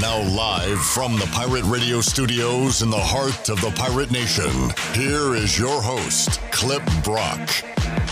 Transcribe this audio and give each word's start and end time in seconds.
Now, 0.00 0.22
live 0.22 0.80
from 0.80 1.16
the 1.16 1.28
Pirate 1.32 1.64
Radio 1.64 2.00
studios 2.00 2.82
in 2.82 2.90
the 2.90 2.96
heart 2.96 3.48
of 3.48 3.60
the 3.60 3.72
Pirate 3.72 4.12
Nation, 4.12 4.70
here 4.92 5.34
is 5.34 5.58
your 5.58 5.82
host, 5.82 6.40
Clip 6.52 6.84
Brock. 7.02 7.40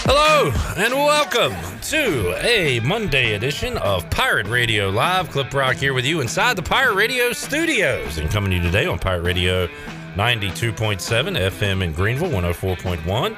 Hello, 0.02 0.50
and 0.76 0.92
welcome 0.92 1.54
to 1.82 2.34
a 2.45 2.80
Monday 2.80 3.34
edition 3.34 3.78
of 3.78 4.10
Pirate 4.10 4.48
Radio 4.48 4.88
Live. 4.88 5.30
Clip 5.30 5.48
Brock 5.48 5.76
here 5.76 5.95
with 5.95 6.04
you 6.04 6.20
inside 6.20 6.57
the 6.57 6.62
Pirate 6.62 6.96
Radio 6.96 7.32
studios 7.32 8.18
and 8.18 8.29
coming 8.30 8.51
to 8.51 8.57
you 8.57 8.62
today 8.62 8.87
on 8.87 8.98
Pirate 8.98 9.23
Radio 9.23 9.68
92.7 10.16 10.98
FM 10.98 11.84
in 11.84 11.92
Greenville, 11.92 12.30
104.1. 12.30 13.37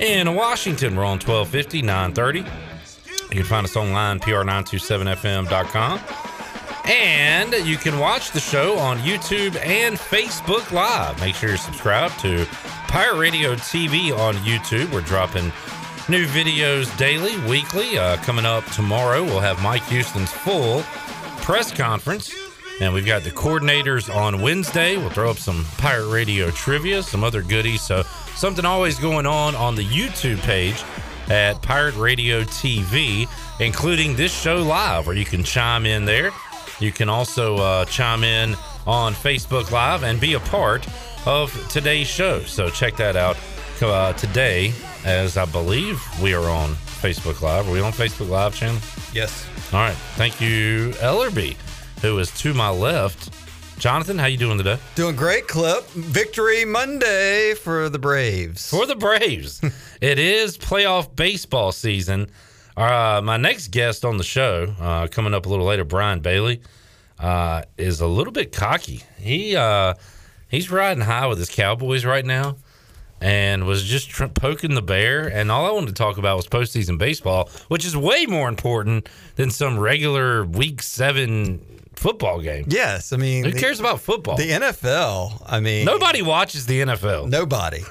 In 0.00 0.34
Washington, 0.34 0.94
we're 0.94 1.06
on 1.06 1.18
1250, 1.18 1.80
930. 1.80 2.40
You 2.40 2.44
can 3.30 3.44
find 3.44 3.64
us 3.64 3.76
online, 3.76 4.20
pr927fm.com. 4.20 6.00
And 6.88 7.52
you 7.66 7.76
can 7.76 7.98
watch 7.98 8.30
the 8.30 8.40
show 8.40 8.78
on 8.78 8.96
YouTube 9.00 9.54
and 9.62 9.98
Facebook 9.98 10.72
Live. 10.72 11.20
Make 11.20 11.34
sure 11.34 11.50
you're 11.50 11.58
subscribed 11.58 12.18
to 12.20 12.46
Pirate 12.86 13.18
Radio 13.18 13.54
TV 13.56 14.10
on 14.18 14.34
YouTube. 14.36 14.90
We're 14.90 15.02
dropping 15.02 15.52
new 16.08 16.24
videos 16.24 16.96
daily, 16.96 17.36
weekly. 17.46 17.98
Uh, 17.98 18.16
coming 18.22 18.46
up 18.46 18.64
tomorrow, 18.70 19.22
we'll 19.22 19.40
have 19.40 19.62
Mike 19.62 19.84
Houston's 19.88 20.32
full 20.32 20.80
press 21.42 21.70
conference. 21.70 22.34
And 22.80 22.94
we've 22.94 23.04
got 23.04 23.22
the 23.22 23.32
coordinators 23.32 24.14
on 24.14 24.40
Wednesday. 24.40 24.96
We'll 24.96 25.10
throw 25.10 25.30
up 25.30 25.36
some 25.36 25.66
Pirate 25.76 26.08
Radio 26.08 26.50
trivia, 26.50 27.02
some 27.02 27.22
other 27.22 27.42
goodies. 27.42 27.82
So, 27.82 28.02
something 28.34 28.64
always 28.64 28.98
going 28.98 29.26
on 29.26 29.54
on 29.56 29.74
the 29.74 29.84
YouTube 29.84 30.38
page 30.38 30.82
at 31.28 31.60
Pirate 31.60 31.96
Radio 31.96 32.44
TV, 32.44 33.28
including 33.60 34.16
this 34.16 34.32
show 34.32 34.62
live, 34.62 35.06
where 35.06 35.16
you 35.16 35.26
can 35.26 35.44
chime 35.44 35.84
in 35.84 36.06
there. 36.06 36.30
You 36.80 36.92
can 36.92 37.08
also 37.08 37.56
uh, 37.56 37.84
chime 37.86 38.24
in 38.24 38.56
on 38.86 39.14
Facebook 39.14 39.70
Live 39.70 40.04
and 40.04 40.20
be 40.20 40.34
a 40.34 40.40
part 40.40 40.86
of 41.26 41.52
today's 41.68 42.06
show. 42.06 42.40
So, 42.42 42.70
check 42.70 42.96
that 42.96 43.16
out 43.16 43.36
uh, 43.82 44.12
today, 44.14 44.72
as 45.04 45.36
I 45.36 45.44
believe 45.44 46.02
we 46.22 46.34
are 46.34 46.48
on 46.48 46.70
Facebook 47.00 47.42
Live. 47.42 47.68
Are 47.68 47.72
we 47.72 47.80
on 47.80 47.92
Facebook 47.92 48.28
Live 48.28 48.54
channel? 48.54 48.80
Yes. 49.12 49.46
All 49.72 49.80
right. 49.80 49.96
Thank 50.16 50.40
you, 50.40 50.90
Ellerby, 50.96 51.56
who 52.00 52.18
is 52.18 52.30
to 52.40 52.54
my 52.54 52.70
left. 52.70 53.30
Jonathan, 53.78 54.18
how 54.18 54.26
you 54.26 54.36
doing 54.36 54.58
today? 54.58 54.78
Doing 54.96 55.14
great, 55.14 55.46
Clip. 55.46 55.88
Victory 55.90 56.64
Monday 56.64 57.54
for 57.54 57.88
the 57.88 57.98
Braves. 57.98 58.68
For 58.68 58.86
the 58.86 58.96
Braves. 58.96 59.60
it 60.00 60.18
is 60.18 60.58
playoff 60.58 61.14
baseball 61.14 61.70
season. 61.70 62.28
Uh, 62.78 63.20
my 63.24 63.36
next 63.36 63.72
guest 63.72 64.04
on 64.04 64.18
the 64.18 64.24
show, 64.24 64.72
uh, 64.78 65.08
coming 65.08 65.34
up 65.34 65.46
a 65.46 65.48
little 65.48 65.66
later, 65.66 65.82
Brian 65.82 66.20
Bailey, 66.20 66.60
uh, 67.18 67.62
is 67.76 68.00
a 68.00 68.06
little 68.06 68.32
bit 68.32 68.52
cocky. 68.52 69.02
He 69.18 69.56
uh, 69.56 69.94
he's 70.48 70.70
riding 70.70 71.02
high 71.02 71.26
with 71.26 71.38
his 71.38 71.50
Cowboys 71.50 72.04
right 72.04 72.24
now, 72.24 72.56
and 73.20 73.66
was 73.66 73.82
just 73.82 74.10
tr- 74.10 74.26
poking 74.26 74.76
the 74.76 74.82
bear. 74.82 75.26
And 75.26 75.50
all 75.50 75.66
I 75.66 75.72
wanted 75.72 75.88
to 75.88 75.94
talk 75.94 76.18
about 76.18 76.36
was 76.36 76.46
postseason 76.46 76.98
baseball, 76.98 77.50
which 77.66 77.84
is 77.84 77.96
way 77.96 78.26
more 78.26 78.48
important 78.48 79.08
than 79.34 79.50
some 79.50 79.76
regular 79.76 80.44
Week 80.44 80.80
Seven 80.80 81.77
football 81.98 82.40
game. 82.40 82.64
Yes, 82.68 83.12
I 83.12 83.16
mean, 83.16 83.44
Who 83.44 83.52
cares 83.52 83.80
about 83.80 84.00
football? 84.00 84.36
The 84.36 84.50
NFL, 84.50 85.42
I 85.46 85.60
mean, 85.60 85.84
Nobody 85.84 86.22
watches 86.22 86.66
the 86.66 86.80
NFL. 86.80 87.28
Nobody. 87.28 87.82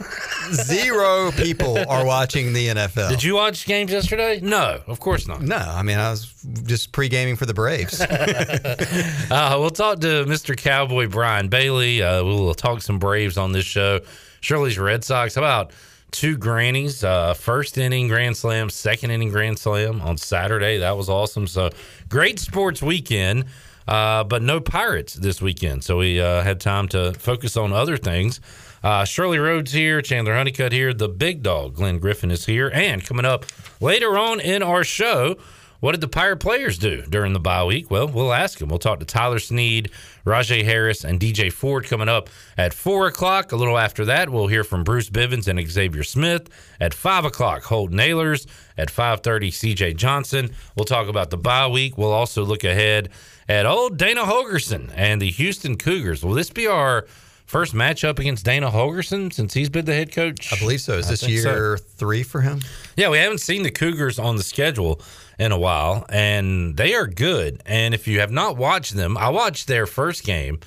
Zero 0.51 1.31
people 1.31 1.77
are 1.89 2.05
watching 2.05 2.53
the 2.53 2.67
NFL. 2.69 3.09
Did 3.09 3.23
you 3.23 3.35
watch 3.35 3.65
games 3.65 3.91
yesterday? 3.91 4.39
No, 4.41 4.81
of 4.87 4.99
course 4.99 5.27
not. 5.27 5.41
No, 5.41 5.57
I 5.57 5.83
mean, 5.83 5.97
I 5.97 6.09
was 6.09 6.33
just 6.63 6.91
pre 6.91 7.09
gaming 7.09 7.35
for 7.35 7.45
the 7.45 7.53
Braves. 7.53 7.99
uh, 8.01 9.57
we'll 9.59 9.69
talk 9.69 9.99
to 9.99 10.25
Mr. 10.25 10.55
Cowboy 10.55 11.07
Brian 11.07 11.49
Bailey. 11.49 12.01
Uh, 12.01 12.23
we'll 12.23 12.53
talk 12.53 12.81
some 12.81 12.99
Braves 12.99 13.37
on 13.37 13.51
this 13.51 13.65
show. 13.65 13.99
Shirley's 14.41 14.79
Red 14.79 15.03
Sox. 15.03 15.35
How 15.35 15.41
about 15.41 15.71
two 16.11 16.37
grannies? 16.37 17.03
Uh, 17.03 17.33
first 17.33 17.77
inning 17.77 18.07
grand 18.07 18.37
slam, 18.37 18.69
second 18.69 19.11
inning 19.11 19.29
grand 19.29 19.59
slam 19.59 20.01
on 20.01 20.17
Saturday. 20.17 20.77
That 20.77 20.95
was 20.95 21.09
awesome. 21.09 21.47
So 21.47 21.69
great 22.07 22.39
sports 22.39 22.81
weekend. 22.81 23.45
Uh, 23.87 24.23
but 24.23 24.41
no 24.41 24.59
Pirates 24.59 25.13
this 25.13 25.41
weekend. 25.41 25.83
So 25.83 25.97
we 25.97 26.19
uh, 26.19 26.41
had 26.41 26.59
time 26.59 26.87
to 26.89 27.13
focus 27.13 27.55
on 27.55 27.71
other 27.71 27.97
things. 27.97 28.41
Uh, 28.83 29.05
Shirley 29.05 29.39
Rhodes 29.39 29.71
here, 29.71 30.01
Chandler 30.01 30.35
Honeycutt 30.35 30.71
here, 30.71 30.93
the 30.93 31.09
big 31.09 31.41
dog, 31.41 31.75
Glenn 31.75 31.99
Griffin 31.99 32.31
is 32.31 32.45
here. 32.45 32.69
And 32.73 33.03
coming 33.03 33.25
up 33.25 33.45
later 33.81 34.17
on 34.17 34.39
in 34.39 34.61
our 34.61 34.83
show, 34.83 35.37
what 35.79 35.91
did 35.91 36.01
the 36.01 36.07
Pirate 36.07 36.37
players 36.37 36.79
do 36.79 37.03
during 37.03 37.33
the 37.33 37.39
bye 37.39 37.63
week? 37.63 37.91
Well, 37.91 38.07
we'll 38.07 38.33
ask 38.33 38.57
them. 38.57 38.69
We'll 38.69 38.79
talk 38.79 38.99
to 38.99 39.05
Tyler 39.05 39.37
Snead, 39.37 39.91
Rajay 40.25 40.63
Harris, 40.63 41.03
and 41.03 41.19
DJ 41.19 41.53
Ford 41.53 41.85
coming 41.85 42.09
up 42.09 42.29
at 42.57 42.73
4 42.73 43.07
o'clock. 43.07 43.51
A 43.51 43.55
little 43.55 43.77
after 43.77 44.05
that, 44.05 44.29
we'll 44.29 44.47
hear 44.47 44.63
from 44.63 44.83
Bruce 44.83 45.09
Bivens 45.09 45.47
and 45.47 45.59
Xavier 45.69 46.03
Smith. 46.03 46.49
At 46.79 46.95
5 46.95 47.25
o'clock, 47.25 47.63
Holt 47.63 47.91
Nailers. 47.91 48.47
At 48.75 48.89
5.30, 48.89 49.49
CJ 49.49 49.97
Johnson. 49.97 50.51
We'll 50.75 50.85
talk 50.85 51.07
about 51.07 51.29
the 51.29 51.37
bye 51.37 51.67
week. 51.67 51.97
We'll 51.97 52.11
also 52.11 52.43
look 52.43 52.63
ahead 52.63 53.09
at 53.49 53.65
old 53.65 53.97
Dana 53.97 54.23
Holgorsen 54.23 54.91
and 54.95 55.21
the 55.21 55.29
Houston 55.31 55.77
Cougars. 55.77 56.23
Will 56.23 56.33
this 56.33 56.49
be 56.49 56.67
our 56.67 57.07
first 57.45 57.73
matchup 57.73 58.19
against 58.19 58.45
Dana 58.45 58.69
Holgorsen 58.69 59.31
since 59.31 59.53
he's 59.53 59.69
been 59.69 59.85
the 59.85 59.93
head 59.93 60.11
coach? 60.11 60.51
I 60.51 60.59
believe 60.59 60.81
so. 60.81 60.97
Is 60.97 61.07
I 61.07 61.11
this 61.11 61.27
year 61.27 61.77
so. 61.77 61.83
three 61.95 62.23
for 62.23 62.41
him? 62.41 62.61
Yeah, 62.95 63.09
we 63.09 63.17
haven't 63.17 63.39
seen 63.39 63.63
the 63.63 63.71
Cougars 63.71 64.19
on 64.19 64.35
the 64.35 64.43
schedule 64.43 65.01
in 65.39 65.51
a 65.51 65.57
while, 65.57 66.05
and 66.09 66.75
they 66.75 66.93
are 66.93 67.07
good. 67.07 67.61
And 67.65 67.93
if 67.93 68.07
you 68.07 68.19
have 68.19 68.31
not 68.31 68.57
watched 68.57 68.95
them, 68.95 69.17
I 69.17 69.29
watched 69.29 69.67
their 69.67 69.85
first 69.85 70.23
game, 70.23 70.59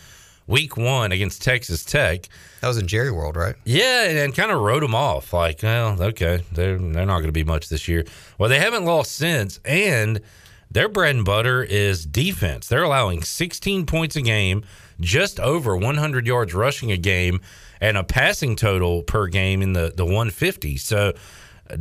week 0.46 0.76
one 0.76 1.12
against 1.12 1.42
Texas 1.42 1.84
Tech. 1.84 2.28
That 2.60 2.68
was 2.68 2.78
in 2.78 2.86
Jerry 2.86 3.10
World, 3.10 3.36
right? 3.36 3.56
Yeah, 3.64 4.04
and, 4.04 4.18
and 4.18 4.34
kind 4.34 4.50
of 4.50 4.60
wrote 4.60 4.80
them 4.80 4.94
off. 4.94 5.32
Like, 5.32 5.62
well, 5.62 6.00
okay, 6.00 6.44
they're 6.52 6.78
they're 6.78 7.06
not 7.06 7.18
going 7.18 7.26
to 7.26 7.32
be 7.32 7.44
much 7.44 7.68
this 7.68 7.88
year. 7.88 8.04
Well, 8.38 8.48
they 8.48 8.58
haven't 8.58 8.84
lost 8.84 9.12
since, 9.12 9.60
and 9.64 10.20
their 10.70 10.88
bread 10.88 11.16
and 11.16 11.24
butter 11.24 11.62
is 11.62 12.06
defense. 12.06 12.68
They're 12.68 12.82
allowing 12.82 13.22
16 13.22 13.86
points 13.86 14.16
a 14.16 14.22
game, 14.22 14.64
just 15.00 15.40
over 15.40 15.76
100 15.76 16.26
yards 16.26 16.54
rushing 16.54 16.92
a 16.92 16.96
game, 16.96 17.40
and 17.80 17.96
a 17.96 18.04
passing 18.04 18.56
total 18.56 19.02
per 19.02 19.26
game 19.26 19.62
in 19.62 19.72
the 19.72 19.92
the 19.94 20.04
150. 20.04 20.76
So. 20.76 21.14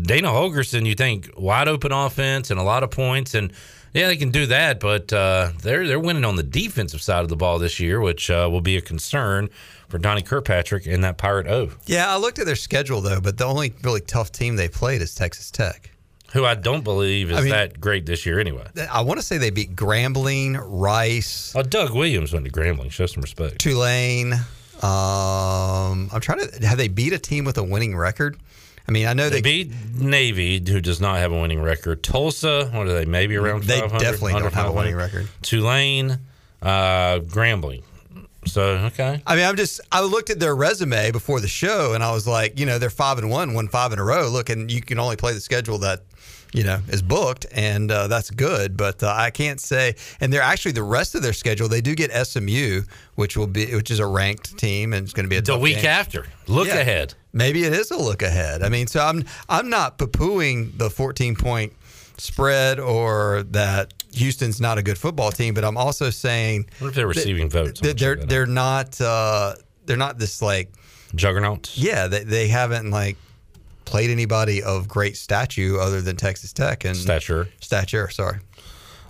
Dana 0.03 0.27
Holgorsen, 0.27 0.85
you 0.85 0.93
think 0.93 1.31
wide 1.35 1.67
open 1.67 1.91
offense 1.91 2.51
and 2.51 2.59
a 2.59 2.63
lot 2.63 2.83
of 2.83 2.91
points, 2.91 3.33
and 3.33 3.51
yeah, 3.93 4.07
they 4.07 4.17
can 4.17 4.29
do 4.29 4.45
that, 4.47 4.79
but 4.79 5.11
uh, 5.11 5.51
they're 5.61 5.87
they're 5.87 5.99
winning 5.99 6.25
on 6.25 6.35
the 6.35 6.43
defensive 6.43 7.01
side 7.01 7.23
of 7.23 7.29
the 7.29 7.35
ball 7.35 7.57
this 7.59 7.79
year, 7.79 7.99
which 7.99 8.29
uh, 8.29 8.47
will 8.51 8.61
be 8.61 8.77
a 8.77 8.81
concern 8.81 9.49
for 9.87 9.97
Donnie 9.97 10.21
Kirkpatrick 10.21 10.85
and 10.85 11.03
that 11.03 11.17
Pirate 11.17 11.47
O. 11.47 11.71
Yeah, 11.85 12.13
I 12.13 12.17
looked 12.17 12.37
at 12.37 12.45
their 12.45 12.55
schedule 12.55 13.01
though, 13.01 13.19
but 13.19 13.37
the 13.37 13.45
only 13.45 13.73
really 13.83 14.01
tough 14.01 14.31
team 14.31 14.55
they 14.55 14.67
played 14.67 15.01
is 15.01 15.15
Texas 15.15 15.49
Tech. 15.49 15.91
Who 16.33 16.45
I 16.45 16.53
don't 16.55 16.83
believe 16.83 17.31
is 17.31 17.37
I 17.37 17.41
mean- 17.41 17.49
that 17.51 17.81
great 17.81 18.05
this 18.05 18.25
year 18.25 18.39
anyway. 18.39 18.65
I 18.91 19.01
want 19.01 19.19
to 19.19 19.25
say 19.25 19.37
they 19.37 19.49
beat 19.49 19.75
Grambling, 19.75 20.59
Rice, 20.63 21.53
Oh, 21.55 21.63
Doug 21.63 21.93
Williams 21.95 22.33
went 22.33 22.45
to 22.45 22.51
Grambling. 22.51 22.91
Show 22.91 23.05
some 23.07 23.21
respect. 23.21 23.59
Tulane. 23.59 24.33
Um, 24.81 26.09
I'm 26.13 26.21
trying 26.21 26.47
to 26.47 26.67
have 26.67 26.77
they 26.77 26.87
beat 26.87 27.13
a 27.13 27.19
team 27.19 27.45
with 27.45 27.57
a 27.57 27.63
winning 27.63 27.95
record. 27.97 28.37
I 28.87 28.91
mean, 28.91 29.07
I 29.07 29.13
know 29.13 29.29
They 29.29 29.41
they, 29.41 29.63
beat 29.63 29.71
Navy, 29.95 30.63
who 30.67 30.81
does 30.81 30.99
not 31.01 31.17
have 31.17 31.31
a 31.31 31.39
winning 31.39 31.61
record. 31.61 32.01
Tulsa, 32.01 32.69
what 32.73 32.87
are 32.87 32.93
they? 32.93 33.05
Maybe 33.05 33.35
around 33.35 33.63
they 33.63 33.79
500, 33.81 33.99
definitely 34.03 34.33
don't 34.33 34.53
have 34.53 34.67
a 34.69 34.71
winning 34.71 34.95
record. 34.95 35.27
Tulane, 35.41 36.17
uh, 36.61 37.19
Grambling. 37.19 37.83
So 38.45 38.61
okay, 38.63 39.21
I 39.27 39.35
mean, 39.35 39.45
I'm 39.45 39.57
just 39.57 39.81
I 39.91 40.01
looked 40.01 40.29
at 40.29 40.39
their 40.39 40.55
resume 40.55 41.11
before 41.11 41.39
the 41.41 41.47
show, 41.47 41.93
and 41.93 42.03
I 42.03 42.11
was 42.13 42.25
like, 42.25 42.57
you 42.57 42.65
know, 42.65 42.79
they're 42.79 42.89
five 42.89 43.17
and 43.17 43.29
one, 43.29 43.53
won 43.53 43.67
five 43.67 43.91
in 43.91 43.99
a 43.99 44.03
row. 44.03 44.29
Look, 44.29 44.49
and 44.49 44.71
you 44.71 44.81
can 44.81 44.97
only 44.97 45.17
play 45.17 45.33
the 45.33 45.41
schedule 45.41 45.77
that 45.79 46.03
you 46.53 46.63
know 46.63 46.79
is 46.89 47.01
booked, 47.01 47.45
and 47.51 47.91
uh, 47.91 48.07
that's 48.07 48.29
good. 48.31 48.75
But 48.77 49.03
uh, 49.03 49.13
I 49.15 49.29
can't 49.31 49.59
say, 49.59 49.95
and 50.19 50.31
they're 50.33 50.41
actually 50.41 50.71
the 50.73 50.83
rest 50.83 51.15
of 51.15 51.21
their 51.21 51.33
schedule. 51.33 51.67
They 51.67 51.81
do 51.81 51.95
get 51.95 52.11
SMU, 52.27 52.81
which 53.15 53.37
will 53.37 53.47
be 53.47 53.73
which 53.75 53.91
is 53.91 53.99
a 53.99 54.05
ranked 54.07 54.57
team, 54.57 54.93
and 54.93 55.03
it's 55.03 55.13
going 55.13 55.25
to 55.25 55.29
be 55.29 55.37
a 55.37 55.41
the 55.41 55.57
week 55.57 55.77
game. 55.77 55.85
after. 55.87 56.25
Look 56.47 56.67
Yeah. 56.67 56.75
ahead. 56.77 57.13
Maybe 57.33 57.63
it 57.63 57.73
is 57.73 57.91
a 57.91 57.97
look 57.97 58.21
ahead. 58.23 58.63
I 58.63 58.69
mean, 58.69 58.87
so 58.87 58.99
I'm 59.01 59.23
I'm 59.47 59.69
not 59.69 59.97
poo-pooing 59.99 60.77
the 60.77 60.89
14 60.89 61.35
point 61.35 61.73
spread 62.17 62.79
or 62.79 63.43
that 63.51 63.93
Houston's 64.13 64.59
not 64.59 64.77
a 64.77 64.81
good 64.83 64.97
football 64.97 65.31
team, 65.31 65.53
but 65.53 65.63
I'm 65.63 65.77
also 65.77 66.09
saying 66.09 66.65
What 66.79 66.89
if 66.89 66.95
they're 66.95 67.07
receiving 67.07 67.49
votes? 67.49 67.79
That 67.81 67.97
they're 67.99 68.15
they're 68.15 68.45
not 68.47 68.99
uh, 68.99 69.53
they're 69.85 69.95
not 69.97 70.17
this 70.17 70.41
like 70.41 70.67
out. 70.69 71.15
juggernauts. 71.15 71.77
yeah 71.77 72.07
they, 72.07 72.23
they 72.23 72.47
haven't 72.47 72.89
like 72.91 73.17
played 73.89 74.09
anybody 74.11 74.61
of 74.61 74.87
great 74.87 75.17
statue 75.17 75.77
other 75.79 75.99
than 76.01 76.15
Texas 76.15 76.53
Tech 76.53 76.85
and 76.85 76.95
Stature. 76.95 77.49
stature. 77.59 78.09
Sorry, 78.09 78.37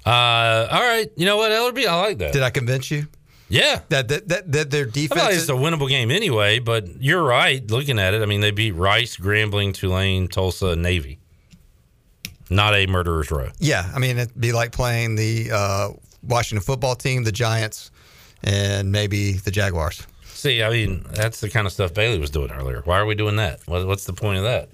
Uh, 0.06 0.68
all 0.72 0.82
right. 0.82 1.12
You 1.18 1.26
know 1.26 1.38
what, 1.38 1.52
Ellerby? 1.52 1.86
I 1.86 1.96
like 2.02 2.18
that. 2.20 2.32
did 2.34 2.42
I 2.44 2.50
convince 2.50 2.90
you 2.90 3.08
yeah. 3.50 3.82
that 3.90 4.08
that 4.08 4.28
that, 4.30 4.52
that 4.52 4.72
their 4.72 4.88
I 4.88 4.90
feel 4.92 5.10
like 5.18 5.34
it's 5.36 5.50
a 5.50 5.54
winnable 5.54 5.90
game 5.90 6.10
anyway, 6.12 6.60
but 6.60 6.88
you're 7.02 7.24
right. 7.24 7.70
Looking 7.70 8.00
at 8.00 8.14
it, 8.14 8.22
I 8.22 8.26
mean, 8.26 8.42
they 8.42 8.52
beat 8.52 8.72
Rice, 8.72 9.18
Grambling, 9.18 9.74
Tulane, 9.74 10.28
Tulsa, 10.28 10.76
Navy. 10.76 11.20
Not 12.50 12.74
a 12.74 12.88
murderer's 12.88 13.30
row. 13.30 13.50
Yeah, 13.60 13.92
I 13.94 14.00
mean 14.00 14.18
it'd 14.18 14.40
be 14.40 14.54
like 14.54 14.72
playing 14.72 15.16
the 15.16 15.52
uh, 15.52 15.90
Washington 16.24 16.64
football 16.64 16.96
team, 16.96 17.24
the 17.24 17.32
Giants, 17.32 17.92
and 18.44 18.92
maybe 18.92 19.34
the 19.34 19.52
Jaguars. 19.52 20.02
See, 20.40 20.64
I 20.64 20.70
mean, 20.70 21.04
that's 21.12 21.42
the 21.42 21.50
kind 21.50 21.68
of 21.68 21.74
stuff 21.74 21.94
Bailey 21.94 22.18
was 22.18 22.30
doing 22.30 22.50
earlier. 22.50 22.82
Why 22.86 22.98
are 22.98 23.06
we 23.06 23.14
doing 23.14 23.36
that? 23.36 23.60
What, 23.68 23.86
what's 23.86 24.06
the 24.06 24.14
point 24.14 24.38
of 24.38 24.46
that? 24.46 24.70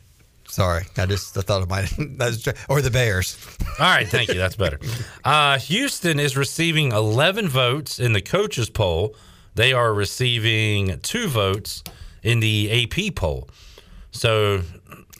Sorry, 0.48 0.84
I 0.96 1.08
just 1.08 1.36
I 1.36 1.42
thought 1.42 1.64
it 1.64 1.70
might 1.70 1.92
that's 2.20 2.48
or 2.70 2.84
the 2.84 2.92
Bears. 2.92 3.36
All 3.80 3.88
right, 3.88 4.08
thank 4.08 4.30
you. 4.30 4.36
That's 4.36 4.56
better. 4.56 4.80
Uh, 5.24 5.58
Houston 5.58 6.20
is 6.20 6.38
receiving 6.38 6.92
11 6.92 7.48
votes 7.50 7.98
in 8.00 8.14
the 8.14 8.22
coaches 8.22 8.70
poll. 8.70 9.16
They 9.56 9.74
are 9.74 9.92
receiving 9.92 11.00
two 11.00 11.28
votes 11.30 11.84
in 12.22 12.42
the 12.42 12.84
AP 12.84 13.16
poll. 13.16 13.50
So 14.12 14.62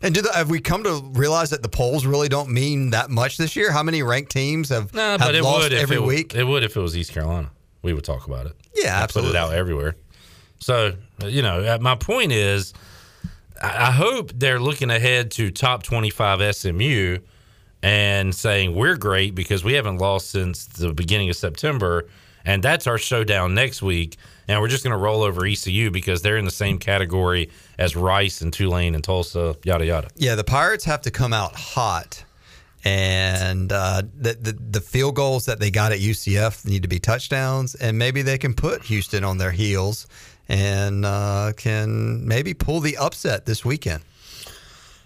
And 0.04 0.14
do 0.14 0.22
the, 0.22 0.32
have 0.32 0.52
we 0.52 0.60
come 0.60 0.84
to 0.84 1.02
realize 1.14 1.50
that 1.50 1.64
the 1.64 1.70
polls 1.70 2.06
really 2.06 2.30
don't 2.30 2.52
mean 2.52 2.92
that 2.92 3.10
much 3.10 3.38
this 3.38 3.56
year? 3.56 3.72
How 3.72 3.82
many 3.82 4.04
ranked 4.04 4.32
teams 4.32 4.70
have, 4.70 4.94
Nah, 4.94 5.14
have 5.18 5.22
but 5.22 5.34
it 5.34 5.42
lost 5.44 5.64
would 5.64 5.74
if 5.74 5.82
every 5.82 5.98
it, 5.98 6.04
week? 6.04 6.36
It 6.36 6.44
would 6.44 6.64
if 6.64 6.78
it 6.78 6.82
was 6.82 6.96
East 6.96 7.14
Carolina. 7.14 7.50
We 7.82 7.94
would 7.94 8.04
talk 8.04 8.28
about 8.28 8.46
it. 8.46 8.54
Yeah, 8.76 9.00
I'd 9.00 9.04
absolutely. 9.04 9.32
Put 9.34 9.38
it 9.38 9.42
out 9.42 9.54
everywhere. 9.54 9.96
So 10.66 10.94
you 11.24 11.44
know, 11.44 11.78
my 11.80 11.94
point 11.94 12.32
is, 12.32 12.74
I 13.62 13.92
hope 13.92 14.32
they're 14.34 14.60
looking 14.60 14.90
ahead 14.90 15.30
to 15.32 15.52
top 15.52 15.84
twenty-five 15.84 16.56
SMU 16.56 17.20
and 17.84 18.34
saying 18.34 18.74
we're 18.74 18.98
great 18.98 19.36
because 19.36 19.64
we 19.64 19.74
haven't 19.74 20.00
lost 20.00 20.32
since 20.32 20.66
the 20.66 20.92
beginning 20.92 21.30
of 21.30 21.36
September, 21.36 22.10
and 22.46 22.64
that's 22.64 22.88
our 22.88 22.98
showdown 22.98 23.54
next 23.54 23.84
week. 23.84 24.18
And 24.48 24.60
we're 24.60 24.68
just 24.68 24.84
going 24.84 24.92
to 24.92 24.98
roll 24.98 25.22
over 25.22 25.46
ECU 25.46 25.92
because 25.92 26.24
they're 26.24 26.38
in 26.38 26.46
the 26.46 26.52
same 26.52 26.80
category 26.80 27.52
as 27.78 27.96
Rice 27.96 28.42
and 28.42 28.52
Tulane 28.52 28.96
and 28.96 29.04
Tulsa, 29.04 29.56
yada 29.64 29.86
yada. 29.86 30.08
Yeah, 30.16 30.34
the 30.34 30.44
Pirates 30.44 30.84
have 30.86 31.02
to 31.02 31.12
come 31.12 31.32
out 31.32 31.54
hot, 31.54 32.26
and 32.84 33.72
uh, 33.72 34.02
the, 34.18 34.34
the 34.34 34.54
the 34.54 34.82
field 34.82 35.16
goals 35.16 35.46
that 35.46 35.60
they 35.60 35.70
got 35.70 35.92
at 35.92 36.00
UCF 36.00 36.66
need 36.66 36.82
to 36.82 36.88
be 36.88 36.98
touchdowns, 36.98 37.76
and 37.76 38.00
maybe 38.00 38.24
they 38.24 38.40
can 38.40 38.56
put 38.56 38.82
Houston 38.86 39.24
on 39.24 39.38
their 39.38 39.52
heels 39.52 40.08
and 40.48 41.06
uh, 41.06 41.54
can 41.56 42.28
maybe 42.28 42.54
pull 42.54 42.80
the 42.80 42.98
upset 42.98 43.46
this 43.46 43.64
weekend. 43.66 44.04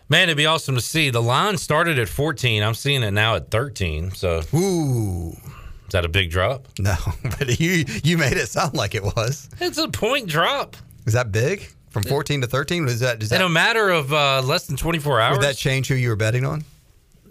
Man, 0.09 0.23
it'd 0.23 0.37
be 0.37 0.45
awesome 0.47 0.75
to 0.75 0.81
see. 0.81 1.09
The 1.11 1.21
line 1.21 1.57
started 1.57 1.99
at 1.99 2.09
14. 2.09 2.63
I'm 2.63 2.73
seeing 2.73 3.03
it 3.03 3.11
now 3.11 3.35
at 3.35 3.51
13. 3.51 4.11
So 4.11 4.41
Ooh, 4.55 5.29
is 5.31 5.91
that 5.91 6.03
a 6.03 6.09
big 6.09 6.31
drop? 6.31 6.67
no, 6.79 6.95
but 7.23 7.59
you 7.59 7.85
you 8.03 8.17
made 8.17 8.33
it 8.37 8.49
sound 8.49 8.73
like 8.73 8.95
it 8.95 9.03
was. 9.03 9.49
It's 9.59 9.77
a 9.77 9.87
point 9.87 10.27
drop. 10.27 10.75
Is 11.05 11.13
that 11.13 11.31
big 11.31 11.67
from 11.91 12.03
fourteen 12.03 12.41
to 12.41 12.47
thirteen? 12.47 12.85
Was 12.85 12.99
that 13.01 13.19
does 13.19 13.31
In 13.31 13.41
a 13.41 13.49
matter 13.49 13.89
of 13.89 14.11
uh, 14.13 14.41
less 14.43 14.65
than 14.67 14.77
24 14.77 15.19
hours. 15.21 15.37
would 15.37 15.43
that 15.45 15.55
change 15.57 15.87
who 15.87 15.95
you 15.95 16.09
were 16.09 16.15
betting 16.15 16.45
on? 16.45 16.63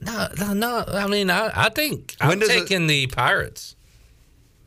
no, 0.00 0.28
no, 0.38 0.52
no. 0.52 0.84
I 0.87 1.08
mean, 1.08 1.28
I, 1.31 1.50
I 1.55 1.69
think 1.70 2.14
When 2.20 2.31
I'm 2.31 2.38
does 2.38 2.49
it- 2.50 2.60
taking 2.60 2.87
the 2.87 3.08
Pirates 3.08 3.75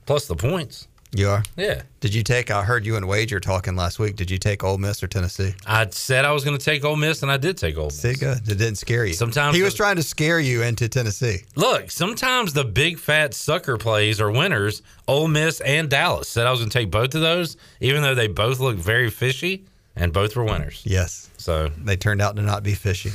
plus 0.05 0.27
the 0.27 0.35
points. 0.35 0.88
You 1.13 1.27
are. 1.29 1.43
Yeah. 1.57 1.81
Did 1.99 2.13
you 2.13 2.23
take? 2.23 2.49
I 2.51 2.63
heard 2.63 2.85
you 2.85 2.95
and 2.95 3.05
Wager 3.05 3.41
talking 3.41 3.75
last 3.75 3.99
week. 3.99 4.15
Did 4.15 4.31
you 4.31 4.37
take 4.37 4.63
Ole 4.63 4.77
Miss 4.77 5.03
or 5.03 5.07
Tennessee? 5.07 5.53
I 5.65 5.87
said 5.89 6.23
I 6.23 6.31
was 6.31 6.45
going 6.45 6.57
to 6.57 6.63
take 6.63 6.85
Ole 6.85 6.95
Miss, 6.95 7.21
and 7.21 7.29
I 7.29 7.35
did 7.35 7.57
take 7.57 7.77
Ole 7.77 7.87
Miss. 7.87 7.99
See, 7.99 8.13
good. 8.13 8.37
It 8.37 8.57
didn't 8.57 8.75
scare 8.77 9.05
you. 9.05 9.13
Sometimes 9.13 9.55
he 9.57 9.61
was 9.61 9.73
the- 9.73 9.77
trying 9.77 9.97
to 9.97 10.03
scare 10.03 10.39
you 10.39 10.61
into 10.63 10.87
Tennessee. 10.87 11.39
Look, 11.55 11.91
sometimes 11.91 12.53
the 12.53 12.63
big 12.63 12.97
fat 12.97 13.33
sucker 13.33 13.75
plays 13.77 14.21
are 14.21 14.31
winners. 14.31 14.83
Ole 15.07 15.27
Miss 15.27 15.59
and 15.61 15.89
Dallas 15.89 16.29
said 16.29 16.47
I 16.47 16.51
was 16.51 16.61
going 16.61 16.69
to 16.69 16.77
take 16.79 16.89
both 16.91 17.13
of 17.13 17.19
those, 17.19 17.57
even 17.81 18.01
though 18.03 18.15
they 18.15 18.27
both 18.29 18.61
look 18.61 18.77
very 18.77 19.09
fishy, 19.09 19.65
and 19.97 20.13
both 20.13 20.37
were 20.37 20.45
winners. 20.45 20.81
Yes, 20.85 21.29
So 21.37 21.67
they 21.83 21.97
turned 21.97 22.21
out 22.21 22.37
to 22.37 22.41
not 22.41 22.63
be 22.63 22.73
fishy. 22.73 23.11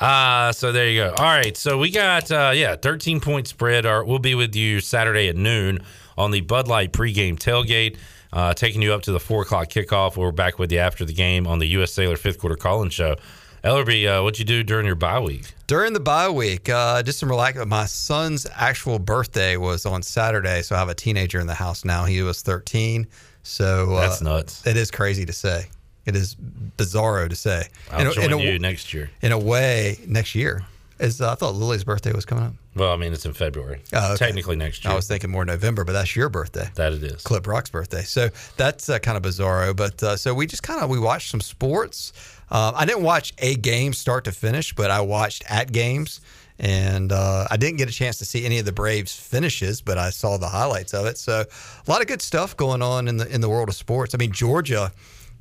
Uh, 0.00 0.50
so 0.52 0.72
there 0.72 0.88
you 0.88 1.00
go. 1.00 1.14
All 1.16 1.24
right. 1.24 1.56
So 1.56 1.78
we 1.78 1.90
got, 1.90 2.30
uh, 2.32 2.50
yeah, 2.54 2.74
13 2.76 3.20
point 3.20 3.46
spread. 3.46 3.86
Our, 3.86 4.04
we'll 4.04 4.18
be 4.18 4.34
with 4.34 4.54
you 4.56 4.80
Saturday 4.80 5.28
at 5.28 5.36
noon 5.36 5.78
on 6.16 6.30
the 6.30 6.40
Bud 6.40 6.68
Light 6.68 6.92
pregame 6.92 7.38
tailgate, 7.38 7.96
uh, 8.32 8.54
taking 8.54 8.82
you 8.82 8.92
up 8.92 9.02
to 9.02 9.12
the 9.12 9.20
four 9.20 9.42
o'clock 9.42 9.68
kickoff. 9.68 10.16
We're 10.16 10.32
back 10.32 10.58
with 10.58 10.72
you 10.72 10.78
after 10.78 11.04
the 11.04 11.12
game 11.12 11.46
on 11.46 11.58
the 11.58 11.66
U.S. 11.68 11.92
Sailor 11.92 12.16
fifth 12.16 12.38
quarter 12.38 12.56
call 12.56 12.82
in 12.82 12.90
show. 12.90 13.16
Ellerby, 13.64 14.06
uh, 14.06 14.22
what'd 14.22 14.38
you 14.38 14.44
do 14.44 14.62
during 14.62 14.86
your 14.86 14.94
bye 14.94 15.18
week? 15.18 15.52
During 15.66 15.92
the 15.92 16.00
bye 16.00 16.28
week, 16.28 16.68
uh, 16.68 17.02
just 17.02 17.18
some 17.18 17.28
relax. 17.28 17.58
My 17.66 17.86
son's 17.86 18.46
actual 18.54 19.00
birthday 19.00 19.56
was 19.56 19.84
on 19.84 20.02
Saturday, 20.02 20.62
so 20.62 20.76
I 20.76 20.78
have 20.78 20.88
a 20.88 20.94
teenager 20.94 21.40
in 21.40 21.48
the 21.48 21.54
house 21.54 21.84
now. 21.84 22.04
He 22.04 22.22
was 22.22 22.42
13, 22.42 23.08
so 23.42 23.94
uh, 23.94 24.00
That's 24.02 24.22
nuts. 24.22 24.64
It 24.66 24.76
is 24.76 24.92
crazy 24.92 25.26
to 25.26 25.32
say. 25.32 25.66
It 26.04 26.14
is 26.14 26.36
bizarro 26.36 27.28
to 27.28 27.34
say. 27.34 27.64
I'll 27.90 28.02
in, 28.02 28.06
a, 28.06 28.12
join 28.12 28.24
in, 28.26 28.32
a, 28.34 28.42
you 28.42 28.58
next 28.60 28.94
year. 28.94 29.10
in 29.22 29.32
a 29.32 29.38
way, 29.38 29.98
next 30.06 30.36
year. 30.36 30.62
Is 31.00 31.20
uh, 31.20 31.32
I 31.32 31.34
thought 31.34 31.54
Lily's 31.56 31.82
birthday 31.82 32.12
was 32.12 32.24
coming 32.24 32.44
up. 32.44 32.52
Well, 32.76 32.92
I 32.92 32.96
mean, 32.96 33.12
it's 33.14 33.24
in 33.24 33.32
February. 33.32 33.80
Oh, 33.94 34.12
okay. 34.12 34.26
Technically 34.26 34.54
next 34.54 34.84
year. 34.84 34.92
I 34.92 34.96
was 34.96 35.08
thinking 35.08 35.30
more 35.30 35.44
November, 35.44 35.82
but 35.84 35.92
that's 35.92 36.14
your 36.14 36.28
birthday. 36.28 36.68
that 36.74 36.92
it 36.92 37.02
is. 37.02 37.22
Clip 37.22 37.42
Brock's 37.42 37.70
birthday. 37.70 38.02
So 38.02 38.28
that's 38.56 38.90
uh, 38.90 38.98
kind 38.98 39.16
of 39.16 39.22
bizarro. 39.22 39.74
But 39.74 40.02
uh, 40.02 40.16
so 40.16 40.34
we 40.34 40.46
just 40.46 40.62
kind 40.62 40.82
of 40.82 40.90
we 40.90 40.98
watched 40.98 41.30
some 41.30 41.40
sports. 41.40 42.12
Um, 42.50 42.74
I 42.76 42.84
didn't 42.84 43.02
watch 43.02 43.32
a 43.38 43.56
game 43.56 43.92
start 43.94 44.24
to 44.24 44.32
finish, 44.32 44.74
but 44.74 44.90
I 44.90 45.00
watched 45.00 45.42
at 45.50 45.72
games, 45.72 46.20
and 46.58 47.10
uh, 47.10 47.46
I 47.50 47.56
didn't 47.56 47.78
get 47.78 47.88
a 47.88 47.92
chance 47.92 48.18
to 48.18 48.24
see 48.24 48.44
any 48.44 48.58
of 48.58 48.66
the 48.66 48.72
Braves 48.72 49.16
finishes, 49.16 49.80
but 49.80 49.96
I 49.98 50.10
saw 50.10 50.36
the 50.36 50.48
highlights 50.48 50.92
of 50.94 51.06
it. 51.06 51.18
So 51.18 51.44
a 51.44 51.90
lot 51.90 52.02
of 52.02 52.06
good 52.06 52.22
stuff 52.22 52.56
going 52.56 52.82
on 52.82 53.08
in 53.08 53.16
the 53.16 53.26
in 53.34 53.40
the 53.40 53.48
world 53.48 53.68
of 53.70 53.74
sports. 53.74 54.14
I 54.14 54.18
mean, 54.18 54.32
Georgia 54.32 54.92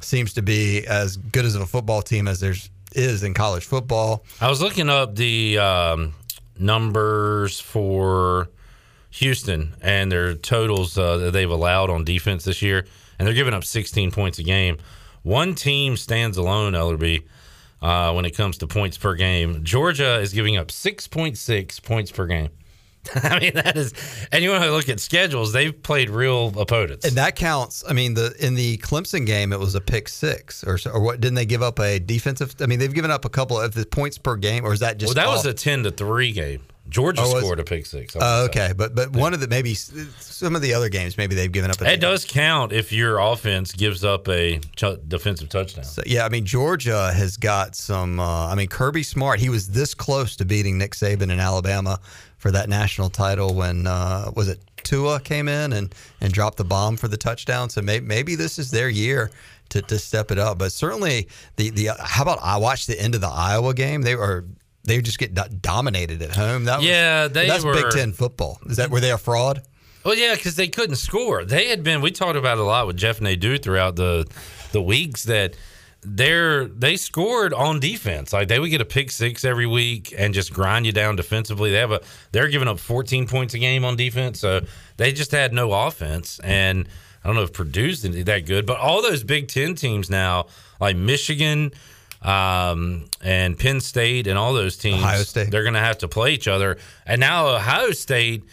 seems 0.02 0.34
to 0.34 0.42
be 0.42 0.86
as 0.88 1.18
good 1.18 1.46
as 1.46 1.56
a 1.56 1.66
football 1.66 2.02
team 2.02 2.28
as 2.28 2.40
there's 2.40 2.70
is 2.94 3.24
in 3.24 3.34
college 3.34 3.66
football. 3.66 4.24
I 4.40 4.50
was 4.50 4.62
looking 4.62 4.90
up 4.90 5.16
the 5.16 5.58
um, 5.60 6.14
numbers 6.58 7.60
for 7.60 8.50
Houston 9.12 9.76
and 9.82 10.12
their 10.12 10.34
totals 10.34 10.98
uh, 10.98 11.18
that 11.18 11.32
they've 11.32 11.50
allowed 11.50 11.90
on 11.90 12.04
defense 12.04 12.44
this 12.44 12.62
year, 12.62 12.86
and 13.18 13.28
they're 13.28 13.34
giving 13.34 13.54
up 13.54 13.64
16 13.64 14.12
points 14.12 14.40
a 14.40 14.44
game. 14.44 14.78
One 15.24 15.56
team 15.56 15.98
stands 15.98 16.38
alone, 16.38 16.74
Ellerby, 16.74 17.24
uh, 17.82 18.14
when 18.14 18.26
it 18.26 18.32
comes 18.32 18.58
to 18.60 18.68
points 18.68 18.98
per 18.98 19.16
game. 19.16 19.64
Georgia 19.64 20.20
is 20.20 20.34
giving 20.34 20.58
up 20.58 20.68
6.6 20.68 21.84
points 21.84 22.12
per 22.12 22.26
game. 22.26 22.50
I 23.24 23.40
mean, 23.40 23.54
that 23.56 23.78
is, 23.78 23.94
and 24.32 24.44
you 24.44 24.50
want 24.52 24.64
to 24.64 24.72
look 24.72 24.90
at 24.90 25.00
schedules, 25.00 25.54
they've 25.54 25.82
played 25.84 26.10
real 26.10 26.48
opponents. 26.60 27.06
And 27.06 27.16
that 27.18 27.36
counts. 27.36 27.84
I 27.88 27.94
mean, 27.94 28.14
the 28.14 28.36
in 28.40 28.56
the 28.56 28.78
Clemson 28.78 29.26
game, 29.26 29.54
it 29.54 29.60
was 29.60 29.76
a 29.76 29.82
pick 29.82 30.10
six, 30.10 30.64
or 30.64 30.80
or 30.92 31.00
what? 31.02 31.22
Didn't 31.22 31.36
they 31.36 31.46
give 31.46 31.62
up 31.62 31.80
a 31.80 32.00
defensive? 32.00 32.56
I 32.60 32.66
mean, 32.66 32.80
they've 32.80 32.94
given 32.94 33.12
up 33.12 33.26
a 33.26 33.30
couple 33.30 33.60
of 33.60 33.74
the 33.74 33.86
points 33.86 34.18
per 34.18 34.36
game, 34.36 34.66
or 34.66 34.74
is 34.74 34.80
that 34.80 34.98
just? 34.98 35.16
well, 35.16 35.26
that 35.26 35.32
was 35.32 35.46
a 35.46 35.54
10 35.54 35.84
to 35.84 35.92
3 35.92 36.32
game. 36.32 36.62
Georgia 36.88 37.24
Oh, 37.26 37.40
scored 37.40 37.60
a 37.60 37.64
pick 37.64 37.84
six. 37.88 38.16
Oh, 38.20 38.46
okay, 38.46 38.72
but 38.78 38.94
but 38.94 39.10
one 39.12 39.34
of 39.34 39.40
the 39.40 39.48
maybe 39.48 39.74
some 39.74 40.56
of 40.56 40.62
the 40.62 40.76
other 40.76 40.88
games, 40.88 41.18
maybe 41.18 41.34
they've 41.34 41.52
given 41.52 41.72
up. 41.72 41.82
A 41.82 41.94
It 41.94 42.00
does 42.00 42.26
count 42.26 42.72
if 42.72 42.92
your 42.92 43.18
offense 43.18 43.72
gives 43.72 44.04
up 44.04 44.28
a 44.30 44.60
ch- 44.76 44.84
defensive 45.08 45.50
touchdown. 45.50 45.84
So, 45.84 46.04
yeah, 46.06 46.26
I 46.26 46.30
mean 46.30 46.46
Georgia 46.46 47.12
has 47.12 47.38
got 47.38 47.76
some. 47.76 48.20
Uh, 48.20 48.48
I 48.50 48.54
mean 48.54 48.68
Kirby 48.68 49.02
Smart, 49.02 49.40
he 49.40 49.50
was 49.50 49.70
this 49.70 49.96
close 49.96 50.36
to 50.36 50.46
beating 50.46 50.78
Nick 50.78 50.92
Saban 50.92 51.32
in 51.32 51.40
Alabama 51.40 52.00
for 52.46 52.52
that 52.52 52.70
national 52.70 53.10
title 53.10 53.56
when 53.56 53.88
uh, 53.88 54.30
was 54.36 54.48
it 54.48 54.60
Tua 54.84 55.20
came 55.20 55.48
in 55.48 55.74
and 55.74 55.96
and 56.22 56.32
dropped 56.32 56.58
the 56.58 56.64
bomb 56.64 56.96
for 56.96 57.08
the 57.08 57.18
touchdown. 57.18 57.72
So 57.72 57.82
maybe 57.82 58.06
maybe 58.06 58.36
this 58.36 58.60
is 58.60 58.70
their 58.70 58.88
year 58.88 59.32
to, 59.70 59.82
to 59.82 59.98
step 59.98 60.30
it 60.30 60.38
up. 60.38 60.60
But 60.60 60.72
certainly 60.72 61.28
the 61.56 61.72
the 61.72 61.90
how 62.00 62.22
about 62.22 62.38
I 62.44 62.58
watched 62.58 62.86
the 62.86 63.02
end 63.02 63.16
of 63.16 63.22
the 63.22 63.32
Iowa 63.32 63.74
game? 63.74 64.04
They 64.04 64.16
were. 64.16 64.46
They 64.84 65.02
just 65.02 65.18
get 65.18 65.34
dominated 65.64 66.22
at 66.22 66.36
home. 66.36 66.66
That 66.66 66.78
was, 66.78 66.86
Yeah, 66.86 67.28
they 67.28 67.48
that's 67.48 67.64
were- 67.64 67.74
Big 67.74 67.90
Ten 67.90 68.14
football. 68.14 68.60
Is 68.68 68.78
that 68.78 68.92
were 68.92 69.00
they 69.00 69.10
a 69.12 69.18
fraud? 69.18 69.64
Well, 70.04 70.14
yeah, 70.14 70.36
because 70.36 70.56
they 70.56 70.68
couldn't 70.68 70.98
score. 70.98 71.44
They 71.44 71.70
had 71.70 71.82
been. 71.84 72.00
We 72.02 72.12
talked 72.12 72.38
about 72.38 72.60
it 72.60 72.62
a 72.62 72.64
lot 72.66 72.86
with 72.86 72.96
Jeff 72.96 73.20
Nadeau 73.22 73.58
throughout 73.58 73.96
the 73.96 74.28
the 74.72 74.84
weeks 74.84 75.24
that 75.24 75.56
they're 76.06 76.66
they 76.66 76.96
scored 76.98 77.54
on 77.54 77.80
defense. 77.80 78.32
Like 78.32 78.48
they 78.48 78.60
would 78.60 78.70
get 78.70 78.82
a 78.82 78.86
pick 78.86 79.12
six 79.12 79.44
every 79.44 79.66
week 79.66 80.14
and 80.18 80.34
just 80.34 80.54
grind 80.54 80.86
you 80.86 80.92
down 80.92 81.16
defensively. 81.16 81.72
They 81.72 81.80
have 81.80 81.92
a 81.92 82.02
they're 82.32 82.48
giving 82.48 82.68
up 82.68 82.80
14 82.80 83.28
points 83.28 83.54
a 83.54 83.60
game 83.60 83.84
on 83.84 83.96
defense, 83.96 84.40
so 84.40 84.62
they 84.98 85.12
just 85.12 85.32
had 85.32 85.54
no 85.54 85.72
offense. 85.74 86.40
And 86.44 86.88
I 87.24 87.28
don't 87.28 87.36
know 87.36 87.44
if 87.44 87.54
Purdue's 87.54 88.04
that 88.04 88.46
good, 88.46 88.66
but 88.66 88.78
all 88.78 89.02
those 89.02 89.24
Big 89.24 89.48
Ten 89.48 89.76
teams 89.76 90.10
now, 90.10 90.48
like 90.80 90.96
Michigan. 90.96 91.72
Um, 92.22 93.06
and 93.22 93.60
Penn 93.60 93.80
State 93.82 94.26
and 94.26 94.36
all 94.36 94.56
those 94.56 94.78
teams, 94.78 95.04
Ohio 95.04 95.22
State. 95.22 95.52
they're 95.52 95.62
going 95.62 95.76
to 95.76 95.80
have 95.80 96.00
to 96.00 96.08
play 96.08 96.34
each 96.34 96.48
other. 96.48 96.80
And 97.06 97.20
now 97.20 97.50
Ohio 97.50 97.92
State, 97.92 98.46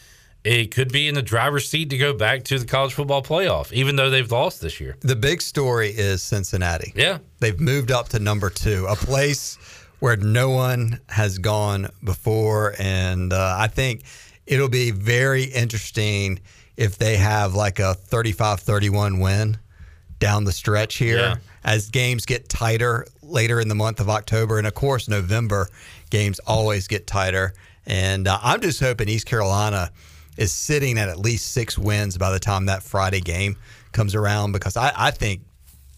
it 0.45 0.71
could 0.73 0.91
be 0.93 1.07
in 1.09 1.15
the 1.15 1.23
driver's 1.23 1.69
seat 1.69 1.91
to 1.91 1.99
go 1.99 2.13
back 2.13 2.43
to 2.45 2.59
the 2.59 2.67
college 2.67 2.95
football 2.95 3.23
playoff, 3.23 3.73
even 3.73 3.97
though 3.97 4.11
they've 4.11 4.31
lost 4.31 4.61
this 4.61 4.81
year. 4.81 4.97
The 5.01 5.15
big 5.17 5.41
story 5.41 5.91
is 5.91 6.23
Cincinnati. 6.23 6.93
Yeah. 6.97 7.19
They've 7.39 7.59
moved 7.61 7.91
up 7.93 8.09
to 8.11 8.19
number 8.19 8.51
two, 8.51 8.87
a 8.89 8.97
place 8.97 9.57
where 10.01 10.17
no 10.17 10.51
one 10.51 10.99
has 11.09 11.39
gone 11.39 11.89
before. 12.03 12.75
And 12.79 13.33
uh, 13.33 13.57
I 13.59 13.69
think 13.69 14.03
it'll 14.47 14.69
be 14.69 14.91
very 14.91 15.45
interesting 15.45 16.41
if 16.77 16.99
they 16.99 17.17
have 17.19 17.55
like 17.55 17.79
a 17.79 17.95
35 17.95 18.59
31 18.61 19.21
win 19.21 19.59
down 20.19 20.45
the 20.45 20.53
stretch 20.53 20.97
here 20.97 21.19
Yeah. 21.19 21.37
as 21.63 21.89
games 21.91 22.27
get 22.27 22.49
tighter 22.49 23.07
later 23.23 23.61
in 23.61 23.69
the 23.69 23.75
month 23.77 24.01
of 24.01 24.09
October. 24.11 24.59
And 24.59 24.67
of 24.67 24.75
course, 24.75 25.07
November 25.09 25.69
games 26.11 26.41
always 26.47 26.89
get 26.89 27.07
tighter. 27.07 27.55
And 27.87 28.27
uh, 28.27 28.39
I'm 28.43 28.61
just 28.61 28.81
hoping 28.81 29.09
East 29.09 29.27
Carolina 29.27 29.91
is 30.37 30.53
sitting 30.53 30.99
at 30.99 31.09
at 31.09 31.19
least 31.19 31.53
six 31.53 31.79
wins 31.79 32.17
by 32.19 32.31
the 32.31 32.39
time 32.39 32.67
that 32.67 32.83
Friday 32.83 33.21
game 33.21 33.57
comes 33.93 34.15
around 34.15 34.53
because 34.53 34.77
I, 34.77 34.93
I 34.97 35.11
think 35.11 35.43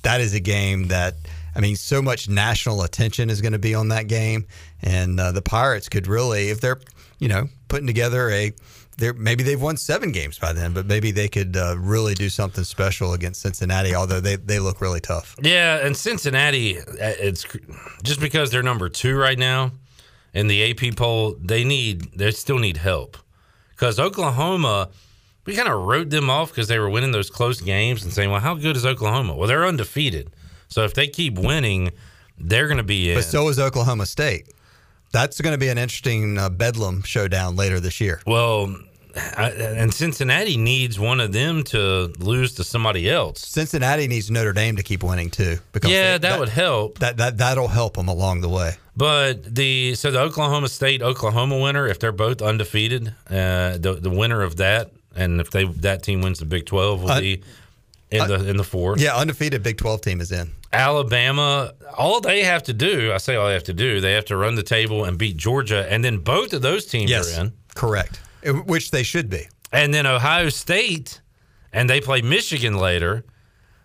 that 0.03 0.21
is 0.21 0.35
a 0.35 0.41
game 0.41 0.89
that 0.89 1.15
I 1.57 1.61
mean, 1.61 1.77
so 1.77 2.03
much 2.03 2.29
national 2.29 2.83
attention 2.83 3.31
is 3.31 3.41
going 3.41 3.53
to 3.53 3.59
be 3.59 3.75
on 3.75 3.89
that 3.89 4.09
game, 4.09 4.47
and 4.83 5.19
uh, 5.21 5.33
the 5.33 5.43
Pirates 5.43 5.89
could 5.89 6.07
really, 6.07 6.51
if 6.51 6.61
they're, 6.61 6.81
you 7.19 7.29
know, 7.29 7.49
putting 7.69 7.87
together 7.87 8.29
a, 8.31 8.53
they're 8.97 9.13
maybe 9.13 9.45
they've 9.45 9.61
won 9.61 9.77
seven 9.77 10.13
games 10.13 10.39
by 10.39 10.53
then, 10.53 10.73
but 10.73 10.87
maybe 10.87 11.11
they 11.11 11.29
could 11.29 11.57
uh, 11.57 11.77
really 11.79 12.15
do 12.15 12.29
something 12.29 12.65
special 12.65 13.13
against 13.13 13.41
Cincinnati. 13.41 13.95
Although 13.95 14.21
they 14.21 14.37
they 14.37 14.59
look 14.59 14.81
really 14.81 15.01
tough. 15.01 15.37
Yeah, 15.43 15.85
and 15.85 15.97
Cincinnati, 15.97 16.79
uh, 16.79 16.85
it's 16.99 17.47
just 18.03 18.21
because 18.21 18.51
they're 18.51 18.63
number 18.63 18.89
two 18.89 19.17
right 19.17 19.39
now 19.39 19.73
in 20.33 20.49
the 20.49 20.71
AP 20.71 20.97
poll. 20.97 21.37
They 21.41 21.65
need, 21.65 22.17
they 22.17 22.31
still 22.33 22.59
need 22.59 22.77
help 22.77 23.17
because 23.75 23.99
Oklahoma, 23.99 24.89
we 25.47 25.55
kind 25.55 25.69
of 25.69 25.83
wrote 25.83 26.11
them 26.11 26.31
off 26.31 26.51
because 26.51 26.69
they 26.69 26.79
were 26.79 26.89
winning 26.91 27.13
those 27.13 27.31
close 27.31 27.61
games 27.61 28.03
and 28.05 28.13
saying, 28.13 28.31
"Well, 28.31 28.41
how 28.41 28.55
good 28.55 28.77
is 28.77 28.87
Oklahoma?" 28.87 29.35
Well, 29.35 29.49
they're 29.49 29.67
undefeated, 29.67 30.31
so 30.69 30.85
if 30.85 30.95
they 30.95 31.07
keep 31.09 31.39
winning, 31.39 31.91
they're 32.39 32.67
going 32.67 32.79
to 32.79 32.83
be 32.83 33.11
in. 33.11 33.17
But 33.19 33.25
so 33.25 33.49
is 33.49 33.59
Oklahoma 33.59 34.07
State. 34.07 34.49
That's 35.13 35.41
going 35.41 35.53
to 35.55 35.59
be 35.59 35.69
an 35.69 35.79
interesting 35.79 36.39
uh, 36.39 36.49
bedlam 36.51 37.03
showdown 37.03 37.55
later 37.57 37.79
this 37.79 38.01
year. 38.01 38.21
well, 38.27 38.75
I, 39.37 39.51
and 39.53 39.95
Cincinnati 39.95 40.57
needs 40.57 40.99
one 40.99 41.21
of 41.21 41.33
them 41.33 41.63
to 41.65 42.13
lose 42.19 42.55
to 42.55 42.65
somebody 42.65 43.09
else. 43.09 43.43
Cincinnati 43.47 44.09
needs 44.09 44.29
Notre 44.29 44.53
Dame 44.53 44.75
to 44.75 44.83
keep 44.83 45.05
winning 45.05 45.31
too. 45.31 45.59
Because 45.71 45.93
Yeah, 45.93 46.19
they- 46.19 46.29
that, 46.31 46.41
would 46.41 46.49
help. 46.49 46.99
that 46.99 47.19
that 47.19 47.39
that'll 47.39 47.69
help 47.69 47.97
them 47.97 48.09
along 48.09 48.41
the 48.41 48.49
way. 48.49 48.75
But 48.97 49.55
the 49.55 49.95
so 49.97 50.11
the 50.11 50.21
Oklahoma 50.21 50.69
State 50.69 51.03
Oklahoma 51.03 51.59
winner, 51.59 51.87
if 51.89 51.99
they're 51.99 52.13
both 52.13 52.41
undefeated, 52.41 53.09
uh, 53.29 53.77
the 53.79 53.99
the 54.01 54.11
winner 54.11 54.43
of 54.43 54.57
that, 54.57 54.93
and 55.17 55.41
if 55.41 55.51
they 55.51 55.65
that 55.65 56.03
team 56.03 56.23
wins 56.23 56.39
the 56.39 56.45
Big 56.47 56.67
Twelve, 56.67 57.03
will 57.03 57.11
Uh, 57.11 57.21
be 57.21 57.43
in 58.11 58.29
the 58.29 58.49
in 58.49 58.57
the 58.57 58.63
four. 58.65 58.97
Yeah, 58.99 59.17
undefeated 59.17 59.63
Big 59.65 59.79
Twelve 59.79 60.01
team 60.01 60.21
is 60.21 60.31
in. 60.31 60.53
Alabama, 60.73 61.73
all 61.97 62.21
they 62.21 62.43
have 62.45 62.63
to 62.65 62.73
do, 62.73 63.13
I 63.13 63.19
say 63.19 63.37
all 63.37 63.47
they 63.47 63.53
have 63.55 63.65
to 63.65 63.73
do, 63.73 64.01
they 64.01 64.13
have 64.13 64.25
to 64.27 64.37
run 64.37 64.55
the 64.57 64.63
table 64.63 65.05
and 65.05 65.17
beat 65.19 65.37
Georgia, 65.37 65.87
and 65.91 66.05
then 66.05 66.19
both 66.19 66.53
of 66.53 66.63
those 66.63 66.87
teams 66.87 67.11
Yes, 67.11 67.37
are 67.37 67.43
in. 67.43 67.53
correct. 67.75 68.21
Uh, 68.47 68.53
Which 68.55 68.91
they 68.91 69.03
should 69.05 69.29
be. 69.31 69.49
and 69.73 69.93
then 69.95 70.07
Ohio 70.07 70.49
State, 70.51 71.21
and 71.73 71.89
they 71.91 72.01
play 72.01 72.23
Michigan 72.23 72.77
later. 72.79 73.25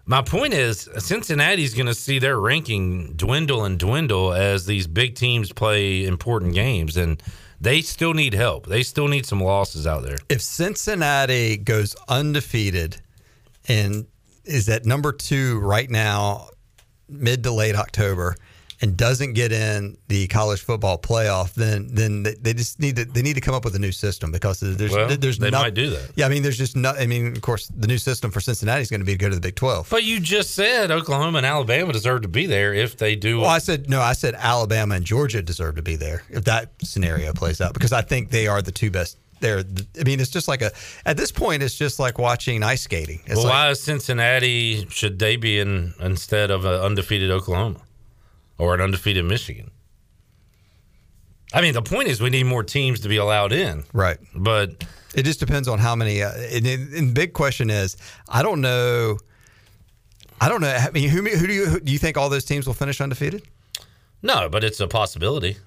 My 0.10 0.24
point 0.24 0.56
is, 0.56 0.90
Cincinnati's 0.98 1.76
going 1.76 1.86
to 1.86 1.94
see 1.94 2.18
their 2.18 2.40
ranking 2.40 3.14
dwindle 3.14 3.64
and 3.64 3.78
dwindle 3.78 4.34
as 4.34 4.66
these 4.66 4.88
big 4.88 5.14
teams 5.14 5.54
play 5.54 6.04
important 6.04 6.56
games, 6.56 6.98
and 6.98 7.22
they 7.62 7.82
still 7.82 8.16
need 8.16 8.34
help. 8.34 8.66
They 8.66 8.82
still 8.82 9.08
need 9.08 9.28
some 9.28 9.40
losses 9.40 9.86
out 9.86 10.02
there. 10.02 10.18
if 10.28 10.42
Cincinnati 10.42 11.58
goes 11.58 11.96
undefeated 12.08 13.00
and 13.68 14.08
is 14.46 14.68
at 14.68 14.84
number 14.84 15.12
two 15.12 15.60
right 15.60 15.92
now, 15.92 16.50
mid 17.08 17.44
to 17.44 17.52
late 17.52 17.76
October, 17.76 18.36
and 18.82 18.96
doesn't 18.96 19.34
get 19.34 19.52
in 19.52 19.98
the 20.08 20.28
college 20.28 20.62
football 20.62 20.98
playoff, 20.98 21.54
then 21.54 21.90
then 21.94 22.24
they- 22.24 22.36
they 22.42 22.54
just 22.54 22.80
need 22.80 22.96
to 22.96 23.06
they 23.06 23.22
need 23.22 23.34
to 23.34 23.42
come 23.42 23.54
up 23.54 23.66
with 23.66 23.76
a 23.76 23.80
new 23.80 23.92
system 23.92 24.32
because 24.32 24.60
there's 24.62 24.92
Well, 24.92 25.08
there's 25.18 25.38
they 25.38 25.50
no- 25.50 25.60
might 25.62 25.74
do 25.74 25.90
that. 25.90 26.12
Yeah, 26.16 26.26
I 26.26 26.30
mean, 26.30 26.44
there's 26.44 26.58
just 26.58 26.76
no. 26.76 26.92
I 26.92 27.06
mean, 27.06 27.28
of 27.36 27.42
course, 27.42 27.68
the 27.76 27.88
new 27.88 27.98
system 27.98 28.32
for 28.32 28.40
Cincinnati 28.40 28.82
is 28.82 28.90
going 28.90 29.02
to 29.02 29.06
be 29.06 29.14
to 29.14 29.18
go 29.18 29.30
to 29.30 29.36
the 29.36 29.42
Big 29.42 29.56
Twelve. 29.56 29.88
But 29.90 30.04
you 30.04 30.20
just 30.20 30.56
said 30.56 30.92
Oklahoma 30.92 31.40
and 31.40 31.46
Alabama 31.46 31.92
deserve 31.92 32.22
to 32.22 32.28
be 32.30 32.46
there 32.46 32.74
if 32.74 32.98
they 32.98 33.16
do. 33.16 33.42
Well, 33.42 33.50
I 33.50 33.60
said 33.60 33.90
no. 33.90 34.02
I 34.02 34.14
said 34.14 34.36
Alabama 34.36 34.96
and 34.96 35.06
Georgia 35.06 35.42
deserve 35.42 35.76
to 35.76 35.82
be 35.82 35.96
there 35.96 36.24
if 36.30 36.46
that 36.46 36.72
scenario 36.82 37.34
plays 37.34 37.60
out 37.62 37.74
because 37.74 37.92
I 37.94 38.02
think 38.02 38.30
they 38.32 38.48
are 38.48 38.62
the 38.62 38.72
two 38.72 38.92
best. 38.92 39.18
They're. 39.42 39.64
I 40.00 40.04
mean, 40.04 40.20
it's 40.20 40.30
just 40.32 40.48
like 40.48 40.62
a. 40.62 40.72
At 41.06 41.16
this 41.18 41.32
point, 41.32 41.64
it's 41.64 41.76
just 41.76 41.98
like 42.00 42.18
watching 42.18 42.62
ice 42.64 42.82
skating. 42.82 43.22
It's 43.26 43.36
well, 43.36 43.46
like, 43.46 43.54
why 43.54 43.70
is 43.72 43.82
Cincinnati 43.82 44.86
should 44.90 45.18
they 45.20 45.36
be 45.38 45.60
in 45.60 45.94
instead 46.02 46.52
of 46.52 46.66
an 46.66 46.80
undefeated 46.80 47.32
Oklahoma 47.32 47.80
or 48.60 48.76
an 48.76 48.82
undefeated 48.82 49.26
Michigan? 49.26 49.72
I 51.52 51.62
mean, 51.62 51.74
the 51.74 51.82
point 51.82 52.08
is 52.10 52.22
we 52.22 52.30
need 52.30 52.44
more 52.46 52.64
teams 52.64 53.00
to 53.00 53.10
be 53.10 53.18
allowed 53.18 53.52
in, 53.54 53.84
right. 53.92 54.20
but 54.36 54.84
It 55.16 55.24
just 55.24 55.40
depends 55.40 55.68
on 55.68 55.80
how 55.80 55.96
many. 55.96 56.22
Uh, 56.22 56.32
and, 56.32 56.68
and 56.68 57.14
big 57.16 57.34
question 57.34 57.72
is, 57.72 57.98
I 58.28 58.44
don't 58.44 58.62
know. 58.62 59.18
I 60.40 60.48
don't 60.48 60.62
know. 60.62 60.70
I 60.70 60.92
mean, 60.92 61.10
who, 61.10 61.24
who 61.24 61.48
do 61.48 61.54
you 61.54 61.66
who, 61.66 61.80
do 61.80 61.92
you 61.92 61.98
think 61.98 62.18
all 62.18 62.30
those 62.30 62.46
teams 62.46 62.68
will 62.68 62.76
finish 62.76 63.02
undefeated? 63.02 63.44
no, 64.22 64.48
but 64.50 64.64
it's 64.64 64.80
a 64.82 64.88
possibility. 64.88 65.58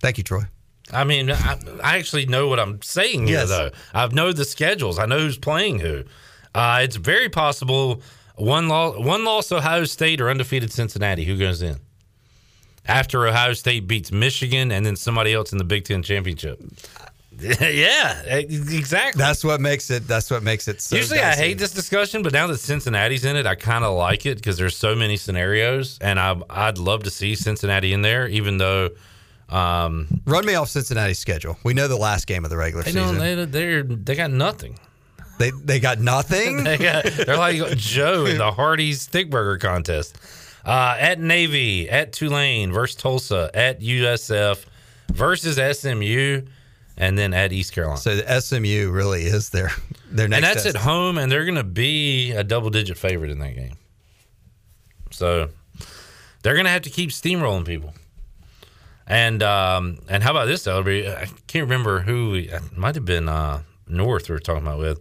Thank 0.00 0.16
you, 0.18 0.24
Troy. 0.24 0.42
I 0.90 1.04
mean, 1.04 1.30
I, 1.30 1.58
I 1.82 1.98
actually 1.98 2.24
know 2.26 2.48
what 2.48 2.58
I'm 2.58 2.80
saying 2.82 3.26
here, 3.26 3.40
Yes. 3.40 3.48
though. 3.50 3.70
I 3.92 4.06
know 4.08 4.32
the 4.32 4.44
schedules. 4.46 4.98
I 4.98 5.04
know 5.06 5.18
who's 5.18 5.36
playing 5.38 5.80
who. 5.80 6.04
Uh, 6.54 6.80
it's 6.82 6.96
very 6.96 7.28
possible 7.28 8.00
one 8.36 8.68
loss, 8.68 8.96
one 8.98 9.22
loss 9.24 9.52
Ohio 9.52 9.84
State 9.84 10.20
or 10.20 10.30
undefeated 10.30 10.72
Cincinnati. 10.72 11.24
Who 11.24 11.36
goes 11.38 11.60
in 11.62 11.76
after 12.88 13.26
Ohio 13.26 13.52
State 13.52 13.86
beats 13.86 14.10
Michigan 14.10 14.72
and 14.72 14.84
then 14.84 14.96
somebody 14.96 15.32
else 15.32 15.52
in 15.52 15.58
the 15.58 15.64
Big 15.64 15.84
Ten 15.84 16.02
championship? 16.02 16.60
yeah, 17.40 18.24
exactly. 18.24 19.16
That's 19.16 19.44
what 19.44 19.60
makes 19.60 19.90
it. 19.90 20.08
That's 20.08 20.28
what 20.28 20.42
makes 20.42 20.66
it. 20.66 20.80
So 20.80 20.96
Usually, 20.96 21.20
I 21.20 21.36
hate 21.36 21.56
this 21.56 21.70
discussion, 21.72 22.22
but 22.24 22.32
now 22.32 22.48
that 22.48 22.58
Cincinnati's 22.58 23.24
in 23.24 23.36
it, 23.36 23.46
I 23.46 23.54
kind 23.54 23.84
of 23.84 23.96
like 23.96 24.26
it 24.26 24.38
because 24.38 24.58
there's 24.58 24.76
so 24.76 24.96
many 24.96 25.16
scenarios, 25.16 25.98
and 26.00 26.18
I, 26.18 26.34
I'd 26.50 26.78
love 26.78 27.04
to 27.04 27.10
see 27.10 27.36
Cincinnati 27.36 27.92
in 27.92 28.02
there, 28.02 28.26
even 28.26 28.58
though. 28.58 28.90
Um, 29.50 30.08
Run 30.26 30.44
me 30.44 30.56
off 30.56 30.68
Cincinnati's 30.68 31.20
schedule. 31.20 31.56
We 31.64 31.72
know 31.72 31.88
the 31.88 31.96
last 31.96 32.26
game 32.26 32.44
of 32.44 32.50
the 32.50 32.56
regular 32.58 32.82
they 32.82 32.90
season. 32.90 33.14
don't. 33.14 33.18
They 33.18 33.44
they're, 33.46 33.82
they 33.82 34.14
got 34.14 34.30
nothing. 34.30 34.78
They 35.38 35.52
they 35.64 35.80
got 35.80 36.00
nothing. 36.00 36.64
They 36.64 36.76
got, 36.76 37.04
they're 37.04 37.38
like 37.38 37.64
Joe 37.76 38.26
in 38.26 38.36
the 38.38 38.50
Hardy's 38.52 39.02
Stick 39.02 39.30
Burger 39.30 39.56
contest. 39.56 40.18
Uh, 40.68 40.94
at 40.98 41.18
Navy, 41.18 41.88
at 41.88 42.12
Tulane 42.12 42.72
versus 42.72 42.94
Tulsa, 42.94 43.50
at 43.54 43.80
USF 43.80 44.66
versus 45.10 45.56
SMU, 45.78 46.42
and 46.98 47.16
then 47.16 47.32
at 47.32 47.54
East 47.54 47.72
Carolina. 47.72 47.98
so 47.98 48.16
the 48.16 48.40
SMU 48.40 48.90
really 48.90 49.22
is 49.22 49.48
their 49.48 49.70
their 50.10 50.28
next. 50.28 50.36
and 50.36 50.44
that's 50.44 50.64
test. 50.64 50.76
at 50.76 50.82
home, 50.82 51.16
and 51.16 51.32
they're 51.32 51.46
going 51.46 51.54
to 51.54 51.64
be 51.64 52.32
a 52.32 52.44
double 52.44 52.68
digit 52.68 52.98
favorite 52.98 53.30
in 53.30 53.38
that 53.38 53.54
game. 53.54 53.76
So 55.10 55.48
they're 56.42 56.52
going 56.52 56.66
to 56.66 56.70
have 56.70 56.82
to 56.82 56.90
keep 56.90 57.10
steamrolling 57.10 57.64
people. 57.64 57.94
And 59.06 59.42
um, 59.42 60.00
and 60.10 60.22
how 60.22 60.32
about 60.32 60.48
this, 60.48 60.66
Elby? 60.66 61.08
I 61.08 61.30
can't 61.46 61.64
remember 61.64 62.00
who 62.00 62.32
we, 62.32 62.40
it 62.50 62.76
might 62.76 62.94
have 62.94 63.06
been 63.06 63.26
uh, 63.26 63.62
North 63.86 64.28
we 64.28 64.34
were 64.34 64.38
talking 64.38 64.66
about 64.66 64.80
with 64.80 65.00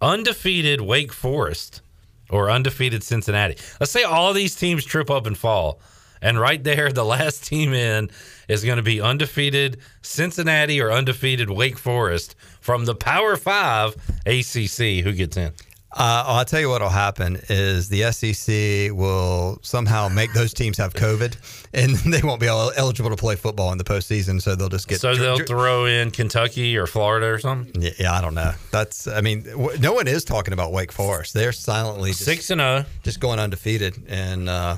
undefeated 0.00 0.80
Wake 0.80 1.12
Forest 1.12 1.82
or 2.30 2.50
undefeated 2.50 3.02
Cincinnati. 3.02 3.56
Let's 3.80 3.92
say 3.92 4.02
all 4.02 4.32
these 4.32 4.54
teams 4.54 4.84
trip 4.84 5.10
up 5.10 5.26
and 5.26 5.36
fall, 5.36 5.80
and 6.20 6.38
right 6.38 6.62
there, 6.62 6.92
the 6.92 7.04
last 7.04 7.44
team 7.46 7.72
in 7.72 8.10
is 8.48 8.64
going 8.64 8.76
to 8.76 8.82
be 8.82 9.00
undefeated 9.00 9.78
Cincinnati 10.02 10.80
or 10.80 10.90
undefeated 10.90 11.50
Wake 11.50 11.78
Forest 11.78 12.34
from 12.60 12.84
the 12.84 12.94
Power 12.94 13.36
Five 13.36 13.94
ACC. 14.26 15.04
Who 15.04 15.12
gets 15.12 15.36
in? 15.36 15.52
Uh, 15.98 16.22
I'll 16.28 16.44
tell 16.44 16.60
you 16.60 16.68
what 16.68 16.80
will 16.80 16.88
happen 16.88 17.40
is 17.48 17.88
the 17.88 18.12
SEC 18.12 18.96
will 18.96 19.58
somehow 19.62 20.08
make 20.08 20.32
those 20.32 20.54
teams 20.54 20.78
have 20.78 20.94
COVID, 20.94 21.36
and 21.74 21.96
they 22.12 22.22
won't 22.22 22.40
be 22.40 22.46
eligible 22.46 23.10
to 23.10 23.16
play 23.16 23.34
football 23.34 23.72
in 23.72 23.78
the 23.78 23.84
postseason. 23.84 24.40
So 24.40 24.54
they'll 24.54 24.68
just 24.68 24.86
get. 24.86 25.00
So 25.00 25.16
they'll 25.16 25.44
throw 25.44 25.86
in 25.86 26.12
Kentucky 26.12 26.76
or 26.76 26.86
Florida 26.86 27.26
or 27.26 27.38
something. 27.40 27.82
Yeah, 27.82 27.90
yeah, 27.98 28.12
I 28.12 28.20
don't 28.20 28.34
know. 28.34 28.52
That's. 28.70 29.08
I 29.08 29.20
mean, 29.22 29.42
w- 29.42 29.76
no 29.80 29.92
one 29.92 30.06
is 30.06 30.24
talking 30.24 30.52
about 30.54 30.70
Wake 30.72 30.92
Forest. 30.92 31.34
They're 31.34 31.50
silently 31.52 32.10
just, 32.10 32.24
Six 32.24 32.50
and 32.50 32.60
zero, 32.60 32.84
just 33.02 33.18
going 33.18 33.40
undefeated 33.40 33.96
and 34.08 34.48
uh, 34.48 34.76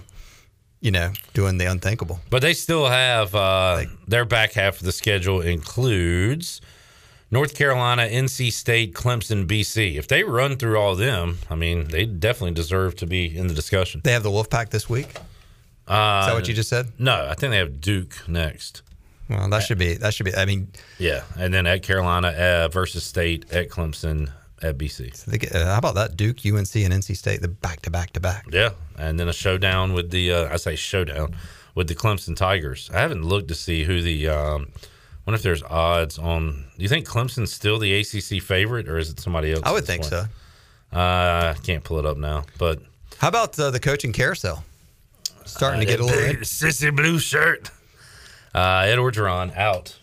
you 0.80 0.90
know 0.90 1.12
doing 1.34 1.58
the 1.58 1.66
unthinkable. 1.66 2.18
but 2.30 2.40
they 2.40 2.54
still 2.54 2.86
have 2.88 3.34
uh, 3.34 3.82
their 4.08 4.24
back 4.24 4.52
half 4.54 4.78
of 4.78 4.84
the 4.84 4.92
schedule 4.92 5.42
includes 5.42 6.62
North 7.32 7.54
Carolina, 7.54 8.02
NC 8.02 8.52
State, 8.52 8.92
Clemson, 8.94 9.46
BC. 9.46 9.94
If 9.96 10.08
they 10.08 10.24
run 10.24 10.56
through 10.56 10.76
all 10.78 10.92
of 10.92 10.98
them, 10.98 11.38
I 11.48 11.54
mean, 11.54 11.86
they 11.88 12.04
definitely 12.04 12.54
deserve 12.54 12.96
to 12.96 13.06
be 13.06 13.36
in 13.36 13.46
the 13.46 13.54
discussion. 13.54 14.00
They 14.02 14.12
have 14.12 14.24
the 14.24 14.30
Wolfpack 14.30 14.70
this 14.70 14.88
week. 14.88 15.14
Uh, 15.86 16.22
Is 16.22 16.26
that 16.26 16.34
what 16.34 16.48
you 16.48 16.54
just 16.54 16.68
said? 16.68 16.88
No, 16.98 17.26
I 17.28 17.34
think 17.34 17.52
they 17.52 17.58
have 17.58 17.80
Duke 17.80 18.28
next. 18.28 18.82
Well, 19.28 19.48
that 19.48 19.62
should 19.62 19.78
be. 19.78 19.94
That 19.94 20.12
should 20.12 20.26
be. 20.26 20.34
I 20.34 20.44
mean, 20.44 20.72
Yeah, 20.98 21.22
and 21.38 21.54
then 21.54 21.66
at 21.66 21.84
Carolina 21.84 22.28
uh, 22.28 22.68
versus 22.68 23.04
State 23.04 23.52
at 23.52 23.68
Clemson 23.68 24.30
at 24.60 24.76
BC. 24.76 25.24
they 25.26 25.38
get, 25.38 25.54
uh, 25.54 25.66
how 25.66 25.78
about 25.78 25.94
that? 25.94 26.16
Duke, 26.16 26.38
UNC, 26.44 26.74
and 26.74 26.92
NC 26.92 27.16
State. 27.16 27.40
The 27.42 27.48
back 27.48 27.82
to 27.82 27.90
back 27.90 28.12
to 28.14 28.20
back. 28.20 28.46
Yeah, 28.50 28.70
and 28.98 29.20
then 29.20 29.28
a 29.28 29.32
showdown 29.32 29.92
with 29.92 30.10
the 30.10 30.32
uh, 30.32 30.52
I 30.52 30.56
say 30.56 30.74
showdown 30.74 31.36
with 31.76 31.86
the 31.86 31.94
Clemson 31.94 32.34
Tigers. 32.34 32.90
I 32.92 33.00
haven't 33.00 33.24
looked 33.24 33.46
to 33.48 33.54
see 33.54 33.84
who 33.84 34.02
the. 34.02 34.28
Um, 34.28 34.68
wonder 35.26 35.36
if 35.36 35.42
there's 35.42 35.62
odds 35.62 36.18
on. 36.18 36.64
Do 36.76 36.82
you 36.82 36.88
think 36.88 37.06
Clemson's 37.06 37.52
still 37.52 37.78
the 37.78 37.94
ACC 38.00 38.42
favorite, 38.42 38.88
or 38.88 38.98
is 38.98 39.10
it 39.10 39.20
somebody 39.20 39.52
else? 39.52 39.62
I 39.64 39.72
would 39.72 39.84
think 39.84 40.02
point? 40.02 40.10
so. 40.12 40.24
Uh, 40.92 41.54
I 41.56 41.60
can't 41.62 41.84
pull 41.84 41.98
it 41.98 42.06
up 42.06 42.16
now, 42.16 42.44
but 42.58 42.80
How 43.18 43.28
about 43.28 43.58
uh, 43.58 43.70
the 43.70 43.78
coaching 43.80 44.12
carousel? 44.12 44.64
Starting 45.44 45.80
to 45.80 45.86
get 45.86 46.00
a 46.00 46.04
little. 46.04 46.20
Big 46.20 46.40
sissy 46.40 46.94
blue 46.94 47.18
shirt. 47.18 47.70
Uh, 48.54 48.84
Ed 48.86 48.96
Orgeron 48.96 49.56
out. 49.56 49.96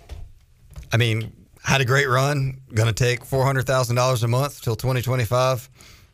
I 0.92 0.98
mean, 0.98 1.34
had 1.64 1.82
a 1.82 1.86
great 1.86 2.08
run. 2.08 2.62
Going 2.74 2.88
to 2.88 2.94
take 2.94 3.26
four 3.26 3.44
hundred 3.46 3.66
thousand 3.66 3.96
dollars 3.98 4.24
a 4.24 4.28
month 4.28 4.62
till 4.62 4.76
twenty 4.78 5.02
twenty 5.02 5.26
five, 5.26 5.70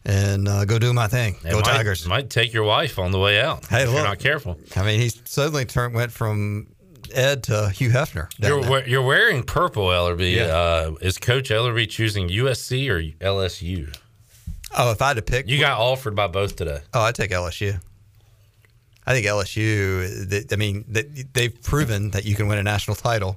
and 0.06 0.48
uh, 0.48 0.66
go 0.66 0.80
do 0.80 0.94
my 0.94 1.08
thing. 1.08 1.36
It 1.46 1.52
go 1.52 1.58
might, 1.58 1.66
Tigers. 1.66 2.08
Might 2.08 2.30
take 2.32 2.54
your 2.54 2.64
wife 2.64 2.98
on 2.98 3.12
the 3.12 3.20
way 3.20 3.40
out. 3.40 3.66
Hey, 3.68 3.84
if 3.84 3.90
you're 3.90 3.98
look. 3.98 4.06
not 4.06 4.20
careful. 4.20 4.58
I 4.76 4.84
mean, 4.84 5.00
he 5.00 5.10
suddenly 5.10 5.66
turned 5.66 5.94
went 5.94 6.12
from 6.12 6.73
Ed 7.14 7.44
to 7.44 7.70
Hugh 7.70 7.90
Hefner. 7.90 8.28
You're 8.38 8.86
you're 8.88 9.02
wearing 9.02 9.44
purple, 9.44 9.88
Ellerby. 9.88 10.36
Yeah. 10.36 10.44
Uh, 10.46 10.96
is 11.02 11.18
Coach 11.18 11.50
Ellerby 11.50 11.90
choosing 11.90 12.30
USC 12.30 12.90
or 12.90 13.02
LSU? 13.24 13.96
oh, 14.76 14.92
if 14.92 15.02
I 15.02 15.10
had 15.10 15.18
to 15.18 15.22
pick, 15.22 15.48
You 15.48 15.60
got 15.60 15.80
offered 15.80 16.16
by 16.16 16.28
both 16.28 16.56
today. 16.56 16.80
oh, 16.94 17.02
I'd 17.02 17.16
take 17.16 17.32
LSU. 17.32 17.80
I 19.06 19.14
think 19.14 19.26
LSU. 19.28 20.30
th- 20.30 20.46
I 20.52 20.56
mean, 20.56 20.86
th- 20.94 21.08
they've 21.34 21.62
proven 21.64 22.12
that 22.12 22.26
you 22.26 22.36
can 22.36 22.48
win 22.48 22.58
a 22.58 22.64
national 22.64 22.96
title. 22.96 23.36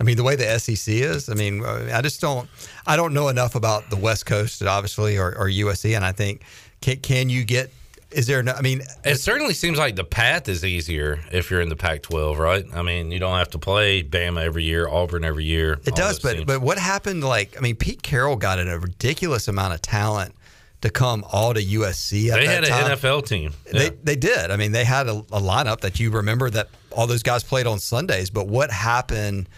I 0.00 0.02
mean, 0.02 0.16
the 0.16 0.24
way 0.24 0.34
the 0.34 0.58
SEC 0.58 0.92
is. 0.92 1.28
I 1.28 1.34
mean, 1.34 1.64
I 1.64 2.02
just 2.02 2.20
don't. 2.20 2.48
I 2.86 2.96
don't 2.96 3.14
know 3.14 3.28
enough 3.28 3.54
about 3.54 3.90
the 3.90 3.96
West 3.96 4.26
Coast, 4.26 4.60
obviously, 4.62 5.16
or, 5.16 5.28
or 5.38 5.48
USC, 5.48 5.94
and 5.94 6.04
I 6.04 6.10
think 6.12 6.42
can, 6.80 6.96
can 6.96 7.30
you 7.30 7.44
get? 7.44 7.70
Is 8.14 8.26
there? 8.26 8.42
No, 8.42 8.52
I 8.52 8.60
mean, 8.62 8.82
It 9.04 9.16
certainly 9.16 9.54
seems 9.54 9.78
like 9.78 9.96
the 9.96 10.04
path 10.04 10.48
is 10.48 10.64
easier 10.64 11.20
if 11.32 11.50
you're 11.50 11.60
in 11.60 11.68
the 11.68 11.76
Pac-12, 11.76 12.38
right? 12.38 12.64
I 12.74 12.82
mean, 12.82 13.10
you 13.10 13.18
don't 13.18 13.36
have 13.36 13.50
to 13.50 13.58
play 13.58 14.02
Bama 14.02 14.42
every 14.42 14.64
year, 14.64 14.88
Auburn 14.88 15.24
every 15.24 15.44
year. 15.44 15.80
It 15.84 15.94
does, 15.96 16.20
but 16.20 16.34
teams. 16.34 16.44
but 16.44 16.60
what 16.60 16.78
happened? 16.78 17.24
Like, 17.24 17.56
I 17.56 17.60
mean, 17.60 17.76
Pete 17.76 18.02
Carroll 18.02 18.36
got 18.36 18.58
in 18.58 18.68
a 18.68 18.78
ridiculous 18.78 19.48
amount 19.48 19.74
of 19.74 19.82
talent 19.82 20.34
to 20.82 20.90
come 20.90 21.24
all 21.32 21.54
to 21.54 21.60
USC. 21.62 22.30
At 22.30 22.36
they 22.40 22.46
had 22.46 22.64
time. 22.64 22.90
an 22.92 22.98
NFL 22.98 23.26
team. 23.26 23.52
They 23.72 23.84
Yeah. 23.86 23.90
they 24.02 24.16
did. 24.16 24.50
I 24.50 24.56
mean, 24.56 24.72
they 24.72 24.84
had 24.84 25.08
a, 25.08 25.12
a 25.32 25.40
lineup 25.40 25.80
that 25.80 25.98
you 25.98 26.10
remember 26.10 26.50
that 26.50 26.68
all 26.92 27.06
those 27.06 27.22
guys 27.22 27.42
played 27.42 27.66
on 27.66 27.78
Sundays. 27.80 28.30
But 28.30 28.46
what 28.48 28.70
happened 28.70 29.48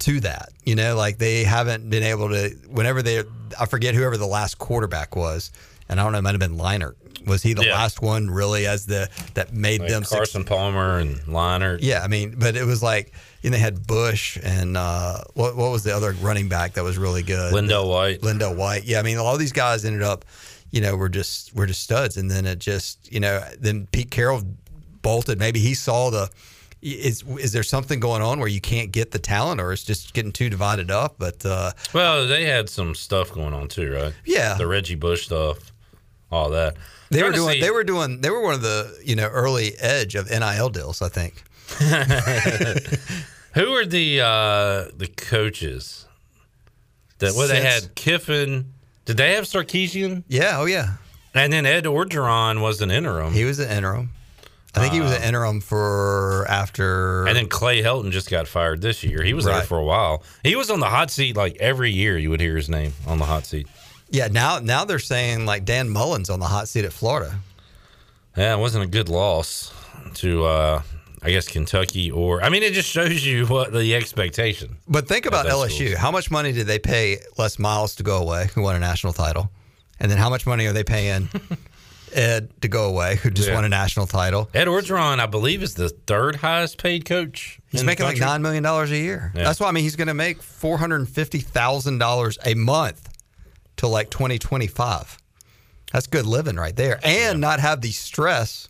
to 0.00 0.20
that? 0.20 0.50
You 0.64 0.76
know, 0.76 0.94
like 0.96 1.18
they 1.18 1.44
haven't 1.44 1.90
been 1.90 2.04
able 2.04 2.28
to. 2.30 2.50
Whenever 2.70 3.02
they, 3.02 3.24
I 3.60 3.66
forget 3.66 3.94
whoever 3.94 4.16
the 4.16 4.26
last 4.26 4.58
quarterback 4.58 5.16
was, 5.16 5.50
and 5.88 5.98
I 6.00 6.04
don't 6.04 6.12
know, 6.12 6.18
it 6.18 6.22
might 6.22 6.30
have 6.32 6.40
been 6.40 6.56
Leinart. 6.56 6.94
Was 7.26 7.42
he 7.42 7.52
the 7.54 7.64
Yeah. 7.64 7.74
last 7.74 8.00
one 8.02 8.30
really 8.30 8.66
as 8.66 8.86
the 8.86 9.08
that 9.34 9.52
made 9.52 9.80
Like 9.80 9.90
them 9.90 10.04
Carson 10.04 10.44
Palmer 10.44 10.98
and 10.98 11.16
Leinart. 11.26 11.78
yeah, 11.82 12.02
I 12.02 12.08
mean, 12.08 12.34
but 12.38 12.56
it 12.56 12.64
was 12.64 12.82
like 12.82 13.12
and 13.44 13.54
they 13.54 13.58
had 13.58 13.86
Bush 13.86 14.36
and 14.42 14.76
uh, 14.76 15.20
what 15.34 15.56
what 15.56 15.70
was 15.70 15.84
the 15.84 15.94
other 15.94 16.12
running 16.20 16.48
back 16.48 16.74
that 16.74 16.84
was 16.84 16.98
really 16.98 17.22
good? 17.22 17.52
LenDale 17.52 17.88
White. 17.88 18.20
LenDale 18.22 18.56
White. 18.56 18.84
Yeah, 18.84 18.98
I 19.00 19.02
mean, 19.02 19.18
all 19.18 19.36
these 19.36 19.52
guys 19.52 19.84
ended 19.84 20.02
up, 20.02 20.24
you 20.70 20.80
know, 20.80 20.96
were 20.96 21.08
just 21.08 21.54
were 21.54 21.66
just 21.66 21.82
studs, 21.82 22.16
and 22.16 22.30
then 22.30 22.46
it 22.46 22.58
just, 22.58 23.10
you 23.12 23.20
know, 23.20 23.42
then 23.60 23.86
Pete 23.92 24.10
Carroll 24.10 24.42
bolted. 25.02 25.38
Maybe 25.38 25.60
he 25.60 25.74
saw 25.74 26.10
the. 26.10 26.28
Is 26.80 27.24
is 27.40 27.50
there 27.52 27.64
something 27.64 27.98
going 27.98 28.22
on 28.22 28.38
where 28.38 28.48
you 28.48 28.60
can't 28.60 28.92
get 28.92 29.10
the 29.10 29.18
talent, 29.18 29.60
or 29.60 29.72
it's 29.72 29.82
just 29.82 30.14
getting 30.14 30.30
too 30.30 30.48
divided 30.48 30.92
up? 30.92 31.16
But 31.18 31.44
uh, 31.44 31.72
Well, 31.92 32.28
they 32.28 32.44
had 32.44 32.68
some 32.68 32.94
stuff 32.94 33.32
going 33.32 33.52
on 33.52 33.66
too, 33.66 33.92
right? 33.92 34.14
Yeah. 34.24 34.54
the 34.54 34.66
Reggie 34.68 34.94
Bush 34.94 35.24
stuff, 35.24 35.72
all 36.30 36.50
that. 36.50 36.76
They 37.10 37.22
were 37.22 37.32
doing 37.32 37.60
they 37.60 37.70
were 37.70 37.84
doing 37.84 38.20
they 38.20 38.30
were 38.30 38.42
one 38.42 38.54
of 38.54 38.62
the 38.62 38.98
you 39.04 39.16
know 39.16 39.28
early 39.28 39.72
edge 39.78 40.14
of 40.14 40.30
NIL 40.30 40.68
deals. 40.70 41.02
I 41.02 41.08
think. 41.08 41.42
Who 43.54 43.74
are 43.74 43.84
the 43.84 44.20
uh, 44.20 44.90
the 44.96 45.10
coaches? 45.16 46.06
That 47.18 47.34
well, 47.34 47.48
they 47.48 47.60
had 47.60 47.94
Kiffin. 47.94 48.72
Did 49.04 49.16
they 49.16 49.34
have 49.34 49.44
Sarkisian? 49.44 50.24
Yeah. 50.28 50.58
Oh 50.58 50.66
yeah. 50.66 50.94
And 51.34 51.52
then 51.52 51.66
Ed 51.66 51.84
Orgeron 51.84 52.60
was 52.60 52.80
an 52.80 52.90
interim. 52.90 53.32
He 53.32 53.44
was 53.44 53.58
an 53.58 53.70
interim. 53.70 54.10
I 54.74 54.80
think 54.80 54.92
he 54.92 55.00
was 55.00 55.12
an 55.12 55.22
interim 55.22 55.60
for 55.60 56.46
after. 56.48 57.26
and 57.26 57.34
then 57.36 57.48
Clay 57.48 57.82
Helton 57.82 58.10
just 58.10 58.30
got 58.30 58.46
fired 58.46 58.80
this 58.80 59.02
year. 59.02 59.22
He 59.22 59.34
was 59.34 59.44
there 59.44 59.62
for 59.62 59.78
a 59.78 59.84
while. 59.84 60.22
He 60.44 60.54
was 60.56 60.70
on 60.70 60.78
the 60.78 60.86
hot 60.86 61.10
seat 61.10 61.36
like 61.36 61.56
every 61.56 61.90
year. 61.90 62.16
You 62.16 62.30
would 62.30 62.40
hear 62.40 62.56
his 62.56 62.68
name 62.68 62.92
on 63.06 63.18
the 63.18 63.24
hot 63.24 63.44
seat. 63.44 63.66
Yeah, 64.10 64.28
now 64.28 64.58
now 64.58 64.84
they're 64.84 64.98
saying 64.98 65.44
like 65.46 65.64
Dan 65.64 65.88
Mullen's 65.90 66.30
on 66.30 66.40
the 66.40 66.46
hot 66.46 66.68
seat 66.68 66.84
at 66.84 66.92
Florida. 66.92 67.38
Yeah, 68.36 68.54
it 68.54 68.58
wasn't 68.58 68.84
a 68.84 68.86
good 68.86 69.08
loss 69.08 69.72
to, 70.14 70.44
uh, 70.44 70.82
I 71.22 71.30
guess, 71.30 71.48
Kentucky 71.48 72.10
or. 72.10 72.42
I 72.42 72.48
mean, 72.50 72.62
it 72.62 72.72
just 72.72 72.88
shows 72.88 73.24
you 73.26 73.46
what 73.46 73.72
the 73.72 73.94
expectation. 73.96 74.76
But 74.86 75.08
think 75.08 75.26
about 75.26 75.46
LSU. 75.46 75.70
schools. 75.88 75.94
How 75.98 76.10
much 76.12 76.30
money 76.30 76.52
did 76.52 76.66
they 76.68 76.78
pay 76.78 77.18
Les 77.36 77.58
Miles 77.58 77.96
to 77.96 78.02
go 78.04 78.18
away, 78.18 78.48
who 78.54 78.62
won 78.62 78.76
a 78.76 78.78
national 78.80 79.12
title? 79.12 79.50
And 80.00 80.10
then 80.10 80.18
how 80.18 80.30
much 80.30 80.46
money 80.46 80.66
are 80.66 80.72
they 80.72 80.84
paying 80.84 81.28
Ed 82.14 82.48
to 82.62 82.68
go 82.68 82.84
away, 82.88 83.16
who 83.16 83.30
just 83.30 83.48
Yeah. 83.48 83.56
won 83.56 83.64
a 83.64 83.68
national 83.68 84.06
title? 84.06 84.48
Ed 84.54 84.66
Orgeron, 84.68 85.18
I 85.18 85.26
believe, 85.26 85.62
is 85.62 85.74
the 85.74 85.88
third 85.88 86.36
highest 86.36 86.78
paid 86.78 87.04
coach. 87.04 87.58
He's 87.70 87.82
making 87.84 88.06
like 88.06 88.18
nine 88.18 88.40
million 88.40 88.62
dollars 88.62 88.90
a 88.92 88.96
year. 88.96 89.32
Yeah. 89.34 89.42
That's 89.44 89.58
why 89.60 89.68
I 89.68 89.72
mean 89.72 89.82
he's 89.82 89.96
going 89.96 90.08
to 90.08 90.14
make 90.14 90.40
four 90.42 90.78
hundred 90.78 90.96
and 91.00 91.08
fifty 91.08 91.40
thousand 91.40 91.98
dollars 91.98 92.38
a 92.46 92.54
month 92.54 93.07
till 93.78 93.88
like 93.88 94.10
twenty 94.10 94.38
twenty 94.38 94.66
five. 94.66 95.16
That's 95.92 96.06
good 96.06 96.26
living 96.26 96.56
right 96.56 96.76
there, 96.76 97.00
and 97.02 97.40
not 97.40 97.60
have 97.60 97.80
the 97.80 97.92
stress 97.92 98.68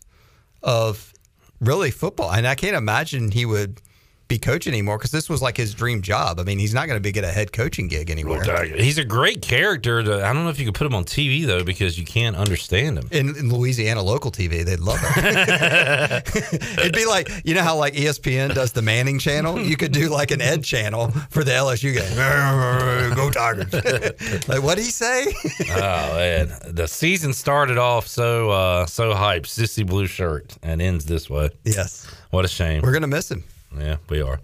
of 0.63 1.13
really 1.59 1.91
football. 1.91 2.31
And 2.31 2.47
I 2.47 2.55
can't 2.55 2.77
imagine 2.77 3.31
he 3.31 3.45
would 3.45 3.81
be 4.29 4.39
coaching 4.39 4.71
anymore 4.71 4.97
because 4.97 5.11
this 5.11 5.27
was 5.27 5.41
like 5.41 5.57
his 5.57 5.73
dream 5.73 6.01
job. 6.01 6.39
I 6.39 6.43
mean, 6.43 6.57
he's 6.59 6.73
not 6.73 6.87
going 6.87 6.95
to 6.95 7.01
be 7.01 7.11
get 7.11 7.23
a 7.25 7.31
head 7.31 7.51
coaching 7.51 7.87
gig 7.89 8.09
anywhere. 8.09 8.41
He's 8.77 8.97
a 8.97 9.03
great 9.03 9.41
character. 9.41 10.01
To, 10.01 10.23
I 10.25 10.31
don't 10.31 10.43
know 10.45 10.49
if 10.49 10.59
you 10.59 10.65
could 10.65 10.75
put 10.75 10.87
him 10.87 10.95
on 10.95 11.03
TV 11.03 11.45
though, 11.45 11.63
because 11.63 11.99
you 11.99 12.05
can't 12.05 12.35
understand 12.37 12.97
him. 12.99 13.07
in, 13.11 13.35
in 13.35 13.51
Louisiana 13.53 14.01
local 14.03 14.31
TV, 14.31 14.63
they'd 14.63 14.79
love 14.79 14.99
it. 15.03 16.79
It'd 16.79 16.93
be 16.93 17.05
like 17.05 17.29
you 17.43 17.55
know 17.55 17.63
how 17.63 17.75
like 17.75 17.95
ESPN 17.95 18.53
does 18.53 18.71
the 18.71 18.81
Manning 18.81 19.19
channel. 19.19 19.59
You 19.59 19.75
could 19.75 19.91
do 19.91 20.09
like 20.09 20.31
an 20.31 20.41
Ed 20.41 20.63
channel 20.63 21.09
for 21.31 21.43
the 21.43 21.51
LSU 21.51 21.93
game. 21.93 23.15
Go 23.15 23.29
Tigers! 23.31 23.73
like 24.47 24.61
what 24.63 24.77
would 24.77 24.77
he 24.77 24.83
say? 24.91 25.25
oh 25.71 26.13
man, 26.15 26.51
the 26.67 26.87
season 26.87 27.33
started 27.33 27.77
off 27.77 28.07
so 28.07 28.51
uh, 28.51 28.85
so 28.85 29.13
hyped, 29.13 29.47
sissy 29.47 29.85
blue 29.85 30.05
shirt, 30.07 30.55
and 30.63 30.81
ends 30.81 31.05
this 31.05 31.29
way. 31.29 31.49
yes, 31.63 32.05
What 32.29 32.45
a 32.45 32.47
shame. 32.47 32.81
we're 32.83 32.93
gonna 32.93 33.07
miss 33.07 33.31
him. 33.31 33.43
Yeah, 33.77 33.97
we 34.09 34.21
are. 34.21 34.39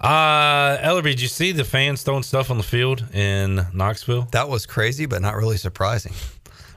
Uh, 0.00 0.76
Ellerby, 0.78 1.04
did 1.04 1.20
you 1.22 1.28
see 1.28 1.52
the 1.52 1.64
fans 1.64 2.02
throwing 2.02 2.22
stuff 2.22 2.50
on 2.50 2.56
the 2.58 2.62
field 2.64 3.04
in 3.14 3.66
Knoxville? 3.72 4.28
That 4.32 4.48
was 4.48 4.66
crazy, 4.66 5.06
but 5.06 5.22
not 5.22 5.34
really 5.36 5.56
surprising. 5.56 6.12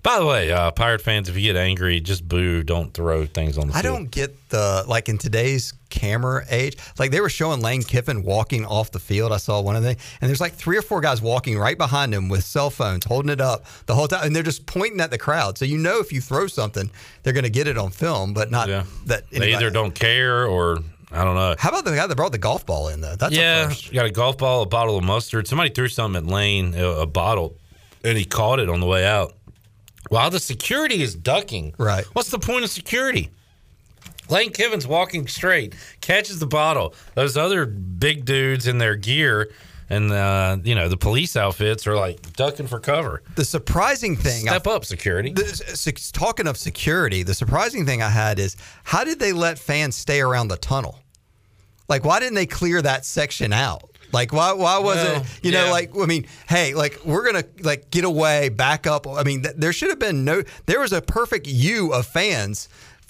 By 0.04 0.20
the 0.20 0.26
way, 0.26 0.52
uh, 0.52 0.72
Pirate 0.72 1.02
fans, 1.02 1.28
if 1.28 1.36
you 1.36 1.42
get 1.42 1.58
angry, 1.58 2.00
just 2.00 2.26
boo. 2.26 2.64
Don't 2.64 2.94
throw 2.94 3.26
things 3.26 3.58
on 3.58 3.68
the 3.68 3.74
field. 3.74 3.80
I 3.80 3.82
field. 3.82 3.96
don't 3.96 4.12
get 4.12 4.50
the 4.50 4.86
like 4.88 5.10
in 5.10 5.18
today's 5.18 5.74
camera 5.90 6.46
age. 6.50 6.78
Like 6.98 7.12
they 7.12 7.20
were 7.20 7.28
showing 7.30 7.60
Lane 7.62 7.82
Kiffin 7.84 8.24
walking 8.24 8.66
off 8.66 8.92
the 8.92 9.00
field. 9.00 9.34
I 9.34 9.38
saw 9.38 9.60
one 9.60 9.76
of 9.76 9.84
them, 9.84 9.96
and 10.22 10.30
there's 10.30 10.40
like 10.40 10.54
three 10.54 10.78
or 10.78 10.82
four 10.82 11.02
guys 11.02 11.22
walking 11.22 11.58
right 11.58 11.78
behind 11.78 12.14
him 12.14 12.30
with 12.30 12.46
cell 12.46 12.70
phones, 12.70 13.04
holding 13.04 13.30
it 13.32 13.42
up 13.42 13.66
the 13.88 13.96
whole 13.96 14.08
time, 14.08 14.26
and 14.26 14.34
they're 14.34 14.44
just 14.44 14.66
pointing 14.66 15.02
at 15.02 15.12
the 15.12 15.18
crowd. 15.18 15.58
So 15.58 15.66
you 15.66 15.78
know 15.78 16.00
if 16.00 16.14
you 16.14 16.22
throw 16.22 16.48
something, 16.48 16.90
they're 17.24 17.34
going 17.34 17.44
to 17.44 17.50
get 17.50 17.68
it 17.68 17.78
on 17.78 17.90
film, 17.90 18.34
but 18.34 18.50
not 18.50 18.70
Yeah. 18.70 18.84
that. 19.08 19.30
They 19.30 19.56
either 19.56 19.72
don't 19.72 19.96
care 19.96 20.46
or 20.46 20.78
I 21.12 21.24
don't 21.24 21.36
know. 21.36 21.56
How 21.58 21.70
about 21.70 21.86
the 21.86 21.96
guy 21.96 22.06
that 22.06 22.16
brought 22.16 22.32
the 22.34 22.38
golf 22.38 22.66
ball 22.66 22.90
in 22.90 23.02
though? 23.02 23.16
That's 23.16 23.34
a 23.36 23.38
yeah, 23.40 23.74
got 23.94 24.06
a 24.06 24.12
golf 24.12 24.38
ball, 24.38 24.62
a 24.64 24.66
bottle 24.66 24.98
of 24.98 25.04
mustard. 25.04 25.48
Somebody 25.48 25.70
threw 25.70 25.88
something 25.88 26.26
at 26.26 26.30
Lane, 26.30 26.74
a, 26.76 26.86
a 27.02 27.06
bottle, 27.06 27.56
and 28.04 28.18
he 28.18 28.26
caught 28.26 28.60
it 28.60 28.70
on 28.70 28.80
the 28.82 28.86
way 28.86 29.06
out. 29.06 29.34
while 30.10 30.30
the 30.30 30.40
security 30.40 31.02
is 31.02 31.16
ducking. 31.16 31.74
Right. 31.78 32.06
What's 32.14 32.30
the 32.30 32.40
point 32.40 32.64
of 32.66 32.70
security? 32.70 33.30
Lane 34.30 34.52
Kiffin's 34.52 34.86
walking 34.86 35.28
straight, 35.28 35.74
catches 36.02 36.40
the 36.40 36.48
bottle. 36.48 36.94
Those 37.16 37.38
other 37.38 37.66
big 37.66 38.26
dudes 38.26 38.68
in 38.68 38.78
their 38.78 38.96
gear 38.98 39.50
and 39.90 40.12
uh, 40.12 40.58
you 40.64 40.76
know 40.76 40.90
the 40.90 40.98
police 40.98 41.36
outfits 41.36 41.88
are 41.88 41.96
like 41.96 42.34
ducking 42.34 42.68
for 42.68 42.80
cover. 42.80 43.24
The 43.36 43.46
surprising 43.46 44.16
thing, 44.16 44.48
step 44.48 44.68
I, 44.68 44.72
up 44.72 44.86
security. 44.86 45.32
The, 45.32 46.10
talking 46.14 46.48
of 46.48 46.58
security, 46.58 47.24
the 47.24 47.34
surprising 47.34 47.86
thing 47.86 48.02
I 48.02 48.10
had 48.10 48.40
is 48.40 48.56
how 48.84 49.04
did 49.04 49.20
they 49.20 49.34
let 49.34 49.60
fans 49.60 49.96
stay 49.96 50.22
around 50.22 50.50
the 50.50 50.58
tunnel? 50.58 51.00
Like, 51.90 52.04
why 52.04 52.20
didn't 52.20 52.36
they 52.36 52.46
clear 52.46 52.82
that 52.82 53.06
section 53.06 53.54
out? 53.54 53.98
Like 54.12 54.32
why 54.32 54.54
why 54.54 54.80
was 54.80 54.96
well, 54.96 55.22
it 55.22 55.40
you 55.44 55.52
yeah. 55.52 55.66
know 55.66 55.72
like 55.72 55.92
I 55.98 56.06
mean 56.06 56.28
hey 56.48 56.74
like 56.74 57.00
we're 57.04 57.26
gonna 57.26 57.44
like 57.62 57.92
get 57.92 58.06
away 58.06 58.50
back 58.50 58.88
up 58.88 59.06
I 59.06 59.24
mean 59.24 59.44
th- 59.44 59.56
there 59.58 59.74
should 59.74 59.90
have 59.90 60.00
been 60.00 60.24
no 60.24 60.44
there 60.66 60.80
was 60.80 60.94
a 60.94 61.02
perfect 61.02 61.46
U 61.48 61.94
of 61.94 62.08
fans 62.08 62.70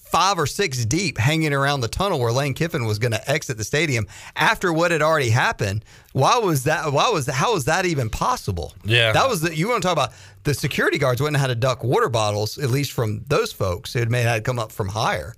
five 0.10 0.40
or 0.40 0.46
six 0.46 0.86
deep 0.86 1.18
hanging 1.18 1.54
around 1.54 1.82
the 1.82 1.88
tunnel 1.88 2.20
where 2.20 2.32
Lane 2.32 2.54
Kiffin 2.54 2.86
was 2.86 3.00
going 3.00 3.12
to 3.12 3.30
exit 3.30 3.58
the 3.58 3.64
stadium 3.64 4.08
after 4.36 4.72
what 4.72 4.92
had 4.92 5.02
already 5.02 5.30
happened. 5.30 5.84
Why 6.14 6.38
was 6.38 6.64
that? 6.64 6.92
Why 6.92 7.10
was 7.10 7.26
that, 7.26 7.34
how 7.34 7.54
was 7.54 7.66
that 7.66 7.86
even 7.86 8.10
possible? 8.10 8.74
Yeah, 8.84 9.12
that 9.12 9.30
was 9.30 9.42
the, 9.42 9.56
you 9.56 9.70
want 9.70 9.82
to 9.82 9.88
talk 9.88 9.94
about 9.94 10.14
the 10.44 10.54
security 10.54 10.98
guards 10.98 11.22
wouldn't 11.22 11.38
have 11.38 11.50
had 11.50 11.56
to 11.56 11.60
duck 11.60 11.84
water 11.84 12.10
bottles 12.10 12.58
at 12.58 12.70
least 12.70 12.92
from 12.92 13.24
those 13.28 13.52
folks. 13.52 13.96
It 13.96 14.10
may 14.10 14.22
have 14.22 14.44
come 14.44 14.60
up 14.60 14.72
from 14.72 14.90
higher. 14.90 15.36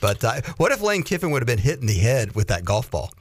But 0.00 0.24
uh, 0.24 0.40
what 0.56 0.72
if 0.72 0.80
Lane 0.80 1.02
Kiffin 1.02 1.30
would 1.30 1.42
have 1.42 1.46
been 1.46 1.58
hit 1.58 1.80
in 1.80 1.86
the 1.86 1.98
head 1.98 2.34
with 2.34 2.48
that 2.48 2.64
golf 2.64 2.90
ball? 2.90 3.12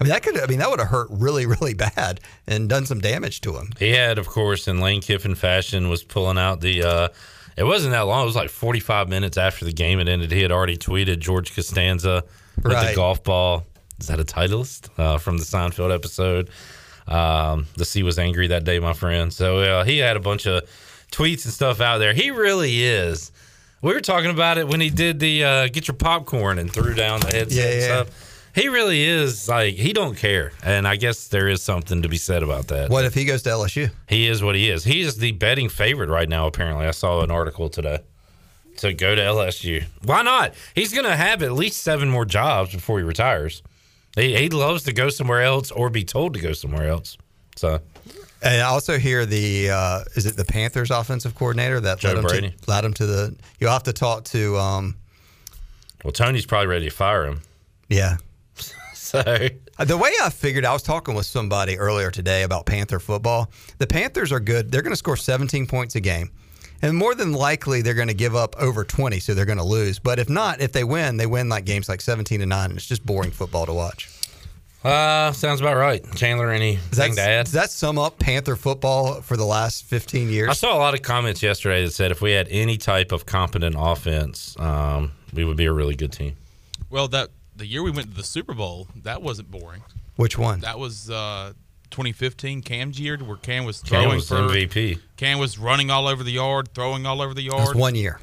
I 0.00 0.04
mean, 0.04 0.12
that 0.12 0.22
could. 0.22 0.38
I 0.38 0.46
mean, 0.46 0.58
that 0.58 0.68
would 0.68 0.80
have 0.80 0.88
hurt 0.88 1.08
really, 1.10 1.46
really 1.46 1.74
bad 1.74 2.20
and 2.46 2.68
done 2.68 2.84
some 2.84 3.00
damage 3.00 3.40
to 3.42 3.56
him. 3.56 3.72
He 3.78 3.92
had, 3.92 4.18
of 4.18 4.26
course, 4.26 4.68
in 4.68 4.80
Lane 4.80 5.00
Kiffin 5.00 5.34
fashion, 5.34 5.88
was 5.88 6.02
pulling 6.02 6.38
out 6.38 6.60
the. 6.60 6.82
Uh, 6.82 7.08
it 7.56 7.64
wasn't 7.64 7.92
that 7.92 8.02
long. 8.02 8.22
It 8.22 8.26
was 8.26 8.36
like 8.36 8.50
45 8.50 9.08
minutes 9.08 9.38
after 9.38 9.64
the 9.64 9.72
game 9.72 9.98
had 9.98 10.08
ended. 10.08 10.30
He 10.30 10.42
had 10.42 10.52
already 10.52 10.76
tweeted 10.76 11.18
George 11.18 11.54
Costanza 11.54 12.24
with 12.56 12.72
right. 12.72 12.90
the 12.90 12.96
golf 12.96 13.22
ball. 13.22 13.64
Is 13.98 14.08
that 14.08 14.20
a 14.20 14.24
titleist 14.24 14.90
uh, 14.98 15.18
from 15.18 15.38
the 15.38 15.44
Seinfeld 15.44 15.94
episode? 15.94 16.50
Um, 17.08 17.66
the 17.76 17.84
sea 17.84 18.02
was 18.02 18.18
angry 18.18 18.48
that 18.48 18.64
day, 18.64 18.78
my 18.78 18.92
friend. 18.92 19.32
So 19.32 19.60
uh, 19.60 19.84
he 19.84 19.98
had 19.98 20.16
a 20.16 20.20
bunch 20.20 20.46
of 20.46 20.68
tweets 21.10 21.44
and 21.44 21.54
stuff 21.54 21.80
out 21.80 21.98
there. 21.98 22.12
He 22.12 22.30
really 22.30 22.82
is. 22.82 23.32
We 23.80 23.94
were 23.94 24.00
talking 24.00 24.30
about 24.30 24.58
it 24.58 24.68
when 24.68 24.80
he 24.80 24.90
did 24.90 25.20
the 25.20 25.44
uh, 25.44 25.68
get 25.68 25.88
your 25.88 25.96
popcorn 25.96 26.58
and 26.58 26.70
threw 26.70 26.94
down 26.94 27.20
the 27.20 27.28
headset 27.28 27.52
yeah, 27.52 27.72
and 27.72 27.82
stuff 27.82 28.25
he 28.56 28.68
really 28.68 29.04
is 29.04 29.50
like 29.50 29.74
he 29.74 29.92
don't 29.92 30.16
care, 30.16 30.52
and 30.64 30.88
I 30.88 30.96
guess 30.96 31.28
there 31.28 31.46
is 31.46 31.62
something 31.62 32.00
to 32.00 32.08
be 32.08 32.16
said 32.16 32.42
about 32.42 32.68
that. 32.68 32.88
What 32.88 33.04
if 33.04 33.12
he 33.12 33.26
goes 33.26 33.42
to 33.42 33.50
LSU? 33.50 33.90
He 34.08 34.26
is 34.26 34.42
what 34.42 34.54
he 34.54 34.70
is. 34.70 34.82
He 34.82 35.02
is 35.02 35.18
the 35.18 35.32
betting 35.32 35.68
favorite 35.68 36.08
right 36.08 36.28
now. 36.28 36.46
Apparently, 36.46 36.86
I 36.86 36.92
saw 36.92 37.22
an 37.22 37.30
article 37.30 37.68
today 37.68 37.98
to 38.78 38.94
go 38.94 39.14
to 39.14 39.20
LSU. 39.20 39.84
Why 40.04 40.22
not? 40.22 40.54
He's 40.74 40.92
going 40.92 41.04
to 41.04 41.14
have 41.16 41.42
at 41.42 41.52
least 41.52 41.82
seven 41.82 42.08
more 42.08 42.24
jobs 42.24 42.72
before 42.72 42.98
he 42.98 43.04
retires. 43.04 43.62
He, 44.14 44.34
he 44.34 44.48
loves 44.48 44.84
to 44.84 44.94
go 44.94 45.10
somewhere 45.10 45.42
else 45.42 45.70
or 45.70 45.90
be 45.90 46.04
told 46.04 46.32
to 46.34 46.40
go 46.40 46.54
somewhere 46.54 46.88
else. 46.88 47.18
So. 47.56 47.80
And 48.42 48.62
I 48.62 48.66
also 48.66 48.98
hear 48.98 49.26
the 49.26 49.70
uh, 49.70 50.04
is 50.14 50.24
it 50.24 50.36
the 50.36 50.44
Panthers 50.46 50.90
offensive 50.90 51.34
coordinator 51.34 51.80
that 51.80 51.98
Joe 51.98 52.08
led 52.08 52.16
him, 52.16 52.24
Brady. 52.24 52.50
To, 52.50 52.70
led 52.70 52.84
him 52.86 52.94
to 52.94 53.06
the. 53.06 53.36
You'll 53.60 53.70
have 53.70 53.82
to 53.82 53.92
talk 53.92 54.24
to. 54.24 54.56
Um, 54.56 54.96
well, 56.04 56.12
Tony's 56.12 56.46
probably 56.46 56.68
ready 56.68 56.88
to 56.88 56.94
fire 56.94 57.26
him. 57.26 57.40
Yeah, 57.88 58.16
so 59.06 59.22
the 59.22 59.96
way 59.96 60.10
I 60.22 60.30
figured, 60.30 60.64
I 60.64 60.72
was 60.72 60.82
talking 60.82 61.14
with 61.14 61.26
somebody 61.26 61.78
earlier 61.78 62.10
today 62.10 62.42
about 62.42 62.66
Panther 62.66 62.98
football. 62.98 63.50
The 63.78 63.86
Panthers 63.86 64.32
are 64.32 64.40
good. 64.40 64.70
They're 64.70 64.82
going 64.82 64.92
to 64.92 64.96
score 64.96 65.16
17 65.16 65.66
points 65.66 65.94
a 65.94 66.00
game. 66.00 66.30
And 66.82 66.96
more 66.96 67.14
than 67.14 67.32
likely, 67.32 67.82
they're 67.82 67.94
going 67.94 68.08
to 68.08 68.14
give 68.14 68.36
up 68.36 68.54
over 68.58 68.84
20, 68.84 69.18
so 69.20 69.32
they're 69.32 69.46
going 69.46 69.58
to 69.58 69.64
lose. 69.64 69.98
But 69.98 70.18
if 70.18 70.28
not, 70.28 70.60
if 70.60 70.72
they 70.72 70.84
win, 70.84 71.16
they 71.16 71.26
win 71.26 71.48
like 71.48 71.64
games 71.64 71.88
like 71.88 72.00
17 72.00 72.40
to 72.40 72.46
9, 72.46 72.70
and 72.70 72.76
it's 72.76 72.86
just 72.86 73.04
boring 73.06 73.30
football 73.30 73.64
to 73.66 73.72
watch. 73.72 74.10
Uh, 74.84 75.32
sounds 75.32 75.60
about 75.60 75.76
right. 75.76 76.04
Chandler, 76.14 76.50
anything 76.50 77.14
to 77.16 77.20
add? 77.20 77.46
Does 77.46 77.52
that 77.54 77.70
sum 77.70 77.98
up 77.98 78.18
Panther 78.18 78.56
football 78.56 79.20
for 79.20 79.36
the 79.36 79.44
last 79.44 79.84
15 79.86 80.28
years? 80.28 80.48
I 80.48 80.52
saw 80.52 80.76
a 80.76 80.78
lot 80.78 80.94
of 80.94 81.02
comments 81.02 81.42
yesterday 81.42 81.84
that 81.84 81.90
said 81.90 82.12
if 82.12 82.20
we 82.20 82.32
had 82.32 82.46
any 82.50 82.76
type 82.76 83.10
of 83.10 83.26
competent 83.26 83.74
offense, 83.76 84.54
um, 84.60 85.12
we 85.32 85.44
would 85.44 85.56
be 85.56 85.64
a 85.64 85.72
really 85.72 85.96
good 85.96 86.12
team. 86.12 86.36
Well, 86.88 87.08
that 87.08 87.30
the 87.56 87.66
year 87.66 87.82
we 87.82 87.90
went 87.90 88.10
to 88.10 88.16
the 88.16 88.22
Super 88.22 88.54
Bowl, 88.54 88.88
that 89.02 89.22
wasn't 89.22 89.50
boring. 89.50 89.82
Which 90.16 90.38
one? 90.38 90.60
That 90.60 90.78
was 90.78 91.10
uh, 91.10 91.52
2015 91.90 92.62
Cam's 92.62 92.98
year, 92.98 93.16
where 93.18 93.36
Cam 93.36 93.64
was 93.64 93.80
throwing 93.80 94.08
Cam 94.08 94.16
was 94.16 94.28
for 94.28 94.36
MVP. 94.36 95.00
Cam 95.16 95.38
was 95.38 95.58
running 95.58 95.90
all 95.90 96.08
over 96.08 96.22
the 96.22 96.32
yard, 96.32 96.68
throwing 96.74 97.06
all 97.06 97.20
over 97.22 97.34
the 97.34 97.42
yard. 97.42 97.68
That's 97.68 97.74
one 97.74 97.94
year. 97.94 98.20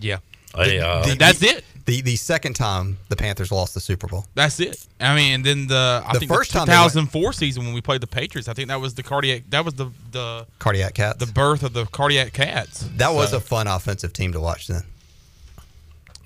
Yeah, 0.00 0.18
hey, 0.54 0.80
uh, 0.80 1.04
the, 1.04 1.14
that's 1.14 1.42
it. 1.42 1.64
The 1.84 2.00
the 2.00 2.16
second 2.16 2.54
time 2.54 2.98
the 3.08 3.16
Panthers 3.16 3.52
lost 3.52 3.74
the 3.74 3.80
Super 3.80 4.06
Bowl. 4.06 4.26
That's 4.34 4.58
it. 4.60 4.86
I 5.00 5.14
mean, 5.14 5.34
and 5.34 5.44
then 5.44 5.66
the 5.66 6.02
I 6.06 6.12
the 6.12 6.20
think 6.20 6.32
first 6.32 6.52
the 6.52 6.60
2004 6.60 7.22
went, 7.22 7.34
season 7.34 7.64
when 7.64 7.74
we 7.74 7.80
played 7.80 8.00
the 8.00 8.06
Patriots, 8.06 8.48
I 8.48 8.52
think 8.52 8.68
that 8.68 8.80
was 8.80 8.94
the 8.94 9.02
cardiac. 9.02 9.44
That 9.50 9.64
was 9.64 9.74
the 9.74 9.90
the 10.10 10.46
cardiac 10.58 10.94
cats. 10.94 11.24
The 11.24 11.32
birth 11.32 11.62
of 11.62 11.72
the 11.72 11.86
cardiac 11.86 12.32
cats. 12.32 12.88
That 12.96 13.08
so. 13.08 13.14
was 13.14 13.32
a 13.32 13.40
fun 13.40 13.66
offensive 13.66 14.12
team 14.12 14.32
to 14.32 14.40
watch 14.40 14.66
then. 14.68 14.82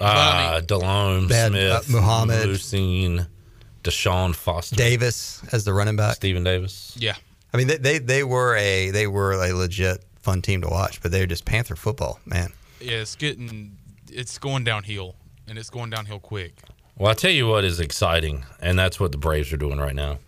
Uh, 0.01 0.61
Delhomme, 0.61 1.29
Bad, 1.29 1.53
Smith, 1.53 1.73
uh, 1.73 1.93
Muhammad, 1.93 2.47
Lucine, 2.49 3.27
Deshaun 3.83 4.35
Foster, 4.35 4.77
Davis 4.77 5.43
as 5.53 5.65
the 5.65 5.73
running 5.73 5.97
back, 5.97 6.17
Stephen 6.17 6.45
Davis. 6.45 6.97
Yeah, 6.99 7.15
I 7.53 7.57
mean 7.57 7.67
they, 7.67 7.79
they 7.79 7.99
they 7.99 8.25
were 8.25 8.57
a 8.57 8.91
they 8.91 9.07
were 9.07 9.33
a 9.33 9.53
legit 9.53 10.05
fun 10.21 10.43
team 10.43 10.61
to 10.63 10.69
watch, 10.69 11.01
but 11.03 11.13
they're 11.13 11.27
just 11.27 11.45
Panther 11.45 11.77
football, 11.77 12.21
man. 12.27 12.53
Yeah, 12.81 12.99
it's 12.99 13.17
getting 13.17 13.77
it's 14.11 14.39
going 14.39 14.65
downhill, 14.65 15.15
and 15.49 15.59
it's 15.59 15.71
going 15.71 15.91
downhill 15.91 16.21
quick. 16.21 16.55
Well, 16.99 17.11
I 17.11 17.15
tell 17.15 17.31
you 17.31 17.47
what 17.47 17.65
is 17.65 17.79
exciting, 17.81 18.45
and 18.61 18.79
that's 18.79 18.99
what 18.99 19.13
the 19.13 19.19
Braves 19.19 19.53
are 19.53 19.59
doing 19.59 19.79
right 19.79 19.95
now. 19.95 20.19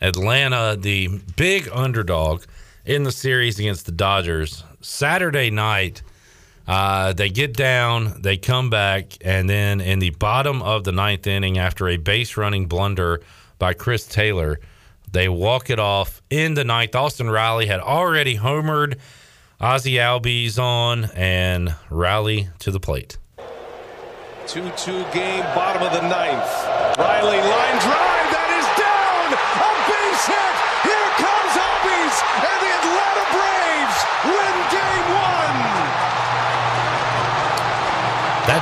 Atlanta, 0.00 0.76
the 0.76 1.20
big 1.36 1.68
underdog 1.72 2.42
in 2.84 3.04
the 3.04 3.12
series 3.12 3.60
against 3.60 3.86
the 3.86 3.92
Dodgers, 3.92 4.64
Saturday 4.80 5.50
night 5.50 6.02
uh, 6.66 7.12
they 7.12 7.28
get 7.28 7.54
down, 7.54 8.22
they 8.22 8.36
come 8.36 8.70
back, 8.70 9.16
and 9.20 9.48
then 9.48 9.80
in 9.80 9.98
the 9.98 10.10
bottom 10.10 10.62
of 10.62 10.84
the 10.84 10.92
ninth 10.92 11.26
inning, 11.26 11.58
after 11.58 11.88
a 11.88 11.96
base 11.96 12.36
running 12.36 12.66
blunder 12.66 13.20
by 13.58 13.74
Chris 13.74 14.06
Taylor, 14.06 14.60
they 15.10 15.28
walk 15.28 15.70
it 15.70 15.78
off 15.78 16.22
in 16.30 16.54
the 16.54 16.64
ninth. 16.64 16.94
Austin 16.94 17.30
Riley 17.30 17.66
had 17.66 17.80
already 17.80 18.36
homered. 18.36 18.98
Ozzie 19.60 19.94
Albies 19.94 20.58
on 20.58 21.04
and 21.14 21.74
Riley 21.88 22.48
to 22.60 22.70
the 22.70 22.80
plate. 22.80 23.18
2 24.48 24.70
2 24.76 25.04
game, 25.12 25.44
bottom 25.54 25.82
of 25.82 25.92
the 25.92 26.02
ninth. 26.02 26.98
Riley 26.98 27.38
line 27.38 27.80
drive, 27.80 28.11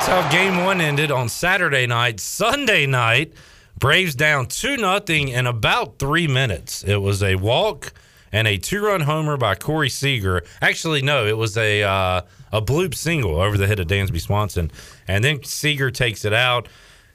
That's 0.01 0.09
how 0.09 0.31
game 0.31 0.65
one 0.65 0.81
ended 0.81 1.11
on 1.11 1.29
Saturday 1.29 1.87
night. 1.87 2.21
Sunday 2.21 2.87
night, 2.87 3.35
Braves 3.79 4.15
down 4.15 4.47
2 4.47 4.79
nothing 4.79 5.29
in 5.29 5.47
about 5.47 5.99
three 5.99 6.27
minutes. 6.27 6.83
It 6.83 7.03
was 7.03 7.23
a 7.23 7.35
walk 7.35 7.93
and 8.33 8.49
a 8.49 8.57
two 8.57 8.83
run 8.83 9.03
homer 9.03 9.37
by 9.37 9.57
Corey 9.57 9.91
Seager. 9.91 10.43
Actually, 10.63 11.03
no, 11.03 11.27
it 11.27 11.37
was 11.37 11.59
a 11.59 11.83
uh, 11.83 12.23
a 12.51 12.63
bloop 12.63 12.95
single 12.95 13.39
over 13.43 13.59
the 13.59 13.67
head 13.67 13.79
of 13.79 13.89
Dansby 13.89 14.23
Swanson. 14.23 14.71
And 15.07 15.23
then 15.23 15.45
Seager 15.45 15.91
takes 15.91 16.25
it 16.25 16.33
out. 16.33 16.67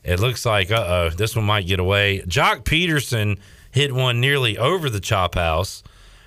It 0.04 0.20
looks 0.20 0.46
like, 0.46 0.70
uh 0.70 0.86
oh, 0.88 1.10
this 1.10 1.36
one 1.36 1.46
might 1.46 1.66
get 1.66 1.80
away. 1.80 2.22
Joc 2.28 2.66
Pederson 2.66 3.40
hit 3.72 3.96
one 3.96 4.22
nearly 4.22 4.60
over 4.60 4.92
the 4.92 5.00
chop 5.00 5.34
house. 5.34 5.82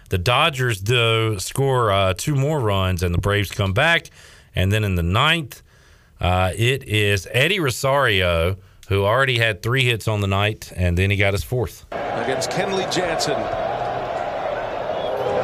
The 0.09 0.19
Dodgers, 0.19 0.81
do 0.81 1.39
score 1.39 1.93
uh, 1.93 2.15
two 2.15 2.35
more 2.35 2.59
runs, 2.59 3.05
and 3.05 3.15
the 3.15 3.21
Braves 3.21 3.53
come 3.53 3.75
back. 3.75 4.11
And 4.57 4.73
then 4.73 4.83
in 4.83 4.97
the 4.97 5.05
ninth, 5.05 5.63
uh, 6.21 6.53
it 6.57 6.85
is 6.85 7.29
Eddie 7.31 7.61
Rosario, 7.61 8.57
who 8.89 9.05
already 9.05 9.39
had 9.39 9.63
three 9.63 9.85
hits 9.85 10.09
on 10.09 10.21
the 10.21 10.27
night, 10.27 10.73
and 10.75 10.97
then 10.99 11.11
he 11.11 11.17
got 11.17 11.33
his 11.35 11.45
fourth. 11.45 11.87
Against 11.93 12.51
Kenley 12.51 12.91
Jansen. 12.93 13.39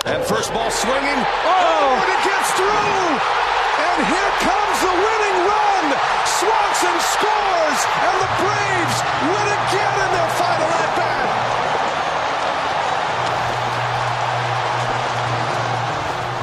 And 0.04 0.24
first 0.24 0.52
ball 0.52 0.70
swinging. 0.70 1.20
Oh, 1.46 2.00
and 2.00 2.10
it 2.10 2.22
gets 2.24 2.50
through! 2.52 2.68
And 2.68 3.98
here 4.04 4.32
comes 4.42 4.76
the 4.84 4.92
winning 4.92 5.38
run! 5.48 5.84
Swanson 6.28 6.98
scores, 7.14 7.80
and 8.04 8.16
the 8.20 8.30
Braves 8.42 8.98
win 9.24 9.48
again 9.48 9.96
in 10.04 10.10
their 10.12 10.30
final 10.36 10.68
at 10.68 10.90
bat. 10.98 11.30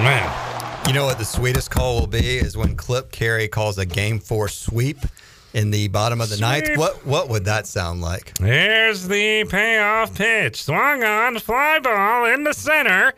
Man, 0.02 0.31
you 0.92 0.96
know 0.96 1.06
what 1.06 1.18
the 1.18 1.24
sweetest 1.24 1.72
call 1.72 2.02
will 2.02 2.08
be 2.08 2.38
is 2.38 2.58
when 2.58 2.76
Clip 2.76 3.14
Carey 3.14 3.48
calls 3.48 3.78
a 3.78 3.86
game 3.86 4.20
four 4.20 4.50
sweep 4.50 4.98
in 5.54 5.72
the 5.72 5.88
bottom 5.88 6.20
of 6.20 6.28
the 6.28 6.36
sweep. 6.36 6.42
ninth. 6.42 6.78
What 6.78 7.06
what 7.06 7.30
would 7.30 7.46
that 7.46 7.66
sound 7.66 8.02
like? 8.02 8.38
There's 8.40 9.08
the 9.08 9.46
payoff 9.46 10.14
pitch. 10.14 10.62
Swung 10.62 11.02
on, 11.02 11.40
fly 11.40 11.80
ball 11.80 12.26
in 12.26 12.44
the 12.44 12.52
center. 12.52 13.14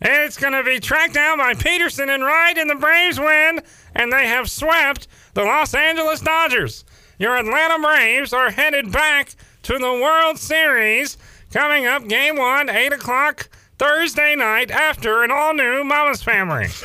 It's 0.00 0.38
going 0.38 0.54
to 0.54 0.64
be 0.64 0.80
tracked 0.80 1.12
down 1.12 1.36
by 1.36 1.52
Pederson 1.52 2.08
and 2.08 2.24
Wright, 2.24 2.56
and 2.56 2.70
the 2.70 2.76
Braves 2.76 3.20
win, 3.20 3.60
and 3.94 4.10
they 4.10 4.26
have 4.26 4.50
swept 4.50 5.06
the 5.34 5.42
Los 5.44 5.74
Angeles 5.74 6.22
Dodgers. 6.22 6.86
Your 7.18 7.36
Atlanta 7.36 7.78
Braves 7.78 8.32
are 8.32 8.50
headed 8.50 8.90
back 8.90 9.34
to 9.64 9.74
the 9.74 9.92
World 9.92 10.38
Series. 10.38 11.18
Coming 11.52 11.84
up, 11.84 12.08
game 12.08 12.36
one, 12.36 12.70
8 12.70 12.94
o'clock 12.94 13.50
Thursday 13.80 14.36
night 14.36 14.70
after 14.70 15.22
an 15.22 15.30
all 15.30 15.54
new 15.54 15.82
Mama's 15.82 16.22
Family. 16.22 16.66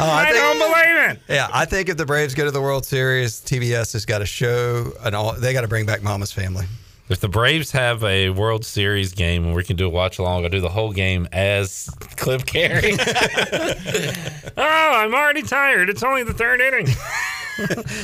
Oh, 0.00 0.10
I, 0.10 0.24
think- 0.30 0.36
don't 0.36 0.58
believe 0.58 1.10
it. 1.10 1.20
Yeah, 1.28 1.48
I 1.52 1.64
think 1.64 1.88
if 1.88 1.96
the 1.96 2.06
Braves 2.06 2.34
go 2.34 2.44
to 2.44 2.50
the 2.50 2.60
World 2.60 2.84
Series, 2.84 3.40
TBS 3.40 3.92
has 3.92 4.04
got 4.04 4.18
to 4.18 4.26
show 4.26 4.92
an 5.00 5.14
all. 5.14 5.32
They 5.32 5.52
got 5.52 5.60
to 5.62 5.68
bring 5.68 5.86
back 5.86 6.02
Mama's 6.02 6.32
Family. 6.32 6.66
If 7.12 7.20
the 7.20 7.28
Braves 7.28 7.70
have 7.72 8.02
a 8.04 8.30
World 8.30 8.64
Series 8.64 9.12
game 9.12 9.44
and 9.44 9.54
we 9.54 9.64
can 9.64 9.76
do 9.76 9.86
a 9.86 9.90
watch 9.90 10.18
along, 10.18 10.44
I'll 10.44 10.50
do 10.50 10.60
the 10.60 10.70
whole 10.70 10.92
game 10.92 11.28
as 11.30 11.90
Clip 12.16 12.46
Carey. 12.46 12.94
oh, 14.56 14.56
I'm 14.56 15.14
already 15.14 15.42
tired. 15.42 15.90
It's 15.90 16.02
only 16.02 16.22
the 16.22 16.32
third 16.32 16.62
inning. 16.62 16.86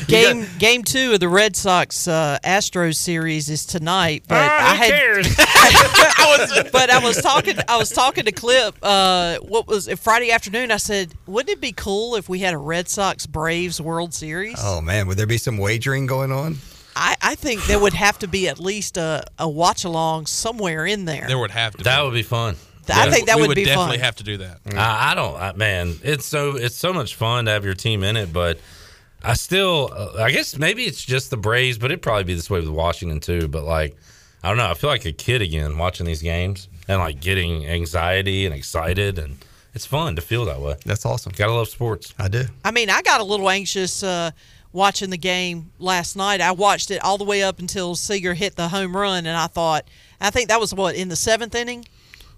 Game 0.09 0.47
game 0.59 0.83
two 0.85 1.14
of 1.14 1.21
the 1.21 1.29
Red 1.29 1.57
Sox 1.57 2.07
uh, 2.07 2.38
Astros 2.44 2.97
series 2.97 3.49
is 3.49 3.64
tonight. 3.64 4.25
But 4.29 4.37
Ah, 4.42 4.73
I 4.73 4.77
who 4.77 4.83
had, 4.83 4.90
cares? 4.90 5.35
I 5.38 6.37
was, 6.38 6.71
but 6.71 6.90
I 6.90 7.03
was 7.03 7.16
talking. 7.23 7.57
I 7.66 7.79
was 7.79 7.88
talking 7.88 8.27
to 8.27 8.33
Clip. 8.33 8.77
Uh, 8.83 9.38
what 9.38 9.66
was 9.66 9.88
it, 9.88 9.99
Friday 9.99 10.31
afternoon? 10.33 10.71
I 10.71 10.77
said, 10.77 11.14
wouldn't 11.27 11.51
it 11.51 11.62
be 11.62 11.73
cool 11.73 12.14
if 12.14 12.29
we 12.29 12.40
had 12.40 12.53
a 12.53 12.59
Red 12.59 12.88
Sox 12.90 13.25
Braves 13.27 13.81
World 13.81 14.12
Series? 14.12 14.59
Oh 14.62 14.83
man, 14.83 15.07
would 15.09 15.16
there 15.16 15.27
be 15.27 15.38
some 15.38 15.57
wagering 15.57 16.05
going 16.07 16.31
on? 16.31 16.59
I, 16.98 17.16
I 17.22 17.34
think 17.37 17.64
there 17.66 17.78
would 17.78 17.94
have 17.94 18.18
to 18.18 18.28
be 18.28 18.48
at 18.48 18.58
least 18.58 18.96
a, 18.96 19.24
a 19.38 19.48
watch 19.48 19.84
along 19.84 20.26
somewhere 20.26 20.84
in 20.84 21.04
there. 21.04 21.26
There 21.28 21.38
would 21.38 21.52
have 21.52 21.76
to. 21.76 21.84
that 21.84 22.00
be. 22.00 22.04
would 22.04 22.14
be 22.14 22.22
fun. 22.22 22.56
I 22.90 23.11
think 23.11 23.26
that 23.26 23.37
we 23.37 23.42
would, 23.42 23.48
would 23.48 23.54
be 23.54 23.64
definitely 23.64 23.98
fun. 23.98 24.04
have 24.04 24.16
to 24.16 24.24
do 24.24 24.38
that. 24.38 24.61
I, 24.74 25.12
I 25.12 25.14
don't, 25.14 25.37
I, 25.37 25.52
man. 25.52 25.94
It's 26.02 26.24
so 26.24 26.56
it's 26.56 26.74
so 26.74 26.92
much 26.92 27.14
fun 27.16 27.44
to 27.44 27.50
have 27.50 27.64
your 27.64 27.74
team 27.74 28.02
in 28.02 28.16
it, 28.16 28.32
but 28.32 28.58
I 29.22 29.34
still, 29.34 29.90
uh, 29.92 30.22
I 30.22 30.30
guess 30.30 30.56
maybe 30.56 30.84
it's 30.84 31.04
just 31.04 31.30
the 31.30 31.37
Braves, 31.37 31.78
but 31.78 31.90
it'd 31.90 32.02
probably 32.02 32.24
be 32.24 32.34
this 32.34 32.48
way 32.48 32.61
with 32.61 32.68
Washington 32.70 33.20
too. 33.20 33.46
But 33.46 33.64
like, 33.64 33.96
I 34.42 34.48
don't 34.48 34.56
know. 34.56 34.70
I 34.70 34.74
feel 34.74 34.90
like 34.90 35.04
a 35.04 35.12
kid 35.12 35.42
again 35.42 35.76
watching 35.76 36.06
these 36.06 36.22
games 36.22 36.68
and 36.88 36.98
like 36.98 37.20
getting 37.20 37.66
anxiety 37.66 38.46
and 38.46 38.54
excited, 38.54 39.18
and 39.18 39.37
it's 39.74 39.87
fun 39.87 40.16
to 40.16 40.22
feel 40.22 40.46
that 40.46 40.61
way. 40.61 40.76
That's 40.87 41.04
awesome. 41.04 41.32
Gotta 41.37 41.52
love 41.52 41.68
sports. 41.68 42.14
I 42.18 42.28
do. 42.28 42.44
I 42.64 42.70
mean, 42.70 42.90
I 42.90 43.02
got 43.02 43.20
a 43.20 43.24
little 43.24 43.50
anxious 43.50 44.02
uh, 44.02 44.30
watching 44.72 45.11
the 45.11 45.18
game 45.18 45.70
last 45.78 46.16
night. 46.16 46.40
I 46.40 46.52
watched 46.52 46.90
it 46.90 47.02
all 47.02 47.18
the 47.18 47.24
way 47.24 47.42
up 47.42 47.59
until 47.59 47.94
Seager 47.94 48.35
hit 48.35 48.57
the 48.57 48.68
home 48.68 48.96
run, 48.96 49.26
and 49.26 49.37
I 49.37 49.46
thought, 49.46 49.88
I 50.20 50.31
think 50.31 50.48
that 50.48 50.61
was 50.61 50.74
what 50.74 50.94
in 50.94 51.09
the 51.09 51.16
seventh 51.16 51.54
inning 51.54 51.85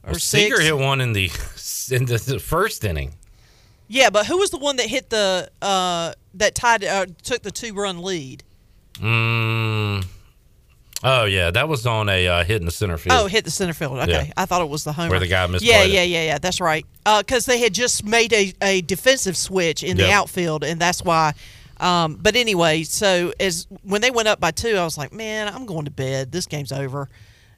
or 0.07 0.19
Seager 0.19 0.57
sixth. 0.57 0.63
hit 0.63 0.77
one 0.79 1.01
in 1.01 1.13
the 1.13 1.27
in 1.91 2.07
the, 2.07 2.17
the 2.19 2.39
first 2.39 2.85
inning. 2.85 3.15
Yeah, 3.89 4.11
but 4.11 4.27
who 4.27 4.39
was 4.39 4.51
the 4.51 4.59
one 4.59 4.77
that 4.77 4.87
hit 4.87 5.11
the 5.11 5.51
uh, 5.61 6.13
that 6.35 6.55
tied 6.55 6.85
uh, 6.85 7.07
took 7.23 7.43
the 7.43 7.51
two 7.51 7.75
run 7.75 8.03
lead? 8.03 8.45
Mm. 8.99 10.05
Oh 11.03 11.25
yeah, 11.25 11.51
that 11.51 11.69
was 11.69 11.87
on 11.87 12.09
a 12.09 12.29
uh, 12.29 12.45
hit 12.45 12.61
in 12.61 12.67
the 12.67 12.71
center 12.71 12.99
field. 12.99 13.19
Oh, 13.19 13.27
hit 13.27 13.45
the 13.45 13.51
center 13.51 13.73
field. 13.73 13.99
Okay, 13.99 14.13
Yeah. 14.27 14.33
I 14.37 14.45
thought 14.45 14.61
it 14.61 14.69
was 14.69 14.85
the 14.85 14.93
home 14.93 15.09
Where 15.09 15.19
the 15.19 15.27
guy 15.27 15.47
misplayed 15.47 15.63
Yeah, 15.63 15.83
yeah, 15.85 16.03
yeah, 16.03 16.25
yeah. 16.25 16.39
That's 16.39 16.61
right. 16.61 16.85
Because 17.05 17.47
they 17.47 17.59
had 17.59 17.73
just 17.73 18.05
made 18.05 18.33
a, 18.33 18.53
a 18.63 18.83
defensive 18.83 19.37
switch 19.37 19.83
in 19.83 19.97
the 19.97 20.11
outfield, 20.11 20.63
and 20.63 20.81
that's 20.81 21.03
why. 21.03 21.35
Um, 21.81 22.19
but 22.21 22.37
anyway, 22.37 22.83
so 22.83 23.33
as 23.41 23.67
when 23.83 24.01
they 24.03 24.11
went 24.11 24.29
up 24.29 24.39
by 24.39 24.51
two, 24.51 24.77
I 24.77 24.85
was 24.85 24.99
like, 24.99 25.13
man, 25.13 25.49
I'm 25.49 25.65
going 25.67 25.87
to 25.87 25.91
bed. 25.91 26.31
This 26.31 26.47
game's 26.47 26.73
over. 26.73 27.09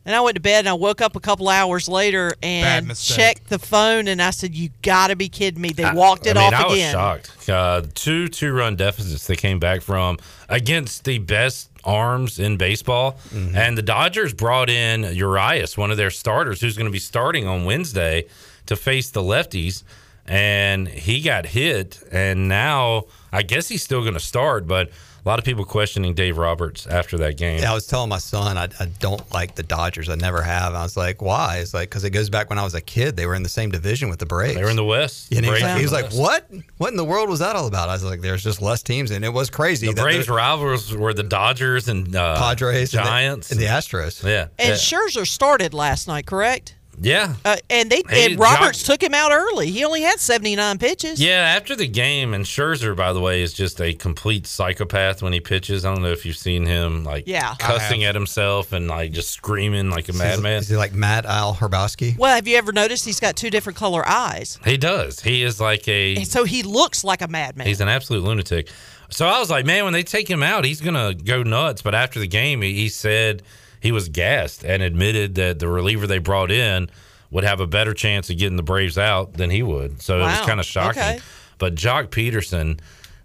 And 0.05 0.17
I 0.17 0.21
went 0.21 0.35
to 0.35 0.41
bed 0.41 0.61
and 0.61 0.69
I 0.69 0.73
woke 0.73 1.01
up 1.01 1.15
a 1.15 1.21
couple 1.21 1.49
hours 1.49 1.89
later 1.89 2.33
and 2.43 2.97
checked 2.97 3.49
the 3.49 3.59
phone 3.61 4.09
and 4.09 4.21
I 4.21 4.31
said, 4.31 4.53
"You 4.53 4.71
got 4.83 5.09
to 5.09 5.17
be 5.17 5.29
kidding 5.29 5.61
me! 5.61 5.69
They 5.71 5.89
walked 5.93 6.27
it 6.27 6.37
I 6.37 6.41
mean, 6.45 6.55
off 6.55 6.61
I 6.61 6.73
again." 6.73 6.97
was 6.97 7.03
shocked. 7.31 7.49
Uh, 7.49 7.83
two 7.95 8.27
two 8.27 8.53
run 8.53 8.75
deficits 8.75 9.29
they 9.29 9.37
came 9.37 9.61
back 9.61 9.81
from 9.81 10.19
against 10.49 11.05
the 11.05 11.19
best 11.19 11.71
arms 11.85 12.41
in 12.41 12.57
baseball, 12.57 13.13
Mm-hmm. 13.33 13.57
and 13.57 13.79
the 13.79 13.83
Dodgers 13.83 14.35
brought 14.35 14.69
in 14.71 15.05
Urias, 15.05 15.79
one 15.79 15.93
of 15.93 15.97
their 15.97 16.11
starters, 16.11 16.61
who's 16.61 16.77
going 16.77 16.87
to 16.89 16.93
be 16.93 16.99
starting 16.99 17.47
on 17.47 17.65
Wednesday 17.65 18.27
to 18.67 18.75
face 18.75 19.09
the 19.11 19.23
lefties, 19.23 19.85
and 20.27 20.89
he 20.89 21.21
got 21.23 21.47
hit, 21.47 22.03
and 22.11 22.49
now 22.49 23.05
I 23.33 23.43
guess 23.43 23.69
he's 23.69 23.83
still 23.83 24.03
going 24.03 24.15
to 24.15 24.21
start, 24.21 24.67
but. 24.67 24.91
A 25.25 25.29
lot 25.29 25.39
of 25.39 25.45
people 25.45 25.65
questioning 25.65 26.15
Dave 26.15 26.37
Roberts 26.37 26.85
after 26.85 27.17
that 27.19 27.37
game. 27.37 27.61
Yeah, 27.61 27.71
I 27.71 27.75
was 27.75 27.87
telling 27.87 28.09
my 28.09 28.19
son 28.19 28.59
I, 28.59 28.65
I 28.81 28.87
don't 28.99 29.23
like 29.33 29.55
the 29.55 29.63
Dodgers. 29.63 30.09
I 30.09 30.17
never 30.17 30.43
have. 30.43 30.75
I 30.75 30.83
was 30.83 30.97
like, 30.97 31.23
why? 31.23 31.59
It's 31.59 31.73
like 31.73 31.89
because 31.91 32.03
it 32.03 32.11
goes 32.11 32.29
back 32.29 32.51
when 32.51 32.59
I 32.59 32.65
was 32.65 32.75
a 32.75 32.81
kid. 32.81 33.17
They 33.17 33.25
were 33.25 33.37
in 33.37 33.45
the 33.45 33.49
same 33.49 33.71
division 33.71 34.09
with 34.09 34.19
the 34.19 34.27
Braves. 34.27 34.57
They 34.57 34.65
were 34.65 34.71
in 34.71 34.75
the 34.75 34.83
West. 34.83 35.33
And 35.33 35.45
he 35.45 35.51
was, 35.53 35.63
like, 35.63 35.77
he 35.77 35.83
was 35.85 35.93
like, 35.93 36.05
West. 36.07 36.17
"What? 36.19 36.51
What 36.79 36.91
in 36.91 36.97
the 36.97 37.05
world 37.05 37.29
was 37.29 37.39
that 37.39 37.55
all 37.55 37.69
about?" 37.69 37.89
I 37.89 37.93
was 37.93 38.03
like, 38.03 38.21
"There's 38.21 38.43
just 38.43 38.61
less 38.61 38.83
teams, 38.83 39.13
and 39.13 39.25
it 39.25 39.33
was 39.33 39.49
crazy." 39.49 39.87
The 39.87 39.93
that 39.93 40.03
Braves 40.03 40.27
the 40.27 40.33
rivals 40.33 40.93
were 40.93 41.15
the 41.15 41.23
Dodgers 41.23 41.87
and 41.87 42.17
uh, 42.17 42.37
Padres, 42.41 42.93
and 42.93 43.05
the- 43.05 43.09
Giants, 43.09 43.53
and 43.53 43.61
the, 43.61 43.67
Astros. 43.67 44.25
yeah, 44.25 44.49
and 44.59 44.71
yeah. 44.71 44.75
Scherzer 44.75 45.25
started 45.25 45.73
last 45.73 46.09
night, 46.09 46.27
correct? 46.27 46.75
Yeah. 47.01 47.35
Uh, 47.45 47.57
and 47.71 47.91
they 47.91 48.03
Hey, 48.09 48.27
and 48.33 48.39
Roberts 48.39 48.83
John- 48.83 48.95
took 48.95 49.03
him 49.03 49.15
out 49.15 49.33
early. 49.33 49.71
He 49.71 49.85
only 49.85 50.03
had 50.03 50.21
79 50.21 50.79
pitches. 50.79 51.21
Yeah, 51.21 51.55
after 51.57 51.75
the 51.75 51.87
game, 51.89 52.35
and 52.35 52.45
Scherzer, 52.45 52.95
by 52.95 53.13
the 53.13 53.21
way, 53.21 53.43
is 53.43 53.53
just 53.53 53.81
a 53.81 53.95
complete 53.95 54.47
psychopath 54.47 55.23
when 55.23 55.33
he 55.33 55.41
pitches. 55.41 55.85
I 55.85 55.93
don't 55.95 56.03
know 56.03 56.13
if 56.13 56.25
you've 56.27 56.37
seen 56.37 56.67
him 56.67 57.03
like 57.05 57.25
Yeah. 57.27 57.55
Cussing 57.59 58.05
at 58.05 58.15
himself 58.15 58.73
and 58.73 58.89
like 58.89 59.13
just 59.13 59.31
screaming 59.31 59.91
like 59.91 60.09
a 60.09 60.13
Is, 60.13 60.19
madman. 60.19 60.59
is 60.61 60.69
he 60.69 60.77
like 60.77 60.93
Matt 60.93 61.25
Al 61.27 61.55
Hrabosky? 61.55 62.17
Well, 62.19 62.35
have 62.35 62.47
you 62.47 62.57
ever 62.57 62.73
noticed 62.73 63.05
he's 63.05 63.21
got 63.21 63.37
two 63.37 63.51
different 63.51 63.79
color 63.79 64.07
eyes? 64.07 64.59
He 64.65 64.77
does. 64.77 65.21
He 65.21 65.43
is 65.43 65.61
like 65.61 65.89
a 65.89 66.17
And 66.17 66.29
so 66.29 66.45
he 66.45 66.63
looks 66.63 67.03
like 67.05 67.23
a 67.23 67.29
madman. 67.29 67.67
he's 67.67 67.81
an 67.81 67.89
absolute 67.89 68.23
lunatic. 68.23 68.69
So 69.11 69.27
I 69.27 69.39
was 69.41 69.51
like, 69.51 69.67
man, 69.67 69.85
when 69.85 69.93
they 69.93 70.03
take 70.05 70.29
him 70.29 70.43
out, 70.43 70.65
he's 70.65 70.81
gonna 70.81 71.15
go 71.15 71.43
nuts. 71.43 71.83
But 71.83 71.95
after 71.95 72.19
the 72.21 72.27
game, 72.29 72.63
he, 72.63 72.75
he 72.75 72.89
said 72.89 73.43
he 73.83 73.91
was 73.91 74.09
gassed 74.09 74.65
and 74.65 74.81
admitted 74.81 75.35
that 75.35 75.59
the 75.59 75.67
reliever 75.67 76.07
they 76.07 76.19
brought 76.19 76.53
in 76.53 76.89
would 77.33 77.43
have 77.43 77.59
a 77.59 77.67
better 77.67 77.93
chance 77.93 78.31
of 78.31 78.39
getting 78.39 78.57
the 78.57 78.63
Braves 78.63 78.97
out 78.97 79.33
than 79.35 79.51
he 79.51 79.61
would. 79.61 80.01
So 80.01 80.19
it 80.19 80.23
was 80.23 80.41
kind 80.43 80.61
of 80.61 80.67
shocking. 80.67 81.03
Okay. 81.03 81.21
But 81.59 81.75
Joc 81.75 82.09
Pederson, 82.09 82.79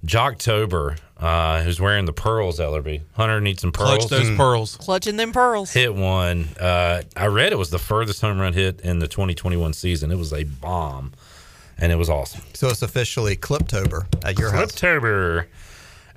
Joctober, 0.04 0.98
uh, 1.18 1.62
who's 1.62 1.80
wearing 1.80 2.06
the 2.06 2.14
pearls, 2.14 2.60
Ellerby. 2.60 3.02
Hunter 3.14 3.40
needs 3.40 3.62
some 3.62 3.72
pearls. 3.72 4.08
Clutch 4.08 4.10
those 4.10 4.36
pearls. 4.36 4.78
Clutching 4.78 5.18
them 5.18 5.32
pearls. 5.32 5.72
Hit 5.72 5.94
one. 5.94 6.48
Uh, 6.60 7.04
I 7.16 7.28
read 7.28 7.52
it 7.52 7.58
was 7.58 7.70
the 7.70 7.80
furthest 7.80 8.22
home 8.22 8.40
run 8.40 8.54
hit 8.54 8.82
in 8.82 8.98
the 8.98 9.08
2021 9.08 9.74
season. 9.74 10.12
It 10.12 10.18
was 10.18 10.34
a 10.34 10.44
bomb, 10.44 11.14
and 11.78 11.92
it 11.92 11.98
was 11.98 12.10
awesome. 12.10 12.42
So 12.54 12.70
it's 12.70 12.82
officially 12.82 13.36
Cliptober 13.36 14.08
at 14.26 14.40
your 14.40 14.52
house. 14.52 14.72
October. 14.72 15.48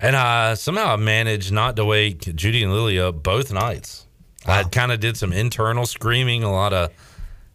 And 0.00 0.16
uh, 0.16 0.54
somehow 0.54 0.94
I 0.94 0.96
managed 0.96 1.52
not 1.52 1.76
to 1.76 1.84
wake 1.84 2.20
Judy 2.34 2.62
and 2.62 2.72
Lily 2.72 2.98
up 2.98 3.22
both 3.22 3.52
nights. 3.52 4.06
I 4.46 4.64
kind 4.64 4.92
of 4.92 5.00
did 5.00 5.16
some 5.16 5.32
internal 5.32 5.86
screaming, 5.86 6.42
a 6.42 6.50
lot 6.50 6.72
of 6.72 6.90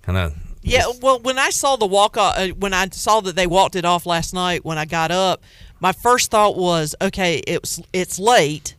kind 0.04 0.18
of. 0.18 0.36
Yeah, 0.62 0.86
well, 1.02 1.20
when 1.20 1.38
I 1.38 1.52
saw 1.52 1.76
the 1.76 1.86
walk 1.86 2.18
off, 2.18 2.38
uh, 2.38 2.48
when 2.50 2.74
I 2.74 2.88
saw 2.90 3.22
that 3.22 3.36
they 3.36 3.46
walked 3.46 3.76
it 3.76 3.86
off 3.86 4.06
last 4.08 4.34
night, 4.34 4.66
when 4.66 4.80
I 4.80 4.86
got 4.86 5.12
up, 5.12 5.44
my 5.80 5.92
first 5.92 6.32
thought 6.32 6.58
was, 6.58 6.96
okay, 7.02 7.42
it's 7.46 7.80
it's 7.94 8.18
late, 8.18 8.76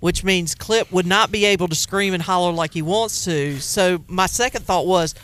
which 0.00 0.24
means 0.24 0.54
Clip 0.54 0.90
would 0.90 1.06
not 1.06 1.30
be 1.30 1.44
able 1.44 1.68
to 1.68 1.76
scream 1.76 2.14
and 2.14 2.22
holler 2.22 2.52
like 2.52 2.74
he 2.74 2.82
wants 2.82 3.24
to. 3.24 3.60
So 3.60 4.02
my 4.08 4.26
second 4.26 4.64
thought 4.64 4.86
was, 4.86 5.14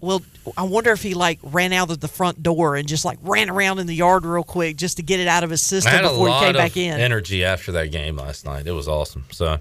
well, 0.00 0.22
I 0.56 0.62
wonder 0.62 0.90
if 0.90 1.02
he 1.02 1.14
like 1.14 1.38
ran 1.42 1.72
out 1.72 1.90
of 1.90 2.00
the 2.00 2.08
front 2.08 2.42
door 2.42 2.76
and 2.76 2.88
just 2.88 3.04
like 3.04 3.18
ran 3.22 3.50
around 3.50 3.78
in 3.78 3.86
the 3.86 3.94
yard 3.94 4.24
real 4.24 4.42
quick 4.44 4.76
just 4.76 4.96
to 4.96 5.02
get 5.02 5.20
it 5.20 5.28
out 5.28 5.44
of 5.44 5.50
his 5.50 5.62
system 5.62 6.02
before 6.02 6.28
he 6.28 6.38
came 6.40 6.54
back 6.54 6.76
in. 6.76 6.98
energy 6.98 7.44
after 7.44 7.72
that 7.72 7.90
game 7.90 8.16
last 8.16 8.44
night. 8.44 8.66
It 8.66 8.72
was 8.72 8.88
awesome. 8.88 9.24
So, 9.30 9.58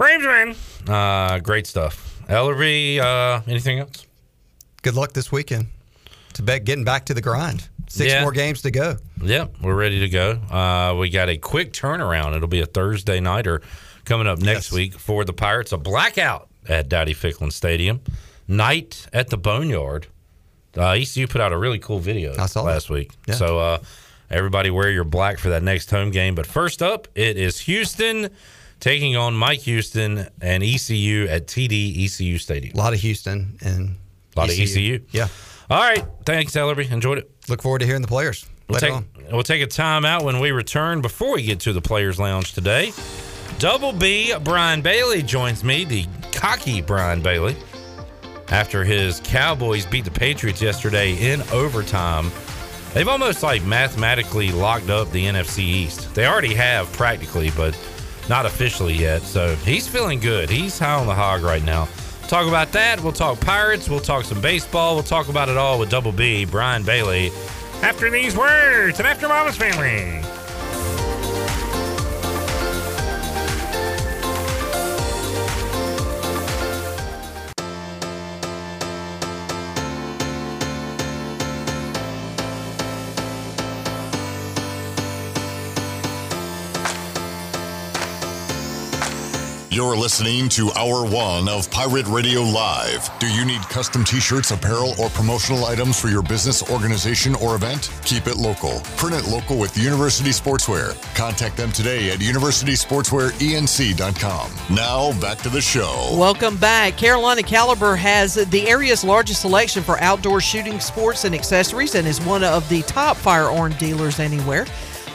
Braves 0.00 0.24
win. 0.26 0.56
Uh, 0.88 1.40
great 1.40 1.66
stuff. 1.66 2.22
Ellerby, 2.26 2.98
uh, 3.00 3.42
anything 3.46 3.80
else? 3.80 4.06
Good 4.80 4.94
luck 4.94 5.12
this 5.12 5.30
weekend. 5.30 5.66
To 6.32 6.42
bet 6.42 6.64
getting 6.64 6.84
back 6.86 7.04
to 7.04 7.12
the 7.12 7.20
grind. 7.20 7.68
Six 7.86 8.10
Yeah. 8.10 8.22
more 8.22 8.32
games 8.32 8.62
to 8.62 8.70
go. 8.70 8.96
Yep, 9.22 9.56
we're 9.60 9.74
ready 9.74 10.00
to 10.00 10.08
go. 10.08 10.30
Uh, 10.50 10.94
we 10.98 11.10
got 11.10 11.28
a 11.28 11.36
quick 11.36 11.74
turnaround. 11.74 12.34
It'll 12.34 12.48
be 12.48 12.62
a 12.62 12.66
Thursday 12.66 13.20
nighter 13.20 13.60
coming 14.06 14.26
up 14.26 14.38
next 14.38 14.68
Yes. 14.68 14.72
week 14.72 14.94
for 14.98 15.26
the 15.26 15.34
Pirates. 15.34 15.70
A 15.72 15.76
blackout 15.76 16.48
at 16.66 16.88
Dowdy 16.88 17.12
Ficklen 17.14 17.52
Stadium, 17.52 18.00
night 18.48 19.06
at 19.12 19.28
the 19.28 19.36
Boneyard. 19.36 20.06
Uh, 20.78 20.92
ECU 20.92 21.26
put 21.26 21.42
out 21.42 21.52
a 21.52 21.58
really 21.58 21.78
cool 21.78 21.98
video 21.98 22.34
I 22.38 22.46
saw 22.46 22.62
last 22.62 22.88
that. 22.88 22.94
week. 22.94 23.10
Yeah. 23.26 23.34
So 23.34 23.58
uh, 23.58 23.78
everybody 24.30 24.70
wear 24.70 24.88
your 24.90 25.04
black 25.04 25.38
for 25.38 25.50
that 25.50 25.62
next 25.62 25.90
home 25.90 26.10
game. 26.10 26.34
But 26.34 26.46
first 26.46 26.80
up, 26.82 27.06
it 27.14 27.36
is 27.36 27.60
Houston 27.60 28.30
taking 28.80 29.16
on 29.16 29.34
Mike 29.34 29.60
Houston 29.60 30.26
and 30.40 30.62
ECU 30.62 31.26
at 31.28 31.46
TD 31.46 32.04
ECU 32.04 32.38
Stadium. 32.38 32.74
A 32.74 32.78
lot 32.78 32.92
of 32.92 33.00
Houston 33.00 33.58
and 33.62 33.96
A 34.36 34.40
lot 34.40 34.48
of 34.48 34.58
ECU. 34.58 35.00
Yeah. 35.10 35.28
All 35.68 35.78
right, 35.80 36.04
thanks, 36.24 36.52
Ellerby. 36.52 36.90
Enjoyed 36.90 37.18
it. 37.18 37.30
Look 37.48 37.62
forward 37.62 37.78
to 37.80 37.86
hearing 37.86 38.02
the 38.02 38.08
players. 38.08 38.46
We'll 38.68 38.80
take, 38.80 38.92
on. 38.92 39.06
we'll 39.30 39.42
take 39.42 39.62
a 39.62 39.66
time 39.66 40.04
out 40.04 40.24
when 40.24 40.40
we 40.40 40.50
return 40.52 41.00
before 41.00 41.34
we 41.34 41.42
get 41.42 41.60
to 41.60 41.72
the 41.72 41.80
Players 41.80 42.18
Lounge 42.18 42.52
today. 42.52 42.92
Double 43.58 43.92
B 43.92 44.34
Brian 44.42 44.80
Bailey 44.80 45.22
joins 45.22 45.62
me, 45.62 45.84
the 45.84 46.06
cocky 46.32 46.80
Brian 46.80 47.20
Bailey. 47.20 47.56
after 48.48 48.84
his 48.84 49.20
Cowboys 49.20 49.86
beat 49.86 50.04
the 50.04 50.10
Patriots 50.10 50.60
yesterday 50.62 51.14
in 51.32 51.42
overtime. 51.52 52.30
They've 52.94 53.06
almost 53.08 53.42
like 53.42 53.64
mathematically 53.64 54.50
locked 54.50 54.90
up 54.90 55.10
the 55.10 55.24
NFC 55.24 55.60
East. 55.60 56.12
They 56.14 56.26
already 56.26 56.54
have 56.54 56.92
practically, 56.92 57.50
but 57.56 57.78
not 58.28 58.46
officially 58.46 58.94
yet. 58.94 59.22
So 59.22 59.54
he's 59.56 59.88
feeling 59.88 60.20
good. 60.20 60.50
He's 60.50 60.78
high 60.78 60.94
on 60.94 61.06
the 61.06 61.14
hog 61.14 61.42
right 61.42 61.64
now. 61.64 61.88
Talk 62.28 62.46
about 62.46 62.70
that. 62.72 63.00
We'll 63.02 63.12
talk 63.12 63.40
Pirates. 63.40 63.88
We'll 63.88 64.00
talk 64.00 64.24
some 64.24 64.40
baseball. 64.40 64.94
We'll 64.94 65.02
talk 65.02 65.28
about 65.28 65.48
it 65.48 65.56
all 65.56 65.78
with 65.78 65.90
Double 65.90 66.12
B, 66.12 66.44
Brian 66.44 66.84
Bailey. 66.84 67.32
After 67.82 68.10
these 68.10 68.36
words 68.36 68.98
and 68.98 69.08
after 69.08 69.26
Mama's 69.26 69.56
family. 69.56 70.22
You're 89.80 89.96
listening 89.96 90.50
to 90.50 90.70
Hour 90.72 91.06
One 91.06 91.48
of 91.48 91.70
Pirate 91.70 92.06
Radio 92.06 92.42
Live. 92.42 93.08
Do 93.18 93.26
you 93.32 93.46
need 93.46 93.62
custom 93.62 94.04
t 94.04 94.20
shirts, 94.20 94.50
apparel, 94.50 94.92
or 94.98 95.08
promotional 95.08 95.64
items 95.64 95.98
for 95.98 96.08
your 96.08 96.20
business, 96.20 96.62
organization, 96.70 97.34
or 97.36 97.54
event? 97.54 97.90
Keep 98.04 98.26
it 98.26 98.36
local. 98.36 98.80
Print 98.98 99.16
it 99.16 99.24
local 99.30 99.56
with 99.56 99.74
University 99.78 100.32
Sportswear. 100.32 100.94
Contact 101.14 101.56
them 101.56 101.72
today 101.72 102.10
at 102.10 102.18
universitysportswearenc.com. 102.18 104.52
Now, 104.68 105.18
back 105.18 105.38
to 105.38 105.48
the 105.48 105.62
show. 105.62 106.10
Welcome 106.12 106.58
back. 106.58 106.98
Carolina 106.98 107.42
Caliber 107.42 107.96
has 107.96 108.34
the 108.34 108.68
area's 108.68 109.02
largest 109.02 109.40
selection 109.40 109.82
for 109.82 109.98
outdoor 110.00 110.42
shooting 110.42 110.78
sports 110.78 111.24
and 111.24 111.34
accessories 111.34 111.94
and 111.94 112.06
is 112.06 112.20
one 112.20 112.44
of 112.44 112.68
the 112.68 112.82
top 112.82 113.16
firearm 113.16 113.72
dealers 113.78 114.20
anywhere. 114.20 114.66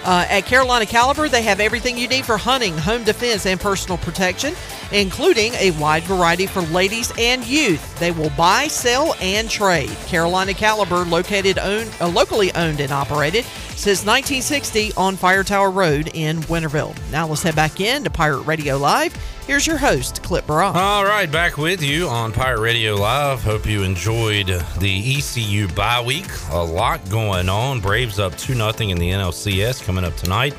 Uh, 0.06 0.24
at 0.30 0.46
Carolina 0.46 0.86
Caliber, 0.86 1.28
they 1.28 1.42
have 1.42 1.60
everything 1.60 1.98
you 1.98 2.08
need 2.08 2.26
for 2.26 2.38
hunting, 2.38 2.78
home 2.78 3.04
defense, 3.04 3.48
and 3.48 3.60
personal 3.60 3.98
protection, 3.98 4.54
including 4.92 5.52
a 5.56 5.72
wide 5.72 6.04
variety 6.04 6.46
for 6.46 6.62
ladies 6.62 7.12
and 7.18 7.44
youth. 7.44 7.98
They 8.00 8.12
will 8.12 8.30
buy, 8.32 8.68
sell, 8.68 9.16
and 9.20 9.50
trade. 9.50 9.90
Carolina 10.06 10.54
Caliber, 10.54 11.06
located 11.06 11.58
owned, 11.58 11.92
uh, 12.00 12.08
locally 12.08 12.54
owned 12.54 12.82
and 12.82 12.92
operated 12.92 13.46
since 13.76 14.06
1960 14.06 14.94
on 14.94 15.16
Fire 15.16 15.44
Tower 15.44 15.72
Road 15.72 16.12
in 16.14 16.38
Winterville. 16.42 16.96
Now 17.12 17.28
let's 17.28 17.42
head 17.42 17.56
back 17.56 17.80
in 17.80 18.04
to 18.04 18.12
Pirate 18.12 18.42
Radio 18.42 18.78
Live. 18.78 19.18
Here's 19.48 19.68
your 19.68 19.78
host, 19.78 20.24
Clip 20.24 20.48
Brock. 20.48 20.76
All 20.76 21.06
right, 21.06 21.32
back 21.32 21.58
with 21.58 21.84
you 21.84 22.08
on 22.08 22.32
Pirate 22.32 22.62
Radio 22.62 22.96
Live. 22.96 23.44
Hope 23.44 23.68
you 23.68 23.84
enjoyed 23.84 24.48
the 24.80 25.18
ECU 25.18 25.68
bye 25.68 26.02
week. 26.02 26.26
A 26.50 26.64
lot 26.64 27.08
going 27.12 27.48
on. 27.48 27.80
Braves 27.80 28.18
up 28.18 28.36
2 28.38 28.56
0 28.56 28.70
in 28.80 28.98
the 28.98 29.12
NLCS 29.12 29.86
coming 29.86 30.04
up 30.04 30.16
tonight. 30.16 30.56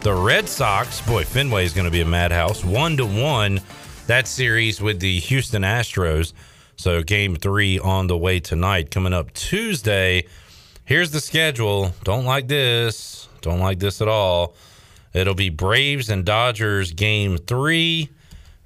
The 0.00 0.14
Red 0.14 0.48
Sox, 0.48 1.02
boy, 1.02 1.24
Fenway 1.24 1.66
is 1.66 1.74
going 1.74 1.84
to 1.84 1.90
be 1.90 2.00
a 2.00 2.06
madhouse. 2.06 2.64
1 2.64 2.96
to 2.96 3.04
1 3.04 3.60
that 4.06 4.26
series 4.26 4.80
with 4.80 4.98
the 5.00 5.18
Houston 5.20 5.60
Astros. 5.60 6.32
So 6.76 7.02
game 7.02 7.36
three 7.36 7.78
on 7.78 8.06
the 8.06 8.16
way 8.16 8.40
tonight. 8.40 8.90
Coming 8.90 9.12
up 9.12 9.34
Tuesday. 9.34 10.24
Here's 10.86 11.10
the 11.10 11.20
schedule. 11.20 11.92
Don't 12.02 12.24
like 12.24 12.48
this. 12.48 13.28
Don't 13.42 13.60
like 13.60 13.78
this 13.78 14.00
at 14.00 14.08
all. 14.08 14.54
It'll 15.12 15.34
be 15.34 15.50
Braves 15.50 16.08
and 16.08 16.24
Dodgers 16.24 16.92
game 16.92 17.36
three 17.36 18.08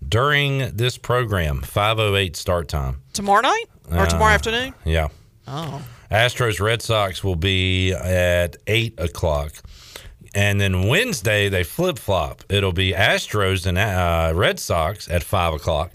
during 0.08 0.70
this 0.76 0.98
program, 0.98 1.62
508 1.62 2.36
start 2.36 2.68
time. 2.68 3.02
Tomorrow 3.12 3.42
night? 3.42 3.64
Or 3.90 4.06
tomorrow 4.06 4.32
Uh, 4.32 4.34
afternoon? 4.34 4.74
Yeah. 4.84 5.08
Oh. 5.46 5.82
Astros 6.10 6.60
Red 6.60 6.82
Sox 6.82 7.22
will 7.24 7.36
be 7.36 7.92
at 7.92 8.56
8 8.66 8.94
o'clock. 8.98 9.52
And 10.34 10.60
then 10.60 10.88
Wednesday, 10.88 11.48
they 11.48 11.62
flip 11.64 11.98
flop. 11.98 12.44
It'll 12.48 12.72
be 12.72 12.92
Astros 12.92 13.66
and 13.66 13.78
uh, 13.78 14.32
Red 14.34 14.58
Sox 14.60 15.08
at 15.08 15.22
5 15.22 15.54
o'clock, 15.54 15.92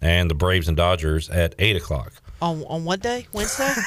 and 0.00 0.30
the 0.30 0.34
Braves 0.34 0.68
and 0.68 0.76
Dodgers 0.76 1.30
at 1.30 1.54
8 1.58 1.76
o'clock. 1.76 2.12
On, 2.42 2.62
on 2.64 2.84
what 2.84 3.00
day? 3.00 3.26
Wednesday? 3.32 3.72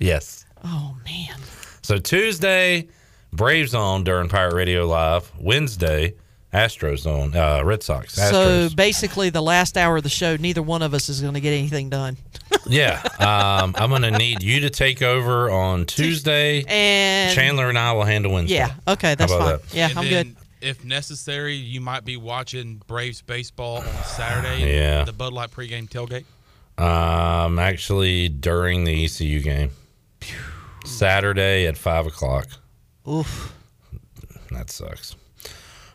Yes. 0.00 0.44
oh, 0.62 0.96
man. 1.04 1.40
So 1.82 1.98
Tuesday, 1.98 2.86
Braves 3.32 3.74
on 3.74 4.04
during 4.04 4.28
Pirate 4.28 4.54
Radio 4.54 4.86
Live. 4.86 5.32
Wednesday, 5.40 6.14
Astros 6.52 7.06
on 7.06 7.36
uh, 7.36 7.62
Red 7.62 7.82
Sox. 7.82 8.14
So 8.14 8.68
basically, 8.74 9.30
the 9.30 9.42
last 9.42 9.76
hour 9.76 9.98
of 9.98 10.02
the 10.02 10.08
show, 10.08 10.36
neither 10.36 10.62
one 10.62 10.82
of 10.82 10.94
us 10.94 11.08
is 11.08 11.20
going 11.20 11.34
to 11.34 11.40
get 11.40 11.52
anything 11.52 11.90
done. 11.90 12.16
yeah, 12.66 13.02
um, 13.18 13.74
I'm 13.76 13.90
going 13.90 14.02
to 14.02 14.12
need 14.12 14.42
you 14.42 14.60
to 14.60 14.70
take 14.70 15.02
over 15.02 15.50
on 15.50 15.84
Tuesday. 15.84 16.64
And 16.66 17.34
Chandler 17.34 17.68
and 17.68 17.78
I 17.78 17.92
will 17.92 18.04
handle 18.04 18.32
Wednesday. 18.32 18.56
Yeah. 18.56 18.74
Okay. 18.86 19.14
That's 19.14 19.32
fine. 19.32 19.46
that? 19.46 19.74
Yeah, 19.74 19.90
And 19.90 19.98
I'm 19.98 20.04
then, 20.08 20.26
good. 20.28 20.36
If 20.60 20.84
necessary, 20.84 21.54
you 21.54 21.80
might 21.80 22.04
be 22.04 22.16
watching 22.16 22.82
Braves 22.86 23.22
baseball 23.22 23.78
on 23.78 24.04
Saturday. 24.04 24.74
Yeah. 24.74 25.04
The 25.04 25.12
Bud 25.12 25.32
Light 25.32 25.50
pregame 25.50 25.88
tailgate. 25.88 26.24
Um, 26.82 27.58
actually, 27.58 28.28
during 28.28 28.84
the 28.84 29.04
ECU 29.04 29.40
game, 29.40 29.70
Saturday 30.84 31.66
at 31.66 31.76
five 31.76 32.06
o'clock. 32.06 32.46
Oof. 33.06 33.54
That 34.50 34.70
sucks. 34.70 35.14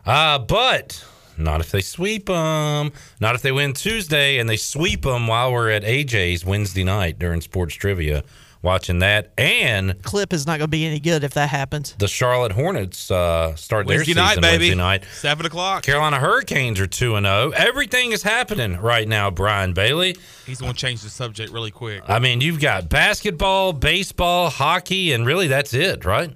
Uh, 0.05 0.39
but 0.39 1.03
not 1.37 1.61
if 1.61 1.71
they 1.71 1.81
sweep 1.81 2.25
them. 2.27 2.91
Not 3.19 3.35
if 3.35 3.41
they 3.41 3.51
win 3.51 3.73
Tuesday 3.73 4.37
and 4.37 4.49
they 4.49 4.57
sweep 4.57 5.03
them 5.03 5.27
while 5.27 5.51
we're 5.51 5.69
at 5.71 5.83
AJ's 5.83 6.45
Wednesday 6.45 6.83
night 6.83 7.17
during 7.17 7.41
sports 7.41 7.75
trivia, 7.75 8.23
watching 8.61 8.99
that. 8.99 9.31
And 9.37 10.01
Clip 10.03 10.33
is 10.33 10.45
not 10.45 10.59
going 10.59 10.67
to 10.67 10.67
be 10.67 10.85
any 10.85 10.99
good 10.99 11.23
if 11.23 11.33
that 11.35 11.49
happens. 11.49 11.95
the 11.97 12.07
Charlotte 12.07 12.51
Hornets 12.51 13.09
uh, 13.09 13.55
start 13.55 13.87
their 13.87 13.97
Wednesday 13.97 14.13
season 14.13 14.23
night, 14.23 14.41
baby. 14.41 14.65
Wednesday 14.65 14.75
night. 14.75 15.05
Seven 15.13 15.45
o'clock. 15.45 15.83
Carolina 15.83 16.19
Hurricanes 16.19 16.79
are 16.79 16.87
2 16.87 17.15
and 17.15 17.25
0. 17.25 17.51
Everything 17.55 18.11
is 18.11 18.23
happening 18.23 18.77
right 18.77 19.07
now, 19.07 19.31
Brian 19.31 19.73
Bailey. 19.73 20.15
He's 20.45 20.59
going 20.59 20.73
to 20.73 20.79
change 20.79 21.01
the 21.01 21.09
subject 21.09 21.51
really 21.51 21.71
quick. 21.71 22.03
I 22.07 22.19
mean, 22.19 22.41
you've 22.41 22.59
got 22.59 22.89
basketball, 22.89 23.73
baseball, 23.73 24.49
hockey, 24.49 25.13
and 25.13 25.25
really 25.25 25.47
that's 25.47 25.73
it, 25.73 26.05
right? 26.05 26.35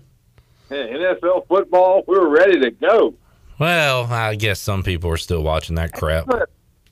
NFL 0.72 1.48
football, 1.48 2.04
we're 2.08 2.28
ready 2.28 2.60
to 2.60 2.72
go. 2.72 3.14
Well, 3.60 4.06
I 4.06 4.36
guess 4.36 4.60
some 4.60 4.84
people 4.84 5.10
are 5.12 5.18
still 5.18 5.42
watching 5.42 5.76
that 5.76 5.94
crap. 5.94 6.28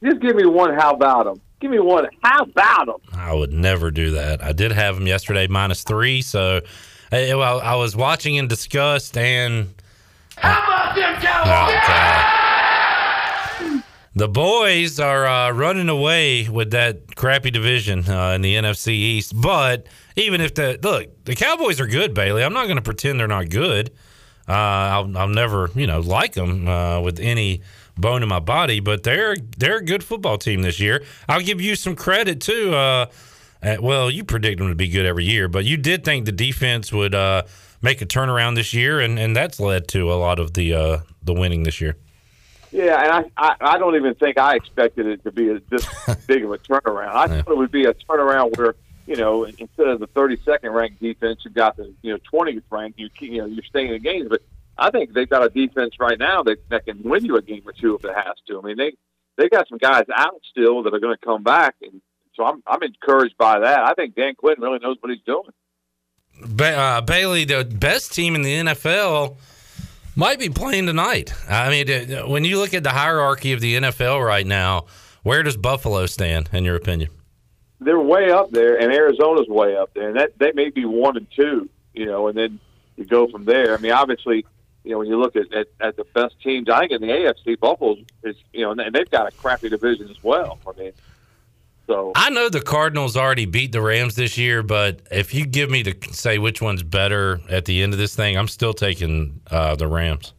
Just 0.04 0.20
give 0.20 0.36
me 0.36 0.46
one. 0.46 0.74
How 0.74 0.92
about 0.92 1.26
them? 1.26 1.42
Give 1.60 1.72
me 1.72 1.80
one. 1.80 2.08
How 2.24 2.44
about 2.44 2.86
them? 2.88 2.98
I 3.14 3.34
would 3.34 3.54
never 3.54 3.92
do 3.92 4.12
that. 4.12 4.44
I 4.44 4.52
did 4.52 4.72
have 4.72 4.96
them 4.96 5.08
yesterday 5.08 5.48
minus 5.48 5.84
three, 5.84 6.22
so 6.22 6.62
eh, 7.12 7.34
well, 7.34 7.62
I 7.62 7.76
was 7.76 7.96
watching 7.96 8.36
in 8.36 8.48
disgust 8.48 9.18
and. 9.18 9.74
How 10.38 10.64
about 10.64 10.96
them 10.96 11.22
cowboys? 11.22 12.26
The 14.18 14.30
boys 14.30 14.98
are 14.98 15.26
uh, 15.28 15.52
running 15.52 15.90
away 15.90 16.48
with 16.48 16.72
that 16.72 17.18
crappy 17.18 17.52
division 17.52 18.08
uh, 18.08 18.32
in 18.32 18.42
the 18.42 18.56
NFC 18.56 18.94
East. 18.94 19.34
But 19.36 19.88
even 20.16 20.40
if 20.40 20.54
the 20.54 20.80
look, 20.82 21.26
the 21.26 21.36
Cowboys 21.36 21.82
are 21.82 21.88
good, 21.88 22.14
Bailey. 22.14 22.42
I'm 22.42 22.54
not 22.54 22.68
going 22.68 22.78
to 22.78 22.82
pretend 22.82 23.20
they're 23.20 23.28
not 23.28 23.50
good. 23.50 23.92
Uh, 24.48 24.52
I'll, 24.52 25.18
I'll 25.18 25.28
never, 25.28 25.70
you 25.76 25.88
know, 25.88 26.00
like 26.00 26.34
them 26.34 26.68
uh, 26.68 27.02
with 27.02 27.20
any 27.20 27.62
bone 27.98 28.22
in 28.24 28.30
my 28.30 28.40
body. 28.40 28.80
But 28.80 29.04
they're 29.04 29.36
they're 29.58 29.78
a 29.78 29.84
good 29.84 30.04
football 30.04 30.38
team 30.38 30.62
this 30.62 30.80
year. 30.80 31.04
I'll 31.28 31.42
give 31.42 31.62
you 31.62 31.76
some 31.76 31.96
credit 31.96 32.42
too. 32.42 32.74
Uh, 32.76 33.08
at- 33.62 33.82
well, 33.82 34.12
you 34.12 34.24
predict 34.24 34.60
them 34.60 34.70
to 34.70 34.76
be 34.76 34.88
good 34.88 35.06
every 35.06 35.26
year, 35.26 35.48
but 35.48 35.66
you 35.66 35.78
did 35.78 36.04
think 36.04 36.26
the 36.26 36.32
defense 36.32 36.92
would 36.92 37.16
uh, 37.16 37.44
make 37.82 38.02
a 38.02 38.06
turnaround 38.06 38.56
this 38.56 38.74
year, 38.74 39.00
and, 39.00 39.18
and 39.18 39.36
that's 39.36 39.60
led 39.60 39.88
to 39.90 40.12
a 40.12 40.16
lot 40.16 40.40
of 40.40 40.54
the 40.54 40.74
uh, 40.74 40.98
the 41.24 41.34
winning 41.34 41.64
this 41.64 41.82
year. 41.82 41.96
Yeah, 42.72 43.02
and 43.02 43.32
I, 43.38 43.50
I, 43.62 43.76
I 43.76 43.78
don't 43.78 43.96
even 43.96 44.16
think 44.16 44.38
I 44.38 44.56
expected 44.56 45.06
it 45.06 45.24
to 45.24 45.32
be 45.32 45.50
a, 45.50 45.60
this 45.70 45.88
big 46.28 46.44
of 46.44 46.52
a 46.52 46.58
turnaround. 46.58 47.08
I 47.08 47.28
thought 47.28 47.52
it 47.52 47.58
would 47.58 47.72
be 47.72 47.86
a 47.86 47.94
turnaround 47.94 48.58
where 48.58 48.76
you 49.06 49.16
know 49.16 49.44
instead 49.44 49.88
of 49.88 50.00
the 50.00 50.08
32nd 50.08 50.74
ranked 50.74 51.02
defense, 51.02 51.42
you've 51.44 51.54
got 51.54 51.78
the 51.78 51.94
you 52.02 52.14
know 52.14 52.20
20th 52.32 52.64
ranked. 52.70 53.00
You 53.00 53.10
you 53.20 53.40
know 53.40 53.46
you're 53.46 53.64
staying 53.64 53.94
in 53.94 54.02
games, 54.02 54.28
but 54.30 54.42
I 54.78 54.92
think 54.92 55.14
they've 55.14 55.30
got 55.30 55.44
a 55.44 55.50
defense 55.50 55.96
right 56.00 56.20
now 56.20 56.44
that 56.44 56.58
that 56.70 56.86
can 56.86 57.02
win 57.04 57.26
you 57.26 57.38
a 57.38 57.42
game 57.42 57.64
or 57.66 57.74
two 57.74 57.96
if 57.96 58.06
it 58.06 58.16
has 58.16 58.36
to. 58.48 58.60
I 58.60 58.62
mean 58.62 58.78
they 58.78 58.94
they 59.38 59.50
got 59.50 59.68
some 59.68 59.78
guys 59.78 60.06
out 60.16 60.42
still 60.50 60.84
that 60.84 60.94
are 60.94 61.00
going 61.00 61.16
to 61.18 61.26
come 61.26 61.44
back, 61.44 61.76
and 61.82 62.02
so 62.36 62.46
I'm 62.46 62.64
I'm 62.68 62.84
encouraged 62.84 63.38
by 63.38 63.60
that. 63.60 63.80
I 63.84 63.94
think 63.94 64.16
Dan 64.16 64.36
Quinn 64.36 64.56
really 64.60 64.80
knows 64.80 64.98
what 65.00 65.12
he's 65.12 65.24
doing. 65.26 65.50
Ba- 66.42 66.78
uh, 66.78 67.02
Bailey, 67.02 67.46
the 67.46 67.64
best 67.64 68.14
team 68.14 68.36
in 68.36 68.42
the 68.42 68.54
NFL, 68.56 69.38
might 70.16 70.40
be 70.40 70.50
playing 70.50 70.86
tonight. 70.86 71.34
I 71.50 71.70
mean, 71.70 72.30
when 72.30 72.44
you 72.44 72.58
look 72.58 72.74
at 72.74 72.84
the 72.84 72.90
hierarchy 72.90 73.54
of 73.54 73.62
the 73.62 73.76
NFL 73.76 74.26
right 74.26 74.46
now, 74.46 74.86
where 75.24 75.44
does 75.44 75.58
Buffalo 75.58 76.06
stand, 76.06 76.50
in 76.52 76.66
your 76.66 76.76
opinion? 76.76 77.10
They're 77.86 78.00
way 78.00 78.32
up 78.32 78.52
there, 78.52 78.80
and 78.80 78.92
Arizona's 78.92 79.48
way 79.48 79.76
up 79.78 79.94
there, 79.94 80.10
and 80.10 80.20
that 80.20 80.38
they 80.38 80.52
may 80.54 80.70
be 80.70 80.86
one 80.86 81.18
and 81.18 81.28
two, 81.36 81.70
you 81.94 82.06
know, 82.06 82.28
and 82.28 82.38
then 82.38 82.60
you 82.98 83.06
go 83.06 83.28
from 83.28 83.46
there. 83.46 83.76
I 83.76 83.78
mean, 83.78 83.92
obviously, 83.92 84.46
you 84.84 84.92
know, 84.92 85.00
when 85.00 85.08
you 85.08 85.20
look 85.20 85.36
at, 85.36 85.52
at, 85.54 85.68
at 85.80 85.96
the 85.96 86.04
best 86.14 86.40
teams, 86.42 86.70
I 86.70 86.80
think 86.80 86.92
in 86.92 87.02
the 87.02 87.08
AFC, 87.08 87.60
Buffalo's 87.60 88.00
is, 88.24 88.36
you 88.54 88.62
know, 88.62 88.72
and 88.72 88.94
they've 88.94 89.10
got 89.10 89.28
a 89.28 89.32
crappy 89.32 89.70
division 89.70 90.10
as 90.10 90.24
well. 90.24 90.60
I 90.68 90.80
mean, 90.80 90.92
So 91.88 92.12
I 92.16 92.30
know 92.30 92.50
the 92.50 92.62
Cardinals 92.62 93.18
already 93.18 93.46
beat 93.46 93.72
the 93.72 93.82
Rams 93.82 94.16
this 94.16 94.38
year, 94.38 94.64
but 94.64 95.02
if 95.12 95.34
you 95.34 95.46
give 95.46 95.70
me 95.70 95.84
to 95.84 95.96
say 96.14 96.38
which 96.38 96.62
one's 96.62 96.84
better 96.84 97.42
at 97.50 97.66
the 97.66 97.82
end 97.82 97.94
of 97.94 98.00
this 98.00 98.16
thing, 98.16 98.38
I'm 98.38 98.48
still 98.48 98.74
taking 98.74 99.42
uh, 99.50 99.76
the 99.76 99.88
Rams. 99.88 100.34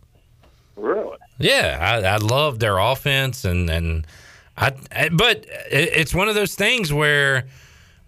really, 0.77 1.17
Yeah, 1.39 1.79
I, 1.81 2.15
I 2.15 2.17
love 2.19 2.61
their 2.61 2.79
offense, 2.79 3.45
and 3.45 3.69
and 3.69 4.07
I, 4.57 5.09
but 5.11 5.47
it's 5.71 6.15
one 6.15 6.29
of 6.29 6.35
those 6.35 6.55
things 6.55 6.93
where 6.93 7.47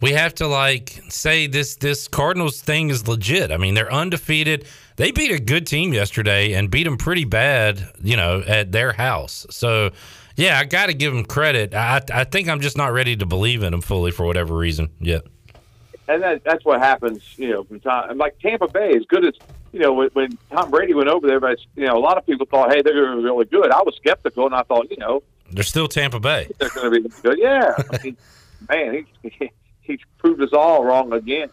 we 0.00 0.12
have 0.12 0.34
to 0.36 0.46
like 0.46 1.00
say 1.08 1.46
this 1.46 1.76
this 1.76 2.08
Cardinals 2.08 2.60
thing 2.60 2.90
is 2.90 3.06
legit. 3.06 3.50
I 3.50 3.56
mean, 3.56 3.74
they're 3.74 3.92
undefeated. 3.92 4.66
They 4.96 5.10
beat 5.10 5.30
a 5.30 5.38
good 5.38 5.66
team 5.66 5.92
yesterday 5.92 6.54
and 6.54 6.70
beat 6.70 6.84
them 6.84 6.96
pretty 6.96 7.24
bad, 7.24 7.86
you 8.02 8.16
know, 8.16 8.42
at 8.46 8.72
their 8.72 8.92
house. 8.92 9.46
So. 9.50 9.90
Yeah, 10.36 10.56
I 10.56 10.66
got 10.66 10.86
to 10.86 10.94
give 10.94 11.12
them 11.12 11.24
credit. 11.24 11.74
I, 11.74 12.00
I 12.14 12.22
think 12.22 12.48
I'm 12.48 12.60
just 12.60 12.76
not 12.76 12.92
ready 12.92 13.16
to 13.16 13.26
believe 13.26 13.64
in 13.64 13.72
them 13.72 13.80
fully 13.80 14.12
for 14.12 14.24
whatever 14.24 14.56
reason 14.56 14.88
yet. 15.00 15.22
and 16.08 16.22
that, 16.22 16.42
that's 16.44 16.64
what 16.64 16.80
happens. 16.80 17.22
You 17.36 17.50
know, 17.50 17.64
from 17.64 17.80
time 17.80 18.16
like 18.18 18.38
Tampa 18.38 18.68
Bay, 18.68 18.94
as 18.96 19.04
good 19.06 19.26
as 19.26 19.34
you 19.72 19.80
know, 19.80 19.92
when, 19.92 20.08
when 20.14 20.38
Tom 20.50 20.70
Brady 20.70 20.94
went 20.94 21.08
over 21.08 21.26
there, 21.26 21.40
but 21.40 21.58
you 21.76 21.86
know, 21.86 21.96
a 21.96 22.00
lot 22.00 22.16
of 22.16 22.24
people 22.24 22.46
thought, 22.46 22.72
hey, 22.72 22.82
they're 22.82 22.94
really 22.94 23.44
good. 23.44 23.70
I 23.70 23.82
was 23.82 23.94
skeptical, 23.96 24.46
and 24.46 24.54
I 24.54 24.62
thought, 24.62 24.90
you 24.90 24.96
know, 24.96 25.22
They're 25.50 25.64
still 25.64 25.88
Tampa 25.88 26.20
Bay. 26.20 26.48
they're 26.58 26.68
going 26.70 26.92
to 26.92 27.08
be 27.08 27.14
good. 27.22 27.38
Yeah, 27.38 27.74
I 27.92 27.98
mean, 28.02 28.16
man, 28.68 29.06
he 29.22 29.50
he's 29.80 30.00
proved 30.18 30.42
us 30.42 30.52
all 30.52 30.84
wrong 30.84 31.12
again. 31.12 31.50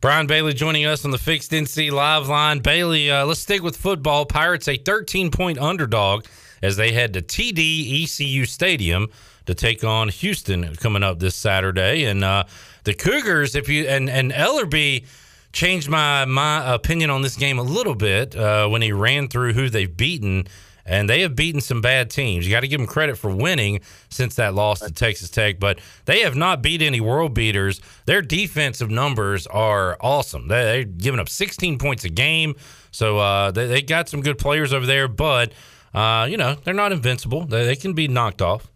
Brian 0.00 0.26
Bailey 0.26 0.52
joining 0.52 0.84
us 0.84 1.04
on 1.04 1.10
the 1.10 1.18
Fixed 1.18 1.50
NC 1.50 1.90
Live 1.90 2.28
line. 2.28 2.60
Bailey, 2.60 3.10
uh, 3.10 3.24
let's 3.24 3.40
stick 3.40 3.62
with 3.62 3.76
football. 3.76 4.26
Pirates 4.26 4.68
a 4.68 4.76
13 4.76 5.30
point 5.30 5.58
underdog 5.58 6.24
as 6.62 6.76
they 6.76 6.92
head 6.92 7.14
to 7.14 7.22
TD 7.22 8.04
ECU 8.04 8.44
Stadium 8.44 9.08
to 9.46 9.54
take 9.54 9.84
on 9.84 10.08
Houston 10.08 10.76
coming 10.76 11.02
up 11.02 11.18
this 11.18 11.34
Saturday. 11.34 12.04
And 12.04 12.22
uh, 12.22 12.44
the 12.84 12.94
Cougars, 12.94 13.54
if 13.54 13.68
you 13.68 13.86
and 13.86 14.10
and 14.10 14.32
Ellerby 14.32 15.06
changed 15.52 15.88
my 15.88 16.24
my 16.26 16.74
opinion 16.74 17.10
on 17.10 17.22
this 17.22 17.36
game 17.36 17.58
a 17.58 17.62
little 17.62 17.94
bit 17.94 18.36
uh, 18.36 18.68
when 18.68 18.82
he 18.82 18.92
ran 18.92 19.28
through 19.28 19.54
who 19.54 19.68
they've 19.70 19.96
beaten. 19.96 20.46
And 20.86 21.10
they 21.10 21.22
have 21.22 21.34
beaten 21.34 21.60
some 21.60 21.80
bad 21.80 22.10
teams. 22.10 22.46
You 22.46 22.52
got 22.52 22.60
to 22.60 22.68
give 22.68 22.78
them 22.78 22.86
credit 22.86 23.18
for 23.18 23.34
winning 23.34 23.80
since 24.08 24.36
that 24.36 24.54
loss 24.54 24.80
to 24.80 24.92
Texas 24.92 25.28
Tech, 25.28 25.58
but 25.58 25.80
they 26.04 26.20
have 26.20 26.36
not 26.36 26.62
beat 26.62 26.80
any 26.80 27.00
world 27.00 27.34
beaters. 27.34 27.80
Their 28.06 28.22
defensive 28.22 28.88
numbers 28.88 29.46
are 29.48 29.96
awesome. 30.00 30.48
They, 30.48 30.62
they're 30.62 30.84
giving 30.84 31.18
up 31.18 31.28
16 31.28 31.78
points 31.78 32.04
a 32.04 32.08
game, 32.08 32.54
so 32.92 33.18
uh, 33.18 33.50
they, 33.50 33.66
they 33.66 33.82
got 33.82 34.08
some 34.08 34.20
good 34.20 34.38
players 34.38 34.72
over 34.72 34.86
there. 34.86 35.08
But 35.08 35.52
uh, 35.92 36.26
you 36.30 36.36
know 36.36 36.56
they're 36.64 36.74
not 36.74 36.92
invincible. 36.92 37.46
They, 37.46 37.64
they 37.64 37.76
can 37.76 37.92
be 37.92 38.06
knocked 38.06 38.40
off. 38.40 38.70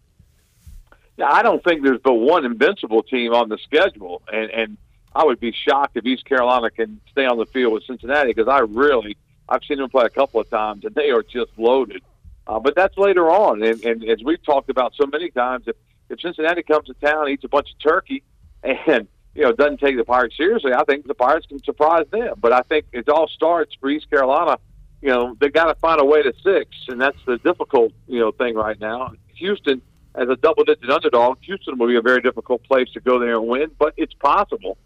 Yeah, 1.17 1.31
I 1.31 1.43
don't 1.43 1.63
think 1.63 1.83
there's 1.83 1.99
but 2.03 2.13
one 2.13 2.45
invincible 2.45 3.03
team 3.03 3.33
on 3.33 3.47
the 3.47 3.57
schedule, 3.59 4.21
and 4.31 4.49
and 4.51 4.77
I 5.13 5.23
would 5.23 5.39
be 5.39 5.51
shocked 5.51 5.97
if 5.97 6.05
East 6.05 6.25
Carolina 6.25 6.71
can 6.71 6.99
stay 7.11 7.25
on 7.25 7.37
the 7.37 7.45
field 7.45 7.73
with 7.73 7.83
Cincinnati 7.83 8.33
because 8.33 8.47
I 8.47 8.59
really 8.59 9.17
I've 9.51 9.63
seen 9.65 9.77
them 9.77 9.89
play 9.89 10.05
a 10.05 10.09
couple 10.09 10.39
of 10.39 10.49
times 10.49 10.85
and 10.85 10.95
they 10.95 11.11
are 11.11 11.23
just 11.23 11.51
loaded. 11.57 12.01
Uh, 12.47 12.59
but 12.59 12.75
that's 12.75 12.97
later 12.97 13.29
on, 13.29 13.61
and, 13.61 13.83
and 13.85 14.03
as 14.05 14.23
we've 14.23 14.43
talked 14.43 14.69
about 14.69 14.93
so 14.95 15.05
many 15.05 15.29
times, 15.29 15.65
if, 15.67 15.75
if 16.09 16.19
Cincinnati 16.21 16.63
comes 16.63 16.87
to 16.87 16.93
town, 16.95 17.29
eats 17.29 17.43
a 17.43 17.47
bunch 17.47 17.69
of 17.71 17.79
turkey, 17.79 18.23
and 18.63 19.07
you 19.35 19.43
know 19.43 19.51
doesn't 19.51 19.79
take 19.79 19.95
the 19.95 20.03
Pirates 20.03 20.35
seriously, 20.37 20.73
I 20.73 20.83
think 20.83 21.05
the 21.05 21.13
Pirates 21.13 21.45
can 21.45 21.63
surprise 21.63 22.05
them. 22.11 22.35
But 22.39 22.51
I 22.51 22.61
think 22.61 22.85
it 22.91 23.07
all 23.09 23.27
starts 23.27 23.75
for 23.79 23.89
East 23.89 24.09
Carolina. 24.09 24.57
You 25.01 25.09
know 25.09 25.37
they 25.39 25.49
got 25.49 25.65
to 25.65 25.75
find 25.75 26.01
a 26.01 26.05
way 26.05 26.23
to 26.23 26.33
six, 26.43 26.69
and 26.87 26.99
that's 26.99 27.17
the 27.25 27.37
difficult 27.37 27.93
you 28.07 28.19
know 28.19 28.31
thing 28.31 28.55
right 28.55 28.79
now. 28.79 29.13
Houston 29.35 29.81
as 30.15 30.27
a 30.27 30.35
double-digit 30.35 30.89
underdog, 30.89 31.37
Houston 31.43 31.77
will 31.77 31.87
be 31.87 31.95
a 31.95 32.01
very 32.01 32.21
difficult 32.21 32.63
place 32.63 32.89
to 32.93 32.99
go 32.99 33.17
there 33.17 33.35
and 33.35 33.47
win, 33.47 33.71
but 33.79 33.93
it's 33.95 34.13
possible. 34.15 34.77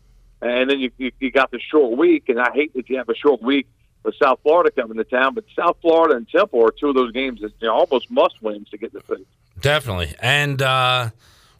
And 0.41 0.69
then 0.69 0.79
you, 0.79 0.91
you, 0.97 1.11
you 1.19 1.31
got 1.31 1.49
the 1.49 1.59
short 1.59 1.97
week, 1.97 2.29
and 2.29 2.39
I 2.39 2.51
hate 2.53 2.75
that 2.75 2.87
you 2.89 2.97
have 2.97 3.09
a 3.09 3.15
short 3.15 3.41
week 3.41 3.67
with 4.05 4.15
South 4.21 4.39
Florida 4.43 4.71
coming 4.71 4.97
to 4.97 5.03
town, 5.03 5.33
but 5.33 5.43
South 5.55 5.77
Florida 5.81 6.15
and 6.15 6.29
Temple 6.29 6.63
are 6.63 6.71
two 6.71 6.89
of 6.89 6.95
those 6.95 7.11
games 7.11 7.41
that 7.41 7.51
you 7.59 7.67
know, 7.67 7.73
almost 7.73 8.09
must 8.11 8.41
wins 8.41 8.69
to 8.69 8.77
get 8.77 8.93
the 8.93 9.01
thing. 9.01 9.25
Definitely. 9.59 10.13
And 10.19 10.61
uh, 10.61 11.09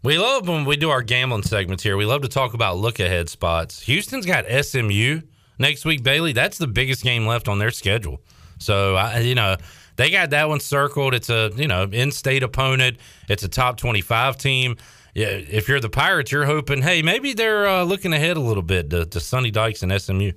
we 0.04 0.18
love 0.18 0.48
when 0.48 0.66
we 0.66 0.78
do 0.78 0.90
our 0.90 1.02
gambling 1.02 1.44
segments 1.44 1.84
here. 1.84 1.98
We 1.98 2.06
love 2.06 2.22
to 2.22 2.28
talk 2.28 2.54
about 2.54 2.78
look 2.78 3.00
ahead 3.00 3.30
spots. 3.30 3.82
Houston's 3.84 4.26
got 4.26 4.46
SMU 4.46 5.22
next 5.58 5.86
week, 5.86 6.04
Bailey. 6.04 6.34
That's 6.34 6.58
the 6.58 6.68
biggest 6.68 7.04
game 7.04 7.26
left 7.26 7.48
on 7.48 7.60
their 7.60 7.72
schedule. 7.72 8.22
So, 8.60 8.96
I, 8.96 9.20
you 9.20 9.36
know, 9.36 9.58
they 9.96 10.12
got 10.12 10.30
that 10.30 10.48
one 10.48 10.60
circled. 10.60 11.14
It's 11.14 11.30
a, 11.30 11.52
you 11.56 11.68
know, 11.68 11.84
in 11.84 12.12
state 12.12 12.44
opponent, 12.44 12.98
it's 13.28 13.44
a 13.44 13.48
top 13.48 13.78
25 13.78 14.38
team. 14.38 14.78
Yeah, 15.14 15.28
if 15.28 15.70
you're 15.70 15.80
the 15.80 15.90
Pirates, 15.90 16.32
you're 16.34 16.46
hoping, 16.46 16.82
hey, 16.82 17.02
maybe 17.02 17.34
they're 17.34 17.66
uh, 17.66 17.84
looking 17.84 18.12
ahead 18.12 18.36
a 18.36 18.42
little 18.42 18.64
bit 18.64 18.90
to, 18.90 19.06
to 19.06 19.20
Sonny 19.22 19.50
Dykes 19.50 19.82
and 19.82 20.02
SMU. 20.02 20.34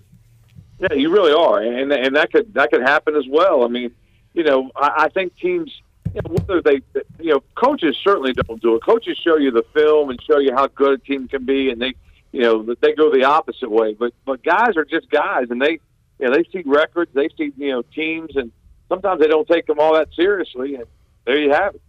Yeah, 0.81 0.93
you 0.93 1.11
really 1.11 1.33
are, 1.33 1.61
and 1.61 1.93
and 1.93 2.15
that 2.15 2.31
could 2.33 2.55
that 2.55 2.71
could 2.71 2.83
happen 2.83 3.17
as 3.17 3.25
well. 3.29 3.65
I 3.65 3.69
mean, 3.69 3.91
you 4.33 4.45
know, 4.45 4.71
I, 4.77 5.05
I 5.05 5.09
think 5.09 5.37
teams, 5.37 5.73
you 6.15 6.21
know, 6.25 6.35
whether 6.35 6.63
they, 6.63 6.81
you 7.19 7.33
know, 7.33 7.43
coaches 7.57 7.97
certainly 8.05 8.33
don't 8.33 8.63
do 8.63 8.77
it. 8.77 8.85
Coaches 8.85 9.19
show 9.19 9.37
you 9.37 9.51
the 9.51 9.65
film 9.75 10.11
and 10.11 10.23
show 10.23 10.39
you 10.39 10.55
how 10.55 10.69
good 10.69 10.93
a 10.93 10.99
team 10.99 11.27
can 11.27 11.45
be, 11.45 11.71
and 11.71 11.83
they, 11.83 11.95
you 12.31 12.43
know, 12.43 12.75
they 12.81 12.93
go 12.93 13.11
the 13.11 13.25
opposite 13.25 13.71
way. 13.71 13.95
But 13.95 14.13
but 14.25 14.45
guys 14.45 14.77
are 14.77 14.85
just 14.85 15.11
guys, 15.11 15.47
and 15.51 15.61
they, 15.61 15.81
you 16.21 16.29
know, 16.29 16.33
they 16.33 16.45
see 16.53 16.63
records, 16.65 17.11
they 17.13 17.29
see 17.37 17.53
you 17.57 17.73
know 17.73 17.83
teams, 17.83 18.37
and 18.37 18.53
sometimes 18.89 19.21
they 19.21 19.27
don't 19.27 19.49
take 19.49 19.67
them 19.67 19.81
all 19.81 19.95
that 19.95 20.09
seriously. 20.15 20.77
And 20.77 20.85
there 21.25 21.39
you 21.39 21.51
have 21.51 21.75
it. 21.75 21.83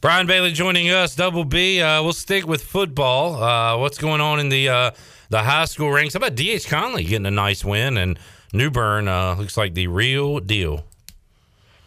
Brian 0.00 0.26
Bailey 0.26 0.52
joining 0.52 0.90
us, 0.90 1.14
Double 1.14 1.44
B. 1.44 1.80
Uh, 1.80 2.02
we'll 2.02 2.12
stick 2.12 2.46
with 2.46 2.62
football. 2.62 3.42
Uh, 3.42 3.78
what's 3.78 3.98
going 3.98 4.20
on 4.20 4.38
in 4.38 4.48
the 4.50 4.68
uh, 4.68 4.90
the 5.28 5.42
high 5.42 5.64
school 5.64 5.90
ranks? 5.90 6.14
How 6.14 6.18
about 6.18 6.36
DH 6.36 6.66
Conley 6.68 7.04
getting 7.04 7.26
a 7.26 7.30
nice 7.30 7.64
win 7.64 7.96
and 7.96 8.18
New 8.52 8.70
Bern 8.70 9.08
uh, 9.08 9.34
looks 9.34 9.56
like 9.56 9.74
the 9.74 9.86
real 9.86 10.40
deal. 10.40 10.84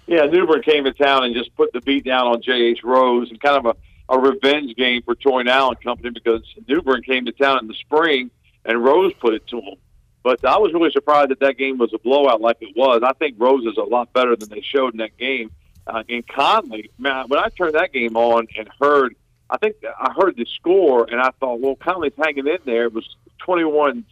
Yeah, 0.07 0.25
New 0.25 0.45
Bern 0.45 0.61
came 0.61 0.83
to 0.85 0.93
town 0.93 1.23
and 1.23 1.35
just 1.35 1.55
put 1.55 1.71
the 1.73 1.81
beat 1.81 2.05
down 2.05 2.27
on 2.27 2.41
J.H. 2.41 2.83
Rose 2.83 3.29
and 3.29 3.39
kind 3.39 3.57
of 3.57 3.77
a, 3.77 4.13
a 4.13 4.19
revenge 4.19 4.75
game 4.75 5.01
for 5.03 5.15
Troy 5.15 5.43
Allen 5.45 5.77
Company 5.83 6.09
because 6.09 6.41
New 6.67 6.81
Bern 6.81 7.03
came 7.03 7.25
to 7.25 7.31
town 7.31 7.59
in 7.59 7.67
the 7.67 7.75
spring 7.75 8.31
and 8.65 8.83
Rose 8.83 9.13
put 9.19 9.33
it 9.33 9.47
to 9.47 9.57
him. 9.57 9.75
But 10.23 10.43
I 10.43 10.57
was 10.57 10.73
really 10.73 10.91
surprised 10.91 11.29
that 11.29 11.39
that 11.39 11.57
game 11.57 11.77
was 11.77 11.93
a 11.93 11.99
blowout 11.99 12.41
like 12.41 12.57
it 12.61 12.75
was. 12.75 13.01
I 13.03 13.13
think 13.13 13.35
Rose 13.39 13.65
is 13.65 13.77
a 13.77 13.83
lot 13.83 14.11
better 14.13 14.35
than 14.35 14.49
they 14.49 14.61
showed 14.61 14.93
in 14.93 14.97
that 14.97 15.17
game. 15.17 15.51
Uh, 15.87 16.03
and 16.09 16.27
Conley, 16.27 16.91
man, 16.99 17.25
when 17.29 17.39
I 17.39 17.49
turned 17.49 17.75
that 17.75 17.93
game 17.93 18.17
on 18.17 18.47
and 18.57 18.69
heard, 18.79 19.15
I 19.49 19.57
think 19.57 19.77
I 19.83 20.13
heard 20.13 20.35
the 20.35 20.45
score 20.45 21.05
and 21.09 21.19
I 21.19 21.31
thought, 21.39 21.59
well, 21.59 21.75
Conley's 21.75 22.13
hanging 22.17 22.47
in 22.47 22.59
there. 22.65 22.85
It 22.85 22.93
was 22.93 23.07
twenty-one 23.39 24.05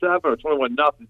seven 0.00 0.20
or 0.24 0.36
twenty-one 0.36 0.74
nothing, 0.74 1.08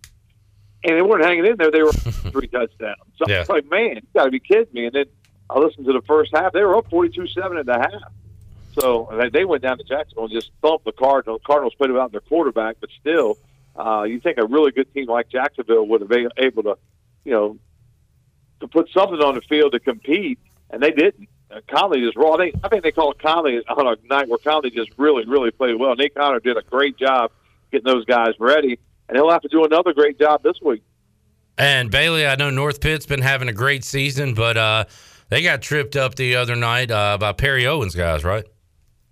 and 0.84 0.96
they 0.96 1.02
weren't 1.02 1.24
hanging 1.24 1.46
in 1.46 1.56
there. 1.56 1.70
They 1.70 1.82
were 1.82 1.92
three 2.32 2.48
touchdowns. 2.48 2.96
So 3.16 3.24
I 3.26 3.30
Yeah. 3.30 3.38
was 3.40 3.48
like, 3.48 3.70
man, 3.70 3.96
you 3.96 4.02
got 4.14 4.24
to 4.24 4.30
be 4.30 4.40
kidding 4.40 4.72
me. 4.72 4.86
And 4.86 4.94
then 4.94 5.04
I 5.50 5.58
listened 5.58 5.86
to 5.86 5.92
the 5.92 6.02
first 6.02 6.32
half. 6.34 6.52
They 6.52 6.62
were 6.62 6.76
up 6.76 6.90
forty-two 6.90 7.28
seven 7.28 7.56
at 7.58 7.66
the 7.66 7.74
half. 7.78 8.12
So 8.80 9.08
they- 9.18 9.30
they 9.30 9.44
went 9.44 9.62
down 9.62 9.78
to 9.78 9.84
Jacksonville 9.84 10.24
and 10.24 10.32
just 10.32 10.50
thumped 10.62 10.84
the 10.84 10.92
Cardinals. 10.92 11.40
Cardinals 11.46 11.74
played 11.74 11.90
without 11.90 12.12
their 12.12 12.20
quarterback, 12.20 12.76
but 12.80 12.90
still, 13.00 13.36
uh, 13.76 14.02
you 14.02 14.20
think 14.20 14.38
a 14.38 14.46
really 14.46 14.70
good 14.72 14.92
team 14.94 15.06
like 15.06 15.28
Jacksonville 15.28 15.86
would 15.86 16.00
have 16.00 16.10
been 16.10 16.28
able 16.36 16.62
to, 16.64 16.78
you 17.24 17.32
know, 17.32 17.58
to 18.60 18.68
put 18.68 18.88
something 18.90 19.20
on 19.20 19.34
the 19.36 19.40
field 19.42 19.72
to 19.72 19.80
compete, 19.80 20.38
and 20.70 20.82
they 20.82 20.90
didn't. 20.90 21.28
Uh, 21.50 21.60
Conley 21.68 22.00
just 22.00 22.16
raw. 22.16 22.36
They, 22.36 22.52
I 22.62 22.68
think 22.68 22.82
they 22.82 22.92
called 22.92 23.16
it 23.16 23.22
Conley 23.22 23.62
on 23.68 23.86
a 23.86 23.96
night 24.06 24.28
where 24.28 24.38
Conley 24.38 24.70
just 24.70 24.90
really, 24.98 25.24
really 25.26 25.50
played 25.50 25.76
well. 25.76 25.94
Nate 25.94 26.14
Connor 26.14 26.40
did 26.40 26.56
a 26.56 26.62
great 26.62 26.98
job 26.98 27.30
getting 27.72 27.90
those 27.90 28.04
guys 28.04 28.34
ready, 28.38 28.78
and 29.08 29.16
he'll 29.16 29.30
have 29.30 29.42
to 29.42 29.48
do 29.48 29.64
another 29.64 29.92
great 29.92 30.18
job 30.18 30.42
this 30.42 30.56
week. 30.62 30.82
And 31.56 31.90
Bailey, 31.90 32.26
I 32.26 32.36
know 32.36 32.50
North 32.50 32.80
Pitt's 32.80 33.06
been 33.06 33.22
having 33.22 33.48
a 33.48 33.52
great 33.52 33.82
season, 33.82 34.34
but 34.34 34.56
uh, 34.56 34.84
they 35.28 35.42
got 35.42 35.62
tripped 35.62 35.96
up 35.96 36.14
the 36.14 36.36
other 36.36 36.54
night 36.54 36.90
uh, 36.90 37.18
by 37.18 37.32
Perry 37.32 37.66
Owens 37.66 37.94
guys, 37.94 38.24
right? 38.24 38.44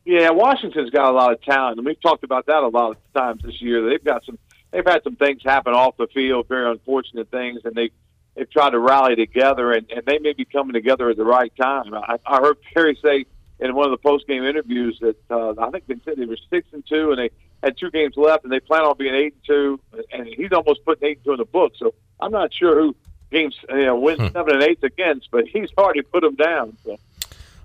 Yeah, 0.04 0.30
Washington's 0.30 0.90
got 0.90 1.10
a 1.10 1.12
lot 1.12 1.32
of 1.32 1.42
talent, 1.42 1.78
and 1.78 1.86
we've 1.86 2.00
talked 2.00 2.22
about 2.22 2.46
that 2.46 2.62
a 2.62 2.68
lot 2.68 2.92
of 2.92 2.96
times 3.12 3.42
this 3.42 3.60
year. 3.60 3.88
They've 3.88 4.04
got 4.04 4.24
some, 4.24 4.38
they've 4.70 4.86
had 4.86 5.02
some 5.02 5.16
things 5.16 5.42
happen 5.44 5.74
off 5.74 5.96
the 5.96 6.06
field, 6.14 6.46
very 6.48 6.70
unfortunate 6.70 7.28
things, 7.30 7.62
and 7.64 7.74
they 7.74 7.90
they've 8.36 8.50
tried 8.50 8.70
to 8.70 8.78
rally 8.78 9.16
together, 9.16 9.72
and, 9.72 9.90
and 9.90 10.04
they 10.06 10.18
may 10.18 10.32
be 10.34 10.44
coming 10.44 10.74
together 10.74 11.10
at 11.10 11.16
the 11.16 11.24
right 11.24 11.52
time. 11.56 11.92
I, 11.94 12.18
I 12.26 12.38
heard 12.40 12.58
Perry 12.74 12.96
say 13.02 13.26
in 13.58 13.74
one 13.74 13.86
of 13.86 13.90
the 13.90 13.96
post 13.98 14.26
game 14.26 14.44
interviews 14.44 14.98
that 15.00 15.16
uh, 15.30 15.54
I 15.58 15.70
think 15.70 15.86
they 15.86 15.96
said 16.04 16.16
they 16.18 16.26
were 16.26 16.36
six 16.50 16.68
and 16.72 16.84
two, 16.86 17.10
and 17.10 17.18
they 17.18 17.30
had 17.62 17.76
two 17.78 17.90
games 17.90 18.16
left, 18.16 18.44
and 18.44 18.52
they 18.52 18.60
plan 18.60 18.82
on 18.82 18.96
being 18.98 19.14
eight 19.14 19.34
and 19.34 19.44
two, 19.46 19.80
and 20.12 20.26
he's 20.26 20.52
almost 20.52 20.84
putting 20.84 21.08
eight 21.08 21.16
and 21.18 21.24
two 21.24 21.32
in 21.32 21.38
the 21.38 21.44
book. 21.46 21.72
So 21.78 21.94
I'm 22.20 22.30
not 22.32 22.52
sure 22.52 22.78
who 22.78 22.94
games 23.32 23.56
you 23.70 23.86
know 23.86 23.96
wins 23.98 24.30
seven 24.32 24.54
and 24.54 24.62
eight 24.62 24.78
against, 24.84 25.30
but 25.30 25.46
he's 25.48 25.70
already 25.78 26.02
put 26.02 26.20
them 26.22 26.34
down. 26.36 26.76
So. 26.84 26.98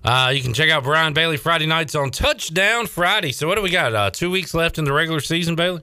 Uh, 0.04 0.32
you 0.34 0.42
can 0.42 0.52
check 0.52 0.68
out 0.68 0.82
Brian 0.82 1.12
Bailey 1.12 1.36
Friday 1.36 1.66
nights 1.66 1.94
on 1.94 2.10
Touchdown 2.10 2.86
Friday. 2.88 3.30
So 3.30 3.46
what 3.46 3.54
do 3.54 3.62
we 3.62 3.70
got? 3.70 3.94
Uh, 3.94 4.10
two 4.10 4.32
weeks 4.32 4.52
left 4.52 4.76
in 4.78 4.84
the 4.84 4.92
regular 4.92 5.20
season, 5.20 5.54
Bailey. 5.54 5.82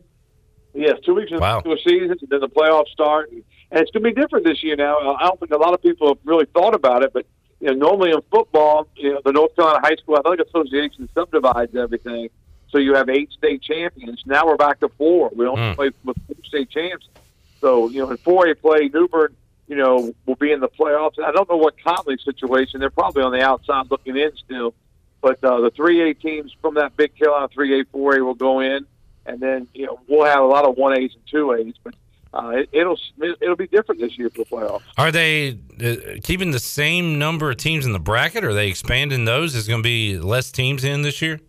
Yes, 0.74 0.98
two 1.06 1.16
weeks 1.16 1.32
into 1.32 1.40
Wow. 1.42 1.62
the 1.62 1.78
season, 1.88 2.12
and 2.12 2.30
then 2.30 2.42
the 2.42 2.50
playoffs 2.50 2.90
start, 2.90 3.32
and 3.32 3.44
it's 3.72 3.92
going 3.92 4.04
to 4.04 4.10
be 4.14 4.20
different 4.20 4.46
this 4.46 4.64
year. 4.64 4.76
Now, 4.76 4.98
I 5.16 5.28
don't 5.28 5.40
think 5.40 5.52
a 5.52 5.58
lot 5.58 5.74
of 5.74 5.82
people 5.82 6.08
have 6.08 6.18
really 6.24 6.46
thought 6.54 6.74
about 6.74 7.04
it, 7.04 7.12
but 7.14 7.26
you 7.60 7.68
know, 7.68 7.74
normally 7.74 8.12
in 8.12 8.22
football, 8.32 8.88
you 8.96 9.14
know, 9.14 9.22
the 9.26 9.32
North 9.34 9.56
Carolina 9.56 9.80
High 9.84 9.96
School 9.96 10.18
Athletic 10.18 10.48
Association 10.48 11.10
subdivides 11.14 11.76
everything, 11.76 12.30
so 12.70 12.78
you 12.78 12.96
have 12.96 13.10
eight 13.10 13.32
state 13.32 13.62
champions. 13.62 14.22
Now 14.26 14.46
we're 14.46 14.56
back 14.56 14.80
to 14.80 14.90
four. 14.98 15.30
We 15.36 15.46
only 15.46 15.62
Mm. 15.62 15.76
play 15.76 15.92
with 16.06 16.18
four 16.28 16.36
state 16.46 16.70
champs. 16.70 17.08
So 17.62 17.90
you 17.90 18.00
know, 18.00 18.12
in 18.12 18.18
four 18.20 18.48
A 18.48 18.56
play, 18.56 18.90
New 18.94 19.08
Bern, 19.10 19.36
you 19.68 19.76
know, 19.76 20.14
will 20.26 20.36
be 20.36 20.52
in 20.54 20.62
the 20.62 20.70
playoffs. 20.70 21.20
I 21.24 21.32
don't 21.32 21.50
know 21.50 21.58
what 21.58 21.76
Conley's 21.84 22.24
situation. 22.24 22.80
They're 22.80 22.90
probably 22.90 23.24
on 23.24 23.34
the 23.34 23.42
outside 23.42 23.86
looking 23.92 24.16
in 24.18 24.32
still. 24.38 24.74
But 25.22 25.44
uh, 25.44 25.60
the 25.60 25.72
three 25.72 26.10
A 26.10 26.14
teams 26.14 26.56
from 26.62 26.76
that 26.76 26.96
Big 26.96 27.14
Carolina 27.18 27.50
three 27.54 27.82
A, 27.82 27.84
four 27.92 28.16
A 28.16 28.24
will 28.24 28.36
go 28.36 28.62
in, 28.62 28.86
and 29.26 29.42
then 29.42 29.68
you 29.74 29.86
know 29.86 30.00
we'll 30.08 30.26
have 30.26 30.40
a 30.40 30.48
lot 30.48 30.66
of 30.66 30.78
one 30.78 30.98
A's 30.98 31.12
and 31.14 31.24
two 31.30 31.52
A's. 31.52 31.74
But 31.84 31.94
uh, 32.34 32.50
it, 32.50 32.70
it'll 32.72 32.98
it'll 33.42 33.56
be 33.56 33.68
different 33.68 34.00
this 34.02 34.18
year 34.18 34.30
for 34.30 34.40
the 34.44 34.46
playoffs. 34.46 34.82
Are 34.98 35.12
they 35.12 35.58
uh, 35.84 36.20
keeping 36.24 36.52
the 36.52 36.60
same 36.60 37.18
number 37.18 37.50
of 37.50 37.58
teams 37.58 37.86
in 37.86 37.92
the 37.94 38.00
bracket? 38.00 38.44
Or 38.44 38.50
are 38.50 38.54
they 38.54 38.68
expanding 38.68 39.26
those? 39.26 39.56
Is 39.56 39.68
going 39.68 39.80
to 39.82 39.84
be 39.88 40.18
less 40.20 40.52
teams 40.52 40.84
in 40.84 41.02
this 41.02 41.22
year? 41.22 41.40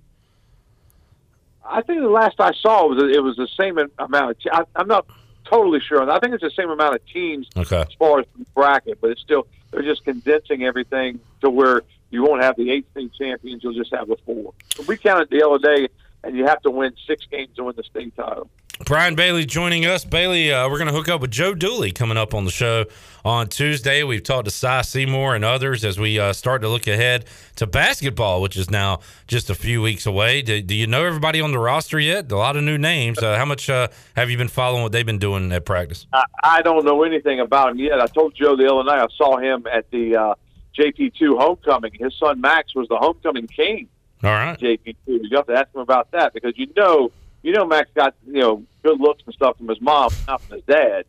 I 1.64 1.82
think 1.82 2.00
the 2.00 2.08
last 2.08 2.40
I 2.40 2.52
saw 2.54 2.86
was 2.86 2.98
it 3.14 3.22
was 3.22 3.36
the 3.36 3.48
same 3.58 3.78
amount. 3.98 4.30
Of 4.32 4.38
te- 4.40 4.50
I, 4.52 4.62
I'm 4.74 4.88
not 4.88 5.06
totally 5.44 5.80
sure. 5.80 6.08
I 6.10 6.18
think 6.18 6.34
it's 6.34 6.42
the 6.42 6.50
same 6.50 6.70
amount 6.70 6.94
of 6.96 7.06
teams 7.06 7.48
Okay. 7.56 7.80
as 7.82 7.92
far 7.98 8.20
as 8.20 8.26
the 8.38 8.44
bracket, 8.54 9.00
but 9.00 9.10
it's 9.10 9.20
still 9.20 9.46
they're 9.70 9.82
just 9.82 10.04
condensing 10.04 10.64
everything 10.64 11.20
to 11.42 11.50
where 11.50 11.82
you 12.10 12.22
won't 12.24 12.42
have 12.42 12.56
the 12.56 12.70
eight 12.70 12.86
state 12.90 13.12
champions. 13.14 13.62
You'll 13.62 13.74
just 13.74 13.94
have 13.94 14.08
the 14.08 14.16
four. 14.26 14.52
We 14.88 14.96
counted 14.96 15.30
the 15.30 15.46
other 15.46 15.58
day, 15.58 15.88
and 16.24 16.36
you 16.36 16.44
have 16.46 16.60
to 16.62 16.70
win 16.70 16.92
six 17.06 17.24
games 17.26 17.54
to 17.56 17.64
win 17.64 17.76
the 17.76 17.84
state 17.84 18.16
title. 18.16 18.50
Brian 18.86 19.14
Bailey 19.14 19.44
joining 19.44 19.84
us. 19.84 20.04
Bailey, 20.04 20.52
uh, 20.52 20.68
we're 20.68 20.78
going 20.78 20.88
to 20.88 20.94
hook 20.94 21.08
up 21.08 21.20
with 21.20 21.30
Joe 21.30 21.54
Dooley 21.54 21.92
coming 21.92 22.16
up 22.16 22.32
on 22.32 22.46
the 22.46 22.50
show 22.50 22.86
on 23.24 23.48
Tuesday. 23.48 24.02
We've 24.02 24.22
talked 24.22 24.46
to 24.46 24.50
Cy 24.50 24.80
Seymour 24.80 25.34
and 25.34 25.44
others 25.44 25.84
as 25.84 25.98
we 25.98 26.18
uh, 26.18 26.32
start 26.32 26.62
to 26.62 26.68
look 26.68 26.86
ahead 26.86 27.26
to 27.56 27.66
basketball, 27.66 28.40
which 28.40 28.56
is 28.56 28.70
now 28.70 29.00
just 29.26 29.50
a 29.50 29.54
few 29.54 29.82
weeks 29.82 30.06
away. 30.06 30.40
Do, 30.40 30.62
do 30.62 30.74
you 30.74 30.86
know 30.86 31.04
everybody 31.04 31.42
on 31.42 31.52
the 31.52 31.58
roster 31.58 32.00
yet? 32.00 32.32
A 32.32 32.36
lot 32.36 32.56
of 32.56 32.64
new 32.64 32.78
names. 32.78 33.18
Uh, 33.18 33.36
how 33.36 33.44
much 33.44 33.68
uh, 33.68 33.88
have 34.16 34.30
you 34.30 34.38
been 34.38 34.48
following 34.48 34.82
what 34.82 34.92
they've 34.92 35.04
been 35.04 35.18
doing 35.18 35.52
at 35.52 35.66
practice? 35.66 36.06
I, 36.12 36.24
I 36.42 36.62
don't 36.62 36.84
know 36.84 37.02
anything 37.02 37.38
about 37.38 37.72
him 37.72 37.78
yet. 37.78 38.00
I 38.00 38.06
told 38.06 38.34
Joe 38.34 38.56
the 38.56 38.66
other 38.72 38.84
night 38.84 39.02
I 39.02 39.08
saw 39.14 39.36
him 39.36 39.66
at 39.70 39.90
the 39.90 40.16
uh, 40.16 40.34
JP2 40.78 41.38
homecoming. 41.38 41.92
His 42.00 42.14
son 42.18 42.40
Max 42.40 42.74
was 42.74 42.88
the 42.88 42.96
homecoming 42.96 43.46
king. 43.46 43.88
All 44.22 44.30
right. 44.30 44.58
JP2. 44.58 44.96
You 45.06 45.36
have 45.36 45.46
to 45.48 45.54
ask 45.54 45.74
him 45.74 45.82
about 45.82 46.10
that 46.12 46.32
because 46.32 46.54
you 46.56 46.66
know, 46.76 47.12
you 47.42 47.52
know, 47.52 47.64
Max 47.64 47.90
got 47.94 48.14
you 48.26 48.40
know 48.40 48.64
good 48.82 49.00
looks 49.00 49.22
and 49.26 49.34
stuff 49.34 49.56
from 49.56 49.68
his 49.68 49.80
mom, 49.80 50.10
not 50.26 50.42
from 50.42 50.56
his 50.56 50.64
dad. 50.64 51.04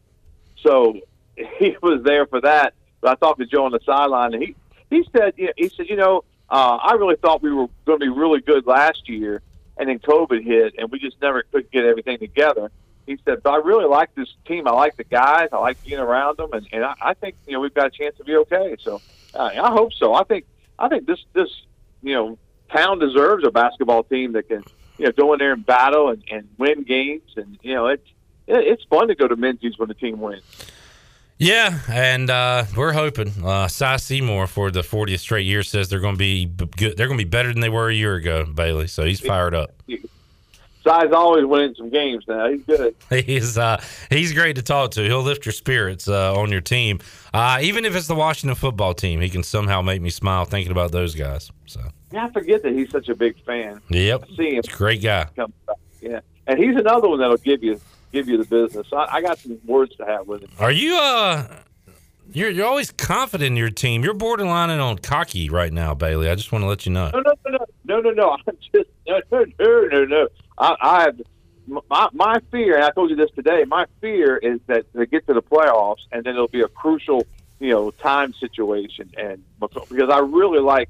So 0.64 1.00
he 1.36 1.76
was 1.82 2.04
there 2.04 2.26
for 2.26 2.42
that. 2.42 2.74
But 3.02 3.12
I 3.12 3.16
talked 3.16 3.40
to 3.40 3.46
Joe 3.46 3.66
on 3.66 3.72
the 3.72 3.80
sideline, 3.86 4.34
and 4.34 4.44
he 4.44 4.56
he 4.90 5.08
said 5.16 5.34
you 5.38 5.48
know, 5.48 5.54
he 5.58 5.70
said 5.70 5.90
you 5.90 5.96
know 5.96 6.24
uh, 6.50 6.78
I 6.84 6.94
really 6.94 7.16
thought 7.16 7.42
we 7.42 7.52
were 7.52 7.68
going 7.86 8.00
to 8.00 8.06
be 8.06 8.10
really 8.10 8.42
good 8.42 8.68
last 8.68 9.08
year, 9.08 9.42
and 9.78 9.88
then 9.88 10.00
COVID 10.00 10.44
hit, 10.44 10.76
and 10.78 10.92
we 10.92 11.00
just 11.00 11.16
never 11.22 11.44
could 11.44 11.72
get 11.72 11.86
everything 11.86 12.20
together. 12.20 12.72
He 13.08 13.18
said, 13.26 13.42
but 13.42 13.52
I 13.52 13.56
really 13.58 13.86
like 13.86 14.14
this 14.16 14.28
team. 14.46 14.68
I 14.68 14.72
like 14.72 14.96
the 14.98 15.04
guys. 15.06 15.50
I 15.52 15.58
like 15.58 15.84
being 15.84 16.00
around 16.00 16.38
them, 16.38 16.52
and, 16.54 16.68
and 16.72 16.84
I, 16.84 16.94
I 17.02 17.14
think 17.14 17.36
you 17.48 17.54
know 17.54 17.62
we've 17.62 17.74
got 17.74 17.88
a 17.88 17.90
chance 17.90 18.18
to 18.18 18.24
be 18.24 18.36
okay. 18.36 18.76
So 18.82 19.02
uh, 19.34 19.50
I 19.62 19.72
hope 19.72 19.94
so. 19.94 20.14
I 20.14 20.24
think 20.24 20.46
I 20.78 20.90
think 20.90 21.08
this 21.08 21.20
this 21.34 21.50
you 22.04 22.14
know 22.14 22.38
town 22.72 23.00
deserves 23.00 23.46
a 23.46 23.52
basketball 23.52 24.04
team 24.04 24.34
that 24.34 24.48
can 24.50 24.64
you 25.02 25.08
know 25.08 25.12
go 25.12 25.34
in 25.34 25.40
there 25.40 25.54
and 25.54 25.66
battle 25.66 26.10
and, 26.10 26.24
and 26.32 26.48
win 26.58 26.84
games, 26.84 27.32
and 27.36 27.58
you 27.62 27.74
know 27.74 27.88
it's 27.88 28.08
it's 28.48 28.84
fun 28.84 29.08
to 29.08 29.16
go 29.16 29.28
to 29.28 29.36
Minges 29.36 29.78
when 29.78 29.88
the 29.88 29.96
team 29.96 30.20
wins. 30.20 30.44
Yeah, 31.38 31.80
and 31.90 32.30
uh, 32.30 32.66
we're 32.78 32.94
hoping. 32.94 33.34
Uh, 33.44 33.68
Cy 33.68 33.98
Seymour 33.98 34.46
for 34.46 34.70
the 34.70 34.82
40th 34.82 35.20
straight 35.20 35.48
year 35.48 35.64
says 35.64 35.90
they're 35.90 36.00
going 36.00 36.14
to 36.14 36.20
be 36.20 36.46
good. 36.46 36.96
They're 36.96 37.08
going 37.08 37.18
to 37.18 37.26
be 37.26 37.30
better 37.30 37.52
than 37.52 37.62
they 37.62 37.70
were 37.70 37.90
a 37.90 37.94
year 37.94 38.14
ago, 38.14 38.46
Bailey. 38.46 38.86
So 38.86 39.06
he's 39.06 39.20
fired 39.20 39.56
up. 39.56 39.74
Si's 39.88 41.12
always 41.12 41.46
winning 41.46 41.74
some 41.76 41.90
games 41.90 42.26
now. 42.28 42.50
He's 42.50 42.64
good. 42.64 42.96
He's 43.26 43.56
uh, 43.56 43.84
he's 44.10 44.34
great 44.34 44.56
to 44.56 44.64
talk 44.64 44.92
to. 44.92 45.04
He'll 45.04 45.22
lift 45.22 45.46
your 45.46 45.54
spirits 45.54 46.08
uh, 46.08 46.34
on 46.34 46.52
your 46.52 46.62
team, 46.62 47.00
uh, 47.36 47.60
even 47.62 47.86
if 47.86 47.96
it's 47.96 48.08
the 48.08 48.16
Washington 48.16 48.56
football 48.56 48.96
team. 48.96 49.22
He 49.22 49.30
can 49.30 49.44
somehow 49.44 49.84
make 49.84 50.02
me 50.02 50.10
smile 50.10 50.44
thinking 50.46 50.72
about 50.72 50.92
those 50.92 51.14
guys. 51.14 51.52
So 51.68 51.82
Yeah, 52.12 52.26
I 52.26 52.32
forget 52.32 52.64
that 52.64 52.74
he's 52.74 52.90
such 52.90 53.10
a 53.10 53.16
big 53.16 53.44
fan. 53.46 53.82
yep, 53.90 54.24
I 54.24 54.36
see 54.36 54.56
him. 54.56 54.64
great 54.72 55.02
guy. 55.02 55.28
Yeah, 56.02 56.20
and 56.48 56.60
he's 56.60 56.76
another 56.76 57.08
one 57.08 57.20
that'll 57.20 57.38
give 57.38 57.64
you 57.64 57.80
give 58.12 58.28
you 58.28 58.38
the 58.38 58.46
business. 58.46 58.88
I, 58.92 59.08
I 59.12 59.22
got 59.22 59.40
some 59.40 59.60
words 59.66 59.96
to 59.98 60.06
have 60.06 60.28
with 60.28 60.42
him. 60.44 60.50
Are 60.60 60.72
you 60.72 60.98
uh? 60.98 61.48
You're, 62.34 62.50
you're 62.50 62.66
always 62.66 62.92
confident 62.92 63.48
in 63.48 63.58
your 63.58 63.70
team. 63.70 64.06
You're 64.06 64.14
borderlining 64.14 64.82
on 64.82 65.00
cocky 65.00 65.50
right 65.50 65.74
now, 65.74 65.94
Bailey. 65.94 66.30
I 66.30 66.36
just 66.36 66.54
want 66.54 66.64
to 66.64 66.68
let 66.68 66.86
you 66.86 66.94
know. 66.94 67.10
No, 67.14 67.20
no, 67.20 67.34
no, 67.46 67.66
no, 67.84 68.00
no, 68.00 68.12
no. 68.12 68.30
I'm 68.48 68.58
just 68.74 68.90
no, 69.06 69.22
no, 69.32 69.46
no, 69.60 69.88
no, 69.88 70.06
no. 70.06 70.28
I, 70.58 70.76
I 70.82 71.02
have 71.04 71.22
my 71.68 72.10
my 72.14 72.40
fear, 72.52 72.76
and 72.76 72.84
I 72.86 72.92
told 72.92 73.10
you 73.10 73.16
this 73.16 73.32
today. 73.32 73.64
My 73.68 73.86
fear 74.00 74.38
is 74.38 74.60
that 74.68 74.86
they 74.94 75.06
get 75.06 75.28
to 75.28 75.34
the 75.34 75.42
playoffs, 75.42 76.08
and 76.12 76.24
then 76.24 76.36
it'll 76.36 76.48
be 76.48 76.62
a 76.62 76.68
crucial, 76.70 77.26
you 77.60 77.72
know, 77.72 77.92
time 77.92 78.34
situation. 78.34 79.12
And 79.18 79.44
because 79.60 80.10
I 80.10 80.20
really 80.20 80.60
like 80.60 80.90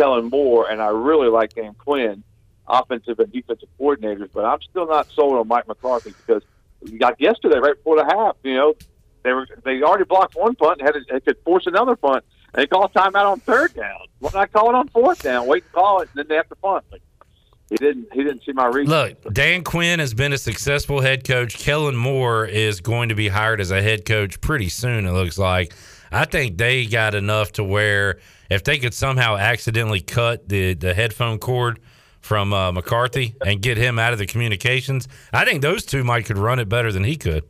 Kellen 0.00 0.30
Moore, 0.30 0.70
and 0.70 0.80
I 0.80 0.88
really 0.88 1.28
like 1.28 1.54
Dan 1.54 1.74
Quinn, 1.74 2.24
offensive 2.66 3.18
and 3.18 3.30
defensive 3.30 3.68
coordinators, 3.78 4.30
but 4.32 4.46
I'm 4.46 4.62
still 4.62 4.86
not 4.86 5.08
sold 5.10 5.34
on 5.34 5.46
Mike 5.46 5.68
McCarthy 5.68 6.14
because 6.26 6.42
like 6.98 7.16
yesterday, 7.18 7.58
right 7.58 7.76
before 7.76 7.96
the 7.96 8.06
half, 8.06 8.36
you 8.42 8.54
know, 8.54 8.74
they 9.22 9.32
were 9.32 9.46
they 9.64 9.82
already 9.82 10.04
blocked 10.04 10.34
one 10.34 10.54
punt 10.54 10.80
and 10.80 10.88
had 10.88 10.96
they 11.10 11.20
could 11.20 11.36
force 11.44 11.66
another 11.66 11.96
punt. 11.96 12.24
And 12.54 12.62
they 12.62 12.66
called 12.66 12.92
timeout 12.94 13.30
on 13.30 13.40
third 13.40 13.74
down. 13.74 13.98
Why 14.20 14.30
not 14.32 14.52
call 14.52 14.70
it 14.70 14.74
on 14.74 14.88
fourth 14.88 15.22
down? 15.22 15.46
Wait 15.46 15.64
and 15.64 15.72
call 15.72 16.00
it, 16.00 16.08
and 16.14 16.18
then 16.18 16.26
they 16.28 16.36
have 16.36 16.48
to 16.48 16.56
punt. 16.56 16.84
Like, 16.90 17.02
he 17.68 17.76
didn't. 17.76 18.08
He 18.12 18.24
didn't 18.24 18.42
see 18.44 18.52
my 18.52 18.66
read. 18.68 18.88
Look, 18.88 19.34
Dan 19.34 19.62
Quinn 19.62 20.00
has 20.00 20.14
been 20.14 20.32
a 20.32 20.38
successful 20.38 21.02
head 21.02 21.24
coach. 21.24 21.58
Kellen 21.58 21.94
Moore 21.94 22.46
is 22.46 22.80
going 22.80 23.10
to 23.10 23.14
be 23.14 23.28
hired 23.28 23.60
as 23.60 23.70
a 23.70 23.82
head 23.82 24.06
coach 24.06 24.40
pretty 24.40 24.70
soon. 24.70 25.04
It 25.04 25.12
looks 25.12 25.36
like. 25.38 25.74
I 26.12 26.24
think 26.24 26.58
they 26.58 26.86
got 26.86 27.14
enough 27.14 27.52
to 27.52 27.64
where 27.64 28.18
if 28.50 28.64
they 28.64 28.78
could 28.78 28.94
somehow 28.94 29.36
accidentally 29.36 30.00
cut 30.00 30.48
the 30.48 30.74
the 30.74 30.94
headphone 30.94 31.38
cord 31.38 31.80
from 32.20 32.52
uh, 32.52 32.72
McCarthy 32.72 33.34
and 33.44 33.62
get 33.62 33.78
him 33.78 33.98
out 33.98 34.12
of 34.12 34.18
the 34.18 34.26
communications, 34.26 35.08
I 35.32 35.44
think 35.44 35.62
those 35.62 35.84
two 35.84 36.04
might 36.04 36.26
could 36.26 36.38
run 36.38 36.58
it 36.58 36.68
better 36.68 36.92
than 36.92 37.04
he 37.04 37.16
could. 37.16 37.44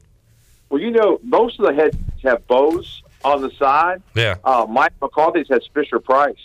Well, 0.68 0.80
you 0.80 0.90
know, 0.90 1.18
most 1.24 1.58
of 1.58 1.66
the 1.66 1.74
heads 1.74 1.96
have 2.22 2.46
bows 2.46 3.02
on 3.24 3.42
the 3.42 3.50
side. 3.58 4.02
Yeah. 4.14 4.36
Uh, 4.44 4.66
Mike 4.68 4.92
McCarthy's 5.02 5.48
has 5.48 5.68
Fisher 5.74 5.98
Price. 5.98 6.36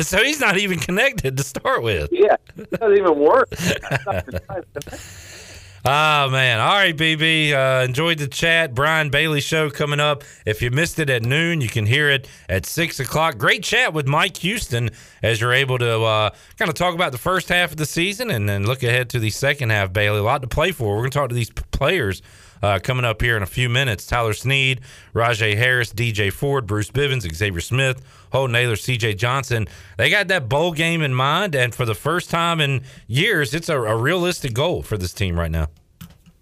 so 0.00 0.22
he's 0.22 0.40
not 0.40 0.56
even 0.56 0.78
connected 0.78 1.36
to 1.36 1.42
start 1.42 1.82
with. 1.82 2.10
Yeah, 2.12 2.36
it 2.56 2.70
doesn't 2.70 2.96
even 2.96 3.18
work. 3.18 3.48
Oh 5.84 6.28
man! 6.30 6.58
All 6.58 6.74
right, 6.74 6.96
BB. 6.96 7.52
Uh, 7.52 7.84
enjoyed 7.84 8.18
the 8.18 8.26
chat. 8.26 8.74
Brian 8.74 9.10
Bailey 9.10 9.40
show 9.40 9.70
coming 9.70 10.00
up. 10.00 10.24
If 10.44 10.60
you 10.60 10.70
missed 10.72 10.98
it 10.98 11.08
at 11.08 11.22
noon, 11.22 11.60
you 11.60 11.68
can 11.68 11.86
hear 11.86 12.10
it 12.10 12.28
at 12.48 12.66
six 12.66 12.98
o'clock. 12.98 13.38
Great 13.38 13.62
chat 13.62 13.92
with 13.92 14.06
Mike 14.06 14.36
Houston 14.38 14.90
as 15.22 15.40
you're 15.40 15.52
able 15.52 15.78
to 15.78 16.02
uh, 16.02 16.30
kind 16.56 16.68
of 16.68 16.74
talk 16.74 16.94
about 16.94 17.12
the 17.12 17.18
first 17.18 17.48
half 17.48 17.70
of 17.70 17.76
the 17.76 17.86
season 17.86 18.28
and 18.30 18.48
then 18.48 18.66
look 18.66 18.82
ahead 18.82 19.08
to 19.10 19.20
the 19.20 19.30
second 19.30 19.70
half. 19.70 19.92
Bailey, 19.92 20.18
a 20.18 20.22
lot 20.22 20.42
to 20.42 20.48
play 20.48 20.72
for. 20.72 20.96
We're 20.96 21.02
going 21.02 21.10
to 21.12 21.18
talk 21.18 21.28
to 21.28 21.34
these 21.34 21.50
players 21.50 22.22
uh, 22.62 22.80
coming 22.82 23.04
up 23.04 23.22
here 23.22 23.36
in 23.36 23.42
a 23.42 23.46
few 23.46 23.68
minutes. 23.68 24.06
Tyler 24.06 24.32
Snead, 24.32 24.80
Rahjai 25.14 25.56
Harris, 25.56 25.92
DJ 25.92 26.32
Ford, 26.32 26.66
Bruce 26.66 26.90
Bivens, 26.90 27.22
Xavier 27.32 27.60
Smith, 27.60 28.02
Holton 28.32 28.54
Ahlers, 28.54 28.82
CJ 28.82 29.16
Johnson. 29.16 29.66
They 29.96 30.10
got 30.10 30.28
that 30.28 30.48
bowl 30.48 30.72
game 30.72 31.02
in 31.02 31.14
mind, 31.14 31.54
and 31.54 31.74
for 31.74 31.84
the 31.84 31.94
first 31.94 32.30
time 32.30 32.60
in 32.60 32.82
years, 33.06 33.54
it's 33.54 33.68
a, 33.68 33.78
a 33.80 33.96
realistic 33.96 34.54
goal 34.54 34.82
for 34.82 34.96
this 34.96 35.12
team 35.12 35.38
right 35.38 35.50
now. 35.50 35.68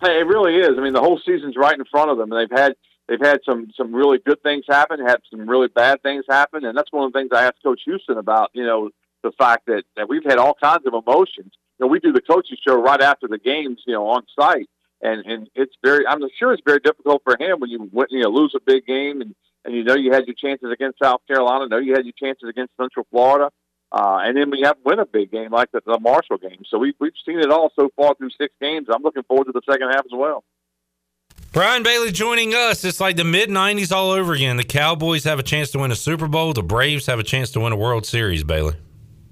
Hey, 0.03 0.19
it 0.21 0.27
really 0.27 0.57
is. 0.57 0.71
I 0.77 0.83
mean, 0.83 0.93
the 0.93 1.01
whole 1.01 1.21
season's 1.25 1.57
right 1.57 1.77
in 1.77 1.85
front 1.87 2.11
of 2.11 2.19
them, 2.19 2.31
and 2.33 2.41
they've 2.41 2.59
had 2.59 2.75
they've 3.09 3.21
had 3.21 3.41
some 3.45 3.69
some 3.77 3.95
really 3.95 4.19
good 4.19 4.43
things 4.43 4.65
happen, 4.69 5.01
had 5.01 5.21
some 5.31 5.49
really 5.49 5.69
bad 5.69 6.03
things 6.03 6.25
happen, 6.29 6.65
and 6.65 6.77
that's 6.77 6.93
one 6.93 7.07
of 7.07 7.13
the 7.13 7.19
things 7.19 7.31
I 7.33 7.45
asked 7.45 7.63
Coach 7.63 7.81
Houston 7.85 8.19
about. 8.19 8.51
You 8.53 8.65
know, 8.65 8.91
the 9.23 9.33
fact 9.33 9.67
that 9.67 9.85
that 9.97 10.09
we've 10.09 10.25
had 10.25 10.39
all 10.39 10.55
kinds 10.63 10.87
of 10.87 10.95
emotions. 10.95 11.53
You 11.79 11.87
know, 11.87 11.89
we 11.89 12.01
do 12.01 12.13
the 12.13 12.23
coaches 12.23 12.59
show 12.67 12.81
right 12.81 13.03
after 13.03 13.29
the 13.29 13.39
games, 13.39 13.83
you 13.87 13.93
know, 13.93 14.07
on 14.07 14.23
site, 14.39 14.69
and 15.01 15.25
and 15.27 15.49
it's 15.55 15.75
very. 15.85 16.07
I'm 16.07 16.21
sure 16.39 16.53
it's 16.53 16.63
very 16.65 16.81
difficult 16.81 17.23
for 17.25 17.37
him 17.39 17.61
when 17.61 17.71
you 17.71 17.91
you 18.11 18.23
know 18.23 18.31
lose 18.31 18.55
a 18.57 18.61
big 18.65 18.87
game 18.87 19.21
and 19.21 19.35
and 19.67 19.75
you 19.75 19.85
know 19.85 19.95
you 19.95 20.13
had 20.13 20.27
your 20.27 20.35
chances 20.35 20.71
against 20.73 20.99
South 21.03 21.21
Carolina, 21.27 21.69
know 21.69 21.79
you 21.79 21.95
had 21.95 22.05
your 22.05 22.15
chances 22.19 22.49
against 22.49 22.73
Central 22.81 23.07
Florida. 23.11 23.51
Uh, 23.93 24.19
and 24.23 24.37
then 24.37 24.51
we 24.51 24.63
have 24.63 24.77
win 24.85 24.99
a 24.99 25.07
big 25.07 25.31
game 25.31 25.51
like 25.53 25.71
the, 25.73 25.81
the 25.87 25.99
Marshall 26.01 26.39
game. 26.39 26.63
So 26.69 26.79
we, 26.79 26.95
we've 26.99 27.13
seen 27.25 27.39
it 27.39 27.51
all 27.51 27.71
so 27.77 27.89
far 27.97 28.15
through 28.15 28.31
six 28.31 28.53
games. 28.61 28.89
I'm 28.93 29.03
looking 29.03 29.23
forward 29.23 29.45
to 29.45 29.53
the 29.53 29.63
second 29.71 29.91
half 29.91 30.05
as 30.05 30.13
well. 30.13 30.43
Brian 31.53 31.83
Bailey 31.83 32.11
joining 32.11 32.53
us. 32.53 32.85
It's 32.85 33.01
like 33.01 33.17
the 33.17 33.25
mid 33.25 33.49
90s 33.49 33.93
all 33.93 34.11
over 34.11 34.35
again. 34.35 34.57
The 34.57 34.65
Cowboys 34.65 35.25
have 35.25 35.39
a 35.39 35.43
chance 35.43 35.71
to 35.71 35.79
win 35.79 35.93
a 35.93 35.97
Super 35.97 36.27
Bowl. 36.27 36.53
The 36.53 36.63
Braves 36.63 37.07
have 37.07 37.19
a 37.19 37.23
chance 37.23 37.51
to 37.53 37.61
win 37.61 37.73
a 37.73 37.77
World 37.77 38.05
Series, 38.05 38.45
Bailey. 38.45 38.75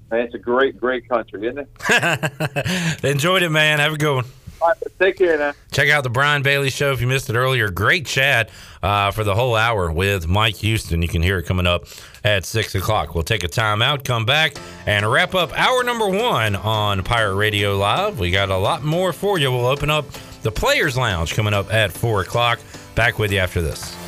And 0.09 0.21
it's 0.21 0.33
a 0.33 0.39
great, 0.39 0.79
great 0.79 1.07
country, 1.09 1.47
isn't 1.47 1.67
it? 1.89 3.03
Enjoyed 3.03 3.43
it, 3.43 3.49
man. 3.49 3.79
Have 3.79 3.93
a 3.93 3.97
good 3.97 4.15
one. 4.15 4.25
Take 4.99 5.17
care 5.17 5.37
now. 5.37 5.53
Check 5.71 5.89
out 5.89 6.03
the 6.03 6.09
Brian 6.09 6.41
Bailey 6.41 6.69
Show 6.69 6.91
if 6.91 7.01
you 7.01 7.07
missed 7.07 7.29
it 7.29 7.35
earlier. 7.35 7.69
Great 7.69 8.05
chat 8.05 8.49
uh, 8.81 9.11
for 9.11 9.23
the 9.23 9.35
whole 9.35 9.55
hour 9.55 9.91
with 9.91 10.27
Mike 10.27 10.55
Houston. 10.57 11.01
You 11.01 11.07
can 11.07 11.21
hear 11.21 11.39
it 11.39 11.43
coming 11.43 11.67
up 11.67 11.85
at 12.23 12.45
6 12.45 12.75
o'clock. 12.75 13.13
We'll 13.13 13.23
take 13.23 13.43
a 13.43 13.47
time 13.47 13.81
out, 13.81 14.03
come 14.03 14.25
back, 14.25 14.55
and 14.85 15.09
wrap 15.09 15.35
up 15.35 15.57
hour 15.59 15.83
number 15.83 16.07
one 16.07 16.55
on 16.55 17.03
Pirate 17.03 17.35
Radio 17.35 17.77
Live. 17.77 18.19
We 18.19 18.31
got 18.31 18.49
a 18.49 18.57
lot 18.57 18.83
more 18.83 19.11
for 19.11 19.37
you. 19.37 19.51
We'll 19.51 19.67
open 19.67 19.89
up 19.89 20.09
the 20.43 20.51
Players 20.51 20.95
Lounge 20.95 21.33
coming 21.33 21.53
up 21.53 21.73
at 21.73 21.91
4 21.91 22.21
o'clock. 22.21 22.59
Back 22.95 23.19
with 23.19 23.31
you 23.31 23.39
after 23.39 23.61
this. 23.61 24.04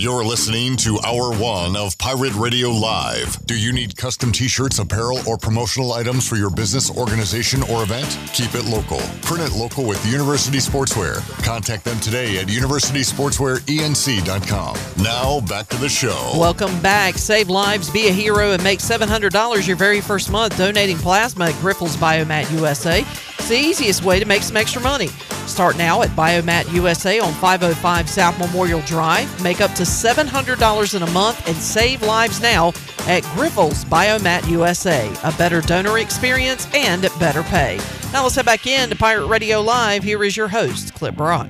You're 0.00 0.24
listening 0.24 0.76
to 0.78 0.98
Hour 1.04 1.36
One 1.36 1.76
of 1.76 1.98
Pirate 1.98 2.32
Radio 2.32 2.70
Live. 2.70 3.44
Do 3.44 3.54
you 3.54 3.70
need 3.70 3.98
custom 3.98 4.32
t 4.32 4.48
shirts, 4.48 4.78
apparel, 4.78 5.20
or 5.28 5.36
promotional 5.36 5.92
items 5.92 6.26
for 6.26 6.36
your 6.36 6.48
business, 6.48 6.90
organization, 6.96 7.62
or 7.64 7.82
event? 7.82 8.18
Keep 8.32 8.54
it 8.54 8.64
local. 8.64 8.96
Print 9.20 9.42
it 9.42 9.52
local 9.52 9.84
with 9.84 10.02
University 10.10 10.56
Sportswear. 10.56 11.20
Contact 11.44 11.84
them 11.84 12.00
today 12.00 12.38
at 12.38 12.46
universitysportswearenc.com. 12.46 15.04
Now, 15.04 15.40
back 15.40 15.68
to 15.68 15.76
the 15.76 15.90
show. 15.90 16.32
Welcome 16.34 16.80
back. 16.80 17.18
Save 17.18 17.50
lives, 17.50 17.90
be 17.90 18.08
a 18.08 18.10
hero, 18.10 18.52
and 18.52 18.64
make 18.64 18.78
$700 18.78 19.66
your 19.66 19.76
very 19.76 20.00
first 20.00 20.30
month 20.30 20.56
donating 20.56 20.96
plasma 20.96 21.48
at 21.48 21.54
Grifols 21.56 21.98
Biomat 21.98 22.50
USA. 22.52 23.04
The 23.50 23.58
easiest 23.58 24.04
way 24.04 24.20
to 24.20 24.26
make 24.26 24.42
some 24.42 24.56
extra 24.56 24.80
money. 24.80 25.08
Start 25.48 25.76
now 25.76 26.02
at 26.02 26.10
Biomat 26.10 26.72
USA 26.72 27.18
on 27.18 27.32
505 27.32 28.08
South 28.08 28.38
Memorial 28.38 28.80
Drive. 28.82 29.42
Make 29.42 29.60
up 29.60 29.72
to 29.72 29.82
$700 29.82 30.94
in 30.94 31.02
a 31.02 31.10
month 31.10 31.48
and 31.48 31.56
save 31.56 32.00
lives 32.02 32.40
now 32.40 32.68
at 33.08 33.24
Grifols 33.34 33.84
Biomat 33.86 34.48
USA. 34.48 35.12
A 35.24 35.32
better 35.32 35.60
donor 35.62 35.98
experience 35.98 36.68
and 36.74 37.02
better 37.18 37.42
pay. 37.42 37.80
Now 38.12 38.22
let's 38.22 38.36
head 38.36 38.46
back 38.46 38.68
in 38.68 38.88
to 38.88 38.94
Pirate 38.94 39.26
Radio 39.26 39.60
Live. 39.60 40.04
Here 40.04 40.22
is 40.22 40.36
your 40.36 40.46
host, 40.46 40.94
Clip 40.94 41.16
Brock. 41.16 41.48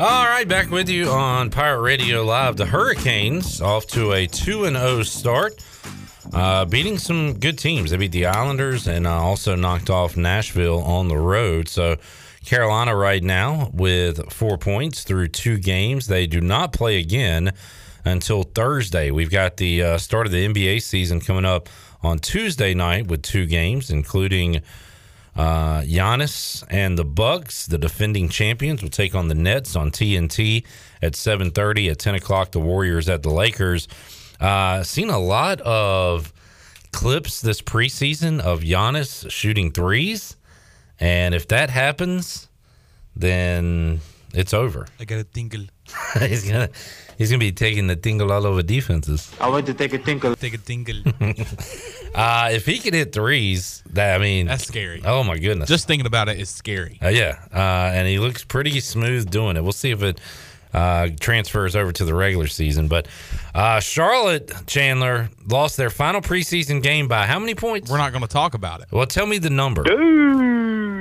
All 0.00 0.24
right, 0.24 0.48
back 0.48 0.68
with 0.68 0.88
you 0.88 1.10
on 1.10 1.50
Pirate 1.50 1.82
Radio 1.82 2.24
Live. 2.24 2.56
The 2.56 2.66
Hurricanes 2.66 3.60
off 3.60 3.86
to 3.88 4.14
a 4.14 4.26
2 4.26 4.64
and 4.64 4.76
0 4.76 5.04
start, 5.04 5.64
uh, 6.32 6.64
beating 6.64 6.98
some 6.98 7.38
good 7.38 7.58
teams. 7.58 7.90
They 7.90 7.96
beat 7.96 8.12
the 8.12 8.26
Islanders 8.26 8.86
and 8.86 9.06
uh, 9.06 9.14
also 9.14 9.54
knocked 9.54 9.90
off 9.90 10.16
Nashville 10.16 10.82
on 10.82 11.08
the 11.08 11.16
road. 11.16 11.68
So, 11.68 11.96
Carolina 12.44 12.96
right 12.96 13.22
now 13.22 13.70
with 13.74 14.32
four 14.32 14.56
points 14.56 15.04
through 15.04 15.28
two 15.28 15.58
games. 15.58 16.06
They 16.06 16.26
do 16.26 16.40
not 16.40 16.72
play 16.72 16.98
again 16.98 17.52
until 18.04 18.42
Thursday. 18.42 19.10
We've 19.10 19.30
got 19.30 19.58
the 19.58 19.82
uh, 19.82 19.98
start 19.98 20.26
of 20.26 20.32
the 20.32 20.46
NBA 20.46 20.82
season 20.82 21.20
coming 21.20 21.44
up 21.44 21.68
on 22.02 22.18
Tuesday 22.18 22.74
night 22.74 23.08
with 23.08 23.22
two 23.22 23.44
games, 23.46 23.90
including 23.90 24.62
uh, 25.36 25.82
Giannis 25.82 26.64
and 26.70 26.98
the 26.98 27.04
Bucks, 27.04 27.66
the 27.66 27.78
defending 27.78 28.28
champions, 28.28 28.82
will 28.82 28.90
take 28.90 29.14
on 29.14 29.28
the 29.28 29.34
Nets 29.34 29.76
on 29.76 29.90
TNT 29.90 30.64
at 31.02 31.12
7:30. 31.12 31.90
At 31.90 31.98
10 31.98 32.14
o'clock, 32.14 32.52
the 32.52 32.60
Warriors 32.60 33.08
at 33.08 33.22
the 33.22 33.30
Lakers. 33.30 33.88
Uh, 34.40 34.82
seen 34.82 35.10
a 35.10 35.18
lot 35.18 35.60
of 35.62 36.32
clips 36.92 37.40
this 37.40 37.60
preseason 37.60 38.40
of 38.40 38.60
Giannis 38.60 39.30
shooting 39.30 39.72
threes, 39.72 40.36
and 41.00 41.34
if 41.34 41.48
that 41.48 41.70
happens, 41.70 42.48
then 43.16 44.00
it's 44.34 44.54
over. 44.54 44.86
I 45.00 45.04
got 45.04 45.18
a 45.18 45.24
tingle. 45.24 45.64
he's 46.20 46.48
gonna 46.48 46.68
he's 47.16 47.30
gonna 47.30 47.38
be 47.38 47.52
taking 47.52 47.86
the 47.86 47.96
tingle 47.96 48.30
all 48.30 48.46
over 48.46 48.62
defenses. 48.62 49.32
I 49.40 49.48
want 49.48 49.66
to 49.66 49.74
take 49.74 49.92
a 49.94 49.98
tinkle. 49.98 50.36
Take 50.36 50.54
a 50.54 50.58
tingle. 50.58 51.02
Uh, 52.14 52.48
if 52.50 52.64
he 52.64 52.78
can 52.78 52.94
hit 52.94 53.12
threes, 53.12 53.82
that 53.90 54.16
I 54.16 54.18
mean, 54.18 54.46
That's 54.46 54.66
scary. 54.66 55.02
Oh 55.04 55.22
my 55.22 55.38
goodness! 55.38 55.68
Just 55.68 55.86
thinking 55.86 56.06
about 56.06 56.28
it 56.28 56.40
is 56.40 56.48
scary. 56.48 56.98
Uh, 57.02 57.08
yeah, 57.08 57.38
uh, 57.54 57.92
and 57.94 58.08
he 58.08 58.18
looks 58.18 58.42
pretty 58.44 58.80
smooth 58.80 59.30
doing 59.30 59.56
it. 59.56 59.62
We'll 59.62 59.72
see 59.72 59.90
if 59.90 60.02
it 60.02 60.18
uh, 60.74 61.08
transfers 61.20 61.74
over 61.76 61.92
to 61.92 62.04
the 62.04 62.14
regular 62.14 62.46
season. 62.46 62.88
But 62.88 63.08
uh, 63.54 63.80
Charlotte 63.80 64.52
Chandler 64.66 65.28
lost 65.46 65.76
their 65.76 65.90
final 65.90 66.20
preseason 66.20 66.82
game 66.82 67.08
by 67.08 67.26
how 67.26 67.38
many 67.38 67.54
points? 67.54 67.90
We're 67.90 67.98
not 67.98 68.12
going 68.12 68.22
to 68.22 68.28
talk 68.28 68.54
about 68.54 68.80
it. 68.82 68.88
Well, 68.90 69.06
tell 69.06 69.26
me 69.26 69.38
the 69.38 69.50
number. 69.50 69.82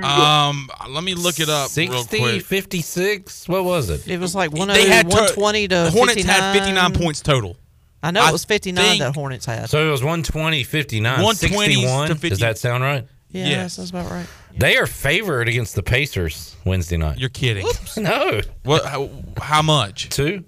Um, 0.03 0.69
let 0.89 1.03
me 1.03 1.15
look 1.15 1.39
it 1.39 1.49
up 1.49 1.69
60, 1.69 1.89
real 1.89 2.05
quick. 2.05 2.43
56? 2.45 3.49
What 3.49 3.63
was 3.63 3.89
it? 3.89 4.07
It 4.07 4.19
was 4.19 4.35
like 4.35 4.51
one 4.51 4.67
They 4.67 4.87
had 4.87 5.09
to- 5.09 5.15
120 5.15 5.67
to 5.69 5.75
the 5.75 5.91
Hornets 5.91 6.15
59. 6.23 6.39
had 6.41 6.53
59 6.53 6.93
points 6.93 7.21
total. 7.21 7.57
I 8.03 8.11
know 8.11 8.21
I 8.21 8.29
it 8.29 8.31
was 8.31 8.45
59 8.45 8.83
think- 8.85 8.99
that 9.01 9.15
Hornets 9.15 9.45
had. 9.45 9.69
So 9.69 9.85
it 9.87 9.91
was 9.91 10.01
120, 10.03 10.63
59, 10.63 11.23
120 11.23 11.75
to 12.07 12.07
50. 12.15 12.29
Does 12.29 12.39
that 12.39 12.57
sound 12.59 12.83
right? 12.83 13.07
Yeah, 13.29 13.47
yes. 13.47 13.75
that's 13.75 13.89
about 13.89 14.09
right. 14.09 14.27
They 14.57 14.77
are 14.77 14.87
favored 14.87 15.47
against 15.47 15.75
the 15.75 15.83
Pacers 15.83 16.55
Wednesday 16.65 16.97
night. 16.97 17.19
You're 17.19 17.29
kidding. 17.29 17.67
no, 17.97 18.41
What? 18.63 18.85
How, 18.85 19.09
how 19.41 19.61
much? 19.61 20.09
two, 20.09 20.43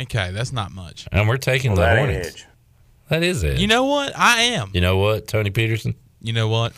Okay, 0.00 0.30
that's 0.32 0.52
not 0.52 0.72
much. 0.72 1.06
and 1.12 1.28
we're 1.28 1.36
taking 1.36 1.74
the 1.74 1.96
Hornets. 1.96 2.44
That 3.08 3.22
is 3.22 3.42
it. 3.44 3.58
You 3.58 3.66
know 3.66 3.84
what? 3.84 4.12
I 4.16 4.40
am. 4.42 4.70
You 4.72 4.80
know 4.80 4.96
what, 4.96 5.28
Tony 5.28 5.50
Peterson? 5.50 5.94
You 6.20 6.32
know 6.32 6.48
what? 6.48 6.72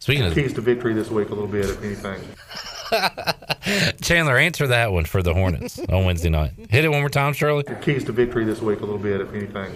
Speaking 0.00 0.24
of 0.24 0.34
keys 0.34 0.52
to 0.54 0.60
victory 0.60 0.92
this 0.94 1.10
week 1.10 1.28
a 1.30 1.34
little 1.34 1.48
bit, 1.48 1.64
if 1.66 1.82
anything. 1.82 2.20
Chandler, 4.02 4.36
answer 4.36 4.66
that 4.66 4.92
one 4.92 5.04
for 5.04 5.22
the 5.22 5.32
Hornets 5.32 5.78
on 5.78 6.04
Wednesday 6.04 6.28
night. 6.28 6.52
Hit 6.70 6.84
it 6.84 6.88
one 6.88 7.00
more 7.00 7.08
time, 7.08 7.32
Shirley. 7.32 7.64
Your 7.66 7.76
keys 7.78 8.04
to 8.04 8.12
victory 8.12 8.44
this 8.44 8.60
week 8.60 8.80
a 8.80 8.84
little 8.84 8.98
bit, 8.98 9.20
if 9.20 9.32
anything. 9.32 9.72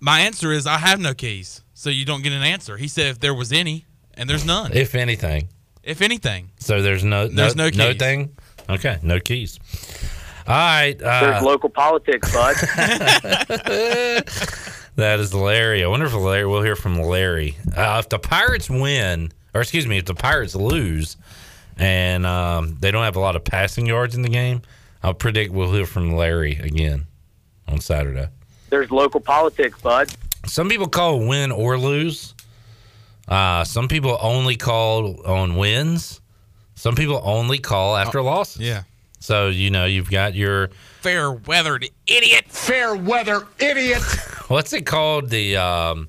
My 0.00 0.20
answer 0.20 0.52
is 0.52 0.66
I 0.66 0.78
have 0.78 1.00
no 1.00 1.12
keys, 1.14 1.62
so 1.74 1.90
you 1.90 2.04
don't 2.04 2.22
get 2.22 2.32
an 2.32 2.42
answer. 2.42 2.76
He 2.76 2.88
said 2.88 3.06
if 3.06 3.20
there 3.20 3.34
was 3.34 3.52
any, 3.52 3.84
and 4.18 4.28
there's 4.28 4.44
none. 4.44 4.72
If 4.72 4.94
anything. 4.94 5.48
if 5.82 6.02
anything, 6.02 6.50
So 6.58 6.82
there's 6.82 7.04
no 7.04 7.28
There's 7.28 7.56
no 7.56 7.70
no 7.70 7.94
thing. 7.94 8.36
Okay, 8.68 8.98
no 9.02 9.18
keys. 9.20 9.58
All 10.46 10.54
right. 10.54 10.98
There's 10.98 11.42
Uh, 11.42 11.44
local 11.44 11.68
politics, 11.70 12.30
bud. 12.32 12.56
that 14.96 15.20
is 15.20 15.32
Larry. 15.34 15.84
I 15.84 15.86
wonder 15.86 16.06
if 16.06 16.14
Larry. 16.14 16.46
We'll 16.46 16.62
hear 16.62 16.76
from 16.76 16.98
Larry. 17.00 17.56
Uh, 17.76 17.96
if 18.02 18.08
the 18.08 18.18
Pirates 18.18 18.68
win, 18.68 19.32
or 19.54 19.60
excuse 19.60 19.86
me, 19.86 19.98
if 19.98 20.04
the 20.04 20.14
Pirates 20.14 20.54
lose, 20.54 21.16
and 21.76 22.26
um, 22.26 22.76
they 22.80 22.90
don't 22.90 23.04
have 23.04 23.16
a 23.16 23.20
lot 23.20 23.36
of 23.36 23.44
passing 23.44 23.86
yards 23.86 24.14
in 24.14 24.22
the 24.22 24.28
game, 24.28 24.62
I'll 25.02 25.14
predict 25.14 25.52
we'll 25.52 25.72
hear 25.72 25.86
from 25.86 26.12
Larry 26.16 26.52
again 26.58 27.06
on 27.66 27.80
Saturday. 27.80 28.28
There's 28.70 28.90
local 28.90 29.20
politics, 29.20 29.80
bud. 29.80 30.10
Some 30.46 30.68
people 30.68 30.88
call 30.88 31.26
win 31.26 31.52
or 31.52 31.78
lose. 31.78 32.34
Uh, 33.28 33.64
some 33.64 33.88
people 33.88 34.16
only 34.20 34.56
call 34.56 35.24
on 35.26 35.56
wins. 35.56 36.20
Some 36.74 36.94
people 36.94 37.20
only 37.24 37.58
call 37.58 37.96
after 37.96 38.22
losses. 38.22 38.62
yeah. 38.62 38.82
So 39.20 39.48
you 39.48 39.70
know 39.70 39.84
you've 39.84 40.10
got 40.10 40.34
your 40.34 40.68
Fair 41.00 41.32
weathered 41.32 41.88
idiot. 42.06 42.44
Fair 42.48 42.94
weather 42.94 43.46
idiot. 43.58 44.00
what's 44.48 44.72
it 44.72 44.86
called 44.86 45.28
the 45.28 45.56
um, 45.56 46.08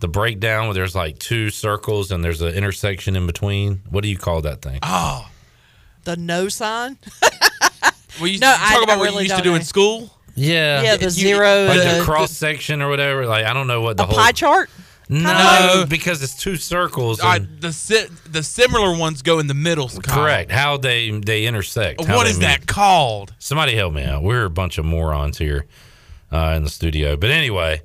the 0.00 0.08
breakdown 0.08 0.66
where 0.66 0.74
there's 0.74 0.94
like 0.94 1.18
two 1.18 1.48
circles 1.50 2.10
and 2.12 2.22
there's 2.22 2.42
an 2.42 2.52
intersection 2.54 3.16
in 3.16 3.26
between. 3.26 3.80
What 3.88 4.02
do 4.02 4.08
you 4.08 4.18
call 4.18 4.42
that 4.42 4.60
thing? 4.60 4.80
Oh, 4.82 5.28
The 6.04 6.16
no 6.16 6.48
sign? 6.50 6.98
well, 8.20 8.28
you 8.28 8.38
No, 8.38 8.52
talk 8.52 8.60
I- 8.60 8.82
about 8.84 8.90
I 8.90 8.96
what 8.98 9.04
really 9.04 9.14
you 9.24 9.30
used 9.30 9.36
to 9.36 9.42
don't 9.42 9.52
do 9.54 9.56
in 9.56 9.64
school. 9.64 10.10
Yeah, 10.36 10.82
yeah, 10.82 10.96
the 10.96 11.04
you- 11.06 11.10
zero. 11.10 11.66
like 11.68 11.78
the, 11.82 11.98
the 11.98 12.02
cross 12.04 12.32
section 12.32 12.82
or 12.82 12.90
whatever. 12.90 13.24
Like 13.24 13.46
I 13.46 13.54
don't 13.54 13.66
know 13.66 13.80
what 13.80 13.96
the 13.96 14.02
a 14.02 14.06
whole 14.06 14.16
pie 14.18 14.32
chart? 14.32 14.68
No, 15.08 15.30
like- 15.80 15.88
because 15.88 16.22
it's 16.22 16.34
two 16.34 16.56
circles. 16.56 17.20
I, 17.20 17.38
the 17.40 17.72
si- 17.72 18.06
the 18.30 18.42
similar 18.42 18.96
ones 18.96 19.20
go 19.22 19.38
in 19.38 19.46
the 19.46 19.54
middle. 19.54 19.88
column. 19.88 20.02
correct. 20.24 20.50
How 20.50 20.76
they 20.78 21.10
they 21.10 21.44
intersect. 21.46 22.02
how 22.04 22.16
What 22.16 22.24
they 22.24 22.30
is 22.30 22.38
meet. 22.38 22.46
that 22.46 22.66
called? 22.66 23.34
Somebody 23.38 23.74
help 23.76 23.92
me 23.92 24.02
out. 24.04 24.22
We're 24.22 24.44
a 24.46 24.50
bunch 24.50 24.78
of 24.78 24.84
morons 24.84 25.36
here 25.38 25.66
uh, 26.32 26.54
in 26.56 26.64
the 26.64 26.70
studio. 26.70 27.16
But 27.16 27.30
anyway, 27.30 27.82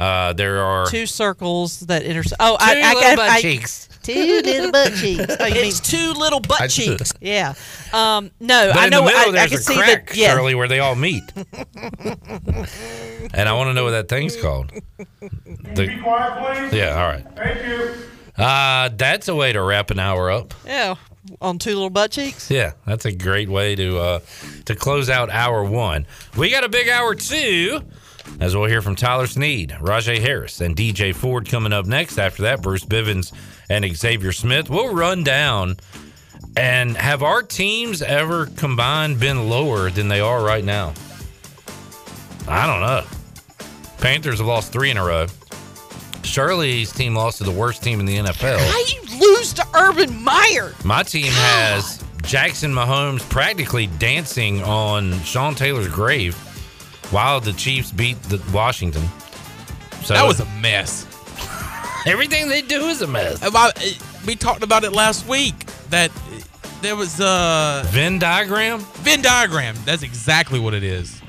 uh, 0.00 0.32
there 0.32 0.62
are 0.62 0.86
Two 0.86 1.06
circles 1.06 1.80
that 1.80 2.02
intersect. 2.04 2.40
Oh, 2.40 2.56
I, 2.58 2.74
Two 2.74 2.80
I, 2.80 2.90
I, 3.12 3.16
butt 3.16 3.30
I, 3.30 3.40
cheeks. 3.42 3.88
Two 4.02 4.40
little 4.44 4.70
butt 4.72 4.94
cheeks. 4.94 5.36
Oh, 5.40 5.46
you 5.46 5.62
mean 5.62 5.72
two 5.72 6.12
little 6.12 6.40
butt 6.40 6.62
I- 6.62 6.66
cheeks? 6.68 7.12
Yeah. 7.20 7.54
Um, 7.92 8.30
no, 8.40 8.70
But 8.72 8.76
I 8.80 8.84
in 8.86 8.90
know. 8.90 9.00
the 9.00 9.06
middle, 9.06 9.38
I, 9.38 9.42
I 9.42 9.46
can 9.48 9.58
a 9.58 9.60
see 9.60 9.74
crack, 9.76 10.08
that. 10.08 10.16
Yeah. 10.16 10.34
Shirley, 10.34 10.54
where 10.54 10.68
they 10.68 10.80
all 10.80 10.94
meet. 10.94 11.24
and 11.36 13.48
I 13.48 13.52
want 13.52 13.68
to 13.68 13.74
know 13.74 13.84
what 13.84 13.90
that 13.92 14.08
thing's 14.08 14.36
called. 14.40 14.72
The- 14.98 15.98
quiet, 16.02 16.70
please. 16.70 16.78
yeah, 16.78 17.00
all 17.00 17.08
right. 17.08 17.26
Thank 17.36 17.66
you. 17.66 17.94
Uh, 18.42 18.88
that's 18.96 19.28
a 19.28 19.34
way 19.34 19.52
to 19.52 19.62
wrap 19.62 19.90
an 19.90 19.98
hour 19.98 20.30
up. 20.30 20.54
Yeah. 20.66 20.96
On 21.40 21.58
two 21.58 21.70
little 21.74 21.90
butt 21.90 22.10
cheeks. 22.10 22.50
Yeah, 22.50 22.72
that's 22.86 23.04
a 23.04 23.12
great 23.12 23.48
way 23.48 23.76
to 23.76 23.98
uh, 23.98 24.20
to 24.64 24.74
close 24.74 25.08
out 25.08 25.30
hour 25.30 25.62
one. 25.62 26.06
We 26.36 26.50
got 26.50 26.64
a 26.64 26.68
big 26.68 26.88
hour 26.88 27.14
two 27.14 27.80
as 28.40 28.56
we'll 28.56 28.68
hear 28.68 28.82
from 28.82 28.96
Tyler 28.96 29.26
Snead, 29.26 29.70
Rahjai 29.80 30.18
Harris, 30.18 30.60
and 30.60 30.76
DJ 30.76 31.14
Ford 31.14 31.48
coming 31.48 31.72
up 31.72 31.86
next. 31.86 32.18
After 32.18 32.42
that, 32.42 32.62
Bruce 32.62 32.84
Bivens 32.84 33.32
and 33.68 33.84
Xavier 33.96 34.32
Smith. 34.32 34.68
We'll 34.68 34.94
run 34.94 35.22
down 35.24 35.76
and 36.56 36.96
have 36.96 37.22
our 37.22 37.42
teams 37.42 38.02
ever 38.02 38.46
combined 38.46 39.18
been 39.18 39.48
lower 39.48 39.90
than 39.90 40.08
they 40.08 40.20
are 40.20 40.42
right 40.42 40.64
now? 40.64 40.92
I 42.48 42.66
don't 42.66 42.80
know. 42.80 43.04
Panthers 43.98 44.38
have 44.38 44.46
lost 44.46 44.72
three 44.72 44.90
in 44.90 44.96
a 44.96 45.04
row. 45.04 45.26
Shirley's 46.24 46.92
team 46.92 47.14
lost 47.14 47.38
to 47.38 47.44
the 47.44 47.50
worst 47.50 47.82
team 47.82 48.00
in 48.00 48.06
the 48.06 48.16
NFL. 48.16 48.58
How 48.58 48.78
you 48.78 49.20
lose 49.20 49.52
to 49.54 49.66
Urban 49.74 50.22
Meyer? 50.22 50.72
My 50.84 51.02
team 51.02 51.30
has 51.32 52.02
Jackson 52.22 52.72
Mahomes 52.72 53.28
practically 53.28 53.86
dancing 53.98 54.62
on 54.62 55.18
Sean 55.20 55.54
Taylor's 55.54 55.88
grave 55.88 56.36
while 57.12 57.40
the 57.40 57.52
Chiefs 57.52 57.92
beat 57.92 58.20
the 58.24 58.42
Washington. 58.52 59.04
So 60.02 60.14
That 60.14 60.26
was 60.26 60.40
a 60.40 60.46
mess. 60.60 61.06
everything 62.06 62.48
they 62.48 62.62
do 62.62 62.86
is 62.86 63.02
a 63.02 63.06
mess. 63.06 63.40
About- 63.46 63.80
eh, 63.82 63.92
We 64.26 64.34
talked 64.34 64.62
about 64.62 64.84
it 64.84 64.92
last 64.92 65.26
week 65.28 65.54
that 65.90 66.10
eh, 66.10 66.40
there 66.80 66.96
was 66.96 67.20
a 67.20 67.82
Venn 67.86 68.18
diagram. 68.18 68.80
Venn 69.04 69.22
diagram. 69.22 69.76
That's 69.84 70.02
exactly 70.02 70.58
what 70.58 70.74
it 70.74 70.82
is. 70.82 71.20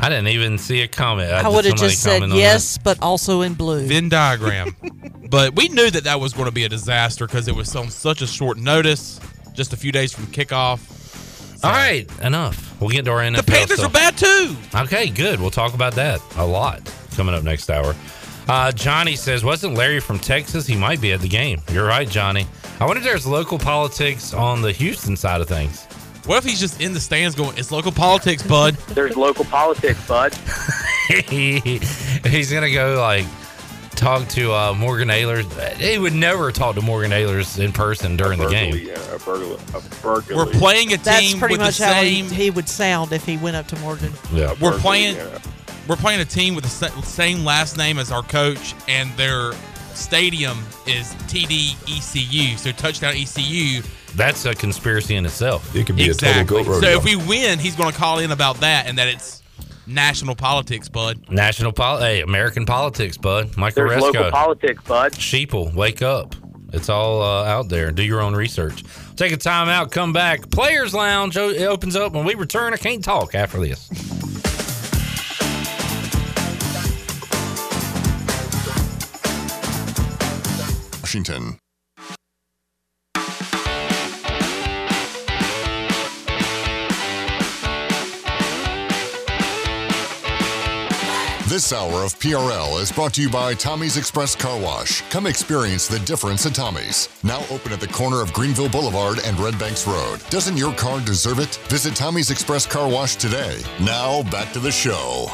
I 0.00 0.08
didn't 0.08 0.28
even 0.28 0.58
see 0.58 0.82
a 0.82 0.88
comment. 0.88 1.32
I 1.32 1.48
would 1.48 1.64
have 1.64 1.76
just 1.76 2.00
said 2.02 2.20
comment 2.20 2.32
on 2.32 2.38
yes, 2.38 2.78
but 2.78 2.98
also 3.02 3.42
in 3.42 3.54
blue. 3.54 3.86
Venn 3.86 4.08
diagram. 4.08 4.74
but 5.30 5.56
we 5.56 5.68
knew 5.68 5.90
that 5.90 6.04
that 6.04 6.20
was 6.20 6.32
going 6.32 6.46
to 6.46 6.52
be 6.52 6.64
a 6.64 6.68
disaster 6.68 7.26
because 7.26 7.48
it 7.48 7.54
was 7.54 7.74
on 7.74 7.90
such 7.90 8.22
a 8.22 8.26
short 8.26 8.58
notice, 8.58 9.20
just 9.54 9.72
a 9.72 9.76
few 9.76 9.90
days 9.90 10.12
from 10.12 10.26
kickoff. 10.28 10.78
That. 11.60 11.66
All 11.68 11.72
right, 11.72 12.06
enough. 12.22 12.80
We'll 12.80 12.90
get 12.90 13.04
to 13.06 13.10
our 13.12 13.20
NFL. 13.20 13.36
The 13.36 13.42
Panthers 13.42 13.78
stuff. 13.78 13.90
are 13.90 13.94
bad 13.94 14.16
too. 14.16 14.56
Okay, 14.74 15.08
good. 15.10 15.40
We'll 15.40 15.50
talk 15.50 15.74
about 15.74 15.94
that 15.94 16.20
a 16.36 16.46
lot 16.46 16.80
coming 17.16 17.34
up 17.34 17.42
next 17.42 17.70
hour. 17.70 17.94
Uh, 18.48 18.72
Johnny 18.72 19.14
says, 19.14 19.44
wasn't 19.44 19.74
Larry 19.74 20.00
from 20.00 20.18
Texas? 20.18 20.66
He 20.66 20.76
might 20.76 21.00
be 21.00 21.12
at 21.12 21.20
the 21.20 21.28
game. 21.28 21.60
You're 21.70 21.86
right, 21.86 22.08
Johnny. 22.08 22.46
I 22.80 22.86
wonder 22.86 22.98
if 23.00 23.04
there's 23.04 23.26
local 23.26 23.58
politics 23.58 24.32
on 24.32 24.62
the 24.62 24.72
Houston 24.72 25.16
side 25.16 25.40
of 25.40 25.48
things. 25.48 25.84
What 26.24 26.38
if 26.38 26.44
he's 26.44 26.60
just 26.60 26.80
in 26.80 26.92
the 26.92 27.00
stands 27.00 27.34
going, 27.34 27.56
"It's 27.56 27.72
local 27.72 27.90
politics, 27.90 28.42
bud." 28.42 28.74
There's 28.88 29.16
local 29.16 29.46
politics, 29.46 30.06
bud. 30.06 30.34
He's 31.08 32.52
gonna 32.52 32.70
go 32.70 32.96
like 33.00 33.24
talk 33.98 34.28
to 34.28 34.52
uh, 34.52 34.72
Morgan 34.74 35.10
Ayers. 35.10 35.46
He 35.78 35.98
would 35.98 36.14
never 36.14 36.52
talk 36.52 36.76
to 36.76 36.82
Morgan 36.82 37.12
Ayers 37.12 37.58
in 37.58 37.72
person 37.72 38.16
during 38.16 38.38
the 38.38 38.48
game. 38.48 38.74
Yeah, 38.76 38.94
a 39.14 39.18
burglar. 39.18 39.58
A 39.74 40.02
burglary. 40.02 40.36
We're 40.36 40.46
playing 40.52 40.88
a 40.88 40.96
team 40.96 41.02
That's 41.04 41.30
team 41.30 41.38
pretty 41.38 41.54
with 41.54 41.60
much 41.60 41.78
the 41.78 41.86
how 41.86 42.02
he, 42.02 42.22
same. 42.22 42.30
he 42.30 42.50
would 42.50 42.68
sound 42.68 43.12
if 43.12 43.26
he 43.26 43.36
went 43.36 43.56
up 43.56 43.66
to 43.68 43.78
Morgan. 43.80 44.12
Yeah, 44.32 44.50
We're 44.52 44.70
Burglary, 44.70 44.80
playing. 44.80 45.16
yeah. 45.16 45.38
We're 45.88 45.96
playing 45.96 46.20
a 46.20 46.24
team 46.24 46.54
with 46.54 46.64
the 46.64 47.02
same 47.02 47.44
last 47.44 47.76
name 47.78 47.98
as 47.98 48.12
our 48.12 48.22
coach, 48.22 48.74
and 48.88 49.10
their 49.16 49.52
stadium 49.94 50.58
is 50.86 51.14
TD 51.26 51.74
ECU. 51.88 52.56
So 52.56 52.70
touchdown 52.72 53.14
ECU. 53.16 53.82
That's 54.14 54.44
a 54.44 54.54
conspiracy 54.54 55.16
in 55.16 55.24
itself. 55.26 55.74
It 55.74 55.86
could 55.86 55.96
be 55.96 56.08
a 56.08 56.12
exactly. 56.12 56.58
total 56.58 56.74
goat 56.74 56.82
so 56.82 56.90
if 56.90 57.04
we 57.04 57.16
win, 57.16 57.58
he's 57.58 57.74
going 57.74 57.90
to 57.90 57.96
call 57.96 58.18
in 58.18 58.30
about 58.32 58.58
that, 58.58 58.86
and 58.86 58.98
that 58.98 59.08
it's 59.08 59.42
national 59.88 60.34
politics, 60.36 60.88
bud. 60.88 61.30
National 61.30 61.72
pol, 61.72 61.98
hey, 61.98 62.20
American 62.20 62.66
politics, 62.66 63.16
bud. 63.16 63.56
Michael 63.56 63.88
There's 63.88 64.02
local 64.02 64.30
politics, 64.30 64.82
bud. 64.84 65.12
Sheeple, 65.12 65.74
wake 65.74 66.02
up. 66.02 66.34
It's 66.72 66.88
all 66.90 67.22
uh, 67.22 67.44
out 67.44 67.68
there. 67.70 67.90
Do 67.90 68.02
your 68.02 68.20
own 68.20 68.34
research. 68.34 68.84
Take 69.16 69.32
a 69.32 69.36
time 69.38 69.68
out, 69.68 69.90
come 69.90 70.12
back. 70.12 70.50
Players 70.50 70.92
Lounge 70.92 71.36
o- 71.38 71.48
it 71.48 71.64
opens 71.64 71.96
up 71.96 72.12
when 72.12 72.24
we 72.26 72.34
return. 72.34 72.74
I 72.74 72.76
can't 72.76 73.02
talk 73.02 73.34
after 73.34 73.58
this. 73.58 73.88
Washington. 81.00 81.58
This 91.48 91.72
hour 91.72 92.04
of 92.04 92.14
PRL 92.18 92.78
is 92.78 92.92
brought 92.92 93.14
to 93.14 93.22
you 93.22 93.30
by 93.30 93.54
Tommy's 93.54 93.96
Express 93.96 94.36
Car 94.36 94.60
Wash. 94.60 95.00
Come 95.08 95.26
experience 95.26 95.88
the 95.88 95.98
difference 96.00 96.44
at 96.44 96.54
Tommy's. 96.54 97.08
Now 97.22 97.42
open 97.50 97.72
at 97.72 97.80
the 97.80 97.88
corner 97.88 98.20
of 98.20 98.34
Greenville 98.34 98.68
Boulevard 98.68 99.20
and 99.24 99.40
Red 99.40 99.58
Banks 99.58 99.86
Road. 99.86 100.20
Doesn't 100.28 100.58
your 100.58 100.74
car 100.74 101.00
deserve 101.00 101.38
it? 101.38 101.54
Visit 101.70 101.96
Tommy's 101.96 102.30
Express 102.30 102.66
Car 102.66 102.86
Wash 102.86 103.16
today. 103.16 103.62
Now 103.80 104.24
back 104.24 104.52
to 104.52 104.58
the 104.58 104.70
show. 104.70 105.28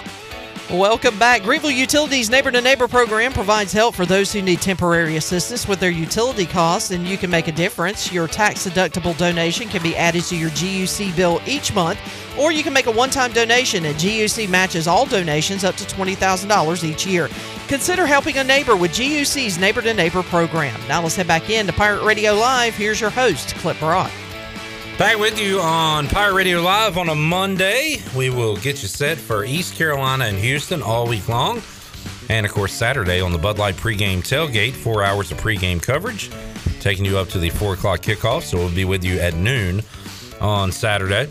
Welcome 0.71 1.19
back. 1.19 1.43
Greenville 1.43 1.73
Utilities 1.73 2.31
Neighbor 2.31 2.53
to 2.53 2.61
Neighbor 2.61 2.87
program 2.87 3.33
provides 3.33 3.73
help 3.73 3.97
for 3.97 4.07
those 4.07 4.33
who 4.33 4.41
need 4.41 4.63
temporary 4.63 5.17
assistance 5.17 5.67
with 5.67 5.81
their 5.81 5.91
utility 5.91 6.47
costs, 6.47 6.93
and 6.93 7.07
you 7.07 7.19
can 7.19 7.29
make 7.29 7.49
a 7.49 7.53
difference. 7.53 8.13
Your 8.13 8.29
tax 8.29 8.67
deductible 8.67 9.19
donation 9.19 9.69
can 9.69 9.83
be 9.83 9.97
added 9.97 10.23
to 10.25 10.37
your 10.37 10.51
GUC 10.51 11.15
bill 11.17 11.43
each 11.45 11.75
month, 11.75 11.99
or 12.39 12.53
you 12.53 12.63
can 12.63 12.73
make 12.73 12.87
a 12.87 12.91
one 12.91 13.11
time 13.11 13.33
donation, 13.33 13.85
and 13.85 13.97
GUC 13.97 14.49
matches 14.49 14.87
all 14.87 15.07
donations 15.07 15.65
up 15.65 15.77
to 15.77 15.85
$20,000 15.85 16.85
each 16.85 17.07
year. 17.07 17.29
Consider 17.69 18.07
helping 18.07 18.39
a 18.39 18.45
neighbor 18.45 18.77
with 18.77 18.93
GUC's 18.93 19.59
Neighbor 19.59 19.83
to 19.83 19.95
Neighbor 19.95 20.23
program. 20.23 20.81
Now 20.89 21.03
let's 21.03 21.17
head 21.17 21.27
back 21.27 21.51
in 21.51 21.67
to 21.67 21.73
Pirate 21.73 22.05
Radio 22.05 22.35
Live. 22.35 22.75
Here's 22.75 23.01
your 23.01 23.11
host, 23.11 23.55
Clip 23.57 23.79
Brock. 23.79 24.11
Back 24.99 25.19
with 25.19 25.41
you 25.41 25.61
on 25.61 26.07
Pirate 26.07 26.35
Radio 26.35 26.61
Live 26.61 26.99
on 26.99 27.09
a 27.09 27.15
Monday. 27.17 27.97
We 28.17 28.31
will 28.31 28.57
get 28.57 28.81
you 28.81 28.89
set 28.89 29.19
for 29.19 29.45
East 29.45 29.75
Carolina 29.75 30.27
and 30.27 30.39
Houston 30.39 30.83
all 30.83 31.09
week 31.09 31.29
long. 31.29 31.63
And 32.29 32.47
of 32.47 32.53
course, 32.53 32.73
Saturday 32.73 33.21
on 33.21 33.33
the 33.33 33.39
Bud 33.39 33.59
Light 33.59 33.75
pregame 33.75 34.19
tailgate, 34.19 34.73
four 34.73 35.03
hours 35.03 35.33
of 35.33 35.39
pregame 35.39 35.83
coverage, 35.83 36.31
taking 36.81 37.05
you 37.05 37.19
up 37.19 37.29
to 37.31 37.39
the 37.39 37.51
four 37.51 37.75
o'clock 37.75 38.01
kickoff. 38.01 38.43
So 38.43 38.57
we'll 38.57 38.75
be 38.75 38.85
with 38.85 39.05
you 39.05 39.19
at 39.19 39.35
noon 39.35 39.83
on 40.41 40.71
Saturday, 40.71 41.29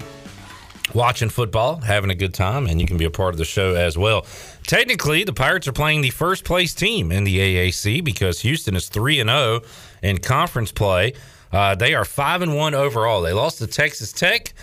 watching 0.94 1.30
football, 1.30 1.78
having 1.78 2.10
a 2.10 2.16
good 2.16 2.34
time, 2.34 2.68
and 2.68 2.82
you 2.82 2.88
can 2.88 2.98
be 2.98 3.06
a 3.06 3.12
part 3.12 3.34
of 3.34 3.38
the 3.38 3.46
show 3.46 3.76
as 3.76 3.98
well. 3.98 4.26
Technically, 4.68 5.24
the 5.24 5.34
Pirates 5.34 5.68
are 5.68 5.74
playing 5.74 6.02
the 6.02 6.10
first 6.10 6.44
place 6.44 6.74
team 6.74 7.12
in 7.12 7.24
the 7.24 7.38
AAC 7.38 8.04
because 8.04 8.42
Houston 8.42 8.76
is 8.76 8.90
3 8.90 9.20
and 9.20 9.30
0 9.30 9.62
in 10.02 10.18
conference 10.18 10.72
play. 10.72 11.14
Uh, 11.52 11.76
they 11.76 11.94
are 11.94 12.06
5 12.06 12.42
and 12.42 12.56
1 12.56 12.74
overall. 12.74 13.22
They 13.22 13.34
lost 13.34 13.60
to 13.60 13.68
Texas 13.68 14.12
Tech 14.12 14.54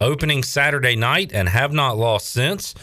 opening 0.00 0.42
Saturday 0.42 0.96
night 0.96 1.32
and 1.32 1.48
have 1.48 1.72
not 1.72 1.96
lost 1.96 2.30
since. 2.30 2.74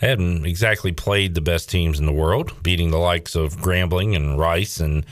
They 0.00 0.08
haven't 0.08 0.46
exactly 0.46 0.92
played 0.92 1.34
the 1.34 1.40
best 1.40 1.68
teams 1.68 1.98
in 1.98 2.06
the 2.06 2.12
world, 2.12 2.62
beating 2.62 2.90
the 2.90 2.98
likes 2.98 3.34
of 3.34 3.56
Grambling 3.56 4.16
and 4.16 4.38
Rice 4.38 4.80
and 4.80 5.04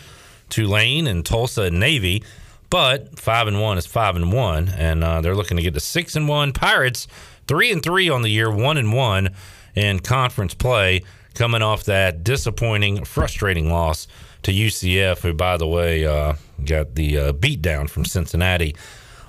Tulane 0.49 1.07
and 1.07 1.25
Tulsa 1.27 1.63
and 1.63 1.79
Navy. 1.79 2.23
But 2.71 3.19
five 3.19 3.47
and 3.47 3.61
one 3.61 3.79
is 3.79 3.87
five 3.87 4.15
and 4.17 4.33
one, 4.33 4.69
and 4.69 5.03
uh, 5.03 5.21
they're 5.21 5.35
looking 5.35 5.57
to 5.57 5.63
get 5.63 5.75
to 5.75 5.81
six 5.81 6.17
and 6.17 6.29
one. 6.29 6.53
Pirates 6.53 7.09
three 7.47 7.73
and 7.73 7.83
three 7.83 8.09
on 8.11 8.23
the 8.23 8.29
year, 8.29 8.51
one 8.51 8.77
and 8.77 8.93
one 8.93 9.35
in 9.75 10.01
conference 10.01 10.55
play, 10.55 11.03
coming 11.35 11.63
off 11.63 11.85
that 11.85 12.25
disappointing, 12.25 13.05
frustrating 13.05 13.71
loss 13.71 14.07
to 14.43 14.53
UCF, 14.53 15.21
who, 15.21 15.33
by 15.33 15.57
the 15.57 15.67
way, 15.67 16.05
uh, 16.05 16.35
got 16.65 16.95
the 16.95 17.19
uh, 17.19 17.33
beatdown 17.33 17.89
from 17.89 18.05
Cincinnati 18.05 18.77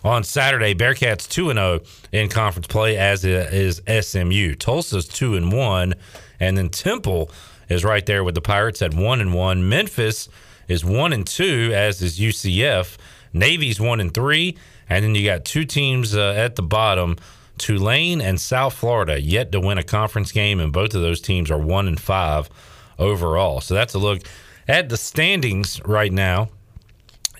on 0.03 0.23
Saturday. 0.23 0.73
Bearcats 0.75 1.27
two 1.27 1.49
and 1.49 1.57
zero 1.57 1.79
in 2.11 2.29
conference 2.29 2.67
play, 2.67 2.97
as 2.97 3.23
is 3.23 3.81
SMU. 3.87 4.55
Tulsa's 4.55 5.07
two 5.07 5.35
and 5.35 5.51
one, 5.51 5.95
and 6.39 6.57
then 6.57 6.69
Temple 6.69 7.31
is 7.69 7.85
right 7.85 8.05
there 8.05 8.23
with 8.23 8.35
the 8.35 8.41
Pirates 8.41 8.81
at 8.81 8.93
one 8.93 9.21
and 9.21 9.33
one. 9.33 9.69
Memphis 9.69 10.27
is 10.67 10.83
one 10.83 11.13
and 11.13 11.25
two, 11.25 11.71
as 11.73 12.01
is 12.01 12.19
UCF. 12.19 12.97
Navy's 13.33 13.79
one 13.79 13.99
and 13.99 14.13
three, 14.13 14.57
and 14.89 15.03
then 15.03 15.15
you 15.15 15.25
got 15.25 15.45
two 15.45 15.65
teams 15.65 16.15
uh, 16.15 16.33
at 16.35 16.55
the 16.55 16.63
bottom. 16.63 17.17
Tulane 17.57 18.21
and 18.21 18.39
South 18.39 18.73
Florida 18.73 19.21
yet 19.21 19.51
to 19.51 19.59
win 19.59 19.77
a 19.77 19.83
conference 19.83 20.31
game, 20.31 20.59
and 20.59 20.71
both 20.71 20.95
of 20.95 21.01
those 21.01 21.21
teams 21.21 21.51
are 21.51 21.57
one 21.57 21.87
and 21.87 21.99
five 21.99 22.49
overall. 22.97 23.61
So 23.61 23.73
that's 23.73 23.93
a 23.93 23.99
look 23.99 24.21
at 24.67 24.89
the 24.89 24.97
standings 24.97 25.81
right 25.85 26.11
now 26.11 26.49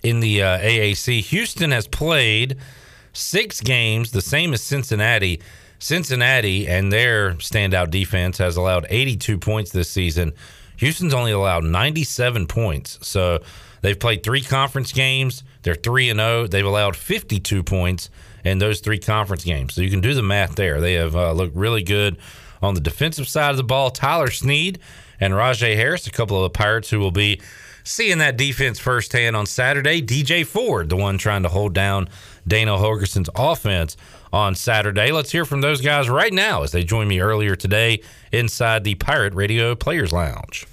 in 0.04 0.20
the 0.20 0.44
uh, 0.44 0.60
AAC. 0.60 1.22
Houston 1.22 1.72
has 1.72 1.88
played 1.88 2.58
six 3.14 3.62
games, 3.62 4.12
the 4.12 4.22
same 4.22 4.54
as 4.54 4.62
Cincinnati. 4.62 5.42
Cincinnati 5.80 6.68
and 6.68 6.92
their 6.92 7.34
standout 7.36 7.90
defense 7.90 8.38
has 8.38 8.58
allowed 8.58 8.86
82 8.90 9.38
points 9.38 9.72
this 9.72 9.90
season. 9.90 10.34
Houston's 10.78 11.14
only 11.14 11.32
allowed 11.32 11.64
97 11.64 12.48
points. 12.48 13.00
So 13.02 13.40
they've 13.82 14.00
played 14.00 14.24
three 14.24 14.42
conference 14.42 14.92
games. 14.92 15.44
They're 15.64 15.76
3 15.76 16.10
and 16.10 16.20
0. 16.20 16.48
They've 16.48 16.66
allowed 16.66 16.96
52 16.96 17.64
points 17.64 18.10
in 18.44 18.60
those 18.60 18.80
three 18.80 19.00
conference 19.00 19.44
games. 19.44 19.74
So 19.74 19.82
you 19.82 19.90
can 19.90 20.02
do 20.02 20.14
the 20.14 20.24
math 20.24 20.56
there. 20.56 20.80
They 20.80 20.94
have 20.94 21.16
uh, 21.16 21.34
looked 21.34 21.56
really 21.56 21.84
good 21.84 22.18
on 22.62 22.74
the 22.74 22.82
defensive 22.82 23.28
side 23.28 23.52
of 23.52 23.58
the 23.58 23.64
ball. 23.64 23.92
Tyler 23.92 24.32
Snead 24.32 24.80
and 25.20 25.34
Rahjai 25.34 25.76
Harris, 25.76 26.08
a 26.08 26.12
couple 26.12 26.38
of 26.38 26.44
the 26.44 26.58
Pirates 26.58 26.90
who 26.90 27.00
will 27.00 27.12
be 27.12 27.42
seeing 27.84 28.20
that 28.20 28.38
defense 28.38 28.80
firsthand 28.80 29.36
on 29.36 29.46
Saturday. 29.46 30.02
DJ 30.02 30.46
Ford, 30.46 30.90
the 30.90 30.96
one 30.96 31.18
trying 31.18 31.44
to 31.44 31.50
hold 31.50 31.74
down 31.74 32.08
Dana 32.48 32.74
Holgorsen's 32.74 33.30
offense 33.36 33.98
on 34.32 34.56
Saturday. 34.56 35.12
Let's 35.12 35.32
hear 35.32 35.46
from 35.46 35.62
those 35.62 35.82
guys 35.82 36.10
right 36.10 36.34
now 36.34 36.64
as 36.64 36.72
they 36.72 36.84
joined 36.84 37.10
me 37.10 37.20
earlier 37.20 37.56
today 37.56 38.02
inside 38.32 38.84
the 38.84 38.96
Pirate 38.96 39.34
Radio 39.34 39.76
Players 39.76 40.12
Lounge. 40.12 40.66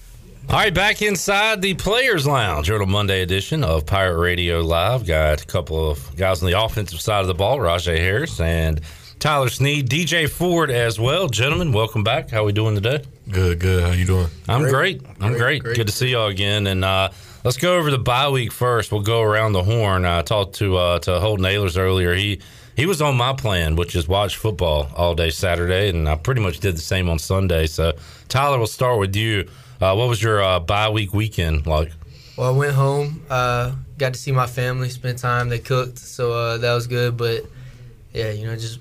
All 0.49 0.55
right, 0.55 0.72
back 0.72 1.03
inside 1.03 1.61
the 1.61 1.74
Players 1.74 2.24
Lounge 2.24 2.70
on 2.70 2.80
a 2.80 2.86
Monday 2.86 3.20
edition 3.22 3.64
of 3.64 3.84
Pirate 3.84 4.16
Radio 4.16 4.61
Live. 4.61 5.05
Got 5.05 5.42
a 5.42 5.44
couple 5.44 5.90
of 5.90 6.14
guys 6.16 6.40
on 6.40 6.49
the 6.49 6.59
offensive 6.59 7.01
side 7.01 7.22
of 7.22 7.26
the 7.26 7.34
ball, 7.34 7.59
Rahjai 7.59 7.99
Harris 7.99 8.38
and 8.38 8.80
Tyler 9.18 9.49
Snead, 9.49 9.90
DJ 9.90 10.30
Ford 10.30 10.70
as 10.70 11.01
well. 11.01 11.26
Gentlemen, 11.26 11.72
welcome 11.72 12.05
back. 12.05 12.30
How 12.30 12.44
we 12.44 12.53
doing 12.53 12.76
today? 12.76 13.03
Good, 13.28 13.59
good. 13.59 13.82
How 13.82 13.90
you 13.90 14.05
doing? 14.05 14.28
I'm 14.49 14.62
great. 14.62 15.03
great. 15.03 15.16
I'm 15.20 15.32
great. 15.32 15.38
great. 15.38 15.62
great. 15.64 15.76
Good 15.78 15.88
to 15.88 15.92
see 15.92 16.11
y'all 16.12 16.28
again. 16.28 16.68
And 16.68 16.84
uh, 16.84 17.11
let's 17.42 17.57
go 17.57 17.76
over 17.76 17.90
the 17.90 17.99
bye 17.99 18.28
week 18.28 18.53
first. 18.53 18.92
We'll 18.92 19.03
go 19.03 19.22
around 19.22 19.53
the 19.53 19.64
horn. 19.64 20.05
I 20.05 20.22
talked 20.22 20.55
to 20.57 20.76
uh, 20.76 20.99
to 21.01 21.18
Holton 21.18 21.44
Ahlers 21.44 21.76
earlier. 21.76 22.14
He 22.14 22.40
he 22.76 22.86
was 22.86 23.03
on 23.03 23.16
my 23.16 23.32
plan, 23.32 23.74
which 23.74 23.97
is 23.97 24.07
watch 24.07 24.36
football 24.36 24.90
all 24.94 25.16
day 25.16 25.30
Saturday, 25.30 25.88
and 25.88 26.09
I 26.09 26.14
pretty 26.14 26.40
much 26.40 26.61
did 26.61 26.76
the 26.76 26.82
same 26.82 27.09
on 27.09 27.18
Sunday. 27.18 27.66
So 27.66 27.94
Tyler, 28.28 28.59
we'll 28.59 28.68
start 28.68 29.01
with 29.01 29.16
you. 29.16 29.49
Uh, 29.81 29.95
what 29.95 30.09
was 30.09 30.22
your 30.22 30.43
uh, 30.43 30.61
bye 30.61 30.89
week 30.89 31.12
weekend 31.12 31.66
like? 31.66 31.93
Well, 32.37 32.55
I 32.55 32.57
went 32.57 32.74
home, 32.74 33.22
uh, 33.31 33.74
got 33.97 34.12
to 34.12 34.18
see 34.18 34.33
my 34.33 34.47
family, 34.47 34.91
spend 34.91 35.18
time. 35.18 35.49
They 35.49 35.59
cooked, 35.59 35.99
so 35.99 36.33
uh, 36.33 36.59
that 36.59 36.74
was 36.74 36.87
good. 36.87 37.16
But 37.16 37.45
yeah, 38.12 38.31
you 38.31 38.47
know, 38.47 38.57
just 38.57 38.79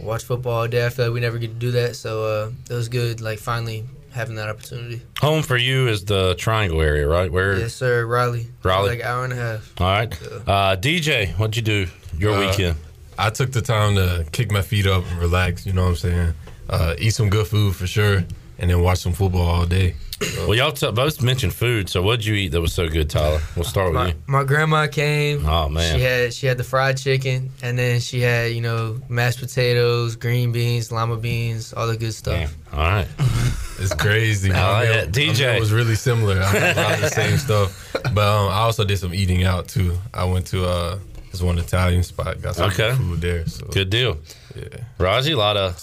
watch 0.00 0.24
football 0.24 0.52
all 0.52 0.68
day. 0.68 0.86
I 0.86 0.90
feel 0.90 1.06
like 1.06 1.14
we 1.14 1.20
never 1.20 1.38
get 1.38 1.48
to 1.48 1.54
do 1.54 1.72
that, 1.72 1.96
so 1.96 2.24
uh, 2.24 2.50
it 2.70 2.74
was 2.74 2.88
good. 2.88 3.20
Like 3.20 3.38
finally 3.38 3.84
having 4.12 4.36
that 4.36 4.48
opportunity. 4.48 5.02
Home 5.20 5.42
for 5.42 5.56
you 5.56 5.88
is 5.88 6.04
the 6.04 6.36
Triangle 6.38 6.80
area, 6.80 7.06
right? 7.08 7.30
Where? 7.32 7.58
Yes, 7.58 7.74
sir. 7.74 8.06
Raleigh. 8.06 8.46
Raleigh, 8.62 8.90
like 8.90 9.00
an 9.00 9.06
hour 9.06 9.24
and 9.24 9.32
a 9.32 9.36
half. 9.36 9.80
All 9.80 9.86
right, 9.86 10.14
so. 10.14 10.42
uh, 10.46 10.76
DJ, 10.76 11.32
what'd 11.32 11.56
you 11.56 11.62
do 11.62 11.88
your 12.16 12.34
uh, 12.34 12.40
weekend? 12.46 12.76
I 13.18 13.30
took 13.30 13.52
the 13.52 13.62
time 13.62 13.96
to 13.96 14.26
kick 14.32 14.50
my 14.50 14.62
feet 14.62 14.86
up 14.86 15.04
and 15.10 15.18
relax. 15.20 15.66
You 15.66 15.72
know 15.72 15.82
what 15.82 15.90
I'm 15.90 15.96
saying? 15.96 16.34
Uh, 16.68 16.94
eat 16.98 17.10
some 17.10 17.28
good 17.28 17.46
food 17.46 17.76
for 17.76 17.86
sure, 17.86 18.24
and 18.58 18.70
then 18.70 18.80
watch 18.82 18.98
some 18.98 19.12
football 19.12 19.42
all 19.42 19.66
day. 19.66 19.94
Well, 20.38 20.54
y'all 20.54 20.72
t- 20.72 20.90
both 20.90 21.22
mentioned 21.22 21.54
food. 21.54 21.88
So, 21.88 22.02
what'd 22.02 22.24
you 22.24 22.34
eat 22.34 22.48
that 22.48 22.60
was 22.60 22.72
so 22.72 22.88
good, 22.88 23.10
Tyler? 23.10 23.40
We'll 23.56 23.64
start 23.64 23.88
with 23.88 23.94
my, 23.94 24.08
you. 24.08 24.14
My 24.26 24.44
grandma 24.44 24.86
came. 24.86 25.44
Oh 25.46 25.68
man, 25.68 25.96
she 25.96 26.02
had 26.02 26.32
she 26.32 26.46
had 26.46 26.56
the 26.56 26.64
fried 26.64 26.96
chicken, 26.96 27.50
and 27.62 27.78
then 27.78 28.00
she 28.00 28.20
had 28.20 28.52
you 28.52 28.60
know 28.60 29.00
mashed 29.08 29.40
potatoes, 29.40 30.16
green 30.16 30.52
beans, 30.52 30.92
lima 30.92 31.16
beans, 31.16 31.72
all 31.72 31.86
the 31.86 31.96
good 31.96 32.14
stuff. 32.14 32.54
All 32.72 32.78
right, 32.78 33.08
it's 33.78 33.94
crazy. 33.94 34.50
oh, 34.50 34.82
yeah. 34.82 35.04
DJ 35.06 35.56
it 35.56 35.60
was 35.60 35.72
really 35.72 35.96
similar. 35.96 36.40
I 36.40 36.46
had 36.46 36.76
a 36.76 36.80
lot 36.80 36.94
of 36.94 37.00
the 37.00 37.10
same 37.10 37.38
stuff, 37.38 37.92
but 38.14 38.26
um, 38.26 38.48
I 38.48 38.60
also 38.60 38.84
did 38.84 38.98
some 38.98 39.14
eating 39.14 39.44
out 39.44 39.68
too. 39.68 39.96
I 40.12 40.24
went 40.24 40.46
to 40.48 40.64
uh, 40.64 40.98
this 41.32 41.42
one 41.42 41.58
Italian 41.58 42.04
spot, 42.04 42.40
got 42.40 42.54
some 42.54 42.70
okay. 42.70 42.94
food 42.94 43.20
there. 43.20 43.46
So. 43.46 43.66
Good 43.66 43.90
deal. 43.90 44.18
Yeah, 44.54 44.68
Raji, 44.98 45.32
a 45.32 45.36
lot 45.36 45.56
of 45.56 45.78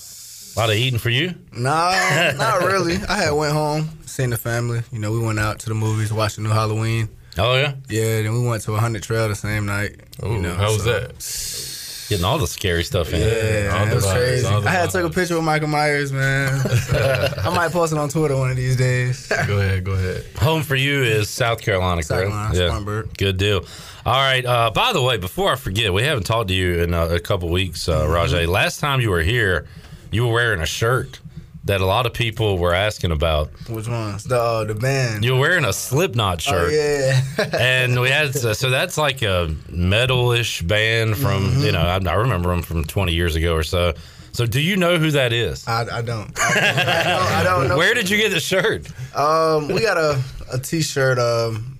a 0.56 0.60
lot 0.60 0.70
of 0.70 0.76
eating 0.76 1.00
for 1.00 1.10
you? 1.10 1.34
Nah, 1.56 2.32
not 2.38 2.64
really. 2.64 2.98
I 3.08 3.18
had 3.18 3.32
went 3.32 3.54
home, 3.54 3.90
seen 4.06 4.30
the 4.32 4.38
family. 4.38 4.82
You 4.92 5.00
know, 5.00 5.12
we 5.12 5.20
went 5.20 5.40
out 5.40 5.60
to 5.60 5.70
the 5.70 5.76
movies, 5.76 6.12
watched 6.12 6.38
the 6.38 6.42
new 6.42 6.50
Halloween. 6.50 7.10
Oh 7.38 7.56
yeah. 7.56 7.76
Yeah, 7.88 8.22
then 8.24 8.34
we 8.34 8.48
went 8.48 8.64
to 8.64 8.74
a 8.74 8.80
hundred 8.80 9.04
trail 9.04 9.28
the 9.28 9.36
same 9.36 9.66
night. 9.66 10.02
Oh, 10.22 10.32
you 10.32 10.42
know, 10.42 10.54
how 10.54 10.74
was 10.74 10.84
that? 10.84 12.10
Getting 12.10 12.26
all 12.26 12.38
the 12.38 12.48
scary 12.48 12.84
stuff 12.84 13.14
in. 13.14 13.22
Yeah, 13.22 13.90
it 13.90 13.96
was 13.96 14.06
vibes, 14.06 14.16
crazy. 14.18 14.46
I 14.46 14.70
had 14.70 14.90
to 14.90 14.98
take 14.98 15.10
a 15.10 15.14
picture 15.14 15.36
with 15.36 15.46
Michael 15.46 15.70
Myers, 15.70 16.12
man. 16.12 16.60
I 16.92 17.54
might 17.56 17.72
post 17.72 17.94
it 17.94 18.00
on 18.00 18.10
Twitter 18.10 18.36
one 18.36 18.52
of 18.52 18.58
these 18.58 18.76
days. 18.76 19.28
go 19.28 19.60
ahead, 19.62 19.86
go 19.86 19.94
ahead. 19.94 20.26
Home 20.40 20.62
for 20.62 20.76
you 20.76 21.04
is 21.04 21.30
South 21.30 21.62
Carolina, 21.62 22.04
South? 22.04 22.20
Carolina, 22.20 22.54
yeah. 22.54 23.04
Good 23.18 23.38
deal. 23.38 23.66
All 24.06 24.14
right. 24.14 24.46
Uh, 24.46 24.72
by 24.72 24.92
the 24.92 25.02
way, 25.02 25.16
before 25.18 25.54
I 25.54 25.56
forget, 25.56 25.94
we 25.94 26.04
haven't 26.04 26.26
talked 26.26 26.50
to 26.50 26.54
you 26.54 26.84
in 26.84 26.94
a, 26.94 27.16
a 27.16 27.20
couple 27.22 27.48
weeks, 27.48 27.88
uh, 27.88 28.02
mm-hmm. 28.02 28.12
Rahjai. 28.12 28.46
Last 28.46 28.82
time 28.82 29.00
you 29.00 29.10
were 29.10 29.22
here, 29.22 29.68
you 30.12 30.28
were 30.28 30.34
wearing 30.34 30.62
a 30.62 30.66
shirt 30.66 31.20
that 31.66 31.80
a 31.80 31.86
lot 31.86 32.06
of 32.06 32.14
people 32.14 32.58
were 32.58 32.74
asking 32.74 33.12
about. 33.12 33.50
Which 33.70 33.88
ones? 33.88 34.24
The 34.24 34.40
uh, 34.40 34.64
the 34.66 34.76
band. 34.76 35.24
You 35.24 35.34
were 35.34 35.40
wearing 35.40 35.66
a 35.66 35.74
Slipknot 35.74 36.46
oh, 36.48 36.52
shirt. 36.52 36.74
Oh, 36.74 37.44
yeah. 37.44 37.50
and 37.60 38.00
we 38.00 38.10
had 38.10 38.34
so 38.34 38.70
that's 38.70 38.98
like 38.98 39.22
a 39.22 39.48
metalish 39.70 40.66
band 40.68 41.18
from 41.18 41.46
mm-hmm. 41.46 41.62
you 41.62 41.72
know 41.72 41.82
I, 41.82 42.00
I, 42.06 42.14
remember 42.16 42.50
them 42.50 42.62
from 42.62 42.84
20 42.84 43.14
years 43.14 43.36
ago 43.36 43.56
or 43.56 43.64
so. 43.64 43.94
So 44.34 44.46
do 44.46 44.62
you 44.62 44.78
know 44.78 44.98
who 44.98 45.12
that 45.12 45.34
is? 45.34 45.68
I, 45.68 45.82
I 45.82 46.02
don't. 46.02 46.32
I, 46.40 46.52
I, 46.56 47.04
don't. 47.04 47.32
I 47.32 47.44
don't 47.44 47.68
know. 47.70 47.78
Where 47.78 47.94
did 47.94 48.10
you 48.10 48.18
get 48.18 48.30
the 48.32 48.40
shirt? 48.40 48.88
Um, 49.16 49.68
we 49.68 49.82
got 49.82 49.98
a 49.98 50.22
a 50.52 50.58
t-shirt. 50.58 51.20
Um, 51.20 51.71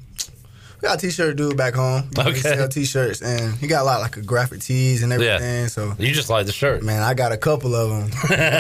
we 0.82 0.88
got 0.88 0.98
a 0.98 1.02
t-shirt 1.02 1.36
dude 1.36 1.56
back 1.56 1.76
home. 1.76 2.04
You 2.18 2.24
okay. 2.24 2.40
sell 2.40 2.68
t-shirts, 2.68 3.22
and 3.22 3.56
he 3.56 3.68
got 3.68 3.84
a 3.84 3.86
lot 3.86 4.02
like 4.02 4.18
a 4.18 4.22
graphic 4.22 4.62
tees 4.62 5.04
and 5.04 5.14
everything. 5.14 5.62
Yeah. 5.62 5.68
So 5.68 5.94
you 6.00 6.12
just 6.12 6.30
like 6.30 6.48
the 6.48 6.52
shirt, 6.52 6.82
man. 6.82 7.04
I 7.04 7.14
got 7.14 7.32
a 7.32 7.38
couple 7.38 7.76
of 7.76 7.90
them, 7.90 8.10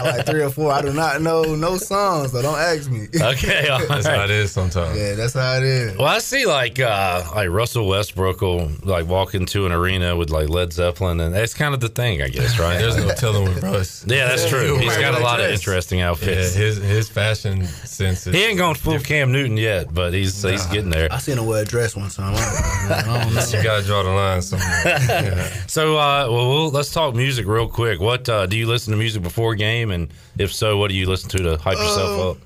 like 0.03 0.26
three 0.26 0.43
or 0.43 0.51
four. 0.51 0.72
I 0.72 0.82
do 0.82 0.93
not 0.93 1.22
know 1.22 1.55
no 1.55 1.78
songs, 1.78 2.32
so 2.32 2.41
don't 2.41 2.59
ask 2.59 2.89
me. 2.89 3.07
Okay, 3.32 3.65
that's 3.88 4.05
right. 4.05 4.17
how 4.17 4.24
it 4.26 4.32
is 4.32 4.51
sometimes. 4.51 4.97
Yeah, 4.97 5.13
that's 5.13 5.34
how 5.34 5.55
it 5.55 5.63
is. 5.63 5.97
Well, 5.97 6.07
I 6.07 6.19
see 6.19 6.45
like 6.45 6.80
uh 6.80 7.24
like 7.34 7.49
Russell 7.49 7.88
Westbrook 7.88 8.41
will 8.41 8.69
like 8.84 9.07
walk 9.07 9.36
into 9.36 9.65
an 9.65 9.72
arena 9.72 10.15
with 10.15 10.32
like 10.32 10.49
Led 10.49 10.74
Zeppelin, 10.74 11.19
and 11.22 11.34
that's 11.34 11.53
kind 11.53 11.74
of 11.74 11.80
the 11.80 11.88
thing, 11.88 12.22
I 12.22 12.28
guess, 12.28 12.59
right? 12.59 12.78
There's 12.78 12.97
no 12.97 13.13
telling 13.13 13.45
with 13.45 13.63
Russ. 13.63 14.05
Yeah, 14.11 14.28
that's 14.28 14.49
true. 14.49 14.78
He's 14.78 14.97
got 14.97 15.13
a 15.13 15.24
lot 15.24 15.39
of 15.39 15.49
interesting 15.49 16.01
outfits. 16.01 16.55
Yeah, 16.55 16.63
his 16.63 16.78
his 16.78 17.09
fashion 17.09 17.65
sense. 17.65 18.26
he 18.26 18.43
ain't 18.43 18.57
gone 18.57 18.76
full 18.76 18.93
different. 18.93 19.07
Cam 19.07 19.32
Newton 19.32 19.57
yet, 19.57 19.93
but 19.93 20.13
he's 20.13 20.43
nah, 20.43 20.51
he's 20.51 20.65
getting 20.67 20.89
there. 20.89 21.07
I 21.11 21.17
seen 21.19 21.38
him 21.38 21.45
wear 21.45 21.61
a 21.61 21.65
dress 21.65 21.95
one 22.18 22.34
time. 22.34 23.30
you 23.30 23.64
gotta 23.64 23.86
draw 23.86 24.03
the 24.03 24.09
line 24.09 24.41
somewhere. 24.41 24.82
Yeah. 24.86 25.57
So, 25.68 25.97
uh, 25.97 26.28
well, 26.30 26.49
well, 26.49 26.70
let's 26.70 26.91
talk 26.91 27.16
music 27.16 27.45
real 27.47 27.68
quick. 27.68 28.01
What 28.01 28.28
uh, 28.28 28.45
do 28.45 28.57
you 28.57 28.68
listen 28.68 28.91
to 28.91 28.97
music 28.97 29.24
before 29.24 29.55
game, 29.55 29.91
and 29.91 30.12
if 30.38 30.53
so, 30.53 30.78
what 30.78 30.89
do 30.89 30.95
you 30.95 31.07
listen 31.07 31.30
to 31.30 31.38
to 31.38 31.57
hype 31.57 31.78
uh, 31.78 31.82
yourself 31.82 32.38
up? 32.38 32.43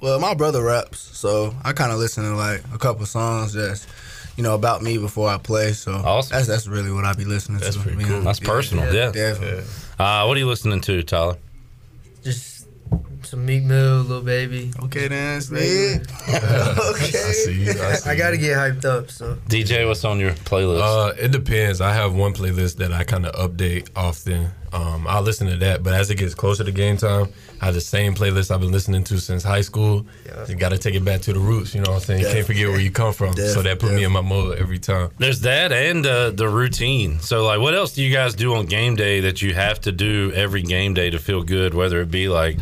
Well, 0.00 0.20
my 0.20 0.34
brother 0.34 0.62
raps, 0.62 1.00
so 1.00 1.54
I 1.64 1.72
kind 1.72 1.90
of 1.90 1.98
listen 1.98 2.22
to 2.22 2.36
like 2.36 2.62
a 2.72 2.78
couple 2.78 3.04
songs 3.06 3.52
that's 3.52 3.86
you 4.36 4.44
know 4.44 4.54
about 4.54 4.82
me 4.82 4.96
before 4.96 5.28
I 5.28 5.38
play. 5.38 5.72
So 5.72 5.92
awesome. 5.92 6.36
that's 6.36 6.46
that's 6.46 6.66
really 6.68 6.92
what 6.92 7.04
I 7.04 7.14
be 7.14 7.24
listening 7.24 7.58
that's 7.58 7.76
to. 7.76 7.82
Pretty 7.82 8.04
cool. 8.04 8.20
That's 8.20 8.40
personal, 8.40 8.94
yeah. 8.94 9.10
yeah. 9.14 9.34
yeah. 9.40 9.62
Uh, 9.98 10.24
what 10.26 10.36
are 10.36 10.40
you 10.40 10.46
listening 10.46 10.80
to, 10.82 11.02
Tyler? 11.02 11.36
Just 12.22 12.68
some 13.28 13.44
Meek 13.44 13.62
Mill, 13.64 13.98
little 13.98 14.22
Baby. 14.22 14.72
Okay, 14.84 15.08
then, 15.08 15.40
Snead. 15.40 16.00
okay. 16.28 16.38
I 16.38 17.32
see 17.32 17.64
you. 17.64 17.70
I, 17.70 17.92
see 17.94 18.10
I 18.10 18.16
got 18.16 18.30
to 18.30 18.38
get 18.38 18.56
hyped 18.56 18.84
up. 18.84 19.10
So 19.10 19.36
DJ, 19.48 19.86
what's 19.86 20.04
on 20.04 20.18
your 20.18 20.32
playlist? 20.32 20.80
Uh, 20.80 21.12
it 21.18 21.30
depends. 21.30 21.80
I 21.80 21.92
have 21.92 22.14
one 22.14 22.32
playlist 22.32 22.76
that 22.76 22.92
I 22.92 23.04
kind 23.04 23.26
of 23.26 23.34
update 23.34 23.90
often. 23.94 24.48
Um, 24.72 25.06
I'll 25.06 25.22
listen 25.22 25.46
to 25.48 25.56
that, 25.56 25.82
but 25.82 25.94
as 25.94 26.10
it 26.10 26.16
gets 26.16 26.34
closer 26.34 26.62
to 26.62 26.72
game 26.72 26.96
time, 26.98 27.28
I 27.60 27.66
have 27.66 27.74
the 27.74 27.80
same 27.80 28.14
playlist 28.14 28.50
I've 28.50 28.60
been 28.60 28.72
listening 28.72 29.02
to 29.04 29.18
since 29.18 29.42
high 29.42 29.62
school. 29.62 30.06
Yeah. 30.26 30.46
You 30.46 30.56
got 30.56 30.70
to 30.70 30.78
take 30.78 30.94
it 30.94 31.04
back 31.04 31.22
to 31.22 31.32
the 31.32 31.38
roots. 31.38 31.74
You 31.74 31.80
know 31.80 31.92
what 31.92 31.96
I'm 31.96 32.02
saying? 32.02 32.20
You 32.20 32.28
can't 32.28 32.46
forget 32.46 32.68
where 32.68 32.80
you 32.80 32.90
come 32.90 33.12
from. 33.12 33.34
so 33.34 33.62
that 33.62 33.78
put 33.78 33.92
me 33.92 34.04
in 34.04 34.12
my 34.12 34.20
mode 34.20 34.58
every 34.58 34.78
time. 34.78 35.10
There's 35.18 35.40
that 35.40 35.72
and 35.72 36.06
uh, 36.06 36.30
the 36.30 36.48
routine. 36.48 37.18
So, 37.20 37.44
like, 37.44 37.60
what 37.60 37.74
else 37.74 37.94
do 37.94 38.02
you 38.02 38.12
guys 38.12 38.34
do 38.34 38.54
on 38.54 38.66
game 38.66 38.94
day 38.94 39.20
that 39.20 39.40
you 39.42 39.54
have 39.54 39.80
to 39.82 39.92
do 39.92 40.32
every 40.34 40.62
game 40.62 40.94
day 40.94 41.10
to 41.10 41.18
feel 41.18 41.42
good? 41.42 41.72
Whether 41.74 42.00
it 42.00 42.10
be 42.10 42.28
like 42.28 42.58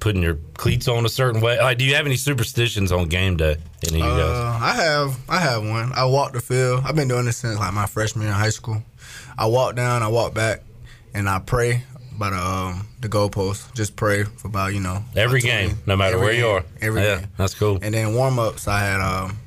putting 0.00 0.22
your 0.22 0.38
cleats 0.54 0.88
on 0.88 1.04
a 1.04 1.08
certain 1.08 1.40
way? 1.40 1.58
Like, 1.58 1.78
do 1.78 1.84
you 1.84 1.94
have 1.94 2.06
any 2.06 2.16
superstitions 2.16 2.92
on 2.92 3.08
game 3.08 3.36
day? 3.36 3.56
Any 3.86 4.00
of 4.00 4.06
you 4.06 4.12
guys? 4.12 4.20
Uh, 4.20 4.58
I 4.62 4.74
have. 4.74 5.18
I 5.28 5.38
have 5.40 5.62
one. 5.62 5.92
I 5.92 6.04
walk 6.04 6.32
the 6.32 6.40
field. 6.40 6.82
I've 6.84 6.96
been 6.96 7.08
doing 7.08 7.24
this 7.24 7.38
since 7.38 7.58
like 7.58 7.72
my 7.72 7.86
freshman 7.86 8.22
year 8.24 8.32
in 8.32 8.38
high 8.38 8.50
school. 8.50 8.82
I 9.38 9.46
walk 9.46 9.76
down, 9.76 10.02
I 10.02 10.08
walk 10.08 10.34
back, 10.34 10.62
and 11.14 11.28
I 11.28 11.38
pray 11.38 11.82
by 12.18 12.30
the 12.30 12.36
um, 12.36 12.88
the 13.00 13.08
goalpost. 13.08 13.74
Just 13.74 13.96
pray 13.96 14.24
for 14.24 14.48
about 14.48 14.74
you 14.74 14.80
know 14.80 15.04
every 15.14 15.40
game, 15.40 15.78
no 15.86 15.96
matter 15.96 16.18
where 16.18 16.32
you 16.32 16.46
are. 16.46 16.64
Every 16.80 17.02
yeah, 17.02 17.20
game. 17.20 17.28
that's 17.36 17.54
cool. 17.54 17.78
And 17.82 17.94
then 17.94 18.14
warm 18.14 18.38
ups, 18.38 18.68
I 18.68 18.80
had 18.80 19.00
um, 19.00 19.38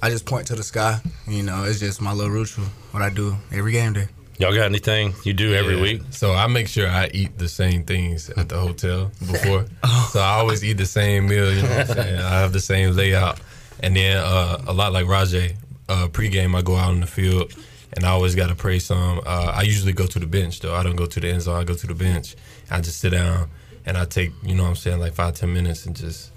I 0.00 0.10
just 0.10 0.26
point 0.26 0.46
to 0.48 0.54
the 0.54 0.62
sky. 0.62 1.00
You 1.26 1.42
know, 1.42 1.64
it's 1.64 1.80
just 1.80 2.00
my 2.00 2.12
little 2.12 2.32
ritual. 2.32 2.64
What 2.92 3.02
I 3.02 3.10
do 3.10 3.36
every 3.52 3.72
game 3.72 3.92
day. 3.92 4.08
Y'all 4.42 4.52
got 4.52 4.64
anything 4.64 5.14
you 5.22 5.32
do 5.32 5.54
every 5.54 5.76
yeah. 5.76 5.82
week? 5.82 6.02
So 6.10 6.32
I 6.32 6.48
make 6.48 6.66
sure 6.66 6.88
I 6.88 7.08
eat 7.14 7.38
the 7.38 7.48
same 7.48 7.84
things 7.84 8.28
at 8.28 8.48
the 8.48 8.58
hotel 8.58 9.12
before. 9.20 9.66
oh. 9.84 10.10
So 10.12 10.18
I 10.18 10.30
always 10.30 10.64
eat 10.64 10.78
the 10.78 10.84
same 10.84 11.28
meal. 11.28 11.54
You 11.54 11.62
know 11.62 11.68
what 11.68 11.90
I'm 11.90 11.96
saying? 12.02 12.18
I 12.18 12.40
have 12.40 12.52
the 12.52 12.58
same 12.58 12.96
layout, 12.96 13.38
and 13.78 13.94
then 13.94 14.16
uh, 14.16 14.60
a 14.66 14.72
lot 14.72 14.92
like 14.92 15.06
Rahjai. 15.06 15.54
Uh, 15.88 16.08
pregame, 16.08 16.56
I 16.56 16.62
go 16.62 16.74
out 16.74 16.92
in 16.92 16.98
the 16.98 17.06
field, 17.06 17.54
and 17.92 18.04
I 18.04 18.08
always 18.08 18.34
got 18.34 18.48
to 18.48 18.56
pray 18.56 18.80
some. 18.80 19.20
Uh, 19.24 19.52
I 19.54 19.62
usually 19.62 19.92
go 19.92 20.06
to 20.06 20.18
the 20.18 20.26
bench 20.26 20.58
though. 20.58 20.74
I 20.74 20.82
don't 20.82 20.96
go 20.96 21.06
to 21.06 21.20
the 21.20 21.28
end 21.28 21.42
zone. 21.42 21.60
I 21.60 21.62
go 21.62 21.74
to 21.74 21.86
the 21.86 21.94
bench. 21.94 22.34
I 22.68 22.80
just 22.80 22.98
sit 22.98 23.10
down 23.10 23.48
and 23.86 23.96
I 23.96 24.06
take 24.06 24.32
you 24.42 24.56
know 24.56 24.64
what 24.64 24.70
I'm 24.70 24.74
saying 24.74 24.98
like 24.98 25.12
five 25.12 25.36
ten 25.36 25.52
minutes 25.52 25.86
and 25.86 25.94
just 25.94 26.32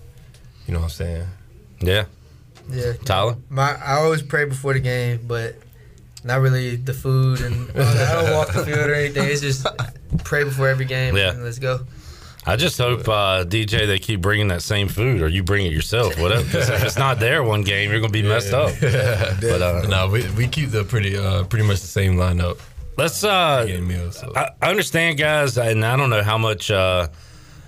you 0.68 0.76
know 0.76 0.82
what 0.82 0.86
I'm 0.86 0.90
saying. 0.92 1.28
Yeah. 1.82 2.06
Yeah. 2.70 2.94
Tyler. 3.04 3.38
My 3.50 3.76
I 3.84 3.96
always 3.96 4.22
pray 4.22 4.46
before 4.46 4.74
the 4.74 4.80
game, 4.80 5.22
but 5.26 5.56
not 6.26 6.42
really 6.42 6.76
the 6.76 6.94
food 6.94 7.40
and 7.42 7.70
I 7.80 8.22
don't 8.22 8.34
walk 8.34 8.52
the 8.52 8.66
field 8.66 8.90
or 8.90 8.96
anything. 8.96 9.30
It's 9.30 9.42
just 9.42 9.66
pray 10.24 10.44
before 10.44 10.68
every 10.68 10.86
game. 10.86 11.16
Yeah. 11.16 11.36
let's 11.38 11.60
go. 11.60 11.82
I 12.48 12.56
just 12.58 12.78
hope 12.78 13.08
uh, 13.08 13.44
DJ 13.44 13.88
they 13.88 13.98
keep 13.98 14.22
bringing 14.22 14.50
that 14.50 14.62
same 14.62 14.88
food, 14.88 15.24
or 15.24 15.28
you 15.28 15.42
bring 15.42 15.66
it 15.66 15.72
yourself. 15.72 16.20
Whatever. 16.20 16.42
if 16.58 16.84
it's 16.84 16.98
not 16.98 17.20
there 17.20 17.42
one 17.44 17.64
game, 17.64 17.90
you're 17.90 18.00
gonna 18.00 18.12
be 18.12 18.22
messed 18.22 18.54
up. 18.54 18.72
but 18.82 19.62
uh, 19.62 19.82
no, 19.88 20.10
we, 20.10 20.30
we 20.34 20.48
keep 20.48 20.70
the 20.70 20.84
pretty 20.84 21.18
uh, 21.18 21.46
pretty 21.46 21.66
much 21.66 21.82
the 21.82 21.88
same 21.88 22.18
lineup. 22.18 22.60
Let's. 22.98 23.24
uh 23.24 23.66
meals. 23.82 24.20
So. 24.20 24.32
I, 24.36 24.50
I 24.62 24.70
understand, 24.70 25.18
guys, 25.18 25.58
and 25.58 25.84
I 25.84 25.96
don't 25.96 26.10
know 26.10 26.24
how 26.24 26.38
much. 26.38 26.70
uh 26.70 27.08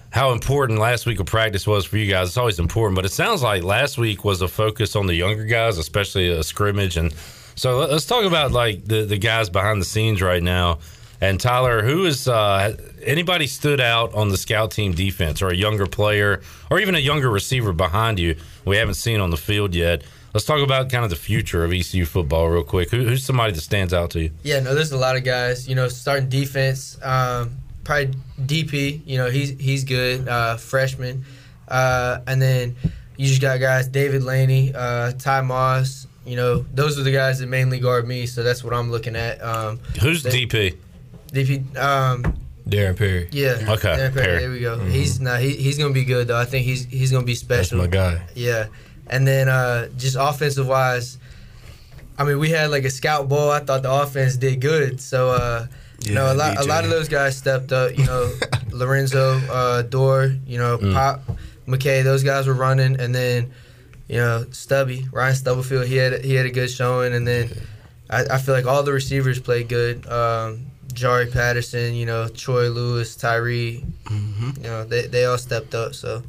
how 0.09 0.31
important 0.31 0.79
last 0.79 1.05
week 1.05 1.19
of 1.19 1.25
practice 1.25 1.67
was 1.67 1.85
for 1.85 1.97
you 1.97 2.09
guys. 2.09 2.29
It's 2.29 2.37
always 2.37 2.59
important, 2.59 2.95
but 2.95 3.05
it 3.05 3.11
sounds 3.11 3.43
like 3.43 3.61
last 3.61 3.97
week 3.97 4.23
was 4.23 4.41
a 4.41 4.47
focus 4.47 4.95
on 4.95 5.05
the 5.05 5.13
younger 5.13 5.43
guys, 5.43 5.77
especially 5.77 6.29
a 6.29 6.43
scrimmage. 6.43 6.97
And 6.97 7.13
so 7.57 7.79
let's 7.79 8.05
talk 8.05 8.23
about 8.23 8.51
like 8.51 8.85
the, 8.85 9.03
the 9.03 9.17
guys 9.17 9.49
behind 9.49 9.81
the 9.81 9.85
scenes 9.85 10.21
right 10.21 10.41
now. 10.41 10.79
And 11.19 11.39
Tyler, 11.39 11.81
who 11.81 12.05
is 12.05 12.27
uh, 12.27 12.77
anybody 13.03 13.47
stood 13.47 13.81
out 13.81 14.13
on 14.13 14.29
the 14.29 14.37
scout 14.37 14.69
team 14.69 14.93
defense, 14.93 15.41
or 15.41 15.49
a 15.49 15.55
younger 15.55 15.87
player, 15.87 16.41
or 16.69 16.79
even 16.79 16.93
a 16.93 16.99
younger 16.99 17.29
receiver 17.29 17.73
behind 17.73 18.19
you 18.19 18.35
we 18.65 18.77
haven't 18.77 18.93
seen 18.93 19.19
on 19.19 19.31
the 19.31 19.37
field 19.37 19.73
yet? 19.73 20.03
Let's 20.33 20.45
talk 20.45 20.61
about 20.61 20.91
kind 20.91 21.03
of 21.03 21.09
the 21.09 21.15
future 21.15 21.63
of 21.63 21.73
ECU 21.73 22.05
football 22.05 22.47
real 22.49 22.63
quick. 22.63 22.91
Who, 22.91 23.03
who's 23.03 23.23
somebody 23.23 23.53
that 23.53 23.61
stands 23.61 23.93
out 23.93 24.11
to 24.11 24.21
you? 24.21 24.31
Yeah, 24.43 24.59
no, 24.59 24.75
there's 24.75 24.91
a 24.91 24.97
lot 24.97 25.15
of 25.15 25.23
guys. 25.23 25.67
You 25.67 25.73
know, 25.73 25.87
starting 25.87 26.29
defense, 26.29 26.99
um, 27.01 27.57
probably 27.83 28.13
DP. 28.41 29.01
You 29.05 29.17
know, 29.17 29.31
he's 29.31 29.49
he's 29.59 29.83
good, 29.83 30.27
uh, 30.27 30.57
freshman, 30.57 31.25
uh, 31.67 32.19
and 32.27 32.39
then 32.39 32.75
you 33.15 33.27
just 33.27 33.41
got 33.41 33.59
guys 33.59 33.87
David 33.87 34.21
Laney, 34.21 34.71
uh, 34.75 35.13
Ty 35.13 35.41
Moss. 35.41 36.06
You 36.27 36.35
know, 36.35 36.65
those 36.73 36.99
are 36.99 37.03
the 37.03 37.11
guys 37.11 37.39
that 37.39 37.47
mainly 37.47 37.79
guard 37.79 38.07
me, 38.07 38.25
so 38.25 38.43
that's 38.43 38.63
what 38.63 38.73
I'm 38.73 38.91
looking 38.91 39.15
at. 39.15 39.41
Um, 39.43 39.79
Who's 40.01 40.23
they- 40.23 40.45
DP? 40.45 40.75
DP. 41.31 41.77
Um, 41.77 42.23
Darren 42.67 42.97
Perry. 42.97 43.29
yeah. 43.31 43.59
Okay, 43.67 43.87
Darren 43.95 44.13
Perry, 44.13 44.25
Perry. 44.25 44.39
There 44.39 44.49
we 44.51 44.59
go. 44.59 44.77
Mhm. 44.77 44.91
He's 44.91 45.19
nah, 45.21 45.37
he, 45.37 45.55
he's 45.55 45.77
gonna 45.77 45.93
be 45.93 46.03
good 46.03 46.27
though. 46.27 46.37
I 46.37 46.43
think 46.45 46.65
he's 46.65 46.83
he's 46.85 47.11
gonna 47.11 47.25
be 47.25 47.35
special. 47.35 47.77
That's 47.79 47.89
my 47.89 47.95
guy. 47.97 48.21
Yeah, 48.35 48.65
and 49.07 49.25
then 49.25 49.47
uh, 49.47 49.87
just 49.97 50.17
offensive 50.19 50.67
wise, 50.67 51.17
I 52.17 52.23
mean, 52.25 52.39
we 52.39 52.49
had 52.49 52.69
like 52.71 52.83
a 52.83 52.89
scout 52.89 53.29
ball. 53.29 53.49
I 53.51 53.59
thought 53.59 53.83
the 53.83 53.91
offense 53.91 54.35
did 54.35 54.59
good. 54.59 54.99
So, 54.99 55.29
uh, 55.29 55.67
you 56.05 56.13
know, 56.13 56.31
a 56.31 56.35
lot, 56.35 56.57
a 56.59 56.65
lot 56.65 56.83
of 56.83 56.89
those 56.89 57.07
guys 57.07 57.37
stepped 57.37 57.71
up. 57.71 57.97
You 57.97 58.05
know, 58.05 58.29
Lorenzo, 58.71 59.39
uh, 59.49 59.81
Dor, 59.83 60.35
you 60.45 60.57
know, 60.57 60.77
Mm. 60.77 60.93
Pop, 60.93 61.23
McKay. 61.67 62.03
Those 62.03 62.23
guys 62.23 62.47
were 62.47 62.53
running, 62.53 62.99
and 62.99 63.15
then 63.15 63.51
you 64.07 64.17
know, 64.17 64.45
Stubby, 64.51 65.05
Ryan 65.11 65.35
Stubblefield. 65.35 65.85
He 65.87 65.95
had 65.97 66.23
he 66.23 66.35
had 66.35 66.45
a 66.45 66.51
good 66.51 66.69
showing, 66.69 67.13
and 67.13 67.27
then 67.27 67.49
I, 68.09 68.23
I 68.31 68.37
feel 68.37 68.55
like 68.55 68.65
all 68.65 68.83
the 68.83 68.93
receivers 68.93 69.39
played 69.39 69.67
good. 69.69 70.05
Um, 70.07 70.67
Jari 70.93 71.31
Patterson, 71.31 71.93
you 71.93 72.05
know, 72.05 72.27
Troy 72.27 72.69
Lewis, 72.69 73.15
Tyree, 73.15 73.83
Mm-hmm. 74.05 74.49
you 74.63 74.69
know, 74.69 74.83
they, 74.85 75.05
they 75.07 75.25
all 75.25 75.37
stepped 75.37 75.75
up. 75.75 75.93
So 75.93 76.23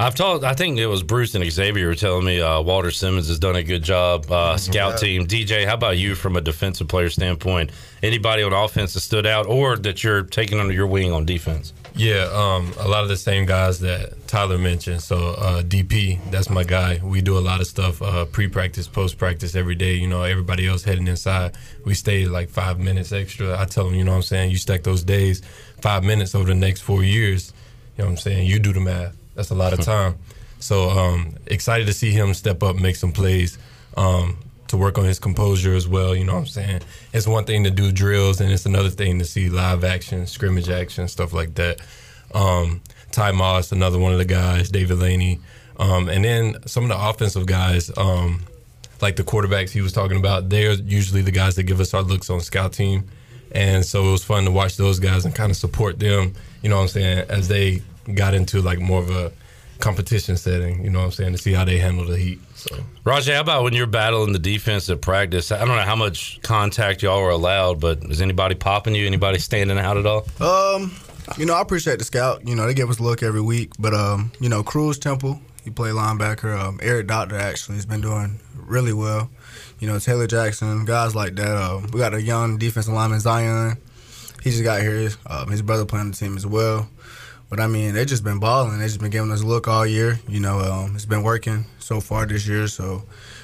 I've 0.00 0.14
told. 0.14 0.44
I 0.44 0.54
think 0.54 0.78
it 0.78 0.86
was 0.86 1.02
Bruce 1.02 1.34
and 1.34 1.44
Xavier 1.52 1.88
were 1.88 1.94
telling 1.94 2.24
me 2.24 2.40
uh, 2.40 2.62
Walter 2.62 2.90
Simmons 2.90 3.28
has 3.28 3.38
done 3.38 3.54
a 3.54 3.62
good 3.62 3.82
job. 3.82 4.30
Uh, 4.30 4.56
scout 4.56 4.96
team. 4.96 5.26
DJ, 5.26 5.66
how 5.66 5.74
about 5.74 5.98
you 5.98 6.14
from 6.14 6.36
a 6.36 6.40
defensive 6.40 6.88
player 6.88 7.10
standpoint? 7.10 7.70
Anybody 8.02 8.42
on 8.42 8.54
offense 8.54 8.94
that 8.94 9.00
stood 9.00 9.26
out, 9.26 9.46
or 9.46 9.76
that 9.76 10.02
you're 10.02 10.22
taking 10.22 10.58
under 10.58 10.72
your 10.72 10.86
wing 10.86 11.12
on 11.12 11.26
defense? 11.26 11.74
Yeah, 11.94 12.30
um, 12.32 12.72
a 12.78 12.88
lot 12.88 13.02
of 13.02 13.10
the 13.10 13.16
same 13.18 13.44
guys 13.44 13.80
that 13.80 14.26
Tyler 14.26 14.56
mentioned. 14.56 15.02
So 15.02 15.34
uh, 15.36 15.62
DP, 15.62 16.18
that's 16.30 16.48
my 16.48 16.64
guy. 16.64 16.98
We 17.04 17.20
do 17.20 17.36
a 17.36 17.40
lot 17.40 17.60
of 17.60 17.66
stuff 17.66 18.00
uh, 18.00 18.24
pre-practice, 18.24 18.88
post-practice 18.88 19.54
every 19.54 19.74
day. 19.74 19.96
You 19.96 20.06
know, 20.06 20.22
everybody 20.22 20.66
else 20.66 20.82
heading 20.82 21.08
inside, 21.08 21.58
we 21.84 21.92
stay 21.92 22.24
like 22.24 22.48
five 22.48 22.78
minutes 22.78 23.12
extra. 23.12 23.60
I 23.60 23.66
tell 23.66 23.84
them, 23.84 23.94
you 23.94 24.04
know 24.04 24.12
what 24.12 24.16
I'm 24.16 24.22
saying. 24.22 24.50
You 24.50 24.56
stack 24.56 24.82
those 24.82 25.04
days, 25.04 25.42
five 25.82 26.04
minutes 26.04 26.34
over 26.34 26.46
the 26.46 26.54
next 26.54 26.80
four 26.80 27.04
years. 27.04 27.52
You 27.98 28.04
know 28.04 28.06
what 28.06 28.10
I'm 28.12 28.16
saying. 28.16 28.46
You 28.46 28.60
do 28.60 28.72
the 28.72 28.80
math. 28.80 29.19
That's 29.40 29.48
a 29.48 29.54
lot 29.54 29.72
of 29.72 29.80
time. 29.80 30.18
So 30.58 30.90
um, 30.90 31.34
excited 31.46 31.86
to 31.86 31.94
see 31.94 32.10
him 32.10 32.34
step 32.34 32.62
up, 32.62 32.76
make 32.76 32.94
some 32.94 33.10
plays. 33.10 33.56
Um, 33.96 34.36
to 34.68 34.76
work 34.76 34.98
on 34.98 35.04
his 35.04 35.18
composure 35.18 35.74
as 35.74 35.88
well, 35.88 36.14
you 36.14 36.24
know 36.24 36.34
what 36.34 36.40
I'm 36.40 36.46
saying? 36.46 36.82
It's 37.14 37.26
one 37.26 37.44
thing 37.44 37.64
to 37.64 37.70
do 37.70 37.90
drills 37.90 38.40
and 38.40 38.52
it's 38.52 38.66
another 38.66 38.90
thing 38.90 39.18
to 39.18 39.24
see 39.24 39.48
live 39.48 39.82
action, 39.82 40.26
scrimmage 40.26 40.68
action, 40.68 41.08
stuff 41.08 41.32
like 41.32 41.54
that. 41.54 41.80
Um, 42.34 42.82
Ty 43.10 43.32
Moss, 43.32 43.72
another 43.72 43.98
one 43.98 44.12
of 44.12 44.18
the 44.18 44.26
guys, 44.26 44.68
David 44.68 44.98
Laney. 44.98 45.40
Um, 45.78 46.10
and 46.10 46.22
then 46.22 46.56
some 46.66 46.84
of 46.84 46.90
the 46.90 47.08
offensive 47.08 47.46
guys, 47.46 47.90
um, 47.96 48.42
like 49.00 49.16
the 49.16 49.24
quarterbacks 49.24 49.70
he 49.70 49.80
was 49.80 49.92
talking 49.92 50.18
about, 50.18 50.50
they're 50.50 50.74
usually 50.74 51.22
the 51.22 51.32
guys 51.32 51.56
that 51.56 51.62
give 51.62 51.80
us 51.80 51.94
our 51.94 52.02
looks 52.02 52.28
on 52.28 52.42
scout 52.42 52.74
team. 52.74 53.08
And 53.52 53.84
so 53.84 54.06
it 54.06 54.12
was 54.12 54.22
fun 54.22 54.44
to 54.44 54.50
watch 54.50 54.76
those 54.76 55.00
guys 55.00 55.24
and 55.24 55.34
kind 55.34 55.50
of 55.50 55.56
support 55.56 55.98
them, 55.98 56.34
you 56.62 56.68
know 56.68 56.76
what 56.76 56.82
I'm 56.82 56.88
saying, 56.88 57.24
as 57.30 57.48
they 57.48 57.82
got 58.14 58.34
into 58.34 58.60
like 58.60 58.78
more 58.78 59.00
of 59.00 59.10
a 59.10 59.32
competition 59.80 60.36
setting, 60.36 60.84
you 60.84 60.90
know 60.90 61.00
what 61.00 61.06
I'm 61.06 61.12
saying, 61.12 61.32
to 61.32 61.38
see 61.38 61.52
how 61.52 61.64
they 61.64 61.78
handle 61.78 62.04
the 62.04 62.16
heat. 62.16 62.38
So 62.54 62.76
Rahjai, 63.04 63.34
how 63.34 63.40
about 63.40 63.64
when 63.64 63.72
you're 63.72 63.86
battling 63.86 64.32
the 64.32 64.38
defense 64.38 64.88
at 64.90 65.00
practice? 65.00 65.50
I 65.50 65.58
don't 65.58 65.76
know 65.76 65.82
how 65.82 65.96
much 65.96 66.40
contact 66.42 67.02
y'all 67.02 67.22
were 67.22 67.30
allowed, 67.30 67.80
but 67.80 68.04
is 68.04 68.20
anybody 68.20 68.54
popping 68.54 68.94
you? 68.94 69.06
Anybody 69.06 69.38
standing 69.38 69.78
out 69.78 69.96
at 69.96 70.06
all? 70.06 70.26
Um, 70.40 70.94
you 71.36 71.46
know, 71.46 71.54
I 71.54 71.60
appreciate 71.60 71.98
the 71.98 72.04
scout. 72.04 72.46
You 72.46 72.54
know, 72.54 72.66
they 72.66 72.74
give 72.74 72.90
us 72.90 72.98
a 72.98 73.02
look 73.02 73.22
every 73.22 73.40
week. 73.40 73.72
But 73.78 73.94
um, 73.94 74.32
you 74.40 74.48
know, 74.48 74.62
Cruz 74.62 74.98
Temple, 74.98 75.40
he 75.64 75.70
played 75.70 75.94
linebacker. 75.94 76.58
Um, 76.58 76.78
Eric 76.82 77.06
Doctor 77.06 77.36
actually 77.36 77.76
has 77.76 77.86
been 77.86 78.00
doing 78.00 78.40
really 78.54 78.92
well. 78.92 79.30
You 79.78 79.88
know, 79.88 79.98
Taylor 79.98 80.26
Jackson, 80.26 80.84
guys 80.84 81.14
like 81.14 81.36
that. 81.36 81.56
Uh, 81.56 81.80
we 81.92 81.98
got 81.98 82.14
a 82.14 82.20
young 82.20 82.58
defensive 82.58 82.92
lineman 82.92 83.20
Zion. 83.20 83.78
He 84.42 84.50
just 84.50 84.62
got 84.62 84.82
here. 84.82 85.10
Um, 85.26 85.50
his 85.50 85.62
brother 85.62 85.84
playing 85.84 86.10
the 86.10 86.16
team 86.16 86.36
as 86.36 86.46
well. 86.46 86.88
But 87.50 87.58
I 87.58 87.66
mean, 87.66 87.94
they 87.94 88.04
just 88.04 88.22
been 88.22 88.38
balling. 88.38 88.78
They 88.78 88.86
just 88.86 89.00
been 89.00 89.10
giving 89.10 89.32
us 89.32 89.42
a 89.42 89.46
look 89.46 89.66
all 89.66 89.84
year. 89.84 90.20
You 90.28 90.38
know, 90.38 90.60
um, 90.60 90.94
it's 90.94 91.04
been 91.04 91.24
working 91.24 91.66
so 91.80 92.00
far 92.00 92.24
this 92.24 92.46
year. 92.46 92.68
So 92.68 93.02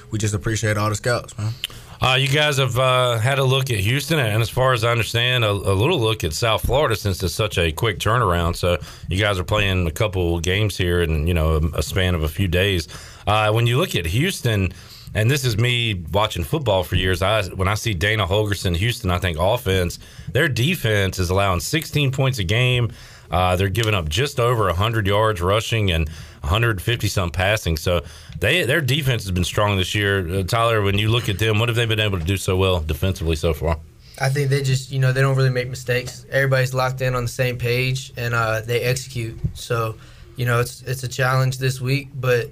we 0.09 0.17
just 0.17 0.33
appreciate 0.33 0.77
all 0.77 0.89
the 0.89 0.95
scouts, 0.95 1.37
man. 1.37 1.51
Uh, 1.99 2.15
you 2.19 2.27
guys 2.27 2.57
have 2.57 2.77
uh, 2.77 3.17
had 3.17 3.39
a 3.39 3.43
look 3.43 3.71
at 3.71 3.79
Houston, 3.79 4.19
and 4.19 4.41
as 4.41 4.49
far 4.49 4.73
as 4.73 4.83
I 4.83 4.91
understand, 4.91 5.43
a, 5.43 5.49
a 5.49 5.73
little 5.73 5.99
look 5.99 6.23
at 6.23 6.31
South 6.31 6.61
Florida 6.61 6.95
since 6.95 7.21
it's 7.23 7.33
such 7.33 7.57
a 7.57 7.71
quick 7.71 7.97
turnaround. 7.99 8.55
So 8.55 8.77
you 9.09 9.19
guys 9.19 9.39
are 9.39 9.43
playing 9.43 9.87
a 9.87 9.91
couple 9.91 10.39
games 10.39 10.77
here 10.77 11.01
in 11.01 11.27
you 11.27 11.33
know 11.33 11.55
a, 11.55 11.79
a 11.79 11.83
span 11.83 12.15
of 12.15 12.23
a 12.23 12.29
few 12.29 12.47
days. 12.47 12.87
Uh, 13.25 13.51
when 13.51 13.67
you 13.67 13.77
look 13.77 13.95
at 13.95 14.05
Houston, 14.05 14.71
and 15.15 15.31
this 15.31 15.43
is 15.43 15.57
me 15.57 15.95
watching 16.11 16.43
football 16.43 16.83
for 16.83 16.95
years. 16.95 17.21
I 17.21 17.43
when 17.47 17.67
I 17.67 17.73
see 17.73 17.93
Dana 17.93 18.27
Holgorsen, 18.27 18.75
Houston, 18.75 19.09
I 19.09 19.17
think 19.17 19.37
offense. 19.39 19.97
Their 20.31 20.47
defense 20.47 21.17
is 21.17 21.31
allowing 21.31 21.59
16 21.59 22.11
points 22.11 22.37
a 22.39 22.43
game. 22.43 22.91
Uh, 23.29 23.55
they're 23.55 23.69
giving 23.69 23.93
up 23.93 24.09
just 24.09 24.39
over 24.39 24.65
100 24.65 25.07
yards 25.07 25.41
rushing 25.41 25.91
and 25.91 26.07
150 26.41 27.07
some 27.07 27.29
passing. 27.29 27.77
So 27.77 28.03
they 28.39 28.63
their 28.63 28.81
defense 28.81 29.23
has 29.23 29.31
been 29.31 29.43
strong 29.43 29.77
this 29.77 29.93
year. 29.93 30.27
Uh, 30.27 30.43
Tyler, 30.43 30.81
when 30.81 30.97
you 30.97 31.09
look 31.09 31.29
at 31.29 31.39
them, 31.39 31.59
what 31.59 31.69
have 31.69 31.75
they 31.75 31.85
been 31.85 31.99
able 31.99 32.19
to 32.19 32.25
do 32.25 32.37
so 32.37 32.55
well 32.55 32.79
defensively 32.79 33.35
so 33.35 33.53
far? 33.53 33.77
I 34.19 34.29
think 34.29 34.49
they 34.49 34.63
just, 34.63 34.91
you 34.91 34.99
know, 34.99 35.11
they 35.11 35.21
don't 35.21 35.35
really 35.35 35.51
make 35.51 35.69
mistakes. 35.69 36.25
Everybody's 36.31 36.73
locked 36.73 37.01
in 37.01 37.13
on 37.13 37.23
the 37.23 37.29
same 37.29 37.57
page 37.57 38.13
and 38.17 38.33
uh, 38.33 38.61
they 38.61 38.81
execute. 38.81 39.37
So, 39.53 39.95
you 40.35 40.45
know, 40.45 40.59
it's 40.59 40.81
it's 40.83 41.03
a 41.03 41.07
challenge 41.07 41.59
this 41.59 41.79
week, 41.79 42.09
but 42.15 42.49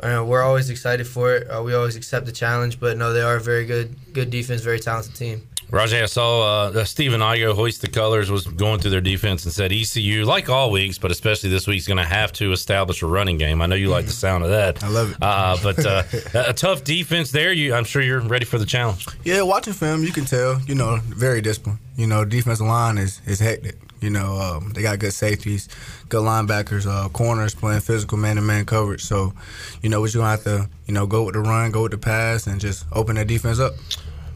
uh, 0.00 0.24
we're 0.26 0.42
always 0.42 0.70
excited 0.70 1.06
for 1.06 1.36
it. 1.36 1.48
Uh, 1.48 1.62
we 1.62 1.74
always 1.74 1.96
accept 1.96 2.26
the 2.26 2.32
challenge, 2.32 2.80
but 2.80 2.96
no, 2.96 3.12
they 3.12 3.20
are 3.20 3.36
a 3.36 3.40
very 3.40 3.66
good, 3.66 3.94
good 4.12 4.30
defense, 4.30 4.62
very 4.62 4.80
talented 4.80 5.14
team. 5.14 5.46
Rahjai, 5.72 6.02
I 6.02 6.06
saw 6.06 6.66
uh, 6.66 6.84
Stephen 6.84 7.22
Igo 7.22 7.54
hoist 7.54 7.80
the 7.80 7.88
colors, 7.88 8.30
was 8.30 8.46
going 8.46 8.78
through 8.80 8.90
their 8.90 9.00
defense 9.00 9.46
and 9.46 9.54
said 9.54 9.72
ECU, 9.72 10.26
like 10.26 10.50
all 10.50 10.70
weeks, 10.70 10.98
but 10.98 11.10
especially 11.10 11.48
this 11.48 11.66
week, 11.66 11.78
is 11.78 11.86
going 11.86 11.96
to 11.96 12.04
have 12.04 12.30
to 12.34 12.52
establish 12.52 13.00
a 13.00 13.06
running 13.06 13.38
game. 13.38 13.62
I 13.62 13.66
know 13.66 13.74
you 13.74 13.88
like 13.88 14.04
the 14.04 14.12
sound 14.12 14.44
of 14.44 14.50
that. 14.50 14.84
I 14.84 14.88
love 14.88 15.12
it. 15.12 15.16
Uh, 15.22 15.56
but 15.62 15.86
uh, 15.86 16.02
a 16.34 16.52
tough 16.52 16.84
defense 16.84 17.30
there. 17.30 17.54
You, 17.54 17.72
I'm 17.72 17.84
sure 17.84 18.02
you're 18.02 18.20
ready 18.20 18.44
for 18.44 18.58
the 18.58 18.66
challenge. 18.66 19.06
Yeah, 19.24 19.40
watching 19.40 19.72
film, 19.72 20.04
you 20.04 20.12
can 20.12 20.26
tell. 20.26 20.60
You 20.60 20.74
know, 20.74 20.98
very 21.06 21.40
disciplined. 21.40 21.78
You 21.96 22.06
know, 22.06 22.26
defensive 22.26 22.66
line 22.66 22.98
is 22.98 23.22
is 23.24 23.40
hectic. 23.40 23.76
You 24.02 24.10
know, 24.10 24.36
um, 24.36 24.72
they 24.74 24.82
got 24.82 24.98
good 24.98 25.14
safeties, 25.14 25.70
good 26.10 26.22
linebackers, 26.22 26.86
uh, 26.86 27.08
corners 27.08 27.54
playing 27.54 27.80
physical 27.80 28.18
man-to-man 28.18 28.66
coverage. 28.66 29.02
So, 29.02 29.32
you 29.80 29.88
know, 29.88 30.00
we're 30.02 30.10
gonna 30.12 30.26
have 30.26 30.44
to, 30.44 30.68
you 30.86 30.92
know, 30.92 31.06
go 31.06 31.22
with 31.22 31.34
the 31.34 31.40
run, 31.40 31.70
go 31.70 31.84
with 31.84 31.92
the 31.92 31.98
pass, 31.98 32.46
and 32.46 32.60
just 32.60 32.84
open 32.92 33.14
that 33.14 33.28
defense 33.28 33.60
up. 33.60 33.74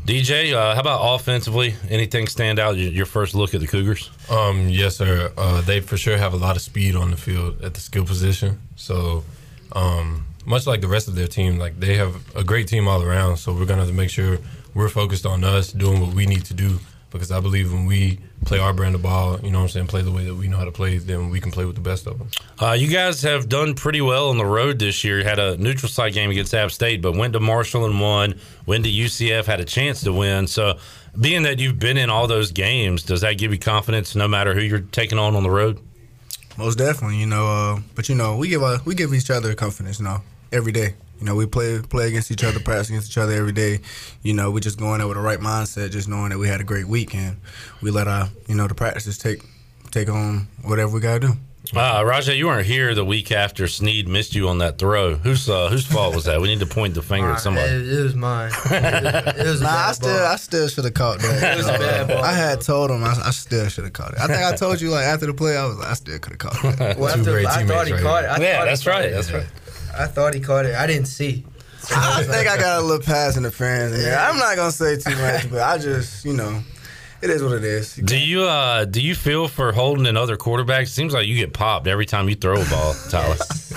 DJ, 0.06 0.54
uh, 0.54 0.72
how 0.72 0.80
about 0.82 1.16
offensively? 1.16 1.74
Anything 1.90 2.28
stand 2.28 2.60
out? 2.60 2.76
Your 2.76 3.06
first 3.06 3.34
look 3.34 3.54
at 3.54 3.60
the 3.60 3.66
Cougars? 3.66 4.08
Um, 4.30 4.68
yes, 4.68 4.94
sir. 4.94 5.32
Uh, 5.36 5.62
they 5.62 5.80
for 5.80 5.96
sure 5.96 6.16
have 6.16 6.32
a 6.32 6.36
lot 6.36 6.54
of 6.54 6.62
speed 6.62 6.94
on 6.94 7.10
the 7.10 7.16
field 7.16 7.60
at 7.64 7.74
the 7.74 7.80
skill 7.80 8.04
position. 8.04 8.60
So, 8.76 9.24
um, 9.72 10.24
much 10.44 10.64
like 10.64 10.80
the 10.80 10.86
rest 10.86 11.08
of 11.08 11.16
their 11.16 11.26
team, 11.26 11.58
like 11.58 11.80
they 11.80 11.96
have 11.96 12.14
a 12.36 12.44
great 12.44 12.68
team 12.68 12.86
all 12.86 13.02
around. 13.02 13.38
So 13.38 13.52
we're 13.52 13.66
gonna 13.66 13.80
have 13.80 13.88
to 13.88 13.94
make 13.96 14.10
sure 14.10 14.38
we're 14.74 14.88
focused 14.88 15.26
on 15.26 15.42
us 15.42 15.72
doing 15.72 16.00
what 16.00 16.14
we 16.14 16.24
need 16.24 16.44
to 16.44 16.54
do. 16.54 16.78
Because 17.16 17.32
I 17.32 17.40
believe 17.40 17.72
when 17.72 17.86
we 17.86 18.18
play 18.44 18.58
our 18.58 18.72
brand 18.72 18.94
of 18.94 19.02
ball, 19.02 19.40
you 19.40 19.50
know 19.50 19.58
what 19.58 19.64
I'm 19.64 19.68
saying, 19.70 19.86
play 19.88 20.02
the 20.02 20.12
way 20.12 20.24
that 20.24 20.34
we 20.34 20.48
know 20.48 20.56
how 20.56 20.64
to 20.64 20.72
play, 20.72 20.98
then 20.98 21.30
we 21.30 21.40
can 21.40 21.50
play 21.50 21.64
with 21.64 21.74
the 21.74 21.80
best 21.80 22.06
of 22.06 22.18
them. 22.18 22.28
Uh, 22.60 22.72
you 22.72 22.88
guys 22.88 23.22
have 23.22 23.48
done 23.48 23.74
pretty 23.74 24.00
well 24.00 24.28
on 24.30 24.38
the 24.38 24.46
road 24.46 24.78
this 24.78 25.02
year. 25.04 25.22
Had 25.24 25.38
a 25.38 25.56
neutral 25.56 25.88
site 25.88 26.14
game 26.14 26.30
against 26.30 26.54
App 26.54 26.70
State, 26.70 27.02
but 27.02 27.16
went 27.16 27.32
to 27.32 27.40
Marshall 27.40 27.84
and 27.84 28.00
won. 28.00 28.38
Went 28.66 28.84
to 28.84 28.90
UCF, 28.90 29.46
had 29.46 29.60
a 29.60 29.64
chance 29.64 30.02
to 30.02 30.12
win. 30.12 30.46
So, 30.46 30.78
being 31.18 31.42
that 31.44 31.58
you've 31.58 31.78
been 31.78 31.96
in 31.96 32.10
all 32.10 32.26
those 32.26 32.52
games, 32.52 33.02
does 33.02 33.22
that 33.22 33.38
give 33.38 33.52
you 33.52 33.58
confidence 33.58 34.14
no 34.14 34.28
matter 34.28 34.54
who 34.54 34.60
you're 34.60 34.80
taking 34.80 35.18
on 35.18 35.34
on 35.34 35.42
the 35.42 35.50
road? 35.50 35.80
Most 36.58 36.76
definitely, 36.78 37.18
you 37.18 37.26
know. 37.26 37.46
Uh, 37.46 37.80
but 37.94 38.08
you 38.08 38.14
know, 38.14 38.36
we 38.36 38.48
give 38.48 38.62
uh, 38.62 38.78
we 38.84 38.94
give 38.94 39.12
each 39.12 39.30
other 39.30 39.54
confidence, 39.54 39.98
you 39.98 40.04
know, 40.04 40.22
every 40.52 40.72
day. 40.72 40.94
You 41.20 41.24
know, 41.26 41.34
we 41.34 41.46
play 41.46 41.80
play 41.80 42.08
against 42.08 42.30
each 42.30 42.44
other, 42.44 42.60
practice 42.60 42.88
against 42.90 43.10
each 43.10 43.18
other 43.18 43.32
every 43.32 43.52
day. 43.52 43.80
You 44.22 44.34
know, 44.34 44.50
we're 44.50 44.60
just 44.60 44.78
going 44.78 44.94
in 44.94 44.98
there 45.00 45.08
with 45.08 45.16
the 45.16 45.22
right 45.22 45.38
mindset, 45.40 45.90
just 45.90 46.08
knowing 46.08 46.30
that 46.30 46.38
we 46.38 46.48
had 46.48 46.60
a 46.60 46.64
great 46.64 46.86
week, 46.88 47.14
and 47.14 47.36
we 47.80 47.90
let 47.90 48.06
our 48.08 48.28
you 48.48 48.54
know 48.54 48.66
the 48.68 48.74
practices 48.74 49.16
take 49.18 49.42
take 49.90 50.08
on 50.10 50.46
whatever 50.62 50.92
we 50.92 51.00
gotta 51.00 51.20
do. 51.20 51.32
Uh, 51.74 52.00
Rahjai, 52.02 52.36
you 52.36 52.46
weren't 52.46 52.64
here 52.64 52.94
the 52.94 53.04
week 53.04 53.32
after 53.32 53.66
Snead 53.66 54.06
missed 54.06 54.36
you 54.36 54.46
on 54.48 54.58
that 54.58 54.78
throw. 54.78 55.16
Whose 55.16 55.48
uh, 55.48 55.68
whose 55.68 55.84
fault 55.84 56.14
was 56.14 56.26
that? 56.26 56.40
We 56.40 56.46
need 56.46 56.60
to 56.60 56.66
point 56.66 56.94
the 56.94 57.02
finger 57.02 57.32
at 57.32 57.40
somebody. 57.40 57.72
It, 57.72 57.92
it 57.98 58.02
was 58.04 58.14
mine. 58.14 58.52
It, 58.70 59.36
it 59.38 59.46
was 59.46 59.60
a 59.62 59.64
Nah, 59.64 59.88
I 59.88 59.92
still 59.92 60.16
ball. 60.16 60.26
I 60.26 60.36
still 60.36 60.68
should 60.68 60.84
have 60.84 60.94
caught 60.94 61.18
that. 61.20 61.54
It 61.54 61.56
was 61.56 61.66
a 61.66 61.72
bad 61.72 62.06
ball. 62.08 62.22
I 62.22 62.34
had 62.34 62.60
told 62.60 62.92
him 62.92 63.02
I, 63.02 63.14
I 63.24 63.30
still 63.30 63.68
should 63.68 63.82
have 63.82 63.92
caught 63.94 64.12
it. 64.12 64.20
I 64.20 64.28
think 64.28 64.42
I 64.44 64.54
told 64.54 64.80
you 64.80 64.90
like 64.90 65.06
after 65.06 65.26
the 65.26 65.34
play, 65.34 65.56
I 65.56 65.66
was 65.66 65.76
like 65.78 65.88
I 65.88 65.94
still 65.94 66.18
could 66.20 66.32
have 66.34 66.38
caught 66.38 66.64
it. 66.80 66.98
Well, 66.98 67.08
after- 67.12 67.36
I 67.38 67.64
thought 67.66 67.86
he 67.88 67.92
caught 67.94 68.24
it. 68.24 68.28
I 68.28 68.38
Yeah, 68.38 68.64
that's 68.64 68.86
right. 68.86 69.10
That's 69.10 69.32
right. 69.32 69.46
I 69.98 70.06
thought 70.06 70.34
he 70.34 70.40
caught 70.40 70.66
it. 70.66 70.74
I 70.74 70.86
didn't 70.86 71.06
see. 71.06 71.44
So 71.80 71.94
I 71.96 72.18
was 72.18 72.26
think 72.26 72.48
I 72.48 72.56
got 72.56 72.80
a 72.80 72.82
little 72.82 73.04
pass 73.04 73.36
interference 73.36 73.94
in 73.94 74.02
there. 74.02 74.18
I'm 74.18 74.38
not 74.38 74.56
gonna 74.56 74.72
say 74.72 74.96
too 74.96 75.16
much, 75.16 75.48
but 75.50 75.60
I 75.62 75.78
just 75.78 76.24
you 76.24 76.32
know, 76.32 76.62
it 77.22 77.30
is 77.30 77.42
what 77.42 77.52
it 77.52 77.64
is. 77.64 77.94
Do 77.94 78.18
you 78.18 78.42
uh 78.42 78.84
do 78.86 79.00
you 79.00 79.14
feel 79.14 79.46
for 79.46 79.70
Holton 79.72 80.06
in 80.06 80.16
other 80.16 80.36
quarterbacks? 80.36 80.88
Seems 80.88 81.12
like 81.14 81.26
you 81.26 81.36
get 81.36 81.52
popped 81.52 81.86
every 81.86 82.06
time 82.06 82.28
you 82.28 82.34
throw 82.34 82.60
a 82.60 82.64
ball, 82.64 82.94
Tyler. 83.10 83.36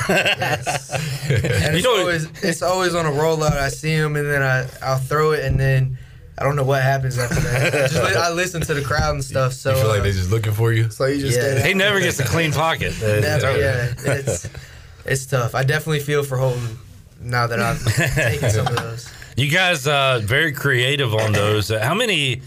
and 0.10 1.76
it's 1.76 1.86
always 1.86 2.26
it's 2.44 2.62
always 2.62 2.96
on 2.96 3.06
a 3.06 3.12
rollout. 3.12 3.52
I 3.54 3.70
see 3.70 3.92
him 3.94 4.16
and 4.16 4.30
then 4.30 4.42
I 4.42 4.68
I'll 4.82 4.98
throw 4.98 5.32
it 5.34 5.44
and 5.46 5.60
then 5.60 5.98
I 6.38 6.44
don't 6.44 6.56
know 6.56 6.64
what 6.64 6.82
happens 6.82 7.18
after 7.20 7.36
that. 7.42 7.68
I, 7.76 7.88
just, 7.88 7.96
I 7.98 8.32
listen 8.32 8.62
to 8.62 8.74
the 8.74 8.82
crowd 8.82 9.14
and 9.14 9.24
stuff. 9.24 9.52
So 9.54 9.72
you 9.72 9.78
feel 9.82 9.88
like 9.90 10.00
uh, 10.00 10.04
they 10.04 10.12
just 10.14 10.32
looking 10.32 10.54
for 10.54 10.72
you? 10.72 10.90
So 10.90 11.06
you 11.06 11.20
just 11.20 11.38
Yeah. 11.38 11.60
stay 11.60 11.68
He 11.68 11.74
never 11.74 12.00
gets 12.00 12.18
a 12.20 12.24
clean 12.24 12.54
pocket. 12.54 12.94
Never- 13.02 13.60
yeah, 13.60 13.94
it's 13.98 14.48
it's 15.06 15.26
tough. 15.26 15.56
I 15.56 15.64
definitely 15.64 16.00
feel 16.00 16.24
for 16.24 16.38
Holton 16.38 16.78
now 17.22 17.48
that 17.48 17.60
I've 17.60 17.84
taken 18.16 18.50
some 18.50 18.68
of 18.68 18.76
those. 18.76 19.14
You 19.38 19.50
guys 19.50 19.88
uh 19.88 20.20
very 20.22 20.52
creative 20.52 21.14
on 21.14 21.32
those. 21.32 21.72
Uh, 21.72 21.80
how 21.80 21.94
many 21.94 22.42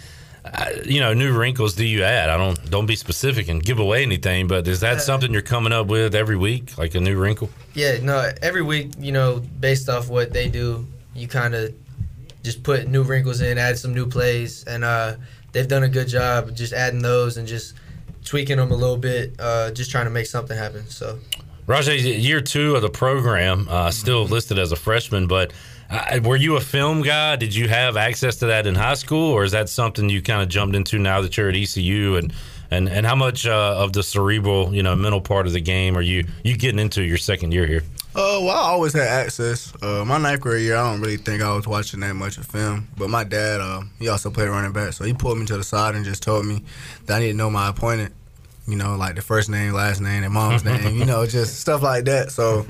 uh, 0.45 0.67
you 0.85 1.01
know 1.01 1.15
new 1.15 1.33
wrinkles 1.33 1.75
do 1.75 1.87
you 1.87 2.03
add? 2.03 2.29
I 2.29 2.37
don't 2.37 2.71
don't 2.71 2.85
be 2.85 2.97
specific 2.97 3.49
and 3.49 3.63
give 3.63 3.79
away 3.79 4.03
anything, 4.03 4.47
but 4.47 4.69
is 4.69 4.81
that 4.81 5.01
something 5.01 5.33
you're 5.33 5.41
coming 5.41 5.73
up 5.73 5.87
with 5.87 6.15
every 6.15 6.37
week, 6.37 6.77
like 6.77 6.95
a 6.95 7.01
new 7.01 7.19
wrinkle? 7.19 7.49
Yeah, 7.73 7.99
no. 8.03 8.31
Every 8.43 8.61
week, 8.61 8.91
you 8.99 9.11
know, 9.11 9.41
based 9.59 9.89
off 9.89 10.11
what 10.11 10.35
they 10.35 10.51
do, 10.51 10.87
you 11.15 11.29
kind 11.29 11.55
of 11.55 11.75
just 12.43 12.63
put 12.63 12.87
new 12.89 13.05
wrinkles 13.05 13.41
in, 13.41 13.57
add 13.57 13.79
some 13.79 13.95
new 13.95 14.07
plays, 14.07 14.63
and 14.65 14.85
uh, 14.85 15.15
they've 15.53 15.69
done 15.69 15.85
a 15.85 15.89
good 15.89 16.09
job 16.09 16.55
just 16.55 16.75
adding 16.75 17.01
those 17.01 17.39
and 17.39 17.49
just 17.49 17.73
tweaking 18.23 18.59
them 18.59 18.71
a 18.71 18.77
little 18.77 18.99
bit, 18.99 19.35
uh, 19.39 19.71
just 19.71 19.91
trying 19.91 20.05
to 20.05 20.11
make 20.11 20.27
something 20.27 20.59
happen. 20.59 20.87
So. 20.91 21.19
Rahjai, 21.67 22.21
year 22.21 22.41
two 22.41 22.75
of 22.75 22.83
the 22.83 22.91
program, 22.91 23.69
uh, 23.71 23.91
still 23.91 24.25
listed 24.25 24.59
as 24.59 24.73
a 24.73 24.77
freshman, 24.77 25.29
but 25.29 25.53
uh, 25.91 26.21
were 26.25 26.37
you 26.37 26.57
a 26.57 26.61
film 26.61 27.03
guy? 27.03 27.37
Did 27.37 27.55
you 27.55 27.69
have 27.69 27.97
access 27.97 28.37
to 28.37 28.47
that 28.47 28.67
in 28.67 28.75
high 28.75 28.95
school, 28.95 29.31
or 29.31 29.45
is 29.45 29.53
that 29.53 29.69
something 29.69 30.09
you 30.09 30.23
kind 30.23 30.43
of 30.43 30.49
jumped 30.49 30.75
into 30.75 30.99
now 30.99 31.21
that 31.21 31.37
you're 31.37 31.49
at 31.49 31.55
ECU? 31.55 32.17
And 32.17 32.33
and, 32.73 32.89
and 32.89 33.05
how 33.05 33.15
much 33.15 33.47
uh, 33.47 33.75
of 33.77 33.93
the 33.93 34.03
cerebral, 34.03 34.75
you 34.75 34.83
know, 34.83 34.97
mental 34.97 35.21
part 35.21 35.47
of 35.47 35.53
the 35.53 35.61
game 35.61 35.97
are 35.97 36.03
you 36.03 36.25
you 36.43 36.57
getting 36.57 36.79
into 36.79 37.03
your 37.03 37.19
second 37.19 37.53
year 37.53 37.67
here? 37.67 37.83
Uh, 38.15 38.41
well, 38.43 38.51
I 38.51 38.71
always 38.71 38.95
had 38.95 39.07
access. 39.07 39.73
Uh, 39.83 40.05
my 40.05 40.19
ninth 40.19 40.41
grade 40.41 40.63
year, 40.63 40.77
I 40.77 40.91
don't 40.91 41.01
really 41.01 41.17
think 41.17 41.43
I 41.43 41.55
was 41.55 41.67
watching 41.67 42.01
that 42.01 42.15
much 42.15 42.39
of 42.39 42.47
film. 42.47 42.89
But 42.97 43.09
my 43.09 43.25
dad, 43.25 43.61
uh, 43.61 43.83
he 43.99 44.09
also 44.09 44.31
played 44.31 44.49
running 44.49 44.73
back, 44.73 44.95
so 44.95 45.05
he 45.05 45.15
pulled 45.15 45.39
me 45.39 45.47
to 45.47 45.57
the 45.57 45.65
side 45.65 45.95
and 45.95 46.05
just 46.05 46.23
told 46.23 46.45
me 46.45 46.65
that 47.07 47.19
I 47.19 47.21
need 47.21 47.33
to 47.33 47.37
know 47.37 47.51
my 47.51 47.69
opponent. 47.69 48.15
You 48.67 48.77
know, 48.77 48.95
like 48.97 49.17
the 49.17 49.23
first 49.23 49.49
name, 49.51 49.73
last 49.73 50.01
name, 50.01 50.23
and 50.23 50.33
mom's 50.33 50.65
name. 50.65 50.97
You 50.97 51.05
know, 51.05 51.27
just 51.27 51.61
stuff 51.61 51.83
like 51.83 52.05
that. 52.05 52.31
So, 52.31 52.65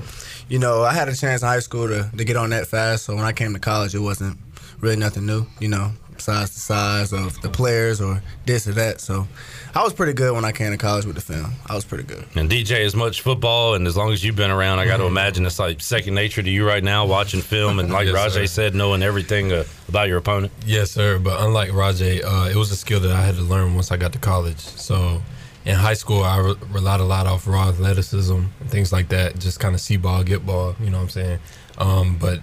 you 0.49 0.57
know, 0.59 0.81
I 0.81 0.91
had 0.93 1.07
a 1.07 1.15
chance 1.15 1.41
in 1.43 1.47
high 1.47 1.59
school 1.59 1.87
to, 1.87 2.09
to 2.17 2.23
get 2.25 2.35
on 2.35 2.49
that 2.49 2.67
fast. 2.67 3.05
So 3.05 3.15
when 3.15 3.25
I 3.25 3.31
came 3.31 3.53
to 3.53 3.59
college, 3.59 3.93
it 3.93 3.99
wasn't 3.99 4.37
really 4.79 4.95
nothing 4.95 5.25
new. 5.27 5.45
You 5.59 5.67
know, 5.67 5.91
besides 6.15 6.51
the 6.55 6.59
size 6.59 7.13
of 7.13 7.39
the 7.41 7.49
players 7.49 8.01
or 8.01 8.23
this 8.47 8.67
or 8.67 8.71
that. 8.71 9.01
So 9.01 9.27
I 9.75 9.83
was 9.83 9.93
pretty 9.93 10.13
good 10.13 10.33
when 10.33 10.45
I 10.45 10.51
came 10.51 10.71
to 10.71 10.77
college 10.79 11.05
with 11.05 11.13
the 11.15 11.21
film. 11.21 11.53
I 11.67 11.75
was 11.75 11.85
pretty 11.85 12.05
good. 12.05 12.25
And 12.35 12.49
DJ, 12.49 12.83
as 12.85 12.95
much 12.95 13.21
football 13.21 13.75
and 13.75 13.85
as 13.87 13.95
long 13.95 14.11
as 14.11 14.23
you've 14.23 14.35
been 14.35 14.51
around, 14.51 14.79
I 14.79 14.85
got 14.87 14.97
to 14.97 15.05
imagine 15.15 15.45
it's 15.45 15.59
like 15.59 15.79
second 15.79 16.15
nature 16.15 16.41
to 16.41 16.49
you 16.49 16.67
right 16.67 16.83
now, 16.83 17.05
watching 17.05 17.41
film 17.41 17.77
and 17.77 17.91
like 17.93 18.07
Yes, 18.07 18.15
Rahjai 18.15 18.31
sir. 18.31 18.45
said, 18.47 18.75
knowing 18.75 19.03
everything 19.03 19.51
uh, 19.51 19.63
about 19.89 20.07
your 20.07 20.17
opponent. 20.17 20.51
Yes, 20.65 20.89
sir. 20.89 21.19
But 21.19 21.39
unlike 21.39 21.69
Rahjai, 21.69 22.23
uh, 22.23 22.49
it 22.49 22.55
was 22.55 22.71
a 22.71 22.75
skill 22.75 22.99
that 23.01 23.11
I 23.11 23.21
had 23.21 23.35
to 23.35 23.43
learn 23.43 23.75
once 23.75 23.91
I 23.91 23.97
got 23.97 24.11
to 24.13 24.19
college. 24.19 24.57
So 24.59 25.21
in 25.65 25.75
high 25.75 25.93
school, 25.93 26.23
I 26.23 26.37
re- 26.39 26.55
relied 26.71 26.99
a 26.99 27.05
lot 27.05 27.25
off 27.25 27.47
raw 27.47 27.69
athleticism 27.69 28.35
and 28.35 28.69
things 28.69 28.91
like 28.91 29.09
that. 29.09 29.39
Just 29.39 29.59
kind 29.59 29.73
of 29.73 29.81
see 29.81 29.97
ball, 29.97 30.23
get 30.23 30.45
ball. 30.45 30.75
You 30.79 30.89
know 30.89 30.97
what 30.97 31.03
I'm 31.03 31.09
saying? 31.09 31.39
Um, 31.77 32.17
but 32.17 32.41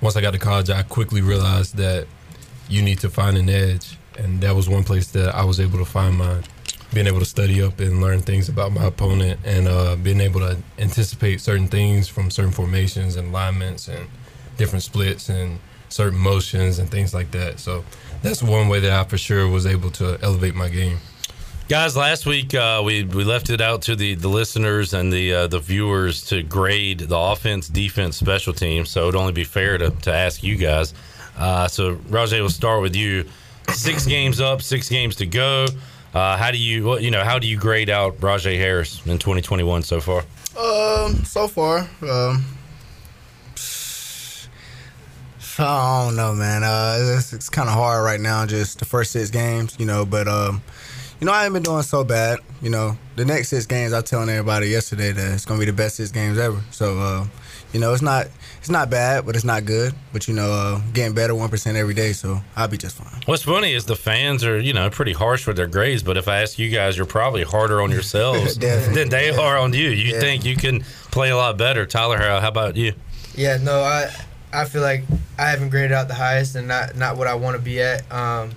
once 0.00 0.16
I 0.16 0.20
got 0.20 0.32
to 0.32 0.38
college, 0.38 0.70
I 0.70 0.82
quickly 0.82 1.20
realized 1.20 1.76
that 1.76 2.06
you 2.68 2.82
need 2.82 2.98
to 3.00 3.10
find 3.10 3.36
an 3.36 3.48
edge, 3.48 3.98
and 4.18 4.40
that 4.40 4.54
was 4.54 4.68
one 4.68 4.84
place 4.84 5.10
that 5.12 5.34
I 5.34 5.44
was 5.44 5.60
able 5.60 5.78
to 5.78 5.84
find 5.84 6.16
mine. 6.16 6.44
Being 6.94 7.06
able 7.06 7.20
to 7.20 7.24
study 7.24 7.62
up 7.62 7.80
and 7.80 8.02
learn 8.02 8.20
things 8.20 8.48
about 8.48 8.72
my 8.72 8.84
opponent, 8.84 9.40
and 9.44 9.68
uh, 9.68 9.96
being 9.96 10.20
able 10.20 10.40
to 10.40 10.58
anticipate 10.78 11.40
certain 11.40 11.68
things 11.68 12.08
from 12.08 12.30
certain 12.30 12.52
formations 12.52 13.16
and 13.16 13.28
alignments 13.28 13.88
and 13.88 14.08
different 14.56 14.82
splits 14.82 15.28
and 15.28 15.58
certain 15.88 16.18
motions 16.18 16.78
and 16.78 16.90
things 16.90 17.14
like 17.14 17.30
that. 17.30 17.60
So 17.60 17.84
that's 18.22 18.42
one 18.42 18.68
way 18.68 18.80
that 18.80 18.92
I 18.92 19.04
for 19.04 19.18
sure 19.18 19.48
was 19.48 19.66
able 19.66 19.90
to 19.92 20.18
elevate 20.22 20.54
my 20.54 20.68
game. 20.68 20.98
Guys, 21.72 21.96
last 21.96 22.26
week 22.26 22.54
uh, 22.54 22.82
we 22.84 23.02
we 23.02 23.24
left 23.24 23.48
it 23.48 23.62
out 23.62 23.80
to 23.80 23.96
the, 23.96 24.14
the 24.14 24.28
listeners 24.28 24.92
and 24.92 25.10
the 25.10 25.32
uh, 25.32 25.46
the 25.46 25.58
viewers 25.58 26.22
to 26.24 26.42
grade 26.42 26.98
the 26.98 27.16
offense, 27.16 27.66
defense, 27.66 28.18
special 28.18 28.52
teams. 28.52 28.90
So 28.90 29.08
it'd 29.08 29.18
only 29.18 29.32
be 29.32 29.44
fair 29.44 29.78
to, 29.78 29.88
to 29.88 30.12
ask 30.12 30.42
you 30.42 30.56
guys. 30.56 30.92
Uh, 31.34 31.68
so 31.68 31.94
Rahjai, 31.94 32.40
we'll 32.40 32.50
start 32.50 32.82
with 32.82 32.94
you. 32.94 33.24
Six 33.70 34.04
games 34.16 34.38
up, 34.38 34.60
six 34.60 34.90
games 34.90 35.16
to 35.16 35.24
go. 35.24 35.66
Uh, 36.12 36.36
how 36.36 36.50
do 36.50 36.58
you 36.58 36.84
what, 36.84 37.02
you 37.02 37.10
know 37.10 37.24
how 37.24 37.38
do 37.38 37.46
you 37.46 37.56
grade 37.56 37.88
out 37.88 38.18
Rahjai 38.18 38.58
Harris 38.58 39.00
in 39.06 39.16
2021 39.16 39.82
so 39.82 39.98
far? 39.98 40.24
Um, 40.58 41.24
so 41.24 41.48
far, 41.48 41.88
um, 42.02 42.44
I 45.58 46.04
don't 46.04 46.16
know, 46.16 46.34
man. 46.34 46.64
Uh, 46.64 47.16
it's, 47.16 47.32
it's 47.32 47.48
kind 47.48 47.70
of 47.70 47.74
hard 47.74 48.04
right 48.04 48.20
now, 48.20 48.44
just 48.44 48.78
the 48.78 48.84
first 48.84 49.12
six 49.12 49.30
games, 49.30 49.74
you 49.78 49.86
know. 49.86 50.04
But 50.04 50.28
um, 50.28 50.60
you 51.22 51.26
know, 51.26 51.32
I 51.32 51.44
ain't 51.44 51.52
been 51.54 51.62
doing 51.62 51.84
so 51.84 52.02
bad. 52.02 52.40
You 52.60 52.70
know, 52.70 52.98
the 53.14 53.24
next 53.24 53.50
six 53.50 53.64
games, 53.64 53.92
I 53.92 54.00
was 54.00 54.10
telling 54.10 54.28
everybody 54.28 54.66
yesterday 54.66 55.12
that 55.12 55.34
it's 55.34 55.44
gonna 55.44 55.60
be 55.60 55.66
the 55.66 55.72
best 55.72 55.94
six 55.94 56.10
games 56.10 56.36
ever. 56.36 56.60
So, 56.72 56.98
uh, 56.98 57.26
you 57.72 57.78
know, 57.78 57.92
it's 57.92 58.02
not 58.02 58.26
it's 58.58 58.68
not 58.68 58.90
bad, 58.90 59.24
but 59.24 59.36
it's 59.36 59.44
not 59.44 59.64
good. 59.64 59.94
But 60.12 60.26
you 60.26 60.34
know, 60.34 60.50
uh, 60.50 60.80
getting 60.92 61.14
better 61.14 61.32
one 61.32 61.48
percent 61.48 61.76
every 61.76 61.94
day, 61.94 62.12
so 62.12 62.40
I'll 62.56 62.66
be 62.66 62.76
just 62.76 62.96
fine. 62.96 63.20
What's 63.26 63.44
funny 63.44 63.72
is 63.72 63.84
the 63.84 63.94
fans 63.94 64.44
are 64.44 64.58
you 64.58 64.72
know 64.72 64.90
pretty 64.90 65.12
harsh 65.12 65.46
with 65.46 65.54
their 65.56 65.68
grades, 65.68 66.02
but 66.02 66.16
if 66.16 66.26
I 66.26 66.42
ask 66.42 66.58
you 66.58 66.70
guys, 66.70 66.96
you're 66.96 67.06
probably 67.06 67.44
harder 67.44 67.80
on 67.82 67.92
yourselves 67.92 68.58
than 68.58 69.08
they 69.08 69.30
are 69.30 69.58
on 69.58 69.74
you. 69.74 69.90
You 69.90 70.14
Yeah. 70.14 70.20
think 70.20 70.44
you 70.44 70.56
can 70.56 70.84
play 71.12 71.30
a 71.30 71.36
lot 71.36 71.56
better, 71.56 71.86
Tyler? 71.86 72.18
How 72.18 72.40
how 72.40 72.48
about 72.48 72.74
you? 72.74 72.94
Yeah, 73.36 73.58
no, 73.58 73.80
I 73.80 74.10
I 74.52 74.64
feel 74.64 74.82
like 74.82 75.04
I 75.38 75.50
haven't 75.50 75.68
graded 75.68 75.92
out 75.92 76.08
the 76.08 76.14
highest 76.14 76.56
and 76.56 76.66
not 76.66 76.96
not 76.96 77.16
what 77.16 77.28
I 77.28 77.34
want 77.36 77.56
to 77.56 77.62
be 77.62 77.80
at. 77.80 78.10
Um, 78.10 78.50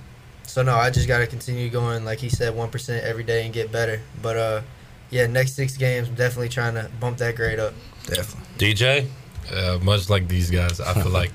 so 0.56 0.62
no, 0.62 0.74
I 0.74 0.90
just 0.90 1.06
got 1.06 1.18
to 1.18 1.28
continue 1.28 1.70
going, 1.70 2.06
like 2.06 2.20
he 2.20 2.30
said, 2.30 2.56
one 2.56 2.70
percent 2.70 3.04
every 3.04 3.26
day 3.26 3.44
and 3.44 3.54
get 3.54 3.74
better. 3.74 4.00
But 4.22 4.38
uh, 4.38 4.62
yeah, 5.10 5.28
next 5.28 5.52
six 5.52 5.76
games, 5.76 6.08
I'm 6.08 6.16
definitely 6.16 6.48
trying 6.48 6.76
to 6.76 6.90
bump 6.98 7.18
that 7.18 7.36
grade 7.36 7.60
up. 7.60 7.74
Definitely. 8.06 8.74
DJ, 8.74 9.08
uh, 9.52 9.80
much 9.84 10.10
like 10.10 10.30
these 10.30 10.50
guys, 10.50 10.80
I 10.80 10.94
feel 10.94 11.12
like 11.22 11.34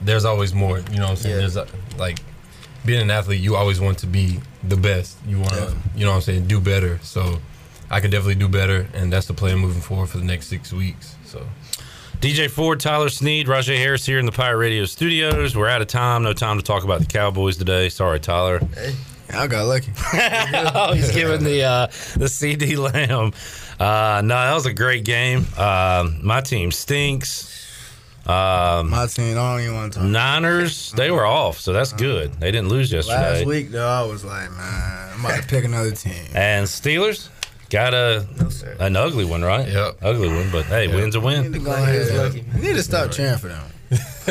there's 0.00 0.24
always 0.24 0.54
more. 0.54 0.78
You 0.78 0.98
know 0.98 1.02
what 1.02 1.10
I'm 1.10 1.16
saying? 1.16 1.36
There's 1.36 1.56
uh, 1.56 1.66
like 1.98 2.20
being 2.86 3.02
an 3.02 3.10
athlete, 3.10 3.40
you 3.40 3.56
always 3.56 3.80
want 3.80 3.98
to 3.98 4.06
be 4.06 4.38
the 4.62 4.76
best. 4.76 5.18
You 5.26 5.38
want 5.38 5.54
to, 5.54 5.76
you 5.96 6.04
know 6.04 6.10
what 6.10 6.16
I'm 6.18 6.22
saying, 6.22 6.46
do 6.46 6.60
better. 6.60 7.00
So 7.02 7.40
I 7.90 7.98
could 7.98 8.12
definitely 8.12 8.36
do 8.36 8.48
better, 8.48 8.86
and 8.94 9.12
that's 9.12 9.26
the 9.26 9.34
plan 9.34 9.58
moving 9.58 9.82
forward 9.82 10.10
for 10.10 10.18
the 10.18 10.24
next 10.24 10.46
six 10.46 10.72
weeks. 10.72 11.16
So. 11.24 11.44
DJ 12.22 12.48
Ford, 12.48 12.78
Tyler 12.78 13.08
Snead, 13.08 13.48
Rahjai 13.48 13.76
Harris 13.78 14.06
here 14.06 14.20
in 14.20 14.26
the 14.26 14.30
Pirate 14.30 14.58
Radio 14.58 14.84
studios. 14.84 15.56
We're 15.56 15.66
out 15.66 15.82
of 15.82 15.88
time. 15.88 16.22
No 16.22 16.32
time 16.32 16.56
to 16.56 16.62
talk 16.62 16.84
about 16.84 17.00
the 17.00 17.06
Cowboys 17.06 17.56
today. 17.56 17.88
Sorry, 17.88 18.20
Tyler. 18.20 18.60
Hey, 18.60 18.94
I 19.32 19.48
got 19.48 19.64
lucky. 19.66 19.90
oh, 20.72 20.92
he's 20.92 21.10
giving 21.10 21.42
the 21.42 21.64
uh, 21.64 21.86
the 21.86 22.26
CeeDee 22.26 22.78
Lamb. 22.78 23.32
Uh, 23.80 24.22
no, 24.22 24.36
that 24.36 24.54
was 24.54 24.66
a 24.66 24.72
great 24.72 25.04
game. 25.04 25.46
Um, 25.58 26.24
my 26.24 26.40
team 26.40 26.70
stinks. 26.70 27.48
Um, 28.24 28.90
My 28.90 29.06
team, 29.08 29.36
I 29.36 29.56
don't 29.56 29.60
even 29.62 29.74
want 29.74 29.92
to 29.94 29.98
talk. 29.98 30.08
Niners, 30.08 30.92
they 30.92 31.10
were 31.10 31.26
off, 31.26 31.58
so 31.58 31.72
that's 31.72 31.92
good. 31.92 32.32
They 32.34 32.52
didn't 32.52 32.68
lose 32.68 32.92
yesterday. 32.92 33.38
Last 33.40 33.46
week 33.46 33.70
though, 33.70 33.88
I 33.88 34.04
was 34.04 34.24
like, 34.24 34.48
man, 34.52 35.10
I'm 35.12 35.24
about 35.24 35.42
to 35.42 35.48
pick 35.48 35.64
another 35.64 35.90
team. 35.90 36.26
And 36.32 36.68
Steelers, 36.68 37.30
Got 37.72 37.94
a 37.94 38.26
no, 38.38 38.50
an 38.80 38.96
ugly 38.96 39.24
one, 39.24 39.40
right? 39.40 39.66
Yep. 39.66 39.96
Ugly 40.02 40.28
one, 40.28 40.50
but 40.52 40.66
hey, 40.66 40.88
win's 40.88 41.14
a 41.14 41.20
win. 41.20 41.52
Go 41.52 41.72
ahead. 41.72 42.34
You 42.34 42.42
need 42.60 42.74
to 42.74 42.82
stop 42.82 43.10
cheering 43.10 43.38
for 43.38 43.48
them. 43.48 43.64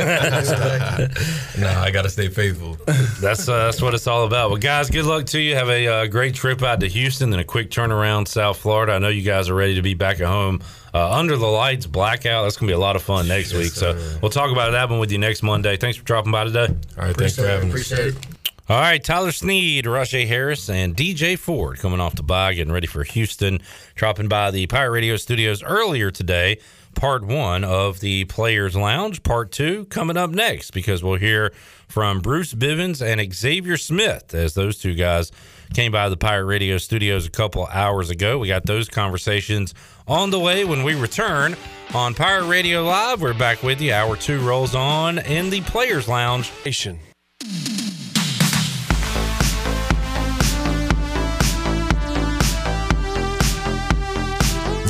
nah, 1.57 1.81
I 1.81 1.89
gotta 1.91 2.09
stay 2.09 2.27
faithful. 2.27 2.77
That's 3.19 3.49
uh, 3.49 3.65
that's 3.65 3.81
what 3.81 3.95
it's 3.95 4.05
all 4.05 4.25
about. 4.25 4.51
Well, 4.51 4.59
guys, 4.59 4.91
good 4.91 5.05
luck 5.05 5.25
to 5.27 5.39
you. 5.39 5.55
Have 5.55 5.69
a 5.69 5.87
uh, 5.87 6.05
great 6.05 6.35
trip 6.35 6.61
out 6.61 6.81
to 6.81 6.87
Houston 6.87 7.33
and 7.33 7.41
a 7.41 7.43
quick 7.43 7.71
turnaround 7.71 8.27
South 8.27 8.57
Florida. 8.57 8.93
I 8.93 8.99
know 8.99 9.09
you 9.09 9.23
guys 9.23 9.49
are 9.49 9.55
ready 9.55 9.73
to 9.73 9.81
be 9.81 9.95
back 9.95 10.19
at 10.19 10.27
home 10.27 10.61
uh, 10.93 11.11
under 11.11 11.35
the 11.35 11.47
lights, 11.47 11.87
blackout. 11.87 12.43
That's 12.43 12.57
gonna 12.57 12.69
be 12.69 12.75
a 12.75 12.79
lot 12.79 12.95
of 12.95 13.01
fun 13.01 13.27
next 13.27 13.55
week. 13.55 13.71
So 13.71 13.99
we'll 14.21 14.29
talk 14.29 14.51
about 14.51 14.69
that 14.69 14.87
one 14.87 14.99
with 14.99 15.11
you 15.11 15.17
next 15.17 15.41
Monday. 15.41 15.77
Thanks 15.77 15.97
for 15.97 16.03
dropping 16.03 16.31
by 16.31 16.43
today. 16.43 16.67
All 16.95 17.05
right, 17.05 17.17
thanks 17.17 17.35
for 17.35 17.47
having 17.47 17.69
us. 17.69 17.73
Appreciate 17.73 18.15
it. 18.15 18.40
All 18.71 18.79
right, 18.79 19.03
Tyler 19.03 19.33
Snead, 19.33 19.83
Rahjai 19.83 20.25
Harris, 20.25 20.69
and 20.69 20.95
DJ 20.95 21.37
Ford 21.37 21.79
coming 21.79 21.99
off 21.99 22.15
the 22.15 22.23
bye, 22.23 22.53
getting 22.53 22.71
ready 22.71 22.87
for 22.87 23.03
Houston, 23.03 23.59
dropping 23.95 24.29
by 24.29 24.49
the 24.49 24.65
Pirate 24.67 24.91
Radio 24.91 25.17
studios 25.17 25.61
earlier 25.61 26.09
today. 26.09 26.57
Part 26.95 27.25
one 27.25 27.65
of 27.65 27.99
the 27.99 28.23
Players 28.23 28.73
Lounge. 28.73 29.23
Part 29.23 29.51
two 29.51 29.83
coming 29.87 30.15
up 30.15 30.29
next 30.29 30.71
because 30.71 31.03
we'll 31.03 31.19
hear 31.19 31.51
from 31.89 32.21
Bruce 32.21 32.53
Bivens 32.53 33.05
and 33.05 33.33
Xavier 33.33 33.75
Smith 33.75 34.33
as 34.33 34.53
those 34.53 34.77
two 34.77 34.95
guys 34.95 35.33
came 35.73 35.91
by 35.91 36.07
the 36.07 36.15
Pirate 36.15 36.45
Radio 36.45 36.77
studios 36.77 37.25
a 37.25 37.29
couple 37.29 37.65
hours 37.65 38.09
ago. 38.09 38.39
We 38.39 38.47
got 38.47 38.65
those 38.65 38.87
conversations 38.87 39.73
on 40.07 40.29
the 40.29 40.39
way 40.39 40.63
when 40.63 40.83
we 40.83 40.95
return 40.95 41.57
on 41.93 42.13
Pirate 42.13 42.47
Radio 42.47 42.85
Live. 42.85 43.21
We're 43.21 43.33
back 43.33 43.63
with 43.63 43.81
you. 43.81 43.91
Hour 43.91 44.15
two 44.15 44.39
rolls 44.39 44.75
on 44.75 45.19
in 45.19 45.49
the 45.49 45.59
Players 45.59 46.07
Lounge. 46.07 46.49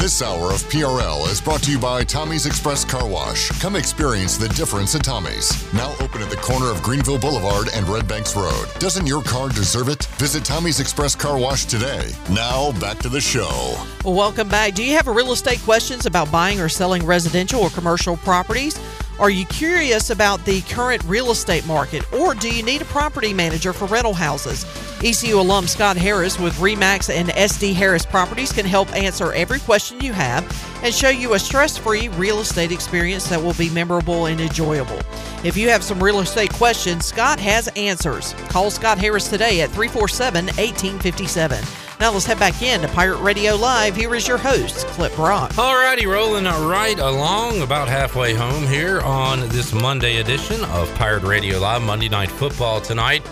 This 0.02 0.24
hour 0.24 0.48
of 0.52 0.64
PRL 0.64 1.30
is 1.32 1.40
brought 1.40 1.62
to 1.62 1.72
you 1.72 1.78
by 1.78 2.04
Tommy's 2.04 2.48
Express 2.48 2.84
Car 2.84 3.08
Wash. 3.08 3.50
Come 3.62 3.76
experience 3.76 4.36
the 4.36 4.50
difference 4.50 4.96
at 4.96 5.04
Tommy's. 5.04 5.72
Now 5.76 5.94
open 6.00 6.24
at 6.24 6.32
the 6.32 6.38
corner 6.38 6.72
of 6.72 6.82
Greenville 6.82 7.20
Boulevard 7.20 7.70
and 7.76 7.88
Red 7.88 8.08
Banks 8.08 8.36
Road. 8.36 8.66
Doesn't 8.80 9.06
your 9.06 9.22
car 9.22 9.50
deserve 9.50 9.90
it? 9.90 10.06
Visit 10.18 10.44
Tommy's 10.44 10.80
Express 10.80 11.14
Car 11.14 11.38
Wash 11.38 11.66
today. 11.66 12.16
Now 12.32 12.72
back 12.80 12.98
to 13.04 13.10
the 13.10 13.22
show. 13.22 13.76
Welcome 14.04 14.50
back. 14.50 14.74
Do 14.74 14.84
you 14.84 14.96
have 14.96 15.06
real 15.06 15.34
estate 15.34 15.60
questions 15.60 16.08
about 16.08 16.32
buying 16.32 16.60
or 16.60 16.68
selling 16.68 17.06
residential 17.06 17.62
or 17.62 17.70
commercial 17.70 18.18
properties? 18.18 18.80
Are 19.22 19.30
you 19.30 19.46
curious 19.46 20.10
about 20.10 20.44
the 20.46 20.62
current 20.62 21.04
real 21.04 21.30
estate 21.30 21.64
market, 21.68 22.12
or 22.12 22.34
do 22.34 22.50
you 22.50 22.64
need 22.64 22.82
a 22.82 22.86
property 22.86 23.36
manager 23.36 23.72
for 23.72 23.86
rental 23.86 24.16
houses? 24.16 24.66
ECU 25.04 25.40
alum 25.40 25.68
Scott 25.68 25.96
Harris 25.96 26.40
with 26.40 26.56
Remax 26.56 27.14
and 27.14 27.30
SD 27.30 27.76
Harris 27.76 28.04
Properties 28.04 28.52
can 28.52 28.66
help 28.66 28.92
answer 28.96 29.32
every 29.34 29.60
question 29.60 30.02
you 30.02 30.12
have 30.12 30.44
and 30.84 30.94
show 30.94 31.10
you 31.10 31.34
a 31.34 31.40
stress 31.40 31.78
free 31.78 32.08
real 32.10 32.40
estate 32.40 32.72
experience 32.72 33.28
that 33.30 33.42
will 33.42 33.54
be 33.54 33.70
memorable 33.70 34.26
and 34.26 34.40
enjoyable. 34.42 35.00
If 35.44 35.58
you 35.58 35.70
have 35.70 35.84
some 35.84 36.02
real 36.02 36.20
estate 36.20 36.54
questions, 36.54 37.06
Scott 37.06 37.40
has 37.40 37.68
answers. 37.70 38.34
Call 38.50 38.70
Scott 38.70 38.98
Harris 38.98 39.28
today 39.28 39.62
at 39.62 39.70
347 39.70 40.46
1857. 40.46 41.64
Now 42.00 42.12
let's 42.12 42.26
head 42.26 42.40
back 42.40 42.62
in 42.64 42.82
to 42.82 42.88
Pirate 42.88 43.20
Radio 43.22 43.56
Live. 43.56 43.96
Here 43.96 44.16
is 44.16 44.28
your 44.28 44.40
host, 44.40 44.88
Clip 44.88 45.16
Brock. 45.16 45.52
Alrighty, 45.52 46.06
rolling 46.08 46.46
right 46.46 46.98
along, 46.98 47.62
about 47.62 47.88
halfway 47.88 48.34
home 48.34 48.66
here 48.66 49.02
on 49.02 49.48
this 49.50 49.72
Monday 49.72 50.18
edition 50.18 50.64
of 50.66 50.92
Pirate 50.96 51.22
Radio 51.22 51.60
Live, 51.60 51.84
Monday 51.84 52.10
Night 52.10 52.32
Football 52.32 52.82
tonight. 52.82 53.24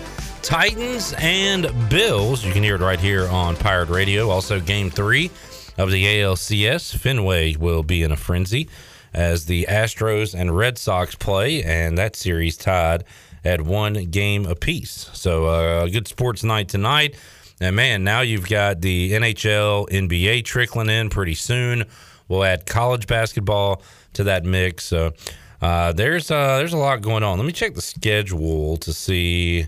Titans 0.44 1.14
and 1.18 1.72
Bills. 1.90 2.46
You 2.46 2.54
can 2.54 2.64
hear 2.64 2.76
it 2.76 2.82
right 2.82 3.00
here 3.00 3.28
on 3.30 3.56
Pirate 3.56 3.90
Radio. 3.90 4.30
Also, 4.30 4.60
game 4.60 4.90
three 4.90 5.32
of 5.80 5.90
the 5.90 6.04
ALCS. 6.04 6.96
Fenway 6.96 7.56
will 7.56 7.82
be 7.82 8.04
in 8.04 8.12
a 8.12 8.16
frenzy 8.16 8.70
as 9.14 9.46
the 9.46 9.66
Astros 9.68 10.40
and 10.40 10.56
Red 10.56 10.78
Sox 10.78 11.16
play, 11.16 11.64
and 11.64 11.98
that 11.98 12.16
series 12.16 12.58
tied 12.58 13.06
at 13.44 13.62
one 13.62 13.94
game 14.12 14.46
apiece. 14.46 15.10
So, 15.14 15.46
uh, 15.46 15.88
good 15.88 16.08
sports 16.08 16.44
night 16.44 16.68
tonight. 16.70 17.16
And 17.62 17.76
man, 17.76 18.04
now 18.04 18.22
you've 18.22 18.48
got 18.48 18.82
the 18.82 19.14
NHL, 19.14 19.90
NBA 19.90 20.46
trickling 20.46 20.90
in 20.90 21.10
pretty 21.10 21.34
soon. 21.34 21.86
We'll 22.28 22.44
add 22.44 22.66
college 22.66 23.08
basketball 23.08 23.82
to 24.14 24.26
that 24.26 24.46
mix. 24.46 24.86
So 24.86 25.14
uh, 25.62 25.92
there's 25.94 26.30
uh, 26.32 26.58
there's 26.58 26.74
a 26.74 26.78
lot 26.78 27.02
going 27.02 27.24
on. 27.24 27.38
Let 27.38 27.46
me 27.46 27.52
check 27.52 27.76
the 27.76 27.82
schedule 27.82 28.78
to 28.78 28.94
see 28.94 29.68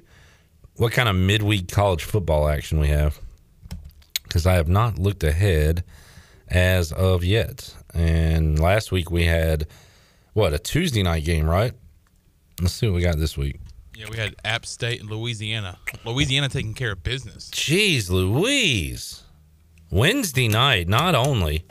what 0.76 0.94
kind 0.94 1.10
of 1.10 1.16
midweek 1.16 1.70
college 1.70 2.04
football 2.04 2.48
action 2.48 2.80
we 2.80 2.88
have, 2.88 3.20
because 4.24 4.46
I 4.46 4.54
have 4.54 4.70
not 4.70 4.98
looked 4.98 5.24
ahead 5.24 5.84
as 6.52 6.92
of 6.92 7.24
yet. 7.24 7.74
And 7.94 8.60
last 8.60 8.92
week 8.92 9.10
we 9.10 9.26
had 9.26 9.68
what 10.34 10.54
a 10.54 10.60
Tuesday 10.60 11.04
night 11.04 11.26
game, 11.26 11.50
right? 11.50 11.74
Let's 12.62 12.74
see 12.74 12.88
what 12.88 12.96
we 12.96 13.02
got 13.02 13.18
this 13.18 13.38
week. 13.38 13.60
Yeah, 13.96 14.06
we 14.10 14.18
had 14.18 14.36
App 14.46 14.66
State 14.66 15.02
and 15.02 15.10
Louisiana. 15.10 15.78
Louisiana 16.06 16.50
taking 16.50 16.74
care 16.74 16.92
of 16.92 17.04
business. 17.04 17.50
Jeez 17.52 18.10
Louise. 18.10 19.24
Wednesday 19.90 20.48
night, 20.48 20.88
not 20.88 21.16
only 21.16 21.66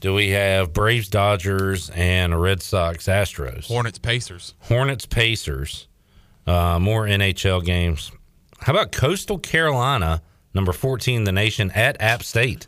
do 0.00 0.14
we 0.14 0.30
have 0.30 0.72
Braves 0.72 1.08
Dodgers 1.08 1.90
and 1.90 2.40
Red 2.40 2.62
Sox 2.62 3.06
Astros, 3.06 3.66
Hornets 3.66 3.98
Pacers. 3.98 4.54
Hornets 4.60 5.06
Pacers, 5.06 5.88
uh, 6.46 6.78
more 6.78 7.06
NHL 7.06 7.64
games. 7.64 8.12
How 8.60 8.72
about 8.72 8.92
Coastal 8.92 9.38
Carolina, 9.38 10.22
number 10.54 10.72
14 10.72 11.16
in 11.16 11.24
the 11.24 11.32
nation, 11.32 11.70
at 11.72 12.00
App 12.00 12.22
State? 12.22 12.66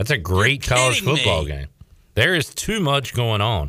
That's 0.00 0.10
a 0.12 0.16
great 0.16 0.62
college 0.62 1.02
football 1.02 1.42
me. 1.42 1.48
game. 1.50 1.66
There 2.14 2.34
is 2.34 2.54
too 2.54 2.80
much 2.80 3.12
going 3.12 3.42
on 3.42 3.68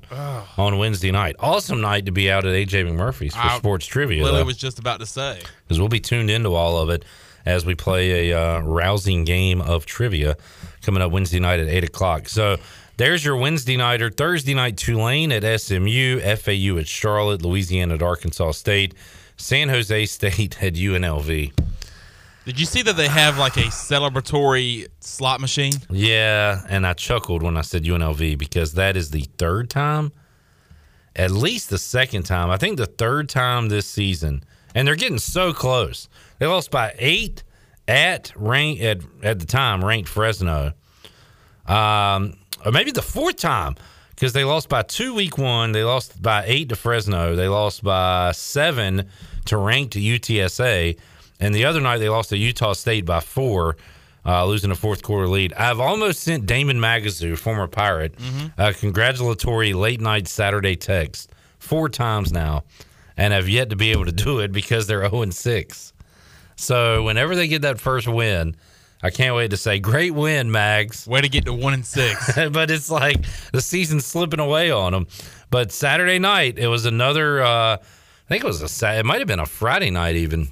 on 0.58 0.78
Wednesday 0.78 1.12
night. 1.12 1.36
Awesome 1.40 1.82
night 1.82 2.06
to 2.06 2.14
be 2.14 2.32
out 2.32 2.46
at 2.46 2.54
AJ 2.54 2.90
McMurphy's 2.90 3.36
for 3.36 3.42
I 3.42 3.58
sports 3.58 3.86
trivia. 3.86 4.24
Lily 4.24 4.38
though 4.38 4.46
was 4.46 4.56
just 4.56 4.80
about 4.80 5.02
to 5.02 5.06
say. 5.06 5.42
because 5.66 5.78
we'll 5.78 5.90
be 5.90 6.00
tuned 6.00 6.30
into 6.30 6.56
all 6.56 6.78
of 6.78 6.90
it 6.90 7.04
as 7.46 7.66
we 7.66 7.76
play 7.76 8.30
a 8.30 8.40
uh, 8.40 8.62
rousing 8.62 9.26
game 9.26 9.60
of 9.60 9.86
trivia 9.86 10.38
coming 10.82 11.04
up 11.04 11.12
Wednesday 11.12 11.42
night 11.42 11.60
at 11.60 11.68
8 11.68 11.84
o'clock. 11.84 12.30
So 12.30 12.60
there's 12.96 13.26
your 13.26 13.36
Wednesday 13.36 13.76
night 13.76 14.02
or 14.02 14.10
Thursday 14.10 14.54
night, 14.54 14.78
Tulane 14.78 15.34
at 15.34 15.44
SMU, 15.60 16.22
FAU 16.38 16.78
at 16.78 16.88
Charlotte, 16.88 17.42
Louisiana 17.42 17.96
at 17.96 18.02
Arkansas 18.02 18.52
State, 18.52 18.94
San 19.36 19.68
Jose 19.68 20.06
State 20.06 20.64
at 20.64 20.76
UNLV. 20.76 21.52
Did 22.46 22.60
you 22.60 22.66
see 22.66 22.82
that 22.82 22.98
they 22.98 23.08
have 23.08 23.38
like 23.38 23.58
a 23.58 23.66
celebratory 23.66 24.88
slot 25.00 25.40
machine? 25.42 25.74
Yeah, 25.92 26.62
and 26.68 26.88
I 26.88 26.94
chuckled 26.94 27.44
when 27.44 27.56
I 27.56 27.62
said 27.62 27.84
UNLV 27.84 28.38
because 28.38 28.74
that 28.74 28.98
is 28.98 29.12
the 29.12 29.28
third 29.38 29.70
time, 29.70 30.12
at 31.16 31.30
least 31.30 31.70
the 31.70 31.78
second 31.78 32.24
time. 32.24 32.50
I 32.50 32.58
think 32.58 32.78
the 32.78 32.88
third 32.88 33.30
time 33.30 33.70
this 33.70 33.86
season, 33.86 34.44
and 34.74 34.88
they're 34.88 34.96
getting 34.96 35.20
so 35.20 35.54
close. 35.54 36.10
They 36.40 36.48
lost 36.48 36.72
by 36.72 36.96
eight 36.98 37.44
at 37.88 38.32
rank 38.36 38.82
at 38.82 39.02
at 39.22 39.40
the 39.40 39.46
time 39.46 39.86
ranked 39.86 40.10
Fresno, 40.10 40.74
um, 41.68 42.38
or 42.66 42.72
maybe 42.72 42.90
the 42.92 43.04
fourth 43.04 43.38
time 43.38 43.76
because 44.10 44.34
they 44.34 44.44
lost 44.44 44.68
by 44.68 44.82
two 44.82 45.14
week 45.14 45.38
one. 45.38 45.74
They 45.74 45.84
lost 45.84 46.22
by 46.22 46.44
eight 46.48 46.70
to 46.70 46.76
Fresno. 46.76 47.36
They 47.36 47.48
lost 47.48 47.84
by 47.84 48.32
seven 48.32 49.10
to 49.46 49.58
ranked 49.58 49.96
UTSA, 49.96 50.98
and 51.42 51.54
the 51.54 51.66
other 51.66 51.82
night 51.82 51.98
they 51.98 52.08
lost 52.08 52.30
to 52.30 52.38
Utah 52.38 52.74
State 52.74 53.04
by 53.06 53.20
four 53.20 53.76
uh, 54.26 54.46
losing 54.46 54.72
a 54.72 54.76
fourth 54.76 55.02
quarter 55.04 55.28
lead. 55.28 55.54
I've 55.54 55.80
almost 55.80 56.22
sent 56.22 56.46
Damon 56.46 56.78
Magazu, 56.78 57.38
former 57.38 57.68
Pirate, 57.68 58.14
a 58.58 58.74
congratulatory 58.74 59.74
late 59.74 60.00
night 60.00 60.28
Saturday 60.28 60.76
text 60.76 61.32
four 61.60 61.90
times 61.90 62.32
now, 62.32 62.64
and 63.18 63.34
have 63.34 63.50
yet 63.50 63.70
to 63.72 63.76
be 63.76 63.92
able 63.92 64.06
to 64.06 64.12
do 64.12 64.40
it 64.40 64.52
because 64.52 64.88
they're 64.88 65.08
0 65.10 65.24
and 65.24 65.34
6. 65.34 65.94
So 66.56 67.04
whenever 67.04 67.36
they 67.36 67.48
get 67.48 67.64
that 67.64 67.80
first 67.80 68.08
win, 68.08 68.56
I 69.04 69.10
can't 69.10 69.36
wait 69.36 69.50
to 69.50 69.58
say, 69.58 69.80
"Great 69.80 70.14
win, 70.14 70.52
Mags!" 70.52 71.08
Way 71.08 71.22
to 71.22 71.30
get 71.30 71.46
to 71.46 71.54
one 71.54 71.74
and 71.74 71.84
six. 71.84 72.36
but 72.52 72.70
it's 72.70 72.92
like 72.92 73.26
the 73.52 73.62
season's 73.62 74.06
slipping 74.06 74.40
away 74.40 74.70
on 74.70 74.92
them. 74.92 75.08
But 75.50 75.72
Saturday 75.72 76.20
night, 76.20 76.60
it 76.60 76.68
was 76.68 76.86
another. 76.86 77.42
Uh, 77.42 77.78
I 77.78 77.80
think 78.28 78.44
it 78.44 78.48
was 78.48 78.62
a. 78.84 79.00
It 79.00 79.06
might 79.06 79.18
have 79.18 79.28
been 79.28 79.40
a 79.40 79.48
Friday 79.48 79.90
night 79.90 80.16
even. 80.16 80.50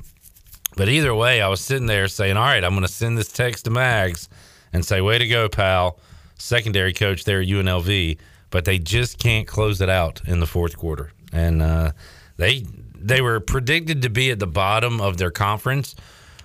But 0.75 0.89
either 0.89 1.13
way, 1.13 1.41
I 1.41 1.47
was 1.47 1.61
sitting 1.61 1.87
there 1.87 2.07
saying, 2.07 2.37
"All 2.37 2.43
right, 2.43 2.63
I'm 2.63 2.71
going 2.71 2.85
to 2.85 2.91
send 2.91 3.17
this 3.17 3.31
text 3.31 3.65
to 3.65 3.71
Mags 3.71 4.29
and 4.71 4.85
say, 4.85 5.01
way 5.01 5.17
to 5.17 5.27
go, 5.27 5.49
pal, 5.49 5.99
secondary 6.35 6.93
coach 6.93 7.23
there 7.23 7.41
at 7.41 7.47
UNLV." 7.47 8.17
But 8.51 8.65
they 8.65 8.79
just 8.79 9.19
can't 9.19 9.47
close 9.47 9.81
it 9.81 9.89
out 9.89 10.21
in 10.25 10.39
the 10.39 10.47
fourth 10.47 10.77
quarter, 10.77 11.11
and 11.31 11.61
uh, 11.61 11.91
they 12.37 12.65
they 12.95 13.21
were 13.21 13.39
predicted 13.39 14.01
to 14.01 14.09
be 14.09 14.31
at 14.31 14.39
the 14.39 14.47
bottom 14.47 14.99
of 14.99 15.17
their 15.17 15.31
conference, 15.31 15.95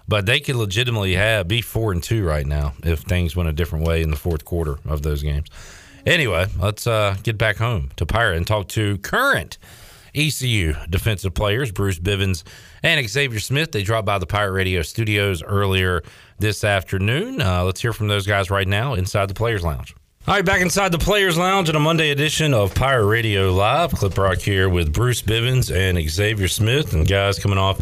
but 0.06 0.26
they 0.26 0.40
could 0.40 0.56
legitimately 0.56 1.14
have 1.14 1.48
be 1.48 1.60
four 1.60 1.92
and 1.92 2.02
two 2.02 2.24
right 2.24 2.46
now 2.46 2.74
if 2.82 3.01
things 3.01 3.34
went 3.34 3.48
a 3.48 3.52
different 3.52 3.86
way 3.86 4.02
in 4.02 4.10
the 4.10 4.16
fourth 4.16 4.44
quarter 4.44 4.78
of 4.84 5.02
those 5.02 5.22
games. 5.22 5.48
Anyway, 6.06 6.46
let's 6.59 6.86
uh, 6.86 7.16
get 7.22 7.38
back 7.38 7.56
home 7.56 7.90
to 7.96 8.05
Pirate 8.05 8.36
and 8.36 8.46
talk 8.46 8.68
to 8.68 8.98
current 8.98 9.56
ECU 10.15 10.74
defensive 10.89 11.35
players, 11.35 11.73
Bruce 11.73 11.99
Bivens 11.99 12.43
and 12.82 13.07
Xavier 13.09 13.41
Smith. 13.41 13.73
They 13.73 13.82
dropped 13.82 14.07
by 14.07 14.19
the 14.19 14.27
Pirate 14.27 14.53
Radio 14.53 14.82
studios 14.82 15.43
earlier 15.43 16.03
this 16.39 16.65
afternoon. 16.65 17.41
Uh, 17.41 17.65
let's 17.65 17.81
hear 17.81 17.93
from 17.93 18.09
those 18.09 18.27
guys 18.27 18.51
right 18.51 18.69
now 18.69 18.95
inside 18.95 19.28
the 19.28 19.35
Players 19.35 19.62
Lounge. 19.62 19.95
All 20.27 20.35
right, 20.35 20.45
back 20.45 20.62
inside 20.62 20.91
the 20.91 20.99
Players 20.99 21.36
Lounge 21.36 21.69
on 21.69 21.77
a 21.77 21.81
Monday 21.81 22.11
edition 22.11 22.55
of 22.55 22.74
Pirate 22.74 23.07
Radio 23.07 23.53
Live. 23.53 23.93
Clip 23.93 24.15
Brock 24.15 24.39
here 24.39 24.70
with 24.70 24.93
Bruce 24.93 25.20
Bivens 25.20 25.74
and 25.74 26.01
Xavier 26.09 26.49
Smith. 26.49 26.95
And 26.95 27.07
guys 27.07 27.39
coming 27.39 27.59
off 27.59 27.78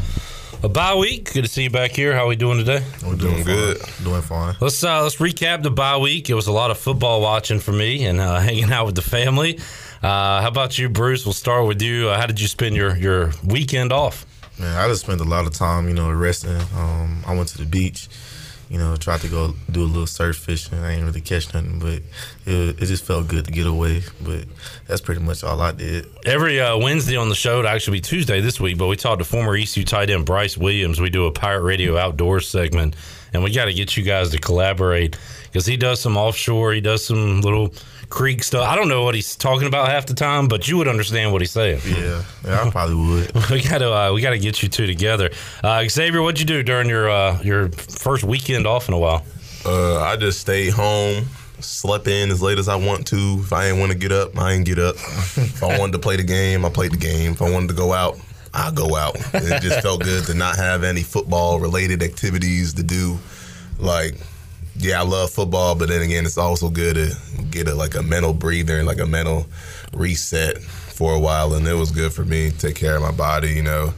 a 0.64 0.68
bye 0.68 0.94
week. 0.94 1.32
Good 1.32 1.44
to 1.44 1.48
see 1.48 1.64
you 1.64 1.70
back 1.70 1.92
here. 1.92 2.14
How 2.14 2.24
are 2.24 2.28
we 2.28 2.36
doing 2.36 2.58
today? 2.58 2.84
We're 3.04 3.16
doing, 3.16 3.42
good. 3.44 3.78
Doing 4.02 4.22
fine. 4.22 4.56
Let's 4.60 4.82
uh, 4.82 5.02
let's 5.02 5.16
recap 5.16 5.62
the 5.62 5.70
bye 5.70 5.96
week. 5.98 6.30
It 6.30 6.34
was 6.34 6.46
a 6.46 6.52
lot 6.52 6.70
of 6.70 6.78
football 6.78 7.20
watching 7.20 7.58
for 7.58 7.72
me 7.72 8.04
and 8.04 8.20
uh, 8.20 8.40
hanging 8.40 8.72
out 8.72 8.86
with 8.86 8.94
the 8.94 9.02
family. 9.02 9.58
Uh, 10.02 10.42
how 10.42 10.48
about 10.48 10.78
you, 10.78 10.88
Bruce? 10.88 11.24
We'll 11.24 11.32
start 11.32 11.66
with 11.66 11.80
you. 11.80 12.08
Uh, 12.08 12.18
how 12.18 12.26
did 12.26 12.40
you 12.40 12.48
spend 12.48 12.74
your, 12.74 12.96
your 12.96 13.32
weekend 13.44 13.92
off? 13.92 14.26
Man, 14.58 14.76
I 14.76 14.88
just 14.88 15.02
spent 15.02 15.20
a 15.20 15.24
lot 15.24 15.46
of 15.46 15.54
time, 15.54 15.88
you 15.88 15.94
know, 15.94 16.10
resting. 16.12 16.60
Um, 16.76 17.22
I 17.26 17.34
went 17.34 17.48
to 17.50 17.58
the 17.58 17.66
beach 17.66 18.08
you 18.72 18.78
know, 18.78 18.96
tried 18.96 19.20
to 19.20 19.28
go 19.28 19.54
do 19.70 19.82
a 19.82 19.84
little 19.84 20.06
surf 20.06 20.38
fishing. 20.38 20.78
I 20.78 20.92
ain't 20.94 21.04
really 21.04 21.20
catch 21.20 21.52
nothing, 21.52 21.78
but 21.78 22.00
it, 22.46 22.82
it 22.82 22.86
just 22.86 23.04
felt 23.04 23.28
good 23.28 23.44
to 23.44 23.52
get 23.52 23.66
away. 23.66 24.02
But 24.22 24.46
that's 24.86 25.02
pretty 25.02 25.20
much 25.20 25.44
all 25.44 25.60
I 25.60 25.72
did. 25.72 26.06
Every 26.24 26.58
uh, 26.58 26.78
Wednesday 26.78 27.18
on 27.18 27.28
the 27.28 27.34
show, 27.34 27.60
it 27.60 27.66
actually 27.66 27.98
be 27.98 28.00
Tuesday 28.00 28.40
this 28.40 28.58
week, 28.58 28.78
but 28.78 28.86
we 28.86 28.96
talked 28.96 29.18
to 29.18 29.26
former 29.26 29.54
ECU 29.54 29.84
tight 29.84 30.08
end 30.08 30.24
Bryce 30.24 30.56
Williams. 30.56 31.02
We 31.02 31.10
do 31.10 31.26
a 31.26 31.32
Pirate 31.32 31.64
Radio 31.64 31.98
Outdoors 31.98 32.48
segment, 32.48 32.96
and 33.32 33.42
we 33.42 33.52
got 33.52 33.66
to 33.66 33.72
get 33.72 33.96
you 33.96 34.02
guys 34.02 34.30
to 34.30 34.38
collaborate 34.38 35.16
because 35.44 35.66
he 35.66 35.76
does 35.76 36.00
some 36.00 36.16
offshore, 36.16 36.72
he 36.72 36.80
does 36.80 37.04
some 37.04 37.40
little 37.40 37.72
creek 38.12 38.42
stuff. 38.42 38.68
I 38.68 38.76
don't 38.76 38.88
know 38.88 39.04
what 39.04 39.14
he's 39.14 39.34
talking 39.36 39.66
about 39.66 39.88
half 39.88 40.06
the 40.06 40.14
time, 40.14 40.46
but 40.46 40.68
you 40.68 40.76
would 40.76 40.88
understand 40.88 41.32
what 41.32 41.40
he's 41.40 41.50
saying. 41.50 41.80
Yeah, 41.86 42.22
yeah 42.44 42.62
I 42.62 42.70
probably 42.70 42.94
would. 42.94 43.34
we 43.50 43.62
got 43.62 43.78
to 43.78 43.92
uh, 43.92 44.12
we 44.12 44.20
got 44.20 44.30
to 44.30 44.38
get 44.38 44.62
you 44.62 44.68
two 44.68 44.86
together. 44.86 45.30
Uh, 45.64 45.84
Xavier, 45.88 46.22
what'd 46.22 46.38
you 46.38 46.46
do 46.46 46.62
during 46.62 46.88
your 46.88 47.10
uh, 47.10 47.42
your 47.42 47.68
first 47.70 48.22
weekend 48.24 48.66
off 48.66 48.88
in 48.88 48.94
a 48.94 48.98
while? 48.98 49.24
Uh, 49.64 50.00
I 50.00 50.16
just 50.16 50.40
stayed 50.40 50.72
home. 50.72 51.26
Slept 51.60 52.08
in 52.08 52.30
as 52.30 52.42
late 52.42 52.58
as 52.58 52.68
I 52.68 52.74
want 52.74 53.06
to. 53.08 53.38
If 53.40 53.52
I 53.52 53.66
didn't 53.66 53.78
want 53.78 53.92
to 53.92 53.98
get 53.98 54.10
up, 54.10 54.36
I 54.36 54.52
didn't 54.52 54.66
get 54.66 54.80
up. 54.80 54.96
if 54.96 55.62
I 55.62 55.78
wanted 55.78 55.92
to 55.92 56.00
play 56.00 56.16
the 56.16 56.24
game, 56.24 56.64
I 56.64 56.70
played 56.70 56.90
the 56.90 56.96
game. 56.96 57.32
If 57.32 57.42
I 57.42 57.48
wanted 57.48 57.68
to 57.68 57.74
go 57.74 57.92
out, 57.92 58.18
I 58.54 58.70
go 58.70 58.96
out. 58.96 59.16
It 59.34 59.62
just 59.62 59.80
felt 59.82 60.02
good 60.02 60.24
to 60.26 60.34
not 60.34 60.56
have 60.56 60.84
any 60.84 61.02
football 61.02 61.60
related 61.60 62.02
activities 62.02 62.74
to 62.74 62.82
do. 62.82 63.18
Like 63.78 64.16
yeah, 64.76 65.00
I 65.00 65.04
love 65.04 65.30
football, 65.30 65.74
but 65.74 65.88
then 65.88 66.02
again, 66.02 66.24
it's 66.24 66.38
also 66.38 66.68
good 66.70 66.96
to 66.96 67.44
get 67.50 67.68
a, 67.68 67.74
like 67.74 67.94
a 67.94 68.02
mental 68.02 68.32
breather 68.32 68.78
and 68.78 68.86
like 68.86 68.98
a 68.98 69.06
mental 69.06 69.46
reset 69.92 70.58
for 70.58 71.14
a 71.14 71.20
while. 71.20 71.54
And 71.54 71.66
it 71.66 71.74
was 71.74 71.90
good 71.90 72.12
for 72.12 72.24
me 72.24 72.50
to 72.50 72.58
take 72.58 72.76
care 72.76 72.96
of 72.96 73.02
my 73.02 73.10
body, 73.10 73.52
you 73.52 73.62
know. 73.62 73.92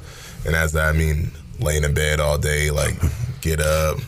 And 0.47 0.57
as 0.57 0.75
I 0.75 0.93
mean, 0.93 1.31
laying 1.61 1.85
in 1.85 1.95
bed 1.95 2.21
all 2.21 2.39
day, 2.39 2.71
like 2.71 2.97
get 3.41 3.61
up, 3.61 3.99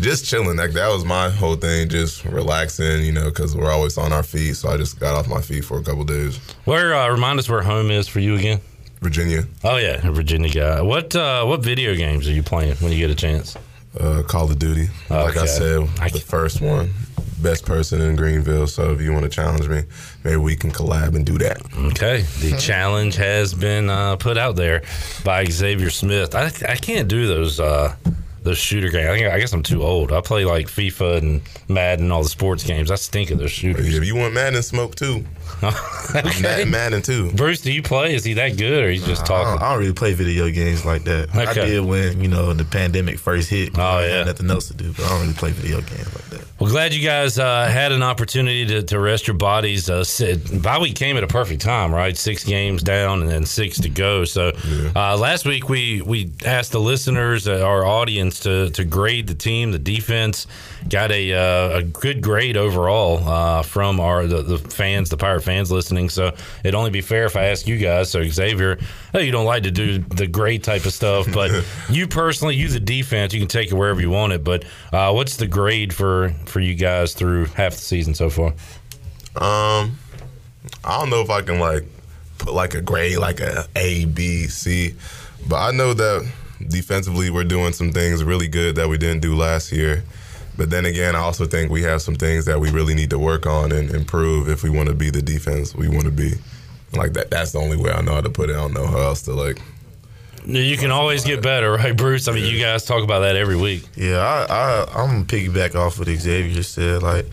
just 0.00 0.24
chilling. 0.24 0.56
Like 0.56 0.72
that 0.72 0.88
was 0.88 1.04
my 1.04 1.28
whole 1.28 1.56
thing, 1.56 1.88
just 1.88 2.24
relaxing, 2.24 3.04
you 3.04 3.12
know, 3.12 3.24
because 3.24 3.56
we're 3.56 3.70
always 3.70 3.98
on 3.98 4.12
our 4.12 4.22
feet. 4.22 4.54
So 4.54 4.68
I 4.68 4.76
just 4.76 5.00
got 5.00 5.14
off 5.14 5.28
my 5.28 5.42
feet 5.42 5.64
for 5.64 5.78
a 5.78 5.82
couple 5.82 6.04
days. 6.04 6.38
Where 6.64 6.94
uh, 6.94 7.10
remind 7.10 7.38
us 7.40 7.48
where 7.48 7.62
home 7.62 7.90
is 7.90 8.06
for 8.06 8.20
you 8.20 8.36
again? 8.36 8.60
Virginia. 9.00 9.44
Oh 9.64 9.76
yeah, 9.76 10.00
Virginia 10.10 10.50
guy. 10.50 10.82
What 10.82 11.14
uh, 11.16 11.44
what 11.44 11.60
video 11.62 11.94
games 11.94 12.28
are 12.28 12.32
you 12.32 12.42
playing 12.42 12.76
when 12.76 12.92
you 12.92 12.98
get 12.98 13.10
a 13.10 13.14
chance? 13.14 13.56
uh, 13.98 14.22
Call 14.26 14.50
of 14.50 14.58
Duty. 14.58 14.88
Okay. 15.10 15.22
Like 15.22 15.36
I 15.36 15.46
said, 15.46 15.86
the 16.12 16.20
first 16.24 16.60
one, 16.60 16.90
best 17.42 17.64
person 17.66 18.00
in 18.00 18.16
Greenville. 18.16 18.66
So 18.66 18.92
if 18.92 19.00
you 19.00 19.12
want 19.12 19.24
to 19.24 19.28
challenge 19.30 19.68
me, 19.68 19.82
maybe 20.22 20.36
we 20.36 20.54
can 20.56 20.70
collab 20.70 21.16
and 21.16 21.24
do 21.26 21.38
that. 21.38 21.60
Okay, 21.76 22.22
the 22.40 22.56
challenge 22.60 23.16
has 23.16 23.54
been 23.54 23.90
uh, 23.90 24.16
put 24.16 24.38
out 24.38 24.56
there 24.56 24.82
by 25.24 25.44
Xavier 25.44 25.90
Smith. 25.90 26.34
I 26.34 26.52
I 26.68 26.76
can't 26.76 27.08
do 27.08 27.26
those. 27.26 27.58
Uh, 27.58 27.96
those 28.42 28.58
shooter 28.58 28.88
games. 28.88 29.08
I, 29.08 29.16
think, 29.16 29.32
I 29.32 29.38
guess 29.38 29.52
I'm 29.52 29.62
too 29.62 29.82
old. 29.82 30.12
I 30.12 30.20
play 30.20 30.44
like 30.44 30.66
FIFA 30.66 31.18
and 31.18 31.42
Madden, 31.68 32.10
all 32.10 32.22
the 32.22 32.28
sports 32.28 32.64
games. 32.64 32.90
I 32.90 32.94
stink 32.94 33.30
at 33.30 33.38
those 33.38 33.50
shooters. 33.50 33.94
If 33.94 34.04
you 34.04 34.16
want 34.16 34.34
Madden, 34.34 34.62
smoke 34.62 34.94
too. 34.94 35.24
okay. 36.14 36.64
Madden 36.64 37.02
too. 37.02 37.30
Bruce, 37.32 37.60
do 37.60 37.72
you 37.72 37.82
play? 37.82 38.14
Is 38.14 38.24
he 38.24 38.34
that 38.34 38.56
good, 38.56 38.84
or 38.84 38.90
he's 38.90 39.04
just 39.04 39.26
talking? 39.26 39.48
I 39.48 39.52
don't, 39.52 39.62
I 39.62 39.70
don't, 39.72 39.80
really 39.80 39.92
play 39.92 40.14
video 40.14 40.50
games 40.50 40.84
like 40.84 41.04
that. 41.04 41.28
Okay. 41.30 41.46
I 41.46 41.52
did 41.52 41.84
when 41.84 42.20
you 42.20 42.28
know 42.28 42.52
the 42.52 42.64
pandemic 42.64 43.18
first 43.18 43.50
hit. 43.50 43.78
Oh 43.78 43.82
I 43.82 44.06
yeah, 44.06 44.24
nothing 44.24 44.50
else 44.50 44.68
to 44.68 44.74
do, 44.74 44.92
but 44.92 45.04
I 45.04 45.08
don't 45.10 45.20
really 45.22 45.34
play 45.34 45.50
video 45.50 45.80
games 45.80 46.14
like 46.14 46.24
that. 46.24 46.29
Well, 46.60 46.68
glad 46.68 46.92
you 46.92 47.00
guys 47.00 47.38
uh, 47.38 47.68
had 47.68 47.90
an 47.90 48.02
opportunity 48.02 48.66
to, 48.66 48.82
to 48.82 49.00
rest 49.00 49.26
your 49.26 49.36
bodies. 49.38 49.88
Uh, 49.88 50.04
bye 50.62 50.78
week 50.78 50.94
came 50.94 51.16
at 51.16 51.24
a 51.24 51.26
perfect 51.26 51.62
time, 51.62 51.90
right? 51.90 52.14
Six 52.14 52.44
games 52.44 52.82
down 52.82 53.22
and 53.22 53.30
then 53.30 53.46
six 53.46 53.80
to 53.80 53.88
go. 53.88 54.26
So 54.26 54.52
yeah. 54.68 54.92
uh, 54.94 55.16
last 55.16 55.46
week 55.46 55.70
we 55.70 56.02
we 56.02 56.32
asked 56.44 56.72
the 56.72 56.80
listeners, 56.80 57.48
uh, 57.48 57.64
our 57.64 57.86
audience, 57.86 58.40
to 58.40 58.68
to 58.72 58.84
grade 58.84 59.26
the 59.26 59.34
team, 59.34 59.72
the 59.72 59.78
defense. 59.78 60.46
Got 60.90 61.12
a 61.12 61.32
uh, 61.32 61.78
a 61.78 61.82
good 61.82 62.20
grade 62.20 62.58
overall 62.58 63.26
uh, 63.26 63.62
from 63.62 63.98
our 63.98 64.26
the, 64.26 64.42
the 64.42 64.58
fans, 64.58 65.08
the 65.08 65.16
Pirate 65.16 65.40
fans 65.40 65.72
listening. 65.72 66.10
So 66.10 66.34
it'd 66.62 66.74
only 66.74 66.90
be 66.90 67.00
fair 67.00 67.24
if 67.24 67.36
I 67.36 67.44
ask 67.44 67.66
you 67.66 67.78
guys. 67.78 68.10
So 68.10 68.22
Xavier, 68.22 68.78
hey, 69.14 69.24
you 69.24 69.32
don't 69.32 69.46
like 69.46 69.62
to 69.62 69.70
do 69.70 70.00
the 70.00 70.26
grade 70.26 70.62
type 70.62 70.84
of 70.84 70.92
stuff, 70.92 71.26
but 71.32 71.64
you 71.90 72.06
personally, 72.06 72.54
you 72.54 72.68
the 72.68 72.80
defense, 72.80 73.32
you 73.32 73.40
can 73.40 73.48
take 73.48 73.70
it 73.70 73.74
wherever 73.74 74.00
you 74.02 74.10
want 74.10 74.34
it. 74.34 74.44
But 74.44 74.66
uh, 74.92 75.12
what's 75.12 75.36
the 75.38 75.46
grade 75.46 75.94
for 75.94 76.34
for 76.50 76.60
you 76.60 76.74
guys 76.74 77.14
through 77.14 77.46
half 77.46 77.72
the 77.72 77.80
season 77.80 78.14
so 78.14 78.30
far? 78.30 78.48
Um, 79.36 79.98
I 80.84 80.98
don't 80.98 81.10
know 81.10 81.20
if 81.20 81.30
I 81.30 81.42
can 81.42 81.58
like 81.58 81.84
put 82.38 82.52
like 82.52 82.74
a 82.74 82.80
grade 82.80 83.18
like 83.18 83.40
a 83.40 83.66
A, 83.76 84.04
B, 84.06 84.46
C, 84.46 84.94
but 85.48 85.56
I 85.56 85.70
know 85.70 85.94
that 85.94 86.30
defensively 86.68 87.30
we're 87.30 87.44
doing 87.44 87.72
some 87.72 87.92
things 87.92 88.22
really 88.24 88.48
good 88.48 88.76
that 88.76 88.88
we 88.88 88.98
didn't 88.98 89.20
do 89.20 89.34
last 89.34 89.72
year. 89.72 90.04
But 90.56 90.68
then 90.68 90.84
again, 90.84 91.16
I 91.16 91.20
also 91.20 91.46
think 91.46 91.70
we 91.70 91.82
have 91.82 92.02
some 92.02 92.16
things 92.16 92.44
that 92.44 92.60
we 92.60 92.70
really 92.70 92.94
need 92.94 93.10
to 93.10 93.18
work 93.18 93.46
on 93.46 93.72
and 93.72 93.90
improve 93.90 94.48
if 94.48 94.62
we 94.62 94.68
want 94.68 94.88
to 94.88 94.94
be 94.94 95.08
the 95.08 95.22
defense 95.22 95.74
we 95.74 95.88
want 95.88 96.04
to 96.04 96.10
be. 96.10 96.32
Like 96.92 97.12
that. 97.12 97.30
That's 97.30 97.52
the 97.52 97.60
only 97.60 97.76
way 97.76 97.92
I 97.92 98.02
know 98.02 98.14
how 98.14 98.20
to 98.20 98.30
put 98.30 98.50
it. 98.50 98.54
I 98.54 98.56
don't 98.56 98.74
know 98.74 98.86
how 98.86 98.98
else 98.98 99.22
to 99.22 99.32
like. 99.32 99.62
You 100.46 100.76
can 100.76 100.90
always 100.90 101.24
get 101.24 101.42
better, 101.42 101.72
right, 101.76 101.96
Bruce? 101.96 102.28
I 102.28 102.32
mean, 102.32 102.44
yeah. 102.44 102.50
you 102.50 102.60
guys 102.60 102.84
talk 102.84 103.02
about 103.04 103.20
that 103.20 103.36
every 103.36 103.56
week. 103.56 103.84
Yeah, 103.96 104.18
I, 104.18 104.46
I 104.48 105.02
I'm 105.02 105.24
piggyback 105.24 105.74
off 105.74 105.98
what 105.98 106.08
Xavier 106.08 106.62
said. 106.62 107.02
Like, 107.02 107.26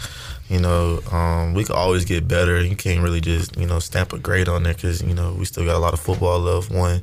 you 0.49 0.59
know, 0.59 1.01
um, 1.11 1.53
we 1.53 1.63
can 1.63 1.75
always 1.75 2.05
get 2.05 2.27
better. 2.27 2.61
You 2.61 2.75
can't 2.75 3.01
really 3.01 3.19
just, 3.19 3.57
you 3.57 3.65
know, 3.65 3.79
stamp 3.79 4.13
a 4.13 4.19
grade 4.19 4.47
on 4.47 4.63
there 4.63 4.73
because, 4.73 5.01
you 5.01 5.13
know, 5.13 5.33
we 5.33 5.45
still 5.45 5.65
got 5.65 5.75
a 5.75 5.79
lot 5.79 5.93
of 5.93 5.99
football 5.99 6.39
left, 6.39 6.71
one. 6.71 7.01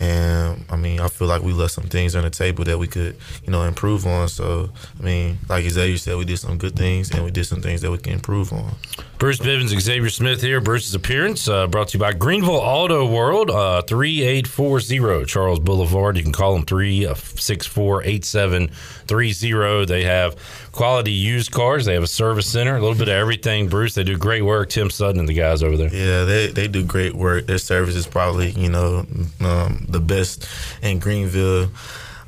And, 0.00 0.64
I 0.70 0.76
mean, 0.76 1.00
I 1.00 1.08
feel 1.08 1.28
like 1.28 1.42
we 1.42 1.52
left 1.52 1.72
some 1.72 1.84
things 1.84 2.14
on 2.16 2.24
the 2.24 2.30
table 2.30 2.64
that 2.64 2.78
we 2.78 2.86
could, 2.86 3.16
you 3.44 3.50
know, 3.50 3.62
improve 3.62 4.06
on. 4.06 4.28
So, 4.28 4.70
I 4.98 5.02
mean, 5.02 5.38
like 5.48 5.64
Xavier 5.64 5.96
said, 5.98 6.16
we 6.16 6.24
did 6.24 6.38
some 6.38 6.58
good 6.58 6.76
things 6.76 7.10
and 7.10 7.24
we 7.24 7.30
did 7.30 7.44
some 7.44 7.60
things 7.60 7.80
that 7.82 7.90
we 7.90 7.98
can 7.98 8.14
improve 8.14 8.52
on. 8.52 8.74
Bruce 9.18 9.38
Bivens, 9.38 9.68
Xavier 9.80 10.10
Smith 10.10 10.42
here. 10.42 10.60
Bruce's 10.60 10.94
appearance 10.94 11.48
uh, 11.48 11.66
brought 11.68 11.88
to 11.88 11.98
you 11.98 12.00
by 12.00 12.12
Greenville 12.12 12.56
Auto 12.56 13.06
World, 13.10 13.48
uh, 13.48 13.80
3840 13.82 15.24
Charles 15.26 15.60
Boulevard. 15.60 16.16
You 16.16 16.22
can 16.24 16.32
call 16.32 16.54
them 16.54 16.64
364 16.66 18.02
8730. 18.02 19.86
They 19.86 20.04
have 20.04 20.36
quality 20.72 21.12
used 21.12 21.52
cars. 21.52 21.84
They 21.84 21.94
have 21.94 22.02
a 22.02 22.08
service 22.08 22.50
center, 22.50 22.76
a 22.76 22.80
little 22.80 22.96
bit 22.96 23.08
of 23.08 23.14
everything. 23.14 23.68
Bruce, 23.68 23.94
they 23.94 24.02
do 24.02 24.18
great 24.18 24.42
work. 24.42 24.68
Tim 24.70 24.90
Sutton 24.90 25.20
and 25.20 25.28
the 25.28 25.34
guys 25.34 25.62
over 25.62 25.76
there. 25.76 25.94
Yeah, 25.94 26.24
they, 26.24 26.48
they 26.48 26.68
do 26.68 26.84
great 26.84 27.14
work. 27.14 27.46
Their 27.46 27.58
service 27.58 27.94
is 27.94 28.06
probably, 28.06 28.50
you 28.50 28.68
know, 28.68 29.06
um, 29.40 29.83
the 29.88 30.00
best 30.00 30.46
in 30.82 30.98
Greenville 30.98 31.70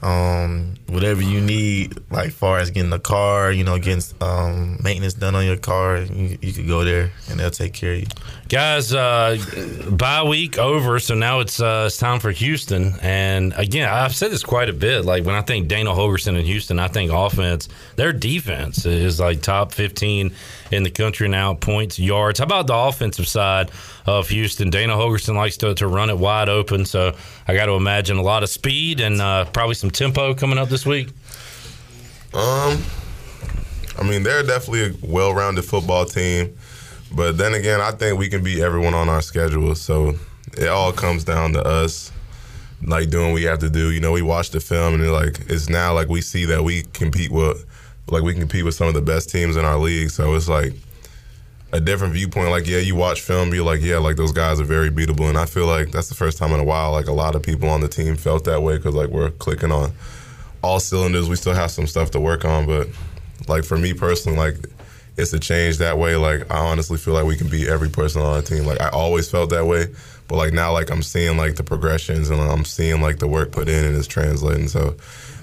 um, 0.03 0.75
whatever 0.89 1.23
you 1.23 1.41
need, 1.41 1.99
like 2.11 2.31
far 2.31 2.59
as 2.59 2.71
getting 2.71 2.91
the 2.91 2.99
car, 2.99 3.51
you 3.51 3.65
know, 3.65 3.79
getting 3.79 4.05
um, 4.21 4.79
maintenance 4.83 5.15
done 5.15 5.35
on 5.35 5.45
your 5.45 5.57
car, 5.57 5.99
you, 5.99 6.39
you 6.41 6.53
could 6.53 6.69
go 6.69 6.85
there 6.85 7.11
and 7.29 7.41
they'll 7.41 7.51
take 7.51 7.73
care 7.73 7.95
of 7.95 8.01
you. 8.01 8.07
Guys, 8.49 8.93
uh, 8.93 9.37
bye 9.91 10.23
week 10.23 10.59
over, 10.59 11.01
so 11.01 11.15
now 11.15 11.41
it's 11.41 11.61
uh, 11.61 11.85
it's 11.87 11.97
time 11.97 12.21
for 12.21 12.31
Houston. 12.31 12.95
And 13.03 13.53
again, 13.57 13.89
I've 13.89 14.15
said 14.15 14.31
this 14.31 14.45
quite 14.45 14.69
a 14.69 14.73
bit. 14.73 15.05
Like 15.05 15.25
when 15.25 15.35
I 15.35 15.43
think 15.43 15.67
Dana 15.69 15.91
Holgorsen 15.91 16.39
in 16.39 16.45
Houston, 16.45 16.79
I 16.79 16.89
think 16.89 17.11
offense. 17.11 17.69
Their 17.97 18.13
defense 18.13 18.87
is 18.87 19.19
like 19.19 19.43
top 19.43 19.73
fifteen 19.73 20.33
in 20.71 20.83
the 20.83 20.91
country 20.91 21.29
now, 21.29 21.55
points, 21.55 21.99
yards. 21.99 22.39
How 22.39 22.45
about 22.45 22.67
the 22.67 22.75
offensive 22.75 23.29
side 23.29 23.71
of 24.07 24.29
Houston? 24.29 24.71
Dana 24.71 24.95
Holgorsen 24.95 25.37
likes 25.37 25.57
to, 25.59 25.75
to 25.75 25.87
run 25.87 26.11
it 26.11 26.19
wide 26.19 26.49
open, 26.49 26.85
so 26.85 27.15
I 27.47 27.55
got 27.55 27.67
to 27.67 27.73
imagine 27.73 28.17
a 28.17 28.23
lot 28.23 28.43
of 28.43 28.49
speed 28.49 29.01
and 29.01 29.21
uh, 29.21 29.45
probably 29.47 29.75
some 29.75 29.91
tempo 29.91 30.35
coming 30.35 30.59
up 30.59 30.69
this 30.69 30.85
week. 30.87 31.09
Um, 32.35 32.83
I 33.99 34.03
mean, 34.03 34.23
they're 34.23 34.43
definitely 34.43 34.85
a 34.87 34.93
well-rounded 35.03 35.65
football 35.65 36.05
team. 36.05 36.57
But 37.15 37.39
then 37.39 37.55
again, 37.55 37.81
I 37.81 37.93
think 37.93 38.19
we 38.19 38.29
can 38.29 38.43
beat 38.43 38.61
everyone 38.61 38.95
on 38.95 39.09
our 39.09 39.23
schedule. 39.23 39.75
So 39.75 40.17
it 40.59 40.69
all 40.69 40.93
comes 40.93 41.25
down 41.25 41.53
to 41.53 41.65
us, 41.65 42.13
like 42.83 43.11
doing 43.11 43.29
what 43.29 43.35
we 43.35 43.45
have 43.45 43.61
to 43.61 43.71
do. 43.71 43.91
You 43.91 44.01
know, 44.01 44.13
we 44.13 44.23
watch 44.23 44.51
the 44.51 44.61
film 44.61 44.95
and 44.95 45.13
like 45.13 45.41
it's 45.49 45.69
now 45.69 45.95
like 45.95 46.09
we 46.09 46.21
see 46.21 46.45
that 46.47 46.65
we 46.65 46.83
compete 46.93 47.31
with, 47.31 47.65
like 48.11 48.23
we 48.23 48.33
can 48.33 48.41
compete 48.41 48.65
with 48.65 48.75
some 48.75 48.89
of 48.89 48.95
the 48.95 49.03
best 49.03 49.31
teams 49.31 49.57
in 49.57 49.65
our 49.65 49.79
league. 49.79 50.11
So 50.11 50.35
it's 50.35 50.49
like 50.49 50.73
a 51.73 51.81
different 51.81 52.15
viewpoint. 52.15 52.51
Like, 52.51 52.67
yeah, 52.67 52.79
you 52.79 52.95
watch 52.95 53.21
film, 53.21 53.53
you're 53.53 53.65
like, 53.65 53.81
yeah, 53.83 53.99
like 53.99 54.17
those 54.17 54.33
guys 54.33 54.61
are 54.61 54.65
very 54.65 54.91
beatable. 54.91 55.29
And 55.29 55.39
I 55.39 55.47
feel 55.47 55.67
like 55.67 55.91
that's 55.91 56.09
the 56.09 56.15
first 56.15 56.39
time 56.39 56.53
in 56.53 56.61
a 56.61 56.65
while, 56.65 56.93
like 56.93 57.07
a 57.07 57.13
lot 57.13 57.35
of 57.35 57.43
people 57.43 57.69
on 57.69 57.81
the 57.81 57.89
team 57.89 58.17
felt 58.17 58.45
that 58.45 58.63
way 58.63 58.77
because 58.77 58.95
like 58.95 59.11
we're 59.11 59.31
clicking 59.31 59.73
on 59.73 59.93
all 60.63 60.81
cylinders. 60.81 61.29
We 61.29 61.37
still 61.37 61.55
have 61.55 61.71
some 61.71 61.87
stuff 61.87 62.11
to 62.13 62.21
work 62.21 62.45
on, 62.45 62.67
but 62.67 62.89
like 63.49 63.65
for 63.65 63.77
me 63.77 63.93
personally, 63.93 64.39
like 64.39 64.57
it's 65.17 65.33
a 65.33 65.39
change 65.39 65.79
that 65.79 65.99
way. 65.99 66.17
Like 66.17 66.51
I 66.51 66.59
honestly 66.59 66.99
feel 66.99 67.15
like 67.15 67.25
we 67.25 67.37
can 67.37 67.49
beat 67.49 67.69
every 67.69 67.89
person 67.89 68.23
on 68.23 68.37
our 68.37 68.43
team. 68.43 68.65
Like 68.65 68.81
I 68.81 68.89
always 68.91 69.31
felt 69.31 69.51
that 69.51 69.67
way, 69.67 69.87
but 70.29 70.37
like 70.37 70.53
now, 70.53 70.73
like 70.73 70.91
I'm 70.91 71.03
seeing 71.03 71.37
like 71.37 71.57
the 71.57 71.65
progressions 71.65 72.31
and 72.31 72.41
I'm 72.41 72.65
seeing 72.65 73.01
like 73.01 73.19
the 73.19 73.29
work 73.29 73.53
put 73.53 73.69
in 73.69 73.85
and 73.85 73.97
it's 73.97 74.07
translating. 74.07 74.69
So 74.69 74.97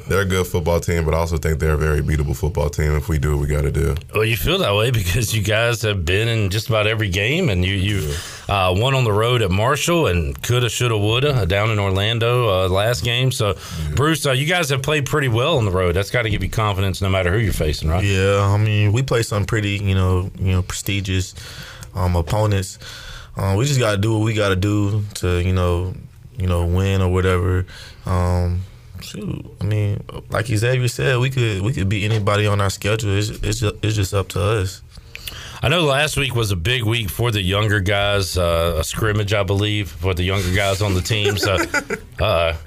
they're 0.07 0.21
a 0.21 0.25
good 0.25 0.45
football 0.45 0.79
team, 0.79 1.05
but 1.05 1.13
I 1.13 1.17
also 1.17 1.37
think 1.37 1.59
they're 1.59 1.73
a 1.73 1.77
very 1.77 2.01
beatable 2.01 2.35
football 2.35 2.69
team. 2.69 2.95
If 2.95 3.07
we 3.07 3.17
do 3.17 3.31
what 3.31 3.41
we 3.41 3.47
got 3.47 3.61
to 3.61 3.71
do. 3.71 3.95
Well, 4.13 4.25
you 4.25 4.35
feel 4.35 4.57
that 4.59 4.75
way 4.75 4.91
because 4.91 5.33
you 5.33 5.41
guys 5.41 5.81
have 5.83 6.05
been 6.05 6.27
in 6.27 6.49
just 6.49 6.67
about 6.69 6.87
every 6.87 7.09
game, 7.09 7.49
and 7.49 7.63
you 7.63 7.73
you 7.73 8.13
uh, 8.49 8.73
won 8.77 8.93
on 8.93 9.03
the 9.03 9.11
road 9.11 9.41
at 9.41 9.51
Marshall 9.51 10.07
and 10.07 10.41
coulda, 10.41 10.69
shoulda, 10.69 10.97
woulda 10.97 11.33
uh, 11.33 11.45
down 11.45 11.71
in 11.71 11.79
Orlando 11.79 12.65
uh, 12.65 12.69
last 12.69 13.03
game. 13.03 13.31
So, 13.31 13.57
Bruce, 13.95 14.25
uh, 14.25 14.31
you 14.31 14.45
guys 14.45 14.69
have 14.69 14.81
played 14.81 15.05
pretty 15.05 15.29
well 15.29 15.57
on 15.57 15.65
the 15.65 15.71
road. 15.71 15.95
That's 15.95 16.11
got 16.11 16.23
to 16.23 16.29
give 16.29 16.43
you 16.43 16.49
confidence, 16.49 17.01
no 17.01 17.09
matter 17.09 17.31
who 17.31 17.39
you're 17.39 17.53
facing, 17.53 17.89
right? 17.89 18.03
Yeah, 18.03 18.41
I 18.41 18.57
mean, 18.57 18.91
we 18.91 19.03
play 19.03 19.23
some 19.23 19.45
pretty, 19.45 19.77
you 19.77 19.95
know, 19.95 20.29
you 20.37 20.51
know, 20.51 20.61
prestigious 20.61 21.33
um, 21.95 22.15
opponents. 22.15 22.79
Um, 23.35 23.55
we 23.55 23.65
just 23.65 23.79
got 23.79 23.91
to 23.91 23.97
do 23.97 24.17
what 24.17 24.25
we 24.25 24.33
got 24.33 24.49
to 24.49 24.55
do 24.55 25.03
to, 25.15 25.39
you 25.39 25.53
know, 25.53 25.93
you 26.37 26.47
know, 26.47 26.65
win 26.65 27.01
or 27.01 27.11
whatever. 27.11 27.65
Um, 28.05 28.61
shoot, 29.03 29.45
I 29.61 29.63
mean, 29.65 30.03
like 30.29 30.47
Xavier 30.47 30.87
said, 30.87 31.19
we 31.19 31.29
could 31.29 31.61
we 31.61 31.73
could 31.73 31.89
beat 31.89 32.05
anybody 32.05 32.47
on 32.47 32.61
our 32.61 32.69
schedule. 32.69 33.17
It's 33.17 33.29
it's 33.29 33.59
just, 33.59 33.75
it's 33.81 33.95
just 33.95 34.13
up 34.13 34.29
to 34.29 34.41
us. 34.41 34.81
I 35.63 35.69
know 35.69 35.81
last 35.81 36.17
week 36.17 36.35
was 36.35 36.51
a 36.51 36.57
big 36.57 36.83
week 36.83 37.09
for 37.09 37.31
the 37.31 37.41
younger 37.41 37.79
guys, 37.79 38.37
uh, 38.37 38.75
a 38.79 38.83
scrimmage, 38.83 39.33
I 39.33 39.43
believe, 39.43 39.89
for 39.89 40.13
the 40.13 40.23
younger 40.23 40.53
guys 40.53 40.81
on 40.81 40.93
the 40.93 41.01
team. 41.01 41.37
So, 41.37 41.55
uh, 42.19 42.57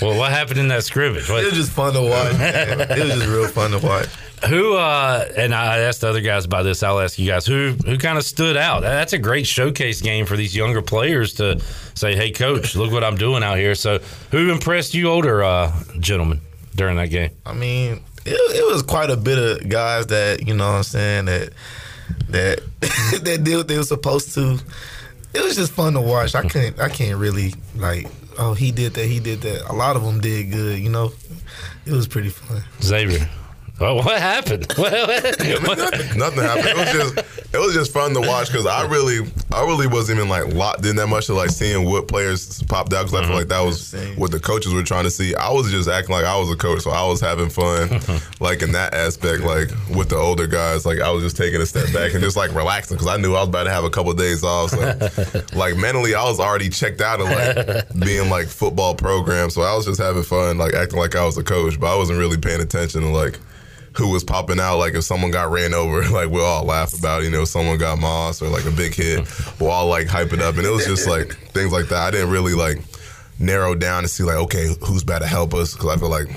well, 0.00 0.16
what 0.16 0.30
happened 0.30 0.60
in 0.60 0.68
that 0.68 0.84
scrimmage? 0.84 1.28
What? 1.28 1.42
It 1.42 1.46
was 1.46 1.54
just 1.54 1.72
fun 1.72 1.94
to 1.94 2.02
watch. 2.02 2.32
it 2.38 3.02
was 3.02 3.14
just 3.14 3.26
real 3.26 3.48
fun 3.48 3.72
to 3.72 3.80
watch. 3.80 4.08
Who 4.48 4.74
uh, 4.76 5.28
and 5.36 5.54
I 5.54 5.78
asked 5.78 6.02
the 6.02 6.08
other 6.08 6.20
guys 6.20 6.44
about 6.44 6.64
this. 6.64 6.82
I'll 6.82 7.00
ask 7.00 7.18
you 7.18 7.26
guys 7.26 7.46
who 7.46 7.76
who 7.84 7.98
kind 7.98 8.18
of 8.18 8.24
stood 8.24 8.56
out. 8.56 8.82
That's 8.82 9.12
a 9.12 9.18
great 9.18 9.46
showcase 9.46 10.00
game 10.00 10.26
for 10.26 10.36
these 10.36 10.54
younger 10.54 10.82
players 10.82 11.34
to 11.34 11.60
say, 11.94 12.14
"Hey, 12.14 12.30
coach, 12.30 12.76
look 12.76 12.92
what 12.92 13.04
I'm 13.04 13.16
doing 13.16 13.42
out 13.42 13.58
here." 13.58 13.74
So, 13.74 14.00
who 14.30 14.50
impressed 14.50 14.94
you, 14.94 15.08
older 15.08 15.42
uh, 15.42 15.72
gentlemen, 15.98 16.40
during 16.74 16.96
that 16.96 17.10
game? 17.10 17.30
I 17.46 17.54
mean, 17.54 18.02
it, 18.26 18.32
it 18.32 18.72
was 18.72 18.82
quite 18.82 19.10
a 19.10 19.16
bit 19.16 19.38
of 19.38 19.68
guys 19.68 20.08
that 20.08 20.46
you 20.46 20.54
know 20.54 20.66
what 20.66 20.76
I'm 20.76 20.82
saying 20.82 21.24
that 21.26 21.50
that 22.28 22.60
that 23.22 23.44
did 23.44 23.56
what 23.56 23.68
they 23.68 23.78
were 23.78 23.84
supposed 23.84 24.34
to. 24.34 24.58
It 25.32 25.42
was 25.42 25.56
just 25.56 25.72
fun 25.72 25.94
to 25.94 26.00
watch. 26.00 26.34
I 26.34 26.42
can't 26.42 26.78
I 26.78 26.88
can't 26.88 27.18
really 27.18 27.54
like 27.76 28.06
oh 28.38 28.54
he 28.54 28.72
did 28.72 28.94
that 28.94 29.06
he 29.06 29.20
did 29.20 29.40
that. 29.42 29.70
A 29.70 29.74
lot 29.74 29.96
of 29.96 30.04
them 30.04 30.20
did 30.20 30.50
good. 30.52 30.78
You 30.78 30.90
know, 30.90 31.12
it 31.86 31.92
was 31.92 32.06
pretty 32.06 32.28
fun. 32.28 32.62
Xavier. 32.82 33.28
Well, 33.80 33.96
what 33.96 34.20
happened? 34.20 34.68
Nothing 34.78 36.44
happened. 36.44 36.68
It 36.68 36.76
was 36.76 36.92
just 36.92 37.44
it 37.54 37.58
was 37.58 37.74
just 37.74 37.92
fun 37.92 38.14
to 38.14 38.20
watch 38.20 38.48
because 38.48 38.66
I 38.66 38.86
really 38.86 39.28
I 39.52 39.62
really 39.62 39.88
wasn't 39.88 40.18
even 40.18 40.28
like 40.28 40.54
locked 40.54 40.86
in 40.86 40.94
that 40.96 41.08
much 41.08 41.26
to 41.26 41.34
like 41.34 41.50
seeing 41.50 41.84
what 41.84 42.06
players 42.06 42.62
popped 42.64 42.92
out 42.92 43.06
because 43.06 43.14
I 43.14 43.20
feel 43.20 43.30
mm-hmm. 43.30 43.38
like 43.38 43.48
that 43.48 43.60
was 43.60 43.92
what 44.16 44.30
the 44.30 44.38
coaches 44.38 44.72
were 44.72 44.84
trying 44.84 45.04
to 45.04 45.10
see. 45.10 45.34
I 45.34 45.50
was 45.50 45.70
just 45.72 45.88
acting 45.88 46.14
like 46.14 46.24
I 46.24 46.38
was 46.38 46.50
a 46.50 46.56
coach, 46.56 46.82
so 46.82 46.90
I 46.90 47.04
was 47.06 47.20
having 47.20 47.50
fun, 47.50 47.88
like 48.40 48.62
in 48.62 48.70
that 48.72 48.94
aspect, 48.94 49.42
like 49.42 49.70
with 49.90 50.08
the 50.08 50.16
older 50.16 50.46
guys. 50.46 50.86
Like 50.86 51.00
I 51.00 51.10
was 51.10 51.24
just 51.24 51.36
taking 51.36 51.60
a 51.60 51.66
step 51.66 51.92
back 51.92 52.14
and 52.14 52.22
just 52.22 52.36
like 52.36 52.54
relaxing 52.54 52.96
because 52.96 53.08
I 53.08 53.16
knew 53.16 53.34
I 53.34 53.40
was 53.40 53.48
about 53.48 53.64
to 53.64 53.70
have 53.70 53.84
a 53.84 53.90
couple 53.90 54.12
of 54.12 54.18
days 54.18 54.44
off. 54.44 54.70
So 54.70 54.78
like 55.52 55.76
mentally, 55.76 56.14
I 56.14 56.22
was 56.22 56.38
already 56.38 56.68
checked 56.68 57.00
out 57.00 57.20
of 57.20 57.26
like 57.26 57.88
being 58.00 58.30
like 58.30 58.46
football 58.46 58.94
program, 58.94 59.50
so 59.50 59.62
I 59.62 59.74
was 59.74 59.84
just 59.84 60.00
having 60.00 60.22
fun, 60.22 60.58
like 60.58 60.74
acting 60.74 61.00
like 61.00 61.16
I 61.16 61.24
was 61.24 61.36
a 61.38 61.42
coach, 61.42 61.80
but 61.80 61.92
I 61.92 61.96
wasn't 61.96 62.20
really 62.20 62.36
paying 62.36 62.60
attention 62.60 63.00
to 63.00 63.08
like 63.08 63.40
who 63.96 64.10
was 64.10 64.24
popping 64.24 64.60
out. 64.60 64.78
Like 64.78 64.94
if 64.94 65.04
someone 65.04 65.30
got 65.30 65.50
ran 65.50 65.74
over, 65.74 66.02
like 66.10 66.30
we'll 66.30 66.44
all 66.44 66.64
laugh 66.64 66.96
about. 66.98 67.22
it. 67.22 67.26
You 67.26 67.30
know, 67.30 67.42
if 67.42 67.48
someone 67.48 67.78
got 67.78 67.98
moss 67.98 68.42
or 68.42 68.48
like 68.48 68.64
a 68.64 68.70
big 68.70 68.94
hit, 68.94 69.26
we'll 69.60 69.70
all 69.70 69.86
like 69.86 70.06
hype 70.06 70.32
it 70.32 70.40
up. 70.40 70.56
And 70.56 70.66
it 70.66 70.70
was 70.70 70.86
just 70.86 71.08
like 71.08 71.34
things 71.52 71.72
like 71.72 71.88
that. 71.88 71.98
I 71.98 72.10
didn't 72.10 72.30
really 72.30 72.54
like 72.54 72.78
narrow 73.38 73.74
down 73.74 74.02
to 74.02 74.08
see 74.08 74.22
like 74.24 74.36
okay, 74.36 74.68
who's 74.86 75.02
about 75.02 75.20
to 75.20 75.26
help 75.26 75.54
us 75.54 75.74
because 75.74 75.96
I 75.96 75.96
feel 75.98 76.10
like. 76.10 76.28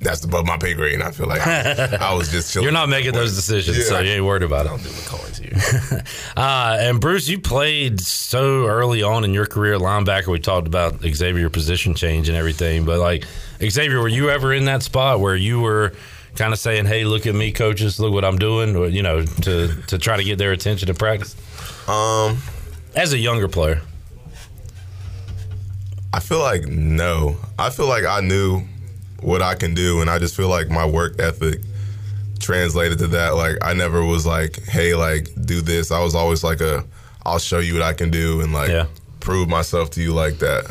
That's 0.00 0.22
above 0.22 0.44
my 0.44 0.58
pay 0.58 0.74
grade, 0.74 0.94
and 0.94 1.02
I 1.02 1.12
feel 1.12 1.26
like 1.26 1.40
I, 1.46 1.96
I 1.98 2.12
was 2.12 2.30
just 2.30 2.52
chilling. 2.52 2.64
You're 2.64 2.74
not 2.74 2.90
making 2.90 3.12
those 3.14 3.34
decisions, 3.34 3.86
so 3.86 4.00
you 4.00 4.10
ain't 4.10 4.24
worried 4.24 4.42
about 4.42 4.66
it. 4.66 4.68
Don't 4.68 4.82
do 4.82 4.90
the 4.90 5.08
cards 5.08 5.38
here. 5.38 6.02
Uh, 6.36 6.76
and 6.78 7.00
Bruce, 7.00 7.26
you 7.26 7.38
played 7.40 8.00
so 8.00 8.66
early 8.66 9.02
on 9.02 9.24
in 9.24 9.32
your 9.32 9.46
career, 9.46 9.78
linebacker. 9.78 10.26
We 10.26 10.40
talked 10.40 10.66
about 10.66 11.00
Xavier 11.00 11.48
position 11.48 11.94
change 11.94 12.28
and 12.28 12.36
everything, 12.36 12.84
but 12.84 12.98
like 12.98 13.24
Xavier, 13.66 14.00
were 14.00 14.08
you 14.08 14.28
ever 14.28 14.52
in 14.52 14.66
that 14.66 14.82
spot 14.82 15.20
where 15.20 15.36
you 15.36 15.60
were 15.60 15.94
kind 16.36 16.52
of 16.52 16.58
saying, 16.58 16.86
"Hey, 16.86 17.04
look 17.04 17.26
at 17.26 17.34
me, 17.34 17.52
coaches, 17.52 17.98
look 18.00 18.12
what 18.12 18.24
I'm 18.24 18.38
doing," 18.38 18.76
or 18.76 18.86
you 18.86 19.02
know, 19.02 19.24
to 19.24 19.74
to 19.86 19.98
try 19.98 20.16
to 20.16 20.24
get 20.24 20.38
their 20.38 20.52
attention 20.52 20.86
to 20.88 20.94
practice? 20.94 21.34
Um, 21.88 22.38
as 22.94 23.12
a 23.12 23.18
younger 23.18 23.48
player, 23.48 23.82
I 26.12 26.20
feel 26.20 26.40
like 26.40 26.66
no. 26.66 27.36
I 27.58 27.70
feel 27.70 27.86
like 27.86 28.04
I 28.04 28.20
knew 28.20 28.62
what 29.20 29.42
I 29.42 29.54
can 29.54 29.74
do, 29.74 30.00
and 30.00 30.10
I 30.10 30.18
just 30.18 30.36
feel 30.36 30.48
like 30.48 30.68
my 30.68 30.86
work 30.86 31.20
ethic 31.20 31.60
translated 32.40 32.98
to 32.98 33.06
that. 33.08 33.34
Like 33.34 33.56
I 33.62 33.74
never 33.74 34.04
was 34.04 34.26
like, 34.26 34.62
"Hey, 34.64 34.94
like 34.94 35.28
do 35.44 35.60
this." 35.60 35.90
I 35.90 36.02
was 36.02 36.14
always 36.14 36.44
like 36.44 36.60
a, 36.60 36.84
"I'll 37.24 37.38
show 37.38 37.58
you 37.58 37.74
what 37.74 37.82
I 37.82 37.92
can 37.92 38.10
do," 38.10 38.40
and 38.40 38.52
like 38.52 38.86
prove 39.20 39.48
myself 39.48 39.90
to 39.90 40.02
you 40.02 40.12
like 40.12 40.38
that. 40.38 40.70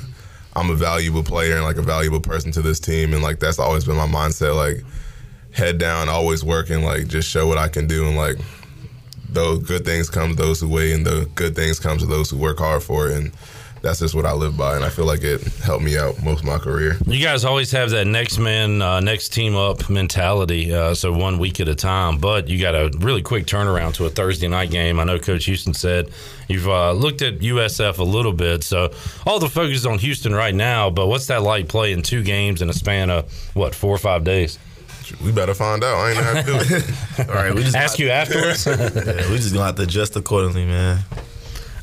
I'm 0.55 0.69
a 0.69 0.75
valuable 0.75 1.23
player 1.23 1.55
and 1.55 1.63
like 1.63 1.77
a 1.77 1.81
valuable 1.81 2.21
person 2.21 2.51
to 2.53 2.61
this 2.61 2.79
team, 2.79 3.13
and 3.13 3.23
like 3.23 3.39
that's 3.39 3.59
always 3.59 3.85
been 3.85 3.95
my 3.95 4.07
mindset. 4.07 4.55
Like 4.55 4.85
head 5.53 5.77
down, 5.77 6.09
always 6.09 6.43
working, 6.43 6.83
like 6.83 7.07
just 7.07 7.29
show 7.29 7.47
what 7.47 7.57
I 7.57 7.67
can 7.67 7.87
do, 7.87 8.07
and 8.07 8.17
like 8.17 8.37
those 9.29 9.63
good 9.63 9.85
things 9.85 10.09
come 10.09 10.29
to 10.29 10.35
those 10.35 10.59
who 10.59 10.69
wait, 10.69 10.93
and 10.93 11.05
the 11.05 11.29
good 11.35 11.55
things 11.55 11.79
come 11.79 11.97
to 11.97 12.05
those 12.05 12.29
who 12.29 12.37
work 12.37 12.59
hard 12.59 12.83
for 12.83 13.07
it, 13.07 13.17
and 13.17 13.31
that's 13.83 13.99
just 13.99 14.15
what 14.15 14.25
I 14.25 14.31
live 14.31 14.55
by, 14.55 14.77
and 14.77 14.85
I 14.85 14.89
feel 14.89 15.03
like 15.03 15.23
it 15.23 15.43
helped 15.57 15.83
me 15.83 15.97
out 15.97 16.23
most 16.23 16.39
of 16.39 16.45
my 16.45 16.57
career. 16.57 16.97
you 17.05 17.21
guys 17.21 17.43
always 17.43 17.69
have 17.71 17.89
that 17.89 18.07
next 18.07 18.39
man, 18.39 18.81
uh, 18.81 19.01
next 19.01 19.29
team 19.33 19.57
up 19.57 19.89
mentality. 19.89 20.73
Uh, 20.73 20.95
so 20.95 21.11
one 21.11 21.37
week 21.37 21.59
at 21.59 21.67
a 21.67 21.75
time, 21.75 22.17
but 22.17 22.47
you 22.47 22.61
got 22.61 22.75
a 22.75 22.89
really 22.99 23.21
quick 23.21 23.45
turnaround 23.45 23.93
to 23.95 24.05
a 24.05 24.09
Thursday 24.09 24.47
night 24.47 24.71
game. 24.71 25.01
I 25.01 25.03
know 25.03 25.19
Coach 25.19 25.45
Houston 25.45 25.73
said 25.73 26.09
you've 26.47 26.69
uh, 26.69 26.93
looked 26.93 27.21
at 27.21 27.39
USF 27.39 27.99
a 27.99 28.03
little 28.03 28.31
bit, 28.31 28.63
so 28.63 28.93
all 29.25 29.39
the 29.39 29.49
focus 29.49 29.79
is 29.79 29.85
on 29.85 29.99
Houston 29.99 30.33
right 30.33 30.55
now. 30.55 30.89
But 30.89 31.07
what's 31.07 31.27
that 31.27 31.43
like 31.43 31.67
playing 31.67 32.03
two 32.03 32.23
games 32.23 32.61
in 32.61 32.69
a 32.69 32.73
span 32.73 33.09
of 33.09 33.29
what 33.53 33.75
four 33.75 33.93
or 33.93 33.99
five 33.99 34.23
days? 34.23 34.57
We 35.23 35.31
better 35.31 35.53
find 35.53 35.83
out. 35.83 35.97
I 35.97 36.09
ain't 36.09 36.17
know 36.17 36.23
how 36.23 36.33
to 36.33 36.43
do 36.43 36.75
it. 36.75 37.29
All 37.29 37.35
right, 37.35 37.53
we 37.53 37.63
just 37.63 37.75
ask 37.75 37.99
you 37.99 38.09
afterwards. 38.09 38.65
yeah, 38.67 39.29
we 39.29 39.37
just 39.37 39.53
gonna 39.53 39.65
have 39.65 39.75
to 39.75 39.83
adjust 39.83 40.15
accordingly, 40.15 40.65
man. 40.65 40.99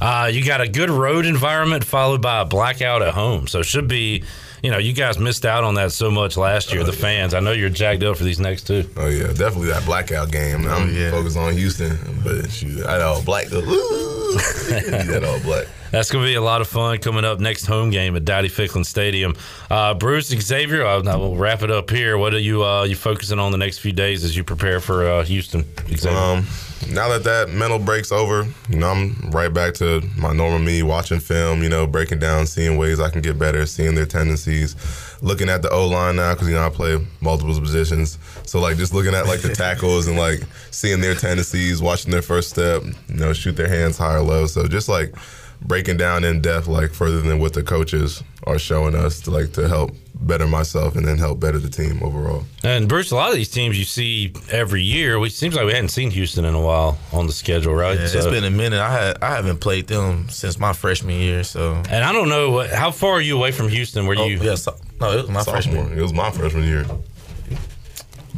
Uh, 0.00 0.30
you 0.32 0.44
got 0.44 0.60
a 0.60 0.68
good 0.68 0.88
road 0.88 1.26
environment 1.26 1.84
followed 1.84 2.22
by 2.22 2.40
a 2.40 2.44
blackout 2.44 3.02
at 3.02 3.12
home. 3.12 3.46
So 3.46 3.60
it 3.60 3.66
should 3.66 3.86
be, 3.88 4.24
you 4.62 4.70
know, 4.70 4.78
you 4.78 4.92
guys 4.92 5.18
missed 5.18 5.44
out 5.44 5.64
on 5.64 5.74
that 5.74 5.92
so 5.92 6.10
much 6.10 6.36
last 6.36 6.72
year, 6.72 6.84
the 6.84 6.92
fans. 6.92 7.34
I 7.34 7.40
know 7.40 7.52
you're 7.52 7.70
jacked 7.70 8.02
up 8.02 8.16
for 8.16 8.24
these 8.24 8.40
next 8.40 8.66
two. 8.66 8.88
Oh 8.96 9.08
yeah, 9.08 9.28
definitely 9.28 9.68
that 9.68 9.84
blackout 9.84 10.30
game. 10.30 10.66
I'm 10.66 10.94
focused 11.10 11.36
on 11.36 11.52
Houston, 11.54 11.98
but 12.24 12.50
shoot, 12.50 12.84
I 12.84 13.00
all 13.00 13.22
black. 13.22 13.46
Though. 13.46 13.60
that 13.60 15.24
all 15.24 15.40
black. 15.40 15.66
That's 15.90 16.08
going 16.10 16.24
to 16.24 16.30
be 16.30 16.36
a 16.36 16.40
lot 16.40 16.60
of 16.60 16.68
fun 16.68 16.98
coming 16.98 17.24
up 17.24 17.40
next 17.40 17.66
home 17.66 17.90
game 17.90 18.14
at 18.14 18.24
Dowdy 18.24 18.48
Ficklen 18.48 18.86
Stadium. 18.86 19.34
Uh, 19.68 19.92
Bruce 19.94 20.28
Xavier, 20.28 20.86
I, 20.86 20.98
I 20.98 21.16
will 21.16 21.36
wrap 21.36 21.62
it 21.62 21.70
up 21.70 21.90
here. 21.90 22.16
What 22.16 22.32
are 22.32 22.38
you 22.38 22.64
uh, 22.64 22.84
you 22.84 22.94
focusing 22.94 23.40
on 23.40 23.50
the 23.50 23.58
next 23.58 23.78
few 23.78 23.92
days 23.92 24.22
as 24.22 24.36
you 24.36 24.44
prepare 24.44 24.78
for 24.80 25.04
uh, 25.04 25.24
Houston? 25.24 25.64
Xavier? 25.88 26.16
Um, 26.16 26.46
now 26.88 27.08
that 27.10 27.24
that 27.24 27.50
mental 27.50 27.78
break's 27.78 28.10
over, 28.10 28.46
you 28.68 28.76
know, 28.76 28.88
I'm 28.88 29.30
right 29.30 29.52
back 29.52 29.74
to 29.74 30.02
my 30.16 30.32
normal 30.32 30.58
me, 30.58 30.82
watching 30.82 31.20
film, 31.20 31.62
you 31.62 31.68
know, 31.68 31.86
breaking 31.86 32.18
down, 32.18 32.46
seeing 32.46 32.78
ways 32.78 33.00
I 33.00 33.10
can 33.10 33.20
get 33.20 33.38
better, 33.38 33.66
seeing 33.66 33.94
their 33.94 34.06
tendencies, 34.06 34.76
looking 35.20 35.48
at 35.48 35.62
the 35.62 35.70
O 35.70 35.86
line 35.86 36.16
now 36.16 36.32
because 36.34 36.48
you 36.48 36.54
know 36.54 36.66
I 36.66 36.70
play 36.70 37.04
multiple 37.20 37.58
positions, 37.60 38.18
so 38.46 38.60
like 38.60 38.76
just 38.76 38.94
looking 38.94 39.14
at 39.14 39.26
like 39.26 39.40
the 39.40 39.54
tackles 39.54 40.06
and 40.06 40.18
like 40.18 40.42
seeing 40.70 41.00
their 41.00 41.14
tendencies, 41.14 41.82
watching 41.82 42.10
their 42.10 42.22
first 42.22 42.50
step, 42.50 42.82
you 42.82 43.16
know, 43.16 43.32
shoot 43.32 43.56
their 43.56 43.68
hands 43.68 43.98
high 43.98 44.14
or 44.14 44.22
low. 44.22 44.46
So 44.46 44.66
just 44.66 44.88
like 44.88 45.14
breaking 45.62 45.96
down 45.96 46.24
in 46.24 46.40
depth, 46.40 46.66
like 46.66 46.92
further 46.92 47.20
than 47.20 47.38
what 47.38 47.52
the 47.52 47.62
coaches 47.62 48.22
are 48.44 48.58
showing 48.58 48.94
us, 48.94 49.20
to 49.22 49.30
like 49.30 49.52
to 49.54 49.68
help 49.68 49.90
better 50.22 50.46
myself 50.46 50.96
and 50.96 51.08
then 51.08 51.16
help 51.16 51.40
better 51.40 51.58
the 51.58 51.68
team 51.70 52.02
overall. 52.02 52.44
And 52.62 52.86
Bruce, 52.88 53.10
a 53.10 53.14
lot 53.16 53.30
of 53.30 53.36
these 53.36 53.48
teams 53.50 53.78
you 53.78 53.84
see 53.86 54.34
every 54.50 54.82
year, 54.82 55.18
which 55.18 55.32
seems 55.32 55.54
like 55.54 55.64
we 55.64 55.72
hadn't 55.72 55.88
seen 55.88 56.10
Houston 56.10 56.44
in 56.44 56.54
a 56.54 56.60
while 56.60 56.98
on 57.12 57.26
the 57.26 57.32
schedule, 57.32 57.74
right? 57.74 57.96
Yeah, 57.98 58.04
it's 58.04 58.26
been 58.26 58.44
a 58.44 58.50
minute. 58.50 58.80
I 58.80 58.90
had 58.92 59.22
I 59.22 59.30
haven't 59.34 59.60
played 59.60 59.86
them 59.86 60.28
since 60.28 60.58
my 60.58 60.72
freshman 60.74 61.16
year, 61.18 61.42
so. 61.42 61.82
And 61.88 62.04
I 62.04 62.12
don't 62.12 62.28
know 62.28 62.50
what, 62.50 62.70
how 62.70 62.90
far 62.90 63.12
are 63.12 63.20
you 63.20 63.36
away 63.36 63.50
from 63.52 63.68
Houston? 63.68 64.06
Were 64.06 64.14
Oh, 64.18 64.26
you? 64.26 64.38
yeah, 64.42 64.56
so, 64.56 64.76
no, 65.00 65.12
it 65.12 65.22
was 65.22 65.30
my 65.30 65.42
Sophomore. 65.42 65.84
freshman. 65.84 65.98
It 65.98 66.02
was 66.02 66.12
my 66.12 66.30
freshman 66.30 66.64
year. 66.64 66.84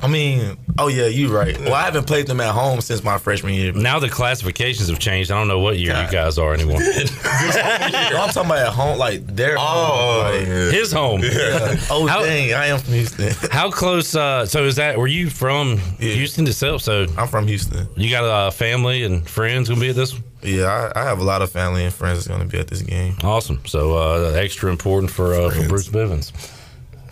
I 0.02 0.08
mean, 0.08 0.56
Oh 0.78 0.88
yeah, 0.88 1.06
you're 1.06 1.30
right. 1.32 1.56
Well, 1.60 1.74
I 1.74 1.82
haven't 1.84 2.06
played 2.06 2.26
them 2.26 2.40
at 2.40 2.52
home 2.52 2.80
since 2.80 3.04
my 3.04 3.18
freshman 3.18 3.54
year. 3.54 3.72
Now 3.72 3.98
the 3.98 4.08
classifications 4.08 4.88
have 4.88 4.98
changed. 4.98 5.30
I 5.30 5.38
don't 5.38 5.46
know 5.48 5.58
what 5.60 5.78
year 5.78 5.90
you 6.02 6.10
guys 6.10 6.38
are 6.38 6.54
anymore. 6.54 6.78
I'm 7.24 8.28
talking 8.30 8.46
about 8.50 8.58
at 8.58 8.72
home, 8.72 8.98
like 8.98 9.26
their 9.26 9.56
Oh, 9.58 9.62
home. 9.62 10.34
Like, 10.38 10.46
yeah. 10.48 10.70
His 10.70 10.92
home. 10.92 11.20
yeah. 11.22 11.76
Oh 11.90 12.06
How- 12.06 12.22
dang, 12.22 12.54
I 12.54 12.66
am 12.66 12.78
from 12.78 12.94
Houston. 12.94 13.32
How 13.50 13.70
close? 13.70 14.14
Uh, 14.14 14.46
so 14.46 14.64
is 14.64 14.76
that? 14.76 14.98
Were 14.98 15.06
you 15.06 15.28
from 15.30 15.78
Houston 15.98 16.46
itself? 16.46 16.82
So 16.82 17.06
I'm 17.18 17.28
from 17.28 17.46
Houston. 17.46 17.86
you 17.96 18.10
got 18.10 18.48
a 18.48 18.50
family 18.50 19.04
and 19.04 19.28
friends 19.28 19.68
gonna 19.68 19.80
be 19.80 19.90
at 19.90 19.96
this 19.96 20.14
one? 20.14 20.22
Yeah, 20.42 20.90
I, 20.96 21.02
I 21.02 21.04
have 21.04 21.20
a 21.20 21.24
lot 21.24 21.42
of 21.42 21.50
family 21.52 21.84
and 21.84 21.94
friends 21.94 22.18
that's 22.18 22.26
going 22.26 22.40
to 22.40 22.46
be 22.46 22.58
at 22.58 22.66
this 22.66 22.82
game. 22.82 23.14
Awesome. 23.22 23.60
So 23.64 23.96
uh, 23.96 24.32
extra 24.34 24.70
important 24.72 25.12
for 25.12 25.34
uh, 25.34 25.50
for 25.50 25.68
Bruce 25.68 25.88
Bivens. 25.88 26.32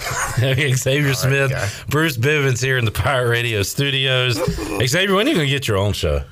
Xavier 0.76 1.14
Smith, 1.14 1.50
guy. 1.50 1.68
Bruce 1.88 2.16
Bivens 2.16 2.62
here 2.62 2.78
in 2.78 2.84
the 2.84 2.90
Pirate 2.90 3.28
Radio 3.28 3.62
studios. 3.62 4.34
Xavier, 4.86 5.14
when 5.14 5.26
are 5.26 5.30
you 5.30 5.36
gonna 5.36 5.46
get 5.48 5.68
your 5.68 5.76
own 5.76 5.92
show? 5.92 6.22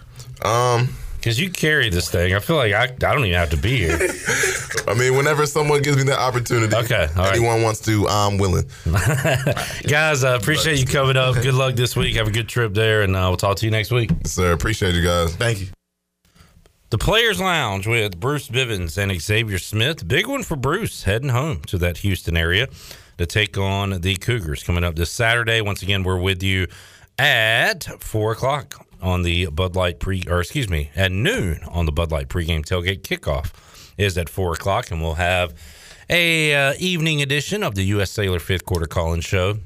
Um, 0.43 0.95
Because 1.17 1.39
you 1.41 1.51
carry 1.51 1.91
this 1.91 2.09
thing. 2.11 2.35
I 2.35 2.39
feel 2.39 2.57
like 2.57 2.73
I, 2.73 2.85
I 2.85 2.87
don't 3.15 3.25
even 3.25 3.33
have 3.39 3.51
to 3.51 3.57
be 3.57 3.77
here. 3.79 3.99
I 4.89 4.95
mean, 4.95 5.17
whenever 5.17 5.47
someone 5.47 5.83
gives 5.83 5.97
me 5.99 6.05
that 6.05 6.19
opportunity, 6.19 6.75
Okay, 6.75 7.09
all 7.17 7.25
right. 7.25 7.35
anyone 7.37 7.63
wants 7.63 7.81
to, 7.81 8.07
I'm 8.09 8.39
willing. 8.39 8.65
Guys, 9.87 10.25
I 10.25 10.35
appreciate 10.37 10.79
you 10.79 10.87
coming 10.87 11.17
up. 11.17 11.35
Good 11.35 11.55
luck 11.55 11.75
this 11.75 11.97
week. 11.97 12.15
Have 12.17 12.29
a 12.29 12.31
good 12.31 12.49
trip 12.49 12.73
there, 12.73 13.03
and 13.03 13.17
uh, 13.17 13.27
we'll 13.29 13.37
talk 13.37 13.57
to 13.59 13.65
you 13.67 13.71
next 13.71 13.91
week. 13.91 14.11
Sir, 14.25 14.53
appreciate 14.53 14.95
you 14.95 15.03
guys. 15.03 15.35
Thank 15.37 15.61
you. 15.61 15.67
The 16.91 16.99
Players 16.99 17.39
Lounge 17.39 17.87
with 17.87 18.19
Bruce 18.19 18.49
Bivens 18.49 18.97
and 18.97 19.13
Xavier 19.21 19.59
Smith. 19.59 20.09
Big 20.09 20.27
one 20.27 20.43
for 20.43 20.57
Bruce 20.57 21.03
heading 21.03 21.29
home 21.29 21.61
to 21.67 21.77
that 21.79 21.99
Houston 21.99 22.35
area 22.37 22.69
to 23.19 23.27
take 23.27 23.59
on 23.59 24.01
the 24.01 24.17
Cougars 24.17 24.63
coming 24.63 24.85
up 24.85 24.97
this 24.97 25.11
Saturday. 25.11 25.61
Once 25.61 25.83
again, 25.83 26.03
we're 26.03 26.19
with 26.19 26.43
you 26.43 26.69
at 27.19 27.85
four 28.01 28.33
o'clock 28.33 28.87
on 29.03 29.23
the 29.23 29.47
Bud 29.47 29.77
Light 29.77 30.01
pre, 30.01 30.23
or 30.29 30.41
excuse 30.41 30.69
me, 30.69 30.91
at 30.97 31.13
noon 31.13 31.61
on 31.69 31.87
the 31.87 31.93
Bud 31.93 32.11
Light 32.11 32.29
pregame 32.29 32.65
tailgate. 32.65 33.03
Kickoff 33.03 33.53
is 33.99 34.17
at 34.17 34.29
four 34.29 34.53
o'clock, 34.53 34.91
and 34.91 35.03
we'll 35.03 35.15
have 35.15 35.55
a 36.09 36.55
uh, 36.55 36.75
evening 36.79 37.21
edition 37.21 37.63
of 37.63 37.75
the 37.75 37.85
U.S. 37.85 38.11
Sailor 38.11 38.39
Fifth 38.39 38.65
Quarter 38.65 38.87
Call-In 38.87 39.21
Show 39.21 39.59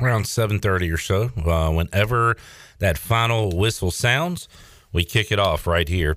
around 0.00 0.24
7.30 0.24 0.94
or 0.94 0.96
so 0.96 1.30
uh, 1.44 1.70
whenever 1.70 2.36
that 2.78 2.96
final 2.96 3.50
whistle 3.50 3.90
sounds. 3.90 4.48
We 4.92 5.04
kick 5.04 5.30
it 5.32 5.38
off 5.38 5.66
right 5.66 5.88
here 5.88 6.16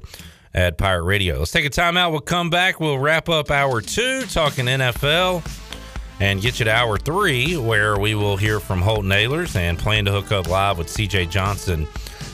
at 0.54 0.78
pirate 0.78 1.04
radio. 1.04 1.40
Let's 1.40 1.52
take 1.52 1.66
a 1.66 1.70
time 1.70 1.98
out. 1.98 2.12
We'll 2.12 2.22
come 2.22 2.50
back. 2.50 2.80
We'll 2.80 3.00
wrap 3.00 3.28
up 3.28 3.52
hour 3.52 3.82
two 3.82 4.22
talking 4.28 4.66
nfl 4.66 5.44
and 6.22 6.40
get 6.40 6.60
you 6.60 6.66
to 6.66 6.72
hour 6.72 7.00
three 7.00 7.58
where 7.58 7.98
we 7.98 8.14
will 8.14 8.38
hear 8.38 8.60
from 8.60 8.80
Holton 8.80 9.10
Ahlers 9.10 9.56
and 9.56 9.78
plan 9.78 10.06
to 10.06 10.12
hook 10.12 10.32
up 10.32 10.48
live 10.48 10.78
with 10.78 10.88
cj 10.88 11.28
johnson 11.30 11.88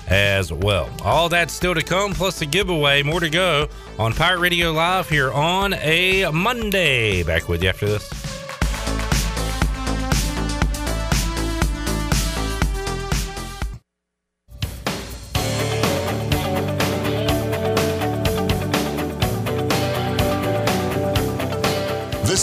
as 0.09 0.51
well. 0.51 0.89
All 1.03 1.29
that's 1.29 1.53
still 1.53 1.73
to 1.73 1.81
come 1.81 2.13
plus 2.13 2.41
a 2.41 2.45
giveaway. 2.45 3.01
More 3.01 3.21
to 3.21 3.29
go 3.29 3.69
on 3.97 4.13
pirate 4.13 4.39
radio 4.39 4.73
live 4.73 5.09
here 5.09 5.31
on 5.31 5.73
a 5.75 6.29
monday. 6.31 7.23
Back 7.23 7.47
with 7.47 7.63
you 7.63 7.69
after 7.69 7.87
this 7.87 8.36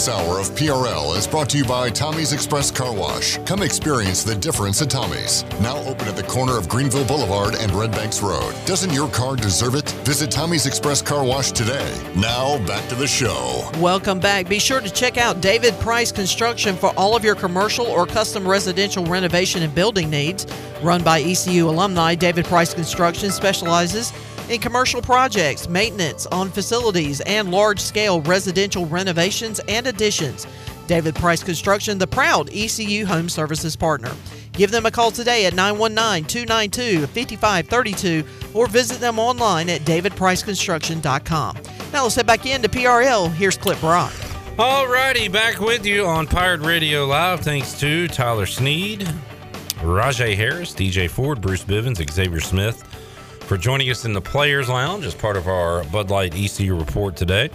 This 0.05 0.13
hour 0.13 0.39
of 0.39 0.51
PRL 0.51 1.17
is 1.17 1.25
brought 1.25 1.49
to 1.49 1.57
you 1.57 1.65
by 1.65 1.89
Tommy's 1.89 2.31
Express 2.31 2.69
Car 2.69 2.93
Wash. 2.93 3.39
Come 3.39 3.63
experience 3.63 4.23
the 4.23 4.35
difference 4.35 4.79
at 4.83 4.91
Tommy's. 4.91 5.43
Now 5.61 5.77
open 5.77 6.07
at 6.07 6.15
the 6.15 6.21
corner 6.21 6.59
of 6.59 6.69
Greenville 6.69 7.05
Boulevard 7.05 7.55
and 7.55 7.71
Red 7.71 7.91
Banks 7.91 8.21
Road. 8.21 8.53
Doesn't 8.67 8.93
your 8.93 9.09
car 9.09 9.35
deserve 9.35 9.73
it? 9.73 9.89
Visit 10.05 10.29
Tommy's 10.29 10.67
Express 10.67 11.01
Car 11.01 11.25
Wash 11.25 11.53
today. 11.53 11.91
Now 12.15 12.63
back 12.67 12.87
to 12.89 12.95
the 12.95 13.07
show. 13.07 13.67
Welcome 13.79 14.19
back. 14.19 14.47
Be 14.47 14.59
sure 14.59 14.79
to 14.79 14.91
check 14.91 15.17
out 15.17 15.41
David 15.41 15.73
Price 15.79 16.11
Construction 16.11 16.75
for 16.75 16.93
all 16.95 17.15
of 17.15 17.23
your 17.23 17.33
commercial 17.33 17.87
or 17.87 18.05
custom 18.05 18.47
residential 18.47 19.05
renovation 19.05 19.63
and 19.63 19.73
building 19.73 20.11
needs. 20.11 20.45
Run 20.83 21.03
by 21.03 21.19
ECU 21.19 21.67
alumni, 21.67 22.13
David 22.13 22.45
Price 22.45 22.75
Construction 22.75 23.31
specializes 23.31 24.13
in 24.49 24.59
commercial 24.59 25.01
projects, 25.01 25.67
maintenance 25.67 26.25
on 26.27 26.49
facilities, 26.49 27.21
and 27.21 27.51
large 27.51 27.79
scale 27.79 28.21
residential 28.21 28.85
renovations 28.85 29.59
and 29.67 29.87
additions. 29.87 30.47
David 30.87 31.15
Price 31.15 31.43
Construction, 31.43 31.97
the 31.97 32.07
proud 32.07 32.49
ECU 32.53 33.05
Home 33.05 33.29
Services 33.29 33.75
partner. 33.75 34.11
Give 34.53 34.71
them 34.71 34.85
a 34.85 34.91
call 34.91 35.11
today 35.11 35.45
at 35.45 35.53
919 35.53 36.25
292 36.25 37.07
5532 37.07 38.23
or 38.53 38.67
visit 38.67 38.99
them 38.99 39.19
online 39.19 39.69
at 39.69 39.81
davidpriceconstruction.com. 39.81 41.57
Now 41.91 42.03
let's 42.03 42.15
head 42.15 42.27
back 42.27 42.45
into 42.45 42.69
PRL. 42.69 43.31
Here's 43.33 43.57
Clip 43.57 43.79
Brock. 43.79 44.13
Alrighty, 44.57 45.29
back 45.29 45.59
with 45.59 45.85
you 45.85 46.05
on 46.05 46.27
Pirate 46.27 46.61
Radio 46.61 47.05
Live. 47.05 47.41
Thanks 47.41 47.77
to 47.79 48.07
Tyler 48.07 48.45
Snead, 48.45 49.01
Rahjai 49.81 50.33
Harris, 50.33 50.73
DJ 50.73 51.09
Ford, 51.09 51.41
Bruce 51.41 51.65
Bivens, 51.65 52.09
Xavier 52.09 52.39
Smith 52.39 53.04
for 53.45 53.57
joining 53.57 53.89
us 53.91 54.05
in 54.05 54.13
the 54.13 54.21
Players 54.21 54.69
Lounge 54.69 55.05
as 55.05 55.13
part 55.13 55.37
of 55.37 55.47
our 55.47 55.83
Bud 55.85 56.09
Light 56.09 56.33
ECU 56.35 56.75
report 56.75 57.15
today. 57.15 57.51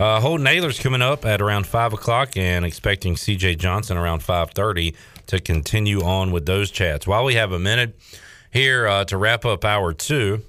Uh, 0.00 0.18
Holton 0.18 0.46
Ahlers 0.46 0.80
coming 0.80 1.02
up 1.02 1.26
at 1.26 1.42
around 1.42 1.66
five 1.66 1.92
o'clock, 1.92 2.36
and 2.36 2.64
expecting 2.64 3.14
CJ 3.14 3.58
Johnson 3.58 3.98
around 3.98 4.22
five 4.22 4.52
thirty 4.52 4.94
to 5.26 5.38
continue 5.38 6.02
on 6.02 6.32
with 6.32 6.46
those 6.46 6.70
chats. 6.70 7.06
While 7.06 7.24
we 7.24 7.34
have 7.34 7.52
a 7.52 7.58
minute 7.58 7.98
here 8.50 8.86
uh, 8.86 9.04
to 9.04 9.18
wrap 9.18 9.44
up 9.44 9.64
hour 9.64 9.92
two, 9.92 10.42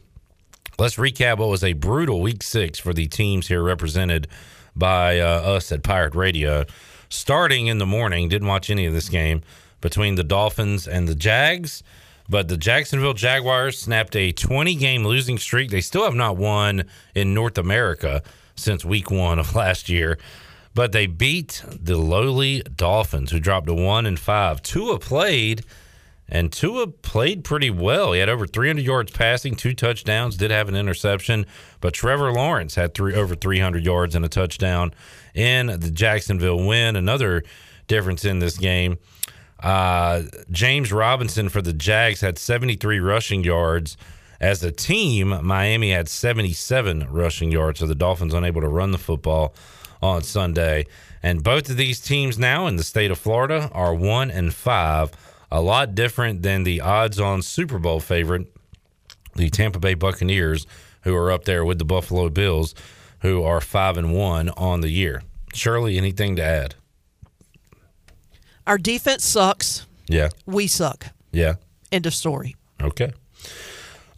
let's 0.79 0.95
recap 0.95 1.39
what 1.39 1.49
was 1.49 1.63
a 1.63 1.73
brutal 1.73 2.21
week 2.21 2.41
six 2.41 2.79
for 2.79 2.93
the 2.93 3.07
teams 3.07 3.47
here 3.47 3.63
represented 3.63 4.27
by 4.75 5.19
uh, 5.19 5.25
us 5.25 5.71
at 5.71 5.83
Pirate 5.83 6.15
Radio. 6.15 6.65
Starting 7.09 7.67
in 7.67 7.77
the 7.77 7.85
morning, 7.85 8.29
didn't 8.29 8.47
watch 8.47 8.69
any 8.69 8.85
of 8.85 8.93
this 8.93 9.09
game 9.09 9.41
between 9.81 10.15
the 10.15 10.23
Dolphins 10.23 10.87
and 10.87 11.07
the 11.07 11.15
Jags, 11.15 11.83
but 12.29 12.47
the 12.47 12.57
Jacksonville 12.57 13.13
Jaguars 13.13 13.77
snapped 13.79 14.15
a 14.15 14.31
20 14.31 14.75
game 14.75 15.05
losing 15.05 15.37
streak. 15.37 15.69
They 15.69 15.81
still 15.81 16.03
have 16.03 16.15
not 16.15 16.37
won 16.37 16.85
in 17.15 17.33
North 17.33 17.57
America 17.57 18.23
since 18.55 18.83
week 18.83 19.09
one 19.09 19.39
of 19.39 19.55
last 19.55 19.89
year, 19.89 20.17
but 20.73 20.91
they 20.91 21.07
beat 21.07 21.63
the 21.67 21.97
lowly 21.97 22.61
Dolphins, 22.61 23.31
who 23.31 23.39
dropped 23.39 23.67
to 23.67 23.73
one 23.73 24.05
and 24.05 24.19
five. 24.19 24.61
Tua 24.61 24.99
played. 24.99 25.63
And 26.29 26.51
Tua 26.51 26.87
played 26.87 27.45
pretty 27.45 27.69
well. 27.69 28.11
He 28.11 28.19
had 28.19 28.27
over 28.27 28.45
300 28.45 28.83
yards 28.83 29.13
passing, 29.13 29.55
two 29.55 29.73
touchdowns, 29.73 30.35
did 30.35 30.51
have 30.51 30.67
an 30.67 30.75
interception, 30.75 31.45
but 31.79 31.93
Trevor 31.93 32.33
Lawrence 32.33 32.75
had 32.75 32.93
three 32.93 33.15
over 33.15 33.33
300 33.33 33.85
yards 33.85 34.13
and 34.13 34.25
a 34.25 34.27
touchdown 34.27 34.93
in 35.33 35.67
the 35.67 35.89
Jacksonville 35.89 36.67
win. 36.67 36.97
Another 36.97 37.43
difference 37.87 38.25
in 38.25 38.39
this 38.39 38.57
game. 38.57 38.97
Uh, 39.59 40.23
James 40.51 40.91
Robinson 40.91 41.49
for 41.49 41.61
the 41.61 41.73
Jags 41.73 42.21
had 42.21 42.37
73 42.37 42.99
rushing 42.99 43.43
yards. 43.43 43.97
As 44.39 44.63
a 44.63 44.71
team, 44.71 45.39
Miami 45.43 45.91
had 45.91 46.07
77 46.07 47.07
rushing 47.11 47.51
yards, 47.51 47.79
so 47.79 47.87
the 47.87 47.95
Dolphins 47.95 48.33
unable 48.33 48.61
to 48.61 48.67
run 48.67 48.91
the 48.91 48.99
football 48.99 49.55
on 50.01 50.21
Sunday. 50.21 50.85
And 51.23 51.43
both 51.43 51.69
of 51.69 51.77
these 51.77 51.99
teams 51.99 52.37
now 52.37 52.67
in 52.67 52.75
the 52.75 52.83
state 52.83 53.09
of 53.09 53.17
Florida 53.17 53.71
are 53.73 53.95
one 53.95 54.29
and 54.29 54.53
five, 54.53 55.11
a 55.51 55.61
lot 55.61 55.95
different 55.95 56.43
than 56.43 56.63
the 56.63 56.81
odds-on 56.81 57.41
Super 57.41 57.79
Bowl 57.79 57.99
favorite, 57.99 58.47
the 59.35 59.49
Tampa 59.49 59.79
Bay 59.79 59.95
Buccaneers, 59.95 60.67
who 61.01 61.15
are 61.15 61.31
up 61.31 61.45
there 61.45 61.65
with 61.65 61.79
the 61.79 61.85
Buffalo 61.85 62.29
Bills, 62.29 62.75
who 63.21 63.41
are 63.41 63.61
five 63.61 63.97
and 63.97 64.13
one 64.13 64.49
on 64.49 64.81
the 64.81 64.89
year. 64.89 65.23
Shirley, 65.53 65.97
anything 65.97 66.35
to 66.35 66.43
add? 66.43 66.75
Our 68.67 68.77
defense 68.77 69.25
sucks. 69.25 69.85
Yeah. 70.07 70.29
We 70.45 70.67
suck. 70.67 71.07
Yeah. 71.31 71.55
End 71.91 72.05
of 72.05 72.13
story. 72.13 72.57
Okay. 72.81 73.13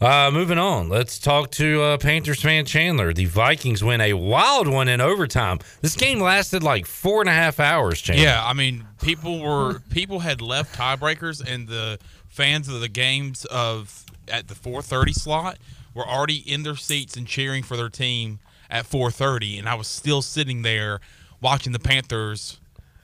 Uh, 0.00 0.30
moving 0.32 0.58
on, 0.58 0.88
let's 0.88 1.18
talk 1.18 1.50
to 1.52 1.82
uh, 1.82 1.98
Panthers 1.98 2.42
fan 2.42 2.64
Chandler. 2.64 3.12
The 3.12 3.26
Vikings 3.26 3.84
win 3.84 4.00
a 4.00 4.14
wild 4.14 4.66
one 4.66 4.88
in 4.88 5.00
overtime. 5.00 5.58
This 5.82 5.94
game 5.94 6.20
lasted 6.20 6.62
like 6.62 6.86
four 6.86 7.20
and 7.20 7.28
a 7.28 7.32
half 7.32 7.60
hours. 7.60 8.00
Chandler. 8.00 8.24
Yeah, 8.24 8.42
I 8.44 8.54
mean, 8.54 8.86
people 9.02 9.40
were 9.40 9.80
people 9.90 10.20
had 10.20 10.40
left 10.40 10.74
tiebreakers, 10.74 11.46
and 11.46 11.68
the 11.68 11.98
fans 12.28 12.66
of 12.68 12.80
the 12.80 12.88
games 12.88 13.44
of 13.44 14.06
at 14.26 14.48
the 14.48 14.54
4:30 14.54 15.12
slot 15.14 15.58
were 15.92 16.08
already 16.08 16.38
in 16.38 16.62
their 16.62 16.76
seats 16.76 17.16
and 17.16 17.26
cheering 17.26 17.62
for 17.62 17.76
their 17.76 17.90
team 17.90 18.40
at 18.70 18.86
4:30, 18.86 19.58
and 19.58 19.68
I 19.68 19.74
was 19.74 19.86
still 19.86 20.22
sitting 20.22 20.62
there 20.62 21.00
watching 21.42 21.72
the 21.72 21.78
Panthers 21.78 22.59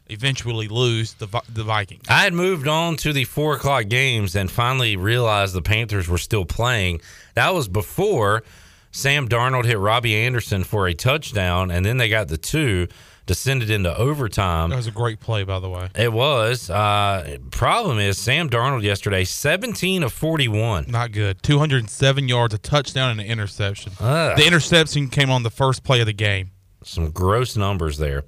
eventually 0.09 0.69
lose 0.69 1.15
the 1.15 1.27
the 1.53 1.65
Vikings. 1.65 2.05
I 2.09 2.23
had 2.23 2.33
moved 2.33 2.69
on 2.69 2.97
to 2.99 3.13
the 3.13 3.25
four 3.25 3.57
o'clock 3.57 3.89
games 3.89 4.35
and 4.37 4.51
finally 4.51 4.97
realized 4.97 5.55
the 5.55 5.63
Panthers 5.63 6.09
were 6.09 6.19
still 6.19 6.45
playing. 6.45 7.01
That 7.35 7.55
was 7.55 7.69
before 7.69 8.43
Sam 8.91 9.29
Darnold 9.29 9.65
hit 9.67 9.79
Robbie 9.79 10.15
Anderson 10.17 10.65
for 10.65 10.87
a 10.87 10.95
touchdown, 10.95 11.71
and 11.71 11.85
then 11.85 11.99
they 11.99 12.09
got 12.09 12.29
the 12.29 12.39
two 12.39 12.89
descended 13.27 13.71
into 13.71 13.95
overtime. 13.97 14.71
That 14.71 14.77
was 14.77 14.87
a 14.87 14.93
great 14.93 15.21
play, 15.21 15.43
by 15.43 15.59
the 15.59 15.69
way. 15.69 15.89
It 15.97 16.13
was. 16.13 16.71
Uh, 16.71 17.39
problem 17.51 17.99
is, 17.99 18.17
Sam 18.17 18.49
Darnold 18.49 18.83
yesterday, 18.83 19.25
17 19.25 20.03
of 20.05 20.13
41. 20.13 20.87
Not 20.89 21.13
good. 21.13 21.43
207 21.43 22.29
yards, 22.29 22.55
a 22.55 22.59
touchdown, 22.59 23.11
and 23.11 23.21
an 23.21 23.27
interception. 23.27 23.93
Ugh. 24.01 24.37
The 24.37 24.47
interception 24.47 25.09
came 25.09 25.31
on 25.31 25.43
the 25.43 25.51
first 25.51 25.83
play 25.83 26.01
of 26.01 26.07
the 26.07 26.13
game. 26.13 26.53
Some 26.85 27.11
gross 27.11 27.57
numbers 27.57 27.99
there. 27.99 28.25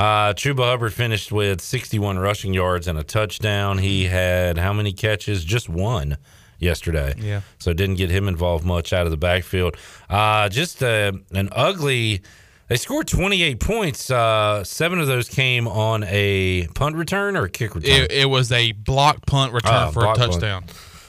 Uh, 0.00 0.32
Chuba 0.32 0.64
Hubbard 0.64 0.94
finished 0.94 1.30
with 1.30 1.60
61 1.60 2.18
rushing 2.18 2.54
yards 2.54 2.88
and 2.88 2.98
a 2.98 3.04
touchdown. 3.04 3.76
He 3.76 4.06
had 4.06 4.56
how 4.56 4.72
many 4.72 4.94
catches? 4.94 5.44
Just 5.44 5.68
one 5.68 6.16
yesterday. 6.58 7.14
Yeah. 7.18 7.42
So 7.58 7.74
didn't 7.74 7.96
get 7.96 8.08
him 8.10 8.26
involved 8.26 8.64
much 8.64 8.94
out 8.94 9.04
of 9.04 9.10
the 9.10 9.18
backfield. 9.18 9.76
Uh, 10.08 10.48
just 10.48 10.82
uh, 10.82 11.12
an 11.32 11.50
ugly. 11.52 12.22
They 12.68 12.76
scored 12.76 13.08
28 13.08 13.60
points. 13.60 14.10
Uh, 14.10 14.64
seven 14.64 15.00
of 15.00 15.06
those 15.06 15.28
came 15.28 15.68
on 15.68 16.04
a 16.04 16.66
punt 16.68 16.96
return 16.96 17.36
or 17.36 17.44
a 17.44 17.50
kick 17.50 17.74
return. 17.74 18.04
It, 18.04 18.10
it 18.12 18.24
was 18.30 18.50
a 18.52 18.72
block 18.72 19.26
punt 19.26 19.52
return 19.52 19.72
Ah, 19.74 19.90
for 19.90 20.00
a 20.00 20.02
block 20.04 20.16
punt. 20.16 20.32
touchdown. 20.32 20.64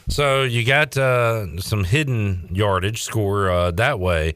So 0.10 0.44
you 0.44 0.66
got 0.66 0.98
uh, 0.98 1.62
some 1.62 1.86
hidden 1.86 2.50
yardage 2.52 3.04
score 3.04 3.50
uh, 3.50 3.72
that 3.72 4.00
way, 4.02 4.34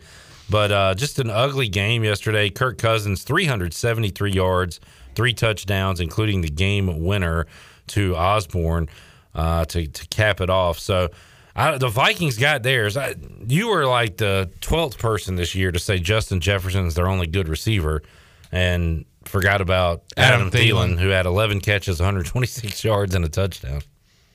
but 0.49 0.72
uh, 0.72 0.93
just 0.95 1.19
an 1.19 1.30
ugly 1.30 1.67
game 1.69 2.03
yesterday. 2.03 2.49
Kirk 2.49 2.77
Cousins, 2.77 3.23
373 3.23 4.31
yards, 4.31 4.80
three 5.15 5.34
touchdowns, 5.34 5.99
including 5.99 6.41
the 6.41 6.49
game 6.49 7.03
winner 7.03 7.47
to 7.88 8.15
Osborn 8.15 8.89
uh, 9.34 9.65
to 9.65 9.88
to 9.88 10.07
cap 10.07 10.41
it 10.41 10.49
off. 10.49 10.80
So. 10.80 11.09
I, 11.57 11.77
the 11.77 11.88
Vikings 11.88 12.38
got 12.38 12.63
theirs. 12.63 12.97
I, 12.97 13.15
you 13.47 13.69
were 13.69 13.85
like 13.85 14.17
the 14.17 14.51
twelfth 14.59 14.97
person 14.99 15.38
this 15.38 15.55
year 15.55 15.72
to 15.72 15.80
say 15.80 15.99
Justin 15.99 16.41
Jefferson's 16.41 16.95
their 16.95 17.07
only 17.07 17.27
good 17.27 17.47
receiver, 17.47 18.03
and 18.51 19.05
forgot 19.23 19.61
about 19.61 20.03
Adam, 20.17 20.47
Adam 20.47 20.51
Thielen, 20.51 20.95
Thielen. 20.95 20.99
who 20.99 21.07
had 21.07 21.26
11 21.26 21.61
catches, 21.61 22.01
126 22.01 22.84
yards, 22.84 23.15
and 23.15 23.23
a 23.23 23.30
touchdown. 23.30 23.81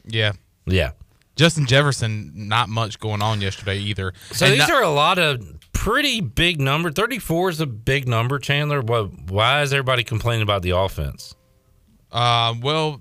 Yeah. 0.06 0.32
Yeah. 0.64 0.92
Justin 1.36 1.66
Jefferson, 1.66 2.32
not 2.34 2.70
much 2.70 2.98
going 2.98 3.20
on 3.20 3.42
yesterday 3.42 3.76
either. 3.76 4.14
So 4.32 4.46
And 4.46 4.54
these 4.54 4.60
not- 4.60 4.70
are 4.70 4.82
a 4.82 4.88
lot 4.90 5.18
of 5.18 5.46
pretty 5.80 6.20
big 6.20 6.60
number. 6.60 6.90
34 6.90 7.48
is 7.48 7.60
a 7.60 7.66
big 7.66 8.06
number, 8.06 8.38
Chandler. 8.38 8.82
What, 8.82 9.30
why 9.30 9.62
is 9.62 9.72
everybody 9.72 10.04
complaining 10.04 10.42
about 10.42 10.60
the 10.60 10.76
offense? 10.76 11.34
Uh, 12.12 12.54
well, 12.60 13.00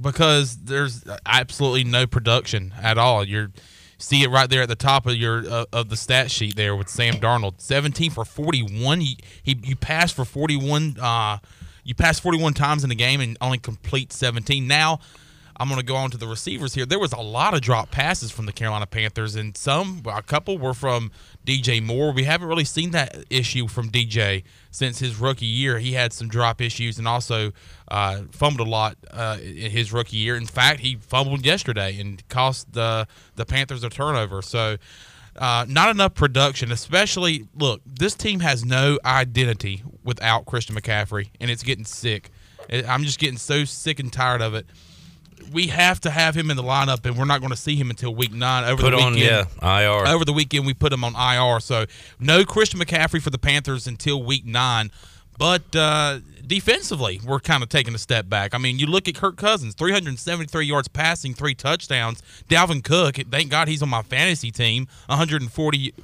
because 0.00 0.56
there's 0.56 1.04
absolutely 1.26 1.84
no 1.84 2.06
production 2.06 2.72
at 2.80 2.96
all. 2.96 3.24
You're 3.24 3.50
see 3.98 4.22
it 4.22 4.28
right 4.28 4.48
there 4.48 4.62
at 4.62 4.68
the 4.68 4.74
top 4.74 5.06
of 5.06 5.16
your 5.16 5.46
uh, 5.48 5.66
of 5.70 5.90
the 5.90 5.96
stat 5.96 6.30
sheet 6.30 6.56
there 6.56 6.74
with 6.74 6.88
Sam 6.88 7.14
Darnold, 7.16 7.60
17 7.60 8.10
for 8.10 8.24
41. 8.24 9.00
He, 9.00 9.18
he 9.42 9.60
you 9.62 9.76
passed 9.76 10.16
for 10.16 10.24
41. 10.24 10.96
Uh, 10.98 11.38
you 11.84 11.94
passed 11.94 12.22
41 12.22 12.54
times 12.54 12.84
in 12.84 12.88
the 12.88 12.96
game 12.96 13.20
and 13.20 13.36
only 13.42 13.58
complete 13.58 14.12
17. 14.14 14.66
Now. 14.66 15.00
I'm 15.56 15.68
going 15.68 15.80
to 15.80 15.86
go 15.86 15.94
on 15.94 16.10
to 16.10 16.16
the 16.16 16.26
receivers 16.26 16.74
here. 16.74 16.84
There 16.84 16.98
was 16.98 17.12
a 17.12 17.20
lot 17.20 17.54
of 17.54 17.60
drop 17.60 17.90
passes 17.90 18.30
from 18.30 18.46
the 18.46 18.52
Carolina 18.52 18.86
Panthers, 18.86 19.36
and 19.36 19.56
some, 19.56 20.02
a 20.06 20.22
couple 20.22 20.58
were 20.58 20.74
from 20.74 21.12
DJ 21.46 21.82
Moore. 21.82 22.12
We 22.12 22.24
haven't 22.24 22.48
really 22.48 22.64
seen 22.64 22.90
that 22.90 23.24
issue 23.30 23.68
from 23.68 23.90
DJ 23.90 24.42
since 24.70 24.98
his 24.98 25.16
rookie 25.16 25.46
year. 25.46 25.78
He 25.78 25.92
had 25.92 26.12
some 26.12 26.28
drop 26.28 26.60
issues 26.60 26.98
and 26.98 27.06
also 27.06 27.52
uh, 27.88 28.22
fumbled 28.32 28.66
a 28.66 28.70
lot 28.70 28.96
uh, 29.12 29.38
in 29.40 29.70
his 29.70 29.92
rookie 29.92 30.16
year. 30.16 30.36
In 30.36 30.46
fact, 30.46 30.80
he 30.80 30.96
fumbled 30.96 31.46
yesterday 31.46 32.00
and 32.00 32.26
cost 32.28 32.72
the 32.72 33.06
the 33.36 33.46
Panthers 33.46 33.84
a 33.84 33.90
turnover. 33.90 34.42
So. 34.42 34.76
Uh, 35.36 35.66
not 35.68 35.90
enough 35.90 36.14
production, 36.14 36.70
especially 36.70 37.48
look. 37.56 37.80
This 37.84 38.14
team 38.14 38.38
has 38.38 38.64
no 38.64 39.00
identity 39.04 39.82
without 40.04 40.46
Christian 40.46 40.76
McCaffrey, 40.76 41.30
and 41.40 41.50
it's 41.50 41.64
getting 41.64 41.84
sick. 41.84 42.30
I'm 42.70 43.02
just 43.02 43.18
getting 43.18 43.36
so 43.36 43.64
sick 43.64 43.98
and 43.98 44.12
tired 44.12 44.42
of 44.42 44.54
it 44.54 44.64
we 45.52 45.68
have 45.68 46.00
to 46.00 46.10
have 46.10 46.34
him 46.34 46.50
in 46.50 46.56
the 46.56 46.62
lineup, 46.62 47.04
and 47.06 47.16
we're 47.16 47.24
not 47.24 47.40
going 47.40 47.50
to 47.50 47.56
see 47.56 47.76
him 47.76 47.90
until 47.90 48.14
week 48.14 48.32
nine. 48.32 48.64
Over 48.64 48.82
Put 48.82 48.90
the 48.90 48.98
on, 48.98 49.14
weekend, 49.14 49.48
yeah, 49.62 49.80
IR. 49.80 50.06
Over 50.06 50.24
the 50.24 50.32
weekend, 50.32 50.66
we 50.66 50.74
put 50.74 50.92
him 50.92 51.04
on 51.04 51.14
IR. 51.14 51.60
So 51.60 51.86
no 52.18 52.44
Christian 52.44 52.80
McCaffrey 52.80 53.20
for 53.22 53.30
the 53.30 53.38
Panthers 53.38 53.86
until 53.86 54.22
week 54.22 54.44
nine. 54.44 54.90
But 55.38 55.74
uh, 55.74 56.20
defensively, 56.46 57.20
we're 57.24 57.40
kind 57.40 57.62
of 57.62 57.68
taking 57.68 57.94
a 57.94 57.98
step 57.98 58.28
back. 58.28 58.54
I 58.54 58.58
mean, 58.58 58.78
you 58.78 58.86
look 58.86 59.08
at 59.08 59.14
Kirk 59.14 59.36
Cousins, 59.36 59.74
373 59.74 60.64
yards 60.64 60.88
passing, 60.88 61.34
three 61.34 61.54
touchdowns. 61.54 62.22
Dalvin 62.48 62.84
Cook, 62.84 63.16
thank 63.30 63.50
God 63.50 63.68
he's 63.68 63.82
on 63.82 63.88
my 63.88 64.02
fantasy 64.02 64.50
team, 64.50 64.86
140, 65.06 65.94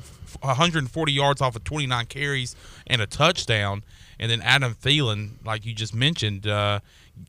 140 0.41 1.13
yards 1.13 1.41
off 1.41 1.55
of 1.55 1.65
29 1.65 2.07
carries 2.07 2.57
and 2.87 3.01
a 3.01 3.07
touchdown. 3.07 3.85
And 4.19 4.31
then 4.31 4.43
Adam 4.43 4.75
Thielen, 4.75 5.31
like 5.45 5.65
you 5.65 5.75
just 5.75 5.95
mentioned, 5.95 6.47
uh, 6.47 6.81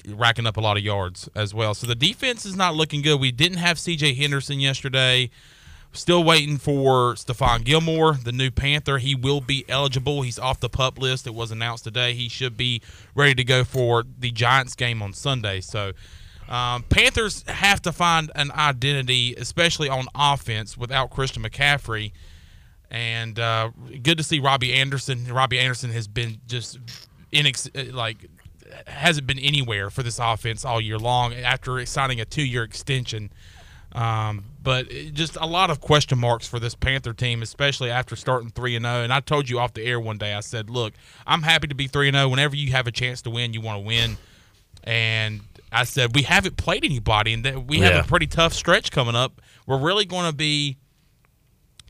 racking 0.07 0.47
up 0.47 0.57
a 0.57 0.61
lot 0.61 0.77
of 0.77 0.84
yards 0.84 1.30
as 1.35 1.53
well. 1.53 1.73
So 1.73 1.88
the 1.88 1.95
defense 1.95 2.45
is 2.45 2.55
not 2.55 2.76
looking 2.76 3.01
good. 3.01 3.19
We 3.19 3.31
didn't 3.31 3.57
have 3.57 3.80
C.J. 3.80 4.13
Henderson 4.13 4.59
yesterday. 4.59 5.30
Still 5.93 6.23
waiting 6.23 6.57
for 6.57 7.15
Stephon 7.15 7.65
Gilmore, 7.65 8.13
the 8.13 8.31
new 8.31 8.49
Panther. 8.49 8.97
He 8.97 9.13
will 9.13 9.41
be 9.41 9.65
eligible. 9.68 10.22
He's 10.22 10.39
off 10.39 10.61
the 10.61 10.69
pup 10.69 10.97
list. 10.97 11.27
It 11.27 11.34
was 11.34 11.51
announced 11.51 11.84
today. 11.84 12.13
He 12.13 12.30
should 12.30 12.55
be 12.55 12.81
ready 13.13 13.35
to 13.35 13.43
go 13.43 13.65
for 13.65 14.05
the 14.18 14.31
Giants 14.31 14.73
game 14.76 15.01
on 15.01 15.11
Sunday. 15.11 15.59
So 15.59 15.91
um, 16.47 16.84
Panthers 16.84 17.43
have 17.47 17.81
to 17.81 17.91
find 17.91 18.31
an 18.35 18.51
identity, 18.51 19.35
especially 19.35 19.89
on 19.89 20.05
offense, 20.15 20.77
without 20.77 21.09
Christian 21.09 21.43
McCaffrey. 21.43 22.13
And 22.89 23.38
uh, 23.38 23.72
good 24.01 24.18
to 24.18 24.23
see 24.23 24.39
Robbie 24.39 24.73
Anderson. 24.73 25.26
Robbie 25.34 25.59
Anderson 25.59 25.91
has 25.91 26.07
been 26.07 26.39
just 26.47 26.77
like 27.91 28.30
hasn't 28.88 29.27
been 29.27 29.39
anywhere 29.39 29.89
for 29.89 30.03
this 30.03 30.19
offense 30.19 30.65
all 30.65 30.80
year 30.81 30.98
long 30.98 31.34
after 31.34 31.85
signing 31.85 32.19
a 32.22 32.26
two-year 32.26 32.64
extension. 32.64 33.31
Um, 33.93 34.45
but 34.64 34.88
just 35.14 35.35
a 35.35 35.45
lot 35.45 35.69
of 35.69 35.81
question 35.81 36.18
marks 36.18 36.48
for 36.48 36.60
this 36.60 36.76
Panther 36.76 37.14
team, 37.14 37.41
especially 37.41 37.89
after 37.91 38.15
starting 38.15 38.49
three 38.49 38.76
and 38.77 38.85
zero. 38.85 39.03
And 39.03 39.11
I 39.11 39.19
told 39.19 39.49
you 39.49 39.60
off 39.60 39.73
the 39.73 39.84
air 39.84 39.99
one 39.99 40.18
day, 40.18 40.34
I 40.34 40.39
said, 40.39 40.69
"Look, 40.69 40.93
I'm 41.27 41.41
happy 41.41 41.68
to 41.68 41.76
be 41.76 41.88
three 41.88 42.07
and 42.07 42.15
zero. 42.15 42.30
Whenever 42.30 42.56
you 42.56 42.72
have 42.72 42.88
a 42.88 42.91
chance 42.91 43.22
to 43.23 43.30
win, 43.30 43.53
you 43.53 43.60
want 43.60 43.81
to 43.81 43.85
win." 43.85 44.18
And 44.85 45.41
I 45.73 45.84
said, 45.84 46.15
"We 46.15 46.22
haven't 46.22 46.56
played 46.57 46.85
anybody, 46.85 47.34
and 47.34 47.43
that 47.43 47.65
we 47.65 47.80
have 47.80 47.93
Yeah. 47.93 47.99
a 47.99 48.03
pretty 48.06 48.27
tough 48.27 48.53
stretch 48.53 48.91
coming 48.91 49.15
up. 49.15 49.41
We're 49.65 49.77
really 49.80 50.06
going 50.06 50.26
to 50.30 50.35
be." 50.35 50.77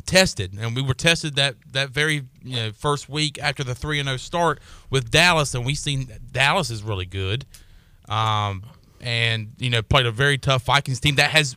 Tested, 0.01 0.53
and 0.59 0.75
we 0.75 0.81
were 0.81 0.93
tested 0.93 1.35
that 1.35 1.55
that 1.71 1.89
very 1.89 2.23
you 2.43 2.55
know, 2.55 2.71
first 2.71 3.07
week 3.09 3.39
after 3.41 3.63
the 3.63 3.75
three 3.75 3.99
and 3.99 4.07
zero 4.07 4.17
start 4.17 4.59
with 4.89 5.09
Dallas, 5.11 5.53
and 5.55 5.65
we 5.65 5.75
seen 5.75 6.07
that 6.07 6.31
Dallas 6.31 6.69
is 6.69 6.83
really 6.83 7.05
good, 7.05 7.45
um, 8.09 8.63
and 8.99 9.53
you 9.57 9.69
know 9.69 9.81
played 9.81 10.05
a 10.05 10.11
very 10.11 10.37
tough 10.37 10.63
Vikings 10.63 10.99
team 10.99 11.15
that 11.15 11.31
has 11.31 11.55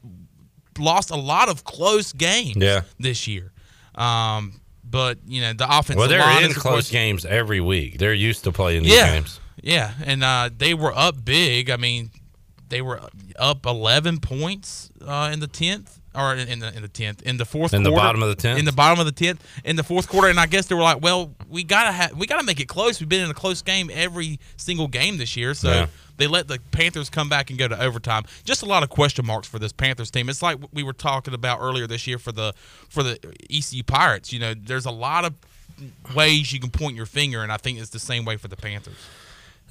lost 0.78 1.10
a 1.10 1.16
lot 1.16 1.48
of 1.48 1.64
close 1.64 2.12
games 2.12 2.56
Yeah. 2.56 2.82
this 2.98 3.26
year. 3.28 3.52
Um, 3.94 4.60
but 4.82 5.18
you 5.26 5.40
know 5.40 5.52
the 5.52 5.66
offense. 5.68 5.96
Well, 5.98 6.08
they're 6.08 6.44
in 6.44 6.52
close 6.52 6.90
games 6.90 7.24
every 7.24 7.60
week. 7.60 7.98
They're 7.98 8.14
used 8.14 8.44
to 8.44 8.52
playing 8.52 8.82
these 8.84 8.92
yeah, 8.94 9.14
games. 9.14 9.40
yeah, 9.62 9.92
and 10.04 10.22
uh, 10.22 10.50
they 10.56 10.74
were 10.74 10.92
up 10.94 11.24
big. 11.24 11.70
I 11.70 11.76
mean, 11.76 12.10
they 12.68 12.82
were 12.82 13.00
up 13.38 13.66
eleven 13.66 14.20
points 14.20 14.90
uh, 15.04 15.30
in 15.32 15.40
the 15.40 15.46
tenth. 15.46 16.00
Or 16.14 16.34
in 16.34 16.46
in 16.48 16.58
the 16.60 16.72
in 16.74 16.82
the 16.82 16.88
tenth, 16.88 17.22
in 17.22 17.38
the 17.38 17.44
fourth 17.44 17.74
In 17.74 17.82
the 17.82 17.90
quarter, 17.90 18.04
bottom 18.04 18.22
of 18.22 18.28
the 18.28 18.36
10th? 18.36 18.58
in 18.58 18.64
the 18.64 18.72
bottom 18.72 19.00
of 19.00 19.06
the 19.06 19.12
tenth, 19.12 19.42
in 19.64 19.74
the 19.76 19.82
fourth 19.82 20.08
quarter, 20.08 20.28
and 20.28 20.38
I 20.38 20.46
guess 20.46 20.66
they 20.66 20.74
were 20.76 20.82
like, 20.82 21.02
"Well, 21.02 21.32
we 21.48 21.64
gotta 21.64 21.90
have, 21.90 22.12
we 22.16 22.26
gotta 22.28 22.44
make 22.44 22.60
it 22.60 22.68
close. 22.68 23.00
We've 23.00 23.08
been 23.08 23.24
in 23.24 23.30
a 23.30 23.34
close 23.34 23.62
game 23.62 23.90
every 23.92 24.38
single 24.56 24.86
game 24.86 25.18
this 25.18 25.36
year, 25.36 25.54
so 25.54 25.70
Yeah. 25.72 25.86
they 26.16 26.28
let 26.28 26.46
the 26.46 26.60
Panthers 26.70 27.10
come 27.10 27.28
back 27.28 27.50
and 27.50 27.58
go 27.58 27.66
to 27.66 27.80
overtime. 27.80 28.22
Just 28.44 28.62
a 28.62 28.66
lot 28.66 28.84
of 28.84 28.90
question 28.90 29.26
marks 29.26 29.48
for 29.48 29.58
this 29.58 29.72
Panthers 29.72 30.10
team. 30.12 30.28
It's 30.28 30.40
like 30.42 30.58
we 30.72 30.84
were 30.84 30.92
talking 30.92 31.34
about 31.34 31.58
earlier 31.60 31.88
this 31.88 32.06
year 32.06 32.18
for 32.18 32.30
the 32.30 32.54
for 32.88 33.02
the 33.02 33.18
ECU 33.50 33.82
Pirates. 33.82 34.32
You 34.32 34.38
know, 34.38 34.54
there's 34.54 34.86
a 34.86 34.92
lot 34.92 35.24
of 35.24 35.34
ways 36.14 36.52
you 36.52 36.60
can 36.60 36.70
point 36.70 36.94
your 36.96 37.06
finger, 37.06 37.42
and 37.42 37.50
I 37.50 37.56
think 37.56 37.78
it's 37.80 37.90
the 37.90 37.98
same 37.98 38.24
way 38.24 38.36
for 38.36 38.46
the 38.46 38.56
Panthers. 38.56 38.94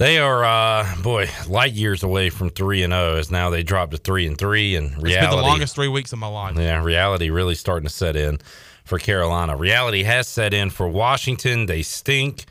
They 0.03 0.17
are, 0.17 0.43
uh, 0.43 0.95
boy, 1.01 1.29
light 1.47 1.71
years 1.71 2.03
away 2.03 2.29
from 2.29 2.49
three 2.49 2.83
and 2.83 2.91
zero. 2.91 3.15
As 3.15 3.31
now 3.31 3.49
they 3.49 3.63
dropped 3.63 3.93
to 3.93 3.97
three 3.97 4.27
and 4.27 4.37
three, 4.37 4.75
and 4.75 4.87
It's 4.95 5.01
been 5.01 5.29
the 5.29 5.37
longest 5.37 5.75
three 5.75 5.87
weeks 5.87 6.11
of 6.11 6.19
my 6.19 6.27
life. 6.27 6.57
Yeah, 6.57 6.83
reality 6.83 7.29
really 7.29 7.55
starting 7.55 7.87
to 7.87 7.93
set 7.93 8.17
in 8.17 8.39
for 8.83 8.99
Carolina. 8.99 9.55
Reality 9.55 10.03
has 10.03 10.27
set 10.27 10.53
in 10.53 10.71
for 10.71 10.89
Washington. 10.89 11.67
They 11.67 11.83
stink. 11.83 12.43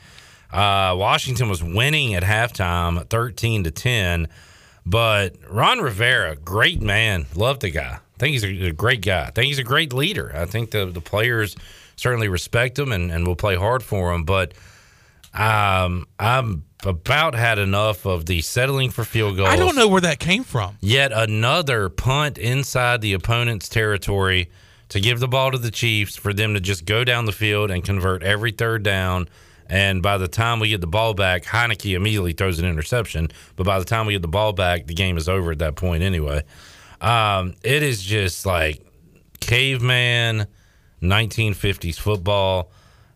Uh, 0.50 0.94
Washington 0.96 1.50
was 1.50 1.62
winning 1.62 2.14
at 2.14 2.22
halftime, 2.22 3.06
thirteen 3.10 3.64
to 3.64 3.70
ten, 3.70 4.28
but 4.86 5.36
Ron 5.46 5.80
Rivera, 5.80 6.36
great 6.36 6.80
man, 6.80 7.26
love 7.34 7.60
the 7.60 7.68
guy. 7.68 7.98
I 7.98 8.18
think 8.18 8.32
he's 8.32 8.44
a, 8.44 8.68
a 8.68 8.72
great 8.72 9.02
guy. 9.02 9.26
I 9.26 9.30
think 9.30 9.48
he's 9.48 9.58
a 9.58 9.62
great 9.62 9.92
leader. 9.92 10.32
I 10.34 10.46
think 10.46 10.70
the 10.70 10.86
the 10.86 11.02
players 11.02 11.54
certainly 11.96 12.28
respect 12.28 12.78
him 12.78 12.92
and, 12.92 13.12
and 13.12 13.26
will 13.26 13.36
play 13.36 13.56
hard 13.56 13.82
for 13.82 14.10
him. 14.14 14.24
But 14.24 14.54
um, 15.34 16.06
I'm 16.18 16.64
about 16.84 17.34
had 17.34 17.58
enough 17.58 18.06
of 18.06 18.26
the 18.26 18.40
settling 18.42 18.90
for 18.90 19.04
field 19.04 19.36
goals. 19.36 19.48
I 19.48 19.56
don't 19.56 19.76
know 19.76 19.88
where 19.88 20.00
that 20.00 20.18
came 20.18 20.44
from. 20.44 20.76
Yet 20.80 21.12
another 21.12 21.88
punt 21.88 22.38
inside 22.38 23.00
the 23.00 23.12
opponent's 23.12 23.68
territory 23.68 24.50
to 24.88 25.00
give 25.00 25.20
the 25.20 25.28
ball 25.28 25.50
to 25.50 25.58
the 25.58 25.70
Chiefs 25.70 26.16
for 26.16 26.32
them 26.32 26.54
to 26.54 26.60
just 26.60 26.84
go 26.84 27.04
down 27.04 27.24
the 27.24 27.32
field 27.32 27.70
and 27.70 27.82
convert 27.84 28.22
every 28.22 28.50
third 28.52 28.82
down 28.82 29.28
And 29.68 30.02
by 30.02 30.18
the 30.18 30.28
time 30.28 30.60
we 30.60 30.68
get 30.68 30.82
the 30.82 30.86
ball 30.86 31.14
back, 31.14 31.44
Heinicke 31.44 31.94
immediately 31.96 32.32
throws 32.34 32.58
an 32.58 32.66
interception. 32.66 33.30
But 33.56 33.64
by 33.64 33.78
the 33.78 33.86
time 33.86 34.06
we 34.06 34.12
get 34.12 34.20
the 34.20 34.28
ball 34.28 34.52
back, 34.52 34.86
the 34.86 34.92
game 34.92 35.16
is 35.16 35.30
over 35.30 35.52
at 35.52 35.60
that 35.60 35.76
point 35.76 36.02
anyway. 36.02 36.42
Um, 37.00 37.54
it 37.62 37.82
is 37.82 38.02
just 38.02 38.44
like 38.44 38.84
caveman 39.40 40.46
1950s 41.00 41.98
football. 41.98 42.70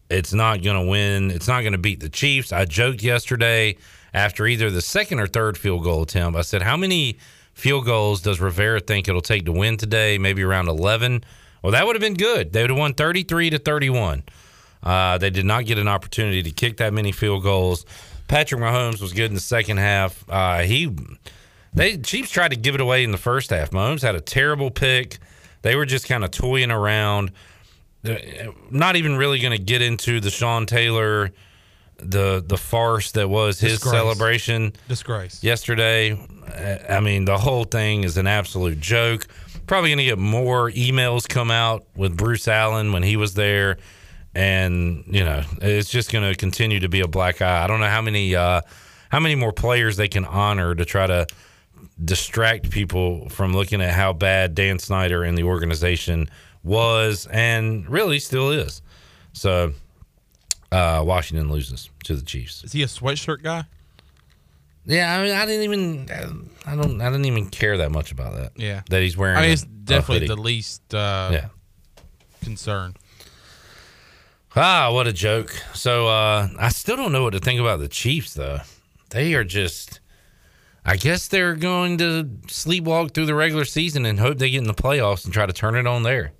It's 0.09 0.33
not 0.33 0.63
going 0.63 0.83
to 0.85 0.89
win. 0.89 1.31
It's 1.31 1.49
not 1.49 1.63
going 1.63 1.73
to 1.73 1.79
beat 1.79 2.01
the 2.01 2.09
Chiefs. 2.09 2.53
I 2.53 2.65
joked 2.65 3.03
yesterday 3.03 3.77
after 4.15 4.47
either 4.47 4.71
the 4.71 4.83
second 4.83 5.21
or 5.21 5.27
third 5.27 5.59
field 5.59 5.83
goal 5.83 6.03
attempt. 6.03 6.39
I 6.39 6.43
said, 6.43 6.63
How 6.63 6.77
many 6.77 7.19
field 7.55 7.85
goals 7.87 8.21
does 8.23 8.41
Rivera 8.41 8.81
think 8.81 9.09
it'll 9.09 9.21
take 9.21 9.47
to 9.47 9.53
win 9.53 9.77
today? 9.77 10.19
Maybe 10.19 10.43
around 10.43 10.69
11. 10.69 11.25
Well, 11.63 11.73
that 11.73 11.87
would 11.87 11.97
have 11.97 12.01
been 12.01 12.15
good. 12.15 12.53
They 12.53 12.63
would 12.63 12.71
have 12.71 12.79
won 12.79 12.95
33 12.95 13.51
to 13.51 13.59
31. 13.59 14.23
Uh, 14.83 15.19
they 15.19 15.31
did 15.31 15.45
not 15.45 15.67
get 15.67 15.79
an 15.79 15.89
opportunity 15.89 16.43
to 16.43 16.51
kick 16.51 16.77
that 16.77 16.93
many 16.93 17.11
field 17.11 17.43
goals. 17.43 17.85
Patrick 18.29 18.61
Mahomes 18.61 19.01
was 19.01 19.13
good 19.13 19.27
in 19.27 19.35
the 19.35 19.41
second 19.41 19.79
half. 19.79 20.25
Uh, 20.29 20.61
he, 20.61 20.95
they 21.75 21.97
Chiefs 21.97 22.31
tried 22.31 22.51
to 22.51 22.57
give 22.57 22.75
it 22.75 22.81
away 22.81 23.03
in 23.03 23.11
the 23.11 23.19
first 23.19 23.51
half. 23.51 23.71
Mahomes 23.71 24.03
had 24.03 24.15
a 24.15 24.21
terrible 24.21 24.71
pick. 24.71 25.19
They 25.63 25.75
were 25.75 25.87
just 25.87 26.07
kind 26.07 26.25
of 26.25 26.31
toying 26.31 26.71
around. 26.71 27.33
Uh, 28.09 28.53
Not 28.71 28.97
even 28.97 29.17
really 29.17 29.39
going 29.41 29.57
to 29.57 29.63
get 29.63 29.83
into 29.83 30.21
the 30.21 30.31
Sean 30.31 30.67
Taylor, 30.67 31.31
the 31.99 32.45
the 32.47 32.57
farce 32.59 33.13
that 33.13 33.29
was 33.29 33.59
his 33.59 33.73
Disgrace. 33.75 33.93
celebration 33.93 34.73
Disgrace. 34.89 35.43
yesterday. 35.43 36.13
Uh, 36.13 36.93
I 36.93 37.01
mean, 37.01 37.25
the 37.25 37.39
whole 37.39 37.65
thing 37.65 38.05
is 38.05 38.17
an 38.17 38.27
absolute 38.27 38.81
joke. 38.81 39.27
Probably 39.67 39.91
going 39.91 39.99
to 39.99 40.05
get 40.05 40.19
more 40.19 40.71
emails 40.71 41.29
come 41.29 41.51
out 41.51 41.87
with 41.97 42.17
Bruce 42.17 42.47
Allen 42.49 42.93
when 42.93 43.03
he 43.03 43.17
was 43.17 43.35
there, 43.35 43.79
and 44.35 45.05
you 45.09 45.25
know, 45.25 45.43
it's 45.61 45.91
just 45.91 46.13
going 46.13 46.29
to 46.31 46.37
continue 46.37 46.81
to 46.81 46.89
be 46.89 47.01
a 47.01 47.09
black 47.09 47.41
eye. 47.43 47.65
I 47.65 47.67
don't 47.67 47.81
know 47.81 47.89
how 47.89 48.03
many 48.03 48.37
uh, 48.37 48.61
how 49.09 49.19
many 49.21 49.35
more 49.35 49.53
players 49.53 49.97
they 49.97 50.09
can 50.09 50.25
honor 50.25 50.75
to 50.75 50.85
try 50.85 51.07
to 51.07 51.27
distract 52.05 52.71
people 52.71 53.29
from 53.31 53.55
looking 53.55 53.81
at 53.81 53.95
how 53.95 54.13
bad 54.13 54.55
Dan 54.55 54.79
Snyder 54.79 55.23
and 55.25 55.37
the 55.37 55.45
organization 55.45 56.29
was 56.67 57.27
and 57.31 57.89
really 57.89 58.19
still 58.19 58.51
is. 58.51 58.83
So, 59.33 59.73
uh, 60.73 61.03
Washington 61.07 61.51
loses 61.51 61.89
to 62.05 62.17
the 62.17 62.23
Chiefs. 62.23 62.65
Is 62.65 62.73
he 62.73 62.83
a 62.83 62.87
sweatshirt 62.87 63.43
guy? 63.43 63.65
Yeah, 64.85 65.17
I 65.19 65.23
mean, 65.25 65.35
I 65.35 65.47
didn't 65.47 65.63
even, 65.63 66.51
I 66.67 66.77
don't, 66.77 67.01
I 67.01 67.07
didn't 67.07 67.25
even 67.25 67.49
care 67.51 67.77
that 67.79 67.91
much 67.91 68.13
about 68.13 68.35
that. 68.37 68.53
Yeah. 68.57 68.83
that 68.91 69.03
he's 69.03 69.17
wearing. 69.17 69.37
I 69.39 69.43
mean, 69.43 69.51
it's 69.53 69.63
a 69.63 69.67
definitely 69.67 70.27
hoodie. 70.27 70.27
the 70.29 70.41
least 70.43 70.95
uh, 70.95 71.31
Yeah. 71.33 71.49
concern. 72.43 72.95
Ah, 74.55 74.91
what 74.93 75.07
a 75.07 75.13
joke. 75.13 75.51
So 75.75 76.07
uh, 76.09 76.49
I 76.59 76.69
still 76.71 76.97
don't 76.97 77.13
know 77.13 77.23
what 77.25 77.33
to 77.35 77.41
think 77.41 77.61
about 77.61 77.79
the 77.81 77.89
Chiefs, 77.89 78.35
though. 78.35 78.61
They 79.11 79.35
are 79.35 79.45
just. 79.45 80.01
I 80.89 80.97
guess 80.97 81.27
they're 81.27 81.57
going 81.57 81.99
to 81.99 82.25
sleepwalk 82.47 83.13
through 83.13 83.27
the 83.27 83.35
regular 83.35 83.65
season 83.65 84.07
and 84.07 84.21
hope 84.21 84.39
they 84.39 84.51
get 84.51 84.59
in 84.59 84.69
the 84.69 84.73
playoffs 84.75 85.25
and 85.25 85.35
try 85.35 85.45
to 85.45 85.53
turn 85.53 85.75
it 85.75 85.85
on 85.87 86.05
there. 86.05 86.31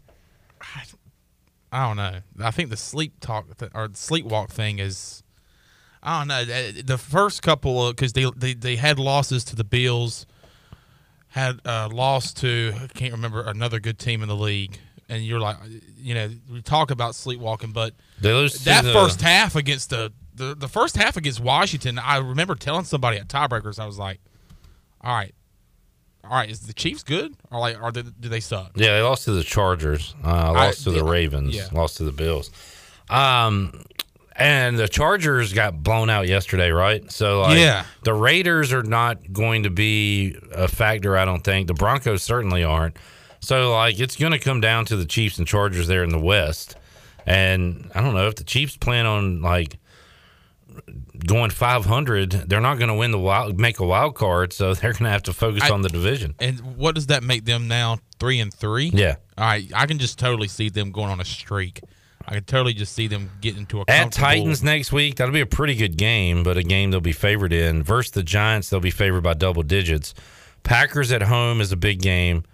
I 1.77 1.87
don't 1.87 1.97
know. 1.97 2.21
I 2.47 2.51
think 2.51 2.71
the 2.71 2.77
sleep 2.77 3.21
talk 3.21 3.45
th- 3.59 3.71
or 3.75 3.89
the 3.89 3.95
sleepwalk 3.95 4.49
thing 4.51 4.79
is. 4.79 5.23
I 6.03 6.21
don't 6.21 6.29
know. 6.29 6.41
Uh, 6.55 6.73
The 6.85 6.99
first 6.99 7.43
couple 7.43 7.91
because 7.91 8.13
they, 8.13 8.31
they 8.37 8.55
they 8.55 8.77
had 8.77 8.99
losses 8.99 9.43
to 9.45 9.57
the 9.57 9.65
Bills, 9.65 10.25
had 11.29 11.61
uh, 11.65 11.89
lost 11.93 12.37
to 12.39 12.73
I 12.83 12.87
can't 12.89 13.13
remember 13.13 13.43
another 13.43 13.81
good 13.81 13.99
team 13.99 14.23
in 14.23 14.29
the 14.29 14.37
league, 14.37 14.79
and 15.09 15.25
you're 15.25 15.41
like, 15.41 15.57
you 15.99 16.15
know, 16.15 16.31
we 16.51 16.63
talk 16.63 16.91
about 16.91 17.15
sleepwalking, 17.15 17.73
but 17.73 17.93
They 18.21 18.33
lose 18.33 18.63
that 18.65 18.85
the- 18.85 18.93
first 18.93 19.21
half 19.21 19.57
against 19.57 19.91
the, 19.91 20.13
the 20.35 20.55
the 20.55 20.69
first 20.69 20.97
half 20.97 21.17
against 21.17 21.41
Washington. 21.41 21.99
I 21.99 22.19
remember 22.19 22.55
telling 22.55 22.85
somebody 22.85 23.19
at 23.19 23.29
tiebreakers, 23.29 23.79
I 23.81 23.87
was 23.87 23.99
like, 23.99 24.21
all 25.01 25.15
right, 25.15 25.35
all 26.29 26.37
right, 26.37 26.51
is 26.51 26.61
the 26.61 26.73
Chiefs 26.73 27.03
good 27.03 27.35
or 27.51 27.59
like 27.61 27.81
are 27.81 27.93
they 27.93 28.03
do 28.03 28.29
they 28.29 28.41
suck? 28.41 28.73
Yeah, 28.75 28.97
they 28.97 29.03
lost 29.03 29.25
to 29.25 29.33
the 29.33 29.43
Chargers. 29.45 30.15
Uh, 30.25 30.29
I- 30.29 30.67
lost 30.67 30.85
to 30.85 30.91
the 30.91 31.05
yeah, 31.05 31.11
Ravens. 31.11 31.55
yeah. 31.55 31.69
Lost 31.73 31.97
to 31.99 32.05
the 32.05 32.13
Bills. 32.13 32.51
Um, 33.09 33.85
and 34.39 34.79
the 34.79 34.89
Chargers 34.89 35.53
got 35.55 35.83
blown 35.83 36.11
out 36.11 36.29
yesterday, 36.29 36.71
right? 36.71 37.11
So, 37.11 37.41
like, 37.41 37.59
Yeah. 37.59 37.85
the 38.03 38.13
Raiders 38.13 38.73
are 38.73 38.83
not 38.83 39.33
going 39.33 39.63
to 39.63 39.71
be 39.71 40.37
a 40.53 40.69
factor. 40.69 41.17
I 41.17 41.25
don't 41.25 41.43
think 41.43 41.69
the 41.69 41.75
Broncos 41.75 42.23
certainly 42.23 42.63
aren't. 42.63 42.97
So, 43.41 43.73
like, 43.73 43.99
it's 43.99 44.17
going 44.17 44.33
to 44.33 44.39
come 44.39 44.61
down 44.61 44.85
to 44.87 44.97
the 44.97 45.07
Chiefs 45.07 45.39
and 45.39 45.47
Chargers 45.47 45.87
there 45.87 46.03
in 46.05 46.11
the 46.11 46.19
West. 46.19 46.77
And 47.25 47.91
I 47.95 48.03
don't 48.03 48.13
know 48.15 48.27
if 48.27 48.35
the 48.37 48.45
Chiefs 48.45 48.77
plan 48.77 49.07
on 49.07 49.41
like 49.41 49.79
going 51.25 51.51
500, 51.51 52.31
they're 52.33 52.61
not 52.61 52.79
going 52.79 52.89
to 52.89 52.95
win 52.95 53.11
the 53.11 53.19
wild, 53.19 53.59
make 53.59 53.79
a 53.79 53.87
wild 53.87 54.15
card. 54.15 54.53
So 54.53 54.75
they're 54.75 54.93
going 54.93 55.05
to 55.05 55.11
have 55.11 55.25
to 55.25 55.33
focus 55.33 55.63
I- 55.65 55.71
on 55.71 55.83
the 55.83 55.89
division. 55.89 56.35
And 56.39 56.77
what 56.77 56.95
does 56.95 57.07
that 57.07 57.23
make 57.23 57.45
them 57.45 57.69
now? 57.69 57.99
Three 58.19 58.41
and 58.41 58.53
three. 58.53 58.91
Yeah. 58.93 59.17
All 59.39 59.47
right, 59.47 59.71
I 59.75 59.87
can 59.87 59.99
just 59.99 60.19
totally 60.19 60.49
see 60.49 60.71
them 60.71 60.91
going 60.91 61.11
on 61.11 61.21
a 61.21 61.25
streak. 61.25 61.81
I 62.29 62.35
can 62.35 62.45
totally 62.45 62.73
just 62.75 62.95
see 62.95 63.07
them 63.07 63.31
getting 63.41 63.67
to 63.67 63.83
a 63.83 63.85
At 63.89 64.11
Titans 64.11 64.63
next 64.63 64.91
week, 64.93 65.17
that'll 65.17 65.33
be 65.33 65.41
a 65.41 65.47
pretty 65.47 65.77
good 65.77 65.97
game, 65.97 66.43
but 66.43 66.57
a 66.57 66.63
game 66.63 66.91
they'll 66.91 67.01
be 67.01 67.13
favored 67.13 67.53
in. 67.53 67.83
Versus 67.83 68.11
the 68.13 68.23
Giants, 68.23 68.69
they'll 68.69 68.81
be 68.81 68.91
favored 68.91 69.23
by 69.23 69.35
double 69.35 69.63
digits. 69.63 70.13
Packers 70.65 71.13
at 71.13 71.23
home 71.23 71.61
is 71.61 71.71
a 71.71 71.77
big 71.77 72.03
game. 72.03 72.45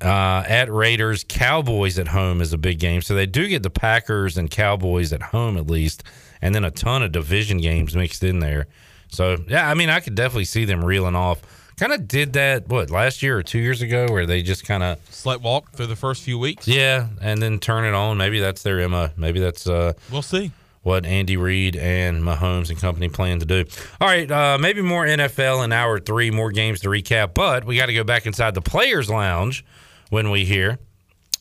Uh, 0.00 0.44
at 0.46 0.72
Raiders, 0.72 1.24
Cowboys 1.28 1.98
at 1.98 2.08
home 2.08 2.40
is 2.40 2.52
a 2.52 2.58
big 2.58 2.78
game. 2.78 3.02
So 3.02 3.14
they 3.14 3.26
do 3.26 3.48
get 3.48 3.62
the 3.62 3.70
Packers 3.70 4.38
and 4.38 4.50
Cowboys 4.50 5.12
at 5.12 5.20
home 5.20 5.56
at 5.56 5.66
least, 5.66 6.04
and 6.42 6.54
then 6.54 6.64
a 6.64 6.70
ton 6.70 7.02
of 7.02 7.12
division 7.12 7.58
games 7.58 7.94
mixed 7.94 8.22
in 8.24 8.40
there. 8.40 8.66
So 9.08 9.38
yeah, 9.48 9.68
I 9.68 9.74
mean, 9.74 9.88
I 9.90 10.00
could 10.00 10.14
definitely 10.14 10.44
see 10.44 10.64
them 10.64 10.84
reeling 10.84 11.16
off. 11.16 11.40
Kind 11.76 11.92
of 11.94 12.06
did 12.06 12.34
that 12.34 12.68
what 12.68 12.90
last 12.90 13.22
year 13.22 13.38
or 13.38 13.42
two 13.42 13.58
years 13.58 13.80
ago, 13.80 14.06
where 14.10 14.26
they 14.26 14.42
just 14.42 14.64
kind 14.66 14.82
of 14.82 14.98
Slut 15.10 15.40
walk 15.40 15.72
through 15.72 15.86
the 15.86 15.96
first 15.96 16.22
few 16.22 16.38
weeks. 16.38 16.68
yeah, 16.68 17.06
and 17.22 17.40
then 17.40 17.58
turn 17.58 17.84
it 17.86 17.94
on. 17.94 18.18
Maybe 18.18 18.38
that's 18.38 18.62
their 18.62 18.80
Emma. 18.80 19.12
Maybe 19.16 19.40
that's 19.40 19.66
uh, 19.66 19.94
We'll 20.12 20.20
see. 20.20 20.52
what 20.82 21.06
Andy 21.06 21.38
Reid 21.38 21.76
and 21.76 22.22
Mahomes 22.22 22.68
and 22.68 22.78
company 22.78 23.08
plan 23.08 23.38
to 23.40 23.46
do. 23.46 23.64
All 23.98 24.08
right, 24.08 24.30
uh, 24.30 24.58
maybe 24.60 24.82
more 24.82 25.06
NFL 25.06 25.64
in 25.64 25.72
hour 25.72 25.98
three, 25.98 26.30
more 26.30 26.50
games 26.52 26.80
to 26.80 26.88
recap, 26.88 27.32
but 27.32 27.64
we 27.64 27.76
got 27.78 27.86
to 27.86 27.94
go 27.94 28.04
back 28.04 28.26
inside 28.26 28.54
the 28.54 28.60
Players 28.62 29.08
Lounge 29.08 29.64
when 30.10 30.30
we 30.30 30.44
hear. 30.44 30.78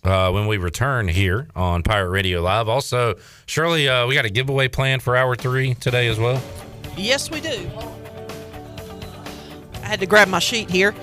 Uh, 0.02 0.32
when 0.32 0.48
we 0.48 0.56
return 0.58 1.10
here 1.10 1.50
on 1.58 1.84
Pirate 1.84 2.10
Radio 2.10 2.42
Live. 2.42 2.70
Also, 2.70 3.16
Shirley, 3.48 3.90
uh, 3.90 4.08
we 4.08 4.16
got 4.16 4.24
a 4.24 4.30
giveaway 4.30 4.70
plan 4.70 5.02
for 5.02 5.14
hour 5.14 5.36
three 5.36 5.74
today 5.74 6.08
as 6.08 6.18
well. 6.18 6.42
Yes, 6.96 7.30
we 7.30 7.42
do. 7.42 7.70
I 9.84 9.86
had 9.86 10.00
to 10.00 10.06
grab 10.06 10.30
my 10.30 10.40
sheet 10.40 10.70
here. 10.70 10.96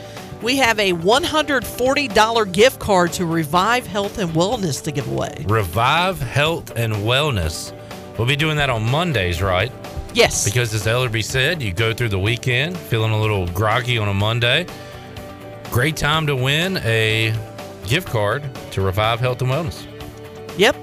We 0.43 0.57
have 0.59 0.79
a 0.79 0.93
$140 0.93 2.53
gift 2.53 2.79
card 2.79 3.13
to 3.15 3.27
Revive 3.27 3.87
Health 3.87 4.19
and 4.19 4.31
Wellness 4.33 4.83
to 4.85 4.93
give 4.93 5.09
away. 5.09 5.45
Revive 5.49 6.21
Health 6.21 6.73
and 6.77 6.93
Wellness. 6.95 7.73
We'll 8.17 8.27
be 8.27 8.37
doing 8.37 8.57
that 8.57 8.71
on 8.71 8.83
Mondays, 8.91 9.43
right? 9.43 9.73
Yes. 10.15 10.45
Because 10.45 10.73
as 10.73 10.87
Ellerby 10.87 11.23
said, 11.25 11.63
you 11.63 11.73
go 11.73 11.93
through 11.93 12.09
the 12.11 12.19
weekend 12.19 12.79
feeling 12.79 13.13
a 13.13 13.21
little 13.21 13.47
groggy 13.49 13.99
on 13.99 14.09
a 14.09 14.15
Monday. 14.15 14.67
Great 15.71 15.97
time 15.97 16.27
to 16.27 16.37
win 16.37 16.79
a 16.79 17.35
gift 17.87 18.09
card 18.09 18.49
to 18.73 18.81
Revive 18.81 19.21
Health 19.21 19.41
and 19.43 19.51
Wellness. 19.51 19.87
Yep. 20.59 20.77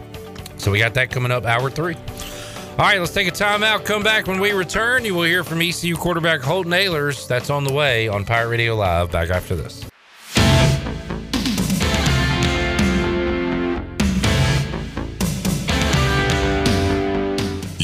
So 0.57 0.71
we 0.71 0.80
got 0.80 0.93
that 0.93 1.09
coming 1.09 1.31
up 1.31 1.45
hour 1.45 1.69
three. 1.69 1.95
All 1.95 2.85
right, 2.85 2.99
let's 2.99 3.13
take 3.13 3.27
a 3.27 3.31
timeout. 3.31 3.85
Come 3.85 4.01
back 4.01 4.25
when 4.25 4.39
we 4.39 4.51
return. 4.51 5.05
You 5.05 5.13
will 5.13 5.23
hear 5.23 5.43
from 5.43 5.61
ECU 5.61 5.95
quarterback 5.95 6.41
Holton 6.41 6.71
Ahlers. 6.71 7.27
That's 7.27 7.51
on 7.51 7.65
the 7.65 7.73
way 7.73 8.07
on 8.07 8.25
Pirate 8.25 8.49
Radio 8.49 8.75
Live. 8.75 9.11
Back 9.11 9.30
after 9.30 9.55
this. 9.55 9.85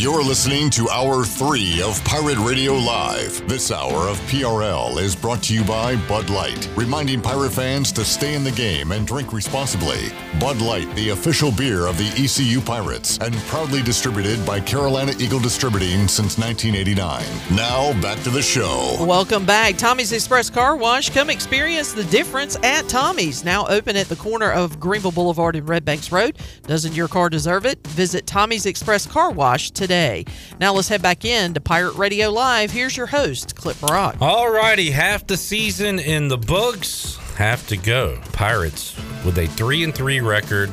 You're 0.01 0.23
listening 0.23 0.69
to 0.69 0.89
Hour 0.89 1.25
3 1.25 1.81
of 1.81 2.01
Pirate 2.05 2.37
Radio 2.37 2.71
Live. 2.73 3.45
This 3.49 3.69
hour 3.69 4.07
of 4.07 4.17
PRL 4.29 4.97
is 4.97 5.13
brought 5.13 5.43
to 5.43 5.53
you 5.53 5.61
by 5.65 5.97
Bud 6.07 6.29
Light, 6.29 6.69
reminding 6.77 7.21
pirate 7.21 7.51
fans 7.51 7.91
to 7.91 8.05
stay 8.05 8.33
in 8.33 8.45
the 8.45 8.51
game 8.51 8.93
and 8.93 9.05
drink 9.05 9.33
responsibly. 9.33 10.07
Bud 10.39 10.61
Light, 10.61 10.89
the 10.95 11.09
official 11.09 11.51
beer 11.51 11.85
of 11.85 11.97
the 11.97 12.07
ECU 12.17 12.61
Pirates, 12.61 13.17
and 13.17 13.35
proudly 13.49 13.81
distributed 13.81 14.45
by 14.45 14.61
Carolina 14.61 15.11
Eagle 15.19 15.41
Distributing 15.41 16.07
since 16.07 16.37
1989. 16.37 17.25
Now, 17.53 17.91
back 18.01 18.23
to 18.23 18.29
the 18.29 18.41
show. 18.41 18.95
Welcome 19.01 19.45
back. 19.45 19.75
Tommy's 19.75 20.13
Express 20.13 20.49
Car 20.49 20.77
Wash. 20.77 21.09
Come 21.09 21.29
experience 21.29 21.91
the 21.91 22.05
difference 22.05 22.55
at 22.63 22.87
Tommy's. 22.87 23.43
Now 23.43 23.67
open 23.67 23.97
at 23.97 24.07
the 24.07 24.15
corner 24.15 24.49
of 24.49 24.79
Greenville 24.79 25.11
Boulevard 25.11 25.57
and 25.57 25.67
Red 25.67 25.83
Banks 25.83 26.09
Road. 26.09 26.37
Doesn't 26.67 26.95
your 26.95 27.09
car 27.09 27.29
deserve 27.29 27.65
it? 27.65 27.85
Visit 27.87 28.25
Tommy's 28.25 28.65
Express 28.65 29.05
Car 29.05 29.31
Wash 29.31 29.71
today. 29.71 29.88
Now 29.89 30.73
let's 30.73 30.87
head 30.87 31.01
back 31.01 31.25
in 31.25 31.53
to 31.53 31.61
Pirate 31.61 31.95
Radio 31.95 32.29
Live. 32.29 32.71
Here's 32.71 32.95
your 32.95 33.07
host, 33.07 33.55
Clip 33.55 33.79
Brock. 33.79 34.17
All 34.21 34.51
righty, 34.51 34.91
half 34.91 35.25
the 35.25 35.37
season 35.37 35.99
in 35.99 36.27
the 36.27 36.37
books. 36.37 37.17
Have 37.35 37.65
to 37.67 37.77
go. 37.77 38.19
Pirates 38.33 38.95
with 39.25 39.37
a 39.37 39.47
three 39.47 39.83
and 39.83 39.95
three 39.95 40.19
record. 40.19 40.71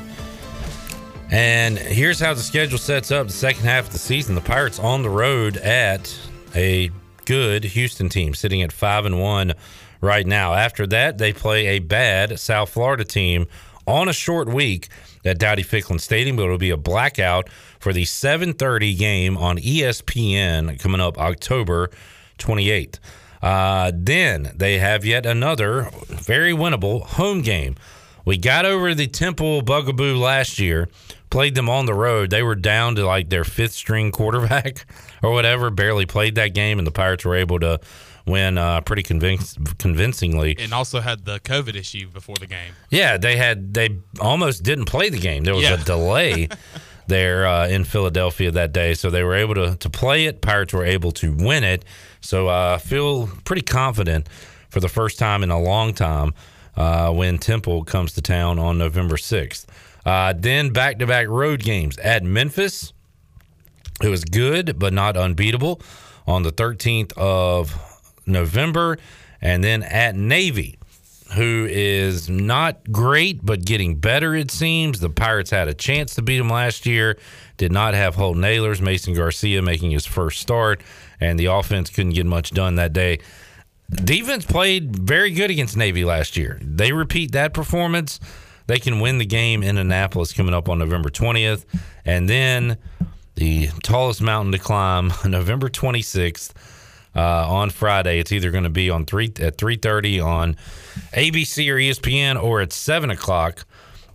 And 1.31 1.79
here's 1.79 2.21
how 2.21 2.35
the 2.35 2.41
schedule 2.41 2.79
sets 2.79 3.11
up 3.11 3.27
the 3.27 3.33
second 3.33 3.65
half 3.65 3.87
of 3.87 3.93
the 3.93 3.99
season. 3.99 4.35
The 4.35 4.41
Pirates 4.41 4.79
on 4.79 5.03
the 5.03 5.11
road 5.11 5.57
at 5.57 6.15
a 6.55 6.91
good 7.25 7.65
Houston 7.65 8.09
team, 8.09 8.35
sitting 8.35 8.63
at 8.63 8.73
five 8.73 9.05
and 9.07 9.21
one 9.21 9.55
right 10.01 10.27
now. 10.27 10.55
After 10.55 10.87
that, 10.89 11.19
they 11.19 11.33
play 11.33 11.67
a 11.67 11.79
bad 11.81 12.39
South 12.39 12.71
Florida 12.71 13.05
team 13.05 13.47
on 13.87 14.09
a 14.09 14.13
short 14.13 14.49
week 14.49 14.89
at 15.27 15.39
Dowdy 15.39 15.65
Ficklen 15.65 16.01
Stadium. 16.01 16.37
But 16.37 16.45
it'll 16.45 16.59
be 16.59 16.71
a 16.71 16.77
blackout 16.77 17.49
for 17.79 17.93
the 17.93 18.05
7:30 18.05 18.97
game 18.97 19.37
on 19.37 19.59
ESPN 19.59 20.79
coming 20.79 21.01
up 21.01 21.19
October 21.19 21.91
28th. 22.39 22.99
Uh, 23.43 23.93
then 23.95 24.53
they 24.57 24.79
have 24.79 25.05
yet 25.05 25.27
another 25.27 25.91
very 26.09 26.53
winnable 26.53 27.03
home 27.03 27.43
game. 27.43 27.77
We 28.25 28.39
got 28.39 28.65
over 28.65 28.93
the 28.93 29.07
Temple 29.07 29.63
Bugaboo 29.63 30.17
last 30.17 30.59
year, 30.59 30.89
played 31.31 31.55
them 31.55 31.69
on 31.69 31.87
the 31.87 31.95
road. 31.95 32.31
They 32.31 32.43
were 32.43 32.57
down 32.57 32.97
to 32.97 33.07
like 33.07 33.29
their 33.29 33.45
fifth 33.45 33.75
string 33.75 34.11
quarterback 34.11 34.85
or 35.27 35.33
whatever, 35.33 35.71
barely 35.71 36.07
played 36.07 36.35
that 36.37 36.55
game, 36.55 36.79
and 36.79 36.87
the 36.87 36.93
Pirates 36.93 37.25
were 37.25 37.35
able 37.37 37.59
to 37.61 37.81
win 38.27 38.59
uh, 38.59 38.81
pretty 38.81 39.03
convinc- 39.03 39.79
convincingly. 39.79 40.57
And 40.59 40.73
also 40.73 41.01
had 41.01 41.25
the 41.25 41.39
COVID 41.41 41.75
issue 41.77 42.09
before 42.09 42.37
the 42.37 42.47
game. 42.47 42.73
Yeah, 42.91 43.17
they 43.19 43.37
had 43.37 43.75
they 43.75 43.99
almost 44.21 44.63
didn't 44.63 44.87
play 44.87 45.09
the 45.11 45.19
game. 45.21 45.45
There 45.45 45.55
was 45.55 45.65
Yeah. 45.65 45.75
a 45.81 45.85
delay 45.85 46.49
there 47.09 47.47
uh, 47.47 47.69
in 47.69 47.85
Philadelphia 47.85 48.51
that 48.51 48.73
day, 48.73 48.95
so 48.95 49.11
they 49.11 49.23
were 49.23 49.35
able 49.37 49.55
to 49.55 49.77
to 49.77 49.91
play 49.91 50.27
it. 50.27 50.41
Pirates 50.41 50.73
were 50.73 50.85
able 50.85 51.13
to 51.13 51.33
win 51.33 51.65
it. 51.65 51.85
So 52.21 52.49
uh, 52.49 52.75
I 52.77 52.79
feel 52.79 53.29
pretty 53.45 53.63
confident 53.63 54.29
for 54.71 54.81
the 54.81 54.89
first 54.89 55.19
time 55.19 55.43
in 55.45 55.51
a 55.51 55.61
long 55.61 55.95
time 55.95 56.35
uh, 56.77 57.13
when 57.13 57.39
Temple 57.39 57.85
comes 57.85 58.13
to 58.15 58.23
town 58.23 58.59
on 58.59 58.77
November 58.79 59.17
sixth. 59.17 59.67
Uh, 60.05 60.33
then 60.37 60.71
back 60.71 60.99
to 60.99 61.07
back 61.07 61.27
road 61.29 61.61
games 61.63 61.97
at 61.99 62.23
Memphis. 62.25 62.93
It 64.03 64.09
was 64.09 64.25
good, 64.25 64.79
but 64.79 64.93
not 64.93 65.17
unbeatable 65.17 65.81
on 66.27 66.43
the 66.43 66.53
13th 66.53 67.13
of 67.17 67.75
November. 68.27 68.99
And 69.41 69.63
then 69.63 69.83
at 69.83 70.15
Navy, 70.15 70.79
who 71.35 71.67
is 71.69 72.29
not 72.29 72.93
great, 72.93 73.45
but 73.45 73.65
getting 73.65 73.97
better, 73.97 74.35
it 74.35 74.51
seems. 74.51 75.01
The 75.01 75.11
Pirates 75.11 75.51
had 75.51 75.69
a 75.69 75.75
chance 75.75 76.15
to 76.17 76.23
beat 76.23 76.39
them 76.39 76.49
last 76.49 76.87
year, 76.87 77.19
did 77.57 77.73
not 77.73 77.95
have 77.95 78.15
Holton 78.15 78.43
Ahlers, 78.43 78.81
Mason 78.81 79.15
Garcia 79.15 79.63
making 79.63 79.91
his 79.91 80.07
first 80.07 80.41
start, 80.41 80.83
and 81.21 81.39
the 81.39 81.47
offense 81.47 81.91
couldn't 81.91 82.13
get 82.13 82.27
much 82.27 82.51
done 82.53 82.77
that 82.77 82.93
day. 82.93 83.19
Defense 83.91 84.45
played 84.45 84.97
very 84.97 85.31
good 85.31 85.51
against 85.51 85.77
Navy 85.77 86.05
last 86.05 86.37
year. 86.37 86.59
They 86.63 86.93
repeat 86.93 87.33
that 87.33 87.55
performance, 87.55 88.21
they 88.67 88.79
can 88.79 89.01
win 89.01 89.19
the 89.19 89.27
game 89.27 89.63
in 89.63 89.79
Annapolis 89.79 90.33
coming 90.33 90.55
up 90.55 90.69
on 90.69 90.79
November 90.79 91.09
20th. 91.09 91.65
And 92.05 92.29
then 92.29 92.79
the 93.37 93.69
tallest 93.83 94.21
mountain 94.21 94.53
to 94.53 94.59
climb, 94.59 95.13
November 95.25 95.69
26th. 95.69 96.53
Uh, 97.15 97.47
on 97.49 97.71
Friday, 97.71 98.19
it's 98.19 98.31
either 98.31 98.51
going 98.51 98.65
to 98.65 98.71
be 98.71 98.91
on 98.91 99.07
three 99.07 99.33
at 99.41 99.57
three 99.57 99.77
thirty 99.77 100.21
on 100.21 100.55
ABC 101.15 101.71
or 101.71 101.77
ESPN, 101.77 102.43
or 102.43 102.61
at 102.61 102.75
seven 102.75 103.09
o'clock 103.09 103.65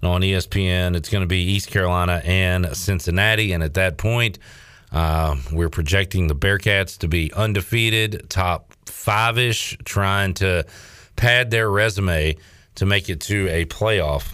on 0.04 0.22
ESPN. 0.22 0.96
It's 0.96 1.10
going 1.10 1.24
to 1.24 1.28
be 1.28 1.42
East 1.42 1.72
Carolina 1.72 2.22
and 2.24 2.78
Cincinnati, 2.78 3.54
and 3.54 3.64
at 3.64 3.74
that 3.74 3.98
point, 3.98 4.38
uh, 4.92 5.36
we're 5.52 5.70
projecting 5.70 6.28
the 6.28 6.36
Bearcats 6.36 7.00
to 7.00 7.08
be 7.08 7.34
undefeated, 7.34 8.30
top 8.30 8.72
five 8.86 9.40
ish, 9.40 9.78
trying 9.84 10.36
to 10.36 10.64
pad 11.16 11.50
their 11.50 11.72
resume 11.72 12.36
to 12.76 12.86
make 12.86 13.10
it 13.10 13.22
to 13.22 13.48
a 13.48 13.66
playoff, 13.66 14.32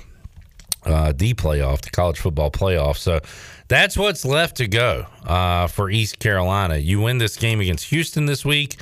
uh, 0.85 1.14
the 1.15 1.34
playoff, 1.34 1.81
the 1.81 1.89
college 1.89 2.19
football 2.19 2.51
playoff. 2.51 2.97
So 2.97 3.22
that's 3.68 3.98
what's 3.98 4.23
left 4.23 4.57
to 4.57 4.68
go 4.68 5.06
uh, 5.26 5.68
for 5.68 5.89
East 5.89 6.19
Carolina. 6.19 6.77
You 6.77 7.02
win 7.02 7.18
this 7.18 7.35
game 7.35 7.60
against 7.60 7.85
Houston 7.85 8.26
this 8.26 8.45
week. 8.45 8.77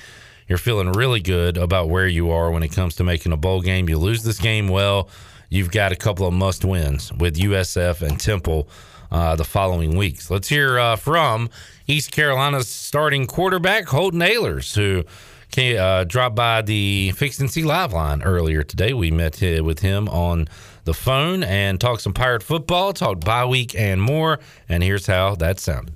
You're 0.47 0.59
feeling 0.59 0.91
really 0.91 1.21
good 1.21 1.57
about 1.57 1.89
where 1.89 2.07
you 2.07 2.29
are 2.29 2.51
when 2.51 2.61
it 2.61 2.69
comes 2.69 2.95
to 2.97 3.03
making 3.03 3.31
a 3.31 3.37
bowl 3.37 3.61
game. 3.61 3.89
You 3.89 3.97
lose 3.97 4.23
this 4.23 4.39
game, 4.39 4.67
well, 4.67 5.09
you've 5.49 5.71
got 5.71 5.91
a 5.91 5.95
couple 5.95 6.27
of 6.27 6.33
must 6.33 6.63
wins 6.63 7.11
with 7.13 7.35
USF 7.37 8.01
and 8.03 8.19
Temple 8.19 8.67
uh, 9.11 9.35
the 9.35 9.43
following 9.43 9.97
weeks. 9.97 10.29
Let's 10.29 10.47
hear 10.47 10.77
uh, 10.77 10.95
from 10.97 11.49
East 11.87 12.11
Carolina's 12.11 12.67
starting 12.67 13.25
quarterback, 13.25 13.87
Holton 13.87 14.19
Ahlers, 14.19 14.75
who 14.75 15.03
came, 15.51 15.79
uh, 15.79 16.03
dropped 16.03 16.35
by 16.35 16.61
the 16.61 17.11
Fixed 17.11 17.39
NC 17.39 17.65
Live 17.65 17.93
line 17.93 18.21
earlier 18.21 18.61
today. 18.61 18.93
We 18.93 19.09
met 19.09 19.41
with 19.41 19.79
him 19.79 20.07
on 20.09 20.47
the 20.85 20.93
phone 20.93 21.43
and 21.43 21.81
talk 21.81 21.99
some 21.99 22.13
Pirate 22.13 22.43
football, 22.43 22.93
talk 22.93 23.19
bye 23.19 23.45
week 23.45 23.75
and 23.75 24.01
more. 24.01 24.39
And 24.69 24.81
here's 24.81 25.05
how 25.07 25.35
that 25.35 25.59
sounded. 25.59 25.95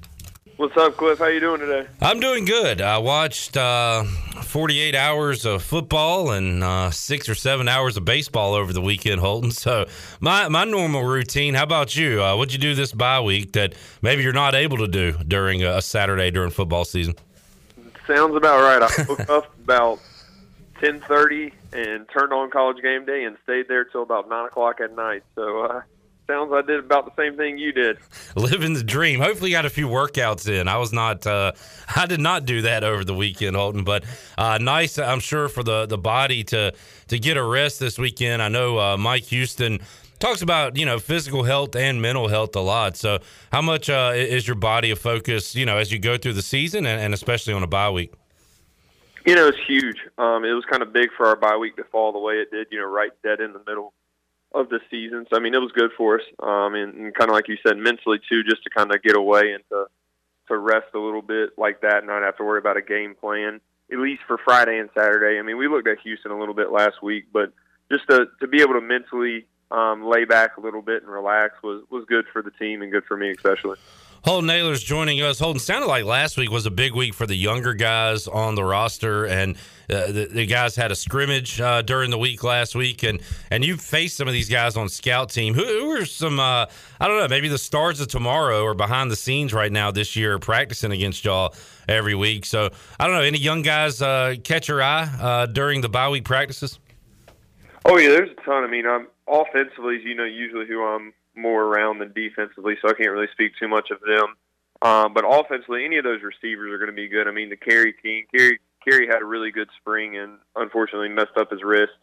What's 0.58 0.76
up, 0.76 0.98
Cliff? 0.98 1.20
How 1.20 1.28
you 1.28 1.40
doing 1.40 1.62
today? 1.62 1.88
I'm 2.02 2.20
doing 2.20 2.44
good. 2.44 2.82
I 2.82 2.98
watched 2.98 3.56
uh, 3.56 4.04
48 4.04 4.94
hours 4.94 5.46
of 5.46 5.64
football 5.64 6.32
and 6.32 6.62
uh, 6.62 6.92
six 6.92 7.30
or 7.30 7.36
seven 7.36 7.70
hours 7.70 7.96
of 7.96 8.04
baseball 8.04 8.56
over 8.56 8.74
the 8.74 8.82
weekend, 8.82 9.22
Holton. 9.22 9.52
So 9.60 9.88
my 10.20 10.48
my 10.50 10.64
normal 10.64 11.04
routine. 11.04 11.54
How 11.54 11.64
about 11.64 11.96
you? 11.96 12.24
Uh, 12.24 12.36
what'd 12.36 12.54
you 12.54 12.60
do 12.60 12.76
this 12.76 12.92
bye 12.92 13.22
week 13.22 13.54
that 13.54 13.74
maybe 14.02 14.24
you're 14.24 14.34
not 14.34 14.56
able 14.56 14.78
to 14.78 14.88
do 14.88 15.14
during 15.28 15.64
a, 15.64 15.78
a 15.78 15.82
Saturday 15.82 16.32
during 16.32 16.50
football 16.50 16.86
season? 16.86 17.16
Sounds 18.08 18.36
about 18.36 18.62
right. 18.62 18.82
I 18.82 19.04
woke 19.08 19.30
up 19.30 19.60
about 19.60 20.00
ten 20.80 21.02
thirty 21.02 21.54
and 21.74 22.08
turned 22.10 22.34
on 22.34 22.50
College 22.50 22.82
Game 22.82 23.06
Day 23.06 23.24
and 23.24 23.38
stayed 23.44 23.68
there 23.68 23.86
till 23.86 24.04
about 24.04 24.30
nine 24.30 24.46
o'clock 24.46 24.82
at 24.82 24.96
night. 24.96 25.24
So 25.36 25.62
uh, 25.64 25.82
sounds 26.28 26.52
I 26.54 26.62
did 26.62 26.80
about 26.80 27.06
the 27.06 27.22
same 27.22 27.36
thing 27.36 27.58
you 27.58 27.72
did. 27.72 27.98
Living 28.36 28.74
the 28.74 28.84
dream. 28.84 29.20
Hopefully, 29.20 29.52
got 29.52 29.66
a 29.66 29.70
few 29.70 29.88
workouts 29.88 30.48
in. 30.48 30.68
I 30.68 30.78
was 30.78 30.94
not. 30.94 31.26
Uh, 31.26 31.54
I 31.96 32.06
did 32.06 32.20
not 32.20 32.46
do 32.46 32.62
that 32.62 32.84
over 32.84 33.04
the 33.04 33.16
weekend, 33.16 33.56
Holton. 33.56 33.84
But 33.84 34.06
uh, 34.38 34.60
nice, 34.60 34.98
I'm 34.98 35.20
sure, 35.20 35.50
for 35.50 35.64
the 35.64 35.86
the 35.86 35.98
body 35.98 36.44
to 36.46 36.74
to 37.08 37.20
get 37.20 37.38
a 37.38 37.44
rest 37.44 37.80
this 37.80 37.98
weekend. 37.98 38.42
I 38.42 38.48
know 38.48 38.80
uh, 38.80 38.98
Mike 38.98 39.24
Houston 39.26 39.80
talks 40.20 40.42
about 40.42 40.78
you 40.78 40.86
know 40.86 41.00
physical 41.00 41.44
health 41.44 41.76
and 41.76 42.02
mental 42.02 42.28
health 42.28 42.56
a 42.56 42.62
lot. 42.62 42.96
So, 42.96 43.20
how 43.52 43.62
much 43.62 43.90
uh, 43.90 44.14
is 44.16 44.48
your 44.48 44.56
body 44.56 44.92
a 44.92 44.96
focus? 44.96 45.56
You 45.56 45.66
know, 45.66 45.78
as 45.78 45.92
you 45.92 46.00
go 46.00 46.18
through 46.18 46.34
the 46.34 46.42
season, 46.42 46.86
and, 46.86 47.02
and 47.02 47.14
especially 47.14 47.54
on 47.54 47.64
a 47.64 47.68
bye 47.68 47.90
week. 47.90 48.14
You 49.30 49.36
know, 49.36 49.48
it's 49.48 49.60
huge. 49.68 49.98
Um, 50.18 50.44
it 50.44 50.54
was 50.54 50.66
kind 50.66 50.82
of 50.82 50.92
big 50.92 51.10
for 51.16 51.28
our 51.28 51.36
bye 51.36 51.56
week 51.56 51.76
to 51.76 51.84
fall 51.84 52.12
the 52.12 52.18
way 52.18 52.38
it 52.38 52.50
did. 52.50 52.66
You 52.72 52.80
know, 52.80 52.88
right 52.88 53.12
dead 53.22 53.40
in 53.40 53.54
the 53.54 53.60
middle 53.60 53.94
of 54.56 54.70
the 54.70 54.80
season. 54.90 55.28
So 55.30 55.38
I 55.38 55.40
mean, 55.40 55.54
it 55.54 55.60
was 55.60 55.72
good 55.72 55.92
for 55.96 56.16
us. 56.16 56.26
Um, 56.42 56.74
and, 56.74 56.96
and 56.96 57.14
kind 57.14 57.30
of 57.30 57.36
like 57.36 57.48
you 57.48 57.56
said, 57.62 57.78
mentally 57.78 58.20
too, 58.28 58.42
just 58.44 58.64
to 58.64 58.72
kind 58.72 58.92
of 58.92 59.04
get 59.04 59.16
away 59.16 59.54
and 59.54 59.64
to 59.70 59.86
to 60.48 60.58
rest 60.58 60.88
a 60.96 60.98
little 60.98 61.22
bit 61.22 61.52
like 61.60 61.82
that, 61.82 62.08
not 62.08 62.24
have 62.24 62.38
to 62.38 62.44
worry 62.44 62.58
about 62.58 62.78
a 62.78 62.82
game 62.82 63.14
plan. 63.14 63.62
At 63.92 64.00
least 64.00 64.24
for 64.26 64.40
Friday 64.40 64.80
and 64.80 64.90
Saturday. 64.98 65.38
I 65.38 65.44
mean, 65.44 65.58
we 65.58 65.68
looked 65.68 65.88
at 65.88 66.00
Houston 66.00 66.32
a 66.32 66.40
little 66.40 66.56
bit 66.56 66.72
last 66.72 67.04
week, 67.04 67.26
but 67.32 67.54
just 67.92 68.08
to 68.10 68.26
to 68.40 68.48
be 68.48 68.64
able 68.64 68.74
to 68.74 68.82
mentally 68.82 69.46
um, 69.70 70.10
lay 70.10 70.26
back 70.26 70.58
a 70.58 70.62
little 70.62 70.82
bit 70.82 71.04
and 71.04 71.12
relax 71.12 71.54
was 71.62 71.84
was 71.92 72.04
good 72.06 72.26
for 72.34 72.42
the 72.42 72.50
team 72.50 72.82
and 72.82 72.92
good 72.92 73.06
for 73.06 73.16
me 73.16 73.30
especially. 73.30 73.78
Holton 74.26 74.50
Ahlers 74.50 74.84
joining 74.84 75.22
us. 75.22 75.40
Holton 75.40 75.60
sounded 75.60 75.88
like 75.88 76.04
last 76.04 76.36
week 76.36 76.52
was 76.52 76.66
a 76.66 76.72
big 76.72 76.94
week 76.94 77.14
for 77.14 77.26
the 77.26 77.36
younger 77.36 77.74
guys 77.74 78.28
on 78.28 78.56
the 78.56 78.64
roster, 78.64 79.26
and 79.26 79.56
uh, 79.90 80.08
the, 80.08 80.28
the 80.30 80.46
guys 80.46 80.76
had 80.76 80.92
a 80.92 80.96
scrimmage 80.96 81.62
uh, 81.62 81.82
during 81.82 82.10
the 82.10 82.18
week 82.18 82.44
last 82.44 82.76
week, 82.76 83.04
and 83.04 83.22
and 83.50 83.64
you 83.64 83.78
faced 83.78 84.18
some 84.18 84.28
of 84.28 84.34
these 84.34 84.50
guys 84.50 84.76
on 84.76 84.90
scout 84.90 85.30
team. 85.30 85.54
Who, 85.54 85.64
who 85.64 85.90
are 85.92 86.06
some? 86.06 86.40
Uh, 86.40 86.66
I 87.00 87.08
don't 87.08 87.18
know, 87.18 87.28
maybe 87.30 87.48
the 87.48 87.58
stars 87.58 88.02
of 88.02 88.08
tomorrow 88.10 88.62
or 88.62 88.74
behind 88.74 89.10
the 89.10 89.16
scenes 89.16 89.54
right 89.54 89.72
now 89.72 89.90
this 89.90 90.18
year, 90.18 90.38
practicing 90.38 90.92
against 90.92 91.24
y'all 91.24 91.56
every 91.88 92.16
week. 92.16 92.46
So 92.46 92.70
I 93.00 93.08
don't 93.08 93.16
know, 93.16 93.24
any 93.24 93.40
young 93.40 93.62
guys 93.62 94.02
uh, 94.02 94.36
catch 94.44 94.68
your 94.68 94.84
eye 94.84 95.10
uh, 95.20 95.46
during 95.46 95.80
the 95.80 95.90
bye 95.90 96.10
week 96.10 96.26
practices? 96.26 96.78
Oh 97.86 97.98
yeah, 97.98 98.10
there's 98.10 98.32
a 98.32 98.42
ton. 98.42 98.66
I 98.66 98.68
mean, 98.68 98.86
I'm 98.86 99.08
offensively, 99.28 100.02
you 100.04 100.14
know, 100.14 100.26
usually 100.26 100.68
who 100.68 100.84
I'm 100.84 101.14
more 101.40 101.64
around 101.64 102.00
than 102.00 102.14
defensively, 102.14 102.76
so 102.82 102.90
I 102.90 102.94
can't 102.94 103.12
really 103.12 103.32
speak 103.32 103.54
too 103.60 103.68
much 103.68 103.90
of 103.92 104.00
them. 104.02 104.36
Um, 104.82 105.14
but 105.14 105.26
offensively, 105.28 105.86
any 105.86 105.98
of 105.98 106.04
those 106.04 106.22
receivers 106.22 106.72
are 106.72 106.78
going 106.78 106.90
to 106.90 106.96
be 106.96 107.08
good. 107.08 107.28
I 107.28 107.32
mean, 107.32 107.50
the 107.50 107.58
Kerry 107.58 107.94
King, 108.02 108.26
Kerry, 108.34 108.60
Kerry 108.84 109.08
had 109.08 109.22
a 109.22 109.26
really 109.26 109.52
good 109.52 109.70
spring 109.82 110.18
and 110.18 110.38
unfortunately 110.56 111.10
messed 111.10 111.38
up 111.38 111.52
his 111.52 111.64
wrist 111.64 111.94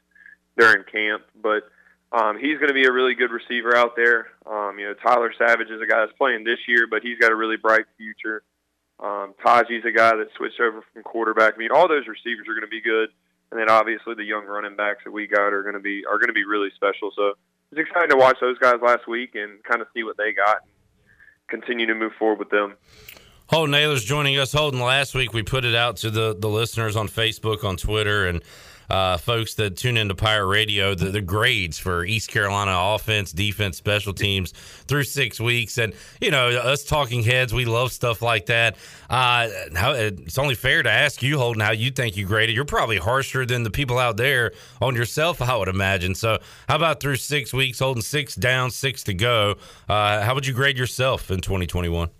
during 0.58 0.84
camp, 0.84 1.22
but 1.40 1.64
um, 2.12 2.38
he's 2.38 2.58
going 2.58 2.68
to 2.68 2.74
be 2.74 2.84
a 2.84 2.92
really 2.92 3.14
good 3.14 3.30
receiver 3.30 3.76
out 3.76 3.96
there. 3.96 4.28
Um, 4.46 4.78
you 4.78 4.86
know, 4.86 4.94
Tyler 4.94 5.32
Savage 5.36 5.70
is 5.70 5.80
a 5.80 5.86
guy 5.86 6.00
that's 6.00 6.16
playing 6.18 6.44
this 6.44 6.58
year, 6.68 6.86
but 6.88 7.02
he's 7.02 7.18
got 7.18 7.32
a 7.32 7.36
really 7.36 7.56
bright 7.56 7.86
future. 7.96 8.42
Um, 9.00 9.34
Taji's 9.44 9.84
a 9.84 9.92
guy 9.92 10.16
that 10.16 10.28
switched 10.36 10.60
over 10.60 10.82
from 10.92 11.02
quarterback. 11.02 11.54
I 11.54 11.58
mean, 11.58 11.70
all 11.74 11.88
those 11.88 12.06
receivers 12.06 12.46
are 12.48 12.54
going 12.54 12.64
to 12.64 12.68
be 12.68 12.80
good, 12.80 13.10
and 13.50 13.60
then 13.60 13.68
obviously 13.68 14.14
the 14.14 14.24
young 14.24 14.46
running 14.46 14.76
backs 14.76 15.04
that 15.04 15.10
we 15.10 15.26
got 15.26 15.52
are 15.52 15.62
going 15.62 15.74
to 15.74 15.80
be 15.80 16.04
are 16.06 16.18
going 16.18 16.28
to 16.28 16.34
be 16.34 16.44
really 16.44 16.70
special. 16.74 17.10
So 17.14 17.34
it's 17.72 17.80
exciting 17.80 18.10
to 18.10 18.16
watch 18.16 18.38
those 18.40 18.58
guys 18.58 18.76
last 18.82 19.08
week 19.08 19.34
and 19.34 19.62
kind 19.64 19.80
of 19.80 19.88
see 19.94 20.02
what 20.02 20.16
they 20.16 20.32
got, 20.32 20.58
and 20.62 20.72
continue 21.48 21.86
to 21.86 21.94
move 21.94 22.12
forward 22.18 22.38
with 22.38 22.50
them. 22.50 22.74
Holton 23.48 23.74
Ahlers 23.74 24.04
joining 24.04 24.38
us. 24.38 24.52
Holton, 24.52 24.80
last 24.80 25.14
week 25.14 25.32
we 25.32 25.42
put 25.42 25.64
it 25.64 25.74
out 25.74 25.96
to 25.98 26.10
the, 26.10 26.36
the 26.36 26.48
listeners 26.48 26.96
on 26.96 27.08
Facebook, 27.08 27.64
on 27.64 27.76
Twitter, 27.76 28.26
and 28.26 28.42
uh, 28.90 29.16
folks 29.16 29.54
that 29.54 29.76
tune 29.76 29.96
into 29.96 30.14
Pirate 30.14 30.46
Radio, 30.46 30.94
the, 30.94 31.06
the 31.06 31.20
grades 31.20 31.78
for 31.78 32.04
East 32.04 32.30
Carolina 32.30 32.72
offense, 32.74 33.32
defense, 33.32 33.76
special 33.76 34.12
teams 34.12 34.52
through 34.86 35.04
six 35.04 35.40
weeks. 35.40 35.78
And, 35.78 35.94
you 36.20 36.30
know, 36.30 36.48
us 36.48 36.84
talking 36.84 37.22
heads, 37.22 37.52
we 37.52 37.64
love 37.64 37.92
stuff 37.92 38.22
like 38.22 38.46
that. 38.46 38.76
Uh, 39.08 39.48
how, 39.74 39.92
it's 39.92 40.38
only 40.38 40.54
fair 40.54 40.82
to 40.82 40.90
ask 40.90 41.22
you, 41.22 41.38
Holton, 41.38 41.60
how 41.60 41.72
you 41.72 41.90
think 41.90 42.16
you 42.16 42.26
graded. 42.26 42.54
You're 42.54 42.64
probably 42.64 42.98
harsher 42.98 43.46
than 43.46 43.62
the 43.62 43.70
people 43.70 43.98
out 43.98 44.16
there 44.16 44.52
on 44.80 44.94
yourself, 44.94 45.40
I 45.42 45.56
would 45.56 45.68
imagine. 45.68 46.14
So, 46.14 46.38
how 46.68 46.76
about 46.76 47.00
through 47.00 47.16
six 47.16 47.52
weeks, 47.52 47.78
holding 47.78 48.02
six 48.02 48.34
down, 48.34 48.70
six 48.70 49.02
to 49.04 49.14
go? 49.14 49.56
Uh, 49.88 50.22
how 50.22 50.34
would 50.34 50.46
you 50.46 50.54
grade 50.54 50.78
yourself 50.78 51.30
in 51.30 51.40
2021? 51.40 52.10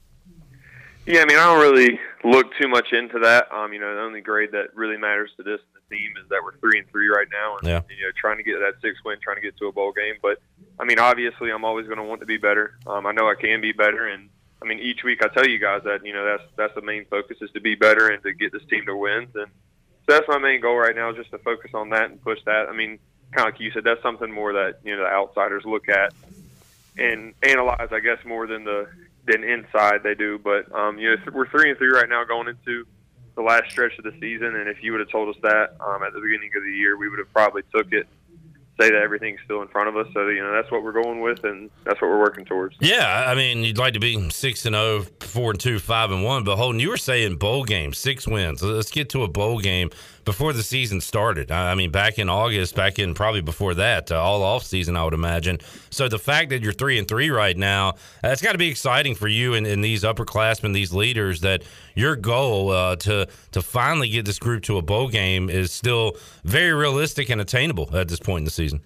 Yeah, 1.06 1.20
I 1.20 1.24
mean, 1.24 1.38
I 1.38 1.44
don't 1.44 1.60
really 1.60 2.00
look 2.24 2.48
too 2.60 2.66
much 2.66 2.92
into 2.92 3.20
that. 3.20 3.50
Um, 3.52 3.72
you 3.72 3.78
know, 3.78 3.94
the 3.94 4.00
only 4.00 4.20
grade 4.20 4.50
that 4.52 4.74
really 4.74 4.96
matters 4.96 5.30
to 5.36 5.44
this 5.44 5.60
team 5.90 6.12
is 6.22 6.28
that 6.30 6.40
we're 6.42 6.56
three 6.58 6.78
and 6.78 6.88
three 6.90 7.08
right 7.08 7.28
now, 7.30 7.56
and 7.56 7.68
yeah. 7.68 7.80
you 7.88 8.04
know, 8.04 8.12
trying 8.18 8.36
to 8.38 8.42
get 8.42 8.58
that 8.58 8.74
six 8.82 8.98
win, 9.04 9.18
trying 9.22 9.36
to 9.36 9.42
get 9.42 9.56
to 9.58 9.66
a 9.66 9.72
bowl 9.72 9.92
game. 9.92 10.14
But 10.22 10.38
I 10.78 10.84
mean, 10.84 10.98
obviously, 10.98 11.50
I'm 11.50 11.64
always 11.64 11.86
going 11.86 11.98
to 11.98 12.04
want 12.04 12.20
to 12.20 12.26
be 12.26 12.38
better. 12.38 12.78
Um, 12.86 13.06
I 13.06 13.12
know 13.12 13.28
I 13.28 13.34
can 13.34 13.60
be 13.60 13.72
better, 13.72 14.06
and 14.08 14.28
I 14.62 14.66
mean, 14.66 14.78
each 14.78 15.04
week 15.04 15.22
I 15.22 15.28
tell 15.28 15.46
you 15.46 15.58
guys 15.58 15.82
that 15.84 16.04
you 16.04 16.12
know 16.12 16.24
that's 16.24 16.50
that's 16.56 16.74
the 16.74 16.82
main 16.82 17.04
focus 17.06 17.38
is 17.40 17.50
to 17.52 17.60
be 17.60 17.74
better 17.74 18.08
and 18.08 18.22
to 18.22 18.32
get 18.32 18.52
this 18.52 18.64
team 18.68 18.86
to 18.86 18.96
wins, 18.96 19.34
and 19.34 19.50
so 20.06 20.14
that's 20.14 20.28
my 20.28 20.38
main 20.38 20.60
goal 20.60 20.76
right 20.76 20.94
now, 20.94 21.12
just 21.12 21.30
to 21.30 21.38
focus 21.38 21.72
on 21.74 21.90
that 21.90 22.10
and 22.10 22.22
push 22.22 22.38
that. 22.44 22.68
I 22.68 22.72
mean, 22.72 22.98
kind 23.32 23.48
of 23.48 23.54
like 23.54 23.60
you 23.60 23.70
said, 23.72 23.84
that's 23.84 24.02
something 24.02 24.30
more 24.30 24.52
that 24.52 24.78
you 24.84 24.96
know 24.96 25.02
the 25.02 25.10
outsiders 25.10 25.64
look 25.64 25.88
at 25.88 26.12
and 26.98 27.34
analyze, 27.42 27.88
I 27.90 28.00
guess, 28.00 28.18
more 28.24 28.46
than 28.46 28.64
the 28.64 28.88
than 29.26 29.44
inside 29.44 30.02
they 30.02 30.14
do. 30.14 30.38
But 30.38 30.72
um, 30.74 30.98
you 30.98 31.10
know, 31.10 31.16
we're 31.32 31.48
three 31.48 31.70
and 31.70 31.78
three 31.78 31.90
right 31.90 32.08
now 32.08 32.24
going 32.24 32.48
into 32.48 32.86
the 33.36 33.42
last 33.42 33.70
stretch 33.70 33.96
of 33.98 34.04
the 34.04 34.14
season, 34.18 34.56
and 34.56 34.68
if 34.68 34.82
you 34.82 34.92
would 34.92 35.00
have 35.00 35.10
told 35.10 35.28
us 35.28 35.40
that 35.42 35.76
um, 35.80 36.02
at 36.02 36.12
the 36.12 36.20
beginning 36.20 36.50
of 36.56 36.62
the 36.64 36.72
year, 36.72 36.96
we 36.96 37.08
would 37.08 37.18
have 37.18 37.32
probably 37.32 37.62
took 37.74 37.92
it. 37.92 38.08
Say 38.80 38.90
that 38.90 39.00
everything's 39.02 39.40
still 39.42 39.62
in 39.62 39.68
front 39.68 39.88
of 39.88 39.96
us, 39.96 40.06
so 40.12 40.28
you 40.28 40.42
know 40.42 40.52
that's 40.52 40.70
what 40.70 40.82
we're 40.82 40.92
going 40.92 41.22
with, 41.22 41.44
and 41.44 41.70
that's 41.84 42.00
what 42.02 42.10
we're 42.10 42.20
working 42.20 42.44
towards. 42.44 42.76
Yeah, 42.78 43.24
I 43.26 43.34
mean, 43.34 43.64
you'd 43.64 43.78
like 43.78 43.94
to 43.94 44.00
be 44.00 44.28
six 44.28 44.66
and 44.66 44.74
0, 44.74 45.06
4 45.20 45.50
and 45.52 45.60
two, 45.60 45.78
five 45.78 46.10
and 46.10 46.22
one, 46.22 46.44
but 46.44 46.56
Holton, 46.56 46.78
you 46.78 46.90
were 46.90 46.98
saying 46.98 47.36
bowl 47.36 47.64
game, 47.64 47.94
six 47.94 48.28
wins. 48.28 48.62
Let's 48.62 48.90
get 48.90 49.08
to 49.10 49.22
a 49.22 49.28
bowl 49.28 49.60
game 49.60 49.88
before 50.26 50.52
the 50.52 50.62
season 50.62 51.00
started. 51.00 51.50
I 51.50 51.74
mean, 51.74 51.90
back 51.90 52.18
in 52.18 52.28
August, 52.28 52.74
back 52.74 52.98
in 52.98 53.14
probably 53.14 53.40
before 53.40 53.74
that, 53.74 54.12
uh, 54.12 54.20
all 54.20 54.42
off 54.42 54.64
season, 54.64 54.96
I 54.96 55.04
would 55.04 55.14
imagine. 55.14 55.58
So 55.88 56.08
the 56.08 56.18
fact 56.18 56.50
that 56.50 56.62
you're 56.62 56.72
three 56.74 56.98
and 56.98 57.08
three 57.08 57.30
right 57.30 57.56
now, 57.56 57.94
that's 58.22 58.42
got 58.42 58.52
to 58.52 58.58
be 58.58 58.68
exciting 58.68 59.14
for 59.14 59.28
you 59.28 59.54
and, 59.54 59.66
and, 59.66 59.82
these 59.82 60.02
upperclassmen, 60.02 60.74
these 60.74 60.92
leaders. 60.92 61.40
That 61.42 61.62
your 61.96 62.14
goal 62.14 62.70
uh, 62.70 62.94
to 62.96 63.26
to 63.50 63.62
finally 63.62 64.08
get 64.08 64.24
this 64.24 64.38
group 64.38 64.62
to 64.64 64.76
a 64.78 64.82
bowl 64.82 65.08
game 65.08 65.50
is 65.50 65.72
still 65.72 66.16
very 66.44 66.72
realistic 66.72 67.28
and 67.28 67.40
attainable 67.40 67.88
at 67.96 68.06
this 68.06 68.20
point 68.20 68.42
in 68.42 68.44
the 68.44 68.50
season. 68.52 68.80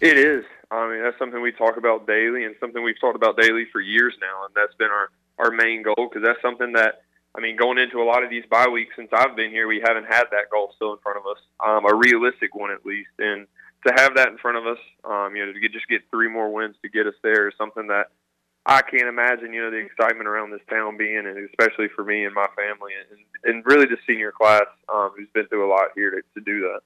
It 0.00 0.16
is. 0.16 0.44
I 0.70 0.88
mean, 0.88 1.02
that's 1.02 1.18
something 1.18 1.42
we 1.42 1.52
talk 1.52 1.76
about 1.76 2.06
daily, 2.06 2.44
and 2.44 2.54
something 2.60 2.82
we've 2.82 3.00
talked 3.00 3.16
about 3.16 3.36
daily 3.36 3.66
for 3.72 3.80
years 3.80 4.14
now, 4.20 4.46
and 4.46 4.54
that's 4.54 4.74
been 4.76 4.88
our 4.88 5.10
our 5.38 5.50
main 5.50 5.82
goal 5.82 6.08
because 6.08 6.22
that's 6.22 6.40
something 6.40 6.72
that 6.72 7.02
I 7.34 7.40
mean, 7.40 7.56
going 7.56 7.78
into 7.78 8.02
a 8.02 8.04
lot 8.04 8.24
of 8.24 8.30
these 8.30 8.44
bye 8.50 8.68
weeks 8.68 8.94
since 8.96 9.10
I've 9.12 9.36
been 9.36 9.50
here, 9.50 9.68
we 9.68 9.80
haven't 9.84 10.06
had 10.06 10.24
that 10.30 10.50
goal 10.50 10.72
still 10.74 10.92
in 10.92 10.98
front 10.98 11.18
of 11.18 11.26
us, 11.26 11.38
um, 11.64 11.84
a 11.86 11.94
realistic 11.94 12.54
one 12.54 12.70
at 12.70 12.84
least. 12.84 13.10
And 13.18 13.46
to 13.86 13.92
have 13.96 14.16
that 14.16 14.28
in 14.28 14.38
front 14.38 14.58
of 14.58 14.66
us, 14.66 14.78
um, 15.04 15.36
you 15.36 15.46
know, 15.46 15.52
to 15.52 15.60
get, 15.60 15.72
just 15.72 15.88
get 15.88 16.02
three 16.10 16.28
more 16.28 16.52
wins 16.52 16.74
to 16.82 16.88
get 16.88 17.06
us 17.06 17.14
there 17.22 17.48
is 17.48 17.54
something 17.56 17.86
that 17.86 18.08
I 18.66 18.82
can't 18.82 19.08
imagine, 19.08 19.52
you 19.52 19.62
know, 19.62 19.70
the 19.70 19.78
excitement 19.78 20.28
around 20.28 20.50
this 20.50 20.60
town 20.68 20.96
being, 20.96 21.18
and 21.18 21.48
especially 21.48 21.88
for 21.88 22.04
me 22.04 22.24
and 22.24 22.34
my 22.34 22.46
family, 22.54 22.92
and, 23.10 23.18
and 23.44 23.64
really 23.66 23.86
the 23.86 23.96
senior 24.06 24.32
class 24.32 24.66
um, 24.92 25.12
who's 25.16 25.28
been 25.32 25.46
through 25.46 25.66
a 25.66 25.70
lot 25.70 25.88
here 25.94 26.10
to, 26.10 26.22
to 26.34 26.40
do 26.44 26.60
that. 26.60 26.80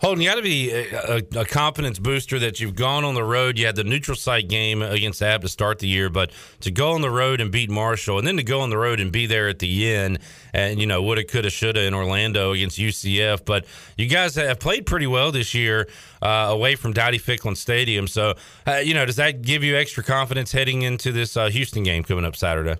Holton, 0.00 0.22
you 0.22 0.30
got 0.30 0.36
to 0.36 0.42
be 0.42 0.70
a, 0.70 1.18
a, 1.36 1.44
confidence 1.44 1.98
booster 1.98 2.38
that 2.38 2.58
you've 2.58 2.74
gone 2.74 3.04
on 3.04 3.14
the 3.14 3.22
road. 3.22 3.58
You 3.58 3.66
had 3.66 3.76
the 3.76 3.84
neutral 3.84 4.16
site 4.16 4.48
game 4.48 4.80
against 4.80 5.20
App 5.20 5.42
to 5.42 5.48
start 5.48 5.78
the 5.78 5.88
year, 5.88 6.08
but 6.08 6.30
to 6.60 6.70
go 6.70 6.92
on 6.92 7.02
the 7.02 7.10
road 7.10 7.38
and 7.38 7.52
beat 7.52 7.68
Marshall, 7.68 8.16
and 8.16 8.26
then 8.26 8.38
to 8.38 8.42
go 8.42 8.60
on 8.60 8.70
the 8.70 8.78
road 8.78 8.98
and 8.98 9.12
be 9.12 9.26
there 9.26 9.46
at 9.50 9.58
the 9.58 9.92
end, 9.92 10.20
and 10.54 10.80
you 10.80 10.86
know 10.86 11.02
woulda, 11.02 11.22
coulda, 11.24 11.50
shoulda 11.50 11.82
in 11.82 11.92
Orlando 11.92 12.52
against 12.52 12.78
UCF. 12.78 13.44
But 13.44 13.66
you 13.98 14.06
guys 14.06 14.36
have 14.36 14.58
played 14.58 14.86
pretty 14.86 15.06
well 15.06 15.32
this 15.32 15.52
year 15.52 15.86
uh, 16.22 16.46
away 16.48 16.76
from 16.76 16.94
Dowdy 16.94 17.18
Ficklen 17.18 17.54
Stadium. 17.54 18.08
So, 18.08 18.36
uh, 18.66 18.76
you 18.76 18.94
know, 18.94 19.04
does 19.04 19.16
that 19.16 19.42
give 19.42 19.62
you 19.62 19.76
extra 19.76 20.02
confidence 20.02 20.50
heading 20.50 20.80
into 20.80 21.12
this 21.12 21.36
uh, 21.36 21.50
Houston 21.50 21.82
game 21.82 22.04
coming 22.04 22.24
up 22.24 22.36
Saturday? 22.36 22.76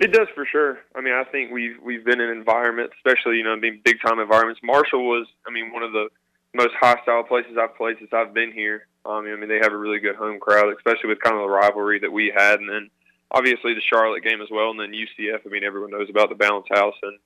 It 0.00 0.12
does 0.12 0.28
for 0.34 0.46
sure. 0.46 0.78
I 0.94 1.00
mean, 1.00 1.14
I 1.14 1.24
think 1.24 1.50
we've 1.50 1.76
we've 1.82 2.04
been 2.04 2.20
in 2.20 2.30
environments, 2.30 2.94
especially 2.98 3.36
you 3.36 3.44
know, 3.44 3.58
being 3.60 3.80
big 3.84 3.96
time 4.00 4.20
environments. 4.20 4.60
Marshall 4.62 5.06
was, 5.06 5.26
I 5.46 5.50
mean, 5.50 5.72
one 5.72 5.82
of 5.82 5.92
the 5.92 6.08
most 6.54 6.74
hostile 6.80 7.24
places 7.24 7.56
I've 7.60 7.76
played 7.76 7.96
since 7.98 8.10
I've 8.12 8.32
been 8.32 8.52
here. 8.52 8.86
Um, 9.04 9.26
I 9.26 9.36
mean, 9.36 9.48
they 9.48 9.58
have 9.60 9.72
a 9.72 9.76
really 9.76 9.98
good 9.98 10.16
home 10.16 10.38
crowd, 10.38 10.72
especially 10.76 11.08
with 11.08 11.20
kind 11.20 11.36
of 11.36 11.42
the 11.42 11.48
rivalry 11.48 11.98
that 12.00 12.12
we 12.12 12.32
had, 12.34 12.60
and 12.60 12.68
then 12.68 12.90
obviously 13.30 13.74
the 13.74 13.82
Charlotte 13.90 14.22
game 14.22 14.40
as 14.40 14.48
well, 14.50 14.70
and 14.70 14.78
then 14.78 14.92
UCF. 14.92 15.40
I 15.44 15.48
mean, 15.48 15.64
everyone 15.64 15.90
knows 15.90 16.08
about 16.10 16.28
the 16.28 16.36
Bounce 16.36 16.66
House 16.70 16.96
and 17.02 17.18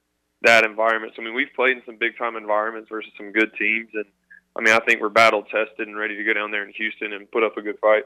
that 0.42 0.64
environment. 0.64 1.12
So 1.14 1.22
I 1.22 1.26
mean, 1.26 1.34
we've 1.34 1.52
played 1.54 1.76
in 1.76 1.82
some 1.84 1.96
big 1.98 2.16
time 2.16 2.36
environments 2.36 2.88
versus 2.88 3.12
some 3.18 3.32
good 3.32 3.52
teams, 3.58 3.90
and 3.92 4.06
I 4.56 4.60
mean, 4.60 4.74
I 4.74 4.80
think 4.80 5.00
we're 5.00 5.10
battle 5.10 5.42
tested 5.42 5.88
and 5.88 5.96
ready 5.96 6.16
to 6.16 6.24
go 6.24 6.32
down 6.32 6.50
there 6.50 6.64
in 6.64 6.72
Houston 6.72 7.12
and 7.12 7.30
put 7.30 7.42
up 7.42 7.56
a 7.56 7.62
good 7.62 7.78
fight. 7.80 8.04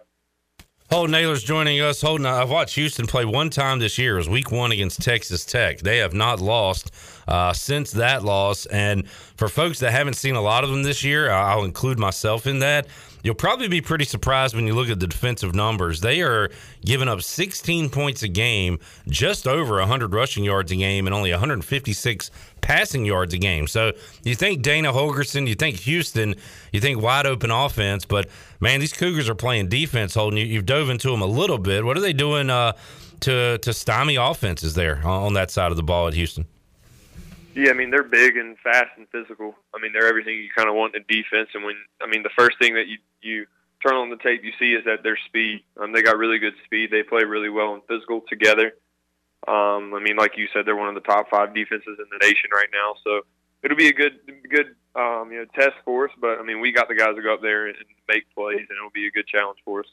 Holton 0.90 1.16
Ahlers 1.16 1.44
joining 1.44 1.80
us. 1.80 2.00
Holton, 2.00 2.26
I've 2.26 2.48
watched 2.48 2.76
Houston 2.76 3.08
play 3.08 3.24
one 3.24 3.50
time 3.50 3.80
this 3.80 3.98
year. 3.98 4.14
It 4.14 4.18
was 4.18 4.28
week 4.28 4.52
one 4.52 4.70
against 4.70 5.02
Texas 5.02 5.44
Tech. 5.44 5.80
They 5.80 5.98
have 5.98 6.14
not 6.14 6.40
lost 6.40 6.92
uh, 7.28 7.52
since 7.52 7.92
that 7.92 8.24
loss. 8.24 8.66
And 8.66 9.08
for 9.08 9.48
folks 9.48 9.80
that 9.80 9.92
haven't 9.92 10.14
seen 10.14 10.34
a 10.34 10.42
lot 10.42 10.64
of 10.64 10.70
them 10.70 10.82
this 10.82 11.04
year, 11.04 11.30
I'll 11.30 11.64
include 11.64 11.98
myself 11.98 12.46
in 12.46 12.60
that. 12.60 12.86
You'll 13.22 13.34
probably 13.34 13.66
be 13.66 13.80
pretty 13.80 14.04
surprised 14.04 14.54
when 14.54 14.68
you 14.68 14.74
look 14.74 14.88
at 14.88 15.00
the 15.00 15.06
defensive 15.08 15.52
numbers. 15.52 16.00
They 16.00 16.22
are 16.22 16.48
giving 16.84 17.08
up 17.08 17.22
16 17.22 17.90
points 17.90 18.22
a 18.22 18.28
game, 18.28 18.78
just 19.08 19.48
over 19.48 19.78
100 19.78 20.14
rushing 20.14 20.44
yards 20.44 20.70
a 20.70 20.76
game, 20.76 21.06
and 21.08 21.14
only 21.14 21.32
156 21.32 22.30
passing 22.60 23.04
yards 23.04 23.34
a 23.34 23.38
game. 23.38 23.66
So 23.66 23.94
you 24.22 24.36
think 24.36 24.62
Dana 24.62 24.92
Holgorsen, 24.92 25.48
you 25.48 25.56
think 25.56 25.80
Houston, 25.80 26.36
you 26.70 26.80
think 26.80 27.02
wide 27.02 27.26
open 27.26 27.50
offense, 27.50 28.04
but 28.04 28.28
man, 28.60 28.78
these 28.78 28.92
Cougars 28.92 29.28
are 29.28 29.34
playing 29.34 29.70
defense. 29.70 30.14
Holding 30.14 30.38
you, 30.46 30.56
have 30.58 30.66
dove 30.66 30.88
into 30.88 31.10
them 31.10 31.20
a 31.20 31.26
little 31.26 31.58
bit. 31.58 31.84
What 31.84 31.96
are 31.96 32.00
they 32.00 32.12
doing 32.12 32.48
uh, 32.48 32.74
to 33.20 33.58
to 33.58 33.72
stymie 33.72 34.16
offenses 34.16 34.74
there 34.74 35.04
on 35.04 35.32
that 35.34 35.50
side 35.50 35.72
of 35.72 35.76
the 35.76 35.82
ball 35.82 36.06
at 36.06 36.14
Houston? 36.14 36.46
Yeah, 37.56 37.70
I 37.70 37.72
mean 37.72 37.90
they're 37.90 38.02
big 38.04 38.36
and 38.36 38.58
fast 38.58 38.90
and 38.98 39.08
physical. 39.08 39.54
I 39.74 39.80
mean 39.80 39.92
they're 39.92 40.06
everything 40.06 40.34
you 40.36 40.50
kind 40.54 40.68
of 40.68 40.74
want 40.74 40.94
in 40.94 41.00
a 41.00 41.04
defense. 41.08 41.48
And 41.54 41.64
when 41.64 41.74
I 42.02 42.06
mean 42.06 42.22
the 42.22 42.36
first 42.36 42.58
thing 42.60 42.74
that 42.74 42.86
you 42.86 42.98
you 43.22 43.46
turn 43.82 43.96
on 43.96 44.10
the 44.10 44.18
tape 44.18 44.44
you 44.44 44.52
see 44.58 44.74
is 44.74 44.84
that 44.84 45.02
their 45.02 45.18
speed. 45.26 45.64
Um, 45.80 45.92
they 45.92 46.02
got 46.02 46.18
really 46.18 46.38
good 46.38 46.52
speed. 46.66 46.90
They 46.90 47.02
play 47.02 47.24
really 47.24 47.48
well 47.48 47.74
in 47.74 47.80
physical 47.88 48.20
together. 48.28 48.72
Um, 49.48 49.94
I 49.94 50.00
mean, 50.02 50.16
like 50.16 50.36
you 50.36 50.48
said, 50.52 50.66
they're 50.66 50.76
one 50.76 50.88
of 50.88 50.94
the 50.94 51.08
top 51.08 51.30
five 51.30 51.54
defenses 51.54 51.96
in 51.98 52.06
the 52.10 52.20
nation 52.20 52.50
right 52.52 52.68
now. 52.72 52.94
So 53.02 53.22
it'll 53.62 53.76
be 53.76 53.88
a 53.88 53.94
good 53.94 54.20
good 54.50 54.76
um, 54.96 55.30
you 55.30 55.38
know 55.38 55.44
test 55.54 55.76
for 55.84 56.06
us. 56.06 56.14
But 56.20 56.38
I 56.38 56.42
mean, 56.42 56.60
we 56.60 56.72
got 56.72 56.88
the 56.88 56.94
guys 56.94 57.14
to 57.16 57.22
go 57.22 57.34
up 57.34 57.42
there 57.42 57.66
and 57.66 57.76
make 58.08 58.24
plays, 58.34 58.66
and 58.68 58.76
it'll 58.76 58.90
be 58.90 59.06
a 59.06 59.10
good 59.10 59.26
challenge 59.26 59.58
for 59.64 59.80
us. 59.80 59.86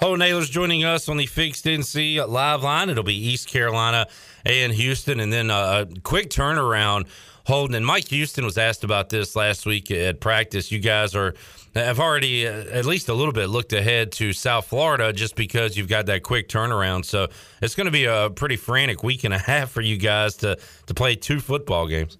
Holton 0.00 0.20
Ahlers 0.20 0.50
joining 0.50 0.84
us 0.84 1.08
on 1.08 1.16
the 1.16 1.26
Fixed 1.26 1.64
NC 1.64 2.26
live 2.26 2.62
line. 2.62 2.90
It'll 2.90 3.04
be 3.04 3.14
East 3.14 3.48
Carolina 3.48 4.06
and 4.44 4.72
Houston, 4.72 5.20
and 5.20 5.32
then 5.32 5.50
a 5.50 5.86
quick 6.02 6.28
turnaround. 6.30 7.06
Holton 7.44 7.74
and 7.74 7.84
Mike 7.84 8.08
Houston 8.08 8.44
was 8.44 8.56
asked 8.56 8.84
about 8.84 9.08
this 9.08 9.34
last 9.34 9.66
week 9.66 9.90
at 9.90 10.20
practice. 10.20 10.70
You 10.70 10.78
guys 10.78 11.14
are 11.14 11.34
have 11.74 11.98
already 11.98 12.46
uh, 12.46 12.52
at 12.52 12.84
least 12.84 13.08
a 13.08 13.14
little 13.14 13.32
bit 13.32 13.46
looked 13.46 13.72
ahead 13.72 14.12
to 14.12 14.32
South 14.32 14.66
Florida 14.66 15.12
just 15.12 15.34
because 15.34 15.76
you've 15.76 15.88
got 15.88 16.06
that 16.06 16.22
quick 16.22 16.48
turnaround. 16.48 17.04
So 17.04 17.28
it's 17.60 17.74
going 17.74 17.86
to 17.86 17.92
be 17.92 18.04
a 18.04 18.30
pretty 18.30 18.56
frantic 18.56 19.02
week 19.02 19.24
and 19.24 19.32
a 19.32 19.38
half 19.38 19.70
for 19.70 19.80
you 19.80 19.96
guys 19.96 20.36
to 20.38 20.58
to 20.86 20.94
play 20.94 21.16
two 21.16 21.40
football 21.40 21.86
games. 21.86 22.18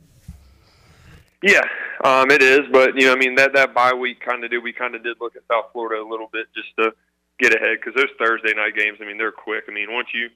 Yeah, 1.43 1.63
um, 2.03 2.31
it 2.31 2.43
is, 2.43 2.61
but 2.73 2.97
you 2.97 3.07
know, 3.07 3.13
I 3.13 3.17
mean 3.17 3.35
that 3.37 3.53
that 3.55 3.75
bye 3.75 3.95
week 3.95 4.21
kind 4.21 4.45
of 4.45 4.51
did. 4.51 4.63
We 4.63 4.73
kind 4.73 4.95
of 4.95 5.03
did 5.03 5.19
look 5.21 5.37
at 5.37 5.43
South 5.51 5.67
Florida 5.73 6.03
a 6.03 6.09
little 6.09 6.29
bit 6.33 6.47
just 6.55 6.69
to 6.79 6.93
get 7.39 7.55
ahead 7.55 7.79
because 7.79 7.95
those 7.95 8.11
Thursday 8.19 8.55
night 8.55 8.77
games. 8.77 8.99
I 9.01 9.07
mean, 9.07 9.19
they're 9.19 9.33
quick. 9.33 9.65
I 9.69 9.73
mean, 9.73 9.93
once 9.93 10.09
you 10.13 10.29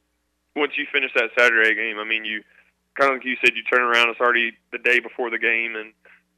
once 0.54 0.72
you 0.76 0.86
finish 0.92 1.10
that 1.14 1.30
Saturday 1.38 1.74
game, 1.74 1.98
I 1.98 2.04
mean, 2.04 2.24
you 2.24 2.42
kind 2.94 3.12
of 3.12 3.18
like 3.18 3.26
you 3.26 3.36
said, 3.44 3.54
you 3.54 3.62
turn 3.62 3.82
around. 3.82 4.10
It's 4.10 4.20
already 4.20 4.52
the 4.72 4.78
day 4.78 5.00
before 5.00 5.30
the 5.30 5.38
game, 5.38 5.76
and 5.76 5.92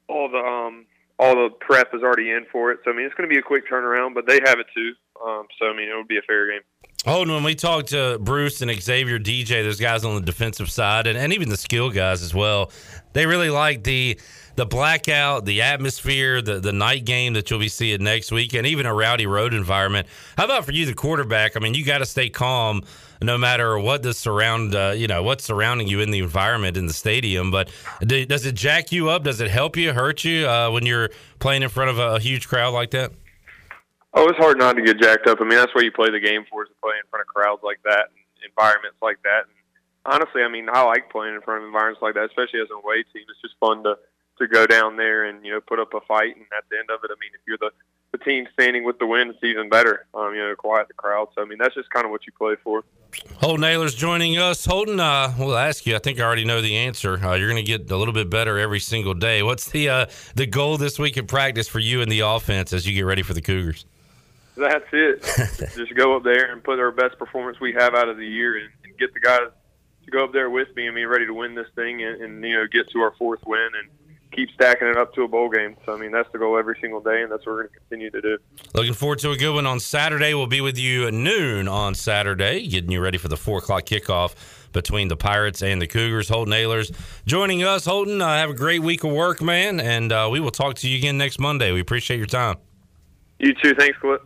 all 0.08 0.28
the 0.28 0.38
um 0.38 0.86
all 1.18 1.34
the 1.34 1.50
prep 1.60 1.94
is 1.94 2.02
already 2.02 2.30
in 2.30 2.46
for 2.50 2.70
it. 2.70 2.80
So 2.84 2.90
I 2.90 2.94
mean, 2.94 3.06
it's 3.06 3.14
going 3.14 3.28
to 3.28 3.32
be 3.32 3.38
a 3.38 3.42
quick 3.42 3.68
turnaround, 3.68 4.14
but 4.14 4.26
they 4.26 4.40
have 4.44 4.58
it 4.58 4.66
too. 4.74 4.92
Um, 5.24 5.46
so 5.58 5.66
I 5.66 5.76
mean, 5.76 5.88
it 5.88 5.96
would 5.96 6.08
be 6.08 6.18
a 6.18 6.22
fair 6.22 6.50
game. 6.50 6.62
Oh, 7.06 7.22
and 7.22 7.30
when 7.30 7.44
we 7.44 7.54
talked 7.54 7.90
to 7.90 8.18
Bruce 8.18 8.60
and 8.60 8.70
Xavier 8.72 9.20
DJ, 9.20 9.62
those 9.62 9.78
guys 9.78 10.04
on 10.04 10.16
the 10.16 10.20
defensive 10.20 10.68
side, 10.68 11.06
and, 11.06 11.16
and 11.16 11.32
even 11.32 11.48
the 11.48 11.56
skill 11.56 11.90
guys 11.90 12.22
as 12.22 12.34
well, 12.34 12.72
they 13.12 13.24
really 13.24 13.50
like 13.50 13.84
the 13.84 14.18
the 14.56 14.66
blackout, 14.66 15.44
the 15.44 15.62
atmosphere, 15.62 16.42
the 16.42 16.58
the 16.58 16.72
night 16.72 17.04
game 17.04 17.34
that 17.34 17.48
you'll 17.48 17.60
be 17.60 17.68
seeing 17.68 18.02
next 18.02 18.32
week, 18.32 18.52
and 18.52 18.66
even 18.66 18.84
a 18.84 18.92
rowdy 18.92 19.26
road 19.26 19.54
environment. 19.54 20.08
How 20.36 20.46
about 20.46 20.64
for 20.64 20.72
you, 20.72 20.86
the 20.86 20.94
quarterback? 20.94 21.56
I 21.56 21.60
mean, 21.60 21.74
you 21.74 21.84
got 21.84 21.98
to 21.98 22.06
stay 22.06 22.28
calm 22.30 22.82
no 23.22 23.38
matter 23.38 23.78
what 23.78 24.02
the 24.02 24.12
surround, 24.12 24.74
uh, 24.74 24.92
you 24.96 25.06
know, 25.06 25.22
what's 25.22 25.44
surrounding 25.44 25.86
you 25.86 26.00
in 26.00 26.10
the 26.10 26.18
environment 26.18 26.76
in 26.76 26.86
the 26.86 26.92
stadium. 26.92 27.52
But 27.52 27.70
do, 28.00 28.26
does 28.26 28.44
it 28.44 28.56
jack 28.56 28.90
you 28.90 29.08
up? 29.08 29.22
Does 29.22 29.40
it 29.40 29.50
help 29.50 29.76
you, 29.76 29.92
hurt 29.92 30.24
you 30.24 30.48
uh, 30.48 30.70
when 30.70 30.84
you're 30.84 31.10
playing 31.38 31.62
in 31.62 31.68
front 31.68 31.90
of 31.90 32.00
a, 32.00 32.16
a 32.16 32.20
huge 32.20 32.48
crowd 32.48 32.74
like 32.74 32.90
that? 32.90 33.12
Oh, 34.14 34.28
it's 34.28 34.38
hard 34.38 34.58
not 34.58 34.76
to 34.76 34.82
get 34.82 34.98
jacked 34.98 35.26
up. 35.26 35.40
I 35.40 35.44
mean, 35.44 35.58
that's 35.58 35.74
what 35.74 35.84
you 35.84 35.92
play 35.92 36.10
the 36.10 36.20
game 36.20 36.44
for 36.50 36.62
is 36.62 36.68
to 36.68 36.74
play 36.82 36.94
in 36.96 37.06
front 37.10 37.22
of 37.22 37.26
crowds 37.28 37.62
like 37.62 37.80
that, 37.84 38.08
and 38.08 38.18
environments 38.44 38.96
like 39.02 39.18
that. 39.22 39.44
And 39.44 39.54
honestly, 40.06 40.42
I 40.42 40.48
mean, 40.48 40.68
I 40.72 40.82
like 40.82 41.10
playing 41.10 41.34
in 41.34 41.42
front 41.42 41.62
of 41.62 41.66
environments 41.66 42.02
like 42.02 42.14
that, 42.14 42.24
especially 42.24 42.60
as 42.60 42.70
an 42.70 42.80
away 42.82 43.04
team. 43.12 43.24
It's 43.28 43.40
just 43.42 43.54
fun 43.60 43.84
to 43.84 43.98
to 44.38 44.46
go 44.46 44.66
down 44.66 44.96
there 44.96 45.24
and 45.24 45.44
you 45.44 45.52
know 45.52 45.60
put 45.60 45.78
up 45.78 45.92
a 45.94 46.00
fight. 46.00 46.36
And 46.36 46.46
at 46.56 46.64
the 46.70 46.78
end 46.78 46.90
of 46.90 47.00
it, 47.04 47.10
I 47.10 47.18
mean, 47.20 47.30
if 47.34 47.40
you're 47.46 47.58
the 47.58 47.70
the 48.12 48.18
team 48.18 48.46
standing 48.54 48.84
with 48.84 48.98
the 48.98 49.06
win, 49.06 49.28
it's 49.28 49.44
even 49.44 49.68
better. 49.68 50.06
Um, 50.14 50.34
you 50.34 50.40
know, 50.40 50.54
quiet 50.56 50.88
the 50.88 50.94
crowd. 50.94 51.28
So 51.34 51.42
I 51.42 51.44
mean, 51.44 51.58
that's 51.58 51.74
just 51.74 51.90
kind 51.90 52.06
of 52.06 52.10
what 52.10 52.26
you 52.26 52.32
play 52.32 52.56
for. 52.62 52.84
Holton 53.40 53.64
Ahlers 53.64 53.96
joining 53.96 54.38
us. 54.38 54.64
Holton, 54.64 55.00
uh, 55.00 55.34
we'll 55.38 55.56
ask 55.56 55.86
you. 55.86 55.96
I 55.96 55.98
think 55.98 56.20
I 56.20 56.24
already 56.24 56.44
know 56.44 56.60
the 56.60 56.76
answer. 56.76 57.14
Uh, 57.14 57.34
you're 57.34 57.48
going 57.48 57.64
to 57.64 57.78
get 57.78 57.90
a 57.90 57.96
little 57.96 58.14
bit 58.14 58.28
better 58.30 58.58
every 58.58 58.80
single 58.80 59.14
day. 59.14 59.42
What's 59.42 59.70
the 59.70 59.88
uh, 59.88 60.06
the 60.34 60.46
goal 60.46 60.78
this 60.78 60.98
week 60.98 61.16
in 61.16 61.26
practice 61.26 61.68
for 61.68 61.78
you 61.78 62.00
and 62.00 62.10
the 62.10 62.20
offense 62.20 62.72
as 62.72 62.86
you 62.86 62.94
get 62.94 63.02
ready 63.02 63.22
for 63.22 63.34
the 63.34 63.42
Cougars? 63.42 63.84
That's 64.58 64.84
it. 64.92 65.22
just 65.76 65.94
go 65.94 66.16
up 66.16 66.24
there 66.24 66.52
and 66.52 66.62
put 66.62 66.78
our 66.78 66.90
best 66.90 67.18
performance 67.18 67.60
we 67.60 67.72
have 67.74 67.94
out 67.94 68.08
of 68.08 68.16
the 68.16 68.26
year, 68.26 68.58
and, 68.58 68.68
and 68.84 68.98
get 68.98 69.14
the 69.14 69.20
guys 69.20 69.48
to 70.04 70.10
go 70.10 70.24
up 70.24 70.32
there 70.32 70.50
with 70.50 70.74
me 70.74 70.86
and 70.86 70.94
be 70.94 71.04
ready 71.04 71.26
to 71.26 71.34
win 71.34 71.54
this 71.54 71.68
thing, 71.74 72.02
and, 72.02 72.20
and 72.22 72.44
you 72.44 72.54
know 72.54 72.66
get 72.66 72.90
to 72.90 73.00
our 73.00 73.14
fourth 73.18 73.40
win 73.46 73.68
and 73.80 73.88
keep 74.32 74.50
stacking 74.50 74.88
it 74.88 74.96
up 74.96 75.14
to 75.14 75.22
a 75.22 75.28
bowl 75.28 75.48
game. 75.48 75.76
So 75.84 75.94
I 75.94 75.98
mean 75.98 76.12
that's 76.12 76.30
the 76.32 76.38
goal 76.38 76.58
every 76.58 76.76
single 76.80 77.00
day, 77.00 77.22
and 77.22 77.30
that's 77.30 77.46
what 77.46 77.52
we're 77.52 77.62
going 77.64 77.74
to 77.74 77.80
continue 77.80 78.10
to 78.10 78.20
do. 78.20 78.38
Looking 78.74 78.94
forward 78.94 79.18
to 79.20 79.30
a 79.30 79.36
good 79.36 79.54
one 79.54 79.66
on 79.66 79.80
Saturday. 79.80 80.34
We'll 80.34 80.46
be 80.46 80.60
with 80.60 80.78
you 80.78 81.06
at 81.06 81.14
noon 81.14 81.68
on 81.68 81.94
Saturday, 81.94 82.66
getting 82.66 82.90
you 82.90 83.00
ready 83.00 83.18
for 83.18 83.28
the 83.28 83.36
four 83.36 83.58
o'clock 83.58 83.84
kickoff 83.84 84.34
between 84.72 85.08
the 85.08 85.16
Pirates 85.16 85.62
and 85.62 85.80
the 85.80 85.86
Cougars. 85.86 86.28
Holton 86.28 86.52
Ahlers 86.54 86.94
joining 87.26 87.64
us. 87.64 87.84
Holton, 87.84 88.20
uh, 88.20 88.28
have 88.28 88.50
a 88.50 88.54
great 88.54 88.82
week 88.82 89.04
of 89.04 89.12
work, 89.12 89.40
man, 89.40 89.80
and 89.80 90.12
uh, 90.12 90.28
we 90.30 90.40
will 90.40 90.50
talk 90.50 90.74
to 90.76 90.88
you 90.88 90.98
again 90.98 91.18
next 91.18 91.38
Monday. 91.38 91.72
We 91.72 91.80
appreciate 91.80 92.18
your 92.18 92.26
time. 92.26 92.56
You 93.38 93.54
too. 93.54 93.74
Thanks, 93.74 93.98
Clip. 93.98 94.22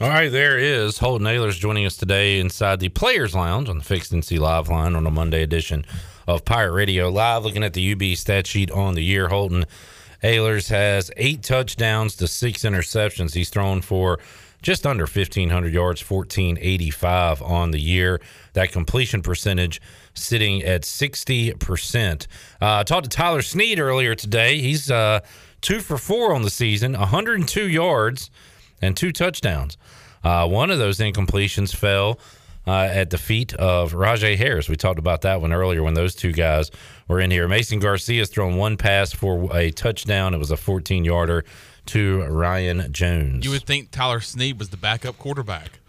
All 0.00 0.08
right, 0.08 0.28
there 0.28 0.58
is 0.58 0.98
Holton 0.98 1.24
Ahlers 1.28 1.56
joining 1.56 1.86
us 1.86 1.96
today 1.96 2.40
inside 2.40 2.80
the 2.80 2.88
Players 2.88 3.32
Lounge 3.32 3.68
on 3.68 3.78
the 3.78 3.84
Fixed 3.84 4.10
NC 4.12 4.40
Live 4.40 4.68
line 4.68 4.96
on 4.96 5.06
a 5.06 5.10
Monday 5.12 5.40
edition 5.40 5.86
of 6.26 6.44
Pirate 6.44 6.72
Radio 6.72 7.08
Live. 7.08 7.44
Looking 7.44 7.62
at 7.62 7.74
the 7.74 7.92
UB 7.92 8.16
stat 8.16 8.48
sheet 8.48 8.72
on 8.72 8.94
the 8.94 9.04
year, 9.04 9.28
Holton 9.28 9.66
Ahlers 10.20 10.68
has 10.70 11.12
eight 11.16 11.44
touchdowns 11.44 12.16
to 12.16 12.26
six 12.26 12.62
interceptions. 12.62 13.34
He's 13.34 13.50
thrown 13.50 13.82
for 13.82 14.18
just 14.62 14.84
under 14.84 15.04
1,500 15.04 15.72
yards, 15.72 16.00
1,485 16.10 17.40
on 17.40 17.70
the 17.70 17.80
year. 17.80 18.20
That 18.54 18.72
completion 18.72 19.22
percentage 19.22 19.80
sitting 20.12 20.64
at 20.64 20.82
60%. 20.82 22.26
Uh, 22.60 22.78
I 22.78 22.82
talked 22.82 23.04
to 23.04 23.10
Tyler 23.10 23.42
Snead 23.42 23.78
earlier 23.78 24.16
today. 24.16 24.58
He's 24.58 24.90
uh, 24.90 25.20
two 25.60 25.78
for 25.78 25.98
four 25.98 26.34
on 26.34 26.42
the 26.42 26.50
season, 26.50 26.94
102 26.94 27.68
yards 27.68 28.28
and 28.84 28.96
two 28.96 29.12
touchdowns. 29.12 29.76
Uh, 30.22 30.46
one 30.46 30.70
of 30.70 30.78
those 30.78 30.98
incompletions 30.98 31.74
fell 31.74 32.18
uh, 32.66 32.88
at 32.90 33.10
the 33.10 33.18
feet 33.18 33.52
of 33.54 33.92
Rahjai 33.92 34.36
Harris. 34.36 34.68
We 34.68 34.76
talked 34.76 34.98
about 34.98 35.22
that 35.22 35.40
one 35.40 35.52
earlier 35.52 35.82
when 35.82 35.94
those 35.94 36.14
two 36.14 36.32
guys 36.32 36.70
were 37.08 37.20
in 37.20 37.30
here. 37.30 37.46
Mason 37.46 37.78
Garcia's 37.78 38.30
thrown 38.30 38.56
one 38.56 38.76
pass 38.76 39.12
for 39.12 39.54
a 39.54 39.70
touchdown. 39.70 40.34
It 40.34 40.38
was 40.38 40.50
a 40.50 40.56
14 40.56 41.04
yarder 41.04 41.44
to 41.86 42.22
Ryan 42.24 42.90
Jones. 42.92 43.44
You 43.44 43.50
would 43.50 43.64
think 43.66 43.90
Tyler 43.90 44.20
Snead 44.20 44.58
was 44.58 44.70
the 44.70 44.76
backup 44.76 45.18
quarterback. 45.18 45.80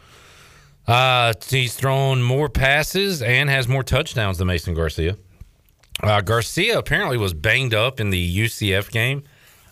Uh, 0.87 1.33
he's 1.47 1.75
thrown 1.75 2.21
more 2.21 2.49
passes 2.49 3.21
and 3.21 3.49
has 3.49 3.67
more 3.67 3.83
touchdowns 3.83 4.37
than 4.37 4.47
Mason 4.47 4.73
Garcia. 4.75 5.17
Uh, 6.03 6.21
Garcia 6.21 6.77
apparently 6.77 7.17
was 7.17 7.33
banged 7.33 7.73
up 7.73 7.99
in 7.99 8.09
the 8.09 8.37
UCF 8.39 8.91
game, 8.91 9.23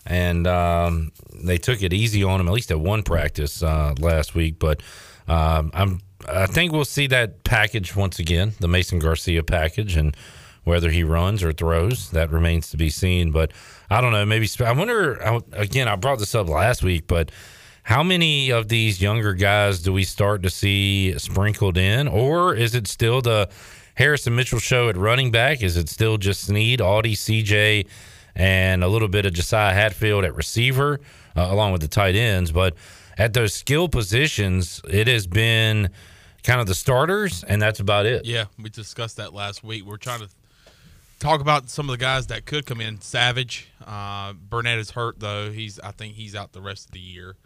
and 0.06 0.46
um, 0.46 1.12
they 1.32 1.58
took 1.58 1.82
it 1.82 1.92
easy 1.92 2.22
on 2.22 2.40
him 2.40 2.48
at 2.48 2.54
least 2.54 2.70
at 2.70 2.80
one 2.80 3.02
practice 3.02 3.62
uh, 3.62 3.94
last 3.98 4.34
week. 4.34 4.58
But 4.58 4.82
um, 5.28 5.70
I'm 5.74 6.00
I 6.28 6.46
think 6.46 6.72
we'll 6.72 6.84
see 6.84 7.06
that 7.08 7.44
package 7.44 7.94
once 7.94 8.18
again, 8.18 8.54
the 8.60 8.68
Mason 8.68 8.98
Garcia 8.98 9.42
package, 9.42 9.96
and 9.96 10.16
whether 10.64 10.90
he 10.90 11.04
runs 11.04 11.42
or 11.42 11.52
throws 11.52 12.10
that 12.10 12.30
remains 12.30 12.70
to 12.70 12.76
be 12.76 12.90
seen. 12.90 13.30
But 13.30 13.52
I 13.90 14.00
don't 14.00 14.12
know. 14.12 14.24
Maybe 14.24 14.48
I 14.64 14.72
wonder. 14.72 15.42
Again, 15.52 15.88
I 15.88 15.96
brought 15.96 16.18
this 16.18 16.34
up 16.34 16.48
last 16.48 16.82
week, 16.82 17.06
but 17.06 17.30
how 17.82 18.02
many 18.02 18.50
of 18.50 18.68
these 18.68 19.02
younger 19.02 19.34
guys 19.34 19.80
do 19.82 19.92
we 19.92 20.04
start 20.04 20.42
to 20.42 20.50
see 20.50 21.16
sprinkled 21.18 21.76
in, 21.76 22.08
or 22.08 22.54
is 22.54 22.74
it 22.74 22.86
still 22.86 23.20
the 23.20 23.48
Harrison 23.94 24.34
Mitchell 24.34 24.58
show 24.58 24.88
at 24.88 24.96
running 24.96 25.30
back? 25.30 25.62
Is 25.62 25.76
it 25.76 25.88
still 25.88 26.16
just 26.16 26.44
Snead, 26.44 26.80
Audie, 26.80 27.14
CJ, 27.14 27.86
and 28.36 28.82
a 28.84 28.88
little 28.88 29.08
bit 29.08 29.26
of 29.26 29.32
Josiah 29.32 29.72
Hatfield 29.74 30.24
at 30.24 30.34
receiver, 30.34 31.00
uh, 31.36 31.46
along 31.50 31.72
with 31.72 31.80
the 31.80 31.88
tight 31.88 32.14
ends? 32.14 32.52
But 32.52 32.74
at 33.18 33.32
those 33.32 33.54
skill 33.54 33.88
positions, 33.88 34.80
it 34.88 35.06
has 35.08 35.26
been 35.26 35.90
kind 36.42 36.60
of 36.60 36.66
the 36.66 36.74
starters, 36.74 37.44
and 37.44 37.60
that's 37.62 37.80
about 37.80 38.06
it. 38.06 38.24
Yeah, 38.24 38.46
we 38.58 38.68
discussed 38.70 39.16
that 39.16 39.32
last 39.32 39.62
week. 39.64 39.84
We're 39.86 39.96
trying 39.96 40.20
to 40.20 40.28
talk 41.20 41.40
about 41.40 41.70
some 41.70 41.88
of 41.88 41.92
the 41.98 42.02
guys 42.04 42.26
that 42.26 42.44
could 42.44 42.66
come 42.66 42.80
in. 42.80 43.00
Savage, 43.00 43.68
uh, 43.86 44.32
Burnett 44.34 44.78
is 44.78 44.90
hurt 44.90 45.20
though. 45.20 45.50
He's 45.50 45.80
I 45.80 45.92
think 45.92 46.14
he's 46.14 46.34
out 46.34 46.52
the 46.52 46.60
rest 46.60 46.86
of 46.86 46.92
the 46.92 47.00
year. 47.00 47.36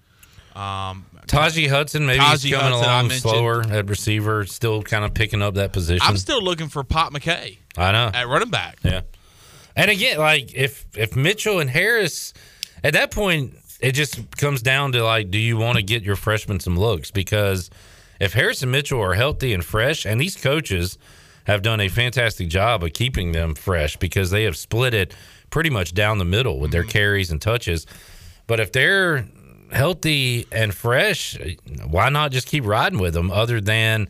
Um, 0.57 1.07
Taji 1.29 1.69
Hudson 1.69 2.05
maybe 2.07 2.19
Taji 2.19 2.49
he's 2.49 2.57
coming 2.57 2.73
Hudson, 2.73 2.91
along 2.91 3.11
slower 3.11 3.63
at 3.63 3.89
receiver, 3.89 4.45
still 4.47 4.83
kind 4.83 5.05
of 5.05 5.15
picking 5.15 5.41
up 5.43 5.55
that 5.55 5.73
position. 5.73 6.05
I'm 6.05 6.17
still 6.17 6.43
looking 6.43 6.69
for 6.69 6.83
Pop 6.83 7.13
McKay 7.13 7.59
I 7.77 7.93
know. 7.93 8.11
at 8.13 8.27
running 8.27 8.51
back. 8.51 8.79
Yeah. 8.83 9.03
And 9.79 9.93
again, 9.93 10.19
like 10.19 10.55
if 10.55 10.85
if 10.97 11.15
Mitchell 11.15 11.61
and 11.61 11.71
Harris, 11.71 12.35
at 12.83 12.95
that 12.95 13.13
point, 13.13 13.55
it 13.81 13.93
just 13.93 14.37
comes 14.37 14.61
down 14.61 14.91
to 14.93 15.05
like, 15.05 15.31
do 15.31 15.39
you 15.39 15.57
want 15.57 15.77
to 15.77 15.85
get 15.85 16.03
your 16.03 16.17
freshmen 16.17 16.59
some 16.59 16.77
looks? 16.77 17.13
Because 17.13 17.71
if 18.19 18.33
Harris 18.33 18.61
and 18.61 18.73
Mitchell 18.73 19.01
are 19.01 19.15
healthy 19.15 19.55
and 19.55 19.65
fresh, 19.65 20.05
and 20.05 20.21
these 20.21 20.37
coaches 20.37 20.99
have 21.45 21.63
done 21.63 21.81
a 21.81 21.89
fantastic 21.89 22.49
job 22.49 22.83
of 22.83 22.93
keeping 22.93 23.31
them 23.31 23.55
fresh 23.55 23.97
because 23.97 24.33
they 24.33 24.43
have 24.43 24.57
split 24.57 24.95
it 24.95 25.15
pretty 25.51 25.71
much 25.71 25.95
down 25.95 26.19
the 26.19 26.25
middle 26.25 26.59
with 26.59 26.73
their 26.73 26.83
carries 26.83 27.31
and 27.31 27.41
touches. 27.41 27.87
But 28.49 28.59
if 28.59 28.73
they're 28.73 29.29
healthy 29.71 30.49
and 30.51 30.75
fresh, 30.75 31.39
why 31.87 32.09
not 32.09 32.33
just 32.33 32.49
keep 32.49 32.67
riding 32.67 32.99
with 32.99 33.15
them? 33.15 33.31
Other 33.31 33.61
than 33.61 34.09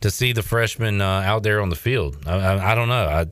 to 0.00 0.10
see 0.10 0.32
the 0.32 0.42
freshmen 0.42 1.02
uh, 1.02 1.04
out 1.04 1.42
there 1.42 1.60
on 1.60 1.68
the 1.68 1.76
field, 1.76 2.16
I, 2.26 2.36
I, 2.36 2.72
I 2.72 2.74
don't 2.74 2.88
know. 2.88 3.04
I, 3.06 3.26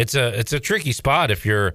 it's 0.00 0.14
a 0.14 0.38
it's 0.38 0.52
a 0.52 0.60
tricky 0.60 0.92
spot 0.92 1.30
if 1.30 1.44
you're, 1.46 1.74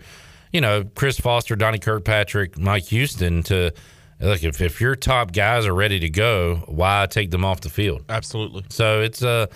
you 0.52 0.62
know, 0.62 0.84
Chris 0.96 1.20
Foster, 1.20 1.56
Donnie 1.56 1.80
Kirkpatrick, 1.80 2.58
Mike 2.58 2.86
Houston. 2.86 3.44
To 3.44 3.72
look 4.20 4.44
if 4.44 4.62
if 4.62 4.80
your 4.82 4.96
top 4.96 5.32
guys 5.34 5.66
are 5.66 5.74
ready 5.76 6.00
to 6.00 6.10
go, 6.10 6.64
why 6.68 7.06
take 7.10 7.32
them 7.32 7.44
off 7.46 7.62
the 7.62 7.70
field? 7.70 8.04
Absolutely. 8.10 8.66
So 8.70 9.02
it's 9.02 9.22
a 9.22 9.50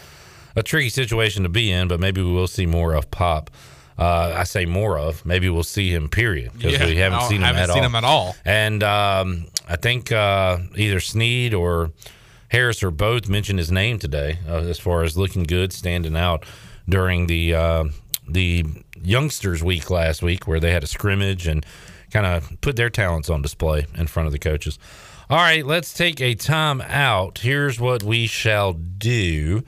a 0.56 0.64
tricky 0.64 0.90
situation 0.90 1.44
to 1.44 1.50
be 1.50 1.72
in, 1.72 1.88
but 1.88 2.00
maybe 2.00 2.22
we 2.22 2.32
will 2.32 2.48
see 2.48 2.66
more 2.66 2.94
of 2.94 3.10
Pop. 3.12 3.52
Uh, 4.00 4.34
I 4.38 4.44
say 4.44 4.66
more 4.66 4.98
of. 5.00 5.26
Maybe 5.26 5.50
we'll 5.50 5.64
see 5.64 5.90
him. 5.90 6.08
Period. 6.08 6.52
Because 6.54 6.74
Yeah, 6.74 6.86
we 6.86 6.98
haven't 6.98 7.22
seen 7.24 7.38
him 7.38 7.44
haven't 7.44 7.62
at 7.64 7.70
seen 7.70 7.80
all. 7.80 7.86
him 7.86 7.96
at 7.96 8.04
all. 8.04 8.36
And 8.46 8.84
um, 8.84 9.48
I 9.68 9.76
think 9.76 10.12
uh, 10.12 10.60
either 10.76 11.00
Snead 11.00 11.56
or 11.56 11.92
Harris 12.50 12.84
or 12.84 12.92
both 12.92 13.28
mentioned 13.28 13.58
his 13.58 13.72
name 13.72 13.98
today 13.98 14.38
uh, 14.48 14.58
as 14.58 14.78
far 14.80 15.02
as 15.04 15.18
looking 15.18 15.44
good, 15.44 15.74
standing 15.74 16.16
out 16.16 16.46
during 16.88 17.26
the 17.26 17.56
uh, 17.56 17.84
the 18.30 18.66
youngsters 19.02 19.64
week 19.64 19.90
last 19.90 20.22
week, 20.22 20.48
where 20.48 20.60
they 20.60 20.72
had 20.72 20.84
a 20.84 20.88
scrimmage 20.88 21.48
and 21.48 21.66
kind 22.12 22.26
of 22.26 22.60
put 22.62 22.76
their 22.76 22.90
talents 22.90 23.30
on 23.30 23.42
display 23.42 23.86
in 23.96 24.08
front 24.08 24.28
of 24.28 24.34
the 24.34 24.40
coaches. 24.40 24.80
All 25.30 25.38
right, 25.38 25.66
let's 25.66 25.94
take 25.94 26.22
a 26.22 26.36
time 26.36 26.82
out. 26.82 27.40
Here's 27.40 27.80
what 27.80 28.02
we 28.02 28.28
shall 28.28 28.74
do. 28.74 29.64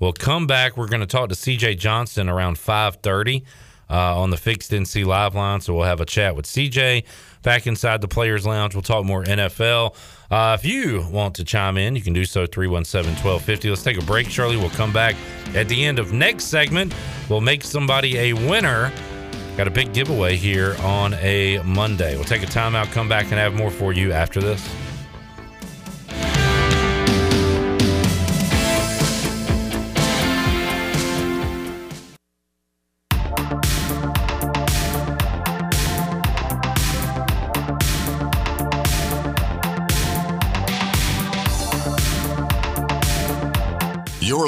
We'll 0.00 0.12
come 0.12 0.46
back. 0.46 0.76
We're 0.76 0.88
going 0.88 1.00
to 1.00 1.06
talk 1.06 1.28
to 1.28 1.36
CJ 1.36 1.78
Johnson 1.78 2.28
around 2.28 2.58
530 2.58 3.44
uh, 3.90 4.20
on 4.20 4.30
the 4.30 4.36
Fixed 4.36 4.70
NC 4.70 5.04
Live 5.04 5.34
line. 5.34 5.60
So 5.60 5.74
we'll 5.74 5.84
have 5.84 6.00
a 6.00 6.06
chat 6.06 6.36
with 6.36 6.46
CJ 6.46 7.04
back 7.42 7.66
inside 7.66 8.00
the 8.00 8.08
Players 8.08 8.46
Lounge. 8.46 8.74
We'll 8.74 8.82
talk 8.82 9.04
more 9.04 9.24
NFL. 9.24 9.94
Uh, 10.30 10.56
if 10.58 10.64
you 10.64 11.06
want 11.10 11.34
to 11.36 11.44
chime 11.44 11.76
in, 11.76 11.94
you 11.94 12.02
can 12.02 12.12
do 12.12 12.24
so 12.24 12.46
317 12.46 13.12
1250. 13.24 13.70
Let's 13.70 13.82
take 13.82 13.98
a 13.98 14.04
break, 14.04 14.28
Shirley. 14.28 14.56
We'll 14.56 14.70
come 14.70 14.92
back 14.92 15.14
at 15.54 15.68
the 15.68 15.84
end 15.84 15.98
of 15.98 16.12
next 16.12 16.44
segment. 16.44 16.94
We'll 17.28 17.40
make 17.40 17.62
somebody 17.62 18.18
a 18.18 18.32
winner. 18.32 18.92
Got 19.56 19.68
a 19.68 19.70
big 19.70 19.92
giveaway 19.92 20.34
here 20.34 20.74
on 20.80 21.14
a 21.14 21.58
Monday. 21.64 22.16
We'll 22.16 22.24
take 22.24 22.42
a 22.42 22.46
timeout, 22.46 22.90
come 22.90 23.08
back, 23.08 23.26
and 23.26 23.34
have 23.34 23.54
more 23.54 23.70
for 23.70 23.92
you 23.92 24.10
after 24.10 24.40
this. 24.40 24.68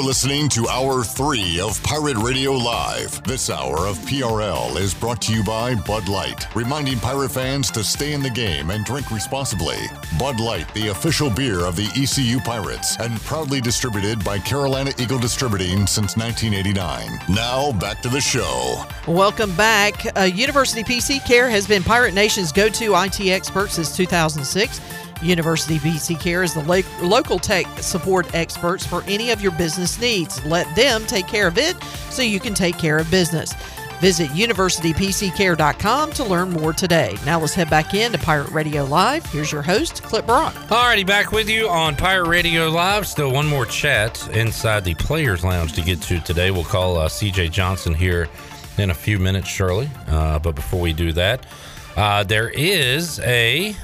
Listening 0.07 0.47
to 0.47 0.69
Hour 0.69 1.03
3 1.03 1.59
of 1.59 1.83
Pirate 1.83 2.15
Radio 2.15 2.53
Live. 2.53 3.21
This 3.23 3.49
hour 3.49 3.85
of 3.85 3.97
PRL 4.05 4.77
is 4.77 4.93
brought 4.93 5.21
to 5.23 5.33
you 5.33 5.43
by 5.43 5.75
Bud 5.75 6.07
Light, 6.07 6.47
reminding 6.55 6.97
Pirate 7.01 7.31
fans 7.31 7.69
to 7.71 7.83
stay 7.83 8.13
in 8.13 8.23
the 8.23 8.29
game 8.29 8.69
and 8.69 8.85
drink 8.85 9.11
responsibly. 9.11 9.75
Bud 10.17 10.39
Light, 10.39 10.73
the 10.73 10.87
official 10.87 11.29
beer 11.29 11.65
of 11.65 11.75
the 11.75 11.89
ECU 12.01 12.39
Pirates, 12.39 12.95
and 13.01 13.19
proudly 13.23 13.59
distributed 13.59 14.23
by 14.23 14.39
Carolina 14.39 14.91
Eagle 14.97 15.19
Distributing 15.19 15.85
since 15.85 16.15
1989. 16.15 17.19
Now, 17.27 17.73
back 17.73 18.01
to 18.03 18.07
the 18.07 18.21
show. 18.21 18.85
Welcome 19.09 19.53
back. 19.57 20.05
Uh, 20.15 20.21
University 20.21 20.85
PC 20.85 21.19
Care 21.27 21.49
has 21.49 21.67
been 21.67 21.83
Pirate 21.83 22.13
Nation's 22.13 22.53
go 22.53 22.69
to 22.69 22.95
IT 22.95 23.19
expert 23.19 23.71
since 23.71 23.93
2006. 23.93 24.79
University 25.21 25.77
PC 25.79 26.19
Care 26.19 26.43
is 26.43 26.53
the 26.53 26.63
lo- 26.63 26.81
local 27.01 27.39
tech 27.39 27.65
support 27.79 28.33
experts 28.33 28.85
for 28.85 29.03
any 29.07 29.31
of 29.31 29.41
your 29.41 29.51
business 29.53 29.99
needs. 29.99 30.43
Let 30.45 30.73
them 30.75 31.05
take 31.05 31.27
care 31.27 31.47
of 31.47 31.57
it 31.57 31.81
so 32.09 32.21
you 32.21 32.39
can 32.39 32.53
take 32.53 32.77
care 32.77 32.97
of 32.97 33.09
business. 33.09 33.53
Visit 33.99 34.29
universitypccare.com 34.29 36.11
to 36.11 36.23
learn 36.23 36.51
more 36.51 36.71
today. 36.71 37.17
Now 37.25 37.39
let's 37.39 37.55
head 37.55 37.69
back 37.69 37.95
in 37.95 38.11
to 38.11 38.17
Pirate 38.19 38.51
Radio 38.51 38.85
Live. 38.85 39.25
Here's 39.25 39.51
your 39.51 39.63
host, 39.63 40.03
Clip 40.03 40.25
Brock. 40.25 40.53
Alrighty, 40.53 41.05
back 41.05 41.31
with 41.31 41.49
you 41.49 41.67
on 41.67 41.95
Pirate 41.95 42.27
Radio 42.27 42.69
Live. 42.69 43.07
Still 43.07 43.31
one 43.31 43.47
more 43.47 43.65
chat 43.65 44.27
inside 44.35 44.83
the 44.83 44.93
Players 44.95 45.43
Lounge 45.43 45.73
to 45.73 45.81
get 45.81 45.99
to 46.03 46.19
today. 46.19 46.51
We'll 46.51 46.63
call 46.63 46.97
uh, 46.97 47.09
CJ 47.09 47.51
Johnson 47.51 47.95
here 47.95 48.29
in 48.77 48.91
a 48.91 48.93
few 48.93 49.17
minutes, 49.17 49.47
Shirley. 49.47 49.89
Uh, 50.07 50.37
but 50.37 50.53
before 50.53 50.79
we 50.79 50.93
do 50.93 51.11
that, 51.13 51.47
uh, 51.95 52.23
there 52.23 52.49
is 52.49 53.19
a 53.21 53.75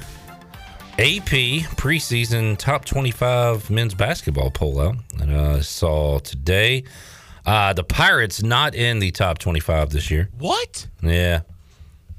AP 1.00 1.66
preseason 1.76 2.56
top 2.58 2.86
25 2.86 3.70
men's 3.72 3.96
basketball 3.96 4.52
poll 4.52 4.80
out 4.80 4.96
that 5.18 5.28
I 5.30 5.62
saw 5.62 6.20
today. 6.20 6.84
Uh, 7.46 7.74
the 7.74 7.84
Pirates 7.84 8.44
not 8.44 8.76
in 8.76 9.00
the 9.00 9.10
top 9.12 9.40
25 9.40 9.90
this 9.90 10.12
year. 10.12 10.30
What? 10.38 10.88
Yeah. 11.02 11.42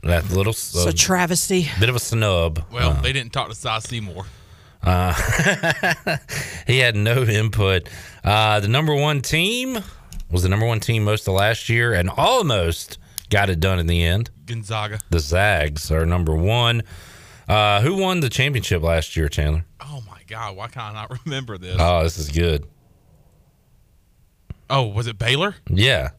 That 0.03 0.29
little 0.31 0.51
It's 0.51 0.75
a 0.75 0.93
travesty. 0.93 1.69
bit 1.79 1.89
of 1.89 1.95
a 1.97 2.01
snub. 2.01 2.65
Well, 2.73 2.91
Uh, 2.91 3.01
they 3.01 3.13
didn't 3.13 3.33
talk 3.33 3.49
to 3.49 3.55
Cy 3.55 3.79
Seymour. 3.79 4.27
uh, 4.83 5.15
he 6.67 6.79
had 6.79 6.97
no 6.97 7.23
input. 7.23 7.89
Uh, 8.25 8.59
the 8.61 8.69
number 8.69 8.95
one 8.95 9.23
team 9.23 9.79
was 10.31 10.43
the 10.43 10.49
number 10.49 10.67
one 10.67 10.81
team 10.81 11.05
most 11.05 11.27
of 11.29 11.35
last 11.35 11.69
year 11.69 11.95
and 11.95 12.11
almost 12.11 12.99
got 13.31 13.49
it 13.49 13.61
done 13.61 13.79
in 13.79 13.87
the 13.87 14.03
end. 14.05 14.31
Gonzaga. 14.47 14.99
The 15.11 15.21
Zags 15.21 15.91
are 15.93 16.05
number 16.05 16.35
one. 16.35 16.83
Uh, 17.49 17.81
who 17.83 17.97
won 17.97 18.21
the 18.21 18.29
championship 18.31 18.83
last 18.83 19.17
year, 19.17 19.29
Chandler? 19.29 19.65
Oh 19.81 20.03
my 20.09 20.21
God! 20.27 20.57
Why 20.57 20.69
can 20.69 20.83
I 20.83 20.93
not 20.93 21.19
remember 21.25 21.59
this? 21.59 21.77
Oh, 21.79 22.03
this 22.03 22.19
is 22.19 22.31
good. 22.31 22.67
oh, 24.71 24.83
was 24.87 25.07
it 25.07 25.19
Baylor? 25.19 25.55
Yeah. 25.69 26.11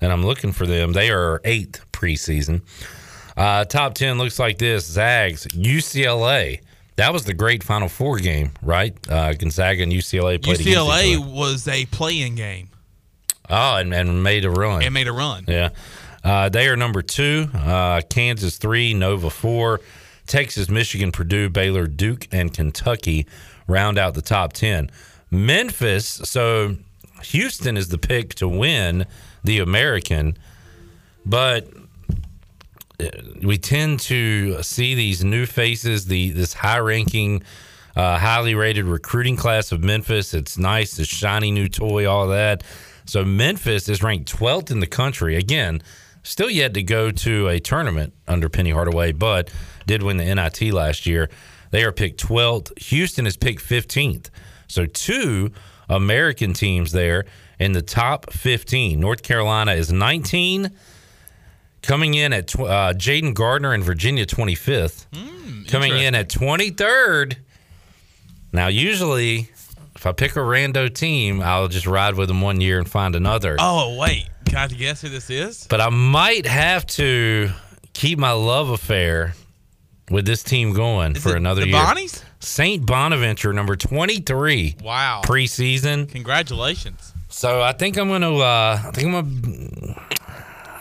And 0.00 0.12
I'm 0.12 0.24
looking 0.24 0.52
for 0.52 0.66
them. 0.66 0.92
They 0.92 1.10
are 1.10 1.40
eighth 1.44 1.84
preseason. 1.92 2.62
Uh, 3.36 3.64
top 3.64 3.94
10 3.94 4.18
looks 4.18 4.38
like 4.38 4.58
this 4.58 4.86
Zags, 4.86 5.46
UCLA. 5.48 6.60
That 6.96 7.12
was 7.12 7.24
the 7.24 7.34
great 7.34 7.62
Final 7.62 7.88
Four 7.88 8.18
game, 8.18 8.50
right? 8.62 8.94
Uh, 9.08 9.32
Gonzaga 9.34 9.82
and 9.82 9.92
UCLA 9.92 10.42
played 10.42 10.58
UCLA 10.58 11.18
was 11.18 11.66
a 11.68 11.86
playing 11.86 12.34
game. 12.34 12.68
Oh, 13.48 13.76
and, 13.76 13.92
and 13.94 14.22
made 14.22 14.44
a 14.44 14.50
run. 14.50 14.82
It 14.82 14.90
made 14.90 15.08
a 15.08 15.12
run. 15.12 15.44
Yeah. 15.48 15.70
Uh, 16.22 16.48
they 16.50 16.68
are 16.68 16.76
number 16.76 17.00
two. 17.02 17.48
Uh, 17.54 18.02
Kansas 18.10 18.58
three, 18.58 18.92
Nova 18.94 19.30
four. 19.30 19.80
Texas, 20.30 20.68
Michigan, 20.68 21.10
Purdue, 21.10 21.48
Baylor, 21.48 21.88
Duke, 21.88 22.28
and 22.30 22.54
Kentucky 22.54 23.26
round 23.66 23.98
out 23.98 24.14
the 24.14 24.22
top 24.22 24.52
10. 24.52 24.88
Memphis, 25.28 26.06
so 26.06 26.76
Houston 27.24 27.76
is 27.76 27.88
the 27.88 27.98
pick 27.98 28.36
to 28.36 28.48
win 28.48 29.06
the 29.42 29.58
American, 29.58 30.38
but 31.26 31.68
uh, 33.00 33.08
we 33.42 33.58
tend 33.58 33.98
to 34.00 34.62
see 34.62 34.94
these 34.94 35.24
new 35.24 35.46
faces, 35.46 36.06
the 36.06 36.30
this 36.30 36.54
high 36.54 36.78
ranking, 36.78 37.42
uh, 37.96 38.16
highly 38.16 38.54
rated 38.54 38.84
recruiting 38.84 39.34
class 39.36 39.72
of 39.72 39.82
Memphis. 39.82 40.32
It's 40.32 40.56
nice, 40.56 40.96
it's 41.00 41.08
shiny 41.08 41.50
new 41.50 41.68
toy, 41.68 42.08
all 42.08 42.28
that. 42.28 42.62
So 43.04 43.24
Memphis 43.24 43.88
is 43.88 44.00
ranked 44.00 44.32
12th 44.32 44.70
in 44.70 44.78
the 44.78 44.86
country. 44.86 45.34
Again, 45.34 45.82
still 46.22 46.50
yet 46.50 46.74
to 46.74 46.84
go 46.84 47.10
to 47.10 47.48
a 47.48 47.58
tournament 47.58 48.12
under 48.28 48.48
Penny 48.48 48.70
Hardaway, 48.70 49.10
but 49.10 49.50
did 49.86 50.02
win 50.02 50.16
the 50.16 50.34
NIT 50.34 50.72
last 50.72 51.06
year. 51.06 51.28
They 51.70 51.84
are 51.84 51.92
picked 51.92 52.22
12th. 52.24 52.76
Houston 52.82 53.26
is 53.26 53.36
picked 53.36 53.62
15th. 53.62 54.30
So 54.68 54.86
two 54.86 55.52
American 55.88 56.52
teams 56.52 56.92
there 56.92 57.24
in 57.58 57.72
the 57.72 57.82
top 57.82 58.32
15. 58.32 58.98
North 58.98 59.22
Carolina 59.22 59.72
is 59.72 59.92
19. 59.92 60.70
Coming 61.82 62.14
in 62.14 62.32
at 62.32 62.48
tw- 62.48 62.60
uh, 62.60 62.92
Jayden 62.92 63.34
Gardner 63.34 63.72
and 63.72 63.82
Virginia 63.82 64.26
25th. 64.26 65.06
Coming 65.68 65.96
in 65.96 66.14
at 66.14 66.28
23rd. 66.28 67.36
Now, 68.52 68.66
usually, 68.66 69.48
if 69.94 70.06
I 70.06 70.12
pick 70.12 70.32
a 70.36 70.40
rando 70.40 70.92
team, 70.92 71.40
I'll 71.40 71.68
just 71.68 71.86
ride 71.86 72.16
with 72.16 72.28
them 72.28 72.40
one 72.40 72.60
year 72.60 72.78
and 72.78 72.88
find 72.88 73.14
another. 73.14 73.56
Oh 73.58 73.96
wait, 73.98 74.28
can 74.46 74.56
I 74.56 74.66
guess 74.66 75.02
who 75.02 75.08
this 75.08 75.30
is? 75.30 75.66
But 75.68 75.80
I 75.80 75.88
might 75.90 76.46
have 76.46 76.86
to 76.88 77.50
keep 77.92 78.18
my 78.18 78.32
love 78.32 78.70
affair 78.70 79.34
with 80.10 80.26
this 80.26 80.42
team 80.42 80.72
going 80.72 81.14
for 81.14 81.36
another 81.36 81.62
the 81.62 81.68
year. 81.68 81.76
Bonnies? 81.76 82.22
St. 82.40 82.84
Bonaventure, 82.84 83.52
number 83.52 83.76
23. 83.76 84.76
Wow. 84.82 85.22
Preseason. 85.24 86.10
Congratulations. 86.10 87.12
So 87.28 87.62
I 87.62 87.72
think 87.72 87.96
I'm 87.96 88.08
going 88.08 88.22
to, 88.22 88.36
uh, 88.36 88.82
I 88.84 88.90
think 88.90 89.06
I'm 89.06 89.12
going 89.12 89.70
to, 89.94 90.00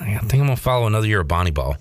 I 0.02 0.18
think 0.20 0.34
I'm 0.34 0.46
going 0.46 0.56
to 0.56 0.62
follow 0.62 0.88
another 0.88 1.08
year 1.08 1.20
of 1.22 1.28
Bonnie 1.28 1.52
Ball. 1.52 1.78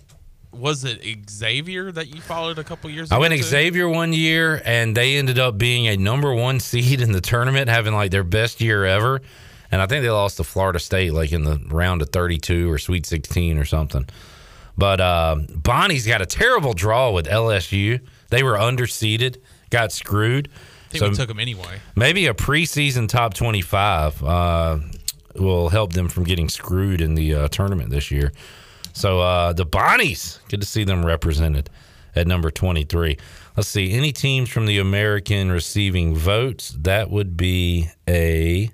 Was 0.52 0.84
it 0.84 1.00
Xavier 1.30 1.92
that 1.92 2.12
you 2.12 2.20
followed 2.20 2.58
a 2.58 2.64
couple 2.64 2.90
years 2.90 3.08
ago? 3.08 3.16
I 3.16 3.20
went 3.20 3.32
too? 3.32 3.42
Xavier 3.42 3.88
one 3.88 4.12
year, 4.12 4.60
and 4.64 4.96
they 4.96 5.16
ended 5.16 5.38
up 5.38 5.56
being 5.56 5.86
a 5.86 5.96
number 5.96 6.34
one 6.34 6.58
seed 6.58 7.00
in 7.00 7.12
the 7.12 7.20
tournament, 7.20 7.68
having 7.68 7.94
like 7.94 8.10
their 8.10 8.24
best 8.24 8.60
year 8.60 8.84
ever. 8.84 9.22
And 9.70 9.80
I 9.80 9.86
think 9.86 10.02
they 10.02 10.10
lost 10.10 10.38
to 10.38 10.44
Florida 10.44 10.80
State 10.80 11.12
like 11.12 11.30
in 11.30 11.44
the 11.44 11.60
round 11.68 12.02
of 12.02 12.08
32 12.10 12.70
or 12.70 12.78
Sweet 12.78 13.06
16 13.06 13.58
or 13.58 13.64
something. 13.64 14.06
But 14.78 15.00
uh, 15.00 15.36
Bonnie's 15.56 16.06
got 16.06 16.22
a 16.22 16.26
terrible 16.26 16.72
draw 16.72 17.10
with 17.10 17.26
LSU. 17.26 18.00
They 18.30 18.44
were 18.44 18.56
underseeded, 18.56 19.38
got 19.70 19.90
screwed. 19.90 20.48
I 20.86 20.98
think 20.98 21.10
we 21.10 21.16
took 21.16 21.28
them 21.28 21.40
anyway. 21.40 21.80
Maybe 21.96 22.28
a 22.28 22.34
preseason 22.34 23.08
top 23.08 23.34
25 23.34 24.22
uh, 24.22 24.78
will 25.34 25.68
help 25.68 25.92
them 25.92 26.08
from 26.08 26.24
getting 26.24 26.48
screwed 26.48 27.00
in 27.00 27.14
the 27.14 27.34
uh, 27.34 27.48
tournament 27.48 27.90
this 27.90 28.10
year. 28.10 28.32
So 28.92 29.20
uh, 29.20 29.52
the 29.52 29.66
Bonnies, 29.66 30.38
good 30.48 30.60
to 30.60 30.66
see 30.66 30.84
them 30.84 31.04
represented 31.04 31.68
at 32.14 32.26
number 32.26 32.50
23. 32.50 33.18
Let's 33.56 33.68
see, 33.68 33.92
any 33.92 34.12
teams 34.12 34.48
from 34.48 34.66
the 34.66 34.78
American 34.78 35.50
receiving 35.50 36.14
votes? 36.14 36.70
That 36.70 37.10
would 37.10 37.36
be 37.36 37.88
a 38.08 38.70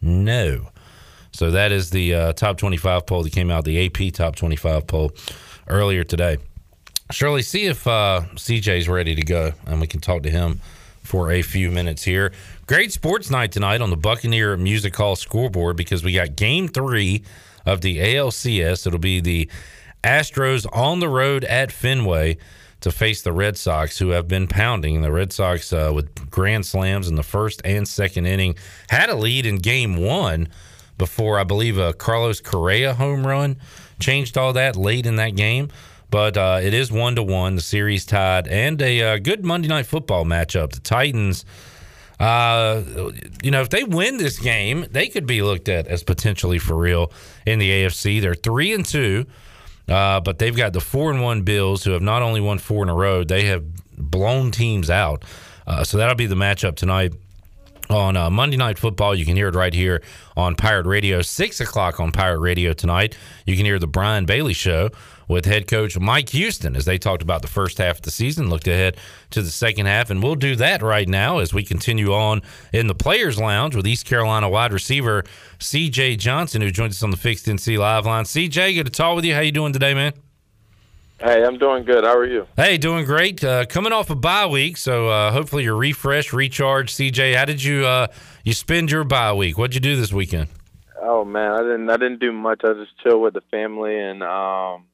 no. 0.00 0.68
So 1.32 1.50
that 1.52 1.72
is 1.72 1.90
the 1.90 2.14
uh, 2.14 2.32
top 2.32 2.58
25 2.58 3.06
poll 3.06 3.22
that 3.22 3.32
came 3.32 3.50
out, 3.50 3.64
the 3.64 3.86
AP 3.86 4.12
top 4.12 4.36
25 4.36 4.86
poll 4.86 5.12
earlier 5.68 6.04
today. 6.04 6.38
Shirley, 7.10 7.42
see 7.42 7.66
if 7.66 7.86
uh, 7.86 8.22
CJ's 8.34 8.88
ready 8.88 9.14
to 9.14 9.22
go, 9.22 9.52
and 9.66 9.80
we 9.80 9.86
can 9.86 10.00
talk 10.00 10.22
to 10.22 10.30
him 10.30 10.60
for 11.02 11.32
a 11.32 11.42
few 11.42 11.70
minutes 11.70 12.04
here. 12.04 12.32
Great 12.66 12.92
sports 12.92 13.30
night 13.30 13.50
tonight 13.50 13.80
on 13.80 13.90
the 13.90 13.96
Buccaneer 13.96 14.56
Music 14.56 14.94
Hall 14.94 15.16
scoreboard 15.16 15.76
because 15.76 16.04
we 16.04 16.12
got 16.12 16.36
game 16.36 16.68
three 16.68 17.24
of 17.66 17.80
the 17.80 17.98
ALCS. 17.98 18.86
It'll 18.86 18.98
be 19.00 19.20
the 19.20 19.50
Astros 20.04 20.66
on 20.72 21.00
the 21.00 21.08
road 21.08 21.44
at 21.44 21.72
Fenway 21.72 22.38
to 22.80 22.90
face 22.90 23.22
the 23.22 23.32
Red 23.32 23.58
Sox, 23.58 23.98
who 23.98 24.10
have 24.10 24.28
been 24.28 24.46
pounding. 24.46 25.02
The 25.02 25.12
Red 25.12 25.32
Sox, 25.32 25.72
uh, 25.72 25.90
with 25.94 26.30
grand 26.30 26.64
slams 26.64 27.08
in 27.08 27.16
the 27.16 27.22
first 27.22 27.60
and 27.64 27.86
second 27.86 28.26
inning, 28.26 28.54
had 28.88 29.10
a 29.10 29.16
lead 29.16 29.46
in 29.46 29.56
game 29.56 29.96
one 29.96 30.48
before 31.00 31.38
I 31.38 31.44
believe 31.44 31.78
a 31.78 31.94
Carlos 31.94 32.42
Correa 32.42 32.92
home 32.92 33.26
run 33.26 33.56
changed 34.00 34.36
all 34.36 34.52
that 34.52 34.76
late 34.76 35.06
in 35.06 35.16
that 35.16 35.34
game. 35.34 35.70
But 36.10 36.36
uh, 36.36 36.60
it 36.62 36.74
is 36.74 36.92
one 36.92 37.16
to 37.16 37.22
one, 37.22 37.54
the 37.54 37.62
series 37.62 38.04
tied, 38.04 38.46
and 38.48 38.82
a 38.82 39.02
uh, 39.02 39.18
good 39.18 39.42
Monday 39.42 39.68
night 39.68 39.86
football 39.86 40.26
matchup. 40.26 40.72
The 40.72 40.80
Titans, 40.80 41.46
uh, 42.18 42.82
you 43.42 43.50
know, 43.50 43.62
if 43.62 43.70
they 43.70 43.82
win 43.82 44.18
this 44.18 44.38
game, 44.38 44.86
they 44.90 45.08
could 45.08 45.24
be 45.24 45.40
looked 45.40 45.70
at 45.70 45.86
as 45.86 46.02
potentially 46.02 46.58
for 46.58 46.76
real 46.76 47.12
in 47.46 47.58
the 47.58 47.70
AFC. 47.70 48.20
They're 48.20 48.34
three 48.34 48.74
and 48.74 48.84
two, 48.84 49.24
uh, 49.88 50.20
but 50.20 50.38
they've 50.38 50.56
got 50.56 50.74
the 50.74 50.80
four 50.80 51.10
and 51.10 51.22
one 51.22 51.42
Bills, 51.42 51.82
who 51.84 51.92
have 51.92 52.02
not 52.02 52.20
only 52.20 52.42
won 52.42 52.58
four 52.58 52.82
in 52.82 52.90
a 52.90 52.94
row, 52.94 53.24
they 53.24 53.46
have 53.46 53.64
blown 53.96 54.50
teams 54.50 54.90
out. 54.90 55.24
Uh, 55.66 55.82
so 55.82 55.96
that'll 55.96 56.14
be 56.14 56.26
the 56.26 56.34
matchup 56.34 56.76
tonight 56.76 57.14
on 57.92 58.16
uh, 58.16 58.30
Monday 58.30 58.56
Night 58.56 58.78
Football. 58.78 59.14
You 59.14 59.24
can 59.24 59.36
hear 59.36 59.48
it 59.48 59.54
right 59.54 59.72
here 59.72 60.02
on 60.36 60.54
Pirate 60.54 60.86
Radio, 60.86 61.22
6 61.22 61.60
o'clock 61.60 62.00
on 62.00 62.12
Pirate 62.12 62.40
Radio 62.40 62.72
tonight. 62.72 63.16
You 63.46 63.56
can 63.56 63.64
hear 63.64 63.78
the 63.78 63.86
Brian 63.86 64.24
Bailey 64.24 64.52
Show 64.52 64.90
with 65.28 65.44
head 65.44 65.68
coach 65.68 65.98
Mike 65.98 66.30
Houston 66.30 66.74
as 66.74 66.84
they 66.84 66.98
talked 66.98 67.22
about 67.22 67.42
the 67.42 67.48
first 67.48 67.78
half 67.78 67.96
of 67.96 68.02
the 68.02 68.10
season, 68.10 68.50
looked 68.50 68.66
ahead 68.66 68.96
to 69.30 69.42
the 69.42 69.50
second 69.50 69.86
half. 69.86 70.10
And 70.10 70.22
we'll 70.22 70.34
do 70.34 70.56
that 70.56 70.82
right 70.82 71.08
now 71.08 71.38
as 71.38 71.54
we 71.54 71.62
continue 71.62 72.12
on 72.12 72.42
in 72.72 72.86
the 72.86 72.94
Players 72.94 73.38
Lounge 73.38 73.76
with 73.76 73.86
East 73.86 74.06
Carolina 74.06 74.48
wide 74.48 74.72
receiver 74.72 75.24
CJ 75.58 76.18
Johnson, 76.18 76.62
who 76.62 76.70
joins 76.70 76.96
us 76.96 77.02
on 77.02 77.10
the 77.10 77.16
Fixed 77.16 77.46
NC 77.46 77.78
Live 77.78 78.06
line. 78.06 78.24
CJ, 78.24 78.74
good 78.74 78.86
to 78.86 78.92
talk 78.92 79.16
with 79.16 79.24
you. 79.24 79.34
How 79.34 79.40
you 79.40 79.52
doing 79.52 79.72
today, 79.72 79.94
man? 79.94 80.12
Hey, 81.22 81.44
I'm 81.44 81.58
doing 81.58 81.84
good. 81.84 82.02
How 82.04 82.16
are 82.16 82.24
you? 82.24 82.46
Hey, 82.56 82.78
doing 82.78 83.04
great. 83.04 83.44
Uh, 83.44 83.66
coming 83.66 83.92
off 83.92 84.08
a 84.08 84.14
bye 84.14 84.46
week, 84.46 84.78
so 84.78 85.08
uh, 85.08 85.30
hopefully 85.32 85.64
you're 85.64 85.76
refreshed, 85.76 86.32
recharged. 86.32 86.96
CJ, 86.96 87.34
how 87.36 87.44
did 87.44 87.62
you 87.62 87.84
uh, 87.84 88.06
you 88.42 88.54
spend 88.54 88.90
your 88.90 89.04
bye 89.04 89.34
week? 89.34 89.58
What'd 89.58 89.74
you 89.74 89.82
do 89.82 89.96
this 89.96 90.14
weekend? 90.14 90.48
Oh 91.02 91.26
man, 91.26 91.52
I 91.52 91.58
didn't 91.58 91.90
I 91.90 91.98
didn't 91.98 92.20
do 92.20 92.32
much. 92.32 92.62
I 92.64 92.72
just 92.72 92.92
chill 93.02 93.20
with 93.20 93.34
the 93.34 93.42
family 93.50 93.98
and 93.98 94.22
um 94.22 94.86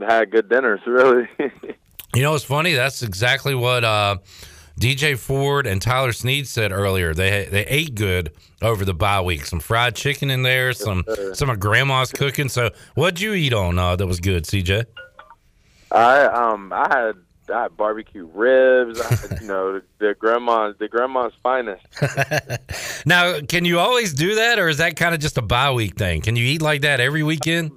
had 0.00 0.30
good 0.30 0.48
dinners. 0.48 0.80
Really. 0.86 1.28
you 2.14 2.22
know, 2.22 2.34
it's 2.36 2.44
funny. 2.44 2.74
That's 2.74 3.02
exactly 3.02 3.56
what 3.56 3.82
uh, 3.82 4.18
DJ 4.78 5.18
Ford 5.18 5.66
and 5.66 5.82
Tyler 5.82 6.12
Snead 6.12 6.46
said 6.46 6.70
earlier. 6.70 7.12
They 7.12 7.46
they 7.46 7.66
ate 7.66 7.96
good 7.96 8.32
over 8.62 8.84
the 8.84 8.94
bye 8.94 9.20
week. 9.20 9.46
Some 9.46 9.58
fried 9.58 9.96
chicken 9.96 10.30
in 10.30 10.42
there. 10.42 10.72
Some 10.72 11.04
some 11.32 11.50
of 11.50 11.58
Grandma's 11.58 12.12
cooking. 12.12 12.48
So, 12.48 12.70
what'd 12.94 13.20
you 13.20 13.34
eat 13.34 13.52
on 13.52 13.80
uh, 13.80 13.96
that 13.96 14.06
was 14.06 14.20
good, 14.20 14.44
CJ? 14.44 14.86
I 15.90 16.24
um 16.24 16.72
I 16.72 16.88
had 16.88 17.14
I 17.50 17.62
had 17.62 17.76
barbecue 17.76 18.28
ribs. 18.32 19.00
I 19.00 19.14
had, 19.14 19.40
you 19.40 19.48
know 19.48 19.80
the, 19.98 20.14
grandma's 20.14 20.76
the 20.78 20.88
grandma's 20.88 21.32
finest. 21.42 21.84
now, 23.06 23.40
can 23.40 23.64
you 23.64 23.78
always 23.78 24.12
do 24.12 24.34
that, 24.36 24.58
or 24.58 24.68
is 24.68 24.78
that 24.78 24.96
kind 24.96 25.14
of 25.14 25.20
just 25.20 25.38
a 25.38 25.42
bye 25.42 25.72
week 25.72 25.96
thing? 25.96 26.20
Can 26.20 26.36
you 26.36 26.44
eat 26.44 26.62
like 26.62 26.82
that 26.82 27.00
every 27.00 27.22
weekend? 27.22 27.72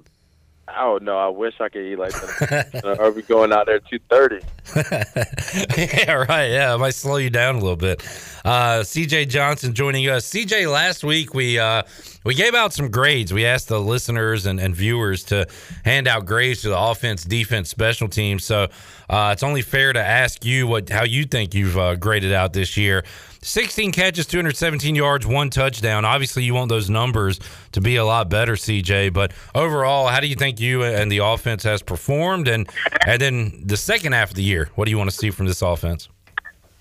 Oh 0.78 0.98
no, 1.00 1.16
I 1.16 1.28
wish 1.28 1.54
I 1.60 1.68
could 1.68 1.82
eat 1.82 1.98
like 1.98 2.12
that. 2.12 2.98
Are 2.98 3.10
we 3.10 3.22
going 3.22 3.52
out 3.52 3.66
there 3.66 3.80
two 3.80 3.98
thirty? 4.08 4.40
yeah, 4.76 6.12
right. 6.12 6.50
Yeah, 6.50 6.74
it 6.74 6.78
might 6.78 6.94
slow 6.94 7.16
you 7.16 7.30
down 7.30 7.56
a 7.56 7.58
little 7.58 7.76
bit. 7.76 8.02
Uh, 8.44 8.80
CJ 8.80 9.28
Johnson 9.28 9.74
joining 9.74 10.08
us. 10.08 10.28
CJ, 10.30 10.70
last 10.70 11.04
week 11.04 11.34
we 11.34 11.58
uh, 11.58 11.82
we 12.24 12.34
gave 12.34 12.54
out 12.54 12.72
some 12.72 12.90
grades. 12.90 13.32
We 13.32 13.44
asked 13.46 13.68
the 13.68 13.80
listeners 13.80 14.46
and, 14.46 14.60
and 14.60 14.74
viewers 14.74 15.24
to 15.24 15.46
hand 15.84 16.08
out 16.08 16.26
grades 16.26 16.62
to 16.62 16.70
the 16.70 16.78
offense, 16.78 17.24
defense, 17.24 17.68
special 17.68 18.08
teams. 18.08 18.44
So 18.44 18.68
uh, 19.10 19.30
it's 19.32 19.42
only 19.42 19.62
fair 19.62 19.92
to 19.92 20.02
ask 20.02 20.44
you 20.44 20.66
what 20.66 20.88
how 20.88 21.04
you 21.04 21.24
think 21.24 21.54
you've 21.54 21.78
uh, 21.78 21.96
graded 21.96 22.32
out 22.32 22.52
this 22.52 22.76
year. 22.76 23.04
16 23.42 23.90
catches, 23.90 24.26
217 24.26 24.94
yards, 24.94 25.26
one 25.26 25.50
touchdown. 25.50 26.04
Obviously, 26.04 26.44
you 26.44 26.54
want 26.54 26.68
those 26.68 26.88
numbers 26.88 27.40
to 27.72 27.80
be 27.80 27.96
a 27.96 28.04
lot 28.04 28.30
better, 28.30 28.52
CJ. 28.52 29.12
But 29.12 29.32
overall, 29.52 30.06
how 30.06 30.20
do 30.20 30.28
you 30.28 30.36
think 30.36 30.60
you 30.60 30.84
and 30.84 31.10
the 31.10 31.18
offense 31.18 31.64
has 31.64 31.82
performed? 31.82 32.46
And 32.46 32.68
and 33.04 33.20
then 33.20 33.62
the 33.66 33.76
second 33.76 34.12
half 34.12 34.30
of 34.30 34.36
the 34.36 34.44
year, 34.44 34.70
what 34.76 34.84
do 34.84 34.92
you 34.92 34.98
want 34.98 35.10
to 35.10 35.16
see 35.16 35.30
from 35.30 35.46
this 35.46 35.60
offense? 35.60 36.08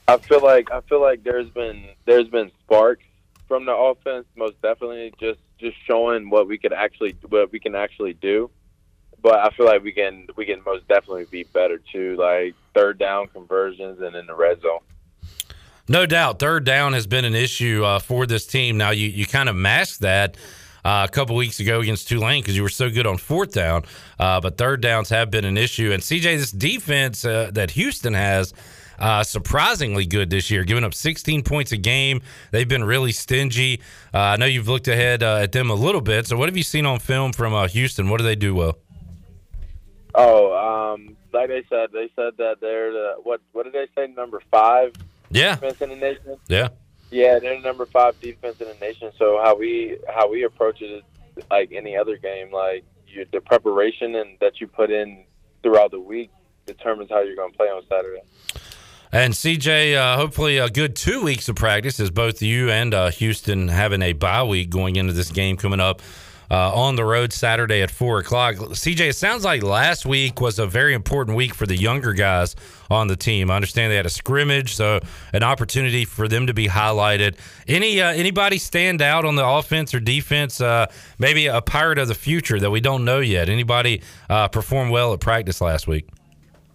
I 0.08 0.18
feel 0.18 0.42
like 0.42 0.72
I 0.72 0.82
feel 0.82 1.02
like 1.02 1.24
there's 1.24 1.50
been 1.50 1.84
there's 2.06 2.28
been 2.28 2.52
sparks 2.64 3.06
from 3.48 3.66
the 3.66 3.76
offense, 3.76 4.28
most 4.36 4.62
definitely. 4.62 5.14
Just 5.20 5.40
just 5.58 5.78
showing 5.88 6.30
what 6.30 6.48
we 6.48 6.60
could 6.60 6.74
actually 6.74 7.16
what 7.30 7.52
we 7.52 7.60
can 7.60 7.74
actually 7.74 8.14
do. 8.14 8.52
But 9.24 9.40
I 9.40 9.50
feel 9.50 9.66
like 9.66 9.84
we 9.84 9.94
can 9.94 10.28
we 10.36 10.46
can 10.46 10.62
most 10.64 10.88
definitely 10.88 11.26
be 11.26 11.44
better 11.44 11.80
too, 11.92 12.18
like 12.18 12.54
third 12.76 13.00
down 13.00 13.28
conversions 13.28 14.00
and 14.00 14.16
in 14.16 14.28
the 14.28 14.36
red 14.36 14.62
zone. 14.62 14.80
No 15.88 16.06
doubt, 16.06 16.40
third 16.40 16.64
down 16.64 16.94
has 16.94 17.08
been 17.08 17.26
an 17.26 17.36
issue 17.36 17.84
uh, 17.84 18.00
for 18.00 18.26
this 18.26 18.46
team. 18.46 18.78
Now 18.78 18.92
you 18.92 19.08
you 19.08 19.26
kind 19.26 19.50
of 19.50 19.56
masked 19.56 20.02
that. 20.02 20.38
Uh, 20.84 21.06
a 21.08 21.12
couple 21.12 21.36
weeks 21.36 21.60
ago 21.60 21.80
against 21.80 22.08
Tulane 22.08 22.42
because 22.42 22.56
you 22.56 22.64
were 22.64 22.68
so 22.70 22.90
good 22.90 23.06
on 23.06 23.16
fourth 23.20 23.54
down, 23.54 23.84
uh, 24.18 24.42
but 24.42 24.58
third 24.58 24.82
downs 24.82 25.10
have 25.10 25.30
been 25.30 25.46
an 25.46 25.56
issue. 25.56 25.92
And 25.92 26.02
CJ, 26.02 26.40
this 26.40 26.52
defense 26.52 27.24
uh, 27.24 27.52
that 27.54 27.70
Houston 27.70 28.16
has, 28.16 28.52
uh, 29.02 29.24
surprisingly 29.24 30.06
good 30.06 30.30
this 30.30 30.50
year, 30.52 30.64
giving 30.64 30.84
up 30.84 30.94
16 30.94 31.44
points 31.44 31.72
a 31.72 31.78
game. 31.78 32.22
They've 32.52 32.68
been 32.68 32.84
really 32.84 33.12
stingy. 33.12 33.82
Uh, 34.14 34.20
I 34.20 34.36
know 34.38 34.46
you've 34.46 34.68
looked 34.68 34.88
ahead 34.88 35.24
uh, 35.24 35.38
at 35.38 35.52
them 35.52 35.70
a 35.70 35.76
little 35.76 36.02
bit. 36.02 36.28
So, 36.28 36.38
what 36.38 36.48
have 36.48 36.56
you 36.56 36.64
seen 36.64 36.86
on 36.86 37.00
film 37.00 37.34
from 37.34 37.54
uh, 37.54 37.68
Houston? 37.68 38.10
What 38.10 38.18
do 38.18 38.24
they 38.24 38.36
do 38.36 38.54
well? 38.54 38.78
Oh, 40.14 40.94
um, 40.94 41.18
like 41.34 41.48
they 41.48 41.64
said, 41.70 41.90
they 41.92 42.10
said 42.16 42.34
that 42.38 42.58
they're 42.62 42.92
the 42.92 43.14
what? 43.24 43.42
What 43.54 43.64
did 43.64 43.74
they 43.74 43.88
say? 43.96 44.12
Number 44.14 44.42
five. 44.52 44.94
Yeah. 45.32 45.56
Defense 45.56 45.82
in 45.82 45.90
the 45.90 45.96
nation. 45.96 46.38
Yeah. 46.48 46.70
Yeah, 47.10 47.40
they're 47.40 47.60
number 47.60 47.86
five 47.86 48.20
defense 48.22 48.62
in 48.62 48.68
the 48.68 48.76
nation. 48.76 49.12
So 49.18 49.40
how 49.44 49.58
we 49.58 49.98
how 50.08 50.30
we 50.32 50.44
approach 50.44 50.82
it 50.82 51.04
is 51.36 51.44
like 51.50 51.72
any 51.74 51.98
other 51.98 52.18
game. 52.18 52.52
Like 52.52 52.86
you, 53.08 53.26
the 53.32 53.42
preparation 53.42 54.16
and 54.16 54.38
that 54.40 54.62
you 54.62 54.68
put 54.68 54.92
in 54.92 55.26
throughout 55.62 55.92
the 55.92 56.00
week 56.00 56.32
determines 56.66 57.10
how 57.10 57.22
you're 57.22 57.36
going 57.36 57.52
to 57.52 57.58
play 57.58 57.68
on 57.68 57.84
Saturday. 57.90 58.22
And 59.14 59.34
CJ, 59.34 59.98
uh, 59.98 60.16
hopefully 60.16 60.58
a 60.58 60.70
good 60.70 60.96
two 60.96 61.22
weeks 61.22 61.50
of 61.50 61.58
practice 61.58 62.00
as 62.00 62.10
both 62.10 62.42
you 62.42 62.70
and 62.70 62.94
uh, 62.94 63.12
Houston 63.12 63.68
having 63.68 64.02
a 64.02 64.14
bye 64.14 64.44
week 64.44 64.70
going 64.70 64.96
into 64.96 65.12
this 65.12 65.32
game 65.32 65.58
coming 65.58 65.82
up 65.82 66.02
uh, 66.52 66.70
on 66.74 66.98
the 66.98 67.06
road 67.06 67.32
Saturday 67.32 67.82
at 67.82 67.90
four 67.90 68.20
o'clock. 68.20 68.56
CJ, 68.56 69.10
it 69.10 69.16
sounds 69.16 69.46
like 69.46 69.64
last 69.64 70.06
week 70.06 70.42
was 70.42 70.60
a 70.60 70.68
very 70.68 70.94
important 70.94 71.38
week 71.38 71.56
for 71.56 71.66
the 71.66 71.78
younger 71.78 72.12
guys 72.12 72.58
on 72.90 73.08
the 73.08 73.16
team. 73.16 73.50
I 73.50 73.56
understand 73.56 73.90
they 73.90 73.96
had 73.96 74.06
a 74.06 74.10
scrimmage, 74.10 74.76
so 74.76 75.00
an 75.32 75.44
opportunity 75.44 76.04
for 76.04 76.28
them 76.28 76.48
to 76.48 76.54
be 76.54 76.68
highlighted. 76.68 77.38
Any 77.70 78.02
uh, 78.02 78.12
anybody 78.12 78.58
stand 78.58 79.02
out 79.02 79.24
on 79.24 79.36
the 79.36 79.48
offense 79.48 79.94
or 79.94 80.02
defense? 80.02 80.60
Uh, 80.60 80.88
maybe 81.18 81.48
a 81.48 81.62
pirate 81.62 81.98
of 81.98 82.10
the 82.10 82.16
future 82.16 82.60
that 82.60 82.70
we 82.70 82.82
don't 82.82 83.06
know 83.06 83.20
yet. 83.20 83.48
Anybody 83.48 84.02
uh, 84.30 84.50
perform 84.50 84.90
well 84.90 85.14
at 85.14 85.22
practice 85.22 85.62
last 85.62 85.88
week? 85.88 86.10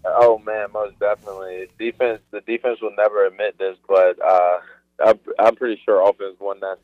Oh 0.07 0.39
man, 0.39 0.69
most 0.73 0.99
definitely. 0.99 1.69
Defense, 1.79 2.23
the 2.31 2.41
defense 2.41 2.81
will 2.81 2.95
never 2.97 3.27
admit 3.27 3.59
this, 3.59 3.77
but 3.87 4.17
uh, 4.25 4.59
I'm, 5.05 5.21
I'm 5.39 5.55
pretty 5.55 5.79
sure 5.85 6.09
offense 6.09 6.37
won 6.41 6.61
that. 6.61 6.79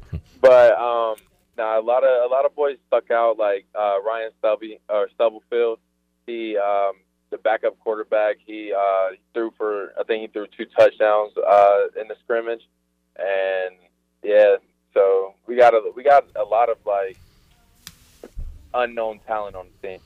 but 0.40 0.78
um, 0.78 1.16
now 1.56 1.78
a 1.78 1.82
lot 1.82 2.04
of 2.04 2.30
a 2.30 2.32
lot 2.32 2.44
of 2.44 2.54
boys 2.54 2.76
stuck 2.86 3.10
out, 3.10 3.38
like 3.38 3.66
uh, 3.74 3.96
Ryan 4.04 4.30
Stubby 4.38 4.80
or 4.88 5.08
Stubblefield. 5.14 5.78
He 6.26 6.56
um, 6.56 6.94
the 7.30 7.38
backup 7.38 7.78
quarterback. 7.80 8.36
He 8.44 8.72
uh, 8.72 9.16
threw 9.32 9.52
for 9.56 9.92
I 9.98 10.04
think 10.04 10.22
he 10.22 10.28
threw 10.28 10.46
two 10.56 10.66
touchdowns 10.78 11.32
uh, 11.36 12.00
in 12.00 12.08
the 12.08 12.16
scrimmage, 12.22 12.62
and 13.16 13.76
yeah, 14.22 14.56
so 14.92 15.34
we 15.46 15.56
got 15.56 15.74
a 15.74 15.92
we 15.94 16.02
got 16.02 16.24
a 16.36 16.44
lot 16.44 16.68
of 16.70 16.78
like 16.86 17.18
unknown 18.72 19.20
talent 19.26 19.56
on 19.56 19.66
the 19.80 19.88
team. 19.88 20.00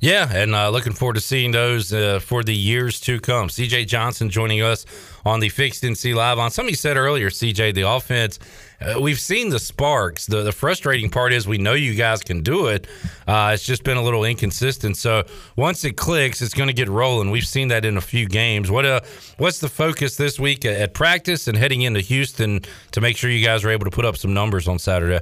Yeah, 0.00 0.30
and 0.30 0.54
uh, 0.54 0.68
looking 0.70 0.92
forward 0.92 1.14
to 1.14 1.20
seeing 1.20 1.50
those 1.50 1.92
uh, 1.92 2.18
for 2.20 2.42
the 2.42 2.54
years 2.54 3.00
to 3.00 3.18
come. 3.20 3.48
CJ 3.48 3.86
Johnson 3.86 4.28
joining 4.28 4.60
us 4.60 4.84
on 5.24 5.40
the 5.40 5.48
Fixed 5.48 5.82
NC 5.82 6.14
Live. 6.14 6.38
On 6.38 6.50
somebody 6.50 6.76
said 6.76 6.96
earlier, 6.96 7.30
CJ, 7.30 7.74
the 7.74 7.88
offense, 7.88 8.38
uh, 8.84 9.00
we've 9.00 9.18
seen 9.18 9.48
the 9.48 9.58
sparks. 9.58 10.26
The, 10.26 10.42
the 10.42 10.52
frustrating 10.52 11.10
part 11.10 11.32
is 11.32 11.48
we 11.48 11.58
know 11.58 11.72
you 11.72 11.94
guys 11.94 12.22
can 12.22 12.42
do 12.42 12.66
it. 12.66 12.86
Uh, 13.26 13.52
it's 13.54 13.64
just 13.64 13.84
been 13.84 13.96
a 13.96 14.02
little 14.02 14.24
inconsistent. 14.24 14.96
So 14.96 15.24
once 15.56 15.84
it 15.84 15.96
clicks, 15.96 16.42
it's 16.42 16.54
going 16.54 16.68
to 16.68 16.74
get 16.74 16.88
rolling. 16.88 17.30
We've 17.30 17.46
seen 17.46 17.68
that 17.68 17.84
in 17.84 17.96
a 17.96 18.02
few 18.02 18.26
games. 18.26 18.70
What 18.70 18.86
uh, 18.86 19.00
what's 19.38 19.60
the 19.60 19.68
focus 19.68 20.16
this 20.16 20.38
week 20.38 20.64
at, 20.64 20.80
at 20.80 20.94
practice 20.94 21.48
and 21.48 21.56
heading 21.56 21.82
into 21.82 22.00
Houston 22.00 22.60
to 22.92 23.00
make 23.00 23.16
sure 23.16 23.30
you 23.30 23.44
guys 23.44 23.64
are 23.64 23.70
able 23.70 23.84
to 23.84 23.90
put 23.90 24.04
up 24.04 24.16
some 24.16 24.34
numbers 24.34 24.68
on 24.68 24.78
Saturday? 24.78 25.20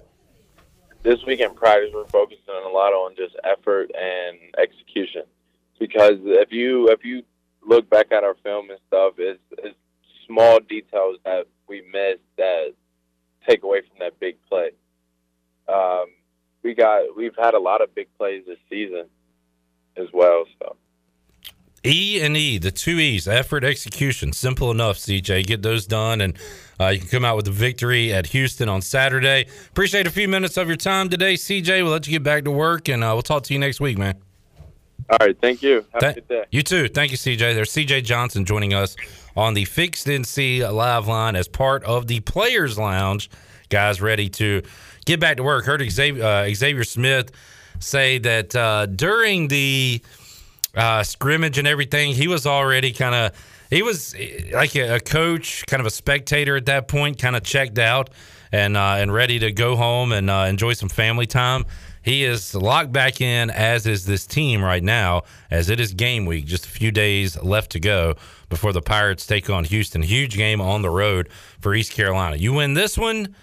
this 1.02 1.24
week 1.26 1.40
in 1.40 1.55
practice, 1.55 1.90
we're 1.93 2.06
focusing 2.06 2.55
a 2.64 2.68
lot 2.68 2.93
on 2.93 3.14
just 3.16 3.34
effort 3.44 3.90
and 3.94 4.39
execution. 4.59 5.22
Because 5.78 6.18
if 6.22 6.52
you 6.52 6.89
if 6.89 7.05
you 7.05 7.22
look 7.66 7.89
back 7.90 8.12
at 8.12 8.24
our 8.24 8.36
film 8.43 8.70
and 8.70 8.78
stuff, 8.86 9.14
it's, 9.18 9.40
it's 9.59 9.76
small 10.26 10.60
details 10.60 11.18
that 11.24 11.47
we 11.68 11.82
miss 11.93 12.18
that 12.36 12.74
take 13.48 13.62
away 13.62 13.81
from 13.81 13.98
that 14.01 14.19
big 14.20 14.36
play. 14.48 14.70
Um, 15.69 16.06
we 16.62 16.74
got 16.74 17.16
we've 17.16 17.36
had 17.39 17.55
a 17.55 17.59
lot 17.59 17.82
of 17.82 17.94
big 17.94 18.09
plays 18.19 18.44
this 18.47 18.59
season 18.69 19.05
as 19.97 20.09
well. 20.12 20.44
So 20.60 20.77
E 21.85 22.20
and 22.23 22.36
E, 22.36 22.59
the 22.59 22.70
two 22.70 22.98
E's, 23.01 23.27
effort, 23.27 23.64
execution. 23.64 24.32
Simple 24.32 24.70
enough, 24.70 24.98
CJ. 24.98 25.47
Get 25.47 25.62
those 25.62 25.86
done, 25.86 26.20
and 26.20 26.39
uh, 26.78 26.89
you 26.89 27.01
can 27.01 27.09
come 27.09 27.24
out 27.24 27.36
with 27.36 27.48
a 27.48 27.52
victory 27.52 28.12
at 28.12 28.27
Houston 28.27 28.69
on 28.69 28.82
Saturday. 28.82 29.47
Appreciate 29.69 30.06
a 30.06 30.10
few 30.10 30.28
minutes 30.28 30.56
of 30.56 30.69
your 30.69 30.77
time 30.77 31.09
today, 31.09 31.35
CJ. 31.35 31.82
We'll 31.82 31.93
let 31.93 32.06
you 32.06 32.12
get 32.12 32.23
back 32.23 32.44
to 32.44 32.52
work, 32.52 32.89
and 32.89 33.02
uh, 33.02 33.10
we'll 33.12 33.23
talk 33.23 33.43
to 33.44 33.52
you 33.52 33.59
next 33.59 33.81
week, 33.81 33.98
man. 33.98 34.14
All 35.11 35.19
right. 35.20 35.37
Thank 35.41 35.62
you. 35.62 35.85
Have 35.93 36.01
Th- 36.01 36.12
a 36.12 36.15
good 36.15 36.29
day. 36.29 36.45
You 36.51 36.62
too. 36.62 36.89
Thank 36.89 37.11
you, 37.11 37.16
CJ. 37.16 37.55
There's 37.55 37.73
CJ 37.73 38.05
Johnson 38.05 38.45
joining 38.45 38.74
us 38.74 38.97
on 39.37 39.55
the 39.55 39.65
Fixed 39.65 40.07
NC 40.07 40.70
live 40.73 41.07
line 41.09 41.37
as 41.37 41.49
part 41.49 41.85
of 41.85 42.07
the 42.07 42.20
Players 42.20 42.79
Lounge. 42.79 43.31
Guys, 43.69 44.01
ready 44.01 44.29
to 44.31 44.62
get 45.07 45.20
back 45.20 45.39
to 45.39 45.43
work. 45.43 45.65
Heard 45.65 45.83
Xavier, 45.91 46.24
uh, 46.24 46.55
Xavier 46.55 46.85
Smith 46.85 47.33
say 47.81 48.19
that 48.19 48.55
uh, 48.55 48.87
during 48.87 49.49
the 49.49 50.03
uh, 50.74 51.03
scrimmage 51.03 51.59
and 51.59 51.66
everything, 51.66 52.12
he 52.12 52.29
was 52.29 52.47
already 52.47 52.93
kind 52.93 53.15
of 53.15 53.33
he 53.70 53.83
was 53.83 54.15
eh, 54.15 54.51
like 54.53 54.77
a, 54.77 54.97
a, 54.97 55.01
coach, 55.01 55.65
kind 55.66 55.81
of 55.81 55.87
a 55.87 55.91
spectator 55.91 56.57
at 56.57 56.66
that 56.66 56.89
point, 56.89 57.19
kind 57.19 57.35
of 57.35 57.43
checked 57.43 57.79
out 57.79 58.11
and 58.53 58.77
uh, 58.77 58.97
and 58.99 59.12
ready 59.12 59.39
to 59.39 59.53
go 59.53 59.77
home 59.77 60.12
and 60.12 60.31
uh, 60.31 60.47
enjoy 60.49 60.74
some 60.74 60.89
family 60.89 61.27
time. 61.27 61.65
He 62.03 62.24
is 62.24 62.55
locked 62.55 62.93
back 62.93 63.20
in, 63.20 63.51
as 63.51 63.87
is 63.87 64.07
this 64.07 64.27
team 64.27 64.62
right 64.62 64.83
now, 64.83 65.23
as 65.51 65.70
it 65.70 65.79
is 65.79 65.93
game 65.95 66.27
week. 66.27 66.47
Just 66.47 66.66
a 66.66 66.69
few 66.69 66.91
days 66.91 67.41
left 67.43 67.70
to 67.73 67.81
go 67.81 68.15
before 68.49 68.73
the 68.73 68.83
Pirates 68.83 69.27
take 69.27 69.49
on 69.49 69.65
Houston. 69.65 70.03
Huge 70.03 70.37
game 70.37 70.61
on 70.61 70.83
the 70.83 70.91
road 70.91 71.29
for 71.61 71.74
East 71.74 71.93
Carolina. 71.93 72.37
You 72.37 72.53
win 72.53 72.74
this 72.74 72.99
one, 72.99 73.35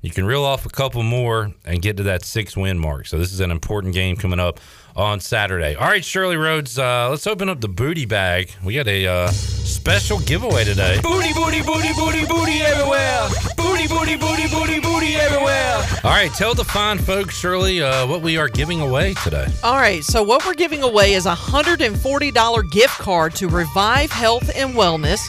you 0.00 0.10
can 0.10 0.24
reel 0.24 0.44
off 0.44 0.64
a 0.64 0.68
couple 0.68 1.02
more 1.02 1.52
and 1.64 1.82
get 1.82 1.96
to 1.96 2.04
that 2.04 2.24
six 2.24 2.56
win 2.56 2.78
mark. 2.78 3.06
So 3.06 3.18
this 3.18 3.32
is 3.32 3.40
an 3.40 3.50
important 3.50 3.94
game 3.94 4.16
coming 4.16 4.38
up 4.38 4.60
on 4.98 5.20
Saturday. 5.20 5.76
All 5.76 5.86
right, 5.86 6.04
Shirley 6.04 6.36
Rhodes, 6.36 6.78
uh, 6.78 7.08
let's 7.10 7.26
open 7.26 7.48
up 7.48 7.60
the 7.60 7.68
booty 7.68 8.04
bag. 8.04 8.50
We 8.64 8.74
got 8.74 8.88
a 8.88 9.06
uh, 9.06 9.28
special 9.28 10.18
giveaway 10.18 10.64
today. 10.64 10.98
Booty, 11.02 11.32
booty, 11.32 11.62
booty, 11.62 11.92
booty, 11.94 12.26
booty 12.26 12.60
everywhere. 12.62 13.28
Booty, 13.56 13.86
booty, 13.86 14.16
booty, 14.16 14.48
booty, 14.48 14.80
booty 14.80 15.14
everywhere. 15.14 15.76
All 16.02 16.10
right, 16.10 16.32
tell 16.34 16.52
the 16.52 16.64
fine 16.64 16.98
folks, 16.98 17.38
Shirley, 17.38 17.80
uh, 17.80 18.06
what 18.08 18.22
we 18.22 18.36
are 18.36 18.48
giving 18.48 18.80
away 18.80 19.14
today. 19.22 19.46
All 19.62 19.76
right, 19.76 20.02
so 20.02 20.22
what 20.24 20.44
we're 20.44 20.54
giving 20.54 20.82
away 20.82 21.12
is 21.14 21.26
a 21.26 21.34
$140 21.34 22.70
gift 22.70 22.98
card 22.98 23.34
to 23.36 23.48
Revive 23.48 24.10
Health 24.10 24.50
and 24.56 24.74
Wellness. 24.74 25.20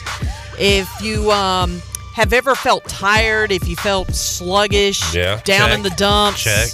If 0.58 0.88
you 1.00 1.30
um, 1.30 1.80
have 2.14 2.32
ever 2.32 2.54
felt 2.56 2.84
tired, 2.86 3.52
if 3.52 3.68
you 3.68 3.76
felt 3.76 4.14
sluggish, 4.14 5.14
Yeah, 5.14 5.40
down 5.44 5.68
check, 5.68 5.76
in 5.78 5.82
the 5.84 5.90
dumps, 5.90 6.42
check. 6.42 6.68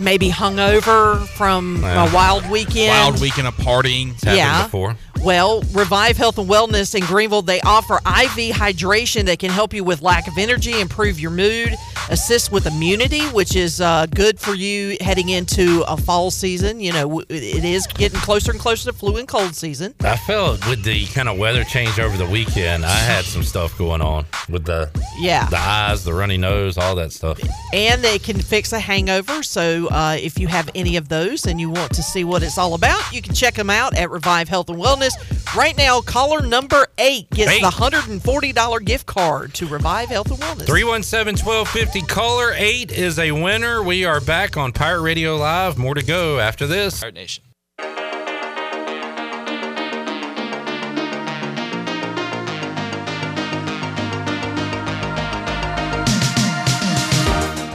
Maybe 0.00 0.30
hungover 0.30 1.26
from 1.28 1.82
Yeah. 1.82 2.08
a 2.10 2.14
wild 2.14 2.48
weekend. 2.50 2.88
Wild 2.90 3.20
weekend 3.20 3.46
of 3.48 3.56
partying. 3.56 4.14
It's 4.14 4.24
Yeah. 4.24 4.64
before. 4.64 4.96
Well, 5.22 5.60
Revive 5.72 6.16
Health 6.16 6.38
and 6.38 6.48
Wellness 6.48 6.94
in 6.94 7.02
Greenville, 7.04 7.42
they 7.42 7.60
offer 7.60 7.96
IV 7.96 8.54
hydration 8.56 9.26
that 9.26 9.38
can 9.38 9.50
help 9.50 9.74
you 9.74 9.84
with 9.84 10.00
lack 10.00 10.26
of 10.26 10.38
energy, 10.38 10.80
improve 10.80 11.20
your 11.20 11.30
mood, 11.30 11.74
assist 12.08 12.50
with 12.50 12.66
immunity, 12.66 13.20
which 13.26 13.54
is 13.54 13.82
uh, 13.82 14.06
good 14.06 14.40
for 14.40 14.54
you 14.54 14.96
heading 15.02 15.28
into 15.28 15.84
a 15.86 15.96
fall 15.98 16.30
season. 16.30 16.80
You 16.80 16.94
know, 16.94 17.20
it 17.20 17.64
is 17.64 17.86
getting 17.86 18.18
closer 18.20 18.50
and 18.50 18.58
closer 18.58 18.90
to 18.90 18.96
flu 18.96 19.18
and 19.18 19.28
cold 19.28 19.54
season. 19.54 19.94
I 20.00 20.16
felt 20.16 20.66
with 20.66 20.84
the 20.84 21.04
kind 21.08 21.28
of 21.28 21.36
weather 21.38 21.64
change 21.64 21.98
over 22.00 22.16
the 22.16 22.26
weekend, 22.26 22.86
I 22.86 22.88
had 22.88 23.24
some 23.26 23.42
stuff 23.42 23.76
going 23.76 24.00
on 24.00 24.24
with 24.48 24.64
the 24.64 24.90
Yeah. 25.18 25.46
the 25.50 25.58
eyes, 25.58 26.02
the 26.02 26.14
runny 26.14 26.38
nose, 26.38 26.78
all 26.78 26.94
that 26.94 27.12
stuff. 27.12 27.38
And 27.74 28.02
they 28.02 28.18
can 28.18 28.40
fix 28.40 28.72
a 28.72 28.80
hangover. 28.80 29.42
So 29.42 29.88
uh, 29.88 30.16
if 30.18 30.38
you 30.38 30.48
have 30.48 30.70
any 30.74 30.96
of 30.96 31.08
those 31.10 31.44
and 31.44 31.60
you 31.60 31.68
want 31.68 31.92
to 31.94 32.02
see 32.02 32.24
what 32.24 32.42
it's 32.42 32.56
all 32.56 32.72
about, 32.72 33.12
you 33.12 33.20
can 33.20 33.34
check 33.34 33.54
them 33.54 33.68
out 33.68 33.94
at 33.96 34.10
Revive 34.10 34.48
Health 34.48 34.70
and 34.70 34.78
Wellness. 34.78 35.09
Right 35.56 35.76
now, 35.76 36.00
caller 36.00 36.42
number 36.46 36.86
eight 36.98 37.28
gets 37.30 37.50
Eight. 37.50 37.62
the 37.62 37.70
$140 37.70 38.84
gift 38.84 39.06
card 39.06 39.52
to 39.54 39.66
Revive 39.66 40.08
Health 40.08 40.30
and 40.30 40.38
Wellness. 40.38 40.66
317 40.66 41.44
1250 41.44 42.02
caller 42.02 42.52
8 42.54 42.92
is 42.92 43.18
a 43.18 43.32
winner. 43.32 43.82
We 43.82 44.04
are 44.04 44.20
back 44.20 44.56
on 44.56 44.72
Pirate 44.72 45.02
Radio 45.02 45.36
Live. 45.36 45.76
More 45.76 45.94
to 45.94 46.04
go 46.04 46.38
after 46.38 46.66
this. 46.66 47.00
Pirate 47.00 47.14
Nation. 47.14 47.44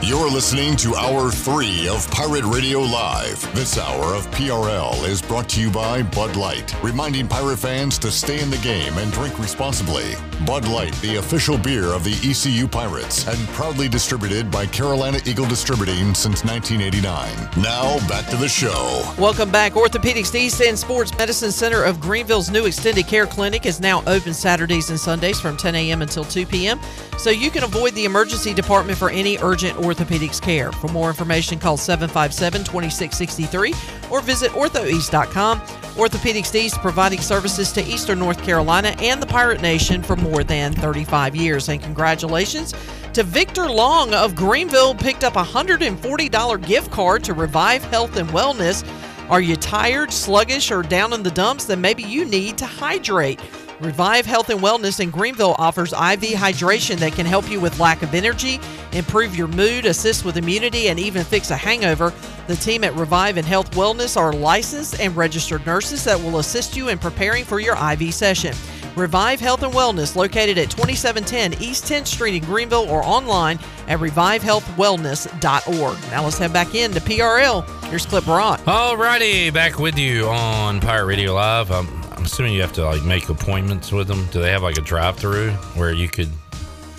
You're 0.06 0.30
listening 0.30 0.76
to 0.76 0.94
Hour 0.94 1.32
3 1.32 1.88
of 1.88 2.08
Pirate 2.12 2.44
Radio 2.44 2.78
Live. 2.78 3.52
This 3.56 3.76
hour 3.76 4.14
of 4.14 4.30
PRL 4.30 5.04
is 5.04 5.20
brought 5.20 5.48
to 5.48 5.60
you 5.60 5.68
by 5.68 6.04
Bud 6.04 6.36
Light, 6.36 6.80
reminding 6.80 7.26
pirate 7.26 7.56
fans 7.56 7.98
to 7.98 8.12
stay 8.12 8.40
in 8.40 8.48
the 8.48 8.58
game 8.58 8.96
and 8.98 9.10
drink 9.10 9.36
responsibly. 9.40 10.14
Bud 10.46 10.68
Light, 10.68 10.94
the 11.00 11.16
official 11.16 11.58
beer 11.58 11.86
of 11.86 12.04
the 12.04 12.12
ECU 12.22 12.68
Pirates, 12.68 13.26
and 13.26 13.48
proudly 13.48 13.88
distributed 13.88 14.48
by 14.48 14.64
Carolina 14.66 15.18
Eagle 15.26 15.46
Distributing 15.46 16.14
since 16.14 16.44
1989. 16.44 17.34
Now, 17.60 17.98
back 18.06 18.30
to 18.30 18.36
the 18.36 18.48
show. 18.48 19.02
Welcome 19.18 19.50
back. 19.50 19.72
Orthopedics 19.72 20.32
East 20.36 20.60
End 20.60 20.78
Sports 20.78 21.18
Medicine 21.18 21.50
Center 21.50 21.82
of 21.82 22.00
Greenville's 22.00 22.48
new 22.48 22.66
extended 22.66 23.08
care 23.08 23.26
clinic 23.26 23.66
is 23.66 23.80
now 23.80 24.04
open 24.06 24.34
Saturdays 24.34 24.88
and 24.88 25.00
Sundays 25.00 25.40
from 25.40 25.56
10 25.56 25.74
a.m. 25.74 26.02
until 26.02 26.22
2 26.22 26.46
p.m. 26.46 26.78
So 27.18 27.30
you 27.30 27.50
can 27.50 27.64
avoid 27.64 27.94
the 27.94 28.04
emergency 28.04 28.54
department 28.54 28.98
for 28.98 29.10
any 29.10 29.36
urgent 29.38 29.80
orthopedics 29.96 30.40
care. 30.40 30.72
For 30.72 30.88
more 30.88 31.08
information, 31.08 31.58
call 31.58 31.76
757 31.76 32.64
2663 32.64 33.74
or 34.10 34.20
visit 34.20 34.50
orthoeast.com. 34.52 35.60
Orthopedics 35.60 36.54
East 36.54 36.76
providing 36.76 37.20
services 37.20 37.72
to 37.72 37.82
Eastern 37.84 38.18
North 38.18 38.42
Carolina 38.42 38.94
and 39.00 39.20
the 39.22 39.26
Pirate 39.26 39.62
Nation 39.62 40.02
for 40.02 40.16
more 40.16 40.44
than 40.44 40.72
35 40.74 41.34
years. 41.34 41.68
And 41.68 41.82
congratulations 41.82 42.74
to 43.14 43.22
Victor 43.22 43.68
Long 43.68 44.12
of 44.12 44.34
Greenville, 44.34 44.94
picked 44.94 45.24
up 45.24 45.36
a 45.36 45.44
$140 45.44 46.66
gift 46.66 46.90
card 46.90 47.24
to 47.24 47.34
Revive 47.34 47.82
Health 47.84 48.16
and 48.16 48.28
Wellness. 48.28 48.86
Are 49.30 49.40
you 49.40 49.56
tired, 49.56 50.12
sluggish, 50.12 50.70
or 50.70 50.82
down 50.82 51.12
in 51.12 51.22
the 51.22 51.30
dumps? 51.30 51.64
Then 51.64 51.80
maybe 51.80 52.02
you 52.02 52.24
need 52.24 52.58
to 52.58 52.66
hydrate. 52.66 53.40
Revive 53.80 54.24
Health 54.24 54.48
and 54.48 54.60
Wellness 54.60 55.00
in 55.00 55.10
Greenville 55.10 55.54
offers 55.58 55.92
IV 55.92 56.32
hydration 56.32 56.96
that 56.96 57.12
can 57.12 57.26
help 57.26 57.50
you 57.50 57.60
with 57.60 57.78
lack 57.78 58.00
of 58.02 58.14
energy, 58.14 58.58
improve 58.92 59.36
your 59.36 59.48
mood, 59.48 59.84
assist 59.84 60.24
with 60.24 60.38
immunity, 60.38 60.88
and 60.88 60.98
even 60.98 61.22
fix 61.24 61.50
a 61.50 61.56
hangover. 61.56 62.14
The 62.46 62.56
team 62.56 62.84
at 62.84 62.94
Revive 62.94 63.36
and 63.36 63.46
Health 63.46 63.72
Wellness 63.72 64.16
are 64.16 64.32
licensed 64.32 64.98
and 64.98 65.14
registered 65.14 65.66
nurses 65.66 66.04
that 66.04 66.18
will 66.18 66.38
assist 66.38 66.74
you 66.74 66.88
in 66.88 66.98
preparing 66.98 67.44
for 67.44 67.60
your 67.60 67.76
IV 67.76 68.14
session. 68.14 68.54
Revive 68.96 69.40
Health 69.40 69.62
and 69.62 69.74
Wellness, 69.74 70.16
located 70.16 70.56
at 70.56 70.70
2710 70.70 71.62
East 71.62 71.84
10th 71.84 72.06
Street 72.06 72.36
in 72.36 72.44
Greenville 72.44 72.88
or 72.88 73.04
online 73.04 73.58
at 73.88 73.98
revivehealthwellness.org. 73.98 76.10
Now 76.10 76.24
let's 76.24 76.38
head 76.38 76.54
back 76.54 76.74
in 76.74 76.92
to 76.92 77.00
PRL. 77.00 77.68
Here's 77.90 78.06
Clip 78.06 78.24
Brock. 78.24 78.60
Alrighty, 78.60 79.52
back 79.52 79.78
with 79.78 79.98
you 79.98 80.28
on 80.28 80.80
Pirate 80.80 81.04
Radio 81.04 81.34
Live. 81.34 81.70
I'm 81.70 81.95
assuming 82.26 82.52
you 82.54 82.60
have 82.60 82.72
to 82.74 82.84
like 82.84 83.02
make 83.04 83.28
appointments 83.28 83.90
with 83.92 84.06
them. 84.08 84.26
Do 84.32 84.40
they 84.40 84.50
have 84.50 84.62
like 84.62 84.76
a 84.78 84.82
drive-through 84.82 85.50
where 85.74 85.92
you 85.92 86.08
could 86.08 86.28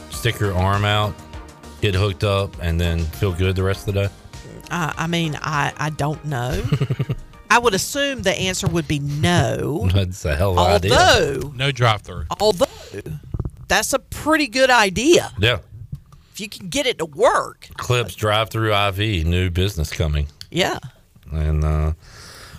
stick 0.09 0.39
your 0.39 0.53
arm 0.53 0.83
out, 0.85 1.13
get 1.81 1.93
hooked 1.95 2.23
up, 2.23 2.55
and 2.61 2.79
then 2.81 2.99
feel 2.99 3.31
good 3.33 3.55
the 3.55 3.63
rest 3.63 3.87
of 3.87 3.93
the 3.93 4.07
day? 4.07 4.13
Uh, 4.71 4.91
I 4.97 5.07
mean, 5.07 5.37
I, 5.41 5.73
I 5.77 5.89
don't 5.91 6.23
know. 6.25 6.61
I 7.49 7.59
would 7.59 7.73
assume 7.73 8.23
the 8.23 8.35
answer 8.37 8.67
would 8.67 8.87
be 8.87 8.99
no. 8.99 9.87
That's 9.93 10.25
a 10.25 10.35
hell 10.35 10.59
of 10.59 10.67
an 10.67 10.73
idea. 10.73 10.91
Although, 10.97 11.49
No 11.55 11.71
drive 11.71 12.01
through. 12.01 12.25
although 12.41 12.65
that's 13.69 13.91
a 13.93 13.99
pretty 13.99 14.47
good 14.47 14.69
idea 14.69 15.31
Yeah. 15.39 15.59
if 16.33 16.39
you 16.39 16.47
can 16.49 16.69
get 16.69 16.85
it 16.85 16.97
to 16.99 17.05
work. 17.05 17.67
Clips 17.75 18.15
drive-through 18.15 18.73
IV, 18.73 19.25
new 19.27 19.49
business 19.49 19.91
coming. 19.91 20.27
Yeah. 20.51 20.79
And 21.31 21.63
uh, 21.65 21.91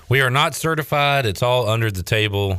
we 0.09 0.21
are 0.21 0.31
not 0.31 0.55
certified. 0.55 1.27
It's 1.27 1.43
all 1.43 1.69
under 1.69 1.91
the 1.91 2.03
table. 2.03 2.59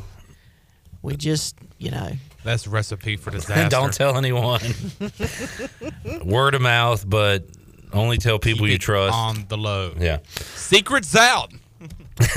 We 1.02 1.16
just, 1.18 1.56
you 1.78 1.92
know. 1.92 2.12
That's 2.44 2.68
recipe 2.68 3.16
for 3.18 3.32
disaster. 3.32 3.70
Don't 3.70 3.94
tell 3.94 4.18
anyone. 4.18 4.62
Word 6.24 6.56
of 6.56 6.62
mouth, 6.62 7.08
but 7.10 7.46
only 7.94 8.18
tell 8.18 8.40
people 8.40 8.68
you 8.68 8.78
trust. 8.78 9.14
on 9.16 9.46
the 9.48 9.58
low. 9.58 9.94
Yeah. 9.98 10.20
Secrets 10.36 11.16
out. 11.16 11.52
All 12.22 12.28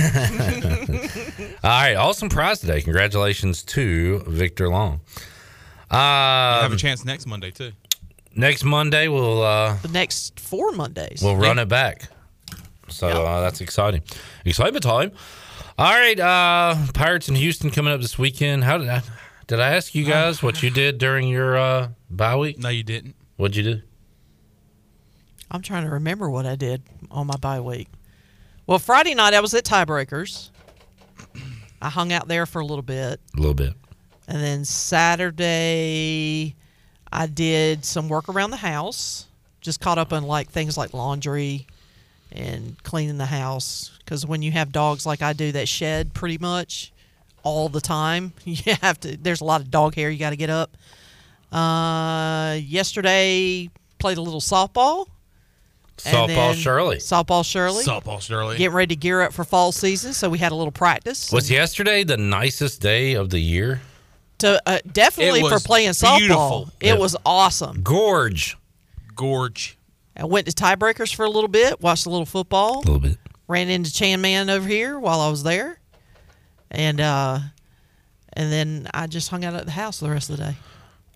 right. 1.65 1.95
Awesome 1.95 2.29
prize 2.29 2.61
today. 2.61 2.81
Congratulations 2.83 3.63
to 3.65 4.21
Victor 4.27 4.69
Long. 4.69 5.01
Uh, 5.91 6.63
have 6.63 6.73
a 6.73 6.77
chance 6.77 7.05
next 7.05 7.27
Monday 7.27 7.51
too. 7.51 7.73
Next 8.35 8.65
Monday, 8.65 9.09
we'll 9.09 9.43
uh, 9.43 9.77
The 9.83 9.89
next 9.89 10.41
four 10.41 10.73
Mondays. 10.73 11.21
we'll 11.23 11.37
run 11.37 11.59
it 11.59 11.69
back. 11.69 12.09
So 12.93 13.09
uh, 13.09 13.41
that's 13.41 13.61
exciting. 13.61 14.03
Excitement 14.45 14.83
time. 14.83 15.13
All 15.79 15.93
right. 15.93 16.19
Uh, 16.19 16.77
Pirates 16.95 17.29
in 17.29 17.35
Houston 17.35 17.71
coming 17.71 17.93
up 17.93 18.01
this 18.01 18.19
weekend. 18.19 18.65
How 18.65 18.79
did 18.79 18.89
I 18.89 19.03
did 19.47 19.61
I 19.61 19.71
ask 19.71 19.95
you 19.95 20.05
guys 20.05 20.43
what 20.43 20.63
you 20.63 20.71
did 20.71 20.99
during 20.99 21.29
your 21.29 21.57
uh, 21.57 21.89
bye 22.11 22.37
week? 22.37 22.59
No, 22.59 22.69
you 22.69 22.83
didn't. 22.83 23.17
What'd 23.37 23.57
you 23.57 23.63
do? 23.63 23.83
I'm 25.51 25.63
trying 25.63 25.85
to 25.85 25.91
remember 25.91 26.31
what 26.31 26.47
I 26.47 26.57
did 26.57 26.83
on 27.11 27.27
my 27.27 27.37
bye 27.37 27.61
week. 27.61 27.89
Well, 28.67 28.79
Friday 28.79 29.15
night 29.15 29.35
I 29.35 29.41
was 29.41 29.53
at 29.55 29.65
Tiebreakers. 29.65 30.51
I 31.83 31.91
hung 31.91 32.13
out 32.13 32.29
there 32.29 32.47
for 32.47 32.61
a 32.61 32.65
little 32.65 32.83
bit. 32.83 33.21
A 33.37 33.41
little 33.41 33.55
bit. 33.55 33.75
And 34.29 34.41
then 34.41 34.65
Saturday, 34.65 36.55
I 37.13 37.27
did 37.27 37.85
some 37.85 38.09
work 38.09 38.29
around 38.29 38.51
the 38.51 38.57
house. 38.57 39.27
Just 39.61 39.81
caught 39.81 39.99
up 39.99 40.13
on 40.13 40.23
like 40.23 40.49
things 40.51 40.79
like 40.79 40.95
laundry 40.95 41.67
and 42.35 42.83
cleaning 42.83 43.19
the 43.19 43.27
house. 43.27 43.91
Because 43.99 44.27
when 44.27 44.43
you 44.43 44.53
have 44.53 44.73
dogs 44.73 45.07
like 45.07 45.23
I 45.23 45.33
do 45.33 45.53
that 45.53 45.69
shed 45.69 46.15
pretty 46.15 46.39
much 46.39 46.93
all 47.43 47.69
the 47.69 47.81
time, 47.81 48.33
you 48.45 48.75
have 48.83 49.01
to. 49.01 49.17
There's 49.17 49.41
a 49.41 49.45
lot 49.45 49.61
of 49.61 49.71
dog 49.71 49.95
hair 49.95 50.11
you 50.11 50.19
got 50.19 50.31
to 50.31 50.37
get 50.37 50.51
up. 50.51 50.77
Uh, 51.51 52.59
yesterday 52.63 53.69
played 53.99 54.19
a 54.19 54.23
little 54.23 54.41
softball. 54.41 55.07
And 56.05 56.17
Softball 56.17 56.27
then 56.27 56.57
Shirley. 56.57 56.97
Softball 56.97 57.45
Shirley. 57.45 57.85
Softball 57.85 58.21
Shirley. 58.21 58.57
Getting 58.57 58.75
ready 58.75 58.97
to 58.97 58.99
gear 58.99 59.21
up 59.21 59.33
for 59.33 59.45
fall 59.45 59.71
season, 59.71 60.15
so 60.15 60.31
we 60.31 60.39
had 60.39 60.51
a 60.51 60.55
little 60.55 60.73
practice. 60.73 61.31
Was 61.31 61.51
yesterday 61.51 62.03
the 62.03 62.17
nicest 62.17 62.81
day 62.81 63.13
of 63.15 63.31
the 63.31 63.39
year? 63.39 63.83
to 64.43 64.61
uh, 64.67 64.79
definitely 64.93 65.41
for 65.49 65.59
playing 65.61 65.91
softball. 65.91 66.19
beautiful. 66.19 66.71
It 66.81 66.99
was 66.99 67.17
awesome. 67.25 67.83
Gorge. 67.83 68.57
Gorge. 69.15 69.79
I 70.17 70.25
went 70.25 70.47
to 70.47 70.53
tiebreakers 70.53 71.15
for 71.15 71.25
a 71.25 71.31
little 71.31 71.49
bit, 71.49 71.81
watched 71.81 72.07
a 72.07 72.11
little 72.11 72.27
football. 72.27 72.79
A 72.79 72.81
little 72.81 73.01
bit. 73.01 73.19
Ran 73.49 73.69
into 73.69 73.93
Chan 73.93 74.21
Man 74.21 74.49
over 74.51 74.67
here 74.69 74.99
while 74.99 75.21
I 75.21 75.29
was 75.31 75.43
there, 75.43 75.79
and 76.71 77.01
uh, 77.01 77.39
and 78.33 78.53
then 78.53 78.89
I 78.95 79.07
just 79.07 79.29
hung 79.31 79.45
out 79.45 79.55
at 79.55 79.65
the 79.67 79.73
house 79.73 80.01
the 80.01 80.09
rest 80.11 80.31
of 80.31 80.37
the 80.39 80.45
day. 80.45 80.57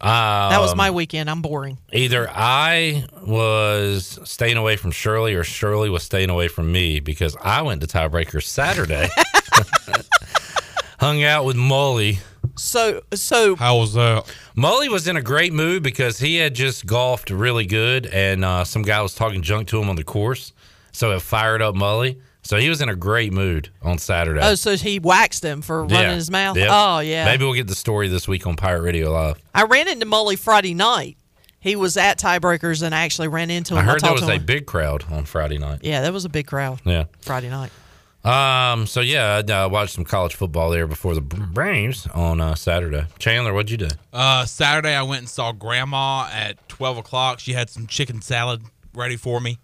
that 0.01 0.59
was 0.61 0.73
Um, 0.73 0.77
my 0.77 0.91
weekend. 0.91 1.31
I'm 1.31 1.41
boring. 1.41 1.79
Either 1.93 2.29
I 2.29 3.07
was 3.23 4.19
staying 4.25 4.57
away 4.59 4.77
from 4.77 4.91
Shirley 4.91 5.35
or 5.35 5.45
Shirley 5.45 5.89
was 5.89 6.03
staying 6.03 6.29
away 6.31 6.49
from 6.49 6.71
me 6.73 7.01
because 7.01 7.37
I 7.43 7.63
went 7.63 7.81
to 7.83 7.87
tiebreakers 7.87 8.43
Saturday. 8.45 9.09
Hung 10.99 11.23
out 11.23 11.45
with 11.45 11.57
Mully. 11.57 12.19
So 12.57 13.03
so 13.15 13.57
how 13.57 13.79
was 13.79 13.95
that? 13.95 14.25
Mully 14.57 14.89
was 14.89 15.07
in 15.07 15.17
a 15.17 15.23
great 15.23 15.53
mood 15.53 15.83
because 15.83 16.19
he 16.19 16.37
had 16.37 16.55
just 16.55 16.87
golfed 16.87 17.31
really 17.31 17.67
good, 17.67 18.07
and 18.07 18.45
uh, 18.45 18.65
some 18.65 18.83
guy 18.83 19.03
was 19.03 19.15
talking 19.15 19.43
junk 19.43 19.69
to 19.69 19.81
him 19.81 19.89
on 19.91 19.97
the 19.97 20.05
course, 20.05 20.53
so 20.93 21.13
it 21.13 21.21
fired 21.21 21.63
up 21.63 21.75
Mully. 21.75 22.19
So 22.43 22.59
he 22.59 22.69
was 22.69 22.81
in 22.81 22.89
a 22.89 22.95
great 22.95 23.33
mood 23.33 23.71
on 23.83 23.99
Saturday. 23.99 24.41
Oh, 24.41 24.55
so 24.55 24.77
he 24.77 25.01
waxed 25.01 25.45
him 25.45 25.63
for 25.63 25.85
running 25.85 26.15
his 26.15 26.31
mouth. 26.31 26.57
Yep. 26.57 26.69
Oh 26.71 27.01
yeah. 27.01 27.25
Maybe 27.25 27.45
we'll 27.45 27.55
get 27.55 27.67
the 27.67 27.75
story 27.75 28.07
this 28.07 28.29
week 28.29 28.47
on 28.47 28.55
Pirate 28.55 28.83
Radio 28.83 29.11
Live. 29.11 29.43
I 29.53 29.65
ran 29.65 29.89
into 29.89 30.07
Mully 30.07 30.39
Friday 30.39 30.73
night. 30.73 31.17
He 31.59 31.75
was 31.75 31.97
at 31.97 32.21
tiebreakers 32.21 32.85
and 32.85 32.95
I 32.95 33.01
actually 33.01 33.27
ran 33.27 33.51
into 33.51 33.75
him. 33.75 33.81
I 33.81 33.83
heard 33.83 34.01
there 34.01 34.11
talked 34.11 34.21
was 34.21 34.29
a 34.29 34.35
him. 34.35 34.47
big 34.47 34.67
crowd 34.67 35.05
on 35.11 35.25
Friday 35.25 35.59
night. 35.59 35.81
Yeah, 35.83 36.03
that 36.03 36.13
was 36.13 36.25
a 36.25 36.29
big 36.29 36.47
crowd. 36.47 36.81
Yeah. 36.85 37.07
Friday 37.21 37.49
night. 37.49 37.73
Um. 38.27 38.87
So 38.89 39.01
yeah, 39.01 39.41
I 39.49 39.53
uh, 39.53 39.69
watched 39.69 39.95
some 39.95 40.05
college 40.05 40.35
football 40.35 40.71
there 40.71 40.89
before 40.89 41.15
the 41.15 41.21
Braves 41.21 42.09
on 42.09 42.41
uh, 42.41 42.57
Saturday. 42.57 43.07
Chandler, 43.21 43.55
what'd 43.55 43.71
you 43.71 43.77
do? 43.77 43.89
Uh, 44.13 44.45
Saturday, 44.45 44.95
I 44.95 45.03
went 45.03 45.21
and 45.21 45.29
saw 45.29 45.53
Grandma 45.53 46.29
at 46.33 46.69
12 46.69 46.99
o'clock. 46.99 47.39
She 47.39 47.53
had 47.53 47.71
some 47.71 47.87
chicken 47.87 48.21
salad 48.21 48.63
ready 48.95 49.17
for 49.17 49.41
me. 49.41 49.59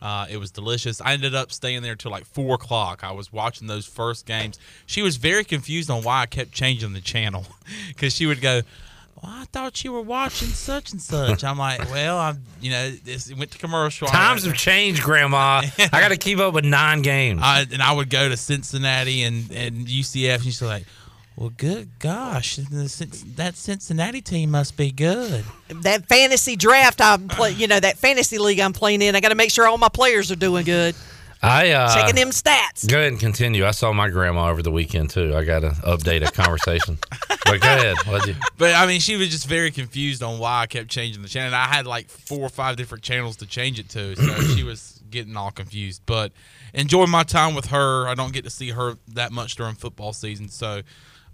Uh, 0.00 0.26
it 0.30 0.36
was 0.36 0.50
delicious. 0.52 1.00
I 1.00 1.14
ended 1.14 1.34
up 1.34 1.50
staying 1.50 1.82
there 1.82 1.96
till 1.96 2.10
like 2.10 2.26
4 2.26 2.54
o'clock. 2.54 3.02
I 3.02 3.12
was 3.12 3.32
watching 3.32 3.66
those 3.66 3.86
first 3.86 4.26
games. 4.26 4.58
She 4.86 5.02
was 5.02 5.16
very 5.16 5.44
confused 5.44 5.90
on 5.90 6.02
why 6.02 6.20
I 6.20 6.26
kept 6.26 6.52
changing 6.52 6.92
the 6.92 7.00
channel 7.00 7.46
because 7.88 8.14
she 8.14 8.26
would 8.26 8.40
go, 8.40 8.60
well, 9.24 9.32
I 9.34 9.44
thought 9.44 9.82
you 9.84 9.92
were 9.92 10.02
watching 10.02 10.48
such 10.48 10.92
and 10.92 11.00
such. 11.00 11.44
I'm 11.44 11.56
like, 11.56 11.80
well, 11.90 12.18
I'm, 12.18 12.42
you 12.60 12.70
know, 12.70 12.90
this 12.90 13.34
went 13.34 13.52
to 13.52 13.58
commercial. 13.58 14.06
Times 14.08 14.44
have 14.44 14.54
changed, 14.54 15.02
Grandma. 15.02 15.62
I 15.78 15.88
got 16.00 16.08
to 16.08 16.16
keep 16.18 16.38
up 16.38 16.52
with 16.52 16.64
nine 16.64 17.00
games. 17.02 17.40
I, 17.42 17.64
and 17.72 17.82
I 17.82 17.92
would 17.92 18.10
go 18.10 18.28
to 18.28 18.36
Cincinnati 18.36 19.22
and, 19.22 19.50
and 19.50 19.86
UCF, 19.86 20.34
and 20.34 20.44
she's 20.44 20.60
like, 20.60 20.84
well, 21.36 21.52
good 21.56 21.88
gosh, 21.98 22.56
that 22.56 23.52
Cincinnati 23.56 24.20
team 24.20 24.50
must 24.50 24.76
be 24.76 24.92
good. 24.92 25.44
That 25.68 26.06
fantasy 26.06 26.54
draft 26.54 27.00
I'm 27.00 27.26
play, 27.26 27.52
you 27.52 27.66
know, 27.66 27.80
that 27.80 27.96
fantasy 27.96 28.38
league 28.38 28.60
I'm 28.60 28.72
playing 28.72 29.02
in, 29.02 29.16
I 29.16 29.20
got 29.20 29.30
to 29.30 29.34
make 29.34 29.50
sure 29.50 29.66
all 29.66 29.78
my 29.78 29.88
players 29.88 30.30
are 30.30 30.36
doing 30.36 30.64
good. 30.64 30.94
I 31.44 31.70
uh, 31.70 31.94
Checking 31.94 32.16
them 32.16 32.30
stats. 32.30 32.88
Go 32.88 32.98
ahead 32.98 33.12
and 33.12 33.20
continue. 33.20 33.66
I 33.66 33.72
saw 33.72 33.92
my 33.92 34.08
grandma 34.08 34.48
over 34.50 34.62
the 34.62 34.70
weekend 34.70 35.10
too. 35.10 35.36
I 35.36 35.44
got 35.44 35.60
to 35.60 35.70
update 35.70 36.26
a 36.26 36.30
conversation. 36.30 36.98
but 37.28 37.60
go 37.60 37.68
ahead. 37.68 37.96
What'd 38.06 38.28
you? 38.28 38.34
But 38.56 38.74
I 38.74 38.86
mean, 38.86 39.00
she 39.00 39.16
was 39.16 39.28
just 39.28 39.46
very 39.46 39.70
confused 39.70 40.22
on 40.22 40.38
why 40.38 40.62
I 40.62 40.66
kept 40.66 40.88
changing 40.88 41.22
the 41.22 41.28
channel. 41.28 41.48
And 41.48 41.56
I 41.56 41.66
had 41.66 41.86
like 41.86 42.08
four 42.08 42.40
or 42.40 42.48
five 42.48 42.76
different 42.76 43.04
channels 43.04 43.36
to 43.36 43.46
change 43.46 43.78
it 43.78 43.88
to, 43.90 44.16
so 44.16 44.34
she 44.56 44.62
was 44.62 45.02
getting 45.10 45.36
all 45.36 45.50
confused. 45.50 46.02
But 46.06 46.32
enjoy 46.72 47.06
my 47.06 47.22
time 47.22 47.54
with 47.54 47.66
her. 47.66 48.08
I 48.08 48.14
don't 48.14 48.32
get 48.32 48.44
to 48.44 48.50
see 48.50 48.70
her 48.70 48.96
that 49.08 49.32
much 49.32 49.56
during 49.56 49.74
football 49.74 50.12
season. 50.12 50.48
So 50.48 50.82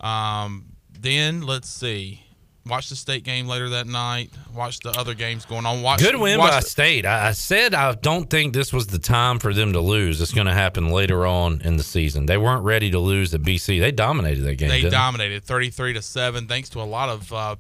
um, 0.01 0.67
then 0.99 1.43
let's 1.43 1.69
see. 1.69 2.25
Watch 2.71 2.89
the 2.89 2.97
state 2.97 3.25
game 3.25 3.49
later 3.49 3.69
that 3.71 3.87
night. 3.89 4.31
Watch 4.55 4.79
the 4.79 4.91
other 4.91 5.13
games 5.15 5.45
going 5.45 5.67
on. 5.67 5.83
Watch 5.83 6.01
Good 6.01 6.17
win 6.17 6.39
watch 6.39 6.53
by 6.53 6.61
the- 6.61 6.67
State. 6.67 7.05
I, 7.05 7.29
I 7.29 7.33
said 7.33 7.75
I 7.75 7.93
don't 7.95 8.31
think 8.31 8.55
this 8.55 8.73
was 8.73 8.87
the 8.87 8.99
time 9.01 9.41
for 9.41 9.53
them 9.53 9.73
to 9.73 9.81
lose. 9.81 10.21
It's 10.21 10.33
going 10.33 10.47
to 10.47 10.55
happen 10.55 10.91
later 10.91 11.27
on 11.27 11.61
in 11.63 11.77
the 11.77 11.83
season. 11.83 12.27
They 12.27 12.39
weren't 12.39 12.65
ready 12.65 12.91
to 12.93 12.99
lose 13.01 13.35
at 13.35 13.43
BC. 13.43 13.81
They 13.81 13.91
dominated 13.91 14.43
that 14.43 14.55
game. 14.55 14.69
They 14.69 14.89
dominated 14.89 15.45
33 15.45 15.95
to 15.95 16.03
7 16.03 16.47
thanks 16.47 16.69
to 16.71 16.81
a 16.81 16.85
lot 16.85 17.09
of 17.09 17.33
uh, 17.33 17.57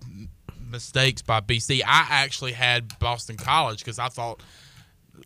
mistakes 0.70 1.22
by 1.22 1.40
BC. 1.40 1.82
I 1.84 2.06
actually 2.10 2.52
had 2.52 2.98
Boston 3.00 3.36
College 3.36 3.80
because 3.80 3.98
I 3.98 4.08
thought 4.08 4.40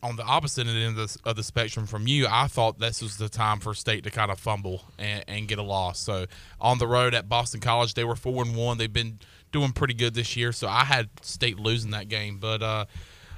on 0.03 0.17
the 0.17 0.25
opposite 0.25 0.67
end 0.67 0.87
of 0.87 0.97
the, 0.97 1.19
of 1.25 1.37
the 1.37 1.43
spectrum 1.43 1.87
from 1.87 2.07
you, 2.07 2.27
I 2.29 2.47
thought 2.47 2.79
this 2.79 3.03
was 3.03 3.17
the 3.17 3.29
time 3.29 3.61
for 3.61 3.75
State 3.75 4.05
to 4.05 4.11
kind 4.11 4.31
of 4.31 4.39
fumble 4.41 4.83
and, 4.99 5.25
and 5.29 5.49
get 5.49 5.59
a 5.59 5.63
loss. 5.63 6.01
So 6.01 6.27
on 6.61 6.79
the 6.79 6.87
road 6.87 7.15
at 7.15 7.29
Boston 7.29 7.61
College, 7.61 7.95
they 7.95 8.05
were 8.05 8.17
four 8.17 8.43
and 8.43 8.57
one. 8.57 8.79
They've 8.79 8.93
been 8.93 9.19
doing 9.55 9.73
pretty 9.73 9.95
good 9.95 10.13
this 10.13 10.37
year. 10.37 10.53
So 10.53 10.69
I 10.69 10.85
had 10.85 11.09
State 11.23 11.59
losing 11.59 11.93
that 11.93 12.09
game, 12.09 12.39
but 12.39 12.63
uh, 12.63 12.85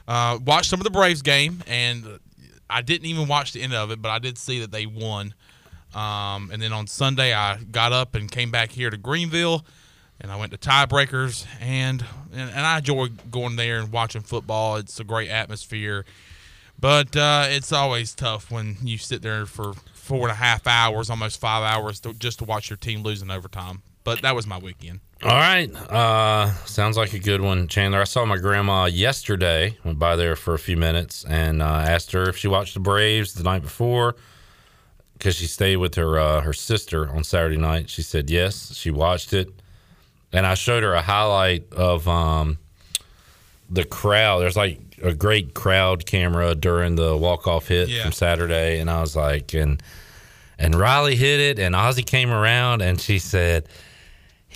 uh, 0.08 0.38
watched 0.44 0.70
some 0.70 0.80
of 0.80 0.84
the 0.84 0.90
Braves 0.90 1.22
game, 1.22 1.62
and 1.68 2.18
I 2.68 2.82
didn't 2.82 3.06
even 3.06 3.28
watch 3.28 3.52
the 3.52 3.62
end 3.62 3.74
of 3.74 3.90
it, 3.92 4.02
but 4.02 4.08
I 4.08 4.18
did 4.18 4.38
see 4.38 4.60
that 4.60 4.72
they 4.72 4.86
won. 4.86 5.34
Um, 5.94 6.50
and 6.52 6.60
then 6.60 6.72
on 6.72 6.86
Sunday, 6.86 7.32
I 7.32 7.58
got 7.58 7.92
up 7.92 8.14
and 8.14 8.30
came 8.30 8.50
back 8.50 8.72
here 8.72 8.90
to 8.90 8.96
Greenville, 8.96 9.64
and 10.20 10.32
I 10.32 10.36
went 10.36 10.52
to 10.52 10.58
tiebreakers, 10.58 11.46
and, 11.60 12.04
and 12.32 12.50
and 12.50 12.66
I 12.66 12.78
enjoy 12.78 13.08
going 13.30 13.56
there 13.56 13.78
and 13.78 13.92
watching 13.92 14.22
football. 14.22 14.76
It's 14.76 14.98
a 14.98 15.04
great 15.04 15.30
atmosphere, 15.30 16.04
but 16.80 17.14
uh, 17.14 17.44
it's 17.48 17.72
always 17.72 18.14
tough 18.14 18.50
when 18.50 18.78
you 18.82 18.98
sit 18.98 19.22
there 19.22 19.46
for 19.46 19.74
four 19.92 20.22
and 20.22 20.30
a 20.30 20.34
half 20.34 20.66
hours, 20.66 21.10
almost 21.10 21.40
five 21.40 21.62
hours, 21.62 22.00
to, 22.00 22.14
just 22.14 22.38
to 22.38 22.44
watch 22.44 22.70
your 22.70 22.76
team 22.78 23.02
lose 23.02 23.22
in 23.22 23.30
overtime. 23.30 23.82
But 24.04 24.22
that 24.22 24.34
was 24.34 24.46
my 24.46 24.58
weekend. 24.58 25.00
All 25.22 25.30
right. 25.30 25.74
Uh, 25.74 26.52
sounds 26.66 26.96
like 26.96 27.14
a 27.14 27.18
good 27.18 27.40
one, 27.40 27.68
Chandler. 27.68 28.00
I 28.00 28.04
saw 28.04 28.24
my 28.26 28.36
grandma 28.36 28.84
yesterday. 28.84 29.76
Went 29.82 29.98
by 29.98 30.14
there 30.14 30.36
for 30.36 30.52
a 30.54 30.58
few 30.58 30.76
minutes 30.76 31.24
and 31.26 31.62
uh, 31.62 31.64
asked 31.66 32.12
her 32.12 32.28
if 32.28 32.36
she 32.36 32.48
watched 32.48 32.74
the 32.74 32.80
Braves 32.80 33.32
the 33.34 33.42
night 33.42 33.62
before 33.62 34.14
because 35.14 35.34
she 35.34 35.46
stayed 35.46 35.78
with 35.78 35.94
her 35.94 36.18
uh, 36.18 36.42
her 36.42 36.52
sister 36.52 37.08
on 37.08 37.24
Saturday 37.24 37.56
night. 37.56 37.88
She 37.88 38.02
said 38.02 38.28
yes, 38.28 38.74
she 38.76 38.90
watched 38.90 39.32
it, 39.32 39.48
and 40.34 40.46
I 40.46 40.52
showed 40.54 40.82
her 40.82 40.92
a 40.92 41.00
highlight 41.02 41.72
of 41.72 42.06
um, 42.06 42.58
the 43.70 43.84
crowd. 43.86 44.40
There's 44.40 44.56
like 44.56 44.78
a 45.02 45.14
great 45.14 45.54
crowd 45.54 46.04
camera 46.04 46.54
during 46.54 46.96
the 46.96 47.16
walk 47.16 47.46
off 47.46 47.68
hit 47.68 47.88
Yeah. 47.88 48.02
from 48.02 48.12
Saturday, 48.12 48.78
and 48.80 48.90
I 48.90 49.00
was 49.00 49.16
like, 49.16 49.54
and 49.54 49.82
and 50.58 50.74
Riley 50.74 51.16
hit 51.16 51.40
it, 51.40 51.58
and 51.58 51.74
Ozzy 51.74 52.04
came 52.04 52.30
around, 52.30 52.82
and 52.82 53.00
she 53.00 53.18
said. 53.18 53.66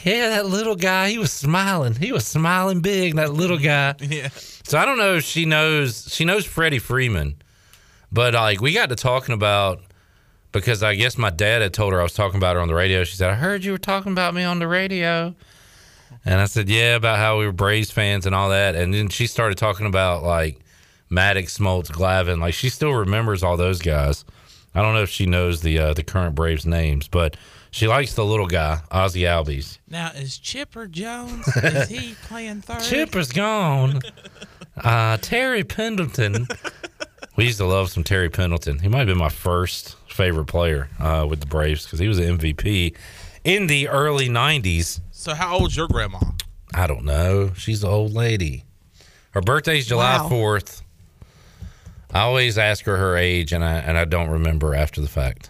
Yeah, 0.05 0.31
that 0.31 0.47
little 0.47 0.77
guy, 0.77 1.11
he 1.11 1.19
was 1.19 1.33
smiling. 1.33 1.95
He 1.95 2.13
was 2.13 2.27
smiling 2.27 2.81
big, 2.81 3.17
that 3.17 3.33
little 3.33 3.59
guy. 3.59 3.95
Yeah. 4.01 4.29
So 4.63 4.79
I 4.79 4.85
don't 4.85 4.99
know 4.99 5.17
if 5.17 5.25
she 5.25 5.47
knows 5.47 6.13
she 6.15 6.25
knows 6.25 6.45
Freddie 6.45 6.79
Freeman. 6.79 7.37
But 8.13 8.35
like 8.35 8.61
we 8.61 8.73
got 8.73 8.89
to 8.89 8.97
talking 8.97 9.35
about 9.35 9.81
because 10.53 10.83
I 10.83 10.95
guess 10.95 11.17
my 11.19 11.31
dad 11.31 11.63
had 11.63 11.73
told 11.73 11.93
her 11.93 12.01
I 12.01 12.03
was 12.03 12.13
talking 12.15 12.39
about 12.39 12.57
her 12.57 12.63
on 12.63 12.69
the 12.69 12.75
radio. 12.75 13.05
She 13.05 13.17
said, 13.17 13.31
I 13.31 13.35
heard 13.35 13.65
you 13.65 13.73
were 13.73 13.79
talking 13.79 14.13
about 14.13 14.35
me 14.35 14.43
on 14.45 14.59
the 14.59 14.69
radio. 14.69 15.35
And 16.25 16.41
I 16.41 16.47
said, 16.47 16.69
Yeah, 16.69 16.97
about 16.97 17.19
how 17.19 17.39
we 17.39 17.47
were 17.47 17.53
Braves 17.53 17.91
fans 17.91 18.27
and 18.27 18.35
all 18.35 18.51
that. 18.51 18.75
And 18.75 18.93
then 18.93 19.09
she 19.09 19.27
started 19.27 19.59
talking 19.59 19.87
about 19.87 20.23
like 20.23 20.59
Maddux, 21.11 21.59
Smoltz, 21.59 21.91
Glavine. 21.91 22.41
Like 22.41 22.55
she 22.55 22.69
still 22.69 22.93
remembers 22.93 23.43
all 23.43 23.57
those 23.57 23.81
guys. 23.81 24.25
I 24.75 24.83
don't 24.83 24.95
know 24.95 25.03
if 25.03 25.11
she 25.11 25.27
knows 25.27 25.63
the 25.63 25.79
uh, 25.79 25.95
the 25.95 26.05
current 26.05 26.35
Braves 26.35 26.67
names, 26.67 27.09
but 27.09 27.37
she 27.71 27.87
likes 27.87 28.15
the 28.15 28.25
little 28.25 28.47
guy, 28.47 28.81
Ozzy 28.91 29.23
Albies. 29.23 29.79
Now 29.89 30.11
is 30.15 30.39
Chipper 30.39 30.87
Jones? 30.87 31.47
is 31.57 31.89
he 31.89 32.15
playing 32.25 32.63
third? 32.63 32.83
Chipper's 32.83 33.33
gone. 33.33 34.01
Uh, 34.77 35.17
Terry 35.19 35.65
Pendleton. 35.65 36.47
we 37.37 37.45
used 37.45 37.59
to 37.59 37.67
love 37.67 37.91
some 37.91 38.05
Terry 38.05 38.29
Pendleton. 38.31 38.79
He 38.79 38.89
might 38.89 38.99
have 38.99 39.07
been 39.09 39.19
my 39.19 39.29
first 39.29 39.97
favorite 40.09 40.47
player 40.47 40.89
uh, 40.99 41.27
with 41.29 41.41
the 41.41 41.47
Braves 41.47 41.85
because 41.85 41.99
he 41.99 42.09
was 42.09 42.19
an 42.19 42.39
MVP 42.39 42.95
in 43.45 43.67
the 43.67 43.89
early 43.89 44.29
90s. 44.29 45.01
So 45.11 45.35
how 45.35 45.59
old's 45.59 45.77
your 45.77 45.89
grandma? 45.89 46.19
I 46.75 46.87
don't 46.87 47.05
know. 47.05 47.53
She's 47.55 47.83
an 47.85 47.91
old 47.91 48.13
lady. 48.13 48.65
Her 49.33 49.41
birthday's 49.41 49.87
July 49.87 50.17
Wow. 50.19 50.29
4th. 50.29 50.83
I 52.13 52.21
always 52.23 52.59
ask 52.59 52.85
her 52.87 52.97
her 52.97 53.17
age, 53.17 53.53
and 53.53 53.65
I 53.65 53.75
and 53.75 53.97
I 53.97 54.05
don't 54.05 54.31
remember 54.31 54.75
after 54.75 55.01
the 55.01 55.07
fact. 55.09 55.49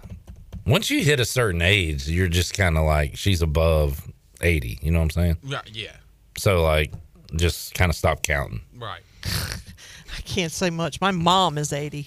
Once 0.66 0.90
you 0.90 1.02
hit 1.04 1.20
a 1.20 1.24
certain 1.24 1.62
age, 1.62 2.08
you're 2.08 2.28
just 2.28 2.54
kind 2.54 2.76
of 2.76 2.84
like 2.84 3.16
she's 3.16 3.42
above 3.42 4.00
80. 4.40 4.78
You 4.82 4.90
know 4.90 4.98
what 4.98 5.04
I'm 5.04 5.10
saying? 5.10 5.36
Yeah, 5.44 5.60
yeah, 5.72 5.96
So 6.38 6.62
like, 6.62 6.92
just 7.36 7.74
kind 7.74 7.90
of 7.90 7.96
stop 7.96 8.22
counting. 8.22 8.60
right. 8.78 9.00
I 9.24 10.20
can't 10.24 10.52
say 10.52 10.70
much. 10.70 11.00
My 11.00 11.10
mom 11.12 11.56
is 11.58 11.72
80. 11.72 12.06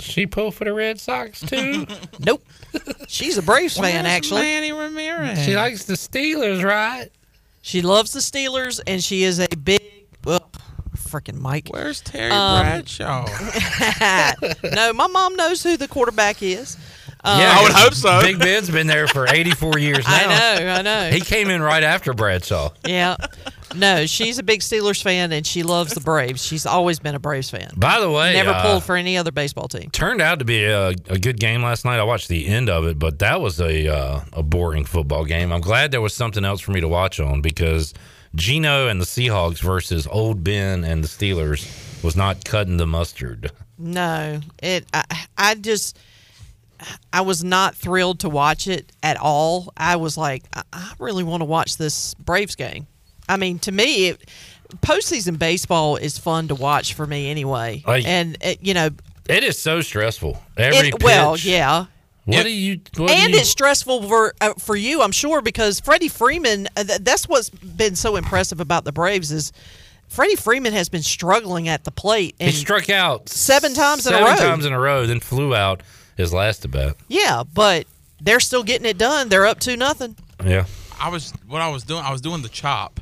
She 0.00 0.26
pull 0.26 0.50
for 0.50 0.64
the 0.64 0.72
Red 0.72 0.98
Sox 1.00 1.40
too? 1.40 1.86
nope. 2.18 2.42
She's 3.06 3.38
a 3.38 3.42
Braves 3.42 3.76
fan, 3.76 4.02
Where's 4.04 4.06
actually. 4.06 4.40
Manny 4.42 4.72
Ramirez? 4.72 5.40
She 5.44 5.54
likes 5.54 5.84
the 5.84 5.94
Steelers, 5.94 6.64
right? 6.64 7.08
She 7.60 7.82
loves 7.82 8.12
the 8.12 8.18
Steelers, 8.20 8.80
and 8.88 9.02
she 9.02 9.22
is 9.22 9.38
a 9.38 9.46
big. 9.62 9.80
Ugh, 11.14 11.22
freaking 11.22 11.38
Mike. 11.40 11.68
Where's 11.70 12.00
Terry 12.00 12.30
Um, 12.30 12.60
Bradshaw? 12.62 13.26
no, 14.74 14.92
my 14.92 15.06
mom 15.06 15.36
knows 15.36 15.62
who 15.62 15.76
the 15.76 15.88
quarterback 15.88 16.42
is. 16.42 16.76
Um, 17.24 17.38
yeah, 17.38 17.54
I 17.56 17.62
would 17.62 17.72
hope 17.72 17.94
so. 17.94 18.20
Big 18.20 18.38
Ben's 18.40 18.68
been 18.68 18.88
there 18.88 19.06
for 19.06 19.28
84 19.28 19.78
years 19.78 20.04
now. 20.08 20.14
I 20.14 20.26
know, 20.58 20.68
I 20.72 20.82
know. 20.82 21.10
He 21.10 21.20
came 21.20 21.50
in 21.50 21.62
right 21.62 21.84
after 21.84 22.12
Bradshaw. 22.12 22.70
Yeah. 22.84 23.16
No, 23.76 24.06
she's 24.06 24.38
a 24.40 24.42
big 24.42 24.58
Steelers 24.60 25.00
fan 25.00 25.30
and 25.30 25.46
she 25.46 25.62
loves 25.62 25.94
the 25.94 26.00
Braves. 26.00 26.44
She's 26.44 26.66
always 26.66 26.98
been 26.98 27.14
a 27.14 27.20
Braves 27.20 27.48
fan. 27.48 27.70
By 27.76 28.00
the 28.00 28.10
way, 28.10 28.32
Never 28.34 28.50
uh, 28.50 28.62
pulled 28.62 28.82
for 28.82 28.96
any 28.96 29.16
other 29.16 29.30
baseball 29.30 29.68
team. 29.68 29.88
Turned 29.90 30.20
out 30.20 30.40
to 30.40 30.44
be 30.44 30.64
a, 30.64 30.88
a 30.88 31.18
good 31.18 31.38
game 31.38 31.62
last 31.62 31.84
night. 31.84 32.00
I 32.00 32.02
watched 32.02 32.26
the 32.28 32.48
end 32.48 32.68
of 32.68 32.84
it, 32.86 32.98
but 32.98 33.20
that 33.20 33.40
was 33.40 33.60
a 33.60 33.86
uh, 33.88 34.20
a 34.32 34.42
boring 34.42 34.84
football 34.84 35.24
game. 35.24 35.52
I'm 35.52 35.60
glad 35.60 35.92
there 35.92 36.00
was 36.02 36.12
something 36.14 36.44
else 36.44 36.60
for 36.60 36.72
me 36.72 36.80
to 36.80 36.88
watch 36.88 37.20
on 37.20 37.40
because 37.40 37.94
Geno 38.34 38.88
and 38.88 39.00
the 39.00 39.04
Seahawks 39.04 39.60
versus 39.60 40.06
Old 40.10 40.42
Ben 40.42 40.84
and 40.84 41.04
the 41.04 41.08
Steelers 41.08 42.02
was 42.02 42.16
not 42.16 42.44
cutting 42.44 42.76
the 42.78 42.86
mustard. 42.86 43.50
No, 43.78 44.40
it. 44.62 44.86
I, 44.94 45.04
I 45.36 45.54
just. 45.56 45.98
I 47.12 47.20
was 47.20 47.44
not 47.44 47.76
thrilled 47.76 48.20
to 48.20 48.28
watch 48.28 48.66
it 48.66 48.90
at 49.04 49.16
all. 49.16 49.72
I 49.76 49.94
was 49.96 50.16
like, 50.16 50.42
I, 50.52 50.62
I 50.72 50.92
really 50.98 51.22
want 51.22 51.40
to 51.42 51.44
watch 51.44 51.76
this 51.76 52.14
Braves 52.14 52.56
game. 52.56 52.88
I 53.28 53.36
mean, 53.36 53.60
to 53.60 53.70
me, 53.70 54.08
it, 54.08 54.28
postseason 54.78 55.38
baseball 55.38 55.94
is 55.94 56.18
fun 56.18 56.48
to 56.48 56.56
watch 56.56 56.94
for 56.94 57.06
me 57.06 57.30
anyway. 57.30 57.84
Like- 57.86 58.04
and 58.04 58.36
it, 58.40 58.58
you 58.62 58.74
know, 58.74 58.90
It 59.28 59.44
is 59.44 59.62
so 59.62 59.80
stressful. 59.80 60.42
Every 60.56 60.88
it, 60.88 61.04
well, 61.04 61.36
yeah. 61.36 61.86
What 62.24 62.44
do 62.44 62.50
you? 62.50 62.80
What 62.96 63.08
do 63.08 63.08
and 63.08 63.32
you, 63.32 63.40
it's 63.40 63.48
stressful 63.48 64.02
for 64.08 64.34
uh, 64.40 64.54
for 64.54 64.76
you, 64.76 65.02
I'm 65.02 65.12
sure, 65.12 65.42
because 65.42 65.80
Freddie 65.80 66.08
Freeman. 66.08 66.68
Uh, 66.76 66.84
th- 66.84 67.00
that's 67.00 67.28
what's 67.28 67.50
been 67.50 67.96
so 67.96 68.16
impressive 68.16 68.60
about 68.60 68.84
the 68.84 68.92
Braves 68.92 69.32
is 69.32 69.52
Freddie 70.08 70.36
Freeman 70.36 70.72
has 70.72 70.88
been 70.88 71.02
struggling 71.02 71.68
at 71.68 71.84
the 71.84 71.90
plate. 71.90 72.36
And 72.38 72.50
he 72.50 72.56
struck 72.56 72.88
out 72.90 73.28
seven 73.28 73.74
times 73.74 74.06
in 74.06 74.12
a 74.14 74.18
seven 74.18 74.32
row. 74.34 74.38
times 74.38 74.64
in 74.66 74.72
a 74.72 74.78
row, 74.78 75.06
then 75.06 75.20
flew 75.20 75.54
out 75.54 75.82
his 76.16 76.32
last 76.32 76.64
at 76.64 76.70
bat. 76.70 76.96
yeah, 77.08 77.42
but 77.42 77.86
they're 78.20 78.38
still 78.40 78.62
getting 78.62 78.86
it 78.86 78.98
done. 78.98 79.28
They're 79.28 79.46
up 79.46 79.58
to 79.60 79.76
nothing. 79.76 80.14
Yeah. 80.44 80.66
I 81.00 81.08
was 81.08 81.32
what 81.48 81.60
I 81.60 81.68
was 81.70 81.82
doing. 81.82 82.04
I 82.04 82.12
was 82.12 82.20
doing 82.20 82.42
the 82.42 82.48
chop, 82.48 83.00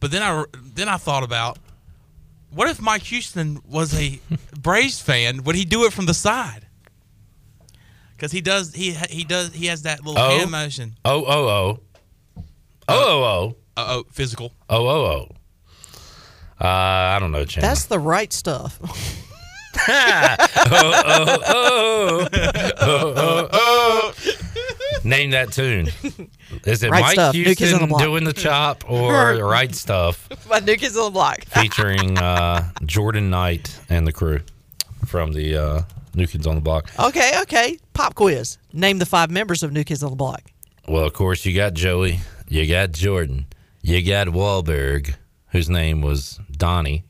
but 0.00 0.10
then 0.10 0.22
I 0.22 0.44
then 0.74 0.88
I 0.90 0.98
thought 0.98 1.22
about 1.22 1.58
what 2.50 2.68
if 2.68 2.82
Mike 2.82 3.02
Houston 3.04 3.60
was 3.66 3.98
a 3.98 4.20
Braves 4.60 5.00
fan? 5.00 5.44
Would 5.44 5.56
he 5.56 5.64
do 5.64 5.84
it 5.86 5.94
from 5.94 6.04
the 6.04 6.12
side? 6.12 6.65
Because 8.16 8.32
he 8.32 8.40
does. 8.40 8.74
He 8.74 8.92
he 9.10 9.24
does. 9.24 9.52
He 9.52 9.66
has 9.66 9.82
that 9.82 10.04
little 10.04 10.18
Oh. 10.20 10.38
hand 10.38 10.50
motion. 10.50 10.96
Oh 11.04 11.24
oh 11.26 11.48
oh. 11.48 11.80
Oh 12.38 12.42
oh 12.88 13.24
oh. 13.24 13.56
Uh 13.76 13.86
oh, 13.88 14.04
physical. 14.10 14.52
Oh 14.70 14.86
oh 14.88 15.04
oh. 15.04 15.28
Uh, 16.58 16.66
I 16.66 17.18
don't 17.20 17.32
know, 17.32 17.44
Chandler. 17.44 17.68
That's 17.68 17.84
the 17.84 17.98
right 17.98 18.32
stuff. 18.32 18.78
oh, 19.88 20.36
oh, 21.06 21.38
oh, 21.46 22.28
oh, 22.80 23.14
oh, 23.16 23.48
oh. 23.52 24.14
Name 25.04 25.30
that 25.32 25.52
tune. 25.52 25.88
Is 26.64 26.82
it 26.82 26.90
Right 26.90 27.02
Mike 27.02 27.12
Stuff, 27.12 27.34
New 27.34 27.44
Kids 27.44 27.60
on 27.60 27.66
the 27.66 27.86
Houston 27.86 27.88
Block. 27.90 28.00
doing 28.00 28.24
the 28.24 28.32
chop 28.32 28.90
or 28.90 29.34
Right 29.44 29.74
Stuff 29.74 30.28
My 30.48 30.60
new 30.60 30.76
kids 30.76 30.96
on 30.96 31.04
the 31.04 31.10
block. 31.10 31.44
featuring 31.44 32.16
uh, 32.18 32.70
Jordan 32.86 33.28
Knight 33.28 33.78
and 33.90 34.06
the 34.06 34.12
crew 34.12 34.40
from 35.04 35.32
the 35.32 35.56
uh, 35.56 35.82
New 36.16 36.26
Kids 36.26 36.46
on 36.46 36.54
the 36.56 36.60
Block? 36.60 36.90
Okay, 36.98 37.32
okay. 37.42 37.78
Pop 37.92 38.14
quiz. 38.14 38.58
Name 38.72 38.98
the 38.98 39.06
five 39.06 39.30
members 39.30 39.62
of 39.62 39.72
New 39.72 39.84
Kids 39.84 40.02
on 40.02 40.10
the 40.10 40.16
Block. 40.16 40.42
Well, 40.88 41.04
of 41.04 41.12
course, 41.12 41.44
you 41.44 41.54
got 41.54 41.74
Joey, 41.74 42.20
you 42.48 42.66
got 42.66 42.92
Jordan, 42.92 43.46
you 43.82 44.02
got 44.06 44.28
Wahlberg, 44.28 45.14
whose 45.48 45.68
name 45.68 46.00
was 46.00 46.38
Donnie, 46.50 47.04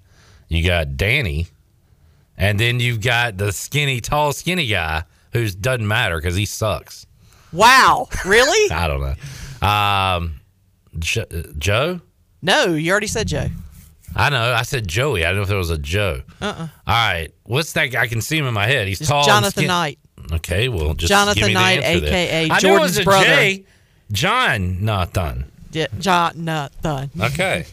you 0.48 0.66
got 0.66 0.96
Danny, 0.96 1.46
and 2.36 2.58
then 2.58 2.80
you've 2.80 3.00
got 3.00 3.36
the 3.36 3.52
skinny, 3.52 4.00
tall, 4.00 4.32
skinny 4.32 4.66
guy 4.66 5.04
who 5.32 5.48
doesn't 5.50 5.86
matter 5.86 6.16
because 6.16 6.36
he 6.36 6.46
sucks. 6.46 7.06
Wow, 7.52 8.08
really? 8.24 8.70
I 8.74 8.88
don't 8.88 9.00
know. 9.00 9.66
Um, 9.68 10.40
jo- 10.98 11.26
Joe? 11.58 12.00
no, 12.42 12.74
you 12.74 12.90
already 12.90 13.06
said 13.06 13.28
Joe. 13.28 13.48
I 14.16 14.30
know. 14.30 14.52
I 14.52 14.62
said 14.62 14.88
Joey. 14.88 15.24
I 15.24 15.28
don't 15.28 15.36
know 15.36 15.42
if 15.42 15.48
there 15.48 15.58
was 15.58 15.70
a 15.70 15.78
Joe. 15.78 16.22
Uh-uh. 16.40 16.54
All 16.60 16.68
right. 16.86 17.28
What's 17.44 17.72
that? 17.74 17.86
guy? 17.86 18.02
I 18.02 18.06
can 18.06 18.20
see 18.20 18.38
him 18.38 18.46
in 18.46 18.54
my 18.54 18.66
head. 18.66 18.88
He's 18.88 19.00
It's 19.00 19.08
tall. 19.10 19.20
and 19.20 19.26
Jonathan 19.28 19.50
skin- 19.52 19.66
Knight. 19.68 19.98
Okay. 20.32 20.68
Well, 20.68 20.94
just 20.94 21.08
Jonathan 21.10 21.38
give 21.40 21.48
me 21.48 21.54
the 21.54 21.60
Knight, 21.60 21.82
answer 21.82 22.00
then. 22.06 22.14
AKA 22.14 22.50
I 22.50 22.58
knew 22.60 22.76
it 22.76 22.80
was 22.80 22.96
Jordan's 22.96 22.98
a 22.98 23.04
brother. 23.04 23.24
J. 23.26 23.64
John 24.12 24.84
Nathan. 24.84 25.52
Yeah, 25.72 25.86
Jonathan. 25.98 27.10
Okay. 27.20 27.66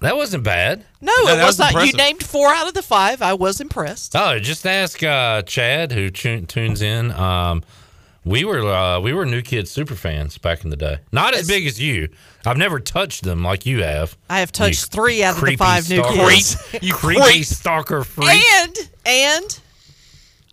that 0.00 0.16
wasn't 0.16 0.44
bad. 0.44 0.84
No, 1.00 1.12
No, 1.24 1.32
it 1.32 1.36
was, 1.38 1.58
was 1.58 1.74
not. 1.74 1.86
You 1.86 1.92
named 1.94 2.22
four 2.22 2.48
out 2.52 2.68
of 2.68 2.74
the 2.74 2.82
five. 2.82 3.22
I 3.22 3.34
was 3.34 3.60
impressed. 3.60 4.14
Oh, 4.14 4.38
just 4.38 4.64
ask 4.66 5.02
uh, 5.02 5.42
Chad 5.42 5.90
who 5.92 6.10
tu- 6.10 6.42
tunes 6.42 6.80
in. 6.80 7.10
Um, 7.12 7.64
we 8.24 8.44
were 8.44 8.60
uh, 8.66 9.00
we 9.00 9.12
were 9.12 9.24
New 9.24 9.42
Kids 9.42 9.70
super 9.70 9.94
fans 9.94 10.38
back 10.38 10.64
in 10.64 10.70
the 10.70 10.76
day. 10.76 10.98
Not 11.12 11.34
as 11.34 11.46
big 11.46 11.66
as 11.66 11.80
you. 11.80 12.08
I've 12.44 12.56
never 12.56 12.80
touched 12.80 13.24
them 13.24 13.42
like 13.42 13.66
you 13.66 13.82
have. 13.82 14.16
I 14.28 14.40
have 14.40 14.52
touched 14.52 14.82
You 14.82 15.00
three 15.02 15.22
out 15.22 15.36
of 15.38 15.44
the 15.44 15.56
five 15.56 15.88
new 15.88 16.02
kids. 16.02 16.56
You 16.82 16.92
creepy 16.92 17.42
stalker 17.42 18.04
freak. 18.04 18.42
And 18.44 18.76
and 19.04 19.60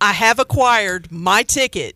I 0.02 0.14
have 0.14 0.40
acquired 0.40 1.12
my 1.12 1.44
ticket 1.44 1.96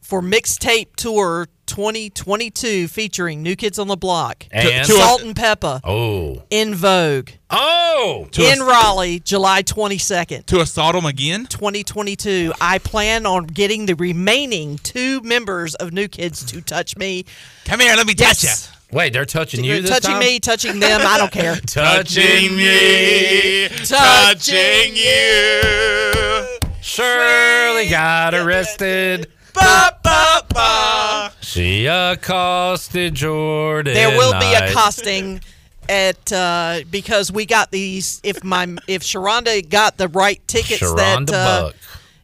for 0.00 0.20
mixtape 0.22 0.96
tour 0.96 1.48
2022 1.66 2.88
featuring 2.88 3.42
New 3.42 3.56
Kids 3.56 3.78
on 3.78 3.88
the 3.88 3.96
Block, 3.96 4.46
And? 4.50 4.86
Salt-N-Pepa, 4.86 5.80
Oh. 5.84 6.42
En 6.50 6.74
Vogue, 6.74 7.30
Oh. 7.50 8.28
in 8.38 8.60
Raleigh, 8.60 9.20
July 9.20 9.62
22nd. 9.62 10.46
To 10.46 10.60
assault 10.60 10.94
them 10.94 11.04
again? 11.06 11.46
2022. 11.46 12.52
I 12.60 12.78
plan 12.78 13.26
on 13.26 13.44
getting 13.46 13.86
the 13.86 13.94
remaining 13.94 14.78
two 14.78 15.20
members 15.22 15.74
of 15.74 15.92
New 15.92 16.08
Kids 16.08 16.44
to 16.46 16.60
touch 16.60 16.96
me. 16.96 17.24
Come 17.64 17.80
here, 17.80 17.94
let 17.96 18.06
me 18.06 18.14
touch 18.14 18.42
you. 18.44 18.50
Wait, 18.92 19.12
they're 19.12 19.24
touching 19.24 19.64
you 19.64 19.82
this 19.82 19.90
touching 19.90 20.12
time? 20.12 20.20
me, 20.20 20.38
touching 20.38 20.78
them. 20.78 21.00
I 21.04 21.18
don't 21.18 21.32
care. 21.32 21.56
Touching 21.66 22.54
me, 22.56 23.68
touching 23.84 24.94
you. 24.94 26.58
Shirley 26.80 27.88
got 27.88 28.32
arrested. 28.34 29.26
Ba, 29.56 29.98
ba, 30.02 30.42
ba. 30.52 31.32
She 31.40 31.86
accosted 31.86 33.14
Jordan. 33.14 33.94
There 33.94 34.16
will 34.18 34.38
be 34.38 34.52
accosting 34.52 35.40
at 35.88 36.32
uh, 36.32 36.80
because 36.90 37.32
we 37.32 37.46
got 37.46 37.70
these. 37.70 38.20
If 38.22 38.44
my 38.44 38.76
if 38.86 39.02
Sharonda 39.02 39.68
got 39.68 39.96
the 39.96 40.08
right 40.08 40.40
tickets, 40.46 40.82
Sharonda 40.82 41.26
that 41.26 41.34
uh, 41.34 41.62
Buck. 41.68 41.74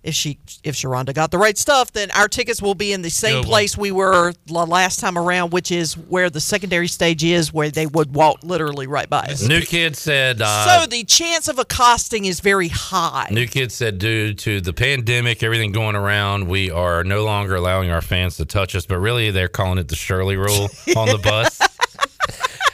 If 0.03 0.15
she 0.15 0.39
if 0.65 0.75
Sharonda 0.75 1.15
got 1.15 1.31
the 1.31 1.39
right 1.39 1.57
stuff, 1.57 1.93
then 1.93 2.11
our 2.13 2.29
tickets 2.29 2.61
will 2.61 2.75
be 2.75 2.93
in 2.93 3.03
the 3.03 3.11
same 3.11 3.35
Good 3.35 3.39
one. 3.41 3.49
place 3.49 3.79
we 3.79 3.93
were 3.93 4.33
the 4.47 4.67
last 4.67 5.01
time 5.01 5.17
around, 5.17 5.53
which 5.53 5.71
is 5.71 5.97
where 5.97 6.31
the 6.31 6.41
secondary 6.41 6.89
stage 6.89 7.23
is, 7.25 7.53
where 7.53 7.71
they 7.71 7.87
would 7.87 8.15
walk 8.15 8.43
literally 8.43 8.87
right 8.87 9.09
by 9.09 9.21
us. 9.21 9.43
New 9.47 9.61
Kid 9.61 9.97
said. 9.97 10.41
Uh, 10.43 10.81
so 10.81 10.87
the 10.87 11.05
chance 11.05 11.49
of 11.49 11.59
accosting 11.59 12.25
is 12.25 12.41
very 12.41 12.69
high. 12.69 13.29
New 13.31 13.47
Kid 13.47 13.71
said, 13.71 13.99
due 13.99 14.35
to 14.35 14.61
the 14.61 14.73
pandemic, 14.73 15.43
everything 15.43 15.73
going 15.73 15.97
around, 15.97 16.49
we 16.49 16.71
are 16.71 17.05
no 17.05 17.25
longer 17.25 17.55
allowing 17.55 17.91
our 17.91 18.03
fans 18.03 18.37
to 18.39 18.45
touch 18.45 18.75
us. 18.75 18.87
But 18.87 18.99
really, 18.99 19.31
they're 19.31 19.49
calling 19.49 19.79
it 19.79 19.89
the 19.89 19.97
Shirley 19.97 20.37
rule 20.37 20.69
on 20.97 21.09
the 21.09 21.21
bus. 21.23 21.61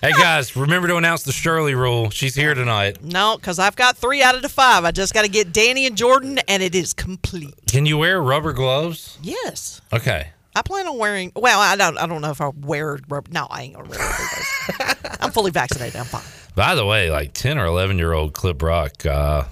hey 0.02 0.12
guys, 0.12 0.56
remember 0.56 0.88
to 0.88 0.96
announce 0.96 1.22
the 1.22 1.32
Shirley 1.32 1.74
rule. 1.74 2.10
She's 2.10 2.34
here 2.34 2.54
tonight. 2.54 3.02
No, 3.02 3.36
because 3.36 3.58
I've 3.58 3.76
got 3.76 3.96
three 3.96 4.22
out 4.22 4.34
of 4.34 4.42
the 4.42 4.48
five. 4.48 4.84
I 4.84 4.90
just 4.90 5.14
got 5.14 5.22
to 5.22 5.28
get 5.28 5.52
Danny 5.52 5.86
and 5.86 5.96
Jordan, 5.96 6.38
and 6.48 6.62
it 6.62 6.74
is 6.74 6.92
complete. 6.92 7.54
Can 7.66 7.86
you 7.86 7.98
wear 7.98 8.20
rubber 8.22 8.52
gloves? 8.52 9.18
Yes. 9.22 9.80
Okay. 9.92 10.28
I 10.54 10.62
plan 10.62 10.86
on 10.88 10.98
wearing. 10.98 11.32
Well, 11.36 11.60
I 11.60 11.76
don't. 11.76 11.98
I 11.98 12.06
don't 12.06 12.20
know 12.20 12.30
if 12.30 12.40
I 12.40 12.48
wear 12.48 12.98
rubber. 13.08 13.30
No, 13.30 13.46
I 13.50 13.62
ain't 13.62 13.74
gonna 13.74 13.88
wear 13.88 13.98
rubber 13.98 14.16
gloves. 14.16 15.16
I'm 15.20 15.30
fully 15.30 15.50
vaccinated. 15.50 15.96
I'm 15.96 16.06
fine. 16.06 16.22
By 16.54 16.74
the 16.74 16.84
way, 16.84 17.10
like 17.10 17.32
10 17.34 17.58
or 17.58 17.66
11 17.66 17.98
year 17.98 18.12
old 18.12 18.32
Clip 18.32 18.58
Brock, 18.58 19.06
uh, 19.06 19.44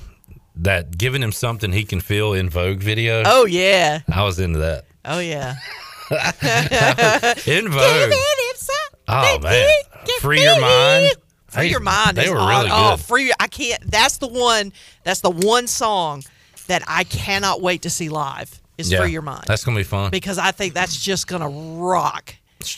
that 0.56 0.98
giving 0.98 1.22
him 1.22 1.30
something 1.32 1.70
he 1.72 1.84
can 1.84 2.00
feel 2.00 2.34
En 2.34 2.48
Vogue 2.48 2.78
video. 2.80 3.22
Oh 3.24 3.46
yeah. 3.46 4.00
I 4.12 4.24
was 4.24 4.40
into 4.40 4.58
that. 4.60 4.86
Oh 5.04 5.20
yeah. 5.20 5.54
En 6.10 7.68
Vogue. 7.68 8.12
Oh, 9.08 9.38
man. 9.40 9.68
Free 10.20 10.42
your 10.42 10.60
mind. 10.60 11.12
Free 11.48 11.62
They- 11.64 11.70
your 11.70 11.80
mind. 11.80 12.16
They 12.16 12.24
is 12.24 12.30
were 12.30 12.38
aw- 12.38 12.48
really 12.58 12.70
Oh, 12.72 12.96
good. 12.96 13.04
free. 13.06 13.32
I 13.38 13.46
can't. 13.46 13.90
That's 13.90 14.18
the 14.18 14.26
one. 14.28 14.72
That's 15.04 15.20
the 15.20 15.30
one 15.30 15.66
song 15.66 16.24
that 16.66 16.82
I 16.88 17.04
cannot 17.04 17.60
wait 17.62 17.82
to 17.82 17.90
see 17.90 18.08
live. 18.08 18.60
Is 18.78 18.90
Yeah, 18.92 19.00
free 19.00 19.10
your 19.12 19.22
mind 19.22 19.44
That's 19.46 19.64
going 19.64 19.74
to 19.74 19.80
be 19.80 19.84
fun. 19.84 20.10
because 20.10 20.36
I 20.36 20.50
think 20.50 20.74
that's 20.74 20.96
just 21.02 21.26
gonna 21.26 21.48
rock. 21.48 22.34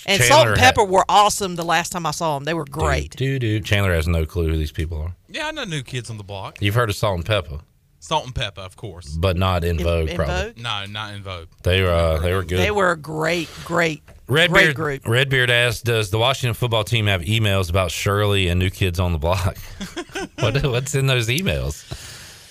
And 0.07 0.21
Chandler 0.21 0.27
Salt 0.27 0.47
and 0.49 0.57
had- 0.59 0.75
Pepper 0.77 0.85
were 0.85 1.05
awesome 1.09 1.57
the 1.57 1.65
last 1.65 1.91
time 1.91 2.07
I 2.07 2.13
saw 2.13 2.35
them. 2.37 2.45
They 2.45 2.55
were 2.55 2.65
great. 2.67 3.17
Dude, 3.17 3.41
dude. 3.41 3.65
Chandler 3.65 3.93
has 3.95 4.07
no 4.07 4.25
clue 4.25 4.49
who 4.51 4.57
these 4.57 4.71
people 4.71 5.01
are. 5.01 5.17
Yeah, 5.29 5.49
I 5.49 5.51
know 5.51 5.65
new 5.65 5.83
kids 5.83 6.09
on 6.11 6.17
the 6.19 6.23
block. 6.23 6.59
You've 6.61 6.75
heard 6.77 6.89
of 6.91 6.95
Salt-N-Pepa, 6.95 7.63
Salt 8.01 8.27
and 8.27 8.35
pepper, 8.35 8.61
of 8.61 8.77
course. 8.77 9.09
but 9.09 9.37
not 9.37 9.65
in, 9.65 9.79
Vogue, 9.79 10.11
in 10.11 10.17
probably. 10.17 10.53
Vogue? 10.53 10.59
No, 10.59 10.85
not 10.87 11.15
in 11.15 11.23
Vogue. 11.23 11.49
They 11.65 11.83
were 11.83 11.91
uh, 11.91 12.19
they 12.19 12.33
were 12.33 12.45
good. 12.45 12.59
They 12.59 12.71
were 12.71 12.93
a 12.93 12.97
great, 12.97 13.49
great, 13.65 14.03
great 14.27 14.51
Redbeard, 14.51 14.75
group. 14.77 15.07
Redbeard 15.07 15.51
asked, 15.51 15.85
"Does 15.85 16.11
the 16.11 16.19
Washington 16.19 16.55
football 16.55 16.85
team 16.85 17.07
have 17.07 17.23
emails 17.23 17.69
about 17.71 17.91
Shirley 17.91 18.49
and 18.49 18.59
New 18.61 18.71
Kids 18.71 19.01
on 19.01 19.13
the 19.13 19.19
Block? 19.19 19.57
what, 20.39 20.63
what's 20.65 20.95
in 20.95 21.07
those 21.07 21.29
emails? 21.29 21.85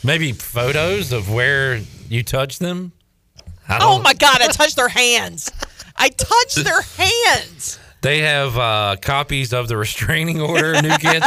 Maybe 0.03 0.34
photos 0.34 1.11
of 1.11 1.32
where 1.32 1.82
you 2.09 2.24
touch 2.24 2.59
them? 2.59 2.92
Oh 3.69 4.01
my 4.01 4.14
God! 4.14 4.42
I 4.42 4.48
touched 4.48 4.76
their 4.76 4.90
hands. 4.90 5.50
I 5.95 6.09
touched 6.09 6.64
their 6.64 6.82
hands. 6.82 7.80
They 8.01 8.19
have 8.19 8.58
uh, 8.58 8.95
copies 9.01 9.53
of 9.53 9.67
the 9.67 9.76
restraining 9.77 10.40
order. 10.50 10.80
New 10.82 10.98
kids. 10.98 11.26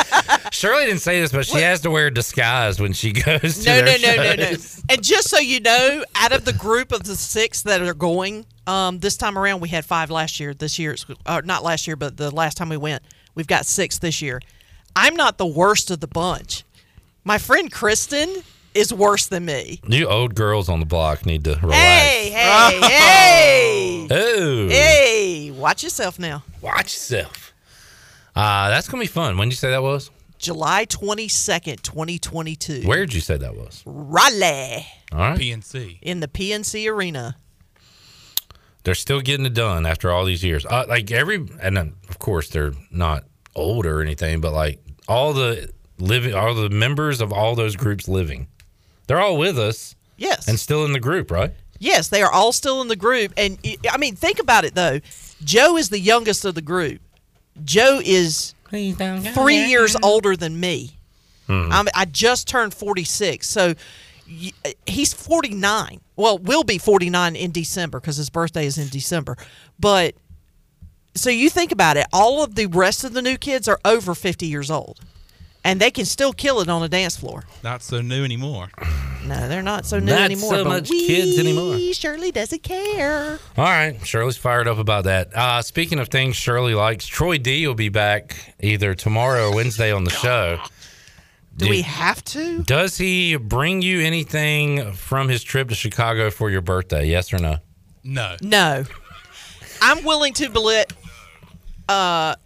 Shirley 0.52 0.86
didn't 0.86 1.00
say 1.00 1.20
this, 1.20 1.32
but 1.32 1.47
she 1.47 1.58
has 1.58 1.81
to 1.82 1.90
wear 1.90 2.07
a 2.07 2.15
disguise 2.15 2.81
when 2.81 2.92
she 2.92 3.12
goes. 3.12 3.65
To 3.65 3.70
No, 3.70 3.78
no, 3.81 3.84
their 3.84 3.99
no, 4.16 4.23
no, 4.23 4.34
no. 4.34 4.44
shows. 4.50 4.82
And 4.89 5.02
just 5.02 5.28
so 5.28 5.39
you 5.39 5.60
know, 5.60 6.05
out 6.16 6.32
of 6.32 6.44
the 6.44 6.52
group 6.52 6.92
of 6.92 7.05
the 7.05 7.16
six 7.16 7.62
that 7.62 7.81
are 7.82 7.94
going, 7.94 8.47
um, 8.66 8.99
this 9.00 9.16
time 9.16 9.36
around 9.36 9.60
we 9.60 9.68
had 9.68 9.84
five 9.84 10.10
last 10.10 10.39
year. 10.40 10.55
This 10.55 10.78
year, 10.78 10.92
it's 10.92 11.07
uh, 11.26 11.42
not 11.44 11.62
last 11.65 11.86
year, 11.86 11.97
but 11.97 12.16
the 12.16 12.31
last 12.34 12.57
time 12.57 12.68
we 12.68 12.76
went, 12.76 13.02
we've 13.34 13.47
got 13.49 13.66
six 13.66 13.99
this 13.99 14.23
year. 14.23 14.40
I'm 14.94 15.16
not 15.16 15.39
the 15.39 15.47
worst 15.47 15.90
of 15.90 16.00
the 16.00 16.08
bunch. 16.08 16.65
My 17.24 17.39
friend 17.39 17.70
Kristen 17.70 18.42
is 18.74 18.92
worse 18.92 19.26
than 19.26 19.44
me. 19.47 19.81
You 19.89 20.07
old 20.08 20.34
girls 20.34 20.68
on 20.68 20.81
the 20.81 20.86
block 20.86 21.26
need 21.26 21.44
to 21.44 21.58
relax. 21.62 21.74
Hey, 21.76 22.31
hey, 22.31 22.81
hey, 22.89 24.07
Oh, 24.10 24.68
hey! 24.68 25.50
Watch 25.52 25.82
yourself 25.82 26.18
now. 26.18 26.42
watch 26.60 26.84
yourself. 26.94 27.52
Uh, 28.34 28.68
that's 28.70 28.89
gonna 28.89 29.02
be 29.02 29.07
fun. 29.08 29.36
When 29.36 29.49
did 29.49 29.52
you 29.55 29.57
say 29.58 29.70
that 29.70 29.82
was? 29.82 30.10
July 30.39 30.84
twenty 30.86 31.28
second, 31.28 31.82
twenty 31.82 32.18
twenty 32.18 32.57
two. 32.57 32.82
Where 32.82 33.00
did 33.00 33.12
you 33.15 33.20
say 33.20 33.36
that 33.36 33.55
was? 33.57 33.82
Raleigh 33.84 34.86
All 35.12 35.18
right. 35.18 35.39
PNC. 35.39 35.99
in 36.02 36.20
the 36.20 36.28
PNC 36.28 36.90
Arena. 36.90 37.36
They're 38.84 38.94
still 38.94 39.20
getting 39.20 39.44
it 39.44 39.52
done 39.52 39.84
after 39.84 40.10
all 40.10 40.24
these 40.24 40.42
years. 40.42 40.65
Uh, 40.65 40.86
like 40.89 41.10
every, 41.10 41.47
and 41.60 41.76
then, 41.76 41.94
of 42.08 42.18
course 42.18 42.49
they're 42.49 42.73
not 42.90 43.24
old 43.55 43.84
or 43.84 44.00
anything, 44.00 44.40
but 44.40 44.52
like 44.55 44.81
all 45.07 45.34
the 45.34 45.70
living, 45.99 46.32
all 46.34 46.55
the 46.55 46.70
members 46.70 47.20
of 47.20 47.31
all 47.32 47.55
those 47.55 47.76
groups 47.76 48.08
living, 48.08 48.47
they're 49.11 49.21
all 49.21 49.37
with 49.37 49.59
us 49.59 49.97
Yes. 50.17 50.47
and 50.47 50.57
still 50.59 50.85
in 50.85 50.93
the 50.93 51.01
group, 51.01 51.33
right? 51.33 51.53
Yes, 51.81 52.07
they 52.09 52.23
are 52.23 52.31
all 52.31 52.53
still 52.53 52.81
in 52.81 52.87
the 52.87 52.95
group. 52.95 53.33
And 53.37 53.59
I 53.91 53.97
mean, 53.99 54.15
think 54.15 54.39
about 54.39 54.65
it 54.65 54.77
though. 54.77 55.01
Joe 55.43 55.77
is 55.77 55.89
the 55.89 55.99
youngest 55.99 56.45
of 56.45 56.55
the 56.55 56.63
group. 56.63 57.01
Joe 57.65 58.01
is 58.05 58.55
three 58.69 59.65
years 59.67 59.97
older 60.01 60.37
than 60.37 60.61
me. 60.61 60.93
Hmm. 61.49 61.71
I'm, 61.73 61.89
I 61.93 62.05
just 62.05 62.47
turned 62.47 62.73
46. 62.73 63.49
So 63.49 63.75
he's 64.87 65.13
49. 65.13 66.01
Well, 66.15 66.39
will 66.39 66.63
be 66.63 66.79
49 66.79 67.35
in 67.35 67.51
December 67.51 67.99
because 67.99 68.17
his 68.17 68.31
birthday 68.31 68.67
is 68.67 68.79
in 68.79 68.87
December. 68.89 69.37
But 69.81 70.15
so 71.17 71.31
you 71.31 71.51
think 71.51 71.73
about 71.73 71.97
it, 71.97 72.07
all 72.13 72.45
of 72.45 72.55
the 72.55 72.67
rest 72.67 73.03
of 73.03 73.13
the 73.15 73.23
new 73.23 73.37
kids 73.37 73.67
are 73.67 73.81
over 73.85 74.15
50 74.15 74.47
years 74.47 74.71
old. 74.71 75.01
And 75.65 75.79
they 75.79 75.91
can 75.91 76.07
still 76.07 76.33
kill 76.33 76.61
it 76.61 76.69
on 76.69 76.83
a 76.83 76.89
dance 76.89 77.17
floor. 77.17 77.45
Not 77.63 77.83
so 77.83 78.01
new 78.01 78.25
anymore. 78.25 78.69
No, 79.23 79.49
they're 79.49 79.61
not 79.61 79.85
so 79.85 79.99
new 79.99 80.11
anymore. 80.13 80.19
Not 80.19 80.25
anymore. 80.31 80.51
so 80.51 80.65
but 80.65 80.71
much 80.71 80.89
we 80.91 81.07
kids 81.07 81.39
anymore. 81.39 81.79
Shirley 81.93 82.33
doesn't 82.33 82.63
care. 82.63 83.39
All 83.59 83.65
right, 83.65 83.95
Shirley's 84.03 84.39
fired 84.39 84.67
up 84.67 84.79
about 84.79 85.05
that. 85.05 85.37
Uh, 85.37 85.61
speaking 85.61 85.99
of 85.99 86.09
things 86.09 86.37
Shirley 86.37 86.75
likes, 86.75 87.07
Troy 87.07 87.37
D 87.37 87.67
will 87.67 87.75
be 87.75 87.91
back 87.91 88.55
either 88.61 88.95
tomorrow 88.95 89.51
or 89.51 89.55
Wednesday 89.55 89.93
on 89.93 90.05
the 90.05 90.11
show. 90.11 90.59
Do 91.59 91.69
we 91.69 91.83
have 91.83 92.25
to? 92.25 92.63
Does 92.63 92.97
he 92.97 93.37
bring 93.37 93.83
you 93.83 94.01
anything 94.01 94.93
from 94.95 95.29
his 95.29 95.43
trip 95.43 95.69
to 95.69 95.75
Chicago 95.75 96.31
for 96.31 96.49
your 96.49 96.63
birthday? 96.63 97.05
Yes 97.07 97.31
or 97.35 97.39
no? 97.39 97.57
No. 98.03 98.37
No. 98.41 98.85
I'm 99.83 100.03
willing 100.03 100.33
to 100.33 100.49
believe. 100.49 100.87
Uh, 101.91 102.37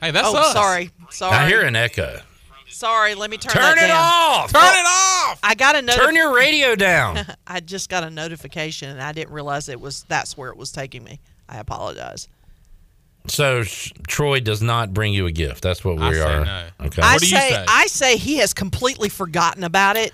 Hey, 0.00 0.10
that's 0.10 0.28
oh, 0.28 0.36
us. 0.36 0.52
sorry. 0.52 0.90
Sorry. 1.10 1.36
I 1.36 1.48
hear 1.48 1.62
an 1.62 1.76
echo. 1.76 2.20
Sorry, 2.68 3.14
let 3.14 3.30
me 3.30 3.36
turn 3.36 3.52
Turn 3.52 3.62
that 3.62 3.76
it 3.84 3.88
down. 3.88 3.98
off! 4.00 4.52
Turn 4.52 4.62
it 4.62 4.86
off! 4.86 5.40
I 5.42 5.54
got 5.54 5.74
a 5.76 5.80
notif- 5.80 5.96
Turn 5.96 6.14
your 6.14 6.34
radio 6.34 6.74
down. 6.76 7.18
I 7.46 7.60
just 7.60 7.90
got 7.90 8.04
a 8.04 8.10
notification 8.10 8.88
and 8.90 9.02
I 9.02 9.12
didn't 9.12 9.32
realize 9.34 9.68
it 9.68 9.80
was 9.80 10.04
that's 10.08 10.36
where 10.36 10.50
it 10.50 10.56
was 10.56 10.70
taking 10.72 11.02
me. 11.04 11.20
I 11.48 11.58
apologize. 11.58 12.28
So 13.26 13.64
Sh- 13.64 13.92
Troy 14.06 14.40
does 14.40 14.62
not 14.62 14.94
bring 14.94 15.12
you 15.12 15.26
a 15.26 15.32
gift. 15.32 15.62
That's 15.62 15.84
what 15.84 15.96
we 15.96 16.02
I 16.04 16.12
say 16.14 16.20
are. 16.22 16.44
no. 16.44 16.66
Okay. 16.86 17.02
I 17.02 17.16
say, 17.18 17.64
I 17.68 17.86
say 17.88 18.16
he 18.16 18.36
has 18.36 18.54
completely 18.54 19.08
forgotten 19.10 19.64
about 19.64 19.96
it. 19.96 20.12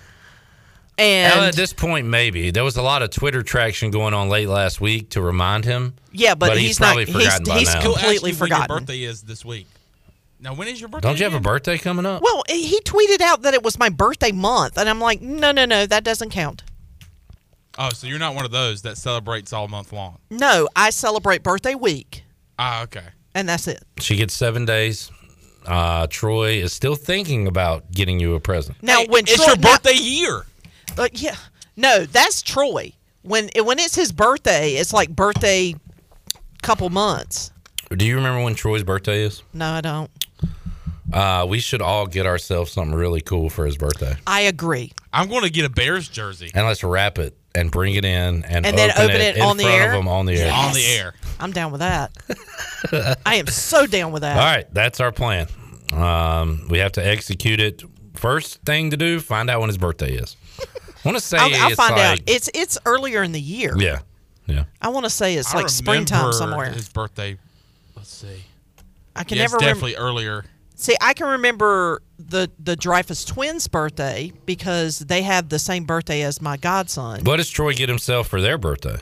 And 0.99 1.35
Well, 1.35 1.45
at 1.45 1.55
this 1.55 1.75
point, 1.75 2.07
maybe 2.07 2.51
there 2.51 2.65
was 2.65 2.77
a 2.79 2.83
lot 2.83 3.03
of 3.03 3.11
Twitter 3.11 3.43
traction 3.43 3.91
going 3.91 4.15
on 4.15 4.29
late 4.31 4.49
last 4.49 4.81
week 4.81 5.11
to 5.11 5.21
remind 5.21 5.67
him. 5.67 5.95
Yeah, 6.11 6.35
but 6.35 6.57
he's, 6.57 6.67
he's 6.69 6.81
not- 6.81 6.87
probably 6.97 7.05
he's- 7.05 7.41
by 7.41 7.59
he's 7.59 7.69
now. 7.75 7.83
com- 7.83 7.93
completely 7.93 8.31
Ask 8.31 8.41
you 8.41 8.45
forgotten. 8.47 8.61
When 8.63 8.69
your 8.71 8.81
birthday 8.81 9.03
is 9.03 9.23
this 9.23 9.45
week. 9.45 9.67
Now, 10.39 10.55
when 10.55 10.69
is 10.69 10.81
your 10.81 10.89
birthday? 10.89 11.09
Don't 11.09 11.19
you 11.19 11.25
have 11.25 11.35
a 11.35 11.41
birthday 11.41 11.79
coming 11.79 12.05
up? 12.07 12.23
well, 12.23 12.43
he 12.49 12.81
tweeted 12.83 13.21
out 13.23 13.43
that 13.43 13.55
it 13.55 13.63
was 13.63 13.79
my 13.79 13.89
birthday 13.89 14.33
month, 14.33 14.77
and 14.79 14.89
I'm 14.89 15.01
like, 15.01 15.21
no, 15.23 15.51
no, 15.53 15.65
no, 15.65 15.87
that 15.87 16.05
doesn't 16.05 16.31
count. 16.31 16.63
Oh, 17.79 17.91
so 17.91 18.07
you're 18.07 18.19
not 18.19 18.35
one 18.35 18.45
of 18.45 18.51
those 18.51 18.83
that 18.83 18.97
celebrates 18.99 19.53
all 19.53 19.69
month 19.69 19.93
long. 19.93 20.19
No, 20.31 20.69
I 20.77 20.91
celebrate 20.91 21.43
birthday 21.43 21.75
week, 21.75 22.25
Ah, 22.59 22.83
okay. 22.85 23.05
and 23.35 23.49
that's 23.49 23.67
it. 23.69 23.83
She 24.01 24.17
gets 24.17 24.35
seven 24.35 24.65
days. 24.65 25.11
Uh, 25.67 26.07
Troy 26.09 26.53
is 26.63 26.73
still 26.73 26.95
thinking 26.95 27.47
about 27.49 27.91
getting 27.91 28.21
you 28.21 28.35
a 28.35 28.41
present. 28.41 28.83
Now, 28.83 29.05
when 29.09 29.25
it's 29.25 29.35
Troy, 29.37 29.47
your 29.47 29.57
now- 29.57 29.73
birthday 29.73 29.95
year. 29.97 30.47
Uh, 30.97 31.09
yeah, 31.13 31.37
no, 31.77 32.05
that's 32.07 32.41
Troy. 32.43 32.93
When 33.23 33.51
when 33.63 33.79
it's 33.81 33.97
his 33.97 34.13
birthday, 34.13 34.75
it's 34.75 34.93
like 34.93 35.11
birthday 35.11 35.75
couple 36.63 36.89
months. 36.91 37.51
Do 37.95 38.07
you 38.07 38.15
remember 38.17 38.43
when 38.43 38.55
Troy's 38.55 38.85
birthday 38.85 39.23
is? 39.23 39.43
No, 39.53 39.67
I 39.73 39.81
don't. 39.81 40.11
Uh, 41.13 41.47
we 41.49 41.61
should 41.61 41.81
all 41.81 42.07
get 42.07 42.27
ourselves 42.27 42.73
something 42.73 42.95
really 42.95 43.21
cool 43.21 43.49
for 43.49 43.65
his 43.65 43.77
birthday, 43.77 44.17
I 44.27 44.43
agree. 44.43 44.93
I'm 45.13 45.29
going 45.29 45.45
to 45.45 45.51
get 45.51 45.65
a 45.65 45.71
Bears 45.71 46.09
jersey 46.09 46.51
and 46.55 46.67
let's 46.67 46.83
wrap 46.83 47.19
it 47.19 47.37
and 47.55 47.71
bring 47.71 47.95
it 47.95 48.05
in 48.05 48.45
and, 48.45 48.67
And 48.67 48.77
then 48.77 48.91
open 48.97 49.21
it 49.21 49.37
in 49.37 49.43
on 49.43 49.57
the 49.57 49.65
air? 49.67 49.87
of 49.87 49.93
them 49.93 50.09
on 50.09 50.27
the 50.27 50.35
air. 50.37 50.53
on 50.53 50.75
the 50.75 50.85
air. 50.85 51.15
I'm 51.39 51.53
down 51.53 51.71
with 51.71 51.81
that. 51.81 52.11
I 53.25 53.37
am 53.37 53.47
so 53.47 53.87
down 53.87 54.11
with 54.13 54.23
that. 54.23 54.37
All 54.37 54.45
right, 54.45 54.67
that's 54.75 55.01
our 55.01 55.13
plan. 55.13 55.47
Um, 55.93 56.67
we 56.69 56.79
have 56.79 56.93
to 56.93 57.07
execute 57.07 57.61
it. 57.61 57.83
First 58.15 58.63
thing 58.65 58.91
to 58.91 58.97
do: 58.97 59.21
find 59.21 59.49
out 59.49 59.61
when 59.61 59.69
his 59.69 59.79
birthday 59.79 60.15
is. 60.15 60.37
I 60.61 60.65
want 61.09 61.19
to 61.19 61.25
say 61.25 61.37
I'll, 61.39 61.55
I'll 61.55 61.67
it's 61.69 61.77
find 61.77 61.95
out. 61.99 62.21
It's 62.27 62.51
it's 62.55 62.79
earlier 62.85 63.23
in 63.23 63.33
the 63.33 63.41
year. 63.41 63.75
Yeah, 63.79 64.01
yeah. 64.47 64.65
I 64.83 64.89
want 64.89 65.05
to 65.05 65.11
say 65.11 65.37
it's 65.37 65.55
I 65.55 65.59
like 65.59 65.69
springtime 65.69 66.33
somewhere. 66.33 66.71
His 66.73 66.89
birthday. 66.89 67.39
Let's 67.95 68.11
see. 68.13 68.43
I 69.15 69.23
can 69.25 69.37
Yeah, 69.37 69.45
never 69.45 69.57
it's 69.57 69.63
remember. 69.63 69.81
definitely 69.87 69.97
earlier. 69.97 70.45
See, 70.79 70.95
I 71.01 71.15
can 71.15 71.27
remember 71.27 72.03
the 72.19 72.51
the 72.59 72.77
Dreyfus 72.77 73.25
twins' 73.25 73.67
birthday 73.67 74.33
because 74.45 74.99
they 75.01 75.23
have 75.23 75.49
the 75.49 75.59
same 75.59 75.85
birthday 75.85 76.23
as 76.23 76.41
my 76.43 76.59
godson. 76.59 77.25
What 77.25 77.39
does 77.39 77.49
Troy 77.49 77.73
get 77.73 77.89
himself 77.89 78.29
for 78.29 78.41
their 78.43 78.59
birthday? 78.59 78.99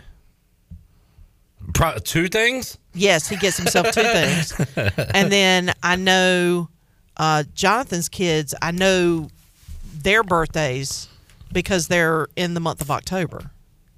Pro- 1.74 1.98
two 1.98 2.28
things. 2.28 2.78
Yes, 2.94 3.28
he 3.28 3.36
gets 3.36 3.56
himself 3.56 3.90
two 3.90 4.02
things. 4.02 4.52
And 5.14 5.32
then 5.32 5.72
I 5.82 5.96
know 5.96 6.68
uh, 7.16 7.42
Jonathan's 7.54 8.08
kids, 8.08 8.54
I 8.62 8.70
know 8.70 9.28
their 9.94 10.22
birthdays 10.22 11.08
because 11.52 11.88
they're 11.88 12.28
in 12.36 12.54
the 12.54 12.60
month 12.60 12.80
of 12.82 12.90
October. 12.90 13.50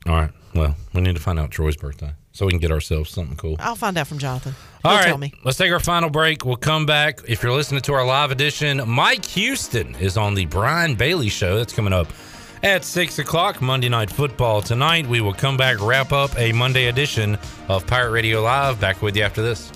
All 0.07 0.15
right. 0.15 0.31
Well, 0.55 0.77
we 0.95 1.03
need 1.03 1.17
to 1.17 1.23
find 1.23 1.39
out 1.39 1.51
Troy's 1.51 1.77
birthday 1.77 2.13
so 2.37 2.45
we 2.45 2.53
can 2.53 2.61
get 2.61 2.71
ourselves 2.71 3.09
something 3.11 3.37
cool. 3.37 3.57
I'll 3.59 3.77
find 3.77 3.97
out 3.97 4.07
from 4.07 4.19
Jonathan. 4.19 4.55
He'll 4.83 4.91
All 4.91 4.99
right, 4.99 5.07
tell 5.07 5.17
me. 5.17 5.33
let's 5.43 5.57
take 5.57 5.73
our 5.73 5.81
final 5.81 6.11
break. 6.11 6.45
We'll 6.45 6.57
come 6.57 6.85
back. 6.85 7.21
If 7.27 7.43
you're 7.43 7.53
listening 7.53 7.81
to 7.83 7.95
our 7.95 8.05
live 8.05 8.31
edition, 8.31 8.83
Mike 8.87 9.25
Houston 9.25 9.95
is 9.95 10.19
on 10.19 10.35
the 10.35 10.45
Brian 10.45 10.97
Bailey 10.97 11.31
Show. 11.31 11.57
That's 11.57 11.73
coming 11.73 11.95
up 11.95 12.09
at 12.63 12.85
6 12.85 13.19
o'clock, 13.21 13.63
Monday 13.63 13.89
Night 13.89 14.11
Football. 14.11 14.61
Tonight, 14.61 15.07
we 15.07 15.23
will 15.23 15.33
come 15.33 15.57
back, 15.57 15.81
wrap 15.81 16.13
up 16.13 16.39
a 16.39 16.53
Monday 16.53 16.89
edition 16.89 17.39
of 17.69 17.87
Pirate 17.87 18.11
Radio 18.11 18.43
Live. 18.43 18.79
Back 18.81 19.01
with 19.01 19.17
you 19.17 19.23
after 19.23 19.41
this. 19.41 19.73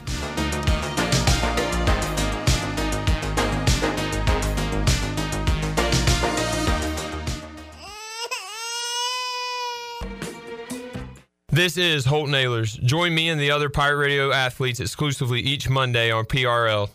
This 11.52 11.76
is 11.76 12.04
Holton 12.04 12.34
Ahlers. 12.34 12.80
Join 12.80 13.12
me 13.12 13.28
and 13.28 13.40
the 13.40 13.50
other 13.50 13.68
Pirate 13.68 13.96
Radio 13.96 14.30
athletes 14.30 14.78
exclusively 14.78 15.40
each 15.40 15.68
Monday 15.68 16.12
on 16.12 16.24
PRL. 16.24 16.90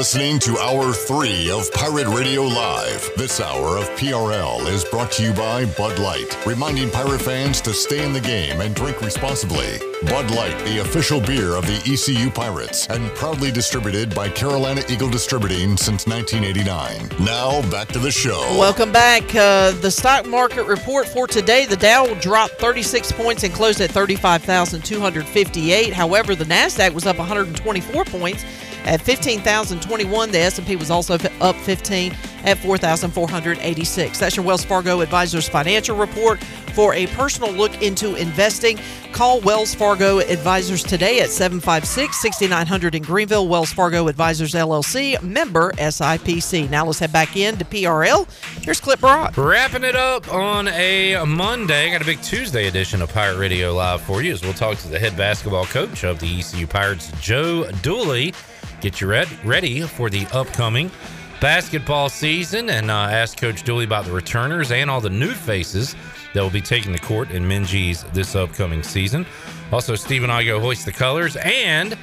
Listening 0.00 0.38
to 0.38 0.58
Hour 0.58 0.94
3 0.94 1.50
of 1.50 1.70
Pirate 1.74 2.08
Radio 2.08 2.44
Live. 2.44 3.06
This 3.18 3.38
hour 3.38 3.76
of 3.76 3.84
PRL 3.98 4.66
is 4.66 4.82
brought 4.82 5.12
to 5.12 5.22
you 5.22 5.34
by 5.34 5.66
Bud 5.76 5.98
Light, 5.98 6.38
reminding 6.46 6.90
pirate 6.90 7.20
fans 7.20 7.60
to 7.60 7.74
stay 7.74 8.02
in 8.02 8.14
the 8.14 8.20
game 8.20 8.62
and 8.62 8.74
drink 8.74 9.02
responsibly. 9.02 9.78
Bud 10.04 10.30
Light, 10.30 10.58
the 10.64 10.78
official 10.78 11.20
beer 11.20 11.54
of 11.54 11.66
the 11.66 11.82
ECU 11.86 12.30
Pirates, 12.30 12.86
and 12.86 13.14
proudly 13.14 13.50
distributed 13.50 14.14
by 14.14 14.30
Carolina 14.30 14.80
Eagle 14.88 15.10
Distributing 15.10 15.76
since 15.76 16.06
1989. 16.06 17.22
Now, 17.22 17.60
back 17.70 17.88
to 17.88 17.98
the 17.98 18.10
show. 18.10 18.40
Welcome 18.58 18.92
back. 18.92 19.22
Uh, 19.34 19.72
the 19.82 19.90
stock 19.90 20.24
market 20.24 20.64
report 20.64 21.08
for 21.08 21.26
today 21.26 21.66
the 21.66 21.76
Dow 21.76 22.06
dropped 22.22 22.54
36 22.54 23.12
points 23.12 23.44
and 23.44 23.52
closed 23.52 23.82
at 23.82 23.90
35,258. 23.90 25.92
However, 25.92 26.34
the 26.34 26.46
Nasdaq 26.46 26.94
was 26.94 27.04
up 27.04 27.18
124 27.18 28.06
points 28.06 28.46
at 28.84 29.00
15,021. 29.02 30.30
The 30.30 30.38
S&P 30.38 30.76
was 30.76 30.90
also 30.90 31.14
up 31.40 31.56
15 31.56 32.12
at 32.44 32.58
4486 32.58 34.18
That's 34.18 34.36
your 34.36 34.44
Wells 34.44 34.64
Fargo 34.64 35.00
Advisors 35.00 35.48
financial 35.48 35.96
report. 35.96 36.42
For 36.74 36.94
a 36.94 37.08
personal 37.08 37.50
look 37.50 37.82
into 37.82 38.14
investing, 38.14 38.78
call 39.12 39.40
Wells 39.40 39.74
Fargo 39.74 40.20
Advisors 40.20 40.84
today 40.84 41.20
at 41.20 41.30
756 41.30 42.20
6900 42.20 42.94
in 42.94 43.02
Greenville. 43.02 43.48
Wells 43.48 43.72
Fargo 43.72 44.06
Advisors 44.06 44.54
LLC, 44.54 45.20
member 45.20 45.72
SIPC. 45.72 46.70
Now 46.70 46.86
let's 46.86 47.00
head 47.00 47.12
back 47.12 47.36
in 47.36 47.56
to 47.58 47.64
PRL. 47.64 48.28
Here's 48.62 48.80
Clip 48.80 49.00
Brock. 49.00 49.36
Wrapping 49.36 49.82
it 49.82 49.96
up 49.96 50.32
on 50.32 50.68
a 50.68 51.22
Monday. 51.26 51.90
Got 51.90 52.02
a 52.02 52.04
big 52.04 52.22
Tuesday 52.22 52.68
edition 52.68 53.02
of 53.02 53.12
Pirate 53.12 53.38
Radio 53.38 53.74
Live 53.74 54.00
for 54.02 54.22
you 54.22 54.32
as 54.32 54.42
we'll 54.42 54.52
talk 54.52 54.78
to 54.78 54.88
the 54.88 54.98
head 54.98 55.16
basketball 55.16 55.66
coach 55.66 56.04
of 56.04 56.20
the 56.20 56.38
ECU 56.38 56.66
Pirates, 56.66 57.10
Joe 57.20 57.68
Dooley. 57.82 58.32
Get 58.80 59.00
you 59.00 59.08
red, 59.08 59.28
ready 59.44 59.82
for 59.82 60.08
the 60.08 60.26
upcoming 60.32 60.90
basketball 61.38 62.08
season 62.08 62.70
and 62.70 62.90
uh, 62.90 62.94
ask 62.94 63.38
Coach 63.38 63.62
Dooley 63.62 63.84
about 63.84 64.06
the 64.06 64.12
returners 64.12 64.72
and 64.72 64.90
all 64.90 65.02
the 65.02 65.10
new 65.10 65.32
faces 65.32 65.94
that 66.32 66.42
will 66.42 66.50
be 66.50 66.62
taking 66.62 66.92
the 66.92 66.98
court 66.98 67.30
in 67.30 67.44
Minges 67.44 68.10
this 68.14 68.34
upcoming 68.34 68.82
season. 68.82 69.26
Also, 69.70 69.94
Steve 69.96 70.22
and 70.22 70.32
I 70.32 70.44
go 70.44 70.60
hoist 70.60 70.86
the 70.86 70.92
colors, 70.92 71.36
and 71.36 71.96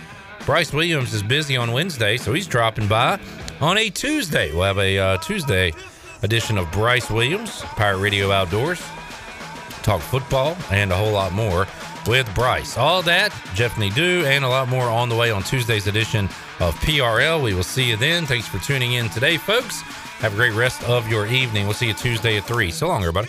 Bryce 0.45 0.71
Williams 0.71 1.15
is 1.15 1.23
busy 1.23 1.57
on 1.57 1.71
Wednesday, 1.71 2.15
so 2.15 2.31
he's 2.31 2.47
dropping 2.47 2.87
by 2.87 3.19
on 3.59 3.77
a 3.79 3.89
Tuesday. 3.89 4.51
We'll 4.53 4.63
have 4.63 4.77
a 4.77 4.99
uh, 4.99 5.17
Tuesday 5.17 5.73
edition 6.21 6.59
of 6.59 6.71
Bryce 6.71 7.09
Williams, 7.09 7.61
Pirate 7.61 7.97
Radio 7.97 8.31
Outdoors, 8.31 8.79
talk 9.81 10.01
football, 10.01 10.55
and 10.71 10.91
a 10.91 10.95
whole 10.95 11.11
lot 11.11 11.31
more 11.31 11.65
with 12.05 12.31
Bryce. 12.35 12.77
All 12.77 13.01
that, 13.01 13.33
Jeff 13.55 13.77
Nadeau, 13.79 14.25
and 14.25 14.45
a 14.45 14.47
lot 14.47 14.67
more 14.67 14.87
on 14.89 15.09
the 15.09 15.15
way 15.15 15.31
on 15.31 15.41
Tuesday's 15.41 15.87
edition 15.87 16.29
of 16.59 16.75
PRL. 16.75 17.41
We 17.41 17.55
will 17.55 17.63
see 17.63 17.89
you 17.89 17.97
then. 17.97 18.25
Thanks 18.27 18.47
for 18.47 18.59
tuning 18.59 18.93
in 18.93 19.09
today, 19.09 19.37
folks. 19.37 19.81
Have 20.21 20.33
a 20.33 20.35
great 20.35 20.53
rest 20.53 20.83
of 20.83 21.07
your 21.07 21.25
evening. 21.25 21.65
We'll 21.65 21.73
see 21.73 21.87
you 21.87 21.93
Tuesday 21.93 22.37
at 22.37 22.43
3. 22.45 22.69
So 22.69 22.87
long, 22.87 23.01
everybody. 23.01 23.25